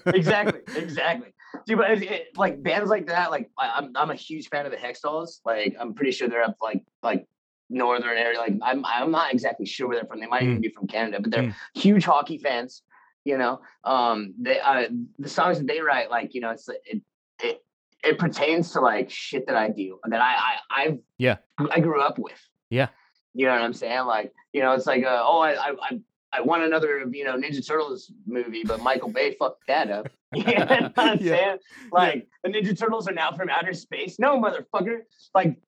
exactly, 0.06 0.60
exactly. 0.82 1.32
Dude, 1.66 1.78
but 1.78 1.90
it, 1.90 2.02
it- 2.02 2.36
like 2.36 2.62
bands 2.62 2.88
like 2.90 3.06
that, 3.08 3.30
like 3.30 3.50
I, 3.58 3.70
I'm 3.76 3.92
I'm 3.94 4.10
a 4.10 4.14
huge 4.14 4.48
fan 4.48 4.64
of 4.66 4.72
the 4.72 4.78
Hextalls. 4.78 5.40
Like 5.44 5.76
I'm 5.78 5.92
pretty 5.94 6.12
sure 6.12 6.28
they're 6.28 6.42
up 6.42 6.56
like 6.62 6.82
like 7.02 7.26
northern 7.70 8.16
area. 8.16 8.38
Like 8.38 8.54
I'm 8.62 8.84
I'm 8.84 9.10
not 9.10 9.32
exactly 9.32 9.66
sure 9.66 9.88
where 9.88 9.96
they're 9.98 10.06
from. 10.06 10.20
They 10.20 10.26
might 10.26 10.42
even 10.42 10.58
Mm. 10.58 10.62
be 10.62 10.68
from 10.68 10.86
Canada, 10.86 11.18
but 11.20 11.30
they're 11.30 11.42
Mm. 11.44 11.54
huge 11.74 12.04
hockey 12.04 12.38
fans. 12.38 12.82
You 13.24 13.38
know, 13.38 13.60
um, 13.84 14.34
they 14.40 14.60
uh, 14.60 14.88
the 15.18 15.28
songs 15.28 15.58
that 15.58 15.66
they 15.66 15.80
write, 15.80 16.10
like 16.10 16.34
you 16.34 16.40
know, 16.40 16.50
it's 16.50 16.68
it 16.68 17.02
it 17.42 17.64
it 18.04 18.18
pertains 18.18 18.72
to 18.72 18.80
like 18.80 19.10
shit 19.10 19.46
that 19.48 19.56
I 19.56 19.68
do 19.70 19.98
that 20.04 20.20
I 20.20 20.34
I 20.70 20.82
I've 20.82 20.98
Yeah. 21.18 21.36
I 21.58 21.80
grew 21.80 22.00
up 22.00 22.18
with. 22.18 22.40
Yeah. 22.70 22.88
You 23.34 23.46
know 23.46 23.52
what 23.52 23.62
I'm 23.62 23.72
saying? 23.74 24.06
Like, 24.06 24.32
you 24.52 24.62
know, 24.62 24.72
it's 24.72 24.86
like, 24.86 25.04
uh, 25.04 25.22
oh, 25.26 25.40
I, 25.40 25.52
I, 25.52 25.70
I, 25.82 26.00
I 26.32 26.40
want 26.40 26.62
another, 26.62 27.04
you 27.12 27.22
know, 27.24 27.36
Ninja 27.36 27.66
Turtles 27.66 28.10
movie, 28.26 28.64
but 28.64 28.80
Michael 28.80 29.10
Bay 29.10 29.36
fucked 29.38 29.66
that 29.68 29.90
up. 29.90 30.08
you 30.32 30.42
know 30.42 30.64
what 30.64 30.92
I'm 30.96 31.18
Yeah. 31.20 31.32
saying? 31.32 31.58
Like, 31.92 32.28
the 32.42 32.48
Ninja 32.50 32.78
Turtles 32.78 33.06
are 33.08 33.12
now 33.12 33.32
from 33.32 33.50
outer 33.50 33.74
space. 33.74 34.18
No, 34.18 34.40
motherfucker. 34.40 35.00
Like, 35.34 35.58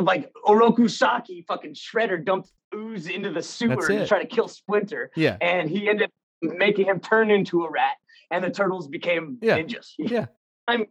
like 0.00 0.32
Oroku 0.46 0.88
Saki, 0.90 1.42
fucking 1.48 1.74
Shredder 1.74 2.24
dumped 2.24 2.50
ooze 2.74 3.08
into 3.08 3.30
the 3.32 3.42
sewer 3.42 3.86
to 3.88 4.06
try 4.06 4.20
to 4.20 4.26
kill 4.26 4.48
Splinter, 4.48 5.10
Yeah. 5.16 5.36
and 5.40 5.68
he 5.68 5.88
ended 5.88 6.10
up 6.42 6.52
making 6.56 6.86
him 6.86 7.00
turn 7.00 7.30
into 7.30 7.64
a 7.64 7.70
rat, 7.70 7.96
and 8.30 8.44
the 8.44 8.50
turtles 8.50 8.88
became 8.88 9.38
Yeah. 9.42 9.58
ninjas. 9.58 9.92
Yeah. 9.98 10.26
I'm. 10.68 10.86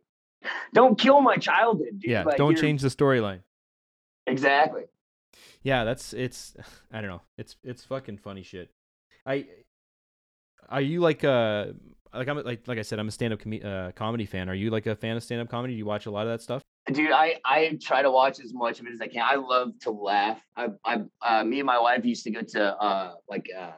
Don't 0.73 0.97
kill 0.99 1.21
my 1.21 1.37
childhood, 1.37 1.99
dude. 1.99 2.11
Yeah. 2.11 2.23
Like, 2.23 2.37
don't 2.37 2.55
change 2.57 2.81
the 2.81 2.89
storyline. 2.89 3.41
Exactly. 4.27 4.83
Yeah, 5.63 5.83
that's 5.83 6.13
it's 6.13 6.55
I 6.91 7.01
don't 7.01 7.09
know. 7.09 7.21
It's 7.37 7.55
it's 7.63 7.83
fucking 7.85 8.17
funny 8.17 8.43
shit. 8.43 8.69
I 9.25 9.45
are 10.69 10.81
you 10.81 10.99
like 10.99 11.23
uh 11.23 11.67
like 12.13 12.27
I'm 12.27 12.43
like 12.43 12.67
like 12.67 12.77
I 12.77 12.81
said 12.83 12.99
I'm 12.99 13.07
a 13.07 13.11
stand-up 13.11 13.39
com- 13.39 13.59
uh, 13.63 13.91
comedy 13.93 14.25
fan. 14.25 14.49
Are 14.49 14.55
you 14.55 14.69
like 14.69 14.85
a 14.85 14.95
fan 14.95 15.17
of 15.17 15.23
stand-up 15.23 15.49
comedy? 15.49 15.73
Do 15.73 15.77
you 15.77 15.85
watch 15.85 16.05
a 16.05 16.11
lot 16.11 16.27
of 16.27 16.33
that 16.33 16.41
stuff? 16.41 16.61
Dude, 16.91 17.11
I, 17.11 17.39
I 17.43 17.79
try 17.81 18.03
to 18.03 18.11
watch 18.11 18.39
as 18.39 18.53
much 18.53 18.79
of 18.79 18.85
it 18.85 18.93
as 18.93 19.01
I 19.01 19.07
can. 19.07 19.23
I 19.25 19.35
love 19.35 19.71
to 19.81 19.91
laugh. 19.91 20.39
I, 20.55 20.67
I 20.83 21.01
uh, 21.21 21.43
me 21.43 21.59
and 21.59 21.65
my 21.65 21.79
wife 21.79 22.05
used 22.05 22.23
to 22.25 22.31
go 22.31 22.41
to 22.41 22.63
uh 22.75 23.13
like 23.27 23.47
uh, 23.57 23.71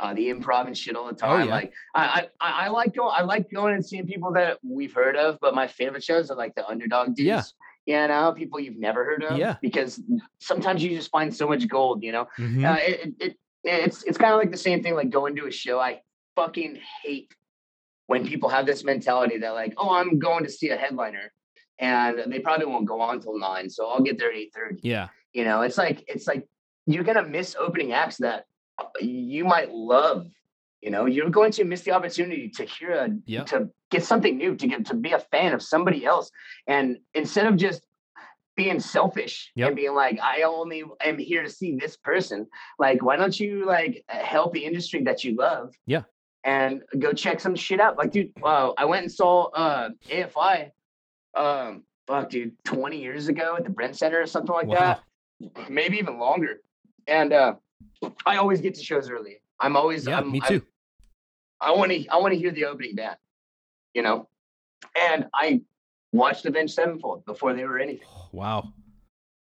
uh 0.00 0.12
the 0.14 0.28
improv 0.28 0.66
and 0.66 0.76
shit 0.76 0.96
all 0.96 1.06
the 1.06 1.14
time. 1.14 1.42
Oh, 1.42 1.44
yeah. 1.44 1.50
Like 1.50 1.72
I, 1.94 2.28
I 2.40 2.64
I 2.64 2.68
like 2.68 2.94
going 2.94 3.14
I 3.16 3.22
like 3.22 3.48
going 3.50 3.74
and 3.74 3.86
seeing 3.86 4.06
people 4.06 4.32
that 4.32 4.58
we've 4.64 4.92
heard 4.92 5.16
of, 5.16 5.38
but 5.40 5.54
my 5.54 5.68
favorite 5.68 6.02
shows 6.02 6.30
are 6.30 6.36
like 6.36 6.54
the 6.56 6.66
underdog 6.66 7.14
dudes. 7.14 7.54
Yeah. 7.86 8.02
You 8.02 8.08
know, 8.08 8.32
people 8.32 8.60
you've 8.60 8.78
never 8.78 9.04
heard 9.04 9.24
of. 9.24 9.38
Yeah. 9.38 9.56
Because 9.62 10.00
sometimes 10.38 10.82
you 10.82 10.90
just 10.96 11.10
find 11.10 11.34
so 11.34 11.48
much 11.48 11.66
gold, 11.68 12.02
you 12.02 12.12
know. 12.12 12.28
Mhm. 12.38 12.68
Uh, 12.68 12.78
it, 12.80 13.00
it, 13.00 13.14
it 13.20 13.36
it's 13.64 14.02
it's 14.02 14.18
kind 14.18 14.32
of 14.32 14.38
like 14.38 14.50
the 14.50 14.56
same 14.56 14.82
thing 14.82 14.94
like 14.94 15.10
going 15.10 15.36
to 15.36 15.46
a 15.46 15.50
show. 15.50 15.78
I 15.78 16.00
fucking 16.34 16.78
hate 17.04 17.32
when 18.06 18.26
people 18.26 18.48
have 18.48 18.66
this 18.66 18.84
mentality 18.84 19.38
that 19.38 19.50
like, 19.50 19.74
oh, 19.76 19.94
I'm 19.94 20.18
going 20.18 20.44
to 20.44 20.50
see 20.50 20.70
a 20.70 20.76
headliner, 20.76 21.32
and 21.78 22.30
they 22.32 22.38
probably 22.38 22.66
won't 22.66 22.86
go 22.86 23.00
on 23.00 23.20
till 23.20 23.38
nine, 23.38 23.68
so 23.70 23.86
I'll 23.88 24.02
get 24.02 24.18
there 24.18 24.30
at 24.30 24.36
eight 24.36 24.52
thirty. 24.54 24.80
yeah. 24.82 25.08
You 25.32 25.44
know, 25.44 25.62
it's 25.62 25.78
like 25.78 26.04
it's 26.08 26.26
like 26.26 26.46
you're 26.86 27.04
gonna 27.04 27.26
miss 27.26 27.56
opening 27.58 27.92
acts 27.92 28.18
that 28.18 28.46
uh, 28.78 28.84
you 29.00 29.44
might 29.44 29.70
love. 29.72 30.26
You 30.80 30.90
know, 30.90 31.06
you're 31.06 31.30
going 31.30 31.52
to 31.52 31.64
miss 31.64 31.82
the 31.82 31.92
opportunity 31.92 32.48
to 32.56 32.64
hear 32.64 32.90
a 32.92 33.08
Yeah. 33.26 33.44
to 33.44 33.70
get 33.90 34.04
something 34.04 34.36
new, 34.36 34.56
to 34.56 34.66
get 34.66 34.84
to 34.86 34.94
be 34.94 35.12
a 35.12 35.18
fan 35.20 35.52
of 35.54 35.62
somebody 35.62 36.04
else, 36.04 36.30
and 36.66 36.98
instead 37.14 37.46
of 37.46 37.56
just 37.56 37.82
being 38.56 38.80
selfish 38.80 39.50
Yep. 39.54 39.66
and 39.68 39.76
being 39.76 39.94
like, 39.94 40.18
I 40.20 40.42
only 40.42 40.82
am 41.02 41.16
here 41.18 41.42
to 41.42 41.48
see 41.48 41.76
this 41.76 41.96
person. 41.96 42.46
Like, 42.78 43.02
why 43.02 43.16
don't 43.16 43.38
you 43.40 43.64
like 43.64 44.04
help 44.08 44.52
the 44.52 44.64
industry 44.64 45.02
that 45.04 45.24
you 45.24 45.36
love? 45.36 45.72
Yeah. 45.86 46.02
And 46.44 46.82
go 46.98 47.12
check 47.12 47.40
some 47.40 47.54
shit 47.54 47.80
out. 47.80 47.96
Like, 47.96 48.10
dude, 48.10 48.32
uh, 48.44 48.72
I 48.76 48.84
went 48.84 49.04
and 49.04 49.12
saw 49.12 49.44
uh, 49.50 49.90
AFI. 50.10 50.70
Um, 51.34 51.84
fuck, 52.06 52.30
dude, 52.30 52.52
20 52.64 53.00
years 53.00 53.28
ago 53.28 53.56
at 53.56 53.64
the 53.64 53.70
Bren 53.70 53.94
Center 53.94 54.20
or 54.20 54.26
something 54.26 54.54
like 54.54 54.66
Wow. 54.66 54.98
that. 55.40 55.70
Maybe 55.70 55.98
even 55.98 56.18
longer. 56.18 56.60
And 57.06 57.32
uh, 57.32 57.54
I 58.26 58.36
always 58.36 58.60
get 58.60 58.74
to 58.74 58.82
shows 58.84 59.10
early. 59.10 59.40
I'm 59.60 59.76
always, 59.76 60.06
Yeah, 60.06 60.18
I'm, 60.18 60.30
me 60.30 60.40
too. 60.40 60.62
I 61.60 61.70
want 61.72 61.92
to 61.92 62.06
I 62.08 62.16
want 62.18 62.32
to 62.34 62.38
hear 62.38 62.50
the 62.50 62.64
opening 62.66 62.94
band, 62.96 63.16
you 63.94 64.02
know. 64.02 64.28
And 65.00 65.26
I 65.32 65.62
watched 66.12 66.44
Avenged 66.44 66.74
Sevenfold 66.74 67.24
before 67.24 67.54
they 67.54 67.64
were 67.64 67.78
anything, 67.78 68.06
Wow. 68.32 68.72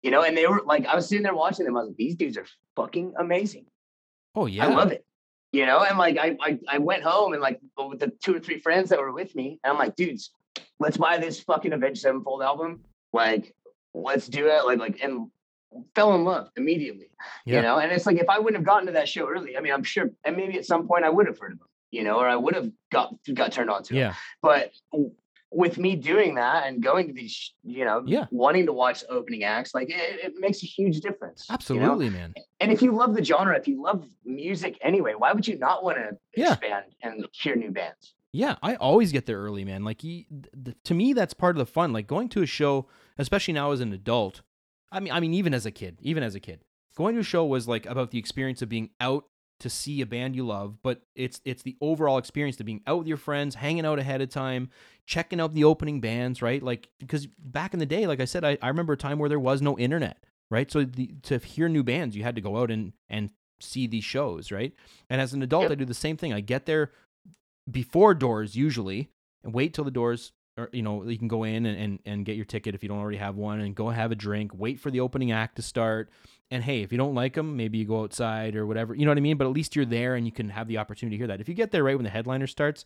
you 0.03 0.11
know. 0.11 0.23
And 0.23 0.37
they 0.37 0.47
were 0.47 0.63
like, 0.65 0.87
I 0.87 0.95
was 0.97 1.09
sitting 1.09 1.23
there 1.23 1.35
watching 1.35 1.67
them. 1.67 1.77
I 1.77 1.81
was 1.81 1.89
like, 1.89 1.97
these 1.99 2.15
dudes 2.17 2.37
are 2.39 2.47
fucking 2.75 3.13
amazing. 3.19 3.67
Oh 4.35 4.47
yeah. 4.47 4.67
I 4.67 4.71
love 4.75 4.93
it, 4.93 5.05
you 5.53 5.67
know. 5.67 5.81
And 5.83 5.99
like, 5.99 6.17
I, 6.19 6.37
I 6.43 6.59
I 6.69 6.79
went 6.79 7.03
home 7.03 7.33
and 7.35 7.43
like 7.43 7.61
with 7.79 8.01
the 8.01 8.13
two 8.23 8.35
or 8.37 8.41
three 8.41 8.59
friends 8.59 8.89
that 8.91 8.99
were 8.99 9.13
with 9.13 9.35
me, 9.35 9.61
and 9.63 9.73
I'm 9.73 9.79
like, 9.79 9.95
dudes, 9.97 10.31
let's 10.79 10.97
buy 10.97 11.19
this 11.19 11.41
fucking 11.41 11.73
Avenged 11.73 12.01
Sevenfold 12.01 12.43
album. 12.43 12.81
Like, 13.13 13.55
let's 13.95 14.27
do 14.29 14.47
it. 14.49 14.65
Like 14.67 14.79
like 14.79 15.01
and 15.03 15.29
fell 15.95 16.15
in 16.15 16.25
love 16.25 16.49
immediately 16.57 17.11
Yeah. 17.45 17.57
you 17.57 17.63
know 17.63 17.79
and 17.79 17.93
it's 17.93 18.07
like 18.07 18.17
if 18.17 18.31
i 18.31 18.39
wouldn't 18.39 18.57
have 18.57 18.65
gotten 18.65 18.87
to 18.87 18.93
that 18.93 19.09
show 19.09 19.29
early 19.29 19.59
i 19.59 19.61
mean 19.61 19.75
i'm 19.75 19.83
sure 19.83 20.09
and 20.25 20.35
maybe 20.35 20.57
at 20.57 20.65
some 20.65 20.87
point 20.87 21.05
i 21.05 21.11
would 21.11 21.27
have 21.27 21.39
heard 21.39 21.53
of 21.53 21.59
them 21.59 21.69
you 21.91 22.03
know 22.03 22.19
or 22.19 22.27
i 22.27 22.37
would 22.37 22.55
have 22.55 22.71
got 22.91 23.15
got 23.35 23.53
turned 23.53 23.69
on 23.69 23.83
to 23.83 23.95
it 23.95 23.99
Yeah. 23.99 24.15
but 24.41 24.71
with 25.51 25.77
me 25.77 25.95
doing 25.97 26.37
that 26.37 26.67
and 26.67 26.83
going 26.83 27.09
to 27.09 27.13
these 27.13 27.53
you 27.63 27.85
know 27.85 28.03
Yeah. 28.07 28.25
wanting 28.31 28.65
to 28.67 28.73
watch 28.73 29.05
opening 29.11 29.45
acts 29.45 29.75
like 29.75 29.91
it, 29.91 30.21
it 30.25 30.33
makes 30.39 30.63
a 30.63 30.67
huge 30.67 31.01
difference 31.01 31.45
you 31.49 31.53
know? 31.53 31.55
Absolutely, 31.57 32.09
man. 32.11 32.33
and 32.61 32.73
if 32.73 32.81
you 32.81 32.93
love 32.93 33.15
the 33.15 33.23
genre 33.25 33.55
if 33.59 33.69
you 33.69 33.83
love 33.83 34.09
music 34.25 34.79
anyway 34.81 35.13
why 35.19 35.33
would 35.33 35.47
you 35.47 35.59
not 35.59 35.85
want 35.85 35.99
to 35.99 36.17
Yeah. 36.35 36.53
expand 36.53 36.87
and 37.03 37.27
hear 37.33 37.55
new 37.55 37.71
bands 37.73 38.15
Yeah, 38.37 38.57
I 38.63 38.75
always 38.77 39.13
get 39.13 39.27
there 39.27 39.39
early, 39.39 39.65
man. 39.65 39.83
Like, 39.83 40.03
he, 40.03 40.27
th- 40.31 40.65
th- 40.65 40.77
to 40.85 40.95
me, 40.95 41.13
that's 41.13 41.35
part 41.35 41.57
of 41.57 41.59
the 41.59 41.67
fun. 41.67 41.93
Like 41.93 42.07
going 42.07 42.29
to 42.31 42.43
a 42.43 42.47
show, 42.47 42.87
especially 43.19 43.55
now 43.55 43.71
as 43.73 43.81
an 43.81 43.93
adult. 43.93 44.43
I 44.93 45.01
mean, 45.01 45.13
I 45.13 45.21
mean, 45.21 45.35
even 45.35 45.55
as 45.55 45.67
a 45.67 45.71
kid, 45.71 45.99
even 46.03 46.23
as 46.23 46.35
a 46.35 46.41
kid, 46.41 46.61
going 46.97 47.15
to 47.15 47.21
a 47.21 47.25
show 47.25 47.45
was 47.45 47.67
like 47.67 47.87
about 47.87 48.11
the 48.11 48.19
experience 48.19 48.63
of 48.63 48.69
being 48.69 48.91
out 49.01 49.25
to 49.61 49.71
see 49.71 50.01
a 50.03 50.07
band 50.07 50.37
you 50.37 50.47
love. 50.47 50.83
But 50.83 51.03
it's 51.15 51.41
it's 51.45 51.63
the 51.63 51.77
overall 51.81 52.19
experience 52.19 52.61
of 52.61 52.67
being 52.67 52.83
out 52.87 52.99
with 52.99 53.07
your 53.07 53.17
friends, 53.17 53.55
hanging 53.55 53.87
out 53.87 53.99
ahead 53.99 54.21
of 54.21 54.29
time, 54.29 54.69
checking 55.07 55.41
out 55.41 55.55
the 55.55 55.65
opening 55.65 56.01
bands, 56.01 56.43
right? 56.43 56.63
Like 56.63 56.89
because 56.99 57.27
back 57.39 57.73
in 57.73 57.81
the 57.81 57.87
day, 57.87 58.07
like 58.07 58.21
I 58.21 58.27
said, 58.27 58.45
I, 58.45 58.59
I 58.63 58.69
remember 58.69 58.93
a 58.93 58.99
time 58.99 59.19
where 59.19 59.29
there 59.29 59.41
was 59.41 59.63
no 59.63 59.79
internet, 59.79 60.25
right? 60.51 60.71
So 60.71 60.85
the, 60.85 61.11
to 61.23 61.39
hear 61.39 61.69
new 61.69 61.83
bands, 61.83 62.17
you 62.17 62.23
had 62.23 62.37
to 62.37 62.43
go 62.43 62.59
out 62.59 62.71
and 62.71 62.93
and 63.09 63.31
see 63.61 63.87
these 63.87 64.05
shows, 64.05 64.53
right? 64.53 64.75
And 65.09 65.21
as 65.21 65.33
an 65.33 65.43
adult, 65.43 65.63
Yep. 65.63 65.71
I 65.73 65.75
do 65.77 65.85
the 65.87 65.95
same 65.95 66.17
thing. 66.17 66.33
I 66.33 66.41
get 66.41 66.67
there 66.67 66.93
before 67.71 68.15
doors 68.15 68.55
usually 68.57 69.09
and 69.43 69.53
wait 69.53 69.75
till 69.75 69.85
the 69.85 69.91
doors 69.91 70.33
or 70.57 70.71
you 70.73 70.83
know 70.83 71.03
you 71.05 71.19
can 71.19 71.29
go 71.29 71.45
in 71.45 71.67
and, 71.67 71.79
and 71.79 71.99
and 72.07 72.25
get 72.25 72.37
your 72.37 72.45
ticket 72.45 72.75
if 72.75 72.83
you 72.83 72.89
don't 72.89 72.99
already 72.99 73.19
have 73.19 73.37
one 73.37 73.61
and 73.61 73.75
go 73.75 73.91
have 73.91 74.13
a 74.13 74.15
drink 74.15 74.53
wait 74.55 74.79
for 74.81 74.91
the 74.91 75.01
opening 75.01 75.33
act 75.33 75.57
to 75.57 75.63
start. 75.63 76.11
And 76.51 76.63
hey 76.63 76.83
if 76.83 76.93
you 76.93 76.99
don't 76.99 77.15
like 77.15 77.35
them 77.35 77.57
maybe 77.57 77.79
you 77.79 77.85
go 77.85 78.03
outside 78.03 78.55
or 78.55 78.67
whatever 78.67 78.95
you 78.95 79.05
know 79.05 79.11
what 79.11 79.19
i 79.19 79.21
mean? 79.21 79.37
But 79.37 79.47
at 79.47 79.53
least 79.53 79.75
you're 79.75 79.85
there 79.85 80.15
and 80.15 80.25
you 80.25 80.33
can 80.33 80.49
have 80.51 80.69
the 80.69 80.79
opportunity 80.79 81.17
to 81.17 81.19
hear 81.19 81.27
that. 81.27 81.41
If 81.41 81.49
you 81.49 81.55
get 81.55 81.73
there 81.73 81.83
right 81.85 81.97
when 81.97 82.05
the 82.05 82.11
headliner 82.11 82.47
starts 82.47 82.85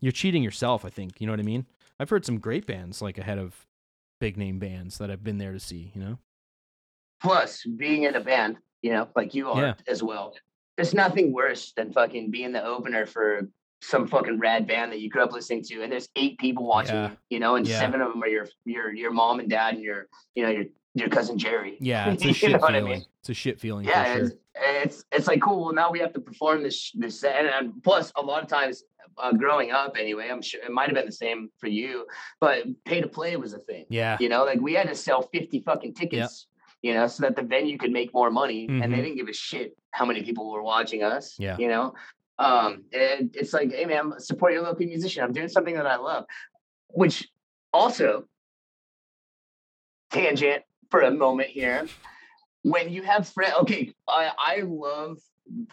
you're 0.00 0.12
cheating 0.12 0.42
yourself 0.42 0.84
i 0.84 0.88
think 0.90 1.20
you 1.20 1.26
know 1.26 1.32
what 1.32 1.40
i 1.40 1.44
mean? 1.44 1.66
I've 2.00 2.10
heard 2.10 2.24
some 2.24 2.38
great 2.38 2.66
bands 2.66 3.02
like 3.02 3.18
ahead 3.18 3.38
of 3.38 3.66
big 4.20 4.36
name 4.36 4.58
bands 4.58 4.98
that 4.98 5.10
i've 5.10 5.22
been 5.22 5.38
there 5.38 5.52
to 5.52 5.60
see 5.60 5.92
you 5.94 6.00
know? 6.00 6.18
Plus, 7.20 7.64
being 7.64 8.02
in 8.02 8.16
a 8.16 8.20
band, 8.20 8.56
you 8.82 8.90
know, 8.92 9.08
like 9.14 9.32
you 9.34 9.48
are 9.50 9.62
Yeah. 9.62 9.74
as 9.86 10.02
well. 10.02 10.34
There's 10.76 10.92
nothing 10.94 11.32
worse 11.32 11.72
than 11.76 11.92
fucking 11.92 12.30
being 12.32 12.50
the 12.52 12.64
opener 12.64 13.06
for 13.06 13.48
some 13.82 14.06
fucking 14.06 14.38
rad 14.38 14.66
band 14.66 14.92
that 14.92 15.00
you 15.00 15.10
grew 15.10 15.22
up 15.24 15.32
listening 15.32 15.62
to, 15.64 15.82
and 15.82 15.90
there's 15.92 16.08
eight 16.16 16.38
people 16.38 16.64
watching, 16.66 16.94
Yeah. 16.94 17.10
you, 17.10 17.16
you 17.30 17.40
know, 17.40 17.56
and 17.56 17.66
Yeah. 17.66 17.80
seven 17.80 18.00
of 18.00 18.12
them 18.12 18.22
are 18.22 18.28
your 18.28 18.46
your 18.64 18.92
your 18.94 19.10
mom 19.10 19.40
and 19.40 19.50
dad 19.50 19.74
and 19.74 19.82
your 19.82 20.06
you 20.34 20.44
know 20.44 20.50
your 20.50 20.64
your 20.94 21.08
cousin 21.08 21.36
Jerry. 21.38 21.76
yeah 21.80 22.10
it's 22.12 22.22
a 22.24 22.28
You 22.28 22.32
shit 22.34 22.52
know 22.52 22.58
what 22.58 22.74
I 22.74 22.78
feeling 22.78 22.92
mean? 22.92 23.04
it's 23.20 23.28
a 23.28 23.34
shit 23.34 23.58
feeling 23.60 23.84
yeah, 23.86 24.14
sure 24.14 24.24
it's, 24.24 24.34
it's 24.54 25.04
it's 25.12 25.26
like 25.26 25.42
cool. 25.42 25.64
Well, 25.64 25.74
now 25.74 25.90
we 25.90 25.98
have 25.98 26.12
to 26.14 26.20
perform 26.20 26.62
this 26.62 26.92
this 26.94 27.18
set, 27.20 27.36
and, 27.44 27.48
and 27.48 27.82
plus 27.82 28.12
a 28.16 28.22
lot 28.22 28.42
of 28.42 28.48
times. 28.48 28.84
Uh, 29.18 29.30
growing 29.30 29.72
up, 29.72 29.94
anyway, 30.00 30.30
I'm 30.30 30.40
sure 30.40 30.58
it 30.64 30.70
might 30.72 30.86
have 30.88 30.94
been 30.94 31.04
the 31.04 31.12
same 31.12 31.50
for 31.58 31.66
you, 31.68 32.06
but 32.40 32.64
pay 32.86 33.02
to 33.02 33.06
play 33.06 33.36
was 33.36 33.52
a 33.52 33.58
thing. 33.58 33.84
yeah 33.90 34.16
You 34.18 34.30
know, 34.30 34.42
like 34.46 34.58
we 34.58 34.72
had 34.72 34.88
to 34.88 34.94
sell 34.94 35.20
50 35.20 35.60
fucking 35.60 35.92
tickets, 35.92 36.46
you 36.80 36.94
know, 36.94 37.06
so 37.06 37.20
that 37.24 37.36
the 37.36 37.42
venue 37.42 37.76
could 37.76 37.92
make 37.92 38.14
more 38.14 38.30
money. 38.30 38.64
And 38.64 38.84
Mhm. 38.84 38.90
they 38.90 39.02
didn't 39.02 39.16
give 39.16 39.28
a 39.28 39.34
shit 39.34 39.76
how 39.90 40.06
many 40.06 40.22
people 40.22 40.50
were 40.50 40.62
watching 40.62 41.02
us. 41.02 41.38
Yeah. 41.38 41.58
You 41.58 41.68
know, 41.68 41.92
um, 42.38 42.84
and 42.92 43.34
it's 43.34 43.52
like, 43.52 43.72
hey, 43.72 43.84
man, 43.84 44.12
support 44.18 44.52
your 44.52 44.62
local 44.62 44.86
musician. 44.86 45.22
I'm 45.22 45.32
doing 45.32 45.48
something 45.48 45.74
that 45.74 45.86
I 45.86 45.96
love, 45.96 46.24
which 46.88 47.28
also, 47.72 48.24
tangent 50.10 50.62
for 50.90 51.00
a 51.02 51.10
moment 51.10 51.48
here. 51.48 51.88
When 52.62 52.90
you 52.90 53.02
have 53.02 53.28
friends, 53.28 53.54
okay, 53.62 53.92
I, 54.08 54.30
I 54.38 54.60
love 54.64 55.18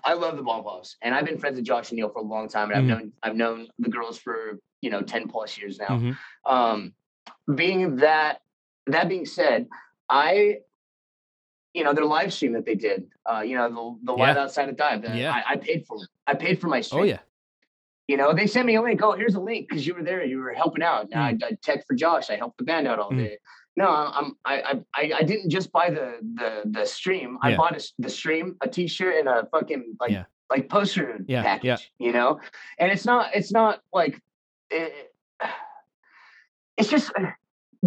I 0.03 0.13
love 0.13 0.35
the 0.37 0.43
Bomb 0.43 0.63
Pops, 0.63 0.97
and 1.03 1.13
I've 1.13 1.25
been 1.25 1.37
friends 1.37 1.55
with 1.57 1.65
Josh 1.65 1.89
and 1.91 1.97
Neil 1.97 2.09
for 2.09 2.19
a 2.19 2.23
long 2.25 2.47
time, 2.49 2.71
and 2.71 2.79
Mhm. 2.79 2.81
I've 2.81 2.87
known 2.87 3.13
I've 3.23 3.35
known 3.35 3.67
the 3.77 3.89
girls 3.89 4.17
for 4.17 4.59
you 4.81 4.89
know 4.89 5.01
ten 5.01 5.27
plus 5.27 5.57
years 5.57 5.77
now 5.77 5.97
Mhm. 5.99 6.17
um 6.45 6.93
being 7.55 7.97
that 7.97 8.41
that 8.87 9.09
being 9.09 9.25
said 9.25 9.67
i 10.09 10.59
you 11.73 11.83
know 11.83 11.93
their 11.93 12.05
live 12.05 12.33
stream 12.33 12.53
that 12.53 12.65
they 12.65 12.75
did 12.75 13.07
uh 13.31 13.41
you 13.41 13.55
know 13.55 13.69
the, 13.69 14.05
the 14.11 14.13
live 14.17 14.37
outside 14.37 14.69
of 14.69 14.75
dive 14.77 15.01
that 15.03 15.15
Yeah. 15.15 15.31
I, 15.31 15.53
I 15.53 15.55
paid 15.57 15.85
for 15.87 15.97
I 16.25 16.33
paid 16.33 16.59
for 16.59 16.67
my 16.67 16.81
stream. 16.81 17.01
oh 17.01 17.05
yeah. 17.05 17.19
You 18.07 18.17
know 18.17 18.33
they 18.33 18.47
sent 18.47 18.65
me 18.65 18.75
a 18.75 18.81
link. 18.81 19.01
Oh 19.03 19.11
here's 19.13 19.35
a 19.35 19.39
link 19.39 19.67
because 19.69 19.85
you 19.85 19.93
were 19.93 20.03
there 20.03 20.23
you 20.25 20.39
were 20.39 20.53
helping 20.53 20.81
out 20.83 21.09
and 21.11 21.21
I, 21.21 21.37
I 21.47 21.51
text 21.61 21.85
for 21.87 21.95
josh 21.95 22.29
i 22.31 22.35
helped 22.35 22.57
the 22.57 22.63
band 22.63 22.87
out 22.87 22.97
all 22.99 23.11
Mm. 23.11 23.17
day. 23.23 23.37
No 23.77 23.87
i'm 23.87 24.33
I, 24.45 24.81
I 24.95 25.11
i 25.19 25.23
didn't 25.23 25.49
just 25.51 25.71
buy 25.71 25.89
the 25.91 26.07
the 26.39 26.49
the 26.65 26.85
stream. 26.85 27.37
I 27.43 27.55
bought 27.55 27.77
a, 27.77 27.81
the 27.99 28.09
stream 28.09 28.57
a 28.61 28.67
t-shirt 28.67 29.15
and 29.19 29.27
a 29.29 29.47
fucking 29.51 29.95
like 30.01 30.11
Yeah. 30.11 30.23
like 30.49 30.69
poster 30.69 31.19
Yeah, 31.27 31.43
package 31.43 31.65
yeah. 31.65 31.77
you 32.05 32.11
know? 32.13 32.39
And 32.79 32.91
it's 32.91 33.05
not 33.05 33.23
it's 33.35 33.51
not 33.51 33.81
like 33.93 34.19
it, 34.71 34.91
it's 36.77 36.89
just 36.89 37.11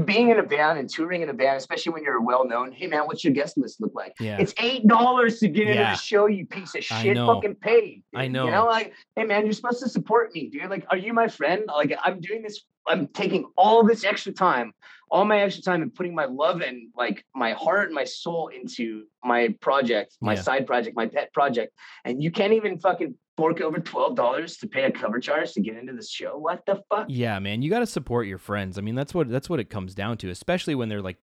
being 0.06 0.30
in 0.30 0.38
a 0.38 0.42
band 0.42 0.78
and 0.78 0.88
touring 0.88 1.20
in 1.22 1.28
a 1.28 1.34
band, 1.34 1.58
especially 1.58 1.92
when 1.92 2.02
you're 2.02 2.20
well 2.20 2.46
known. 2.46 2.72
Hey 2.72 2.86
man, 2.86 3.02
what's 3.02 3.22
your 3.22 3.32
guest 3.34 3.58
list 3.58 3.80
look 3.80 3.92
like? 3.94 4.14
yeah 4.20 4.38
It's 4.40 4.54
eight 4.58 4.86
dollars 4.86 5.38
to 5.40 5.48
get 5.48 5.68
into 5.68 5.80
Yeah. 5.82 5.92
the 5.92 5.98
show, 5.98 6.26
you 6.26 6.46
piece 6.46 6.74
of 6.74 6.82
shit. 6.82 7.16
Fucking 7.16 7.56
paid. 7.56 8.02
I 8.14 8.28
know. 8.28 8.46
You 8.46 8.52
know, 8.52 8.64
like, 8.64 8.94
hey 9.16 9.24
man, 9.24 9.44
you're 9.44 9.52
supposed 9.52 9.82
to 9.82 9.88
support 9.88 10.34
me, 10.34 10.48
dude. 10.48 10.70
Like, 10.70 10.86
are 10.90 10.96
you 10.96 11.12
my 11.12 11.28
friend? 11.28 11.64
Like, 11.66 11.94
I'm 12.02 12.20
doing 12.20 12.42
this. 12.42 12.62
I'm 12.86 13.06
taking 13.08 13.44
all 13.56 13.84
this 13.84 14.02
extra 14.04 14.32
time, 14.32 14.72
all 15.10 15.24
my 15.24 15.40
extra 15.42 15.62
time, 15.62 15.82
and 15.82 15.94
putting 15.94 16.14
my 16.14 16.24
love 16.24 16.62
and 16.62 16.88
like 16.96 17.24
my 17.34 17.52
heart 17.52 17.86
and 17.86 17.94
my 17.94 18.04
soul 18.04 18.48
into 18.48 19.04
my 19.22 19.54
project, 19.60 20.16
my 20.20 20.34
Yeah. 20.34 20.40
side 20.40 20.66
project, 20.66 20.96
my 20.96 21.06
pet 21.06 21.32
project, 21.34 21.72
and 22.04 22.22
you 22.22 22.30
can't 22.32 22.54
even 22.54 22.78
fucking 22.80 23.14
fork 23.36 23.60
over 23.60 23.78
twelve 23.78 24.14
dollars 24.16 24.56
to 24.58 24.66
pay 24.66 24.84
a 24.84 24.90
cover 24.90 25.18
charge 25.20 25.52
to 25.52 25.60
get 25.60 25.76
into 25.76 25.92
this 25.92 26.10
show. 26.10 26.36
What 26.36 26.64
the 26.66 26.82
fuck? 26.90 27.06
Yeah, 27.08 27.38
man, 27.38 27.62
you 27.62 27.70
got 27.70 27.80
to 27.80 27.86
support 27.86 28.26
your 28.26 28.38
friends. 28.38 28.78
I 28.78 28.80
mean, 28.82 28.94
that's 28.94 29.14
what 29.14 29.28
that's 29.28 29.48
what 29.48 29.60
it 29.60 29.70
comes 29.70 29.94
down 29.94 30.18
to, 30.18 30.30
especially 30.30 30.74
when 30.74 30.88
they're 30.88 31.02
like, 31.02 31.16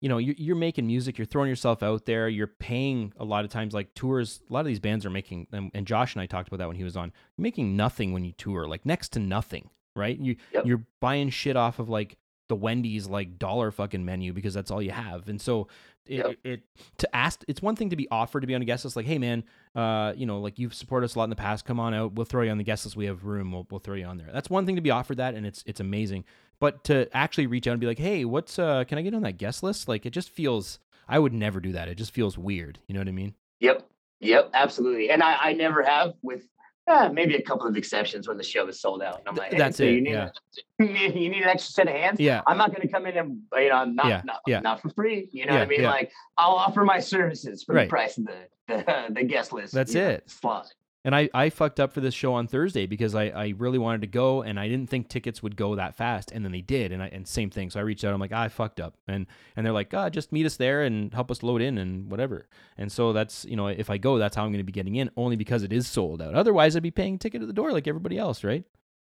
you 0.00 0.08
know, 0.08 0.18
you're, 0.18 0.36
you're 0.38 0.56
making 0.56 0.86
music, 0.86 1.18
you're 1.18 1.26
throwing 1.26 1.48
yourself 1.48 1.82
out 1.82 2.06
there, 2.06 2.28
you're 2.28 2.46
paying 2.46 3.12
a 3.18 3.24
lot 3.24 3.44
of 3.44 3.50
times 3.50 3.74
like 3.74 3.92
tours. 3.94 4.40
A 4.48 4.52
lot 4.52 4.60
of 4.60 4.66
these 4.66 4.78
bands 4.78 5.04
are 5.04 5.10
making, 5.10 5.48
and, 5.52 5.70
and 5.74 5.86
Josh 5.86 6.14
and 6.14 6.22
I 6.22 6.26
talked 6.26 6.46
about 6.48 6.58
that 6.58 6.68
when 6.68 6.76
he 6.76 6.84
was 6.84 6.96
on, 6.96 7.12
making 7.36 7.76
nothing 7.76 8.12
when 8.12 8.24
you 8.24 8.32
tour, 8.32 8.68
like 8.68 8.86
next 8.86 9.08
to 9.14 9.18
nothing, 9.18 9.70
right? 9.96 10.16
You 10.18 10.36
Yep. 10.52 10.66
you're 10.66 10.84
buying 11.00 11.30
shit 11.30 11.56
off 11.56 11.80
of 11.80 11.88
like 11.88 12.16
the 12.48 12.56
Wendy's 12.56 13.06
like 13.06 13.38
dollar 13.38 13.70
fucking 13.70 14.04
menu 14.04 14.32
because 14.32 14.54
that's 14.54 14.70
all 14.70 14.82
you 14.82 14.90
have, 14.90 15.28
and 15.28 15.40
so 15.40 15.68
it, 16.06 16.24
Yep. 16.26 16.36
it 16.42 16.62
to 16.98 17.14
ask 17.16 17.42
it's 17.48 17.60
one 17.60 17.76
thing 17.76 17.90
to 17.90 17.96
be 17.96 18.08
offered 18.10 18.40
to 18.40 18.46
be 18.46 18.54
on 18.54 18.62
a 18.62 18.64
guest 18.64 18.82
list 18.84 18.96
like 18.96 19.04
hey 19.04 19.18
man 19.18 19.44
uh 19.76 20.14
you 20.16 20.24
know 20.24 20.40
like 20.40 20.58
you've 20.58 20.72
supported 20.72 21.04
us 21.04 21.14
a 21.14 21.18
lot 21.18 21.24
in 21.24 21.30
the 21.30 21.36
past. 21.36 21.66
Come 21.66 21.78
on 21.78 21.92
out. 21.92 22.14
We'll 22.14 22.24
throw 22.24 22.42
you 22.42 22.50
on 22.50 22.56
the 22.56 22.64
guest 22.64 22.86
list. 22.86 22.96
We 22.96 23.04
have 23.04 23.24
room. 23.24 23.52
We'll, 23.52 23.66
we'll 23.70 23.80
throw 23.80 23.94
you 23.94 24.06
on 24.06 24.16
there. 24.16 24.30
That's 24.32 24.48
one 24.48 24.64
thing 24.64 24.76
to 24.76 24.80
be 24.80 24.90
offered 24.90 25.18
that 25.18 25.34
and 25.34 25.44
it's 25.46 25.62
it's 25.66 25.80
amazing. 25.80 26.24
But 26.60 26.82
to 26.84 27.08
actually 27.14 27.46
reach 27.46 27.66
out 27.68 27.72
and 27.72 27.80
be 27.80 27.86
like 27.86 27.98
hey 27.98 28.24
what's 28.24 28.58
uh 28.58 28.84
can 28.84 28.96
i 28.96 29.02
get 29.02 29.12
on 29.14 29.22
that 29.22 29.36
guest 29.36 29.62
list? 29.62 29.86
Like 29.86 30.06
it 30.06 30.10
just 30.10 30.30
feels 30.30 30.78
i 31.08 31.18
would 31.18 31.34
never 31.34 31.60
do 31.60 31.72
that. 31.72 31.88
It 31.88 31.96
just 31.96 32.12
feels 32.12 32.38
weird. 32.38 32.78
You 32.86 32.94
know 32.94 33.00
what 33.00 33.08
i 33.08 33.12
mean? 33.12 33.34
Yep. 33.60 33.86
Yep. 34.20 34.50
Absolutely. 34.54 35.10
And 35.10 35.22
I, 35.22 35.36
I 35.38 35.52
never 35.52 35.82
have 35.82 36.14
with 36.22 36.48
eh, 36.88 37.08
maybe 37.08 37.34
a 37.36 37.42
couple 37.42 37.66
of 37.66 37.76
exceptions 37.76 38.26
when 38.28 38.36
the 38.36 38.42
show 38.44 38.66
is 38.68 38.80
sold 38.80 39.02
out. 39.02 39.18
And 39.20 39.28
I'm 39.28 39.34
like, 39.36 39.52
hey, 39.52 39.58
that's 39.58 39.76
so 39.76 39.84
it, 39.84 39.90
You 39.94 40.00
need, 40.00 40.12
yeah. 40.12 40.30
you 40.78 41.28
need 41.28 41.42
an 41.42 41.48
extra 41.48 41.72
set 41.72 41.88
of 41.88 41.94
hands. 41.94 42.20
yeah 42.20 42.40
I'm 42.46 42.56
not 42.56 42.70
going 42.70 42.82
to 42.82 42.88
come 42.88 43.06
in 43.06 43.16
and 43.16 43.42
you 43.56 43.68
know 43.68 43.84
not 43.84 44.06
Yeah, 44.06 44.22
not, 44.24 44.40
yeah. 44.46 44.60
not 44.60 44.80
for 44.80 44.90
free. 44.90 45.28
You 45.32 45.46
know 45.46 45.52
Yeah, 45.54 45.58
what 45.60 45.66
I 45.66 45.70
mean? 45.70 45.80
yeah. 45.82 45.90
Like 45.90 46.12
I'll 46.36 46.52
offer 46.54 46.84
my 46.84 47.00
services 47.00 47.62
for 47.64 47.74
Right. 47.74 47.84
the 47.84 47.90
price 47.90 48.18
of 48.18 48.26
the 48.26 48.36
the, 48.68 49.06
the 49.10 49.24
guest 49.24 49.52
list. 49.52 49.72
That's 49.72 49.94
you 49.94 50.00
know, 50.02 50.08
it. 50.10 50.30
slot. 50.30 50.72
And 51.04 51.14
I, 51.14 51.30
I 51.32 51.48
fucked 51.48 51.78
up 51.80 51.92
for 51.92 52.00
this 52.00 52.12
show 52.12 52.34
on 52.34 52.48
Thursday 52.48 52.84
because 52.84 53.14
I, 53.14 53.26
I 53.28 53.54
really 53.56 53.78
wanted 53.78 54.00
to 54.00 54.08
go 54.08 54.42
and 54.42 54.58
I 54.58 54.68
didn't 54.68 54.90
think 54.90 55.08
tickets 55.08 55.42
would 55.42 55.56
go 55.56 55.76
that 55.76 55.94
fast. 55.94 56.32
And 56.32 56.44
then 56.44 56.50
they 56.52 56.60
did. 56.60 56.90
And 56.92 57.02
I 57.02 57.06
and 57.06 57.26
same 57.26 57.50
thing. 57.50 57.70
So 57.70 57.78
I 57.78 57.84
reached 57.84 58.04
out. 58.04 58.12
I'm 58.12 58.20
like 58.20 58.32
ah, 58.34 58.42
I 58.42 58.48
fucked 58.48 58.80
up. 58.80 58.94
And 59.06 59.26
and 59.56 59.64
they're 59.64 59.72
like 59.72 59.94
ah 59.94 60.10
just 60.10 60.32
meet 60.32 60.44
us 60.44 60.56
there 60.56 60.82
and 60.82 61.14
help 61.14 61.30
us 61.30 61.42
load 61.42 61.62
in 61.62 61.78
and 61.78 62.10
whatever. 62.10 62.48
And 62.76 62.90
so 62.90 63.12
that's 63.12 63.44
you 63.44 63.54
know 63.56 63.68
if 63.68 63.90
I 63.90 63.96
go 63.96 64.18
that's 64.18 64.34
how 64.36 64.42
I'm 64.44 64.50
going 64.50 64.58
to 64.58 64.64
be 64.64 64.72
getting 64.72 64.96
in 64.96 65.08
only 65.16 65.36
because 65.36 65.62
it 65.62 65.72
is 65.72 65.86
sold 65.86 66.20
out. 66.20 66.34
Otherwise 66.34 66.76
I'd 66.76 66.82
be 66.82 66.90
paying 66.90 67.16
ticket 67.18 67.42
at 67.42 67.46
the 67.46 67.54
door 67.54 67.72
like 67.72 67.86
everybody 67.86 68.18
else 68.18 68.42
right? 68.42 68.64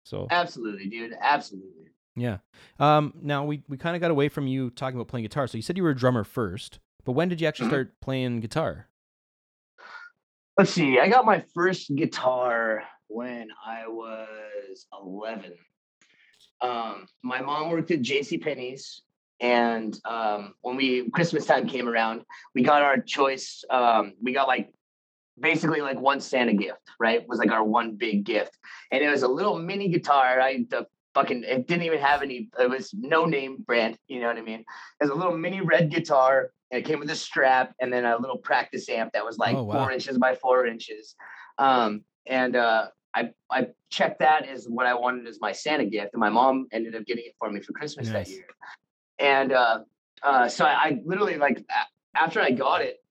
So 0.05 0.29
Absolutely, 0.31 0.87
dude. 0.87 1.15
Absolutely. 1.21 1.91
yeah. 2.17 2.39
Um 2.79 3.13
now 3.21 3.45
we 3.45 3.65
we 3.69 3.77
kind 3.77 3.97
of 3.97 4.01
got 4.01 4.13
away 4.13 4.29
from 4.29 4.47
you 4.47 4.71
talking 4.71 4.97
about 4.97 5.09
playing 5.09 5.25
guitar. 5.25 5.47
So 5.49 5.59
you 5.59 5.63
said 5.63 5.77
you 5.77 5.83
were 5.83 5.91
a 5.91 5.97
drummer 5.97 6.23
first 6.25 6.79
but 7.05 7.13
when 7.13 7.29
did 7.29 7.41
you 7.41 7.49
actually 7.49 7.67
Mhm. 7.67 7.71
start 7.71 8.01
playing 8.01 8.39
guitar 8.41 8.87
Let's 10.59 10.71
see. 10.71 10.99
I 10.99 11.09
got 11.09 11.25
my 11.25 11.43
first 11.55 11.95
guitar 11.95 12.83
when 13.09 13.49
I 13.67 13.89
was 13.89 14.87
11. 15.03 15.55
Um, 16.61 17.07
my 17.23 17.41
mom 17.41 17.71
worked 17.71 17.91
at 17.91 18.03
J.C. 18.03 18.37
Penney's, 18.37 19.01
and 19.41 19.99
um, 20.05 20.53
when 20.61 20.77
we 20.77 21.09
Christmas 21.11 21.47
time 21.47 21.67
came 21.67 21.89
around, 21.89 22.23
we 22.55 22.63
got 22.63 22.83
our 22.83 22.99
choice. 22.99 23.65
Um, 23.71 24.13
we 24.23 24.35
got 24.35 24.47
like 24.47 24.75
basically 25.41 25.81
like 25.81 25.99
one 25.99 26.21
Santa 26.21 26.53
gift, 26.53 26.83
right? 27.01 27.27
Was 27.27 27.39
like 27.39 27.51
our 27.51 27.65
one 27.65 27.97
big 27.97 28.25
gift, 28.25 28.57
and 28.91 29.03
it 29.03 29.09
was 29.09 29.23
a 29.23 29.29
little 29.29 29.59
mini 29.59 29.89
guitar. 29.89 30.39
I 30.39 30.67
the 30.69 30.87
fucking 31.15 31.45
it 31.45 31.67
didn't 31.67 31.85
even 31.85 31.99
have 31.99 32.21
any. 32.23 32.51
It 32.61 32.69
was 32.69 32.93
no 32.93 33.25
name 33.25 33.65
brand. 33.67 33.97
You 34.07 34.21
know 34.21 34.27
what 34.27 34.37
I 34.37 34.43
mean? 34.43 34.61
It 35.01 35.05
was 35.05 35.11
a 35.11 35.15
little 35.15 35.37
mini 35.37 35.63
red 35.63 35.91
guitar, 35.91 36.51
and 36.73 36.81
it 36.81 36.87
came 36.87 36.99
with 36.99 37.11
a 37.11 37.15
strap 37.15 37.75
and 37.81 37.93
then 37.93 38.05
a 38.05 38.17
little 38.17 38.39
practice 38.39 38.89
amp 38.89 39.13
that 39.13 39.25
was 39.25 39.39
like 39.39 39.55
Oh, 39.57 39.63
wow. 39.65 39.75
four 39.75 39.93
inches 39.93 40.19
by 40.19 40.35
four 40.35 40.67
inches. 40.67 41.15
Um, 41.59 42.03
and 42.27 42.57
uh, 42.57 42.87
I 43.15 43.31
I 43.51 43.69
checked 43.91 44.21
that 44.21 44.47
as 44.49 44.67
what 44.67 44.87
I 44.87 44.95
wanted 44.95 45.29
as 45.29 45.39
my 45.41 45.53
Santa 45.53 45.85
gift, 45.85 46.15
and 46.15 46.21
my 46.21 46.31
mom 46.31 46.67
ended 46.73 46.95
up 46.97 47.05
getting 47.05 47.25
it 47.27 47.35
for 47.39 47.51
me 47.51 47.61
for 47.61 47.73
Christmas 47.75 48.09
Nice. 48.09 48.29
that 48.29 48.33
year. 48.33 48.47
And 49.19 49.53
uh, 49.53 49.81
uh, 50.23 50.49
so 50.49 50.65
I, 50.65 50.73
I 50.73 51.01
literally 51.05 51.37
like 51.37 51.63
after 52.17 52.41
I 52.41 52.51
got 52.53 52.81
it, 52.81 53.05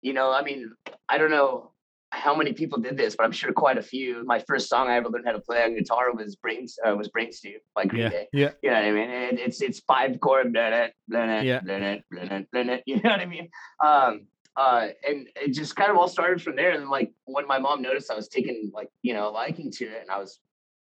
you 0.00 0.14
know, 0.14 0.32
I 0.32 0.42
mean, 0.42 0.72
I 1.08 1.18
don't 1.18 1.30
know 1.30 1.71
how 2.12 2.34
many 2.34 2.52
people 2.52 2.78
did 2.78 2.96
this, 2.96 3.16
but 3.16 3.24
I'm 3.24 3.32
sure 3.32 3.52
quite 3.52 3.78
a 3.78 3.82
few. 3.82 4.22
My 4.24 4.38
first 4.38 4.68
song 4.68 4.88
I 4.88 4.96
ever 4.96 5.08
learned 5.08 5.24
how 5.24 5.32
to 5.32 5.40
play 5.40 5.62
on 5.64 5.74
guitar 5.74 6.12
was 6.12 6.36
Brains 6.36 6.78
uh, 6.86 6.94
was 6.94 7.08
Brain 7.08 7.32
Stew 7.32 7.58
by 7.74 7.86
Green 7.86 8.02
yeah 8.02 8.08
Day. 8.10 8.28
yeah 8.32 8.50
You 8.62 8.70
know 8.70 8.76
what 8.76 8.84
I 8.84 8.92
mean? 8.92 9.10
And 9.10 9.38
it's 9.38 9.62
it's 9.62 9.80
five 9.80 10.20
chord, 10.20 10.52
blah, 10.52 10.68
blah, 10.68 10.86
blah, 11.08 11.40
Yeah. 11.40 11.60
you 12.86 12.96
know 12.96 13.10
what 13.10 13.20
I 13.20 13.26
mean? 13.26 13.48
Um, 13.84 14.26
uh, 14.56 14.88
and 15.08 15.26
it 15.36 15.54
just 15.54 15.74
kind 15.74 15.90
of 15.90 15.96
all 15.96 16.06
started 16.06 16.42
from 16.42 16.56
there. 16.56 16.72
And 16.72 16.90
like 16.90 17.10
when 17.24 17.46
my 17.46 17.58
mom 17.58 17.80
noticed 17.80 18.10
I 18.10 18.14
was 18.14 18.28
taking 18.28 18.70
like 18.74 18.88
you 19.00 19.14
know 19.14 19.28
a 19.28 19.30
liking 19.30 19.70
to 19.72 19.84
it, 19.86 20.02
and 20.02 20.10
I 20.10 20.18
was 20.18 20.38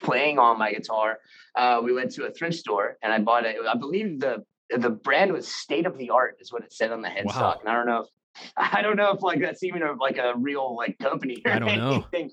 playing 0.00 0.38
on 0.38 0.56
my 0.56 0.72
guitar, 0.72 1.18
uh, 1.56 1.80
we 1.82 1.92
went 1.92 2.12
to 2.12 2.26
a 2.26 2.30
thrift 2.30 2.56
store 2.56 2.96
and 3.02 3.12
I 3.12 3.18
bought 3.18 3.44
it. 3.44 3.56
I 3.68 3.76
believe 3.76 4.20
the 4.20 4.44
the 4.70 4.90
brand 4.90 5.32
was 5.32 5.48
state 5.48 5.86
of 5.86 5.98
the 5.98 6.10
art, 6.10 6.36
is 6.40 6.52
what 6.52 6.62
it 6.62 6.72
said 6.72 6.92
on 6.92 7.02
the 7.02 7.08
headstock. 7.08 7.34
Wow. 7.34 7.56
And 7.60 7.68
I 7.68 7.74
don't 7.74 7.86
know 7.86 8.02
if 8.02 8.08
I 8.56 8.82
don't 8.82 8.96
know 8.96 9.12
if 9.12 9.22
like 9.22 9.40
that's 9.40 9.62
even 9.62 9.82
a, 9.82 9.92
like 9.92 10.18
a 10.18 10.34
real 10.36 10.74
like 10.76 10.98
company 10.98 11.42
or 11.44 11.52
I 11.52 11.58
don't 11.58 11.76
know. 11.76 12.04
anything. 12.12 12.30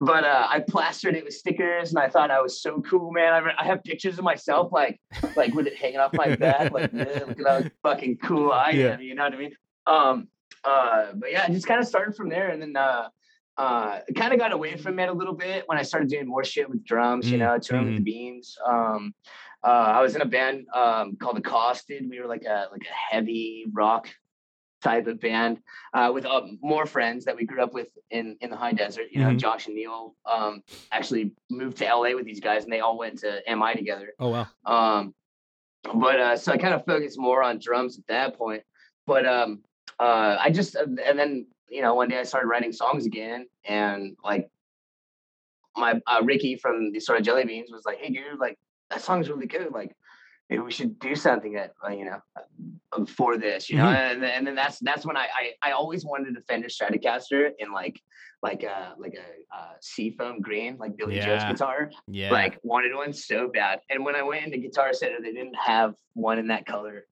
but 0.00 0.24
uh, 0.24 0.46
I 0.48 0.60
plastered 0.60 1.16
it 1.16 1.24
with 1.24 1.34
stickers, 1.34 1.90
and 1.90 1.98
I 1.98 2.08
thought 2.08 2.30
I 2.30 2.40
was 2.40 2.62
so 2.62 2.80
cool, 2.82 3.10
man. 3.10 3.32
I, 3.32 3.38
re- 3.38 3.54
I 3.58 3.64
have 3.64 3.82
pictures 3.82 4.16
of 4.18 4.24
myself, 4.24 4.70
like 4.72 5.00
like 5.36 5.52
with 5.54 5.66
it 5.66 5.76
hanging 5.76 5.98
off 5.98 6.12
my 6.14 6.30
back, 6.30 6.70
like 6.72 6.92
man, 6.92 7.26
look 7.26 7.40
at 7.40 7.46
how 7.46 7.64
fucking 7.82 8.18
cool 8.18 8.52
I 8.52 8.70
Yeah. 8.72 8.92
am. 8.94 9.00
You 9.00 9.14
know 9.14 9.24
what 9.24 9.34
I 9.34 9.38
mean? 9.38 9.52
Um, 9.86 10.28
uh, 10.64 11.12
but 11.14 11.32
yeah, 11.32 11.48
just 11.48 11.66
kind 11.66 11.80
of 11.80 11.86
started 11.86 12.14
from 12.14 12.28
there, 12.28 12.48
and 12.50 12.60
then 12.62 12.76
uh, 12.76 13.08
uh, 13.56 14.00
kind 14.14 14.32
of 14.32 14.38
got 14.38 14.52
away 14.52 14.76
from 14.76 14.98
it 15.00 15.08
a 15.08 15.12
little 15.12 15.34
bit 15.34 15.64
when 15.66 15.78
I 15.78 15.82
started 15.82 16.08
doing 16.08 16.26
more 16.28 16.44
shit 16.44 16.68
with 16.70 16.84
drums. 16.84 17.28
You 17.30 17.38
Mm, 17.38 17.40
know, 17.40 17.58
touring 17.58 17.86
with 17.86 17.96
the 17.96 18.02
Beans. 18.02 18.56
Um, 18.66 19.14
uh, 19.64 19.66
I 19.98 20.00
was 20.00 20.14
in 20.14 20.22
a 20.22 20.26
band 20.26 20.66
um, 20.72 21.16
called 21.16 21.36
Accosted. 21.38 22.08
We 22.08 22.20
were 22.20 22.28
like 22.28 22.44
a 22.44 22.66
like 22.70 22.82
a 22.82 23.14
heavy 23.14 23.66
rock 23.72 24.08
type 24.80 25.06
of 25.06 25.20
band 25.20 25.60
uh, 25.92 26.10
with 26.12 26.24
uh, 26.24 26.42
more 26.60 26.86
friends 26.86 27.24
that 27.24 27.34
we 27.36 27.44
grew 27.44 27.62
up 27.62 27.72
with 27.74 27.88
in 28.10 28.36
in 28.40 28.50
the 28.50 28.56
high 28.56 28.72
desert. 28.72 29.06
You 29.10 29.20
know, 29.20 29.30
Mhm. 29.30 29.38
Josh 29.38 29.66
and 29.66 29.74
Neil 29.74 30.14
um, 30.24 30.62
actually 30.92 31.32
moved 31.50 31.78
to 31.78 31.84
LA 31.84 32.14
with 32.14 32.24
these 32.24 32.40
guys, 32.40 32.64
and 32.64 32.72
they 32.72 32.80
all 32.80 32.96
went 32.98 33.18
to 33.20 33.40
MI 33.48 33.74
together. 33.74 34.12
Oh 34.20 34.28
wow. 34.30 34.46
Um, 34.64 35.14
but 35.94 36.20
uh, 36.20 36.36
so 36.36 36.52
I 36.52 36.58
kind 36.58 36.74
of 36.74 36.84
focused 36.84 37.18
more 37.18 37.42
on 37.42 37.58
drums 37.58 37.98
at 37.98 38.06
that 38.08 38.36
point. 38.36 38.62
But 39.06 39.26
um, 39.26 39.60
uh, 39.98 40.36
I 40.38 40.50
just 40.50 40.74
and 40.76 40.96
then 41.18 41.46
you 41.68 41.82
know 41.82 41.94
one 41.94 42.08
day 42.08 42.18
I 42.20 42.22
started 42.24 42.46
writing 42.48 42.72
songs 42.72 43.04
again, 43.06 43.46
and 43.64 44.16
like 44.22 44.48
my 45.76 46.00
uh, 46.06 46.20
Ricky 46.24 46.56
from 46.56 46.92
the 46.92 46.98
Assorted 46.98 47.24
Jelly 47.24 47.44
Beans 47.44 47.70
was 47.72 47.84
like, 47.84 47.98
"Hey, 47.98 48.10
dude, 48.10 48.38
like 48.38 48.58
that 48.90 49.00
song's 49.00 49.28
really 49.28 49.46
good. 49.46 49.72
Like 49.72 49.94
maybe 50.48 50.62
we 50.62 50.70
should 50.70 50.98
do 50.98 51.14
something 51.14 51.52
that 51.54 51.72
uh, 51.86 51.90
you 51.90 52.04
know 52.04 52.20
uh, 52.36 53.04
for 53.06 53.36
this, 53.36 53.68
you 53.70 53.76
know." 53.76 53.84
Mhm. 53.84 54.12
And, 54.12 54.22
then- 54.22 54.30
and 54.30 54.46
then 54.46 54.54
that's 54.54 54.78
that's 54.80 55.04
when 55.06 55.16
I, 55.16 55.26
I 55.62 55.68
I 55.68 55.72
always 55.72 56.04
wanted 56.04 56.36
a 56.36 56.40
Fender 56.42 56.68
Stratocaster 56.68 57.50
in 57.58 57.72
like 57.72 58.00
like 58.42 58.62
a 58.62 58.94
like 58.98 59.14
a 59.14 59.56
uh, 59.56 59.72
seafoam 59.80 60.40
green, 60.40 60.76
like 60.78 60.96
Billie 60.96 61.18
Joe's 61.20 61.42
guitar 61.44 61.90
Yeah. 62.06 62.30
like 62.30 62.58
wanted 62.62 62.94
one 62.94 63.12
so 63.12 63.48
bad. 63.48 63.80
And 63.90 64.04
when 64.04 64.14
I 64.14 64.22
went 64.22 64.44
into 64.46 64.58
Guitar 64.58 64.92
Center, 64.92 65.16
they 65.20 65.32
didn't 65.32 65.56
have 65.56 65.94
one 66.14 66.38
in 66.38 66.46
that 66.48 66.64
color. 66.64 67.06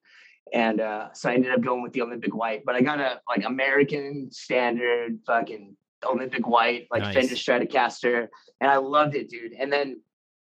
And 0.52 0.80
uh, 0.80 1.08
so 1.14 1.28
I 1.28 1.34
ended 1.34 1.50
up 1.52 1.60
going 1.62 1.82
with 1.82 1.92
the 1.92 2.02
Olympic 2.02 2.32
white, 2.32 2.62
but 2.64 2.76
I 2.76 2.80
got 2.80 3.00
a 3.00 3.20
like 3.28 3.44
American 3.44 4.28
standard 4.30 5.18
fucking 5.26 5.76
Olympic 6.04 6.46
white, 6.46 6.86
like 6.92 7.02
Nice. 7.02 7.14
Fender 7.14 7.34
Stratocaster, 7.34 8.28
and 8.60 8.70
I 8.70 8.76
loved 8.76 9.16
it, 9.16 9.28
dude. 9.28 9.52
And 9.58 9.72
then 9.72 10.00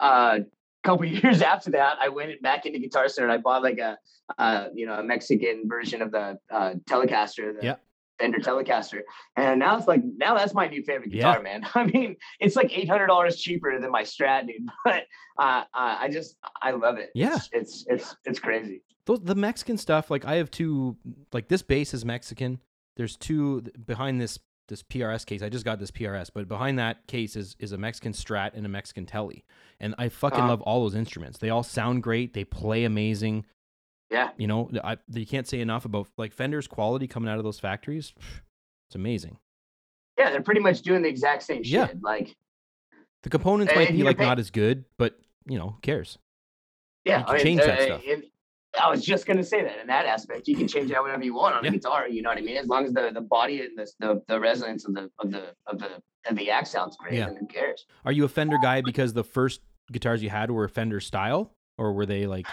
uh, 0.02 0.40
couple 0.88 1.06
years 1.22 1.42
after 1.42 1.70
that, 1.72 1.98
I 2.02 2.10
went 2.10 2.42
back 2.42 2.66
into 2.66 2.80
Guitar 2.80 3.08
Center 3.10 3.28
and 3.28 3.34
I 3.34 3.38
bought 3.38 3.62
like 3.64 3.78
a 3.80 3.98
uh, 4.38 4.68
you 4.74 4.86
know 4.88 4.96
a 4.96 5.04
Mexican 5.04 5.64
version 5.68 6.02
of 6.02 6.12
the 6.12 6.38
uh, 6.50 6.74
Telecaster, 6.90 7.54
the 7.60 7.66
Yeah. 7.70 7.76
Fender 8.20 8.40
Telecaster, 8.40 9.02
and 9.36 9.60
now 9.60 9.78
it's 9.78 9.88
like 9.88 10.02
now 10.18 10.36
that's 10.38 10.54
my 10.56 10.68
new 10.68 10.82
favorite 10.84 11.12
Yeah. 11.12 11.18
guitar, 11.34 11.42
man. 11.44 11.62
I 11.76 11.84
mean, 11.84 12.16
it's 12.40 12.56
like 12.56 12.76
eight 12.76 12.90
hundred 12.90 13.08
dollars 13.08 13.40
cheaper 13.40 13.80
than 13.80 13.92
my 13.92 14.04
Strat, 14.04 14.48
dude. 14.48 14.68
But 14.86 15.04
uh, 15.38 15.64
uh, 15.74 15.98
I 16.04 16.10
just 16.10 16.36
I 16.62 16.72
love 16.72 16.98
it. 16.98 17.12
Yeah. 17.14 17.36
it's 17.36 17.50
it's 17.54 17.86
it's, 17.88 18.16
it's 18.26 18.40
crazy. 18.40 18.82
Those, 19.06 19.20
the 19.22 19.36
Mexican 19.36 19.78
stuff, 19.78 20.10
like 20.10 20.26
I 20.26 20.36
have 20.36 20.50
two, 20.52 20.98
like 21.32 21.48
this 21.48 21.62
bass 21.62 21.94
is 21.94 22.04
Mexican. 22.04 22.60
There's 22.98 23.16
two 23.16 23.62
behind 23.86 24.20
this 24.20 24.40
this 24.68 24.84
PRS 24.84 25.26
case. 25.26 25.42
I 25.42 25.50
just 25.50 25.66
got 25.66 25.80
this 25.80 25.92
PRS, 25.92 26.30
but 26.34 26.48
behind 26.48 26.78
that 26.80 27.08
case 27.08 27.36
is 27.36 27.56
is 27.60 27.72
a 27.72 27.78
Mexican 27.78 28.12
Strat 28.14 28.54
and 28.54 28.66
a 28.66 28.70
Mexican 28.70 29.06
Telly, 29.06 29.46
and 29.80 29.96
I 29.98 30.10
fucking 30.10 30.40
Uh-huh. 30.40 30.48
love 30.50 30.62
all 30.62 30.82
those 30.82 30.96
instruments. 30.96 31.38
They 31.40 31.50
all 31.50 31.64
sound 31.64 32.04
great. 32.04 32.34
They 32.34 32.44
play 32.44 32.84
amazing. 32.84 33.46
Yeah, 34.10 34.30
You 34.38 34.48
know, 34.48 34.70
I 34.84 34.98
you 35.10 35.26
can't 35.26 35.46
say 35.48 35.60
enough 35.60 35.84
about 35.84 36.08
like 36.18 36.32
Fender's 36.32 36.66
quality 36.68 37.08
coming 37.08 37.30
out 37.30 37.38
of 37.40 37.44
those 37.44 37.60
factories. 37.60 38.14
It's 38.90 38.96
amazing. 38.96 39.38
yeah, 40.18 40.30
they're 40.32 40.42
pretty 40.42 40.62
much 40.62 40.82
doing 40.82 41.02
the 41.02 41.10
exact 41.10 41.44
same 41.44 41.62
shit. 41.62 41.74
Yeah. 41.74 41.88
Like 42.02 42.34
The 43.24 43.30
components 43.30 43.74
might 43.76 43.92
be 43.92 44.04
like 44.04 44.18
paying- 44.18 44.30
not 44.30 44.40
as 44.40 44.50
good, 44.50 44.86
but 44.98 45.20
you 45.46 45.58
know, 45.58 45.72
who 45.72 45.80
cares? 45.82 46.18
yeah, 47.04 47.20
You 47.20 47.26
can 47.26 47.40
change 47.40 47.62
that 47.62 47.82
stuff. 47.82 48.02
and 48.08 48.24
I 48.82 48.90
was 48.90 49.04
just 49.04 49.26
gonna 49.26 49.44
say 49.44 49.64
that 49.64 49.80
in 49.80 49.88
that 49.88 50.06
aspect, 50.06 50.48
you 50.48 50.56
can 50.56 50.68
change 50.68 50.92
out 50.92 51.04
whatever 51.04 51.24
you 51.24 51.34
want 51.34 51.56
on 51.56 51.64
Yeah. 51.64 51.70
a 51.72 51.74
guitar. 51.74 52.08
You 52.08 52.22
know 52.22 52.30
what 52.30 52.38
I 52.38 52.42
mean? 52.42 52.58
As 52.58 52.68
long 52.68 52.86
as 52.86 52.94
the, 52.94 53.12
the 53.14 53.22
body 53.22 53.62
and 53.62 53.78
the, 53.78 53.90
the 54.00 54.22
the 54.28 54.40
resonance 54.40 54.86
of 54.86 54.94
the 54.94 55.10
of 55.20 55.32
the 55.32 55.54
of 55.66 55.80
the 55.80 55.90
of 56.30 56.36
the 56.36 56.50
act 56.52 56.68
sounds 56.68 56.98
great, 56.98 57.14
Yeah. 57.16 57.28
then 57.28 57.38
who 57.38 57.48
cares? 57.48 57.86
Are 58.06 58.12
you 58.12 58.26
a 58.26 58.28
Fender 58.30 58.58
guy 58.62 58.82
because 58.82 59.14
the 59.14 59.24
first 59.24 59.62
guitars 59.92 60.22
you 60.22 60.30
had 60.30 60.52
were 60.52 60.68
Fender 60.68 61.00
style, 61.00 61.52
or 61.78 61.94
were 61.94 62.06
they 62.06 62.28
like? 62.28 62.48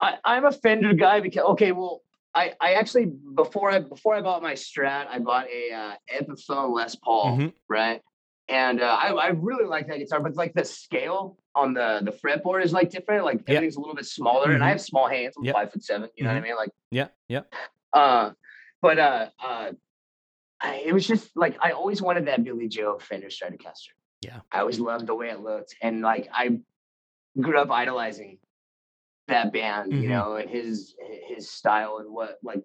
I, 0.00 0.14
I'm 0.24 0.44
a 0.44 0.52
Fender 0.52 0.92
guy 0.94 1.20
because 1.20 1.44
okay, 1.50 1.72
well, 1.72 2.02
I, 2.34 2.52
I 2.60 2.74
actually 2.74 3.06
before 3.36 3.70
I 3.70 3.78
before 3.78 4.14
I 4.14 4.20
bought 4.20 4.42
my 4.42 4.54
Strat, 4.54 5.06
I 5.08 5.18
bought 5.20 5.46
a 5.48 5.72
uh, 5.72 5.94
Epiphone 6.12 6.74
Les 6.74 6.94
Paul, 6.96 7.38
Mhm. 7.38 7.52
right? 7.68 8.02
And 8.48 8.82
uh, 8.82 8.84
I 9.00 9.08
I 9.12 9.26
really 9.28 9.64
like 9.64 9.86
that 9.88 9.98
guitar, 9.98 10.20
but 10.20 10.36
like 10.36 10.52
the 10.54 10.64
scale 10.64 11.38
on 11.54 11.72
the 11.72 12.00
the 12.02 12.10
fretboard 12.12 12.62
is 12.62 12.72
like 12.72 12.90
different. 12.90 13.24
Like 13.24 13.40
everything's 13.46 13.76
a 13.76 13.80
little 13.80 13.94
bit 13.94 14.04
smaller, 14.06 14.52
and 14.52 14.62
I 14.62 14.66
Mhm. 14.66 14.70
have 14.72 14.80
small 14.82 15.08
hands. 15.08 15.34
I'm 15.38 15.44
Yep. 15.44 15.54
five 15.54 15.72
foot 15.72 15.82
seven. 15.82 16.10
You 16.16 16.24
know 16.24 16.30
what 16.30 16.36
I 16.36 16.40
mean? 16.42 16.56
Like 16.56 16.70
Yeah, 16.90 17.08
yeah. 17.28 17.40
uh, 17.94 18.32
but 18.82 18.98
uh, 18.98 19.28
uh, 19.42 19.72
I, 20.60 20.82
it 20.84 20.92
was 20.92 21.06
just 21.06 21.34
like 21.36 21.56
I 21.62 21.70
always 21.70 22.02
wanted 22.02 22.26
that 22.26 22.44
Billie 22.44 22.68
Joe 22.68 22.98
Fender 22.98 23.28
Stratocaster. 23.28 23.92
Yeah. 24.20 24.40
I 24.52 24.60
always 24.60 24.78
loved 24.78 25.06
the 25.06 25.14
way 25.14 25.30
it 25.30 25.40
looked, 25.40 25.74
and 25.80 26.02
like 26.02 26.28
I 26.32 26.60
grew 27.40 27.58
up 27.58 27.70
idolizing 27.70 28.38
that 29.28 29.54
band, 29.54 29.90
Mhm. 29.90 30.02
you 30.02 30.08
know, 30.10 30.36
and 30.36 30.50
his 30.50 30.94
his 31.28 31.50
style 31.50 31.96
and 31.98 32.10
what 32.12 32.38
like 32.42 32.62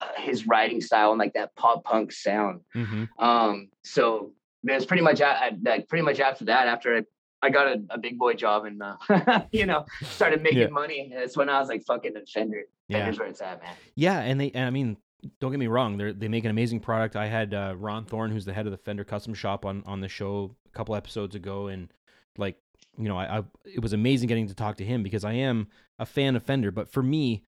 uh, 0.00 0.08
his 0.16 0.44
writing 0.48 0.80
style 0.80 1.10
and 1.12 1.20
like 1.20 1.34
that 1.34 1.54
pop 1.54 1.84
punk 1.84 2.10
sound. 2.10 2.62
Mm-hmm. 2.74 3.04
Um, 3.24 3.68
so 3.84 4.32
it 4.66 4.72
was 4.74 4.86
pretty 4.86 5.02
much 5.02 5.20
like 5.62 5.88
pretty 5.88 6.02
much 6.04 6.20
after 6.20 6.44
that, 6.46 6.68
after 6.68 6.96
I, 6.98 7.02
I 7.42 7.50
got 7.50 7.66
a, 7.68 7.82
a 7.90 7.98
big 7.98 8.18
boy 8.18 8.34
job 8.34 8.64
and 8.64 8.82
uh, 8.82 9.42
you 9.52 9.66
know 9.66 9.84
started 10.02 10.42
making 10.42 10.58
Yeah. 10.60 10.66
money. 10.68 11.12
That's 11.14 11.36
when 11.36 11.48
I 11.48 11.60
was 11.60 11.68
like, 11.68 11.84
fucking 11.84 12.14
Fender. 12.32 12.62
Yeah. 12.88 12.98
Fender's 12.98 13.18
where 13.18 13.28
it's 13.28 13.40
at, 13.40 13.62
man. 13.62 13.74
Yeah, 13.94 14.20
and 14.20 14.40
they 14.40 14.50
and 14.52 14.64
I 14.66 14.70
mean, 14.70 14.96
don't 15.40 15.50
get 15.50 15.58
me 15.60 15.66
wrong, 15.66 15.96
they 15.98 16.12
they 16.12 16.28
make 16.28 16.44
an 16.44 16.50
amazing 16.50 16.80
product. 16.80 17.16
I 17.16 17.26
had 17.26 17.52
uh, 17.54 17.74
Ron 17.76 18.04
Thorn, 18.04 18.30
who's 18.30 18.44
the 18.44 18.52
head 18.54 18.66
of 18.66 18.72
the 18.72 18.78
Fender 18.78 19.04
Custom 19.04 19.34
Shop, 19.34 19.64
on 19.64 19.82
on 19.86 20.00
the 20.00 20.08
show 20.08 20.54
a 20.66 20.70
couple 20.76 20.94
episodes 20.94 21.34
ago, 21.34 21.66
and 21.68 21.92
like 22.38 22.56
you 22.96 23.08
know, 23.08 23.16
I, 23.18 23.38
I 23.38 23.42
it 23.64 23.82
was 23.82 23.92
amazing 23.92 24.28
getting 24.28 24.46
to 24.48 24.54
talk 24.54 24.76
to 24.76 24.84
him 24.84 25.02
because 25.02 25.24
I 25.24 25.32
am 25.32 25.68
a 25.98 26.06
fan 26.06 26.36
of 26.36 26.42
Fender, 26.42 26.70
but 26.70 26.88
for 26.88 27.02
me, 27.02 27.42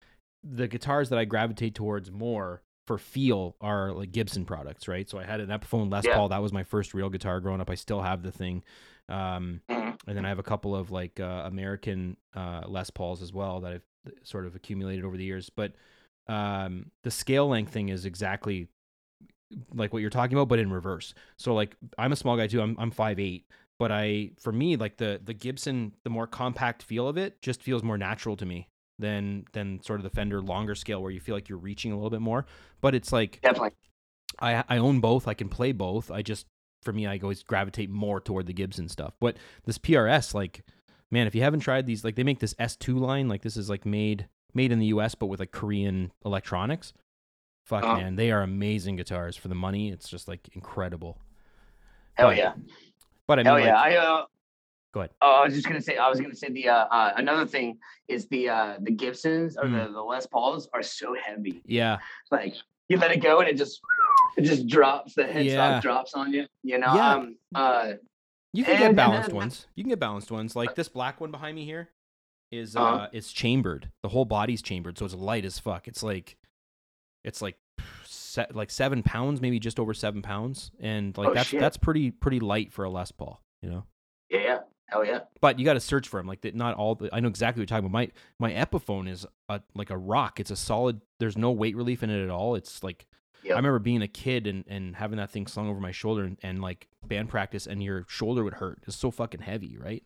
the 0.45 0.69
guitars 0.69 1.09
that 1.11 1.19
I 1.19 1.25
gravitate 1.25 1.75
towards 1.75 2.11
more 2.11 2.63
for 2.87 2.99
feel 2.99 3.57
are 3.61 3.93
like 3.93 4.13
Gibson 4.13 4.45
products, 4.45 4.87
right? 4.89 5.09
So 5.09 5.19
I 5.19 5.25
had 5.25 5.41
an 5.41 5.49
Epiphone 5.49 5.91
Les 5.91 6.05
Yeah. 6.07 6.15
Paul. 6.15 6.29
That 6.29 6.43
was 6.43 6.53
my 6.53 6.63
first 6.63 6.95
real 6.95 7.11
guitar 7.11 7.41
growing 7.41 7.61
up. 7.61 7.69
I 7.71 7.75
still 7.75 8.01
have 8.03 8.23
the 8.23 8.33
thing. 8.33 8.63
Um, 9.09 9.61
Mhm. 9.69 9.99
and 10.07 10.17
then 10.17 10.25
I 10.25 10.29
have 10.29 10.39
a 10.39 10.43
couple 10.45 10.75
of 10.75 10.91
like 10.91 11.19
uh, 11.21 11.43
American 11.47 12.17
uh, 12.35 12.63
Les 12.67 12.91
Pauls 12.91 13.23
as 13.23 13.33
well 13.33 13.61
that 13.61 13.73
I've 13.73 13.87
sort 14.23 14.47
of 14.47 14.55
accumulated 14.55 15.05
over 15.05 15.17
the 15.17 15.25
years. 15.25 15.51
But 15.51 15.73
um, 16.29 16.91
the 17.03 17.11
scale 17.11 17.49
length 17.49 17.73
thing 17.73 17.89
is 17.89 18.05
exactly 18.05 18.69
like 19.73 19.93
what 19.93 20.01
you're 20.03 20.11
talking 20.11 20.37
about, 20.37 20.49
but 20.49 20.59
in 20.59 20.73
reverse. 20.73 21.15
So 21.37 21.55
like 21.55 21.77
I'm 21.99 22.13
a 22.13 22.17
small 22.17 22.37
guy 22.37 22.47
too. 22.47 22.61
I'm 22.61 22.77
I'm 22.79 22.91
five 22.91 23.19
eight, 23.21 23.47
but 23.79 23.93
I 23.93 24.31
for 24.41 24.53
me 24.53 24.77
like 24.77 24.97
the 24.97 25.21
the 25.23 25.35
Gibson 25.35 25.93
the 26.03 26.11
more 26.11 26.27
compact 26.27 26.83
feel 26.83 27.07
of 27.09 27.17
it 27.17 27.41
just 27.43 27.63
feels 27.63 27.83
more 27.85 27.97
natural 27.99 28.37
to 28.37 28.47
me 28.47 28.69
than 28.99 29.45
than 29.53 29.83
sort 29.83 30.01
of 30.01 30.05
the 30.05 30.11
Fender 30.11 30.41
longer 30.41 30.75
scale 30.75 31.03
where 31.03 31.11
you 31.13 31.21
feel 31.21 31.35
like 31.35 31.49
you're 31.49 31.59
reaching 31.59 31.93
a 31.93 31.95
little 31.97 32.11
bit 32.11 32.21
more. 32.23 32.47
But 32.81 32.95
it's 32.95 33.13
like 33.13 33.41
Definitely. 33.43 33.71
I 34.41 34.65
I 34.69 34.79
own 34.79 35.01
both. 35.01 35.29
I 35.29 35.35
can 35.35 35.49
play 35.49 35.73
both. 35.73 36.11
I 36.11 36.23
just 36.23 36.47
for 36.83 36.93
me 36.93 37.07
I 37.07 37.19
always 37.23 37.43
gravitate 37.43 37.91
more 37.91 38.21
toward 38.21 38.47
the 38.47 38.53
Gibson 38.53 38.89
stuff. 38.89 39.15
But 39.21 39.37
this 39.65 39.79
PRS 39.79 40.35
like 40.35 40.65
man, 41.11 41.27
if 41.27 41.35
you 41.35 41.43
haven't 41.43 41.61
tried 41.61 41.87
these 41.87 42.05
like 42.05 42.17
they 42.17 42.25
make 42.25 42.39
this 42.41 42.55
S2 42.55 42.99
line 42.99 43.29
like 43.29 43.43
this 43.43 43.57
is 43.57 43.69
like 43.71 43.85
made 43.87 44.29
made 44.55 44.73
in 44.73 44.79
the 44.79 44.87
US 44.87 45.15
but 45.15 45.27
with 45.27 45.41
like 45.41 45.51
Korean 45.53 46.13
electronics. 46.25 46.93
Fuck 47.65 47.83
Uh-huh. 47.85 47.97
man, 47.97 48.17
they 48.17 48.31
are 48.31 48.43
amazing 48.43 48.97
guitars 48.97 49.37
for 49.37 49.49
the 49.49 49.55
money. 49.55 49.91
It's 49.91 50.09
just 50.09 50.29
like 50.29 50.49
incredible. 50.53 51.19
Hell 52.15 52.29
But- 52.29 52.37
yeah. 52.37 52.53
But 53.27 53.41
I 53.41 53.43
mean 53.43 53.47
Hell 53.47 53.55
like, 53.57 53.65
yeah. 53.65 53.81
I 53.81 53.97
uh 53.97 54.25
Go 54.97 55.01
ahead. 55.01 55.11
Oh, 55.21 55.43
I 55.43 55.45
was 55.45 55.53
just 55.53 55.67
gonna 55.69 55.83
say. 55.83 55.99
I 55.99 56.09
was 56.09 56.19
gonna 56.23 56.35
say 56.35 56.49
the 56.49 56.71
uh, 56.71 56.87
uh 56.87 57.13
another 57.17 57.45
thing 57.47 57.77
is 58.09 58.27
the 58.29 58.49
uh 58.49 58.77
the 58.81 58.91
Gibsons 58.93 59.59
or 59.59 59.65
Mm. 59.65 59.87
the 59.89 59.93
the 59.93 60.01
Les 60.03 60.27
Pauls 60.27 60.71
are 60.73 60.83
so 60.83 61.15
heavy. 61.23 61.61
yeah. 61.67 61.99
Like 62.31 62.55
you 62.89 62.97
let 62.97 63.11
it 63.11 63.21
go 63.21 63.41
and 63.41 63.49
it 63.49 63.59
just 63.59 63.79
it 64.39 64.43
just 64.45 64.67
drops. 64.69 65.15
The 65.15 65.25
headstock 65.25 65.45
Yeah. 65.45 65.81
drops 65.83 66.15
on 66.15 66.33
you. 66.33 66.47
You 66.63 66.79
know. 66.79 66.95
Yeah. 66.95 67.11
Um. 67.15 67.37
Uh. 67.55 67.93
You 68.55 68.65
can 68.65 68.73
And- 68.77 68.81
get 68.85 68.97
balanced 68.97 69.29
then- 69.29 69.37
ones. 69.37 69.67
You 69.75 69.85
can 69.85 69.91
get 69.91 70.01
balanced 70.01 70.31
ones. 70.31 70.57
Like 70.57 70.75
this 70.77 70.89
black 70.89 71.21
one 71.21 71.31
behind 71.31 71.57
me 71.57 71.67
here 71.67 71.91
is 72.51 72.75
uh 72.75 72.81
Uh-huh. 72.83 73.09
it's 73.13 73.33
chambered. 73.33 73.91
The 74.03 74.09
whole 74.09 74.25
body's 74.25 74.63
chambered, 74.63 74.97
so 74.97 75.05
it's 75.05 75.15
light 75.15 75.45
as 75.45 75.59
fuck. 75.59 75.89
It's 75.89 76.03
like 76.03 76.39
it's 77.23 77.43
like 77.43 77.59
se- 78.07 78.47
like 78.55 78.71
seven 78.71 79.03
pounds, 79.03 79.43
maybe 79.43 79.59
just 79.59 79.79
over 79.79 79.93
seven 79.93 80.23
pounds, 80.23 80.71
and 80.81 81.15
like 81.19 81.29
Oh, 81.29 81.35
that's 81.35 81.49
shit. 81.51 81.61
that's 81.61 81.77
pretty 81.77 82.11
pretty 82.13 82.41
light 82.41 82.73
for 82.73 82.85
a 82.87 82.89
Les 82.89 83.11
Paul, 83.13 83.43
you 83.61 83.69
know. 83.69 83.85
Yeah. 84.31 84.61
Hell 84.87 85.05
yeah. 85.05 85.21
But 85.41 85.59
you 85.59 85.65
got 85.65 85.75
to 85.75 85.81
search 85.81 86.09
for 86.09 86.21
them. 86.21 86.27
Like 86.27 86.45
not 86.55 86.77
all. 86.77 86.95
The, 86.95 87.09
I 87.13 87.21
know 87.21 87.29
exactly 87.29 87.61
what 87.61 87.71
you're 87.71 87.77
talking 87.79 87.87
about. 87.87 88.11
My 88.39 88.51
my 88.51 88.53
Epiphone 88.53 89.09
is 89.09 89.27
a, 89.49 89.61
like 89.75 89.91
a 89.91 89.99
rock. 89.99 90.39
It's 90.39 90.51
a 90.51 90.57
solid. 90.57 91.01
There's 91.19 91.37
no 91.37 91.51
weight 91.51 91.77
relief 91.77 92.03
in 92.03 92.11
it 92.11 92.23
at 92.23 92.31
all. 92.31 92.55
It's 92.55 92.83
like 92.83 93.07
Yep. 93.47 93.55
I 93.55 93.59
remember 93.59 93.79
being 93.79 94.03
a 94.03 94.09
kid 94.09 94.49
and, 94.49 94.65
and 94.67 94.97
having 94.97 95.19
that 95.19 95.31
thing 95.31 95.47
slung 95.47 95.69
over 95.69 95.79
my 95.79 95.93
shoulder 95.93 96.25
and, 96.25 96.37
and 96.43 96.61
like 96.61 96.89
band 97.07 97.29
practice 97.29 97.69
and 97.69 97.81
your 97.81 98.05
shoulder 98.09 98.43
would 98.43 98.55
hurt. 98.55 98.81
It's 98.89 98.97
so 98.97 99.13
fucking 99.13 99.41
heavy, 99.41 99.79
right? 99.79 100.03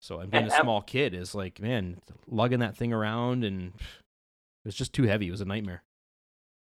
So 0.00 0.18
and 0.18 0.28
being 0.28 0.46
a 0.46 0.50
small 0.60 0.82
kid 0.82 1.14
is 1.14 1.36
like, 1.36 1.60
man, 1.60 1.98
lugging 2.26 2.58
that 2.58 2.76
thing 2.76 2.92
around 2.92 3.44
and 3.44 3.74
it 3.76 4.64
was 4.64 4.74
just 4.74 4.92
too 4.92 5.04
heavy. 5.04 5.28
It 5.28 5.30
was 5.30 5.40
a 5.40 5.44
nightmare. 5.44 5.84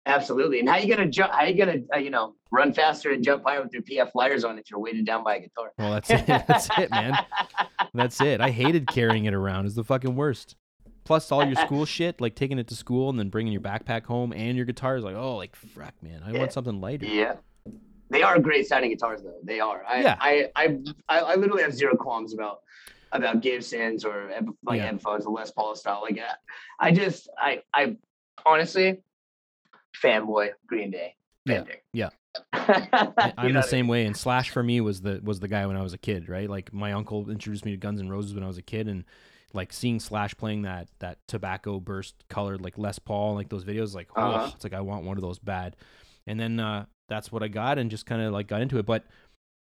Absolutely. 0.06 0.60
And 0.60 0.68
how 0.68 0.76
you 0.76 0.94
gonna 0.94 1.08
jump? 1.08 1.32
How 1.32 1.44
you 1.44 1.56
gonna 1.56 1.78
uh, 1.94 1.98
you 1.98 2.10
know 2.10 2.34
run 2.50 2.72
faster 2.74 3.12
and 3.12 3.24
jump 3.24 3.42
higher 3.46 3.62
with 3.62 3.72
your 3.72 3.82
PF 3.82 4.12
flyers 4.12 4.44
on 4.44 4.58
if 4.58 4.70
you're 4.70 4.78
weighted 4.80 5.06
down 5.06 5.24
by 5.24 5.36
a 5.36 5.40
guitar? 5.40 5.72
Well, 5.78 5.92
that's 5.92 6.10
it. 6.10 6.26
That's 6.26 6.68
it, 6.78 6.90
man. 6.90 7.14
That's 7.94 8.20
it. 8.20 8.40
I 8.40 8.50
hated 8.50 8.86
carrying 8.86 9.24
it 9.24 9.34
around. 9.34 9.66
It's 9.66 9.74
the 9.74 9.84
fucking 9.84 10.14
worst. 10.14 10.56
Plus 11.04 11.30
all 11.32 11.44
your 11.44 11.56
school 11.56 11.84
shit, 11.96 12.20
like 12.20 12.34
taking 12.34 12.58
it 12.58 12.66
to 12.68 12.74
school 12.76 13.08
and 13.10 13.18
then 13.18 13.28
bringing 13.30 13.52
your 13.52 13.62
backpack 13.62 14.04
home 14.04 14.32
and 14.32 14.56
your 14.56 14.66
guitar 14.66 14.96
is 14.96 15.04
like, 15.04 15.16
oh, 15.16 15.36
like 15.36 15.54
frack, 15.56 15.92
man. 16.02 16.22
I 16.24 16.32
Yeah. 16.32 16.38
want 16.40 16.52
something 16.52 16.80
lighter. 16.80 17.06
Yeah. 17.06 17.36
They 18.10 18.22
are 18.22 18.38
great 18.38 18.66
sounding 18.66 18.90
guitars 18.90 19.22
though. 19.22 19.38
They 19.42 19.60
are. 19.60 19.82
I 19.88 20.00
Yeah. 20.02 20.16
I, 20.20 20.50
I 20.54 20.78
I 21.08 21.18
I 21.20 21.34
literally 21.36 21.62
have 21.62 21.72
zero 21.74 21.96
qualms 21.96 22.34
about 22.34 22.60
about 23.12 23.40
Gibsons 23.40 24.04
or 24.04 24.30
like 24.64 24.78
Yeah. 24.80 24.92
Epiphones, 24.92 25.22
the 25.22 25.30
Les 25.30 25.50
Paul 25.50 25.74
style. 25.76 26.00
Like 26.02 26.18
uh, 26.18 26.34
I 26.78 26.92
just 26.92 27.28
I 27.38 27.62
I 27.72 27.96
honestly 28.44 28.98
fanboy 30.02 30.50
Green 30.66 30.90
Day. 30.90 31.14
Yeah, 31.46 31.64
yeah. 31.92 32.08
I'm 33.38 33.52
the 33.52 33.62
same 33.62 33.86
way. 33.86 34.06
And 34.06 34.16
Slash 34.16 34.50
for 34.50 34.62
me 34.62 34.80
was 34.80 35.02
the 35.02 35.20
was 35.22 35.40
the 35.40 35.48
guy 35.48 35.66
when 35.66 35.76
I 35.76 35.82
was 35.82 35.92
a 35.92 35.98
kid, 35.98 36.28
right? 36.28 36.48
Like 36.48 36.72
my 36.72 36.92
uncle 36.92 37.30
introduced 37.30 37.64
me 37.64 37.72
to 37.72 37.76
Guns 37.76 38.00
N' 38.00 38.08
Roses 38.08 38.34
when 38.34 38.42
I 38.42 38.46
was 38.46 38.58
a 38.58 38.62
kid, 38.62 38.88
and 38.88 39.04
like 39.52 39.72
seeing 39.72 40.00
Slash 40.00 40.34
playing 40.36 40.62
that 40.62 40.88
that 41.00 41.18
tobacco 41.28 41.78
burst 41.80 42.24
colored 42.28 42.60
like 42.62 42.78
Les 42.78 42.98
Paul, 42.98 43.34
like 43.34 43.48
those 43.50 43.64
videos, 43.64 43.94
like 43.94 44.08
oh, 44.16 44.22
Uh-huh. 44.22 44.50
it's 44.54 44.64
like 44.64 44.72
I 44.74 44.80
want 44.80 45.04
one 45.04 45.16
of 45.16 45.22
those 45.22 45.38
bad. 45.38 45.76
And 46.26 46.40
then 46.40 46.58
uh, 46.58 46.86
that's 47.08 47.30
what 47.30 47.42
I 47.42 47.48
got, 47.48 47.78
and 47.78 47.90
just 47.90 48.06
kind 48.06 48.22
of 48.22 48.32
like 48.32 48.48
got 48.48 48.62
into 48.62 48.78
it. 48.78 48.86
But 48.86 49.04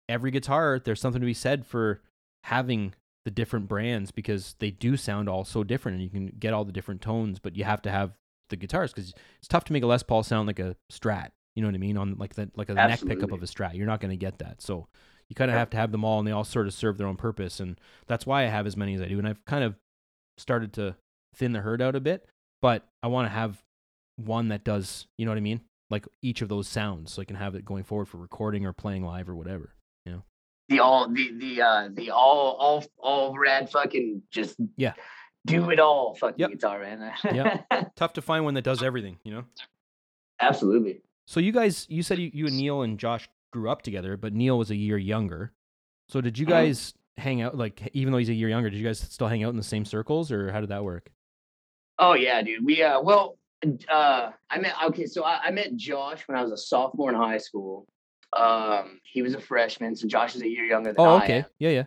every 0.10 0.32
guitar, 0.32 0.80
there's 0.84 1.00
something 1.00 1.22
to 1.22 1.26
be 1.26 1.34
said 1.34 1.66
for 1.66 2.02
having 2.44 2.94
the 3.26 3.32
different 3.32 3.68
brands 3.68 4.12
because 4.12 4.56
they 4.60 4.70
do 4.72 4.98
sound 4.98 5.30
all 5.30 5.46
so 5.46 5.64
different, 5.64 5.96
and 5.96 6.04
you 6.04 6.10
can 6.10 6.28
get 6.38 6.54
all 6.54 6.66
the 6.66 6.74
different 6.74 7.02
tones. 7.02 7.40
But 7.40 7.56
you 7.56 7.64
have 7.64 7.82
to 7.84 7.90
have 7.92 8.12
the 8.50 8.56
guitars 8.56 8.92
because 8.92 9.14
it's 9.40 9.48
tough 9.48 9.66
to 9.66 9.74
make 9.74 9.84
a 9.84 9.88
Les 9.88 10.04
Paul 10.04 10.24
sound 10.24 10.48
like 10.48 10.60
a 10.60 10.76
Strat. 10.92 11.30
You 11.56 11.62
know 11.62 11.68
what 11.68 11.76
I 11.76 11.80
mean? 11.80 11.98
On 11.98 12.16
like 12.18 12.36
the 12.36 12.50
like 12.56 12.70
a 12.70 12.74
neck 12.74 13.02
pickup 13.06 13.32
of 13.32 13.42
a 13.42 13.46
Strat, 13.46 13.76
you're 13.76 13.88
not 13.88 14.00
going 14.00 14.12
to 14.12 14.18
get 14.18 14.40
that. 14.40 14.62
So 14.62 14.88
you 15.28 15.36
kind 15.36 15.52
of 15.52 15.58
have 15.58 15.70
to 15.72 15.78
have 15.78 15.92
them 15.92 16.04
all, 16.04 16.20
and 16.20 16.28
they 16.28 16.32
all 16.32 16.44
sort 16.44 16.68
of 16.68 16.74
serve 16.74 16.98
their 16.98 17.08
own 17.08 17.18
purpose, 17.18 17.60
and 17.60 17.80
that's 18.08 18.26
why 18.26 18.44
I 18.44 18.48
have 18.48 18.66
as 18.66 18.76
many 18.76 18.96
as 18.96 19.02
I 19.02 19.08
do. 19.08 19.20
And 19.20 19.28
I've 19.28 19.44
kind 19.46 19.64
of 19.64 19.76
started 20.38 20.74
to 20.74 20.96
thin 21.36 21.52
the 21.52 21.62
herd 21.62 21.82
out 21.82 21.96
a 21.96 22.00
bit, 22.00 22.28
but 22.62 22.88
I 23.04 23.08
want 23.08 23.28
to 23.28 23.30
have 23.30 23.62
one 24.16 24.50
that 24.50 24.64
does, 24.64 25.08
you 25.18 25.26
know 25.26 25.32
what 25.32 25.38
I 25.38 25.42
mean? 25.42 25.62
Like 25.90 26.08
each 26.22 26.42
of 26.42 26.50
those 26.50 26.68
sounds, 26.68 27.14
so 27.14 27.22
I 27.22 27.26
can 27.26 27.36
have 27.36 27.56
it 27.56 27.66
going 27.66 27.84
forward 27.84 28.08
for 28.08 28.18
recording 28.18 28.66
or 28.66 28.74
playing 28.74 29.04
live 29.04 29.30
or 29.30 29.36
whatever. 29.36 29.76
Yeah. 30.06 30.20
The 30.68 30.80
all 30.80 31.10
the 31.10 31.32
the 31.38 31.62
uh 31.62 31.90
the 31.92 32.12
all 32.12 32.56
all 32.60 32.86
all 32.98 33.38
rad 33.38 33.70
fucking 33.72 34.22
just 34.32 34.56
Yeah. 34.78 34.94
Do 35.50 35.70
it 35.72 35.80
all 35.80 36.16
fucking 36.16 36.36
Yep. 36.40 36.50
guitar 36.52 36.80
man. 36.80 37.12
Yep. 37.34 37.66
Tough 37.96 38.14
to 38.14 38.22
find 38.22 38.46
one 38.46 38.54
that 38.54 38.64
does 38.64 38.82
everything, 38.84 39.18
you 39.24 39.34
know. 39.34 39.44
Absolutely. 40.42 41.02
So 41.28 41.40
you 41.40 41.52
guys, 41.52 41.86
you 41.90 42.02
said 42.04 42.18
you, 42.20 42.32
you 42.34 42.48
and 42.48 42.58
Neil 42.58 42.82
and 42.82 42.98
Josh 42.98 43.30
grew 43.52 43.70
up 43.70 43.82
together, 43.82 44.18
but 44.18 44.34
Neil 44.34 44.58
was 44.58 44.72
a 44.72 44.76
year 44.76 44.98
younger. 44.98 45.54
So 46.08 46.22
did 46.22 46.38
you 46.38 46.46
Mhm. 46.46 46.50
guys 46.50 46.94
hang 47.18 47.42
out 47.42 47.56
like 47.58 47.90
even 47.94 48.12
though 48.12 48.18
he's 48.18 48.30
a 48.30 48.34
year 48.34 48.50
younger? 48.50 48.70
Did 48.70 48.78
you 48.80 48.86
guys 48.86 49.00
still 49.00 49.28
hang 49.28 49.44
out 49.44 49.50
in 49.50 49.58
the 49.58 49.64
same 49.64 49.86
circles, 49.86 50.32
or 50.32 50.52
how 50.52 50.60
did 50.62 50.70
that 50.70 50.84
work? 50.84 51.12
Oh 52.00 52.14
yeah, 52.14 52.42
dude. 52.42 52.66
We 52.66 52.82
uh 52.82 53.02
well 53.02 53.38
uh 53.90 54.32
I 54.50 54.58
met 54.60 54.74
okay, 54.86 55.06
so 55.06 55.24
I, 55.24 55.40
I 55.46 55.52
met 55.52 55.76
Josh 55.76 56.28
when 56.28 56.38
I 56.38 56.42
was 56.42 56.52
a 56.52 56.58
sophomore 56.58 57.10
in 57.10 57.16
high 57.16 57.38
school. 57.38 57.86
Um 58.36 59.00
he 59.04 59.22
was 59.22 59.34
a 59.36 59.42
freshman, 59.42 59.96
so 59.96 60.08
Josh 60.08 60.36
is 60.36 60.42
a 60.42 60.48
year 60.48 60.64
younger 60.64 60.94
than 60.94 61.06
Oh, 61.06 61.16
I 61.18 61.24
okay, 61.24 61.38
am. 61.40 61.46
yeah, 61.60 61.70
yeah, 61.70 61.84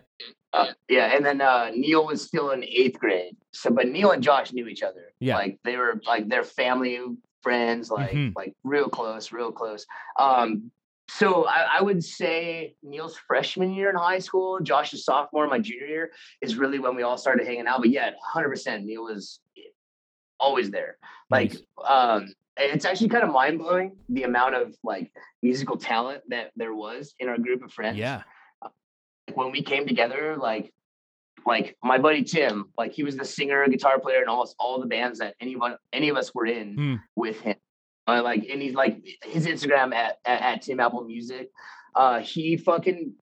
Uh, 0.53 0.67
yeah, 0.87 1.15
and 1.15 1.25
then 1.25 1.41
uh 1.41 1.71
Neil 1.75 2.05
was 2.05 2.21
still 2.21 2.51
in 2.51 2.63
eighth 2.63 2.99
grade. 2.99 3.35
So 3.51 3.71
but 3.71 3.87
Neil 3.87 4.11
and 4.11 4.21
Josh 4.21 4.53
knew 4.53 4.67
each 4.67 4.83
other. 4.83 5.11
Yeah. 5.19 5.35
Like 5.35 5.59
they 5.63 5.77
were 5.77 5.99
like 6.05 6.27
they're 6.29 6.43
family 6.43 6.99
friends, 7.41 7.89
like 7.89 8.11
Mhm. 8.11 8.33
like 8.35 8.53
real 8.63 8.87
close, 8.87 9.31
real 9.31 9.51
close. 9.51 9.85
Um 10.19 10.71
so 11.09 11.45
I, 11.45 11.79
I 11.79 11.81
would 11.81 12.03
say 12.03 12.75
Neil's 12.81 13.17
freshman 13.17 13.73
year 13.73 13.89
in 13.89 13.95
high 13.95 14.19
school, 14.19 14.59
Josh's 14.61 15.03
sophomore, 15.05 15.47
my 15.47 15.59
junior 15.59 15.85
year, 15.87 16.11
is 16.41 16.55
really 16.55 16.79
when 16.79 16.95
we 16.95 17.03
all 17.03 17.17
started 17.17 17.45
hanging 17.45 17.67
out. 17.67 17.79
But 17.81 17.89
yeah, 17.89 18.11
hundred 18.23 18.49
percent, 18.49 18.85
Neil 18.85 19.03
was 19.03 19.39
always 20.39 20.71
there. 20.71 20.97
Like, 21.29 21.53
Nice. 21.53 21.61
um, 21.87 22.33
it's 22.57 22.85
actually 22.85 23.09
kind 23.09 23.23
of 23.23 23.31
mind 23.31 23.59
blowing 23.59 23.97
the 24.09 24.23
amount 24.23 24.55
of 24.55 24.75
like 24.83 25.11
musical 25.41 25.77
talent 25.77 26.21
that 26.29 26.51
there 26.55 26.73
was 26.73 27.15
in 27.19 27.27
our 27.27 27.37
group 27.37 27.63
of 27.63 27.71
friends. 27.73 27.97
yeah, 27.97 28.21
when 29.33 29.51
we 29.51 29.61
came 29.63 29.87
together, 29.87 30.35
like, 30.37 30.71
like 31.45 31.75
my 31.83 31.97
buddy 31.97 32.23
Tim, 32.23 32.69
like 32.77 32.93
he 32.93 33.03
was 33.03 33.17
the 33.17 33.25
singer, 33.25 33.67
guitar 33.67 33.99
player, 33.99 34.19
and 34.19 34.29
almost 34.29 34.55
all 34.59 34.79
the 34.79 34.87
bands 34.87 35.19
that 35.19 35.35
anyone, 35.39 35.75
any 35.91 36.09
of 36.09 36.15
us 36.17 36.33
were 36.33 36.45
in 36.45 36.75
Hmm. 36.75 36.95
with 37.15 37.39
him. 37.41 37.55
Uh, 38.07 38.21
like, 38.21 38.45
and 38.49 38.61
he's 38.61 38.73
like 38.75 38.97
his 39.23 39.45
Instagram 39.45 39.93
at, 39.93 40.17
at, 40.25 40.41
at 40.41 40.61
Tim 40.61 40.79
Apple 40.79 41.03
Music. 41.05 41.49
Uh, 41.95 42.19
he 42.19 42.57
fucking 42.57 43.13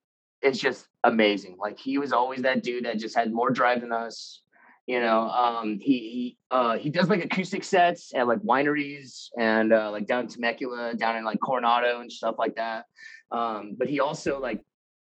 is 0.42 0.60
just 0.60 0.88
amazing. 1.04 1.58
Like 1.60 1.78
he 1.80 1.98
was 1.98 2.12
always 2.14 2.42
that 2.44 2.64
dude 2.64 2.86
that 2.86 2.98
just 2.98 3.16
had 3.16 3.32
more 3.32 3.52
drive 3.52 3.82
than 3.82 3.92
us. 3.92 4.42
You 4.88 5.00
know, 5.00 5.30
um, 5.30 5.78
he 5.80 6.00
he 6.00 6.38
uh, 6.50 6.78
he 6.78 6.90
does 6.90 7.10
like 7.10 7.24
acoustic 7.24 7.64
sets 7.64 8.12
at 8.16 8.28
like 8.28 8.40
wineries 8.40 9.30
and 9.38 9.72
uh, 9.72 9.92
like 9.92 10.08
down 10.08 10.22
in 10.22 10.28
Temecula, 10.28 10.96
down 10.96 11.16
in 11.18 11.24
like 11.24 11.40
Coronado 11.40 12.02
and 12.02 12.12
stuff 12.12 12.36
like 12.40 12.56
that. 12.56 12.86
Um, 13.32 13.76
but 13.78 13.88
he 13.88 14.00
also 14.00 14.40
like 14.40 14.62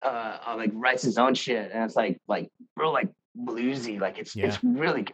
uh, 0.02 0.38
uh 0.46 0.54
like 0.56 0.70
writes 0.74 1.02
his 1.02 1.18
own 1.18 1.34
shit, 1.34 1.70
and 1.72 1.84
it's 1.84 1.96
like 1.96 2.20
like 2.28 2.50
real 2.76 2.92
like 2.92 3.08
bluesy. 3.38 4.00
Like 4.00 4.18
it's 4.18 4.34
Yeah. 4.36 4.46
it's 4.46 4.58
really 4.62 5.06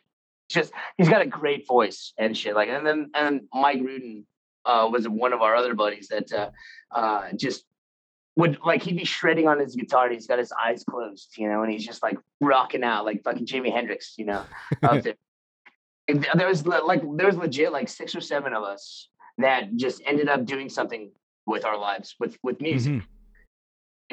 just 0.49 0.73
he's 0.97 1.09
got 1.09 1.23
a 1.23 1.27
great 1.27 1.67
voice 1.67 2.13
and 2.19 2.37
shit. 2.37 2.55
Like 2.55 2.69
and 2.69 2.87
then 2.87 3.11
and 3.15 3.43
Mike 3.53 3.81
Rudin 3.81 4.27
uh, 4.65 4.89
was 4.91 5.09
one 5.09 5.33
of 5.33 5.43
our 5.43 5.55
other 5.55 5.75
buddies 5.75 6.09
that 6.09 6.33
uh, 6.33 6.51
uh, 6.95 7.33
just 7.37 7.65
would 8.37 8.59
like 8.65 8.83
he'd 8.83 8.97
be 8.97 9.05
shredding 9.05 9.49
on 9.49 9.59
his 9.59 9.75
guitar 9.75 10.05
and 10.07 10.15
he's 10.15 10.27
got 10.27 10.39
his 10.39 10.53
eyes 10.53 10.85
closed, 10.89 11.35
you 11.37 11.49
know, 11.49 11.63
and 11.63 11.73
he's 11.73 11.85
just 11.85 12.03
like 12.03 12.17
rocking 12.41 12.85
out 12.85 13.05
like 13.05 13.23
fucking 13.25 13.47
Jimi 13.47 13.73
Hendrix, 13.73 14.15
you 14.17 14.25
know. 14.27 14.45
up 14.83 15.03
there. 15.03 15.15
And 16.07 16.27
there 16.37 16.47
was 16.49 16.67
like 16.67 17.03
there 17.17 17.27
was 17.27 17.37
legit 17.37 17.73
like 17.73 17.89
six 17.89 18.15
or 18.15 18.21
seven 18.21 18.53
of 18.55 18.63
us 18.63 19.09
that 19.39 19.77
just 19.77 20.01
ended 20.07 20.29
up 20.29 20.45
doing 20.47 20.69
something 20.69 21.11
with 21.47 21.65
our 21.65 21.77
lives 21.79 22.15
with 22.21 22.39
with 22.43 22.61
music 22.61 22.93
Mhm. 22.95 23.03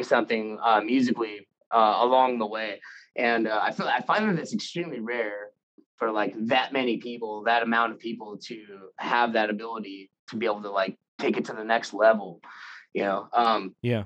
Something 0.02 0.60
uh, 0.62 0.82
musically 0.82 1.48
uh, 1.72 2.00
along 2.02 2.40
the 2.40 2.46
way. 2.46 2.82
And 3.16 3.48
uh, 3.48 3.60
I 3.62 3.72
feel 3.72 3.88
I 3.88 4.02
find 4.02 4.30
that 4.30 4.42
it's 4.42 4.54
extremely 4.54 5.00
rare 5.00 5.52
for 5.98 6.12
like 6.12 6.34
that 6.48 6.74
many 6.74 6.98
people, 6.98 7.44
that 7.44 7.64
amount 7.64 7.94
of 7.94 8.00
people 8.00 8.38
to 8.38 8.66
have 8.98 9.34
that 9.34 9.50
ability 9.50 10.10
to 10.30 10.36
be 10.36 10.46
able 10.46 10.62
to 10.62 10.70
like 10.70 10.98
take 11.18 11.38
it 11.38 11.46
to 11.46 11.54
the 11.54 11.64
next 11.64 11.94
level. 11.94 12.42
You 12.94 13.04
know, 13.04 13.30
um, 13.34 13.76
yeah, 13.82 14.04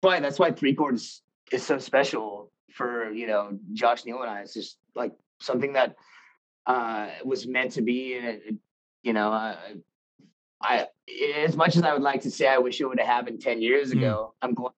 why 0.00 0.20
that's 0.20 0.38
why 0.38 0.52
three 0.52 0.74
chords 0.74 1.22
is 1.52 1.64
so 1.64 1.78
special 1.78 2.50
for 2.74 3.10
you 3.10 3.26
know 3.26 3.58
Josh 3.72 4.04
Neil 4.04 4.22
and 4.22 4.30
I. 4.30 4.40
It's 4.40 4.54
just 4.54 4.78
like 4.94 5.12
something 5.40 5.74
that 5.74 5.96
uh, 6.66 7.08
was 7.24 7.46
meant 7.46 7.72
to 7.72 7.82
be, 7.82 8.14
and 8.14 8.26
it, 8.26 8.54
you 9.02 9.12
know, 9.12 9.30
I, 9.30 9.56
I 10.62 10.86
as 11.36 11.56
much 11.56 11.76
as 11.76 11.82
I 11.82 11.92
would 11.92 12.02
like 12.02 12.22
to 12.22 12.30
say 12.30 12.46
I 12.48 12.58
wish 12.58 12.80
it 12.80 12.86
would 12.86 12.98
have 12.98 13.08
happened 13.08 13.40
ten 13.40 13.60
years 13.60 13.90
Mm. 13.90 13.98
ago, 13.98 14.34
I'm 14.42 14.54
glad 14.54 14.72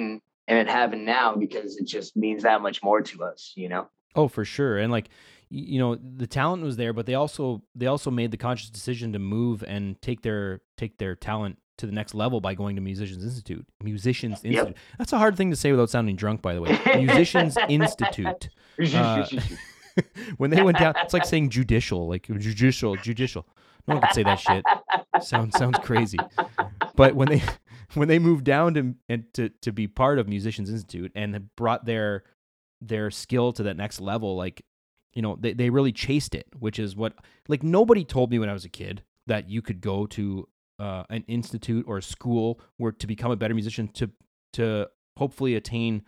and, 0.00 0.20
it 0.48 0.68
happened 0.68 1.04
now 1.04 1.36
because 1.36 1.76
it 1.76 1.86
just 1.86 2.16
means 2.16 2.42
that 2.42 2.60
much 2.60 2.82
more 2.82 3.00
to 3.00 3.22
us. 3.24 3.52
You 3.54 3.68
know. 3.68 3.88
Oh, 4.16 4.26
for 4.26 4.44
sure. 4.44 4.78
And 4.78 4.90
like 4.90 5.08
you 5.48 5.80
know, 5.80 5.96
the 5.96 6.26
talent 6.26 6.62
was 6.62 6.76
there, 6.76 6.92
but 6.92 7.06
they 7.06 7.14
also 7.14 7.62
they 7.74 7.86
also 7.86 8.10
made 8.10 8.30
the 8.30 8.36
conscious 8.36 8.70
decision 8.70 9.12
to 9.12 9.18
move 9.18 9.64
and 9.66 10.00
take 10.00 10.22
their 10.22 10.60
take 10.76 10.98
their 10.98 11.14
talent 11.14 11.58
to 11.78 11.86
the 11.86 11.92
next 11.92 12.14
level 12.14 12.40
by 12.40 12.54
going 12.54 12.76
to 12.76 12.82
Musicians 12.82 13.24
Institute. 13.24 13.66
Musicians 13.82 14.40
Yep. 14.44 14.52
Institute. 14.52 14.76
That's 14.98 15.12
a 15.12 15.18
hard 15.18 15.36
thing 15.36 15.50
to 15.50 15.56
say 15.56 15.70
without 15.72 15.90
sounding 15.90 16.14
drunk, 16.14 16.42
by 16.42 16.54
the 16.54 16.60
way. 16.60 16.78
Musicians 16.96 17.56
Institute. 17.68 18.48
Uh, 18.94 19.26
when 20.36 20.50
they 20.50 20.62
went 20.62 20.78
down, 20.78 20.94
it's 21.02 21.14
like 21.14 21.24
saying 21.24 21.50
judicial, 21.50 22.08
like 22.08 22.26
judicial, 22.26 22.96
judicial. 22.96 23.46
No 23.88 23.94
one 23.96 24.02
could 24.02 24.14
say 24.14 24.22
that 24.22 24.38
shit. 24.38 24.64
Sounds 25.20 25.56
sounds 25.58 25.78
crazy. 25.78 26.18
But 26.94 27.14
when 27.14 27.28
they 27.28 27.42
when 27.94 28.08
they 28.08 28.18
moved 28.18 28.44
down 28.44 28.74
to 28.74 28.94
and 29.08 29.24
to 29.34 29.48
to 29.62 29.72
be 29.72 29.86
part 29.86 30.18
of 30.18 30.28
Musicians 30.28 30.70
Institute 30.70 31.12
and 31.14 31.54
brought 31.56 31.84
their 31.84 32.24
their 32.80 33.10
skill 33.10 33.52
to 33.52 33.62
that 33.64 33.76
next 33.76 34.00
level, 34.00 34.36
like 34.36 34.64
you 35.14 35.22
know, 35.22 35.36
they 35.38 35.52
they 35.52 35.70
really 35.70 35.92
chased 35.92 36.34
it, 36.34 36.46
which 36.58 36.78
is 36.78 36.96
what 36.96 37.14
like 37.48 37.62
nobody 37.62 38.04
told 38.04 38.30
me 38.30 38.38
when 38.38 38.48
I 38.48 38.52
was 38.52 38.64
a 38.64 38.70
kid 38.70 39.02
that 39.26 39.48
you 39.48 39.62
could 39.62 39.80
go 39.80 40.06
to 40.06 40.48
uh, 40.78 41.04
an 41.10 41.24
institute 41.28 41.84
or 41.86 41.98
a 41.98 42.02
school 42.02 42.60
where 42.78 42.92
to 42.92 43.06
become 43.06 43.30
a 43.30 43.36
better 43.36 43.54
musician 43.54 43.88
to 43.88 44.10
to 44.54 44.88
hopefully 45.16 45.54
attain 45.54 46.02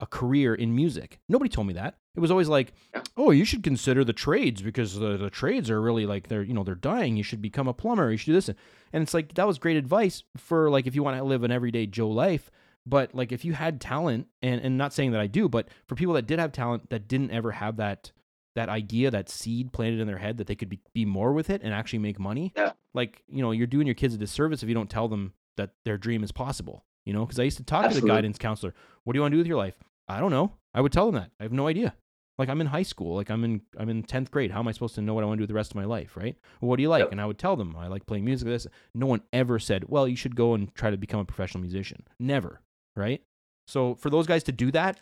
a 0.00 0.06
career 0.06 0.54
in 0.54 0.74
music. 0.74 1.18
Nobody 1.28 1.48
told 1.48 1.66
me 1.66 1.74
that. 1.74 1.98
It 2.16 2.20
was 2.20 2.30
always 2.30 2.48
like, 2.48 2.72
Yeah. 2.94 3.02
oh, 3.16 3.30
you 3.30 3.44
should 3.44 3.62
consider 3.62 4.02
the 4.02 4.12
trades 4.12 4.62
because 4.62 4.98
the, 4.98 5.16
the 5.16 5.30
trades 5.30 5.70
are 5.70 5.80
really 5.80 6.06
like 6.06 6.28
they're 6.28 6.42
you 6.42 6.54
know 6.54 6.64
they're 6.64 6.74
dying. 6.74 7.16
You 7.16 7.22
should 7.22 7.42
become 7.42 7.68
a 7.68 7.74
plumber. 7.74 8.10
You 8.10 8.16
should 8.16 8.26
do 8.26 8.32
this, 8.32 8.48
and 8.48 9.02
it's 9.02 9.14
like 9.14 9.34
that 9.34 9.46
was 9.46 9.58
great 9.58 9.76
advice 9.76 10.22
for 10.36 10.70
like 10.70 10.86
if 10.86 10.94
you 10.94 11.02
want 11.02 11.18
to 11.18 11.24
live 11.24 11.42
an 11.44 11.50
everyday 11.52 11.86
Joe 11.86 12.08
life. 12.08 12.50
But 12.86 13.14
like 13.14 13.32
if 13.32 13.44
you 13.44 13.52
had 13.52 13.80
talent, 13.80 14.28
and 14.42 14.60
and 14.60 14.78
not 14.78 14.92
saying 14.92 15.12
that 15.12 15.20
I 15.20 15.26
do, 15.26 15.48
but 15.48 15.68
for 15.86 15.94
people 15.94 16.14
that 16.14 16.26
did 16.26 16.38
have 16.38 16.52
talent 16.52 16.88
that 16.90 17.06
didn't 17.08 17.32
ever 17.32 17.52
have 17.52 17.76
that 17.76 18.12
that 18.54 18.68
idea, 18.70 19.10
that 19.10 19.28
seed 19.28 19.72
planted 19.72 20.00
in 20.00 20.06
their 20.06 20.16
head 20.16 20.38
that 20.38 20.46
they 20.46 20.54
could 20.54 20.70
be, 20.70 20.80
be 20.94 21.04
more 21.04 21.34
with 21.34 21.50
it 21.50 21.60
and 21.62 21.74
actually 21.74 21.98
make 21.98 22.18
money. 22.18 22.54
Yeah. 22.56 22.72
Like 22.94 23.22
you 23.28 23.42
know, 23.42 23.50
you're 23.50 23.66
doing 23.66 23.86
your 23.86 23.94
kids 23.94 24.14
a 24.14 24.18
disservice 24.18 24.62
if 24.62 24.68
you 24.68 24.74
don't 24.74 24.88
tell 24.88 25.08
them 25.08 25.34
that 25.58 25.72
their 25.84 25.98
dream 25.98 26.24
is 26.24 26.32
possible. 26.32 26.84
You 27.04 27.12
know, 27.12 27.26
because 27.26 27.38
I 27.38 27.42
used 27.42 27.58
to 27.58 27.62
talk 27.64 27.88
to 27.90 28.00
the 28.00 28.06
guidance 28.06 28.38
counselor. 28.38 28.72
What 29.04 29.12
do 29.12 29.18
you 29.18 29.20
want 29.20 29.32
to 29.32 29.36
do 29.36 29.40
with 29.40 29.46
your 29.46 29.58
life? 29.58 29.74
I 30.08 30.18
don't 30.18 30.30
know. 30.30 30.54
I 30.72 30.80
would 30.80 30.92
tell 30.92 31.06
them 31.06 31.14
that. 31.20 31.30
I 31.38 31.42
have 31.42 31.52
no 31.52 31.66
idea. 31.66 31.94
Like 32.38 32.48
I'm 32.48 32.60
in 32.60 32.66
high 32.66 32.82
school. 32.82 33.16
Like 33.16 33.30
I'm 33.30 33.44
in 33.44 33.62
I'm 33.78 33.88
in 33.88 34.02
tenth 34.02 34.30
grade. 34.30 34.50
How 34.50 34.60
am 34.60 34.68
I 34.68 34.72
supposed 34.72 34.94
to 34.96 35.00
know 35.02 35.14
what 35.14 35.24
I 35.24 35.26
want 35.26 35.38
to 35.38 35.42
do 35.42 35.46
the 35.46 35.54
rest 35.54 35.72
of 35.72 35.76
my 35.76 35.84
life, 35.84 36.16
right? 36.16 36.36
Well, 36.60 36.68
what 36.68 36.76
do 36.76 36.82
you 36.82 36.88
like? 36.90 37.00
Yep. 37.00 37.12
And 37.12 37.20
I 37.20 37.26
would 37.26 37.38
tell 37.38 37.56
them 37.56 37.74
I 37.76 37.86
like 37.88 38.06
playing 38.06 38.24
music. 38.24 38.46
This. 38.46 38.66
No 38.94 39.06
one 39.06 39.22
ever 39.32 39.58
said, 39.58 39.84
well, 39.88 40.06
you 40.06 40.16
should 40.16 40.36
go 40.36 40.54
and 40.54 40.74
try 40.74 40.90
to 40.90 40.96
become 40.96 41.20
a 41.20 41.24
professional 41.24 41.62
musician. 41.62 42.06
Never, 42.20 42.60
right? 42.94 43.22
So 43.66 43.94
for 43.94 44.10
those 44.10 44.26
guys 44.26 44.42
to 44.44 44.52
do 44.52 44.70
that 44.72 44.98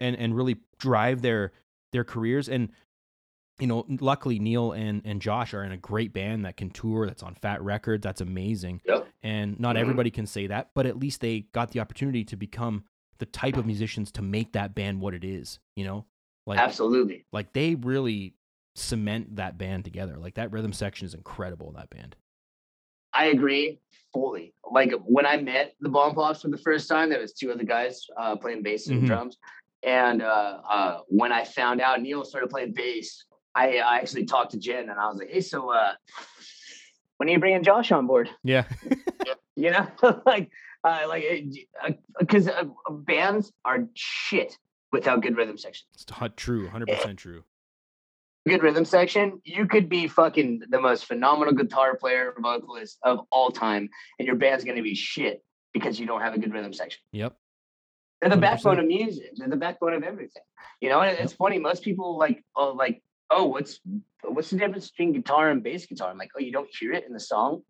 and 0.00 0.16
and 0.16 0.36
really 0.36 0.56
drive 0.78 1.22
their 1.22 1.52
their 1.92 2.04
careers 2.04 2.48
and 2.48 2.70
you 3.58 3.66
know, 3.66 3.86
luckily 4.00 4.38
Neil 4.38 4.72
and 4.72 5.00
and 5.04 5.20
Josh 5.20 5.54
are 5.54 5.64
in 5.64 5.72
a 5.72 5.76
great 5.78 6.12
band 6.12 6.44
that 6.44 6.56
can 6.56 6.70
tour. 6.70 7.06
That's 7.06 7.22
on 7.22 7.34
Fat 7.34 7.62
Wreck 7.62 7.84
Chords. 7.84 8.02
That's 8.02 8.20
amazing. 8.20 8.82
Yep. 8.86 9.08
And 9.22 9.58
not 9.58 9.76
Mhm. 9.76 9.80
everybody 9.80 10.10
can 10.10 10.26
say 10.26 10.46
that, 10.48 10.70
but 10.74 10.84
at 10.86 10.98
least 10.98 11.20
they 11.22 11.40
got 11.52 11.70
the 11.70 11.80
opportunity 11.80 12.22
to 12.26 12.36
become 12.36 12.84
the 13.18 13.24
type 13.26 13.56
of 13.56 13.64
musicians 13.64 14.12
to 14.12 14.22
make 14.22 14.52
that 14.52 14.74
band 14.74 15.00
what 15.00 15.14
it 15.14 15.24
is. 15.24 15.58
You 15.74 15.84
know, 15.86 16.04
like 16.46 16.58
Absolutely. 16.58 17.24
like 17.32 17.52
they 17.52 17.74
really 17.74 18.34
cement 18.74 19.36
that 19.36 19.58
band 19.58 19.84
together. 19.84 20.16
Like 20.18 20.34
that 20.34 20.52
rhythm 20.52 20.72
section 20.72 21.06
is 21.06 21.14
incredible 21.14 21.68
in 21.68 21.74
that 21.74 21.90
band. 21.90 22.14
I 23.12 23.26
agree 23.26 23.80
fully. 24.12 24.52
Like 24.70 24.92
when 25.04 25.26
I 25.26 25.36
met 25.38 25.74
the 25.80 25.88
Bomb 25.88 26.14
Pops 26.14 26.42
for 26.42 26.48
the 26.48 26.58
first 26.58 26.88
time, 26.88 27.08
there 27.10 27.20
was 27.20 27.32
two 27.32 27.50
other 27.50 27.64
guys 27.64 28.06
uh, 28.18 28.36
playing 28.36 28.62
bass 28.62 28.88
and 28.88 29.02
Mhm. 29.02 29.06
drums. 29.06 29.38
And 29.82 30.22
uh, 30.22 30.60
uh, 30.68 31.00
when 31.08 31.32
I 31.32 31.44
found 31.44 31.80
out 31.80 32.00
Neil 32.02 32.24
started 32.24 32.50
playing 32.50 32.72
bass, 32.74 33.24
I, 33.54 33.78
I 33.78 33.96
actually 33.96 34.26
talked 34.26 34.50
to 34.52 34.58
Jen 34.58 34.90
and 34.90 34.98
I 35.00 35.06
was 35.08 35.18
like, 35.18 35.30
"Hey, 35.30 35.40
so 35.40 35.70
uh, 35.70 35.92
when 37.16 37.28
are 37.28 37.32
you 37.32 37.38
bringing 37.38 37.62
Josh 37.62 37.90
on 37.92 38.06
board?" 38.06 38.28
Yeah. 38.44 38.64
You 39.58 39.70
know, 39.70 39.86
like, 40.26 40.50
uh, 40.84 41.04
like, 41.08 41.24
because 42.20 42.46
uh, 42.46 42.64
bands 42.90 43.54
are 43.64 43.86
shit 43.94 44.58
without 44.92 45.22
good 45.22 45.36
rhythm 45.36 45.58
section. 45.58 45.86
it's 45.94 46.10
hot, 46.10 46.36
true, 46.36 46.68
100% 46.68 46.88
eh. 46.88 47.12
true. 47.14 47.44
Good 48.48 48.62
rhythm 48.62 48.84
section, 48.84 49.40
you 49.44 49.66
could 49.66 49.88
be 49.88 50.06
fucking 50.06 50.62
the 50.68 50.80
most 50.80 51.06
phenomenal 51.06 51.52
guitar 51.52 51.96
player, 51.96 52.32
vocalist 52.38 52.98
of 53.02 53.26
all 53.32 53.50
time, 53.50 53.88
and 54.18 54.26
your 54.26 54.36
band's 54.36 54.64
gonna 54.64 54.82
be 54.82 54.94
shit 54.94 55.42
because 55.72 55.98
you 55.98 56.06
don't 56.06 56.20
have 56.20 56.34
a 56.34 56.38
good 56.38 56.52
rhythm 56.52 56.72
section. 56.72 57.00
Yep. 57.12 57.36
They're 58.20 58.30
the 58.30 58.36
100%. 58.36 58.40
backbone 58.40 58.78
of 58.78 58.86
music. 58.86 59.32
They're 59.36 59.48
the 59.48 59.56
backbone 59.56 59.92
of 59.92 60.02
everything. 60.02 60.42
You 60.80 60.88
know, 60.88 61.00
and 61.00 61.18
it's 61.18 61.32
funny. 61.32 61.58
Most 61.58 61.82
people 61.82 62.16
like, 62.16 62.44
oh, 62.54 62.72
like, 62.72 63.02
oh, 63.30 63.46
what's 63.46 63.80
what's 64.22 64.50
the 64.50 64.58
difference 64.58 64.90
between 64.90 65.12
guitar 65.12 65.50
and 65.50 65.62
bass 65.62 65.86
guitar? 65.86 66.10
I'm 66.10 66.18
like, 66.18 66.30
oh, 66.36 66.40
you 66.40 66.52
don't 66.52 66.68
hear 66.78 66.92
it 66.92 67.04
in 67.06 67.12
the 67.12 67.20
song. 67.20 67.62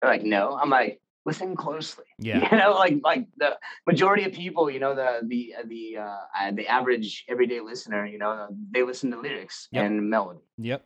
They're 0.00 0.10
like, 0.10 0.22
no. 0.22 0.58
I'm 0.60 0.70
like, 0.70 1.00
listen 1.26 1.56
closely. 1.56 2.04
Yeah. 2.18 2.48
You 2.50 2.58
know, 2.58 2.72
like 2.72 2.98
like 3.02 3.26
the 3.38 3.56
majority 3.86 4.24
of 4.24 4.32
people, 4.32 4.70
you 4.70 4.78
know, 4.80 4.94
the 4.94 5.20
the 5.26 5.54
the 5.66 5.96
uh, 5.98 6.16
uh, 6.38 6.50
the 6.52 6.66
average 6.68 7.24
everyday 7.28 7.60
listener, 7.60 8.06
you 8.06 8.18
know, 8.18 8.48
they 8.70 8.82
listen 8.82 9.10
to 9.12 9.20
lyrics 9.20 9.68
Yep. 9.72 9.84
and 9.84 10.10
melody. 10.10 10.40
Yep. 10.58 10.84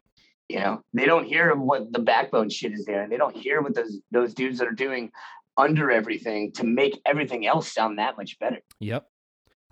You 0.49 0.61
know, 0.61 0.83
they 0.93 1.07
don't 1.07 1.25
hear 1.25 1.55
what 1.55 1.93
the 1.93 1.99
backbone 1.99 2.51
shit 2.51 2.73
is 2.73 2.85
there, 2.85 3.03
and 3.03 3.11
they 3.11 3.17
don't 3.17 3.35
hear 3.37 3.63
what 3.63 3.75
those 3.75 3.99
those 4.13 4.35
dudes 4.35 4.59
that 4.59 4.69
are 4.69 4.73
doing 4.73 5.11
under 5.57 5.91
everything 5.91 6.53
to 6.53 6.65
make 6.65 7.01
everything 7.07 7.47
else 7.47 7.73
sound 7.73 7.99
that 7.99 8.17
much 8.17 8.39
better. 8.39 8.59
Yep. 8.81 9.07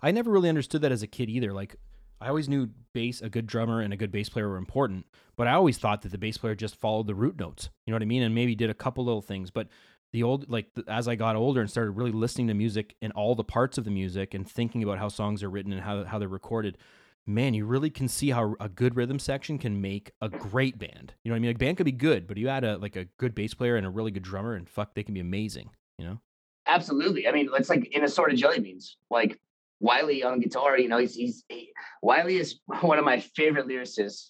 I 0.01 0.11
never 0.11 0.31
really 0.31 0.49
understood 0.49 0.81
that 0.81 0.91
as 0.91 1.03
a 1.03 1.07
kid 1.07 1.29
either. 1.29 1.53
Like 1.53 1.75
I 2.19 2.27
always 2.29 2.49
knew 2.49 2.69
bass, 2.93 3.21
a 3.21 3.29
good 3.29 3.47
drummer 3.47 3.81
and 3.81 3.93
a 3.93 3.97
good 3.97 4.11
bass 4.11 4.29
player 4.29 4.49
were 4.49 4.57
important, 4.57 5.05
but 5.35 5.47
I 5.47 5.53
always 5.53 5.77
thought 5.77 6.01
that 6.01 6.11
the 6.11 6.17
bass 6.17 6.37
player 6.37 6.55
just 6.55 6.75
followed 6.75 7.07
the 7.07 7.15
root 7.15 7.37
notes. 7.37 7.69
You 7.85 7.91
know 7.91 7.95
what 7.95 8.01
I 8.01 8.05
mean? 8.05 8.23
And 8.23 8.33
maybe 8.33 8.55
did 8.55 8.69
a 8.69 8.73
couple 8.73 9.05
little 9.05 9.21
things, 9.21 9.51
but 9.51 9.67
the 10.13 10.23
old 10.23 10.49
like 10.49 10.67
as 10.87 11.07
I 11.07 11.15
got 11.15 11.35
older 11.35 11.59
and 11.59 11.69
started 11.69 11.91
really 11.91 12.11
listening 12.11 12.47
to 12.47 12.53
music 12.53 12.95
and 13.01 13.11
all 13.13 13.35
the 13.35 13.43
parts 13.43 13.77
of 13.77 13.83
the 13.83 13.91
music 13.91 14.33
and 14.33 14.49
thinking 14.49 14.83
about 14.83 14.99
how 14.99 15.09
songs 15.09 15.43
are 15.43 15.49
written 15.49 15.73
and 15.73 15.81
how 15.81 16.05
how 16.05 16.19
they're 16.19 16.29
recorded, 16.29 16.77
man, 17.25 17.53
you 17.55 17.65
really 17.65 17.89
can 17.89 18.07
see 18.07 18.29
how 18.29 18.55
a 18.59 18.69
good 18.69 18.95
rhythm 18.95 19.17
section 19.19 19.57
can 19.57 19.81
make 19.81 20.11
a 20.21 20.29
great 20.29 20.77
band. 20.77 21.13
You 21.23 21.29
know 21.29 21.33
what 21.33 21.37
I 21.37 21.39
mean? 21.39 21.51
A 21.51 21.55
band 21.55 21.77
could 21.77 21.85
be 21.85 21.91
good, 21.91 22.27
but 22.27 22.37
you 22.37 22.47
add 22.47 22.63
a 22.63 22.77
like 22.77 22.95
a 22.95 23.05
good 23.17 23.33
bass 23.33 23.55
player 23.55 23.75
and 23.75 23.85
a 23.85 23.89
really 23.89 24.11
good 24.11 24.23
drummer 24.23 24.53
and 24.53 24.69
fuck, 24.69 24.93
they 24.93 25.03
can 25.03 25.15
be 25.15 25.19
amazing, 25.19 25.71
you 25.97 26.05
know? 26.05 26.19
Absolutely. 26.67 27.27
I 27.27 27.31
mean, 27.31 27.49
it's 27.53 27.69
like 27.69 27.85
in 27.93 28.03
Assorted 28.03 28.37
Jelly 28.37 28.59
Beans. 28.59 28.97
Like 29.09 29.39
Wiley 29.79 30.23
on 30.23 30.39
guitar, 30.39 30.77
you 30.77 30.87
know, 30.87 30.99
he's 30.99 31.15
he's 31.15 31.43
he, 31.49 31.73
Wiley 32.03 32.37
is 32.37 32.59
one 32.81 32.99
of 32.99 33.05
my 33.05 33.19
favorite 33.19 33.67
lyricists. 33.67 34.29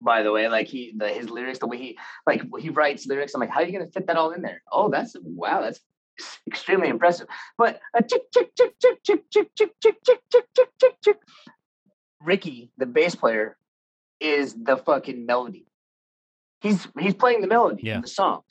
By 0.00 0.22
the 0.22 0.30
way, 0.32 0.48
like 0.48 0.68
he 0.68 0.92
the 0.96 1.08
his 1.08 1.28
lyrics, 1.28 1.58
the 1.58 1.66
way 1.66 1.76
he 1.78 1.98
like 2.26 2.42
he 2.60 2.70
writes 2.70 3.06
lyrics, 3.06 3.34
I'm 3.34 3.40
like, 3.40 3.50
how 3.50 3.60
are 3.60 3.64
you 3.64 3.72
gonna 3.72 3.90
fit 3.90 4.06
that 4.06 4.16
all 4.16 4.30
in 4.30 4.42
there? 4.42 4.62
Oh, 4.70 4.88
that's 4.88 5.16
wow, 5.22 5.60
that's 5.62 5.80
extremely 6.46 6.88
impressive. 6.88 7.26
But 7.56 7.80
a 7.94 8.02
chick 8.02 8.22
chick 8.32 8.54
chick 8.56 8.74
chick 8.80 8.98
chick 9.04 9.24
chick 9.32 9.48
chick 9.56 9.70
chick 9.82 9.96
chick 10.04 10.20
chick 10.32 10.44
chick 10.56 10.68
chick 10.80 10.94
chick. 11.04 11.16
Ricky, 12.22 12.70
the 12.78 12.86
bass 12.86 13.14
player, 13.14 13.56
is 14.20 14.54
the 14.54 14.76
fucking 14.76 15.26
melody. 15.26 15.66
He's 16.60 16.86
he's 16.98 17.14
playing 17.14 17.40
the 17.40 17.46
melody 17.48 17.82
Yeah. 17.84 17.96
of 17.96 18.02
the 18.02 18.08
songs. 18.08 18.44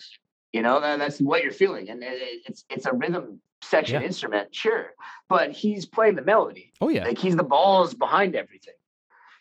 You 0.53 0.61
know, 0.61 0.79
that, 0.79 0.99
that's 0.99 1.19
what 1.19 1.43
you're 1.43 1.51
feeling, 1.51 1.89
and 1.89 2.01
it- 2.03 2.41
it's 2.45 2.65
it's 2.69 2.85
a 2.85 2.93
rhythm 2.93 3.41
section 3.61 4.01
Yeah. 4.01 4.07
instrument, 4.07 4.53
sure, 4.53 4.91
but 5.29 5.51
he's 5.51 5.85
playing 5.85 6.15
the 6.15 6.21
melody. 6.21 6.71
Oh 6.81 6.89
yeah. 6.89 7.05
Like 7.05 7.17
he's 7.17 7.35
the 7.35 7.43
balls 7.43 7.93
behind 7.93 8.35
everything. 8.35 8.73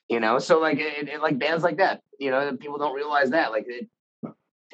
You 0.09 0.21
know, 0.21 0.39
so 0.39 0.61
like 0.61 0.79
it, 0.79 1.09
it- 1.09 1.21
like 1.23 1.39
bands 1.39 1.65
like 1.65 1.79
that, 1.79 2.03
you 2.19 2.31
know, 2.31 2.57
people 2.57 2.79
don't 2.79 2.95
realize 2.95 3.31
that. 3.31 3.51
Like, 3.51 3.67
it, 3.69 3.89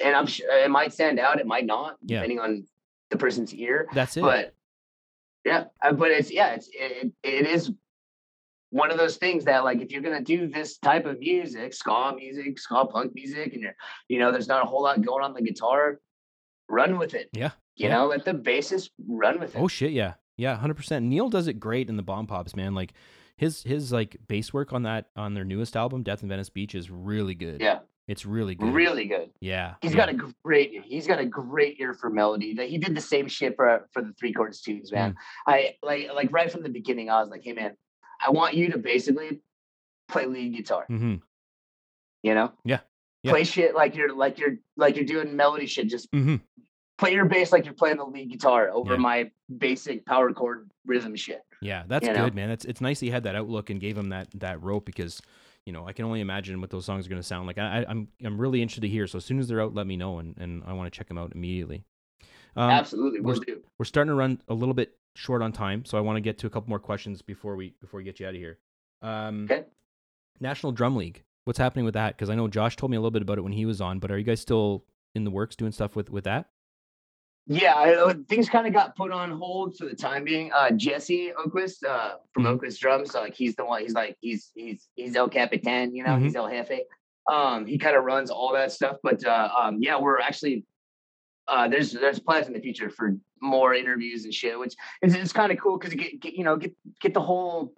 and 0.03 0.15
I'm 0.15 0.25
sure 0.27 0.47
it 0.57 0.69
might 0.69 0.93
stand 0.93 1.19
out, 1.19 1.39
it 1.39 1.47
might 1.47 1.65
not, 1.65 1.97
Yeah. 2.03 2.17
depending 2.17 2.39
on 2.39 2.65
the 3.09 3.17
person's 3.17 3.53
ear. 3.53 3.87
That's 3.93 4.15
it. 4.17 4.21
But 4.21 4.53
yeah, 5.45 5.65
uh, 5.81 5.93
but 5.93 6.11
it's 6.11 6.31
yeah, 6.31 6.53
it's 6.53 6.69
it, 6.73 7.11
it 7.23 7.47
is 7.47 7.71
one 8.69 8.89
of 8.91 8.97
those 8.97 9.17
things 9.17 9.43
that 9.45 9.63
like 9.63 9.81
if 9.81 9.91
you're 9.91 10.01
gonna 10.01 10.21
do 10.21 10.47
this 10.47 10.77
type 10.77 11.05
of 11.05 11.19
music, 11.19 11.73
ska 11.73 12.13
music, 12.15 12.57
ska 12.59 12.85
punk 12.85 13.13
music, 13.13 13.53
and 13.53 13.61
you're 13.61 13.75
you 14.07 14.19
know 14.19 14.31
there's 14.31 14.47
not 14.47 14.63
a 14.63 14.65
whole 14.65 14.83
lot 14.83 15.01
going 15.01 15.23
on 15.23 15.33
the 15.33 15.41
guitar, 15.41 15.99
run 16.69 16.97
with 16.97 17.13
it. 17.13 17.29
Yeah, 17.33 17.51
You 17.75 17.87
yeah. 17.89 17.95
know, 17.95 18.05
let 18.07 18.23
the 18.25 18.33
bassist 18.33 18.89
run 19.07 19.39
with 19.39 19.55
it. 19.55 19.59
Oh 19.59 19.67
shit, 19.67 19.91
yeah, 19.91 20.13
yeah, 20.37 20.55
hundred 20.55 20.75
percent. 20.75 21.05
Neil 21.05 21.29
does 21.29 21.47
it 21.47 21.59
great 21.59 21.89
in 21.89 21.97
the 21.97 22.03
Bomb 22.03 22.25
Pops, 22.27 22.55
man. 22.55 22.73
Like 22.73 22.93
his 23.43 23.63
his 23.63 23.91
like 23.91 24.17
bass 24.27 24.53
work 24.53 24.73
on 24.73 24.83
that 24.83 25.07
on 25.15 25.33
their 25.33 25.43
newest 25.45 25.75
album, 25.75 26.03
Death 26.03 26.23
in 26.23 26.29
Venice 26.29 26.49
Beach, 26.49 26.73
is 26.75 26.89
really 26.89 27.35
good. 27.35 27.61
yeah, 27.61 27.79
it's 28.07 28.25
really 28.25 28.55
good. 28.55 28.73
really 28.73 29.05
good. 29.05 29.29
Yeah, 29.41 29.75
He's 29.81 29.93
got 29.95 30.09
a 30.09 30.17
great 30.43 30.81
he's 30.85 31.07
got 31.07 31.19
a 31.19 31.25
great 31.25 31.79
ear 31.79 31.93
for 31.93 32.09
melody. 32.09 32.53
That 32.55 32.69
he 32.69 32.77
did 32.77 32.95
the 32.95 33.01
same 33.01 33.27
shit 33.27 33.55
for 33.55 33.87
for 33.91 34.01
the 34.01 34.13
three 34.19 34.33
chords 34.33 34.61
tunes, 34.61 34.89
Mm. 34.91 34.93
man. 34.95 35.15
I 35.47 35.75
like 35.83 36.09
like 36.13 36.29
right 36.31 36.51
from 36.51 36.63
the 36.63 36.69
beginning, 36.69 37.09
I 37.09 37.19
was 37.21 37.29
like, 37.29 37.43
hey 37.43 37.53
man, 37.53 37.75
I 38.25 38.31
want 38.31 38.53
you 38.55 38.71
to 38.71 38.77
basically 38.77 39.41
play 40.07 40.25
lead 40.25 40.55
guitar. 40.55 40.85
hmm 40.87 41.15
You 42.23 42.33
know? 42.35 42.51
Yeah, 42.63 42.79
yeah. 43.23 43.31
Play 43.31 43.43
shit 43.43 43.75
like 43.75 43.95
you're 43.95 44.13
like 44.13 44.37
you're 44.39 44.57
like 44.77 44.95
you're 44.95 45.05
doing 45.05 45.35
melody 45.35 45.65
shit. 45.65 45.87
Just 45.87 46.07
hmm 46.13 46.37
play 46.97 47.13
your 47.13 47.25
bass 47.25 47.51
like 47.51 47.65
you're 47.65 47.73
playing 47.73 47.97
the 47.97 48.05
lead 48.05 48.29
guitar 48.29 48.69
over 48.69 48.93
Yeah. 48.93 48.99
my 48.99 49.31
basic 49.57 50.05
power 50.05 50.31
chord 50.33 50.69
rhythm 50.85 51.15
shit. 51.15 51.41
Yeah, 51.61 51.83
that's 51.87 52.05
You 52.07 52.13
know? 52.13 52.25
good, 52.25 52.35
man. 52.35 52.49
It's 52.49 52.65
it's 52.65 52.81
nice 52.81 52.99
he 52.99 53.09
had 53.09 53.23
that 53.23 53.35
outlook 53.35 53.69
and 53.69 53.79
gave 53.79 53.97
him 53.97 54.09
that 54.09 54.27
that 54.35 54.61
rope 54.61 54.85
because 54.85 55.21
you 55.65 55.71
know 55.73 55.87
I 55.87 55.93
can 55.93 56.05
only 56.05 56.21
imagine 56.21 56.59
what 56.61 56.69
those 56.69 56.85
songs 56.85 57.05
are 57.05 57.09
going 57.09 57.21
to 57.21 57.27
sound 57.27 57.47
like. 57.47 57.57
I, 57.57 57.79
I, 57.81 57.85
I'm 57.89 58.07
I'm 58.23 58.39
really 58.39 58.61
interested 58.61 58.81
to 58.81 58.89
hear. 58.89 59.07
So 59.07 59.17
as 59.17 59.25
soon 59.25 59.39
as 59.39 59.47
they're 59.47 59.61
out, 59.61 59.73
let 59.73 59.87
me 59.87 59.95
know, 59.97 60.19
and 60.19 60.35
and 60.37 60.63
I 60.65 60.73
want 60.73 60.91
to 60.91 60.97
check 60.97 61.07
them 61.07 61.17
out 61.17 61.31
immediately. 61.33 61.83
Um, 62.55 62.69
Absolutely, 62.69 63.19
we're- 63.21 63.39
do. 63.45 63.61
we're 63.79 63.85
starting 63.85 64.09
to 64.09 64.15
run 64.15 64.39
a 64.47 64.53
little 64.53 64.75
bit 64.75 64.95
short 65.15 65.41
on 65.41 65.51
time, 65.51 65.85
so 65.85 65.97
I 65.97 66.01
want 66.01 66.17
to 66.17 66.21
get 66.21 66.37
to 66.39 66.47
a 66.47 66.49
couple 66.49 66.69
more 66.69 66.79
questions 66.79 67.21
before 67.21 67.55
we 67.55 67.73
before 67.81 67.97
we 67.99 68.03
get 68.03 68.19
you 68.19 68.27
out 68.27 68.35
of 68.35 68.39
here. 68.39 68.59
Um, 69.01 69.45
Okay. 69.45 69.63
National 70.39 70.71
Drum 70.71 70.95
League. 70.95 71.23
What's 71.45 71.59
happening 71.59 71.85
with 71.85 71.93
that? 71.95 72.15
Because 72.15 72.29
I 72.29 72.35
know 72.35 72.47
Josh 72.47 72.75
told 72.75 72.89
me 72.91 72.97
a 72.97 72.99
little 72.99 73.11
bit 73.11 73.21
about 73.21 73.37
it 73.37 73.41
when 73.41 73.53
he 73.53 73.65
was 73.65 73.81
on, 73.81 73.99
but 73.99 74.11
are 74.11 74.17
you 74.17 74.23
guys 74.23 74.39
still 74.41 74.85
in 75.15 75.23
the 75.23 75.31
works 75.31 75.55
doing 75.55 75.71
stuff 75.71 75.95
with 75.95 76.09
with 76.09 76.23
that? 76.25 76.49
Yeah, 77.45 77.73
I, 77.73 77.93
uh, 77.95 78.13
things 78.29 78.49
kind 78.49 78.67
of 78.67 78.73
got 78.73 78.95
put 78.95 79.11
on 79.11 79.31
hold 79.31 79.75
for 79.77 79.85
the 79.85 79.95
time 79.95 80.23
being. 80.23 80.51
Uh, 80.53 80.71
Jesse 80.71 81.31
Oquist 81.37 81.83
uh, 81.83 82.15
from 82.33 82.43
Mhm. 82.43 82.57
Oquist 82.57 82.79
Drums, 82.79 83.13
like 83.13 83.33
he's 83.35 83.55
the 83.55 83.65
one. 83.65 83.81
He's 83.81 83.93
like 83.93 84.15
he's 84.21 84.51
he's 84.55 84.87
he's 84.95 85.15
El 85.15 85.27
Capitan, 85.29 85.93
you 85.93 86.03
know, 86.03 86.11
Mhm. 86.11 86.23
he's 86.23 86.35
El 86.35 86.49
Jefe. 86.49 86.83
Um, 87.29 87.65
he 87.65 87.77
kind 87.77 87.97
of 87.97 88.05
runs 88.05 88.29
all 88.31 88.53
that 88.53 88.71
stuff. 88.71 88.97
But 89.03 89.25
uh, 89.25 89.49
um, 89.59 89.79
yeah, 89.81 89.99
we're 89.99 90.19
actually 90.19 90.65
uh, 91.49 91.67
there's 91.67 91.91
there's 91.91 92.19
plans 92.19 92.47
in 92.47 92.53
the 92.53 92.61
future 92.61 92.89
for 92.89 93.17
more 93.41 93.73
interviews 93.73 94.23
and 94.23 94.33
shit, 94.33 94.57
which 94.57 94.75
is 95.01 95.13
it's 95.13 95.33
kind 95.33 95.51
of 95.51 95.57
cool 95.59 95.77
because 95.77 95.93
get, 95.93 96.21
get 96.21 96.33
you 96.35 96.45
know 96.45 96.55
get 96.55 96.73
get 97.01 97.13
the 97.13 97.21
whole 97.21 97.73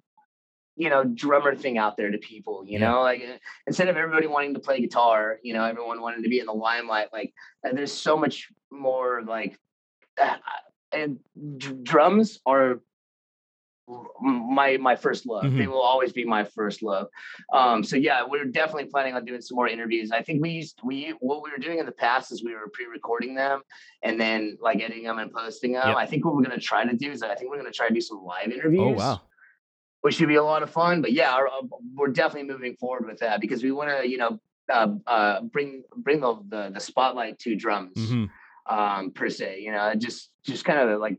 you 0.76 0.90
know 0.90 1.04
drummer 1.04 1.54
thing 1.54 1.78
out 1.78 1.96
there 1.96 2.10
to 2.10 2.18
people. 2.18 2.64
You 2.66 2.78
know, 2.78 3.00
like 3.02 3.20
uh, 3.22 3.38
instead 3.66 3.88
of 3.88 3.96
everybody 3.96 4.26
wanting 4.26 4.54
to 4.54 4.60
play 4.60 4.80
guitar, 4.80 5.38
you 5.42 5.54
know, 5.54 5.64
everyone 5.64 6.00
wanted 6.00 6.22
to 6.22 6.28
be 6.28 6.38
in 6.38 6.46
the 6.46 6.52
limelight. 6.52 7.08
Like 7.12 7.32
uh, 7.66 7.72
there's 7.72 7.92
so 7.92 8.16
much 8.16 8.48
more 8.70 9.22
like 9.26 9.58
uh, 10.20 10.36
and 10.92 11.18
d- 11.58 11.72
drums 11.82 12.40
are 12.46 12.80
my 14.20 14.76
my 14.78 14.96
first 14.96 15.26
love. 15.26 15.44
Mhm. 15.44 15.58
They 15.58 15.66
will 15.68 15.80
always 15.80 16.12
be 16.12 16.24
my 16.24 16.42
first 16.42 16.82
love. 16.82 17.06
Um, 17.52 17.84
so 17.84 17.94
yeah, 17.96 18.24
we're 18.28 18.44
definitely 18.44 18.86
planning 18.86 19.14
on 19.14 19.24
doing 19.24 19.40
some 19.40 19.54
more 19.54 19.68
interviews. 19.68 20.10
I 20.10 20.22
think 20.22 20.42
we 20.42 20.50
used 20.50 20.80
we 20.82 21.14
what 21.20 21.42
we 21.42 21.50
were 21.52 21.58
doing 21.58 21.78
in 21.78 21.86
the 21.86 21.92
past 21.92 22.32
is 22.32 22.42
we 22.42 22.52
were 22.52 22.68
pre-recording 22.72 23.36
them 23.36 23.62
and 24.02 24.20
then 24.20 24.58
like 24.60 24.82
editing 24.82 25.04
them 25.04 25.20
and 25.20 25.32
posting 25.32 25.72
them. 25.72 25.86
Yep. 25.88 25.96
I 25.96 26.06
think 26.06 26.24
what 26.24 26.34
we're 26.34 26.42
gonna 26.42 26.58
try 26.58 26.84
to 26.84 26.96
do 26.96 27.12
is 27.12 27.22
I 27.22 27.34
think 27.36 27.48
we're 27.50 27.58
gonna 27.58 27.70
try 27.70 27.86
to 27.86 27.94
do 27.94 28.00
some 28.00 28.24
live 28.24 28.50
interviews. 28.50 28.82
Oh 28.82 28.90
wow. 28.90 29.20
Which 30.06 30.14
should 30.14 30.28
be 30.28 30.36
a 30.36 30.44
lot 30.44 30.62
of 30.62 30.70
fun. 30.70 31.02
But 31.02 31.10
yeah, 31.10 31.32
our, 31.32 31.48
uh, 31.48 31.62
we're 31.92 32.06
definitely 32.06 32.48
moving 32.48 32.76
forward 32.76 33.06
with 33.06 33.18
that 33.18 33.40
because 33.40 33.64
we 33.64 33.72
want 33.72 33.90
to, 33.90 34.08
you 34.08 34.18
know, 34.18 34.38
uh, 34.72 34.86
uh, 35.04 35.40
bring 35.40 35.82
bring 35.96 36.20
the, 36.20 36.38
the 36.48 36.70
the 36.74 36.78
spotlight 36.78 37.40
to 37.40 37.56
drums 37.56 38.10
hmm 38.10 38.26
um, 38.68 39.10
per 39.10 39.28
se. 39.28 39.62
You 39.62 39.72
know, 39.72 39.92
just 39.96 40.30
just 40.44 40.64
kind 40.64 40.78
of 40.78 41.00
like 41.00 41.18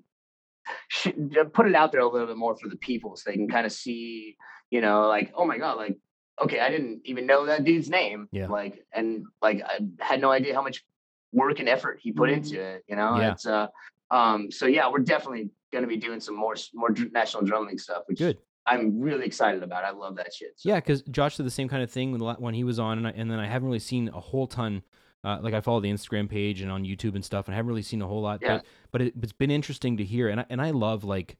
sh- 0.87 1.09
put 1.51 1.67
it 1.67 1.75
out 1.75 1.91
there 1.91 1.99
a 1.99 2.07
little 2.07 2.27
bit 2.27 2.37
more 2.37 2.55
for 2.55 2.69
the 2.69 2.77
people 2.77 3.17
so 3.17 3.29
they 3.29 3.35
can 3.35 3.49
kind 3.49 3.65
of 3.65 3.73
see, 3.73 4.37
you 4.71 4.79
know, 4.79 5.09
like 5.09 5.33
oh 5.35 5.45
my 5.45 5.57
god, 5.57 5.75
like 5.75 5.97
okay, 6.41 6.61
I 6.61 6.69
didn't 6.69 7.01
even 7.03 7.25
know 7.25 7.45
that 7.45 7.65
dude's 7.65 7.89
name. 7.89 8.29
Yeah. 8.31 8.47
Like 8.47 8.85
and 8.93 9.25
like 9.41 9.61
I 9.65 9.79
had 9.99 10.21
no 10.21 10.31
idea 10.31 10.53
how 10.55 10.61
much 10.61 10.85
work 11.33 11.59
and 11.59 11.67
effort 11.67 11.99
he 12.01 12.13
put 12.13 12.29
into 12.29 12.57
it. 12.61 12.85
You 12.87 12.95
know, 12.95 13.19
Yeah. 13.19 13.31
it's 13.33 13.45
uh, 13.45 13.67
um, 14.11 14.49
so 14.49 14.65
yeah, 14.65 14.89
we're 14.89 14.99
definitely 14.99 15.49
going 15.73 15.83
to 15.83 15.89
be 15.89 15.97
doing 15.97 16.21
some 16.21 16.37
more 16.37 16.55
more 16.73 16.91
national 17.11 17.43
drum 17.43 17.67
league 17.67 17.81
stuff, 17.81 18.03
which 18.07 18.19
Good. 18.19 18.37
I'm 18.67 18.99
really 18.99 19.25
excited 19.25 19.63
about. 19.63 19.83
I 19.83 19.91
love 19.91 20.15
that 20.17 20.33
shit. 20.33 20.53
So, 20.57 20.69
Yeah, 20.69 20.75
because 20.75 21.01
Josh 21.03 21.37
did 21.37 21.45
the 21.45 21.51
same 21.51 21.69
kind 21.69 21.81
of 21.81 21.89
thing 21.89 22.11
when, 22.11 22.19
the 22.19 22.25
la- 22.25 22.35
when 22.35 22.53
he 22.53 22.63
was 22.63 22.79
on, 22.79 22.97
and, 22.97 23.07
I, 23.07 23.11
and 23.11 23.31
then 23.31 23.39
I 23.39 23.47
haven't 23.47 23.67
really 23.67 23.79
seen 23.79 24.09
a 24.09 24.19
whole 24.19 24.47
ton. 24.47 24.83
Uh, 25.23 25.39
like 25.41 25.53
I 25.53 25.61
follow 25.61 25.79
the 25.79 25.89
Instagram 25.91 26.29
page 26.29 26.61
and 26.61 26.71
on 26.71 26.83
YouTube 26.85 27.15
and 27.15 27.25
stuff, 27.25 27.47
and 27.47 27.55
I 27.55 27.57
haven't 27.57 27.69
really 27.69 27.81
seen 27.81 28.01
a 28.01 28.07
whole 28.07 28.21
lot. 28.21 28.39
Yeah. 28.41 28.57
But 28.57 28.65
but 28.91 29.01
it, 29.01 29.13
it's 29.21 29.33
been 29.33 29.51
interesting 29.51 29.97
to 29.97 30.03
hear, 30.03 30.29
and 30.29 30.41
I, 30.41 30.45
and 30.49 30.61
I 30.61 30.71
love 30.71 31.03
like, 31.03 31.37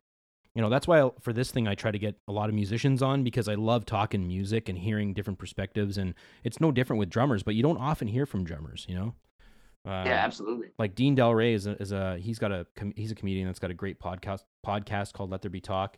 you 0.55 0.61
know, 0.61 0.69
that's 0.69 0.87
why 0.87 1.01
I, 1.01 1.09
for 1.21 1.31
this 1.31 1.51
thing 1.51 1.67
I 1.67 1.75
try 1.75 1.91
to 1.91 1.99
get 1.99 2.15
a 2.27 2.31
lot 2.31 2.49
of 2.49 2.55
musicians 2.55 3.01
on 3.03 3.23
because 3.23 3.47
I 3.47 3.53
love 3.55 3.85
talking 3.85 4.27
music 4.27 4.67
and 4.67 4.77
hearing 4.79 5.13
different 5.13 5.37
perspectives, 5.37 5.97
and 5.97 6.15
it's 6.43 6.59
no 6.59 6.71
different 6.71 6.99
with 6.99 7.09
drummers, 7.09 7.43
but 7.43 7.55
you 7.55 7.63
don't 7.63 7.77
often 7.77 8.07
hear 8.07 8.25
from 8.25 8.43
drummers, 8.43 8.85
you 8.89 8.95
know. 8.95 9.13
Uh, 9.85 10.03
yeah, 10.05 10.25
absolutely. 10.25 10.67
like 10.77 10.95
Dean 10.95 11.15
Delray 11.15 11.53
is 11.53 11.65
a, 11.65 11.81
is 11.81 11.93
a 11.93 12.17
he's 12.17 12.39
got 12.39 12.51
a 12.51 12.65
com- 12.75 12.93
he's 12.97 13.11
a 13.11 13.15
comedian 13.15 13.47
that's 13.47 13.59
got 13.59 13.71
a 13.71 13.75
great 13.75 13.99
podcast 14.01 14.41
podcast 14.65 15.13
called 15.13 15.29
Let 15.29 15.41
There 15.43 15.51
Be 15.51 15.61
Talk, 15.61 15.97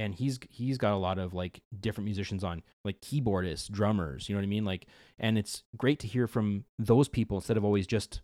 and 0.00 0.14
he's 0.14 0.38
he's 0.48 0.78
got 0.78 0.94
a 0.94 0.96
lot 0.96 1.18
of 1.18 1.34
like 1.34 1.60
different 1.78 2.06
musicians 2.06 2.42
on 2.42 2.62
like 2.86 3.00
keyboardists, 3.02 3.70
drummers, 3.70 4.28
you 4.28 4.34
know 4.34 4.40
what 4.40 4.44
I 4.46 4.48
mean? 4.48 4.64
Like, 4.64 4.86
and 5.18 5.36
it's 5.36 5.62
great 5.76 5.98
to 6.00 6.06
hear 6.06 6.26
from 6.26 6.64
those 6.78 7.06
people 7.06 7.36
instead 7.36 7.58
of 7.58 7.64
always 7.66 7.86
just 7.86 8.22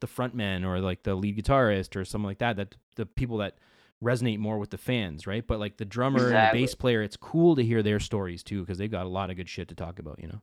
the 0.00 0.06
frontman 0.06 0.64
or 0.66 0.80
like 0.80 1.02
the 1.02 1.14
lead 1.14 1.36
guitarist 1.36 1.96
or 1.96 2.04
something 2.06 2.26
like 2.26 2.38
that. 2.38 2.56
That 2.56 2.76
the 2.96 3.04
people 3.04 3.36
that 3.38 3.58
resonate 4.02 4.38
more 4.38 4.58
with 4.58 4.70
the 4.70 4.78
fans, 4.78 5.26
right? 5.26 5.46
But 5.46 5.60
like 5.60 5.76
the 5.76 5.84
drummer 5.84 6.30
and 6.30 6.48
the 6.48 6.58
bass 6.60 6.74
player, 6.74 7.02
it's 7.02 7.16
cool 7.16 7.56
to 7.56 7.62
hear 7.62 7.82
their 7.82 8.00
stories 8.00 8.42
too 8.42 8.60
because 8.60 8.78
they've 8.78 8.90
got 8.90 9.04
a 9.04 9.10
lot 9.10 9.28
of 9.28 9.36
good 9.36 9.50
shit 9.50 9.68
to 9.68 9.74
talk 9.74 9.98
about, 9.98 10.18
you 10.20 10.28
know. 10.28 10.40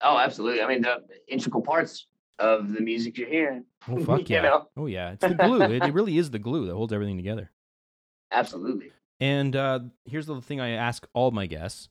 Oh, 0.00 0.16
absolutely. 0.16 0.62
I 0.62 0.66
mean, 0.66 0.80
the 0.80 1.02
integral 1.28 1.62
parts 1.62 2.06
of 2.38 2.72
the 2.72 2.80
music 2.80 3.18
you're 3.18 3.28
hearing. 3.28 3.66
Oh 3.86 3.98
fuck 4.04 4.30
You 4.30 4.36
yeah! 4.36 4.42
know? 4.42 4.68
Oh 4.78 4.86
yeah, 4.86 5.10
it's 5.10 5.26
the 5.26 5.34
glue. 5.34 5.60
it, 5.60 5.84
it 5.84 5.92
really 5.92 6.16
is 6.16 6.30
the 6.30 6.38
glue 6.38 6.66
that 6.68 6.74
holds 6.74 6.94
everything 6.94 7.18
together. 7.18 7.50
Absolutely. 8.32 8.92
And 9.20 9.54
uh, 9.54 9.80
here's 10.06 10.26
the 10.26 10.40
thing 10.40 10.60
I 10.60 10.70
ask 10.70 11.06
all 11.12 11.30
my 11.30 11.46
guests. 11.46 11.88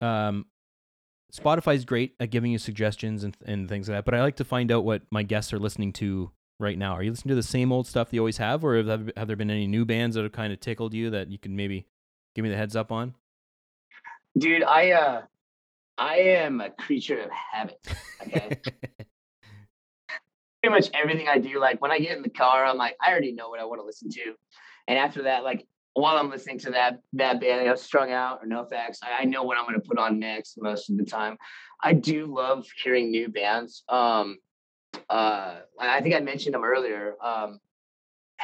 Um, 0.00 0.46
Spotify's 1.32 1.84
great 1.84 2.14
at 2.18 2.30
giving 2.30 2.50
you 2.50 2.58
suggestions 2.58 3.22
and, 3.22 3.36
and 3.44 3.68
things 3.68 3.88
like 3.88 3.98
that, 3.98 4.04
but 4.04 4.14
I 4.14 4.22
like 4.22 4.36
to 4.36 4.44
find 4.44 4.72
out 4.72 4.84
what 4.84 5.02
my 5.10 5.22
guests 5.22 5.52
are 5.52 5.58
listening 5.58 5.92
to 5.94 6.30
right 6.58 6.76
now. 6.76 6.94
Are 6.94 7.02
you 7.02 7.10
listening 7.10 7.30
to 7.30 7.36
the 7.36 7.42
same 7.42 7.70
old 7.70 7.86
stuff 7.86 8.10
they 8.10 8.18
always 8.18 8.38
have, 8.38 8.64
or 8.64 8.76
have, 8.76 8.86
there- 8.86 9.12
have 9.16 9.26
there 9.28 9.36
been 9.36 9.50
any 9.50 9.66
new 9.66 9.84
bands 9.84 10.16
that 10.16 10.22
have 10.22 10.32
kind 10.32 10.52
of 10.52 10.60
tickled 10.60 10.94
you 10.94 11.10
that 11.10 11.30
you 11.30 11.38
can 11.38 11.54
maybe 11.54 11.86
give 12.34 12.42
me 12.42 12.48
the 12.48 12.56
heads 12.56 12.74
up 12.74 12.90
on? 12.90 13.14
Dude, 14.38 14.62
I 14.62 14.92
uh 14.92 15.22
I 15.98 16.16
am 16.16 16.60
a 16.60 16.70
creature 16.70 17.20
of 17.20 17.30
habit. 17.30 17.78
Okay. 18.22 18.56
Pretty 20.62 20.74
much 20.74 20.90
everything 20.94 21.26
I 21.28 21.38
do, 21.38 21.58
like 21.58 21.80
when 21.80 21.90
I 21.90 21.98
get 21.98 22.16
in 22.16 22.22
the 22.22 22.28
car, 22.30 22.64
I'm 22.64 22.76
like, 22.76 22.96
I 23.00 23.10
already 23.10 23.32
know 23.32 23.48
what 23.48 23.60
I 23.60 23.64
want 23.64 23.80
to 23.80 23.84
listen 23.86 24.10
to. 24.10 24.34
And 24.88 24.98
after 24.98 25.22
that, 25.24 25.42
like 25.42 25.66
while 25.94 26.16
I'm 26.16 26.30
listening 26.30 26.58
to 26.60 26.70
that 26.70 27.00
that 27.14 27.40
band, 27.40 27.62
you 27.62 27.68
know, 27.68 27.74
strung 27.74 28.12
out 28.12 28.40
or 28.42 28.46
NOFX, 28.46 28.98
I, 29.02 29.22
I 29.22 29.24
know 29.24 29.42
what 29.42 29.58
I'm 29.58 29.64
gonna 29.64 29.80
put 29.80 29.98
on 29.98 30.18
next 30.18 30.56
most 30.60 30.90
of 30.90 30.96
the 30.96 31.04
time. 31.04 31.36
I 31.82 31.92
do 31.94 32.26
love 32.26 32.66
hearing 32.82 33.10
new 33.10 33.28
bands. 33.28 33.82
Um 33.88 34.38
uh 35.08 35.60
I 35.78 36.00
think 36.00 36.14
I 36.14 36.20
mentioned 36.20 36.54
them 36.54 36.64
earlier. 36.64 37.14
Um 37.22 37.58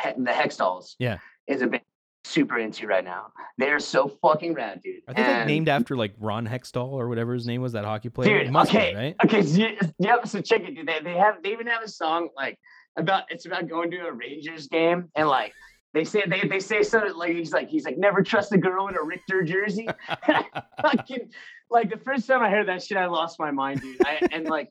he- 0.03 0.23
the 0.23 0.31
Hextalls 0.31 0.95
Yeah. 0.99 1.19
is 1.47 1.63
a 1.63 1.67
band 1.67 1.83
I'm 1.85 2.31
super 2.31 2.59
into 2.59 2.87
right 2.87 3.05
now. 3.05 3.29
They're 3.59 3.79
so 3.79 4.09
fucking 4.09 4.55
rad, 4.55 4.81
dude. 4.83 5.03
Are 5.09 5.15
they 5.15 5.23
like 5.23 5.47
named 5.47 5.69
after 5.69 5.97
like 5.97 6.15
Ron 6.19 6.47
Hextall 6.47 6.89
or 6.89 7.09
whatever 7.09 7.35
his 7.35 7.47
name 7.47 7.63
was, 7.63 7.73
that 7.73 7.85
hockey 7.85 8.09
player? 8.09 8.45
Dude, 8.45 8.53
be, 8.53 8.59
okay, 8.59 8.95
right? 8.95 9.17
okay, 9.25 9.43
so, 9.43 9.69
yep. 9.99 10.27
So 10.27 10.41
check 10.41 10.63
it, 10.63 10.75
dude. 10.75 10.87
They, 10.89 10.99
they 11.03 11.15
have 11.17 11.43
they 11.43 11.53
even 11.53 11.69
have 11.69 11.83
a 11.83 11.89
song 11.89 12.29
like 12.37 12.59
about 12.97 13.25
it's 13.31 13.47
about 13.47 13.69
going 13.69 13.91
to 13.93 13.99
a 14.07 14.13
Rangers 14.13 14.67
game 14.67 15.09
and 15.15 15.29
like 15.29 15.53
they 15.97 16.05
say 16.05 16.23
they 16.29 16.47
they 16.47 16.61
say 16.61 16.83
something 16.83 17.15
like 17.15 17.35
he's 17.35 17.53
like 17.55 17.69
he's 17.71 17.87
like 17.87 17.97
never 17.97 18.23
trust 18.23 18.53
a 18.53 18.59
girl 18.59 18.87
in 18.89 18.97
a 18.97 19.03
Richter 19.03 19.43
jersey. 19.43 19.89
Fucking 20.83 21.31
like 21.71 21.89
the 21.89 21.97
first 21.97 22.27
time 22.27 22.43
I 22.43 22.51
heard 22.51 22.69
that 22.69 22.83
shit, 22.83 22.99
I 22.99 23.07
lost 23.07 23.39
my 23.39 23.51
mind, 23.51 23.81
dude. 23.81 24.05
I, 24.05 24.21
and 24.31 24.45
like 24.45 24.71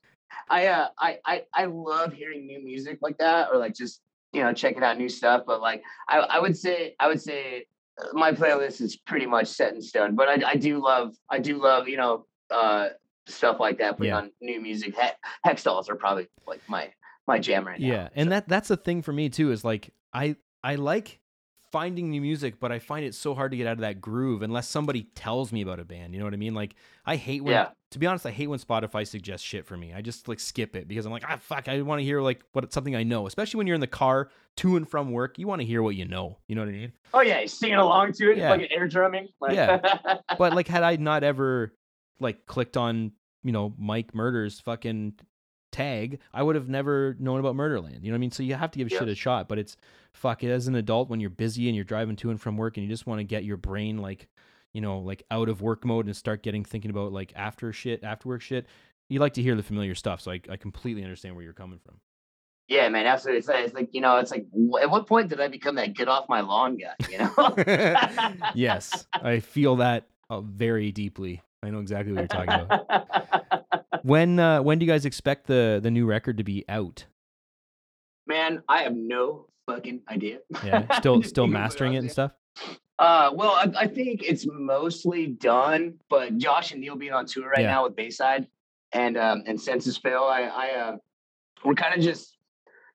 I 0.51 0.67
uh 0.67 0.89
I, 0.99 1.17
I 1.25 1.41
I 1.51 1.65
love 1.65 2.13
hearing 2.13 2.45
new 2.45 2.63
music 2.63 2.99
like 3.01 3.17
that 3.17 3.49
or 3.51 3.57
like 3.57 3.73
just 3.73 4.01
you 4.33 4.43
know 4.43 4.53
checking 4.53 4.83
out 4.83 4.99
new 4.99 5.09
stuff. 5.09 5.41
But 5.47 5.61
like 5.61 5.81
I 6.07 6.19
I 6.19 6.39
would 6.39 6.55
say 6.55 6.93
I 6.99 7.07
would 7.07 7.19
say 7.19 7.65
uh, 7.99 8.09
my 8.13 8.31
playlist 8.31 8.79
is 8.81 8.95
pretty 8.95 9.25
much 9.25 9.47
set 9.47 9.73
in 9.73 9.81
stone. 9.81 10.15
But 10.15 10.29
I 10.29 10.51
I 10.51 10.55
do 10.57 10.79
love 10.79 11.15
I 11.31 11.39
do 11.39 11.59
love 11.59 11.87
you 11.87 11.97
know 11.97 12.27
uh 12.51 12.89
stuff 13.25 13.59
like 13.59 13.79
that. 13.79 13.97
Putting 13.97 14.11
Yeah. 14.11 14.17
on 14.19 14.31
new 14.41 14.61
music. 14.61 14.95
He- 14.95 15.53
dolls 15.63 15.89
are 15.89 15.95
probably 15.95 16.27
like 16.45 16.61
my 16.69 16.91
my 17.27 17.39
jam 17.39 17.65
right 17.65 17.79
now. 17.79 17.87
Yeah, 17.87 18.09
and 18.13 18.27
So, 18.27 18.29
that 18.29 18.47
that's 18.47 18.67
the 18.67 18.77
thing 18.77 19.01
for 19.01 19.11
me 19.11 19.29
too. 19.29 19.51
Is 19.51 19.65
like 19.65 19.91
I 20.13 20.35
I 20.65 20.75
like 20.75 21.19
finding 21.71 22.09
new 22.09 22.21
music, 22.21 22.59
but 22.59 22.71
I 22.71 22.79
find 22.79 23.05
it 23.05 23.13
so 23.13 23.35
hard 23.35 23.51
to 23.51 23.57
get 23.57 23.67
out 23.67 23.73
of 23.73 23.79
that 23.79 23.99
groove 23.99 24.41
unless 24.41 24.67
somebody 24.67 25.03
tells 25.13 25.51
me 25.51 25.61
about 25.61 25.79
a 25.79 25.85
band. 25.85 26.13
You 26.13 26.19
know 26.19 26.25
what 26.25 26.33
I 26.33 26.37
mean? 26.37 26.53
Like 26.53 26.75
I 27.05 27.17
hate 27.17 27.43
when, 27.43 27.53
Yeah. 27.53 27.69
to 27.91 27.99
be 27.99 28.07
honest, 28.07 28.25
I 28.25 28.31
hate 28.31 28.47
when 28.47 28.59
Spotify 28.59 29.05
suggests 29.05 29.45
shit 29.45 29.65
for 29.65 29.75
me. 29.75 29.93
I 29.93 30.01
just 30.01 30.27
like 30.27 30.39
skip 30.39 30.75
it 30.75 30.87
because 30.87 31.05
I'm 31.05 31.11
like, 31.11 31.23
ah, 31.27 31.37
fuck, 31.39 31.67
I 31.67 31.81
want 31.81 31.99
to 31.99 32.03
hear 32.03 32.21
like 32.21 32.43
what 32.53 32.71
something 32.73 32.95
I 32.95 33.03
know. 33.03 33.27
Especially 33.27 33.57
when 33.57 33.67
you're 33.67 33.75
in 33.75 33.81
the 33.81 33.87
car 33.87 34.29
to 34.57 34.77
and 34.77 34.89
from 34.89 35.11
work, 35.11 35.37
you 35.37 35.47
want 35.47 35.61
to 35.61 35.65
hear 35.67 35.83
what 35.83 35.95
you 35.95 36.05
know. 36.05 36.37
You 36.47 36.55
know 36.55 36.61
what 36.61 36.69
I 36.69 36.73
mean? 36.73 36.91
oh 37.13 37.21
yeah, 37.21 37.45
singing 37.45 37.75
along 37.77 38.13
to 38.13 38.31
it, 38.31 38.37
Yeah. 38.37 38.49
fucking 38.51 38.71
air 38.71 38.87
drumming. 38.87 39.27
Like, 39.41 39.55
Yeah. 39.55 40.17
But 40.37 40.53
like, 40.53 40.67
had 40.67 40.83
I 40.83 40.95
not 40.95 41.23
ever 41.23 41.73
like 42.19 42.45
clicked 42.47 42.77
on 42.77 43.11
you 43.43 43.51
know 43.51 43.73
Mike 43.77 44.15
Murder's 44.15 44.59
fucking 44.61 45.13
tag, 45.75 46.19
I 46.33 46.41
would 46.41 46.55
have 46.55 46.69
never 46.69 47.15
known 47.19 47.39
about 47.39 47.55
Murderland. 47.55 48.03
You 48.03 48.11
know 48.11 48.13
what 48.15 48.19
I 48.19 48.19
mean? 48.19 48.31
So 48.31 48.43
you 48.43 48.53
have 48.55 48.71
to 48.71 48.79
give 48.79 48.89
shit 48.89 49.07
a 49.09 49.15
shot. 49.15 49.47
But 49.49 49.59
it's 49.59 49.75
fuck 50.13 50.43
it 50.43 50.49
as 50.49 50.67
an 50.67 50.75
adult 50.75 51.09
when 51.09 51.19
you're 51.19 51.29
busy 51.29 51.67
and 51.67 51.75
you're 51.75 51.83
driving 51.83 52.15
to 52.17 52.29
and 52.29 52.39
from 52.39 52.55
work 52.55 52.77
and 52.77 52.85
you 52.85 52.89
just 52.89 53.05
want 53.05 53.19
to 53.19 53.23
get 53.25 53.43
your 53.43 53.57
brain 53.57 53.97
like 53.97 54.29
you 54.73 54.79
know 54.79 54.99
like 54.99 55.23
out 55.29 55.49
of 55.49 55.61
work 55.61 55.83
mode 55.83 56.05
and 56.05 56.15
start 56.15 56.41
getting 56.41 56.63
thinking 56.63 56.91
about 56.91 57.11
like 57.11 57.33
after 57.35 57.73
shit, 57.73 58.03
after 58.03 58.29
work 58.29 58.41
shit. 58.41 58.65
You 59.09 59.19
like 59.19 59.33
to 59.33 59.41
hear 59.41 59.55
the 59.55 59.63
familiar 59.63 59.93
stuff, 59.93 60.21
so 60.21 60.31
I, 60.31 60.39
I 60.49 60.55
completely 60.57 61.03
understand 61.03 61.35
where 61.35 61.43
you're 61.43 61.53
coming 61.53 61.79
from. 61.79 61.99
Yeah, 62.67 62.89
man, 62.89 63.05
absolutely. 63.05 63.39
It's, 63.39 63.47
like- 63.47 63.65
it's 63.65 63.73
like 63.75 63.89
you 63.91 64.01
know, 64.01 64.17
it's 64.17 64.31
like 64.31 64.47
at 64.81 64.89
what 64.89 65.05
point 65.07 65.29
did 65.29 65.39
I 65.41 65.47
become 65.49 65.75
that 65.75 65.93
get 65.93 66.07
off 66.07 66.27
my 66.29 66.41
lawn 66.41 66.77
guy? 66.77 66.95
You 67.11 67.17
know? 67.19 68.45
yes, 68.55 69.05
I 69.13 69.39
feel 69.39 69.75
that 69.77 70.07
uh, 70.29 70.41
very 70.41 70.91
deeply. 70.91 71.41
I 71.61 71.69
know 71.69 71.79
exactly 71.79 72.13
what 72.13 72.19
you're 72.21 72.27
talking 72.27 72.65
about. 72.65 73.84
When 74.05 74.37
uh, 74.39 74.61
when 74.61 74.77
do 74.77 74.85
you 74.85 74.91
guys 74.91 75.03
expect 75.05 75.47
the 75.47 75.79
the 75.81 75.89
new 75.89 76.05
record 76.05 76.37
to 76.37 76.43
be 76.43 76.63
out? 76.69 77.05
man, 78.27 78.61
I 78.69 78.81
have 78.83 78.95
no 78.95 79.47
fucking 79.67 80.01
idea. 80.09 80.39
Yeah, 80.63 80.85
still 80.99 81.23
still 81.23 81.47
mastering 81.47 81.93
it 81.95 81.99
and 81.99 82.11
stuff. 82.11 82.31
Uh, 82.99 83.31
well, 83.33 83.51
I, 83.51 83.71
I 83.81 83.87
think 83.87 84.21
it's 84.23 84.45
mostly 84.47 85.27
done, 85.27 85.95
but 86.09 86.37
Josh 86.37 86.71
and 86.71 86.81
Neil 86.81 86.95
being 86.95 87.13
on 87.13 87.25
tour 87.25 87.49
right 87.49 87.61
Yeah. 87.61 87.71
now 87.71 87.83
with 87.85 87.95
Bayside 87.95 88.47
and 88.93 89.17
um 89.17 89.43
and 89.47 89.59
Senses 89.59 89.97
Fail, 89.97 90.23
I 90.23 90.41
I 90.43 90.69
uh, 90.79 90.97
we're 91.63 91.73
kind 91.73 91.95
of 91.97 92.03
just 92.03 92.37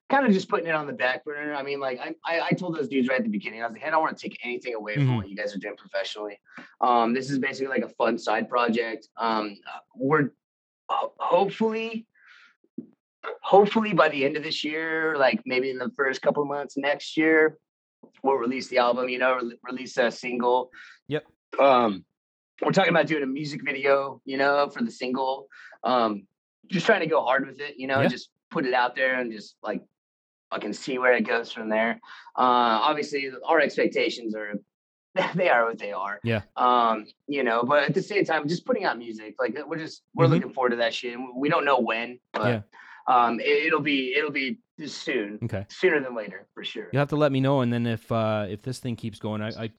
kind 0.09 0.25
of 0.25 0.31
just 0.31 0.47
putting 0.49 0.67
it 0.67 0.75
on 0.75 0.87
the 0.87 0.93
back 0.93 1.23
burner. 1.25 1.53
I 1.53 1.61
mean, 1.63 1.81
like 1.81 1.99
I, 1.99 2.15
I 2.25 2.41
I 2.47 2.51
told 2.51 2.75
those 2.77 2.87
dudes 2.87 3.09
right 3.09 3.17
at 3.19 3.23
the 3.25 3.29
beginning, 3.29 3.61
I 3.61 3.65
was 3.67 3.73
like, 3.73 3.81
hey, 3.81 3.87
I 3.89 3.91
don't 3.91 4.01
want 4.01 4.17
to 4.17 4.29
take 4.29 4.39
anything 4.45 4.75
away 4.75 4.95
from 4.95 5.17
what 5.17 5.27
you 5.29 5.35
guys 5.35 5.53
are 5.53 5.59
doing 5.59 5.75
professionally. 5.75 6.39
Um, 6.79 7.13
this 7.13 7.29
is 7.29 7.37
basically 7.37 7.67
like 7.67 7.83
a 7.83 7.93
fun 7.95 8.17
side 8.17 8.47
project. 8.49 9.09
Um, 9.17 9.57
we're 9.95 10.23
ho- 10.23 10.29
hopefully 11.17 12.05
hopefully 13.43 13.93
by 13.93 14.09
the 14.09 14.25
end 14.25 14.35
of 14.37 14.43
this 14.43 14.63
year, 14.63 15.15
like 15.17 15.41
maybe 15.45 15.69
in 15.69 15.77
the 15.77 15.91
first 15.95 16.21
couple 16.21 16.41
of 16.41 16.49
months 16.49 16.75
next 16.77 17.15
year, 17.17 17.57
we'll 18.23 18.35
release 18.35 18.67
the 18.67 18.77
album, 18.79 19.09
you 19.09 19.19
know, 19.19 19.35
re- 19.35 19.57
release 19.63 19.97
a 19.97 20.09
single. 20.09 20.71
Yep. 21.07 21.25
Um, 21.59 22.03
we're 22.61 22.71
talking 22.71 22.89
about 22.89 23.07
doing 23.07 23.23
a 23.23 23.27
music 23.27 23.61
video, 23.63 24.21
you 24.25 24.37
know, 24.37 24.69
for 24.69 24.83
the 24.83 24.91
single. 24.91 25.47
Um, 25.83 26.25
just 26.67 26.85
trying 26.85 27.01
to 27.01 27.07
go 27.07 27.21
hard 27.23 27.45
with 27.45 27.59
it, 27.59 27.75
you 27.77 27.87
know, 27.87 28.01
Yeah. 28.01 28.07
just 28.07 28.29
put 28.49 28.65
it 28.65 28.73
out 28.73 28.95
there 28.95 29.19
and 29.19 29.31
just 29.31 29.55
like 29.61 29.83
I 30.51 30.59
can 30.59 30.73
see 30.73 30.97
where 30.97 31.13
it 31.13 31.21
goes 31.25 31.51
from 31.51 31.69
there. 31.69 31.99
Uh, 32.35 32.81
obviously, 32.83 33.31
our 33.45 33.59
expectations 33.59 34.35
are 34.35 34.53
they 35.35 35.49
are 35.49 35.65
what 35.65 35.77
they 35.79 35.91
are. 35.91 36.19
Yeah. 36.23 36.41
Um, 36.55 37.05
you 37.27 37.43
know, 37.43 37.63
but 37.63 37.83
at 37.83 37.93
the 37.93 38.01
same 38.01 38.23
time, 38.25 38.47
just 38.47 38.65
putting 38.65 38.85
out 38.85 38.97
music, 38.97 39.35
like 39.39 39.57
we're 39.67 39.77
just 39.77 40.03
we're 40.15 40.25
Mhm. 40.27 40.29
looking 40.31 40.53
forward 40.53 40.69
to 40.71 40.75
that 40.77 40.93
shit. 40.93 41.17
We 41.35 41.49
don't 41.49 41.65
know 41.65 41.79
when, 41.79 42.19
but 42.33 42.47
Yeah. 42.47 42.61
um, 43.07 43.39
it, 43.39 43.65
it'll 43.67 43.81
be 43.81 44.13
it'll 44.15 44.31
be 44.31 44.59
soon, 44.85 45.37
Okay. 45.43 45.65
sooner 45.69 45.99
than 45.99 46.15
later 46.15 46.47
for 46.53 46.63
sure. 46.63 46.87
You'll 46.93 47.01
have 47.01 47.09
to 47.09 47.15
let 47.15 47.31
me 47.31 47.39
know, 47.41 47.61
and 47.61 47.71
then 47.71 47.85
if 47.85 48.11
uh, 48.11 48.45
if 48.49 48.61
this 48.61 48.79
thing 48.79 48.95
keeps 48.95 49.19
going, 49.19 49.41
I, 49.41 49.49
I 49.65 49.71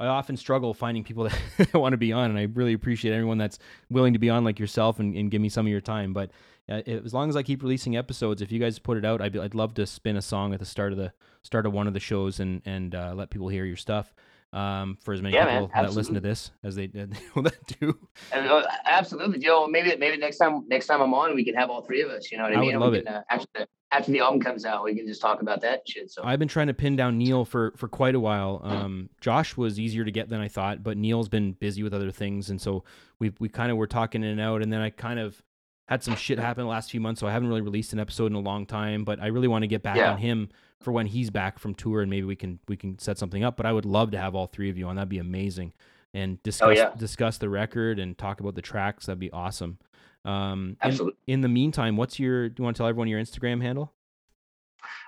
I 0.00 0.06
often 0.06 0.36
struggle 0.36 0.72
finding 0.74 1.02
people 1.02 1.24
that 1.58 1.74
want 1.74 1.92
to 1.92 1.96
be 1.98 2.12
on, 2.12 2.30
and 2.30 2.38
I 2.38 2.44
really 2.44 2.72
appreciate 2.72 3.12
everyone 3.12 3.36
that's 3.38 3.58
willing 3.90 4.12
to 4.12 4.20
be 4.20 4.30
on, 4.30 4.44
like 4.44 4.60
yourself, 4.60 5.00
and, 5.00 5.12
and 5.16 5.28
give 5.30 5.40
me 5.42 5.48
some 5.48 5.66
of 5.66 5.70
your 5.72 5.80
time. 5.80 6.12
But 6.12 6.30
uh, 6.70 6.82
it- 6.86 7.04
as 7.04 7.12
long 7.12 7.28
as 7.28 7.34
I 7.36 7.42
keep 7.42 7.62
releasing 7.64 7.96
episodes, 7.96 8.40
if 8.40 8.52
you 8.52 8.60
guys 8.60 8.78
put 8.78 8.96
it 8.96 9.04
out, 9.04 9.20
I'd, 9.20 9.32
be- 9.32 9.40
I'd 9.40 9.56
love 9.56 9.74
to 9.74 9.86
spin 9.86 10.16
a 10.16 10.22
song 10.22 10.54
at 10.54 10.60
the 10.60 10.66
start 10.66 10.92
of 10.92 10.98
the 10.98 11.12
start 11.42 11.66
of 11.66 11.72
one 11.72 11.88
of 11.88 11.94
the 11.94 12.00
shows 12.00 12.38
and 12.38 12.62
and 12.64 12.94
uh, 12.94 13.12
let 13.16 13.30
people 13.30 13.48
hear 13.48 13.64
your 13.64 13.76
stuff. 13.76 14.14
Um, 14.50 14.96
for 15.04 15.12
as 15.12 15.20
many 15.20 15.34
Yeah, 15.34 15.44
man, 15.44 15.66
people 15.66 15.82
that 15.82 15.92
listen 15.92 16.14
to 16.14 16.20
this 16.20 16.52
as 16.64 16.74
they, 16.74 16.86
they 16.86 17.04
that 17.04 17.76
do. 17.80 17.98
Uh, 18.32 18.62
absolutely, 18.86 19.38
Joe. 19.40 19.66
Maybe 19.66 19.94
maybe 19.96 20.16
next 20.16 20.38
time 20.38 20.64
next 20.68 20.86
time 20.86 21.02
I'm 21.02 21.12
on, 21.12 21.34
we 21.34 21.44
can 21.44 21.54
have 21.54 21.68
all 21.68 21.82
three 21.82 22.00
of 22.00 22.08
us. 22.10 22.32
You 22.32 22.38
know 22.38 22.44
what 22.44 22.54
I, 22.54 22.56
I 22.56 22.60
mean? 22.60 22.72
would 22.78 22.80
love 22.84 22.92
we 22.92 22.98
it. 23.00 23.06
uh, 23.08 23.20
after 23.30 23.46
the 23.54 23.68
after 23.92 24.10
the 24.10 24.20
album 24.20 24.40
comes 24.40 24.64
out, 24.64 24.84
we 24.84 24.94
can 24.94 25.06
just 25.06 25.20
talk 25.20 25.42
about 25.42 25.60
that 25.62 25.86
shit. 25.86 26.10
So 26.10 26.22
I've 26.24 26.38
been 26.38 26.48
trying 26.48 26.68
to 26.68 26.74
pin 26.74 26.96
down 26.96 27.18
Neil 27.18 27.44
for 27.44 27.72
for 27.76 27.88
quite 27.88 28.14
a 28.14 28.20
while. 28.20 28.60
Um, 28.64 29.10
Josh 29.20 29.54
was 29.56 29.78
easier 29.78 30.04
to 30.04 30.10
get 30.10 30.30
than 30.30 30.40
I 30.40 30.48
thought, 30.48 30.82
but 30.82 30.96
Neil's 30.96 31.28
been 31.28 31.52
busy 31.52 31.82
with 31.82 31.92
other 31.92 32.10
things, 32.10 32.48
and 32.48 32.58
so 32.58 32.84
we 33.18 33.32
we 33.40 33.50
kind 33.50 33.70
of 33.70 33.76
were 33.76 33.86
talking 33.86 34.22
in 34.22 34.30
and 34.30 34.40
out, 34.40 34.62
and 34.62 34.72
then 34.72 34.80
I 34.80 34.88
kind 34.88 35.20
of 35.20 35.42
had 35.88 36.02
some 36.02 36.16
shit 36.16 36.38
happen 36.38 36.64
the 36.64 36.70
last 36.70 36.90
few 36.90 37.00
months, 37.00 37.20
so 37.20 37.26
I 37.26 37.32
haven't 37.32 37.48
really 37.48 37.60
released 37.62 37.92
an 37.92 37.98
episode 38.00 38.26
in 38.26 38.34
a 38.34 38.40
long 38.40 38.64
time. 38.64 39.04
But 39.04 39.20
I 39.20 39.26
really 39.26 39.48
want 39.48 39.62
to 39.62 39.68
get 39.68 39.82
back 39.82 39.96
Yeah. 39.96 40.12
on 40.12 40.18
him 40.18 40.48
for 40.80 40.92
when 40.92 41.06
he's 41.06 41.30
back 41.30 41.58
from 41.58 41.74
tour, 41.74 42.02
and 42.02 42.10
maybe 42.10 42.26
we 42.26 42.36
can 42.36 42.58
we 42.68 42.76
can 42.76 42.98
set 42.98 43.18
something 43.18 43.44
up. 43.44 43.56
But 43.56 43.66
I 43.66 43.72
would 43.72 43.84
love 43.84 44.10
to 44.12 44.18
have 44.18 44.34
all 44.34 44.46
three 44.46 44.70
of 44.70 44.78
you 44.78 44.86
on. 44.86 44.96
That'd 44.96 45.08
be 45.08 45.18
amazing, 45.18 45.72
and 46.14 46.42
discuss 46.42 46.76
yeah. 46.76 46.92
discuss 46.96 47.38
the 47.38 47.48
record 47.48 47.98
and 47.98 48.16
talk 48.16 48.40
about 48.40 48.54
the 48.54 48.62
tracks. 48.62 49.06
That'd 49.06 49.18
be 49.18 49.30
awesome. 49.30 49.78
Um, 50.24 50.76
in, 50.82 50.88
absolutely. 50.88 51.18
in 51.26 51.40
the 51.40 51.48
meantime, 51.48 51.96
what's 51.96 52.18
your? 52.18 52.48
Do 52.48 52.60
you 52.60 52.64
want 52.64 52.76
to 52.76 52.80
tell 52.80 52.88
everyone 52.88 53.08
your 53.08 53.20
Instagram 53.20 53.62
handle? 53.62 53.92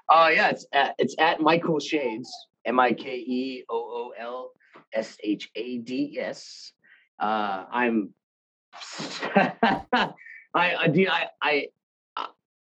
Oh 0.09 0.29
yeah, 0.29 0.51
it's 0.51 0.67
at, 0.73 0.95
it's 0.99 1.15
at 1.19 1.41
Michael 1.41 1.79
Shades, 1.79 2.31
M 2.65 2.81
I 2.81 2.93
K 2.93 3.17
E 3.17 3.65
O 3.71 3.77
O 3.77 4.13
L 4.19 4.51
S 4.93 5.17
H 5.23 5.49
A 5.55 5.79
D 5.79 6.19
S. 6.21 6.73
Uh, 7.21 7.65
I'm, 7.71 8.13
I, 9.37 9.83
I, 10.55 10.87
I, 10.87 11.29
I, 11.43 11.57
uh, 11.59 11.61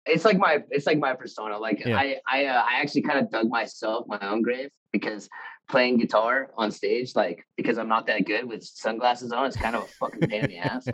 it's 0.09 0.25
like 0.25 0.39
my, 0.39 0.59
it's 0.71 0.87
like 0.87 0.99
my 0.99 1.15
persona. 1.15 1.59
Like 1.59 1.85
Yeah. 1.85 1.97
I, 1.97 2.17
I, 2.27 2.47
uh, 2.47 2.65
I 2.69 2.81
actually 2.81 3.03
kind 3.03 3.19
of 3.19 3.31
dug 3.31 3.49
myself 3.49 4.07
my 4.09 4.19
own 4.21 4.43
grave 4.43 4.71
because 4.93 5.29
playing 5.69 5.99
guitar 5.99 6.51
on 6.57 6.71
stage, 6.71 7.15
like 7.15 7.47
because 7.57 7.79
I'm 7.79 7.89
not 7.89 8.07
that 8.07 8.27
good 8.27 8.47
with 8.47 8.65
sunglasses 8.65 9.33
on, 9.33 9.47
it's 9.47 9.57
kind 9.57 9.77
of 9.77 9.85
a 9.85 9.87
fucking 9.87 10.29
pain 10.29 10.45
in 10.45 10.51
the 10.51 10.59
ass. 10.59 10.89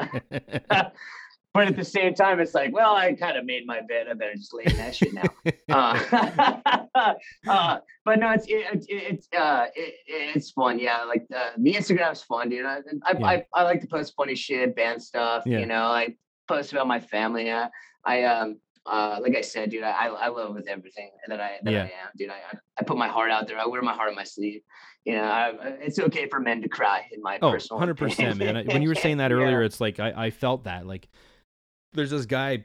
but 1.55 1.69
at 1.69 1.77
the 1.77 1.85
same 1.85 2.15
time, 2.15 2.41
it's 2.41 2.53
like, 2.55 2.73
well, 2.73 2.97
I 2.97 3.13
kind 3.13 3.37
of 3.37 3.45
made 3.45 3.65
my 3.65 3.81
bed. 3.81 4.09
I 4.11 4.15
better 4.15 4.35
just 4.35 4.53
lay 4.53 4.65
in 4.67 4.77
that 4.77 4.95
shit 4.95 5.15
now. 5.15 5.23
Uh, 5.71 7.15
uh, 7.49 7.79
but 8.05 8.19
no, 8.21 8.31
it's 8.31 8.47
it, 8.47 8.67
it, 8.75 8.87
it's 8.89 9.29
uh, 9.37 9.67
it, 9.75 9.95
it's 10.07 10.51
fun. 10.51 10.79
Yeah, 10.79 11.05
like 11.05 11.27
the, 11.29 11.47
the 11.59 11.75
Instagram's 11.75 12.23
fun, 12.23 12.49
dude. 12.49 12.65
I, 12.65 12.77
I, 13.05 13.13
Yeah. 13.19 13.27
I 13.27 13.45
I 13.53 13.63
like 13.63 13.81
to 13.81 13.87
post 13.87 14.15
funny 14.17 14.35
shit, 14.37 14.77
band 14.77 15.03
stuff. 15.03 15.43
Yeah. 15.47 15.59
You 15.59 15.67
know, 15.67 15.83
I 15.85 16.15
post 16.47 16.73
about 16.73 16.87
my 16.87 17.01
family. 17.01 17.51
I, 17.51 17.69
I 18.05 18.23
um 18.25 18.59
uh 18.87 19.19
like 19.23 19.35
I 19.37 19.41
said, 19.41 19.71
dude, 19.71 19.83
I 19.83 20.07
I 20.09 20.29
love 20.29 20.55
with 20.55 20.69
everything 20.69 21.11
that 21.29 21.41
I 21.41 21.59
that 21.63 21.73
Yeah. 21.73 21.81
I 21.83 21.85
am, 21.85 22.11
dude. 22.17 22.31
I 22.31 22.57
I- 22.79 22.85
put 22.85 22.97
my 22.99 23.09
heart 23.09 23.31
out 23.31 23.47
there. 23.47 23.59
I 23.59 23.67
wear 23.67 23.81
my 23.83 23.95
heart 23.95 24.09
on 24.11 24.15
my 24.17 24.25
sleeve. 24.25 24.61
You 25.05 25.15
know, 25.15 25.23
I, 25.25 25.53
it's 25.81 25.99
okay 25.99 26.29
for 26.29 26.41
men 26.41 26.63
to 26.63 26.69
cry 26.69 27.07
in 27.13 27.21
my 27.23 27.39
Oh, 27.43 27.51
personal 27.53 27.81
100%, 27.83 28.37
man. 28.39 28.67
When 28.67 28.81
you 28.83 28.89
were 28.89 28.95
saying 28.95 29.19
that 29.19 29.33
earlier, 29.39 29.63
it's 29.63 29.79
like 29.81 30.01
I, 30.01 30.13
I 30.27 30.31
felt 30.31 30.65
that. 30.65 30.87
Like, 30.87 31.09
there's 31.93 32.11
this 32.11 32.25
guy, 32.25 32.51
I 32.53 32.65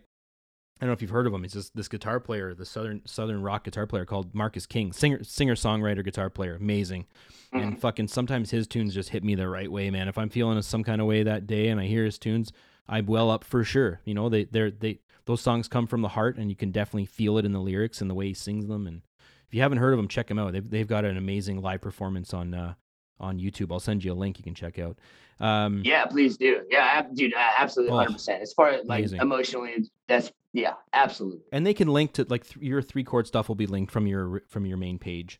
don't 0.80 0.88
know 0.88 0.94
if 0.94 1.02
you've 1.02 1.12
heard 1.12 1.28
of 1.28 1.34
him. 1.34 1.44
He's 1.44 1.52
just 1.54 1.76
this 1.76 1.90
guitar 1.90 2.20
player, 2.22 2.54
the 2.54 2.66
southern 2.66 3.02
southern 3.06 3.42
rock 3.44 3.66
guitar 3.66 3.86
player 3.86 4.06
called 4.06 4.34
Marcus 4.34 4.66
King, 4.66 4.94
singer 4.94 5.22
singer 5.24 5.56
songwriter 5.56 6.04
guitar 6.04 6.30
player, 6.30 6.56
amazing. 6.56 7.06
Mhm. 7.54 7.62
And 7.62 7.80
fucking 7.82 8.08
sometimes 8.08 8.52
his 8.52 8.68
tunes 8.68 8.94
just 8.94 9.10
hit 9.10 9.24
me 9.24 9.36
the 9.36 9.48
right 9.50 9.70
way, 9.72 9.90
man. 9.90 10.08
If 10.08 10.18
I'm 10.18 10.30
feeling 10.30 10.62
some 10.62 10.84
kind 10.84 11.02
of 11.02 11.08
way 11.08 11.24
that 11.24 11.46
day 11.46 11.68
and 11.68 11.80
I 11.80 11.86
hear 11.86 12.06
his 12.06 12.18
tunes, 12.18 12.52
I 12.88 13.02
well 13.02 13.30
up 13.30 13.44
for 13.44 13.64
sure. 13.66 14.00
You 14.06 14.14
know, 14.14 14.30
they 14.30 14.46
they're 14.46 14.72
they 14.72 15.00
those 15.30 15.42
songs 15.42 15.68
come 15.68 15.86
from 15.86 16.02
the 16.02 16.08
heart, 16.08 16.38
and 16.38 16.50
you 16.50 16.56
can 16.56 16.72
definitely 16.72 17.06
feel 17.06 17.38
it 17.38 17.46
in 17.46 17.52
the 17.52 17.60
lyrics 17.60 18.02
and 18.02 18.10
the 18.10 18.16
way 18.16 18.26
he 18.30 18.34
sings 18.34 18.66
them. 18.66 18.88
And 18.88 19.04
if 19.48 19.54
you 19.54 19.62
haven't 19.62 19.78
heard 19.78 19.94
of 19.94 20.00
him, 20.00 20.08
check 20.08 20.30
him 20.32 20.40
out. 20.40 20.54
They've 20.54 20.68
they've 20.68 20.88
got 20.88 21.06
an 21.06 21.18
amazing 21.18 21.62
live 21.62 21.82
performance 21.82 22.34
on 22.34 22.56
uh, 22.56 22.74
on 23.20 23.38
YouTube. 23.40 23.72
I'll 23.72 23.80
send 23.80 24.04
you 24.04 24.12
a 24.12 24.16
link 24.16 24.40
you 24.40 24.44
can 24.44 24.56
check 24.56 24.80
out. 24.80 24.98
Um, 25.40 25.84
Yeah, 25.86 26.06
please 26.06 26.36
do. 26.36 26.62
Yeah, 26.72 27.04
dude, 27.14 27.34
absolutely, 27.38 27.94
Oh, 27.94 27.98
hundred 28.00 28.14
percent. 28.14 28.42
As 28.42 28.54
far 28.54 28.70
as 28.70 28.86
like 28.88 29.02
amazing. 29.02 29.22
emotionally, 29.22 29.90
that's 30.08 30.32
yeah, 30.52 30.74
absolutely. 30.94 31.42
and 31.52 31.64
they 31.64 31.76
can 31.76 31.90
link 31.90 32.14
to 32.14 32.26
like 32.28 32.48
th- 32.48 32.58
your 32.66 32.82
three 32.82 33.04
chord 33.04 33.28
stuff 33.28 33.48
will 33.50 33.56
be 33.56 33.68
linked 33.68 33.92
from 33.92 34.08
your 34.08 34.42
from 34.48 34.66
your 34.66 34.78
main 34.78 34.98
page, 34.98 35.40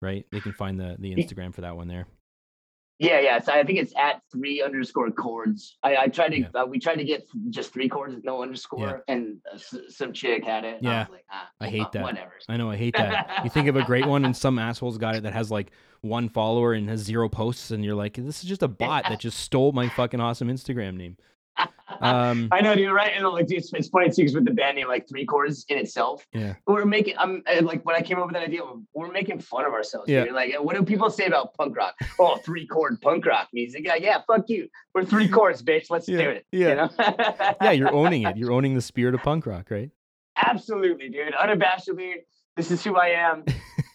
right? 0.00 0.24
They 0.30 0.38
can 0.40 0.52
find 0.52 0.78
the 0.78 0.94
the 1.00 1.12
Instagram 1.16 1.52
for 1.52 1.62
that 1.62 1.76
one 1.76 1.88
there. 1.88 2.06
Yeah, 2.98 3.20
yeah. 3.20 3.38
So 3.40 3.52
I 3.52 3.62
think 3.62 3.78
it's 3.78 3.92
at 3.98 4.22
three 4.32 4.62
underscore 4.62 5.10
chords. 5.10 5.76
I, 5.82 5.96
I 5.96 6.06
tried 6.08 6.30
to, 6.30 6.40
Yeah. 6.40 6.48
uh, 6.54 6.64
we 6.64 6.78
tried 6.78 6.96
to 6.96 7.04
get 7.04 7.26
just 7.50 7.72
three 7.72 7.88
chords 7.90 8.14
with 8.14 8.24
no 8.24 8.42
underscore, 8.42 9.04
and 9.06 9.36
uh, 9.52 9.56
s- 9.56 9.74
some 9.90 10.12
chick 10.14 10.44
had 10.44 10.64
it. 10.64 10.76
I 10.82 10.84
Yeah. 10.88 10.98
was 11.00 11.08
like, 11.10 11.24
ah, 11.30 11.48
I 11.60 11.68
hate 11.68 11.82
uh, 11.82 11.90
that. 11.92 12.02
Whatever. 12.04 12.32
I 12.48 12.56
know 12.56 12.70
I 12.70 12.76
hate 12.76 12.96
that. 12.96 13.40
you 13.44 13.50
think 13.50 13.68
of 13.68 13.76
a 13.76 13.82
great 13.84 14.06
one, 14.06 14.24
and 14.24 14.34
some 14.34 14.58
assholes 14.58 14.96
got 14.96 15.14
it 15.14 15.24
that 15.24 15.34
has 15.34 15.50
like 15.50 15.72
one 16.00 16.28
follower 16.30 16.72
and 16.72 16.88
has 16.88 17.00
zero 17.00 17.28
posts, 17.28 17.70
and 17.70 17.84
you're 17.84 17.94
like, 17.94 18.14
this 18.14 18.42
is 18.42 18.48
just 18.48 18.62
a 18.62 18.68
bot 18.68 19.04
that 19.08 19.20
just 19.20 19.38
stole 19.40 19.72
my 19.72 19.88
fucking 19.90 20.20
awesome 20.20 20.48
Instagram 20.48 20.96
name. 20.96 21.16
Um, 22.00 22.48
I 22.52 22.60
know, 22.60 22.74
dude. 22.74 22.92
Right? 22.92 23.12
And 23.14 23.26
like, 23.28 23.50
it's, 23.50 23.72
it's 23.72 23.88
funny 23.88 24.08
too, 24.08 24.16
because 24.22 24.34
with 24.34 24.44
the 24.44 24.52
band 24.52 24.76
name, 24.76 24.88
like 24.88 25.08
three 25.08 25.24
chords 25.24 25.64
in 25.68 25.78
itself, 25.78 26.26
yeah, 26.32 26.54
we're 26.66 26.84
making. 26.84 27.14
I'm 27.18 27.42
like, 27.62 27.84
when 27.84 27.96
I 27.96 28.02
came 28.02 28.18
up 28.18 28.26
with 28.26 28.34
that 28.34 28.42
idea, 28.42 28.62
we're 28.94 29.10
making 29.10 29.40
fun 29.40 29.64
of 29.64 29.72
ourselves. 29.72 30.08
Yeah. 30.08 30.24
dude. 30.24 30.34
Like, 30.34 30.54
what 30.60 30.76
do 30.76 30.82
people 30.82 31.10
say 31.10 31.26
about 31.26 31.54
punk 31.54 31.76
rock? 31.76 31.94
Oh, 32.18 32.36
three 32.36 32.66
chord 32.66 33.00
punk 33.00 33.24
rock 33.26 33.48
music. 33.52 33.82
Yeah, 33.84 33.96
yeah. 33.96 34.22
Fuck 34.26 34.48
you. 34.48 34.68
We're 34.94 35.04
three 35.04 35.28
chords, 35.28 35.62
bitch. 35.62 35.86
Let's 35.90 36.08
Yeah, 36.08 36.18
do 36.18 36.30
it. 36.30 36.46
yeah. 36.52 36.68
You 36.68 36.74
know? 36.74 36.90
yeah, 37.62 37.70
you're 37.72 37.94
owning 37.94 38.22
it. 38.24 38.36
You're 38.36 38.52
owning 38.52 38.74
the 38.74 38.82
spirit 38.82 39.14
of 39.14 39.22
punk 39.22 39.46
rock, 39.46 39.70
right? 39.70 39.90
Absolutely, 40.36 41.08
dude. 41.08 41.32
Unabashedly, 41.32 42.16
this 42.56 42.70
is 42.70 42.84
who 42.84 42.96
I 42.96 43.08
am. 43.08 43.44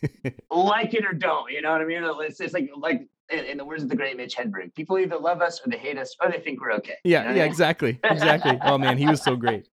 like 0.51 0.93
it 0.93 1.05
or 1.05 1.13
don't. 1.13 1.51
You 1.51 1.61
know 1.61 1.71
what 1.71 1.81
I 1.81 1.85
mean? 1.85 2.03
It's, 2.03 2.39
it's 2.39 2.53
like 2.53 2.69
like 2.75 3.07
in, 3.31 3.45
in 3.45 3.57
the 3.57 3.65
words 3.65 3.83
of 3.83 3.89
the 3.89 3.95
great 3.95 4.17
Mitch 4.17 4.35
Hedberg, 4.35 4.73
people 4.75 4.97
either 4.99 5.17
love 5.17 5.41
us 5.41 5.61
or 5.65 5.69
they 5.69 5.77
hate 5.77 5.97
us 5.97 6.15
or 6.21 6.29
they 6.31 6.39
think 6.39 6.61
we're 6.61 6.73
okay. 6.73 6.95
You 7.03 7.11
know 7.11 7.19
Yeah, 7.19 7.29
I 7.31 7.33
yeah, 7.35 7.43
mean? 7.43 7.51
exactly, 7.51 7.99
exactly. 8.03 8.59
Oh 8.63 8.77
man, 8.77 8.97
he 8.97 9.07
was 9.07 9.21
so 9.21 9.35
great. 9.35 9.67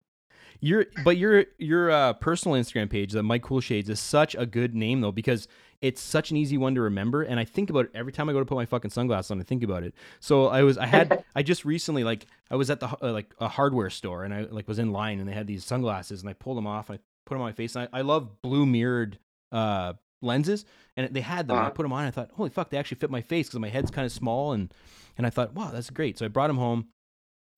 Your 0.60 0.86
but 1.04 1.16
your 1.16 1.44
your 1.58 1.90
uh, 1.90 2.12
personal 2.14 2.56
Instagram 2.60 2.90
page, 2.90 3.12
the 3.12 3.22
Mike 3.22 3.42
Cool 3.42 3.60
Shades, 3.60 3.88
is 3.88 4.00
such 4.00 4.34
a 4.34 4.44
good 4.44 4.74
name 4.74 5.00
though 5.00 5.12
because 5.12 5.46
it's 5.80 6.00
such 6.00 6.32
an 6.32 6.36
easy 6.36 6.58
one 6.58 6.74
to 6.74 6.80
remember, 6.80 7.22
and 7.22 7.38
I 7.38 7.44
think 7.44 7.70
about 7.70 7.84
it 7.86 7.90
every 7.94 8.10
time 8.12 8.28
I 8.28 8.32
go 8.32 8.40
to 8.40 8.44
put 8.44 8.56
my 8.56 8.66
fucking 8.66 8.90
sunglasses 8.90 9.30
on. 9.30 9.38
I 9.40 9.44
think 9.44 9.62
about 9.62 9.84
it. 9.84 9.94
So 10.18 10.48
I 10.48 10.64
was 10.64 10.76
I 10.76 10.86
had 10.86 11.22
I 11.36 11.44
just 11.44 11.64
recently 11.64 12.02
like 12.02 12.26
I 12.50 12.56
was 12.56 12.70
at 12.70 12.80
the 12.80 12.88
uh, 12.88 13.12
like 13.12 13.32
a 13.38 13.46
hardware 13.46 13.88
store 13.90 14.24
and 14.24 14.34
I 14.34 14.42
like 14.50 14.66
was 14.66 14.80
in 14.80 14.90
line 14.90 15.20
and 15.20 15.28
they 15.28 15.32
had 15.32 15.46
these 15.46 15.64
sunglasses 15.64 16.22
and 16.22 16.28
I 16.28 16.32
pulled 16.32 16.56
them 16.56 16.66
off 16.66 16.90
and 16.90 16.98
I 16.98 17.02
put 17.24 17.34
them 17.36 17.42
on 17.42 17.48
my 17.48 17.52
face 17.52 17.76
and 17.76 17.88
I, 17.92 17.98
I 17.98 18.00
love 18.02 18.42
blue 18.42 18.66
mirrored 18.66 19.18
uh 19.52 19.92
lenses 20.22 20.64
and 20.96 21.12
they 21.14 21.20
had 21.20 21.46
them. 21.48 21.56
and 21.56 21.62
I 21.64 21.66
Uh-huh. 21.68 21.74
put 21.74 21.82
them 21.84 21.92
on. 21.92 22.00
And 22.04 22.08
I 22.08 22.10
thought, 22.10 22.30
holy 22.34 22.50
fuck, 22.50 22.70
they 22.70 22.78
actually 22.78 22.98
fit 22.98 23.10
my 23.10 23.20
face 23.20 23.48
because 23.48 23.60
my 23.60 23.68
head's 23.68 23.90
kind 23.90 24.06
of 24.06 24.12
small 24.12 24.52
and 24.52 24.72
and 25.16 25.26
I 25.26 25.30
thought, 25.30 25.52
wow, 25.54 25.70
that's 25.72 25.90
great. 25.90 26.16
So 26.18 26.24
I 26.24 26.28
brought 26.28 26.46
them 26.48 26.58
home 26.58 26.88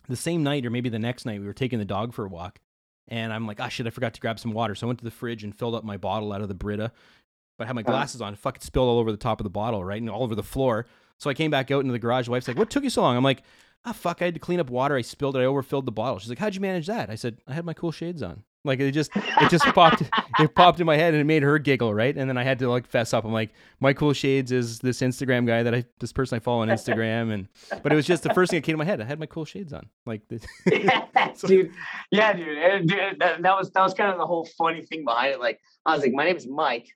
the 0.09 0.17
same 0.17 0.43
night 0.43 0.65
or 0.67 0.71
maybe 0.71 0.89
the 0.89 0.99
next 0.99 1.25
night 1.27 1.41
we 1.41 1.47
were 1.47 1.53
taking 1.53 1.79
the 1.79 1.85
dog 1.85 2.13
for 2.15 2.25
a 2.25 2.29
walk 2.29 2.59
and 3.09 3.33
i'm 3.33 3.47
like 3.47 3.61
ah 3.61 3.69
shit 3.69 3.87
i 3.87 3.91
forgot 3.91 4.13
to 4.15 4.21
grab 4.21 4.39
some 4.41 4.53
water 4.53 4.75
so 4.75 4.87
i 4.87 4.89
went 4.89 4.99
to 4.99 5.05
the 5.05 5.11
fridge 5.11 5.45
and 5.45 5.55
filled 5.55 5.75
up 5.75 5.85
my 5.85 5.97
bottle 5.97 6.33
out 6.33 6.41
of 6.41 6.49
the 6.49 6.55
brita 6.55 6.91
but 7.59 7.65
i 7.65 7.67
had 7.69 7.77
my 7.77 7.83
Uh-huh. 7.83 7.93
glasses 7.93 8.21
on 8.21 8.35
fucking 8.35 8.61
spilled 8.63 8.89
all 8.89 8.99
over 8.99 9.13
the 9.13 9.17
top 9.19 9.39
of 9.39 9.45
the 9.45 9.51
bottle 9.51 9.85
right 9.85 10.01
and 10.01 10.11
all 10.11 10.23
over 10.25 10.35
the 10.35 10.43
floor 10.43 10.87
so 11.19 11.31
i 11.31 11.35
came 11.35 11.51
back 11.51 11.71
out 11.71 11.81
into 11.81 11.93
the 11.93 11.99
garage 11.99 12.25
the 12.25 12.31
wife's 12.33 12.49
like 12.49 12.57
what 12.59 12.71
took 12.71 12.83
you 12.83 12.91
so 12.91 13.03
long 13.03 13.17
i'm 13.17 13.23
like 13.23 13.43
ah 13.85 13.93
fuck 13.93 14.21
i 14.21 14.25
had 14.25 14.35
to 14.35 14.41
clean 14.41 14.59
up 14.59 14.69
water 14.71 14.97
i 14.97 15.01
spilled 15.01 15.37
it 15.37 15.41
i 15.41 15.45
overfilled 15.45 15.87
the 15.87 15.93
bottle 15.93 16.19
she's 16.19 16.29
like 16.29 16.39
how'd 16.39 16.55
you 16.55 16.61
manage 16.61 16.87
that 16.89 17.09
i 17.11 17.15
said 17.15 17.39
i 17.47 17.53
had 17.53 17.65
my 17.65 17.75
cool 17.75 17.93
shades 17.93 18.23
on 18.23 18.43
like 18.65 18.79
it 18.81 18.93
just 18.93 19.11
it 19.17 19.49
just 19.51 19.65
popped 19.67 20.03
it 20.39 20.55
popped 20.55 20.81
in 20.81 20.87
my 20.87 20.97
head 20.97 21.15
and 21.15 21.21
it 21.21 21.25
made 21.25 21.43
her 21.43 21.59
giggle 21.59 21.95
right 21.95 22.17
and 22.17 22.29
then 22.29 22.37
i 22.37 22.45
had 22.45 22.59
to 22.59 22.69
like 22.69 22.87
fess 22.87 23.15
up 23.15 23.25
i'm 23.25 23.33
like 23.33 23.51
my 23.81 23.93
cool 23.93 24.13
shades 24.13 24.53
is 24.53 24.79
this 24.81 25.01
instagram 25.01 25.47
guy 25.47 25.63
that 25.63 25.75
i 25.75 25.83
this 25.99 26.13
person 26.13 26.37
i 26.37 26.39
follow 26.39 26.61
on 26.61 26.69
instagram 26.69 27.33
and 27.33 27.49
but 27.83 27.91
it 27.93 27.97
was 27.97 28.07
just 28.07 28.23
the 28.23 28.35
first 28.35 28.51
thing 28.51 28.59
that 28.59 28.65
came 28.67 28.75
to 28.75 28.79
my 28.79 28.85
head 28.85 29.01
i 29.01 29.05
had 29.05 29.19
my 29.19 29.27
cool 29.27 29.45
shades 29.45 29.73
on 29.73 29.87
like 30.05 30.21
this 30.29 30.45
So- 31.35 31.49
dude. 31.49 31.73
Yeah, 32.11 32.33
dude. 32.33 32.89
Dude 32.89 33.19
that, 33.21 33.41
that 33.43 33.57
was 33.57 33.71
that 33.71 33.83
was 33.83 33.95
kind 33.95 34.11
of 34.11 34.19
the 34.19 34.27
whole 34.27 34.45
funny 34.59 34.83
thing 34.83 35.05
behind 35.05 35.33
it. 35.35 35.41
Like, 35.41 35.61
I 35.87 35.95
was 35.95 36.03
like, 36.03 36.13
my 36.13 36.25
name 36.25 36.37
is 36.37 36.47
Mike. 36.47 36.89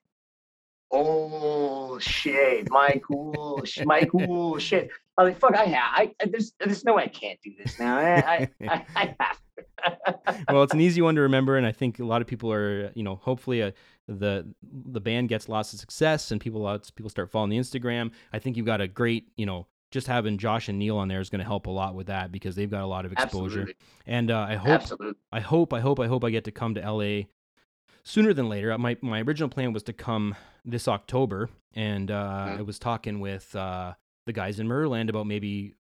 Oh 0.91 1.99
shit, 1.99 2.69
my 2.69 3.01
cool, 3.05 3.63
sh- 3.65 3.85
my 3.85 4.01
cool 4.05 4.57
shit. 4.59 4.89
I 5.17 5.23
was 5.23 5.31
like, 5.31 5.39
fuck, 5.39 5.55
I 5.55 5.65
have. 5.65 5.91
I, 5.93 6.11
I 6.21 6.25
there's 6.27 6.53
there's 6.59 6.85
no 6.85 6.95
way 6.95 7.03
I 7.03 7.07
can't 7.07 7.39
do 7.43 7.51
this 7.63 7.79
now. 7.79 7.97
I 7.97 8.15
I, 8.15 8.49
I, 8.67 8.85
I 8.95 9.15
have. 9.19 10.45
well, 10.49 10.63
it's 10.63 10.73
an 10.73 10.81
easy 10.81 11.01
one 11.01 11.15
to 11.15 11.21
remember, 11.29 11.57
and 11.57 11.65
I 11.65 11.71
think 11.71 11.99
a 11.99 12.05
lot 12.05 12.21
of 12.21 12.27
people 12.27 12.51
are, 12.51 12.91
you 12.95 13.03
know, 13.03 13.15
hopefully 13.15 13.63
uh, 13.63 13.71
the 14.07 14.47
the 14.63 15.01
band 15.01 15.29
gets 15.29 15.49
lots 15.49 15.73
of 15.73 15.79
success 15.79 16.31
and 16.31 16.39
people 16.39 16.61
lots 16.61 16.91
people 16.91 17.09
start 17.09 17.31
following 17.31 17.49
the 17.49 17.57
Instagram. 17.57 18.11
I 18.31 18.39
think 18.39 18.57
you've 18.57 18.65
got 18.65 18.81
a 18.81 18.87
great, 18.87 19.27
you 19.37 19.45
know, 19.45 19.67
just 19.91 20.07
having 20.07 20.37
Josh 20.37 20.67
and 20.69 20.77
Neil 20.77 20.97
on 20.97 21.07
there 21.07 21.21
is 21.21 21.29
going 21.29 21.39
to 21.39 21.45
help 21.45 21.67
a 21.67 21.71
lot 21.71 21.95
with 21.95 22.07
that 22.07 22.31
because 22.31 22.55
they've 22.55 22.69
got 22.69 22.81
a 22.81 22.87
lot 22.87 23.05
of 23.05 23.11
exposure. 23.11 23.61
Absolutely. 23.61 23.75
And 24.05 24.31
uh, 24.31 24.45
I 24.49 24.55
hope, 24.55 24.81
Absolutely. 24.81 25.13
I 25.31 25.39
hope, 25.39 25.73
I 25.73 25.79
hope, 25.79 25.99
I 25.99 26.07
hope 26.07 26.23
I 26.23 26.29
get 26.29 26.43
to 26.45 26.51
come 26.51 26.75
to 26.75 26.81
LA 26.81 27.27
sooner 28.05 28.33
than 28.33 28.47
later. 28.47 28.77
My 28.77 28.97
my 29.01 29.21
original 29.21 29.49
plan 29.49 29.73
was 29.73 29.83
to 29.83 29.93
come 29.93 30.35
this 30.63 30.87
October, 30.87 31.49
and 31.73 32.09
uh, 32.09 32.47
Mhm. 32.49 32.59
I 32.59 32.61
was 32.61 32.79
talking 32.79 33.19
with 33.19 33.53
uh, 33.55 33.93
the 34.25 34.33
guys 34.33 34.59
in 34.59 34.67
Murderland 34.67 35.09
about 35.09 35.27
maybe 35.27 35.73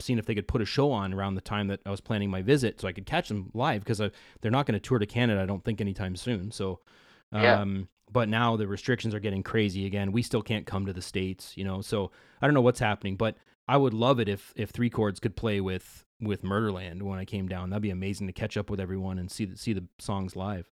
seeing 0.00 0.18
if 0.18 0.26
they 0.26 0.34
could 0.34 0.48
put 0.48 0.60
a 0.62 0.64
show 0.64 0.90
on 0.90 1.12
around 1.14 1.34
the 1.36 1.40
time 1.40 1.68
that 1.68 1.80
I 1.86 1.90
was 1.90 2.00
planning 2.00 2.30
my 2.30 2.42
visit, 2.42 2.80
so 2.80 2.88
I 2.88 2.92
could 2.92 3.06
catch 3.06 3.28
them 3.28 3.50
live 3.54 3.82
because 3.84 3.98
they're 4.40 4.50
not 4.50 4.66
going 4.66 4.74
to 4.74 4.80
tour 4.80 4.98
to 4.98 5.06
Canada. 5.06 5.40
I 5.42 5.46
don't 5.46 5.62
think 5.64 5.80
anytime 5.80 6.16
soon. 6.16 6.50
So, 6.50 6.80
Yeah. 7.32 7.60
um, 7.60 7.88
but 8.10 8.28
now 8.28 8.56
the 8.56 8.66
restrictions 8.66 9.14
are 9.14 9.20
getting 9.20 9.42
crazy 9.42 9.86
again. 9.86 10.10
We 10.12 10.22
still 10.22 10.42
can't 10.42 10.66
come 10.66 10.84
to 10.86 10.92
the 10.92 11.00
states, 11.02 11.56
you 11.56 11.64
know. 11.64 11.80
So 11.80 12.10
I 12.42 12.46
don't 12.46 12.54
know 12.54 12.60
what's 12.60 12.80
happening, 12.80 13.16
but 13.16 13.36
I 13.68 13.76
would 13.76 13.94
love 13.94 14.18
it 14.20 14.28
if 14.28 14.52
if 14.56 14.70
Three 14.70 14.90
Chords 14.90 15.20
could 15.20 15.36
play 15.36 15.60
with 15.60 16.04
with 16.20 16.42
Murderland 16.42 17.02
when 17.02 17.18
I 17.18 17.24
came 17.24 17.46
down. 17.48 17.70
That'd 17.70 17.82
be 17.82 17.90
amazing 17.90 18.26
to 18.26 18.32
catch 18.32 18.56
up 18.56 18.70
with 18.70 18.80
everyone 18.80 19.18
and 19.18 19.30
see 19.30 19.44
the, 19.44 19.56
see 19.56 19.72
the 19.72 19.84
songs 19.98 20.34
live. 20.36 20.70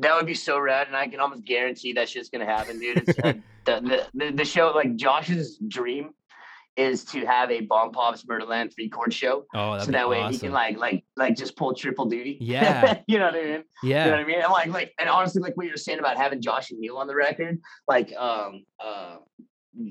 That 0.00 0.16
would 0.16 0.26
be 0.26 0.34
so 0.34 0.58
rad, 0.58 0.86
and 0.86 0.96
I 0.96 1.06
can 1.08 1.20
almost 1.20 1.44
guarantee 1.44 1.92
that 1.94 2.08
shit's 2.08 2.28
gonna 2.28 2.44
happen, 2.46 2.78
dude. 2.78 3.04
It's, 3.06 3.18
uh, 3.18 3.32
the, 3.64 4.06
the, 4.14 4.32
the 4.32 4.44
show, 4.44 4.72
like 4.74 4.96
Josh's 4.96 5.58
dream, 5.68 6.10
is 6.76 7.04
to 7.04 7.26
have 7.26 7.50
a 7.50 7.60
Bomb 7.62 7.92
Pops 7.92 8.24
Murderland 8.26 8.72
three 8.74 8.88
chord 8.88 9.12
show, 9.12 9.44
Oh, 9.54 9.78
so 9.78 9.90
that 9.90 10.08
way 10.08 10.20
awesome. 10.20 10.32
he 10.32 10.38
can 10.38 10.52
like 10.52 10.78
like 10.78 11.04
like 11.16 11.36
just 11.36 11.56
pull 11.56 11.74
triple 11.74 12.06
duty. 12.06 12.38
Yeah. 12.40 13.00
you 13.06 13.18
know 13.18 13.26
what 13.26 13.34
I 13.34 13.42
mean. 13.44 13.64
yeah, 13.82 14.04
You 14.04 14.10
know 14.12 14.16
what 14.16 14.24
I 14.24 14.26
mean? 14.26 14.40
And 14.42 14.52
like 14.52 14.68
like 14.68 14.94
and 14.98 15.08
honestly, 15.08 15.42
like 15.42 15.56
what 15.56 15.66
you 15.66 15.72
were 15.72 15.76
saying 15.76 15.98
about 15.98 16.16
having 16.16 16.40
Josh 16.40 16.70
and 16.70 16.80
Neil 16.80 16.96
on 16.96 17.06
the 17.06 17.14
record, 17.14 17.60
like 17.88 18.12
um 18.16 18.64
uh 18.82 19.16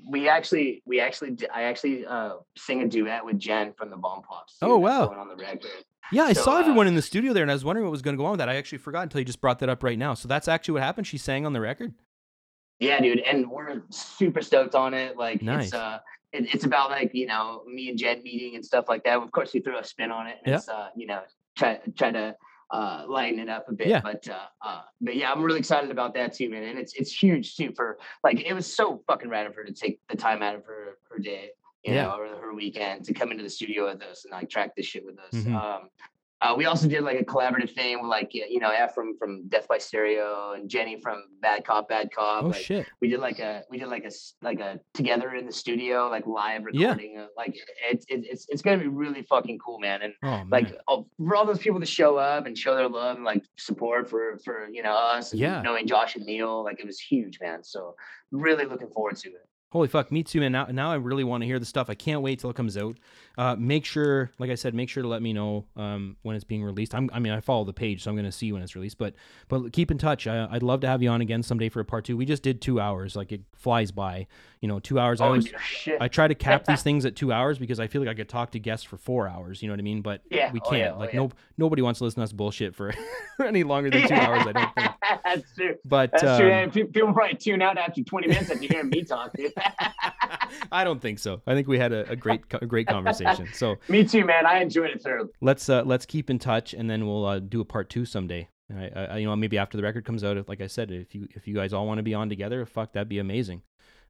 we 0.10 0.28
actually 0.28 0.82
we 0.86 1.00
actually 1.00 1.38
I 1.54 1.64
actually 1.64 2.06
uh 2.06 2.34
sing 2.58 2.82
a 2.82 2.88
duet 2.88 3.24
with 3.26 3.38
Jen 3.38 3.74
from 3.74 3.90
the 3.90 3.98
Bomb 3.98 4.24
Pops. 4.24 4.56
Oh, 4.62 4.78
wow. 4.78 5.08
on 5.10 5.28
the 5.28 5.36
record. 5.36 5.70
Yeah. 6.12 6.24
I 6.24 6.34
so, 6.34 6.44
saw 6.44 6.58
uh, 6.58 6.60
everyone 6.60 6.88
in 6.88 6.96
the 6.96 7.02
studio 7.02 7.34
there, 7.34 7.44
and 7.44 7.52
I 7.52 7.54
was 7.56 7.66
wondering 7.66 7.86
what 7.86 7.92
was 7.92 8.02
going 8.02 8.16
to 8.16 8.18
go 8.18 8.26
on 8.26 8.32
with 8.32 8.40
that. 8.40 8.50
I 8.50 8.56
actually 8.56 8.78
forgot 8.80 9.04
until 9.04 9.20
you 9.20 9.26
just 9.26 9.42
brought 9.42 9.60
that 9.60 9.70
up 9.70 9.84
right 9.84 9.98
now. 9.98 10.14
So 10.14 10.28
that's 10.28 10.48
actually 10.48 10.74
what 10.74 10.84
happened. 10.84 11.08
She 11.08 11.18
sang 11.18 11.46
on 11.46 11.54
the 11.54 11.62
record. 11.62 11.94
Yeah, 12.80 13.02
dude, 13.02 13.20
and 13.20 13.50
we're 13.50 13.82
super 13.90 14.42
stoked 14.42 14.74
on 14.76 14.94
it. 14.94 15.18
Like 15.18 15.42
Nice. 15.42 15.66
it's 15.66 15.74
uh 15.74 16.00
it, 16.32 16.54
it's 16.54 16.64
about 16.64 16.92
like, 16.92 17.12
you 17.14 17.26
know, 17.26 17.64
me 17.68 17.90
and 17.90 17.98
Jen 17.98 18.24
meeting 18.24 18.56
and 18.56 18.64
stuff 18.64 18.86
like 18.88 19.04
that. 19.04 19.18
Of 19.18 19.32
course 19.32 19.54
we 19.54 19.60
throw 19.60 19.80
a 19.80 19.84
spin 19.84 20.12
on 20.12 20.28
it 20.28 20.38
and 20.46 20.52
Yeah. 20.52 20.56
it's 20.58 20.70
uh, 20.70 20.88
you 20.96 21.06
know, 21.06 21.22
try 21.58 21.80
try 21.98 22.12
to 22.12 22.36
uh 22.72 23.04
lighten 23.08 23.40
it 23.40 23.50
up 23.50 23.66
a 23.68 23.74
bit. 23.74 23.88
Yeah. 23.88 24.00
But 24.02 24.26
uh 24.30 24.46
uh 24.66 24.82
but 25.02 25.16
yeah, 25.18 25.30
I'm 25.32 25.42
really 25.44 25.60
excited 25.60 25.92
about 25.92 26.14
that 26.14 26.34
too, 26.34 26.50
man. 26.50 26.64
And 26.64 26.80
it's 26.80 26.94
it's 26.94 27.12
huge 27.12 27.56
too 27.58 27.74
for 27.76 27.98
like 28.24 28.40
it 28.40 28.54
was 28.54 28.74
so 28.74 29.04
fucking 29.08 29.30
rad 29.30 29.46
of 29.46 29.56
her 29.56 29.66
to 29.66 29.74
take 29.74 30.00
the 30.08 30.16
time 30.16 30.42
out 30.42 30.56
of 30.56 30.64
her 30.66 30.98
her 31.12 31.20
day, 31.20 31.50
you 31.84 31.94
Yeah. 31.94 32.04
know, 32.06 32.18
or 32.18 32.28
her 32.42 32.54
weekend 32.54 33.06
to 33.06 33.14
come 33.14 33.32
into 33.32 33.44
the 33.44 33.50
studio 33.50 33.86
with 33.86 34.02
us 34.04 34.26
and 34.26 34.32
like 34.32 34.50
track 34.50 34.76
this 34.76 34.86
shit 34.86 35.06
with 35.06 35.18
us. 35.20 35.34
Mhm. 35.34 35.54
Um 35.56 35.90
uh, 36.42 36.56
we 36.56 36.64
also 36.64 36.88
did 36.88 37.02
like 37.04 37.20
a 37.20 37.26
collaborative 37.26 37.70
thing 37.76 38.00
with 38.02 38.10
like 38.10 38.34
you 38.34 38.60
know 38.62 38.70
Efrem 38.72 39.10
from 39.20 39.46
Death 39.50 39.68
by 39.68 39.78
Stereo 39.78 40.54
and 40.54 40.70
Jenny 40.70 40.98
from 41.02 41.22
Bad 41.42 41.66
Cop 41.66 41.90
Bad 41.90 42.14
Cop. 42.14 42.46
Oh 42.46 42.48
like, 42.48 42.62
shit. 42.62 42.88
we 43.02 43.10
did 43.10 43.20
like 43.20 43.40
a 43.40 43.64
we 43.70 43.78
did 43.78 43.90
like 43.90 44.06
a 44.06 44.12
like 44.42 44.62
a 44.62 44.80
together 44.94 45.36
in 45.36 45.46
the 45.46 45.52
studio 45.52 46.08
like 46.08 46.26
live 46.28 46.64
recording 46.64 47.18
of, 47.18 47.28
like 47.36 47.58
it's 47.92 48.06
it, 48.08 48.22
it's 48.24 48.46
it's 48.48 48.62
gonna 48.62 48.78
be 48.78 48.88
really 48.88 49.22
fucking 49.24 49.60
cool 49.60 49.80
man 49.80 50.02
and 50.02 50.14
Oh 50.24 50.28
man. 50.46 50.48
like 50.50 50.74
oh, 50.88 51.08
for 51.18 51.36
all 51.36 51.46
those 51.46 51.60
people 51.60 51.82
to 51.82 51.86
show 51.86 52.16
up 52.16 52.46
and 52.46 52.58
show 52.58 52.74
their 52.74 52.88
love 52.88 53.18
and 53.18 53.26
like 53.26 53.44
support 53.58 54.10
for 54.10 54.38
for 54.46 54.70
you 54.72 54.82
know 54.82 54.94
us 54.94 55.34
Yeah. 55.34 55.62
knowing 55.62 55.88
Josh 55.88 56.16
and 56.16 56.26
Neil 56.26 56.64
like 56.64 56.80
it 56.80 56.86
was 56.86 57.02
huge 57.02 57.40
man 57.42 57.66
so 57.66 57.96
really 58.32 58.64
looking 58.64 58.88
forward 58.92 59.18
to 59.18 59.28
it 59.30 59.46
Holy 59.72 59.88
fuck, 59.88 60.12
me 60.12 60.24
too, 60.24 60.40
man. 60.40 60.52
Now, 60.52 60.66
now 60.66 60.92
I 60.92 60.96
really 60.96 61.24
want 61.24 61.44
to 61.44 61.46
hear 61.46 61.60
the 61.60 61.66
stuff. 61.66 61.92
I 61.92 61.94
can't 61.94 62.22
wait 62.24 62.40
till 62.40 62.50
it 62.50 62.56
comes 62.56 62.76
out. 62.76 62.98
Uh, 63.38 63.56
make 63.56 63.86
sure, 63.86 64.32
like 64.40 64.50
I 64.50 64.56
said, 64.56 64.74
make 64.74 64.90
sure 64.90 65.04
to 65.04 65.08
let 65.08 65.22
me 65.22 65.32
know 65.32 65.66
um, 65.76 66.18
when 66.24 66.36
it's 66.36 66.44
being 66.44 66.64
released. 66.64 66.96
I'm, 66.96 67.08
I 67.14 67.20
mean, 67.20 67.32
I 67.32 67.40
follow 67.40 67.64
the 67.66 67.72
page, 67.72 68.02
so 68.04 68.10
I'm 68.10 68.16
going 68.16 68.26
to 68.26 68.32
see 68.32 68.52
when 68.52 68.64
it's 68.64 68.76
released. 68.76 68.98
But, 68.98 69.14
but 69.48 69.72
keep 69.72 69.92
in 69.92 70.00
touch. 70.00 70.26
I, 70.26 70.48
I'd 70.50 70.64
love 70.64 70.82
to 70.82 70.88
have 70.88 71.04
you 71.04 71.10
on 71.10 71.22
again 71.22 71.44
someday 71.44 71.70
for 71.70 71.82
a 71.82 71.86
part 71.86 72.04
two. 72.04 72.18
We 72.18 72.26
just 72.26 72.42
did 72.42 72.62
two 72.62 72.82
hours, 72.82 73.16
like 73.16 73.32
it 73.32 73.42
flies 73.56 73.92
by. 73.92 74.26
You 74.62 74.68
know, 74.68 74.80
two 74.80 75.00
hours. 75.00 75.22
I 75.22 75.26
oh 75.26 75.28
always, 75.28 75.48
shit 75.64 76.02
I 76.02 76.08
try 76.10 76.28
to 76.28 76.36
cap 76.36 76.66
these 76.68 76.82
things 76.84 77.06
at 77.06 77.16
two 77.16 77.32
hours 77.32 77.60
because 77.60 77.80
I 77.80 77.88
feel 77.88 78.02
like 78.02 78.10
I 78.10 78.14
could 78.16 78.28
talk 78.28 78.52
to 78.52 78.60
guests 78.60 78.86
for 78.86 78.98
four 78.98 79.26
hours. 79.28 79.62
You 79.62 79.70
know 79.70 79.74
what 79.74 79.80
I 79.80 79.84
mean? 79.84 80.02
But 80.02 80.22
Yeah. 80.32 80.52
we 80.52 80.60
Oh, 80.60 80.70
can't. 80.70 80.82
yeah. 80.82 80.92
Oh, 80.96 81.00
like 81.00 81.14
yeah. 81.14 81.20
no, 81.20 81.32
nobody 81.58 81.82
wants 81.82 82.00
to 82.00 82.04
listen 82.06 82.20
to 82.20 82.24
us 82.24 82.34
bullshit 82.34 82.76
for 82.76 82.92
any 83.46 83.64
longer 83.64 83.90
than 83.92 84.06
two 84.08 84.16
hours. 84.16 84.46
I 84.48 84.52
don't 84.52 84.76
think. 84.76 84.92
that's 85.24 85.54
true 85.56 85.76
But 85.86 86.12
that's 86.12 86.24
um, 86.24 86.40
true 86.42 86.52
and 86.52 86.74
people 86.74 87.14
probably 87.14 87.38
tune 87.38 87.62
out 87.62 87.78
after 87.78 88.04
20 88.04 88.28
minutes 88.28 88.50
after 88.52 88.66
hearing 88.66 88.90
me 88.90 89.04
talk 89.04 89.32
dude 89.34 89.54
I 90.72 90.84
don't 90.84 91.02
think 91.02 91.20
so. 91.20 91.42
I 91.48 91.54
think 91.54 91.68
we 91.68 91.80
had 91.80 91.94
a, 91.94 92.10
a 92.10 92.16
great, 92.16 92.42
a 92.54 92.66
great 92.66 92.88
conversation. 92.88 93.48
So 93.54 93.78
me 93.88 94.04
too 94.04 94.26
man 94.26 94.46
I 94.46 94.60
enjoyed 94.62 94.90
it 94.92 95.02
thoroughly 95.02 95.30
let's 95.42 95.70
uh, 95.70 95.84
let's 95.84 96.06
keep 96.06 96.30
in 96.30 96.40
touch, 96.40 96.74
and 96.74 96.90
then 96.90 97.06
we'll 97.08 97.26
uh, 97.26 97.40
do 97.40 97.62
a 97.62 97.66
part 97.66 97.90
two 97.90 98.06
someday. 98.06 98.48
I, 98.72 98.90
I, 98.96 99.18
you 99.18 99.26
know, 99.26 99.36
maybe 99.36 99.58
after 99.58 99.78
the 99.78 99.84
record 99.84 100.06
comes 100.06 100.24
out. 100.24 100.38
If, 100.38 100.48
like 100.48 100.62
I 100.62 100.68
said, 100.68 100.92
if 100.92 101.16
you 101.16 101.28
if 101.32 101.48
you 101.48 101.56
guys 101.56 101.74
all 101.74 101.88
want 101.88 101.98
to 101.98 102.04
be 102.04 102.14
on 102.14 102.30
together, 102.30 102.66
fuck, 102.66 102.94
that'd 102.94 103.10
be 103.10 103.20
amazing. 103.20 103.64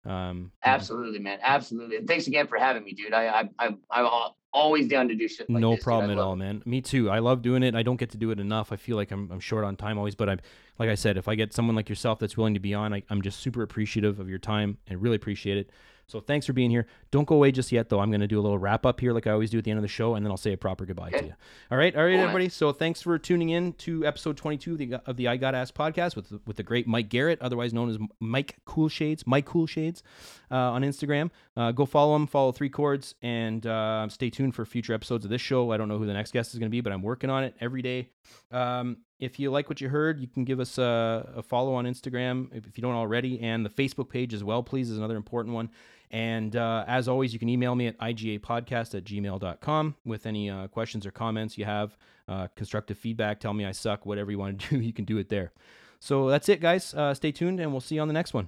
Um, 0.05 0.51
Absolutely, 0.63 1.19
man. 1.19 1.39
Absolutely. 1.41 1.97
And 1.97 2.07
thanks 2.07 2.27
again 2.27 2.47
for 2.47 2.57
having 2.57 2.83
me, 2.83 2.93
dude. 2.93 3.13
I, 3.13 3.41
I, 3.41 3.49
I 3.59 3.75
I'm 3.91 4.31
always 4.53 4.87
down 4.87 5.07
to 5.09 5.15
do 5.15 5.27
shit. 5.27 5.49
Like 5.49 5.61
no 5.61 5.75
this, 5.75 5.83
problem 5.83 6.11
at 6.11 6.17
all, 6.17 6.33
it. 6.33 6.37
man. 6.37 6.61
Me 6.65 6.81
too. 6.81 7.09
I 7.09 7.19
love 7.19 7.41
doing 7.41 7.63
it. 7.63 7.75
I 7.75 7.83
don't 7.83 7.97
get 7.97 8.11
to 8.11 8.17
do 8.17 8.31
it 8.31 8.39
enough. 8.39 8.71
I 8.71 8.77
feel 8.77 8.95
like 8.95 9.11
I'm, 9.11 9.29
I'm 9.31 9.39
short 9.39 9.65
on 9.65 9.75
time 9.75 9.97
always, 9.97 10.15
but 10.15 10.29
I'm 10.29 10.39
like 10.79 10.89
I 10.89 10.95
said, 10.95 11.17
if 11.17 11.27
I 11.27 11.35
get 11.35 11.53
someone 11.53 11.75
like 11.75 11.89
yourself 11.89 12.19
that's 12.19 12.37
willing 12.37 12.53
to 12.55 12.59
be 12.59 12.73
on, 12.73 12.93
I, 12.93 13.03
I'm 13.09 13.21
just 13.21 13.39
super 13.41 13.61
appreciative 13.61 14.19
of 14.19 14.29
your 14.29 14.39
time 14.39 14.77
and 14.87 15.01
really 15.01 15.15
appreciate 15.17 15.57
it. 15.57 15.69
So 16.07 16.19
thanks 16.19 16.47
for 16.47 16.53
being 16.53 16.71
here. 16.71 16.87
Don't 17.11 17.27
go 17.27 17.35
away 17.35 17.51
just 17.51 17.71
yet, 17.71 17.89
though. 17.89 17.99
I'm 17.99 18.09
going 18.09 18.21
to 18.21 18.27
do 18.27 18.39
a 18.39 18.41
little 18.41 18.57
wrap 18.57 18.83
up 18.83 18.99
here, 18.99 19.13
like 19.13 19.27
I 19.27 19.31
always 19.31 19.51
do 19.51 19.59
at 19.59 19.63
the 19.63 19.69
end 19.69 19.77
of 19.77 19.83
the 19.83 19.87
show, 19.87 20.15
and 20.15 20.25
then 20.25 20.31
I'll 20.31 20.37
say 20.37 20.53
a 20.53 20.57
proper 20.57 20.83
goodbye 20.83 21.11
to 21.11 21.23
you. 21.23 21.33
All 21.69 21.77
right, 21.77 21.95
all 21.95 22.01
right, 22.03 22.09
Cool, 22.09 22.17
man. 22.17 22.19
everybody. 22.21 22.49
So 22.49 22.71
thanks 22.71 22.99
for 22.99 23.19
tuning 23.19 23.49
in 23.49 23.73
to 23.73 24.03
episode 24.07 24.35
22 24.35 24.71
of 24.71 24.77
the, 24.79 24.93
of 25.05 25.17
the 25.17 25.27
I 25.27 25.37
Got 25.37 25.53
Ass 25.53 25.69
podcast 25.69 26.15
with 26.15 26.33
with 26.47 26.57
the 26.57 26.63
great 26.63 26.87
Mike 26.87 27.09
Garrett, 27.09 27.39
otherwise 27.43 27.75
known 27.75 27.91
as 27.91 27.99
Mike 28.19 28.55
Coolshades, 28.65 29.21
Mike 29.27 29.45
Coolshades, 29.45 30.01
uh, 30.49 30.55
on 30.55 30.81
Instagram. 30.81 31.29
Uh, 31.59 31.73
go 31.73 31.85
follow 31.85 32.15
him, 32.15 32.25
follow 32.25 32.53
Three 32.53 32.69
Chords, 32.69 33.15
and 33.21 33.67
uh, 33.67 34.07
stay 34.07 34.29
tuned 34.29 34.55
for 34.55 34.65
future 34.65 34.93
episodes 34.93 35.25
of 35.25 35.29
this 35.29 35.41
show. 35.41 35.73
I 35.73 35.77
don't 35.77 35.89
know 35.89 35.97
who 35.97 36.05
the 36.05 36.13
next 36.13 36.31
guest 36.31 36.53
is 36.53 36.59
going 36.59 36.69
to 36.69 36.71
be, 36.71 36.79
but 36.79 36.93
I'm 36.93 37.01
working 37.01 37.29
on 37.29 37.43
it 37.43 37.53
every 37.59 37.81
day. 37.81 38.07
Um, 38.49 38.99
if 39.19 39.39
you 39.39 39.51
like 39.51 39.67
what 39.67 39.81
you 39.81 39.89
heard, 39.89 40.21
you 40.21 40.27
can 40.29 40.45
give 40.45 40.61
us 40.61 40.77
a, 40.77 41.29
a 41.35 41.43
follow 41.43 41.73
on 41.73 41.83
Instagram 41.83 42.47
if, 42.55 42.65
if 42.65 42.77
you 42.77 42.81
don't 42.81 42.95
already, 42.95 43.41
and 43.41 43.65
the 43.65 43.69
Facebook 43.69 44.07
page 44.07 44.33
as 44.33 44.41
well, 44.41 44.63
please, 44.63 44.89
is 44.89 44.97
another 44.97 45.17
important 45.17 45.53
one. 45.53 45.69
And 46.11 46.55
uh, 46.55 46.85
as 46.87 47.09
always, 47.09 47.33
you 47.33 47.39
can 47.39 47.49
email 47.49 47.75
me 47.75 47.87
at 47.87 47.97
igapodcast 47.99 48.95
at 48.95 49.03
gmail.com 49.03 49.95
with 50.05 50.25
any 50.25 50.49
uh, 50.49 50.67
questions 50.69 51.05
or 51.05 51.11
comments 51.11 51.57
you 51.57 51.65
have, 51.65 51.97
uh, 52.29 52.47
constructive 52.55 52.97
feedback, 52.97 53.41
tell 53.41 53.53
me 53.53 53.65
I 53.65 53.73
suck, 53.73 54.05
whatever 54.05 54.31
you 54.31 54.39
want 54.39 54.61
to 54.61 54.69
do, 54.77 54.79
you 54.79 54.93
can 54.93 55.03
do 55.03 55.17
it 55.17 55.27
there. 55.27 55.51
So 55.99 56.29
that's 56.29 56.47
it, 56.47 56.61
guys. 56.61 56.93
Uh, 56.93 57.13
stay 57.13 57.33
tuned, 57.33 57.59
and 57.59 57.73
we'll 57.73 57.81
see 57.81 57.95
you 57.95 58.01
on 58.01 58.07
the 58.07 58.13
next 58.13 58.33
one. 58.33 58.47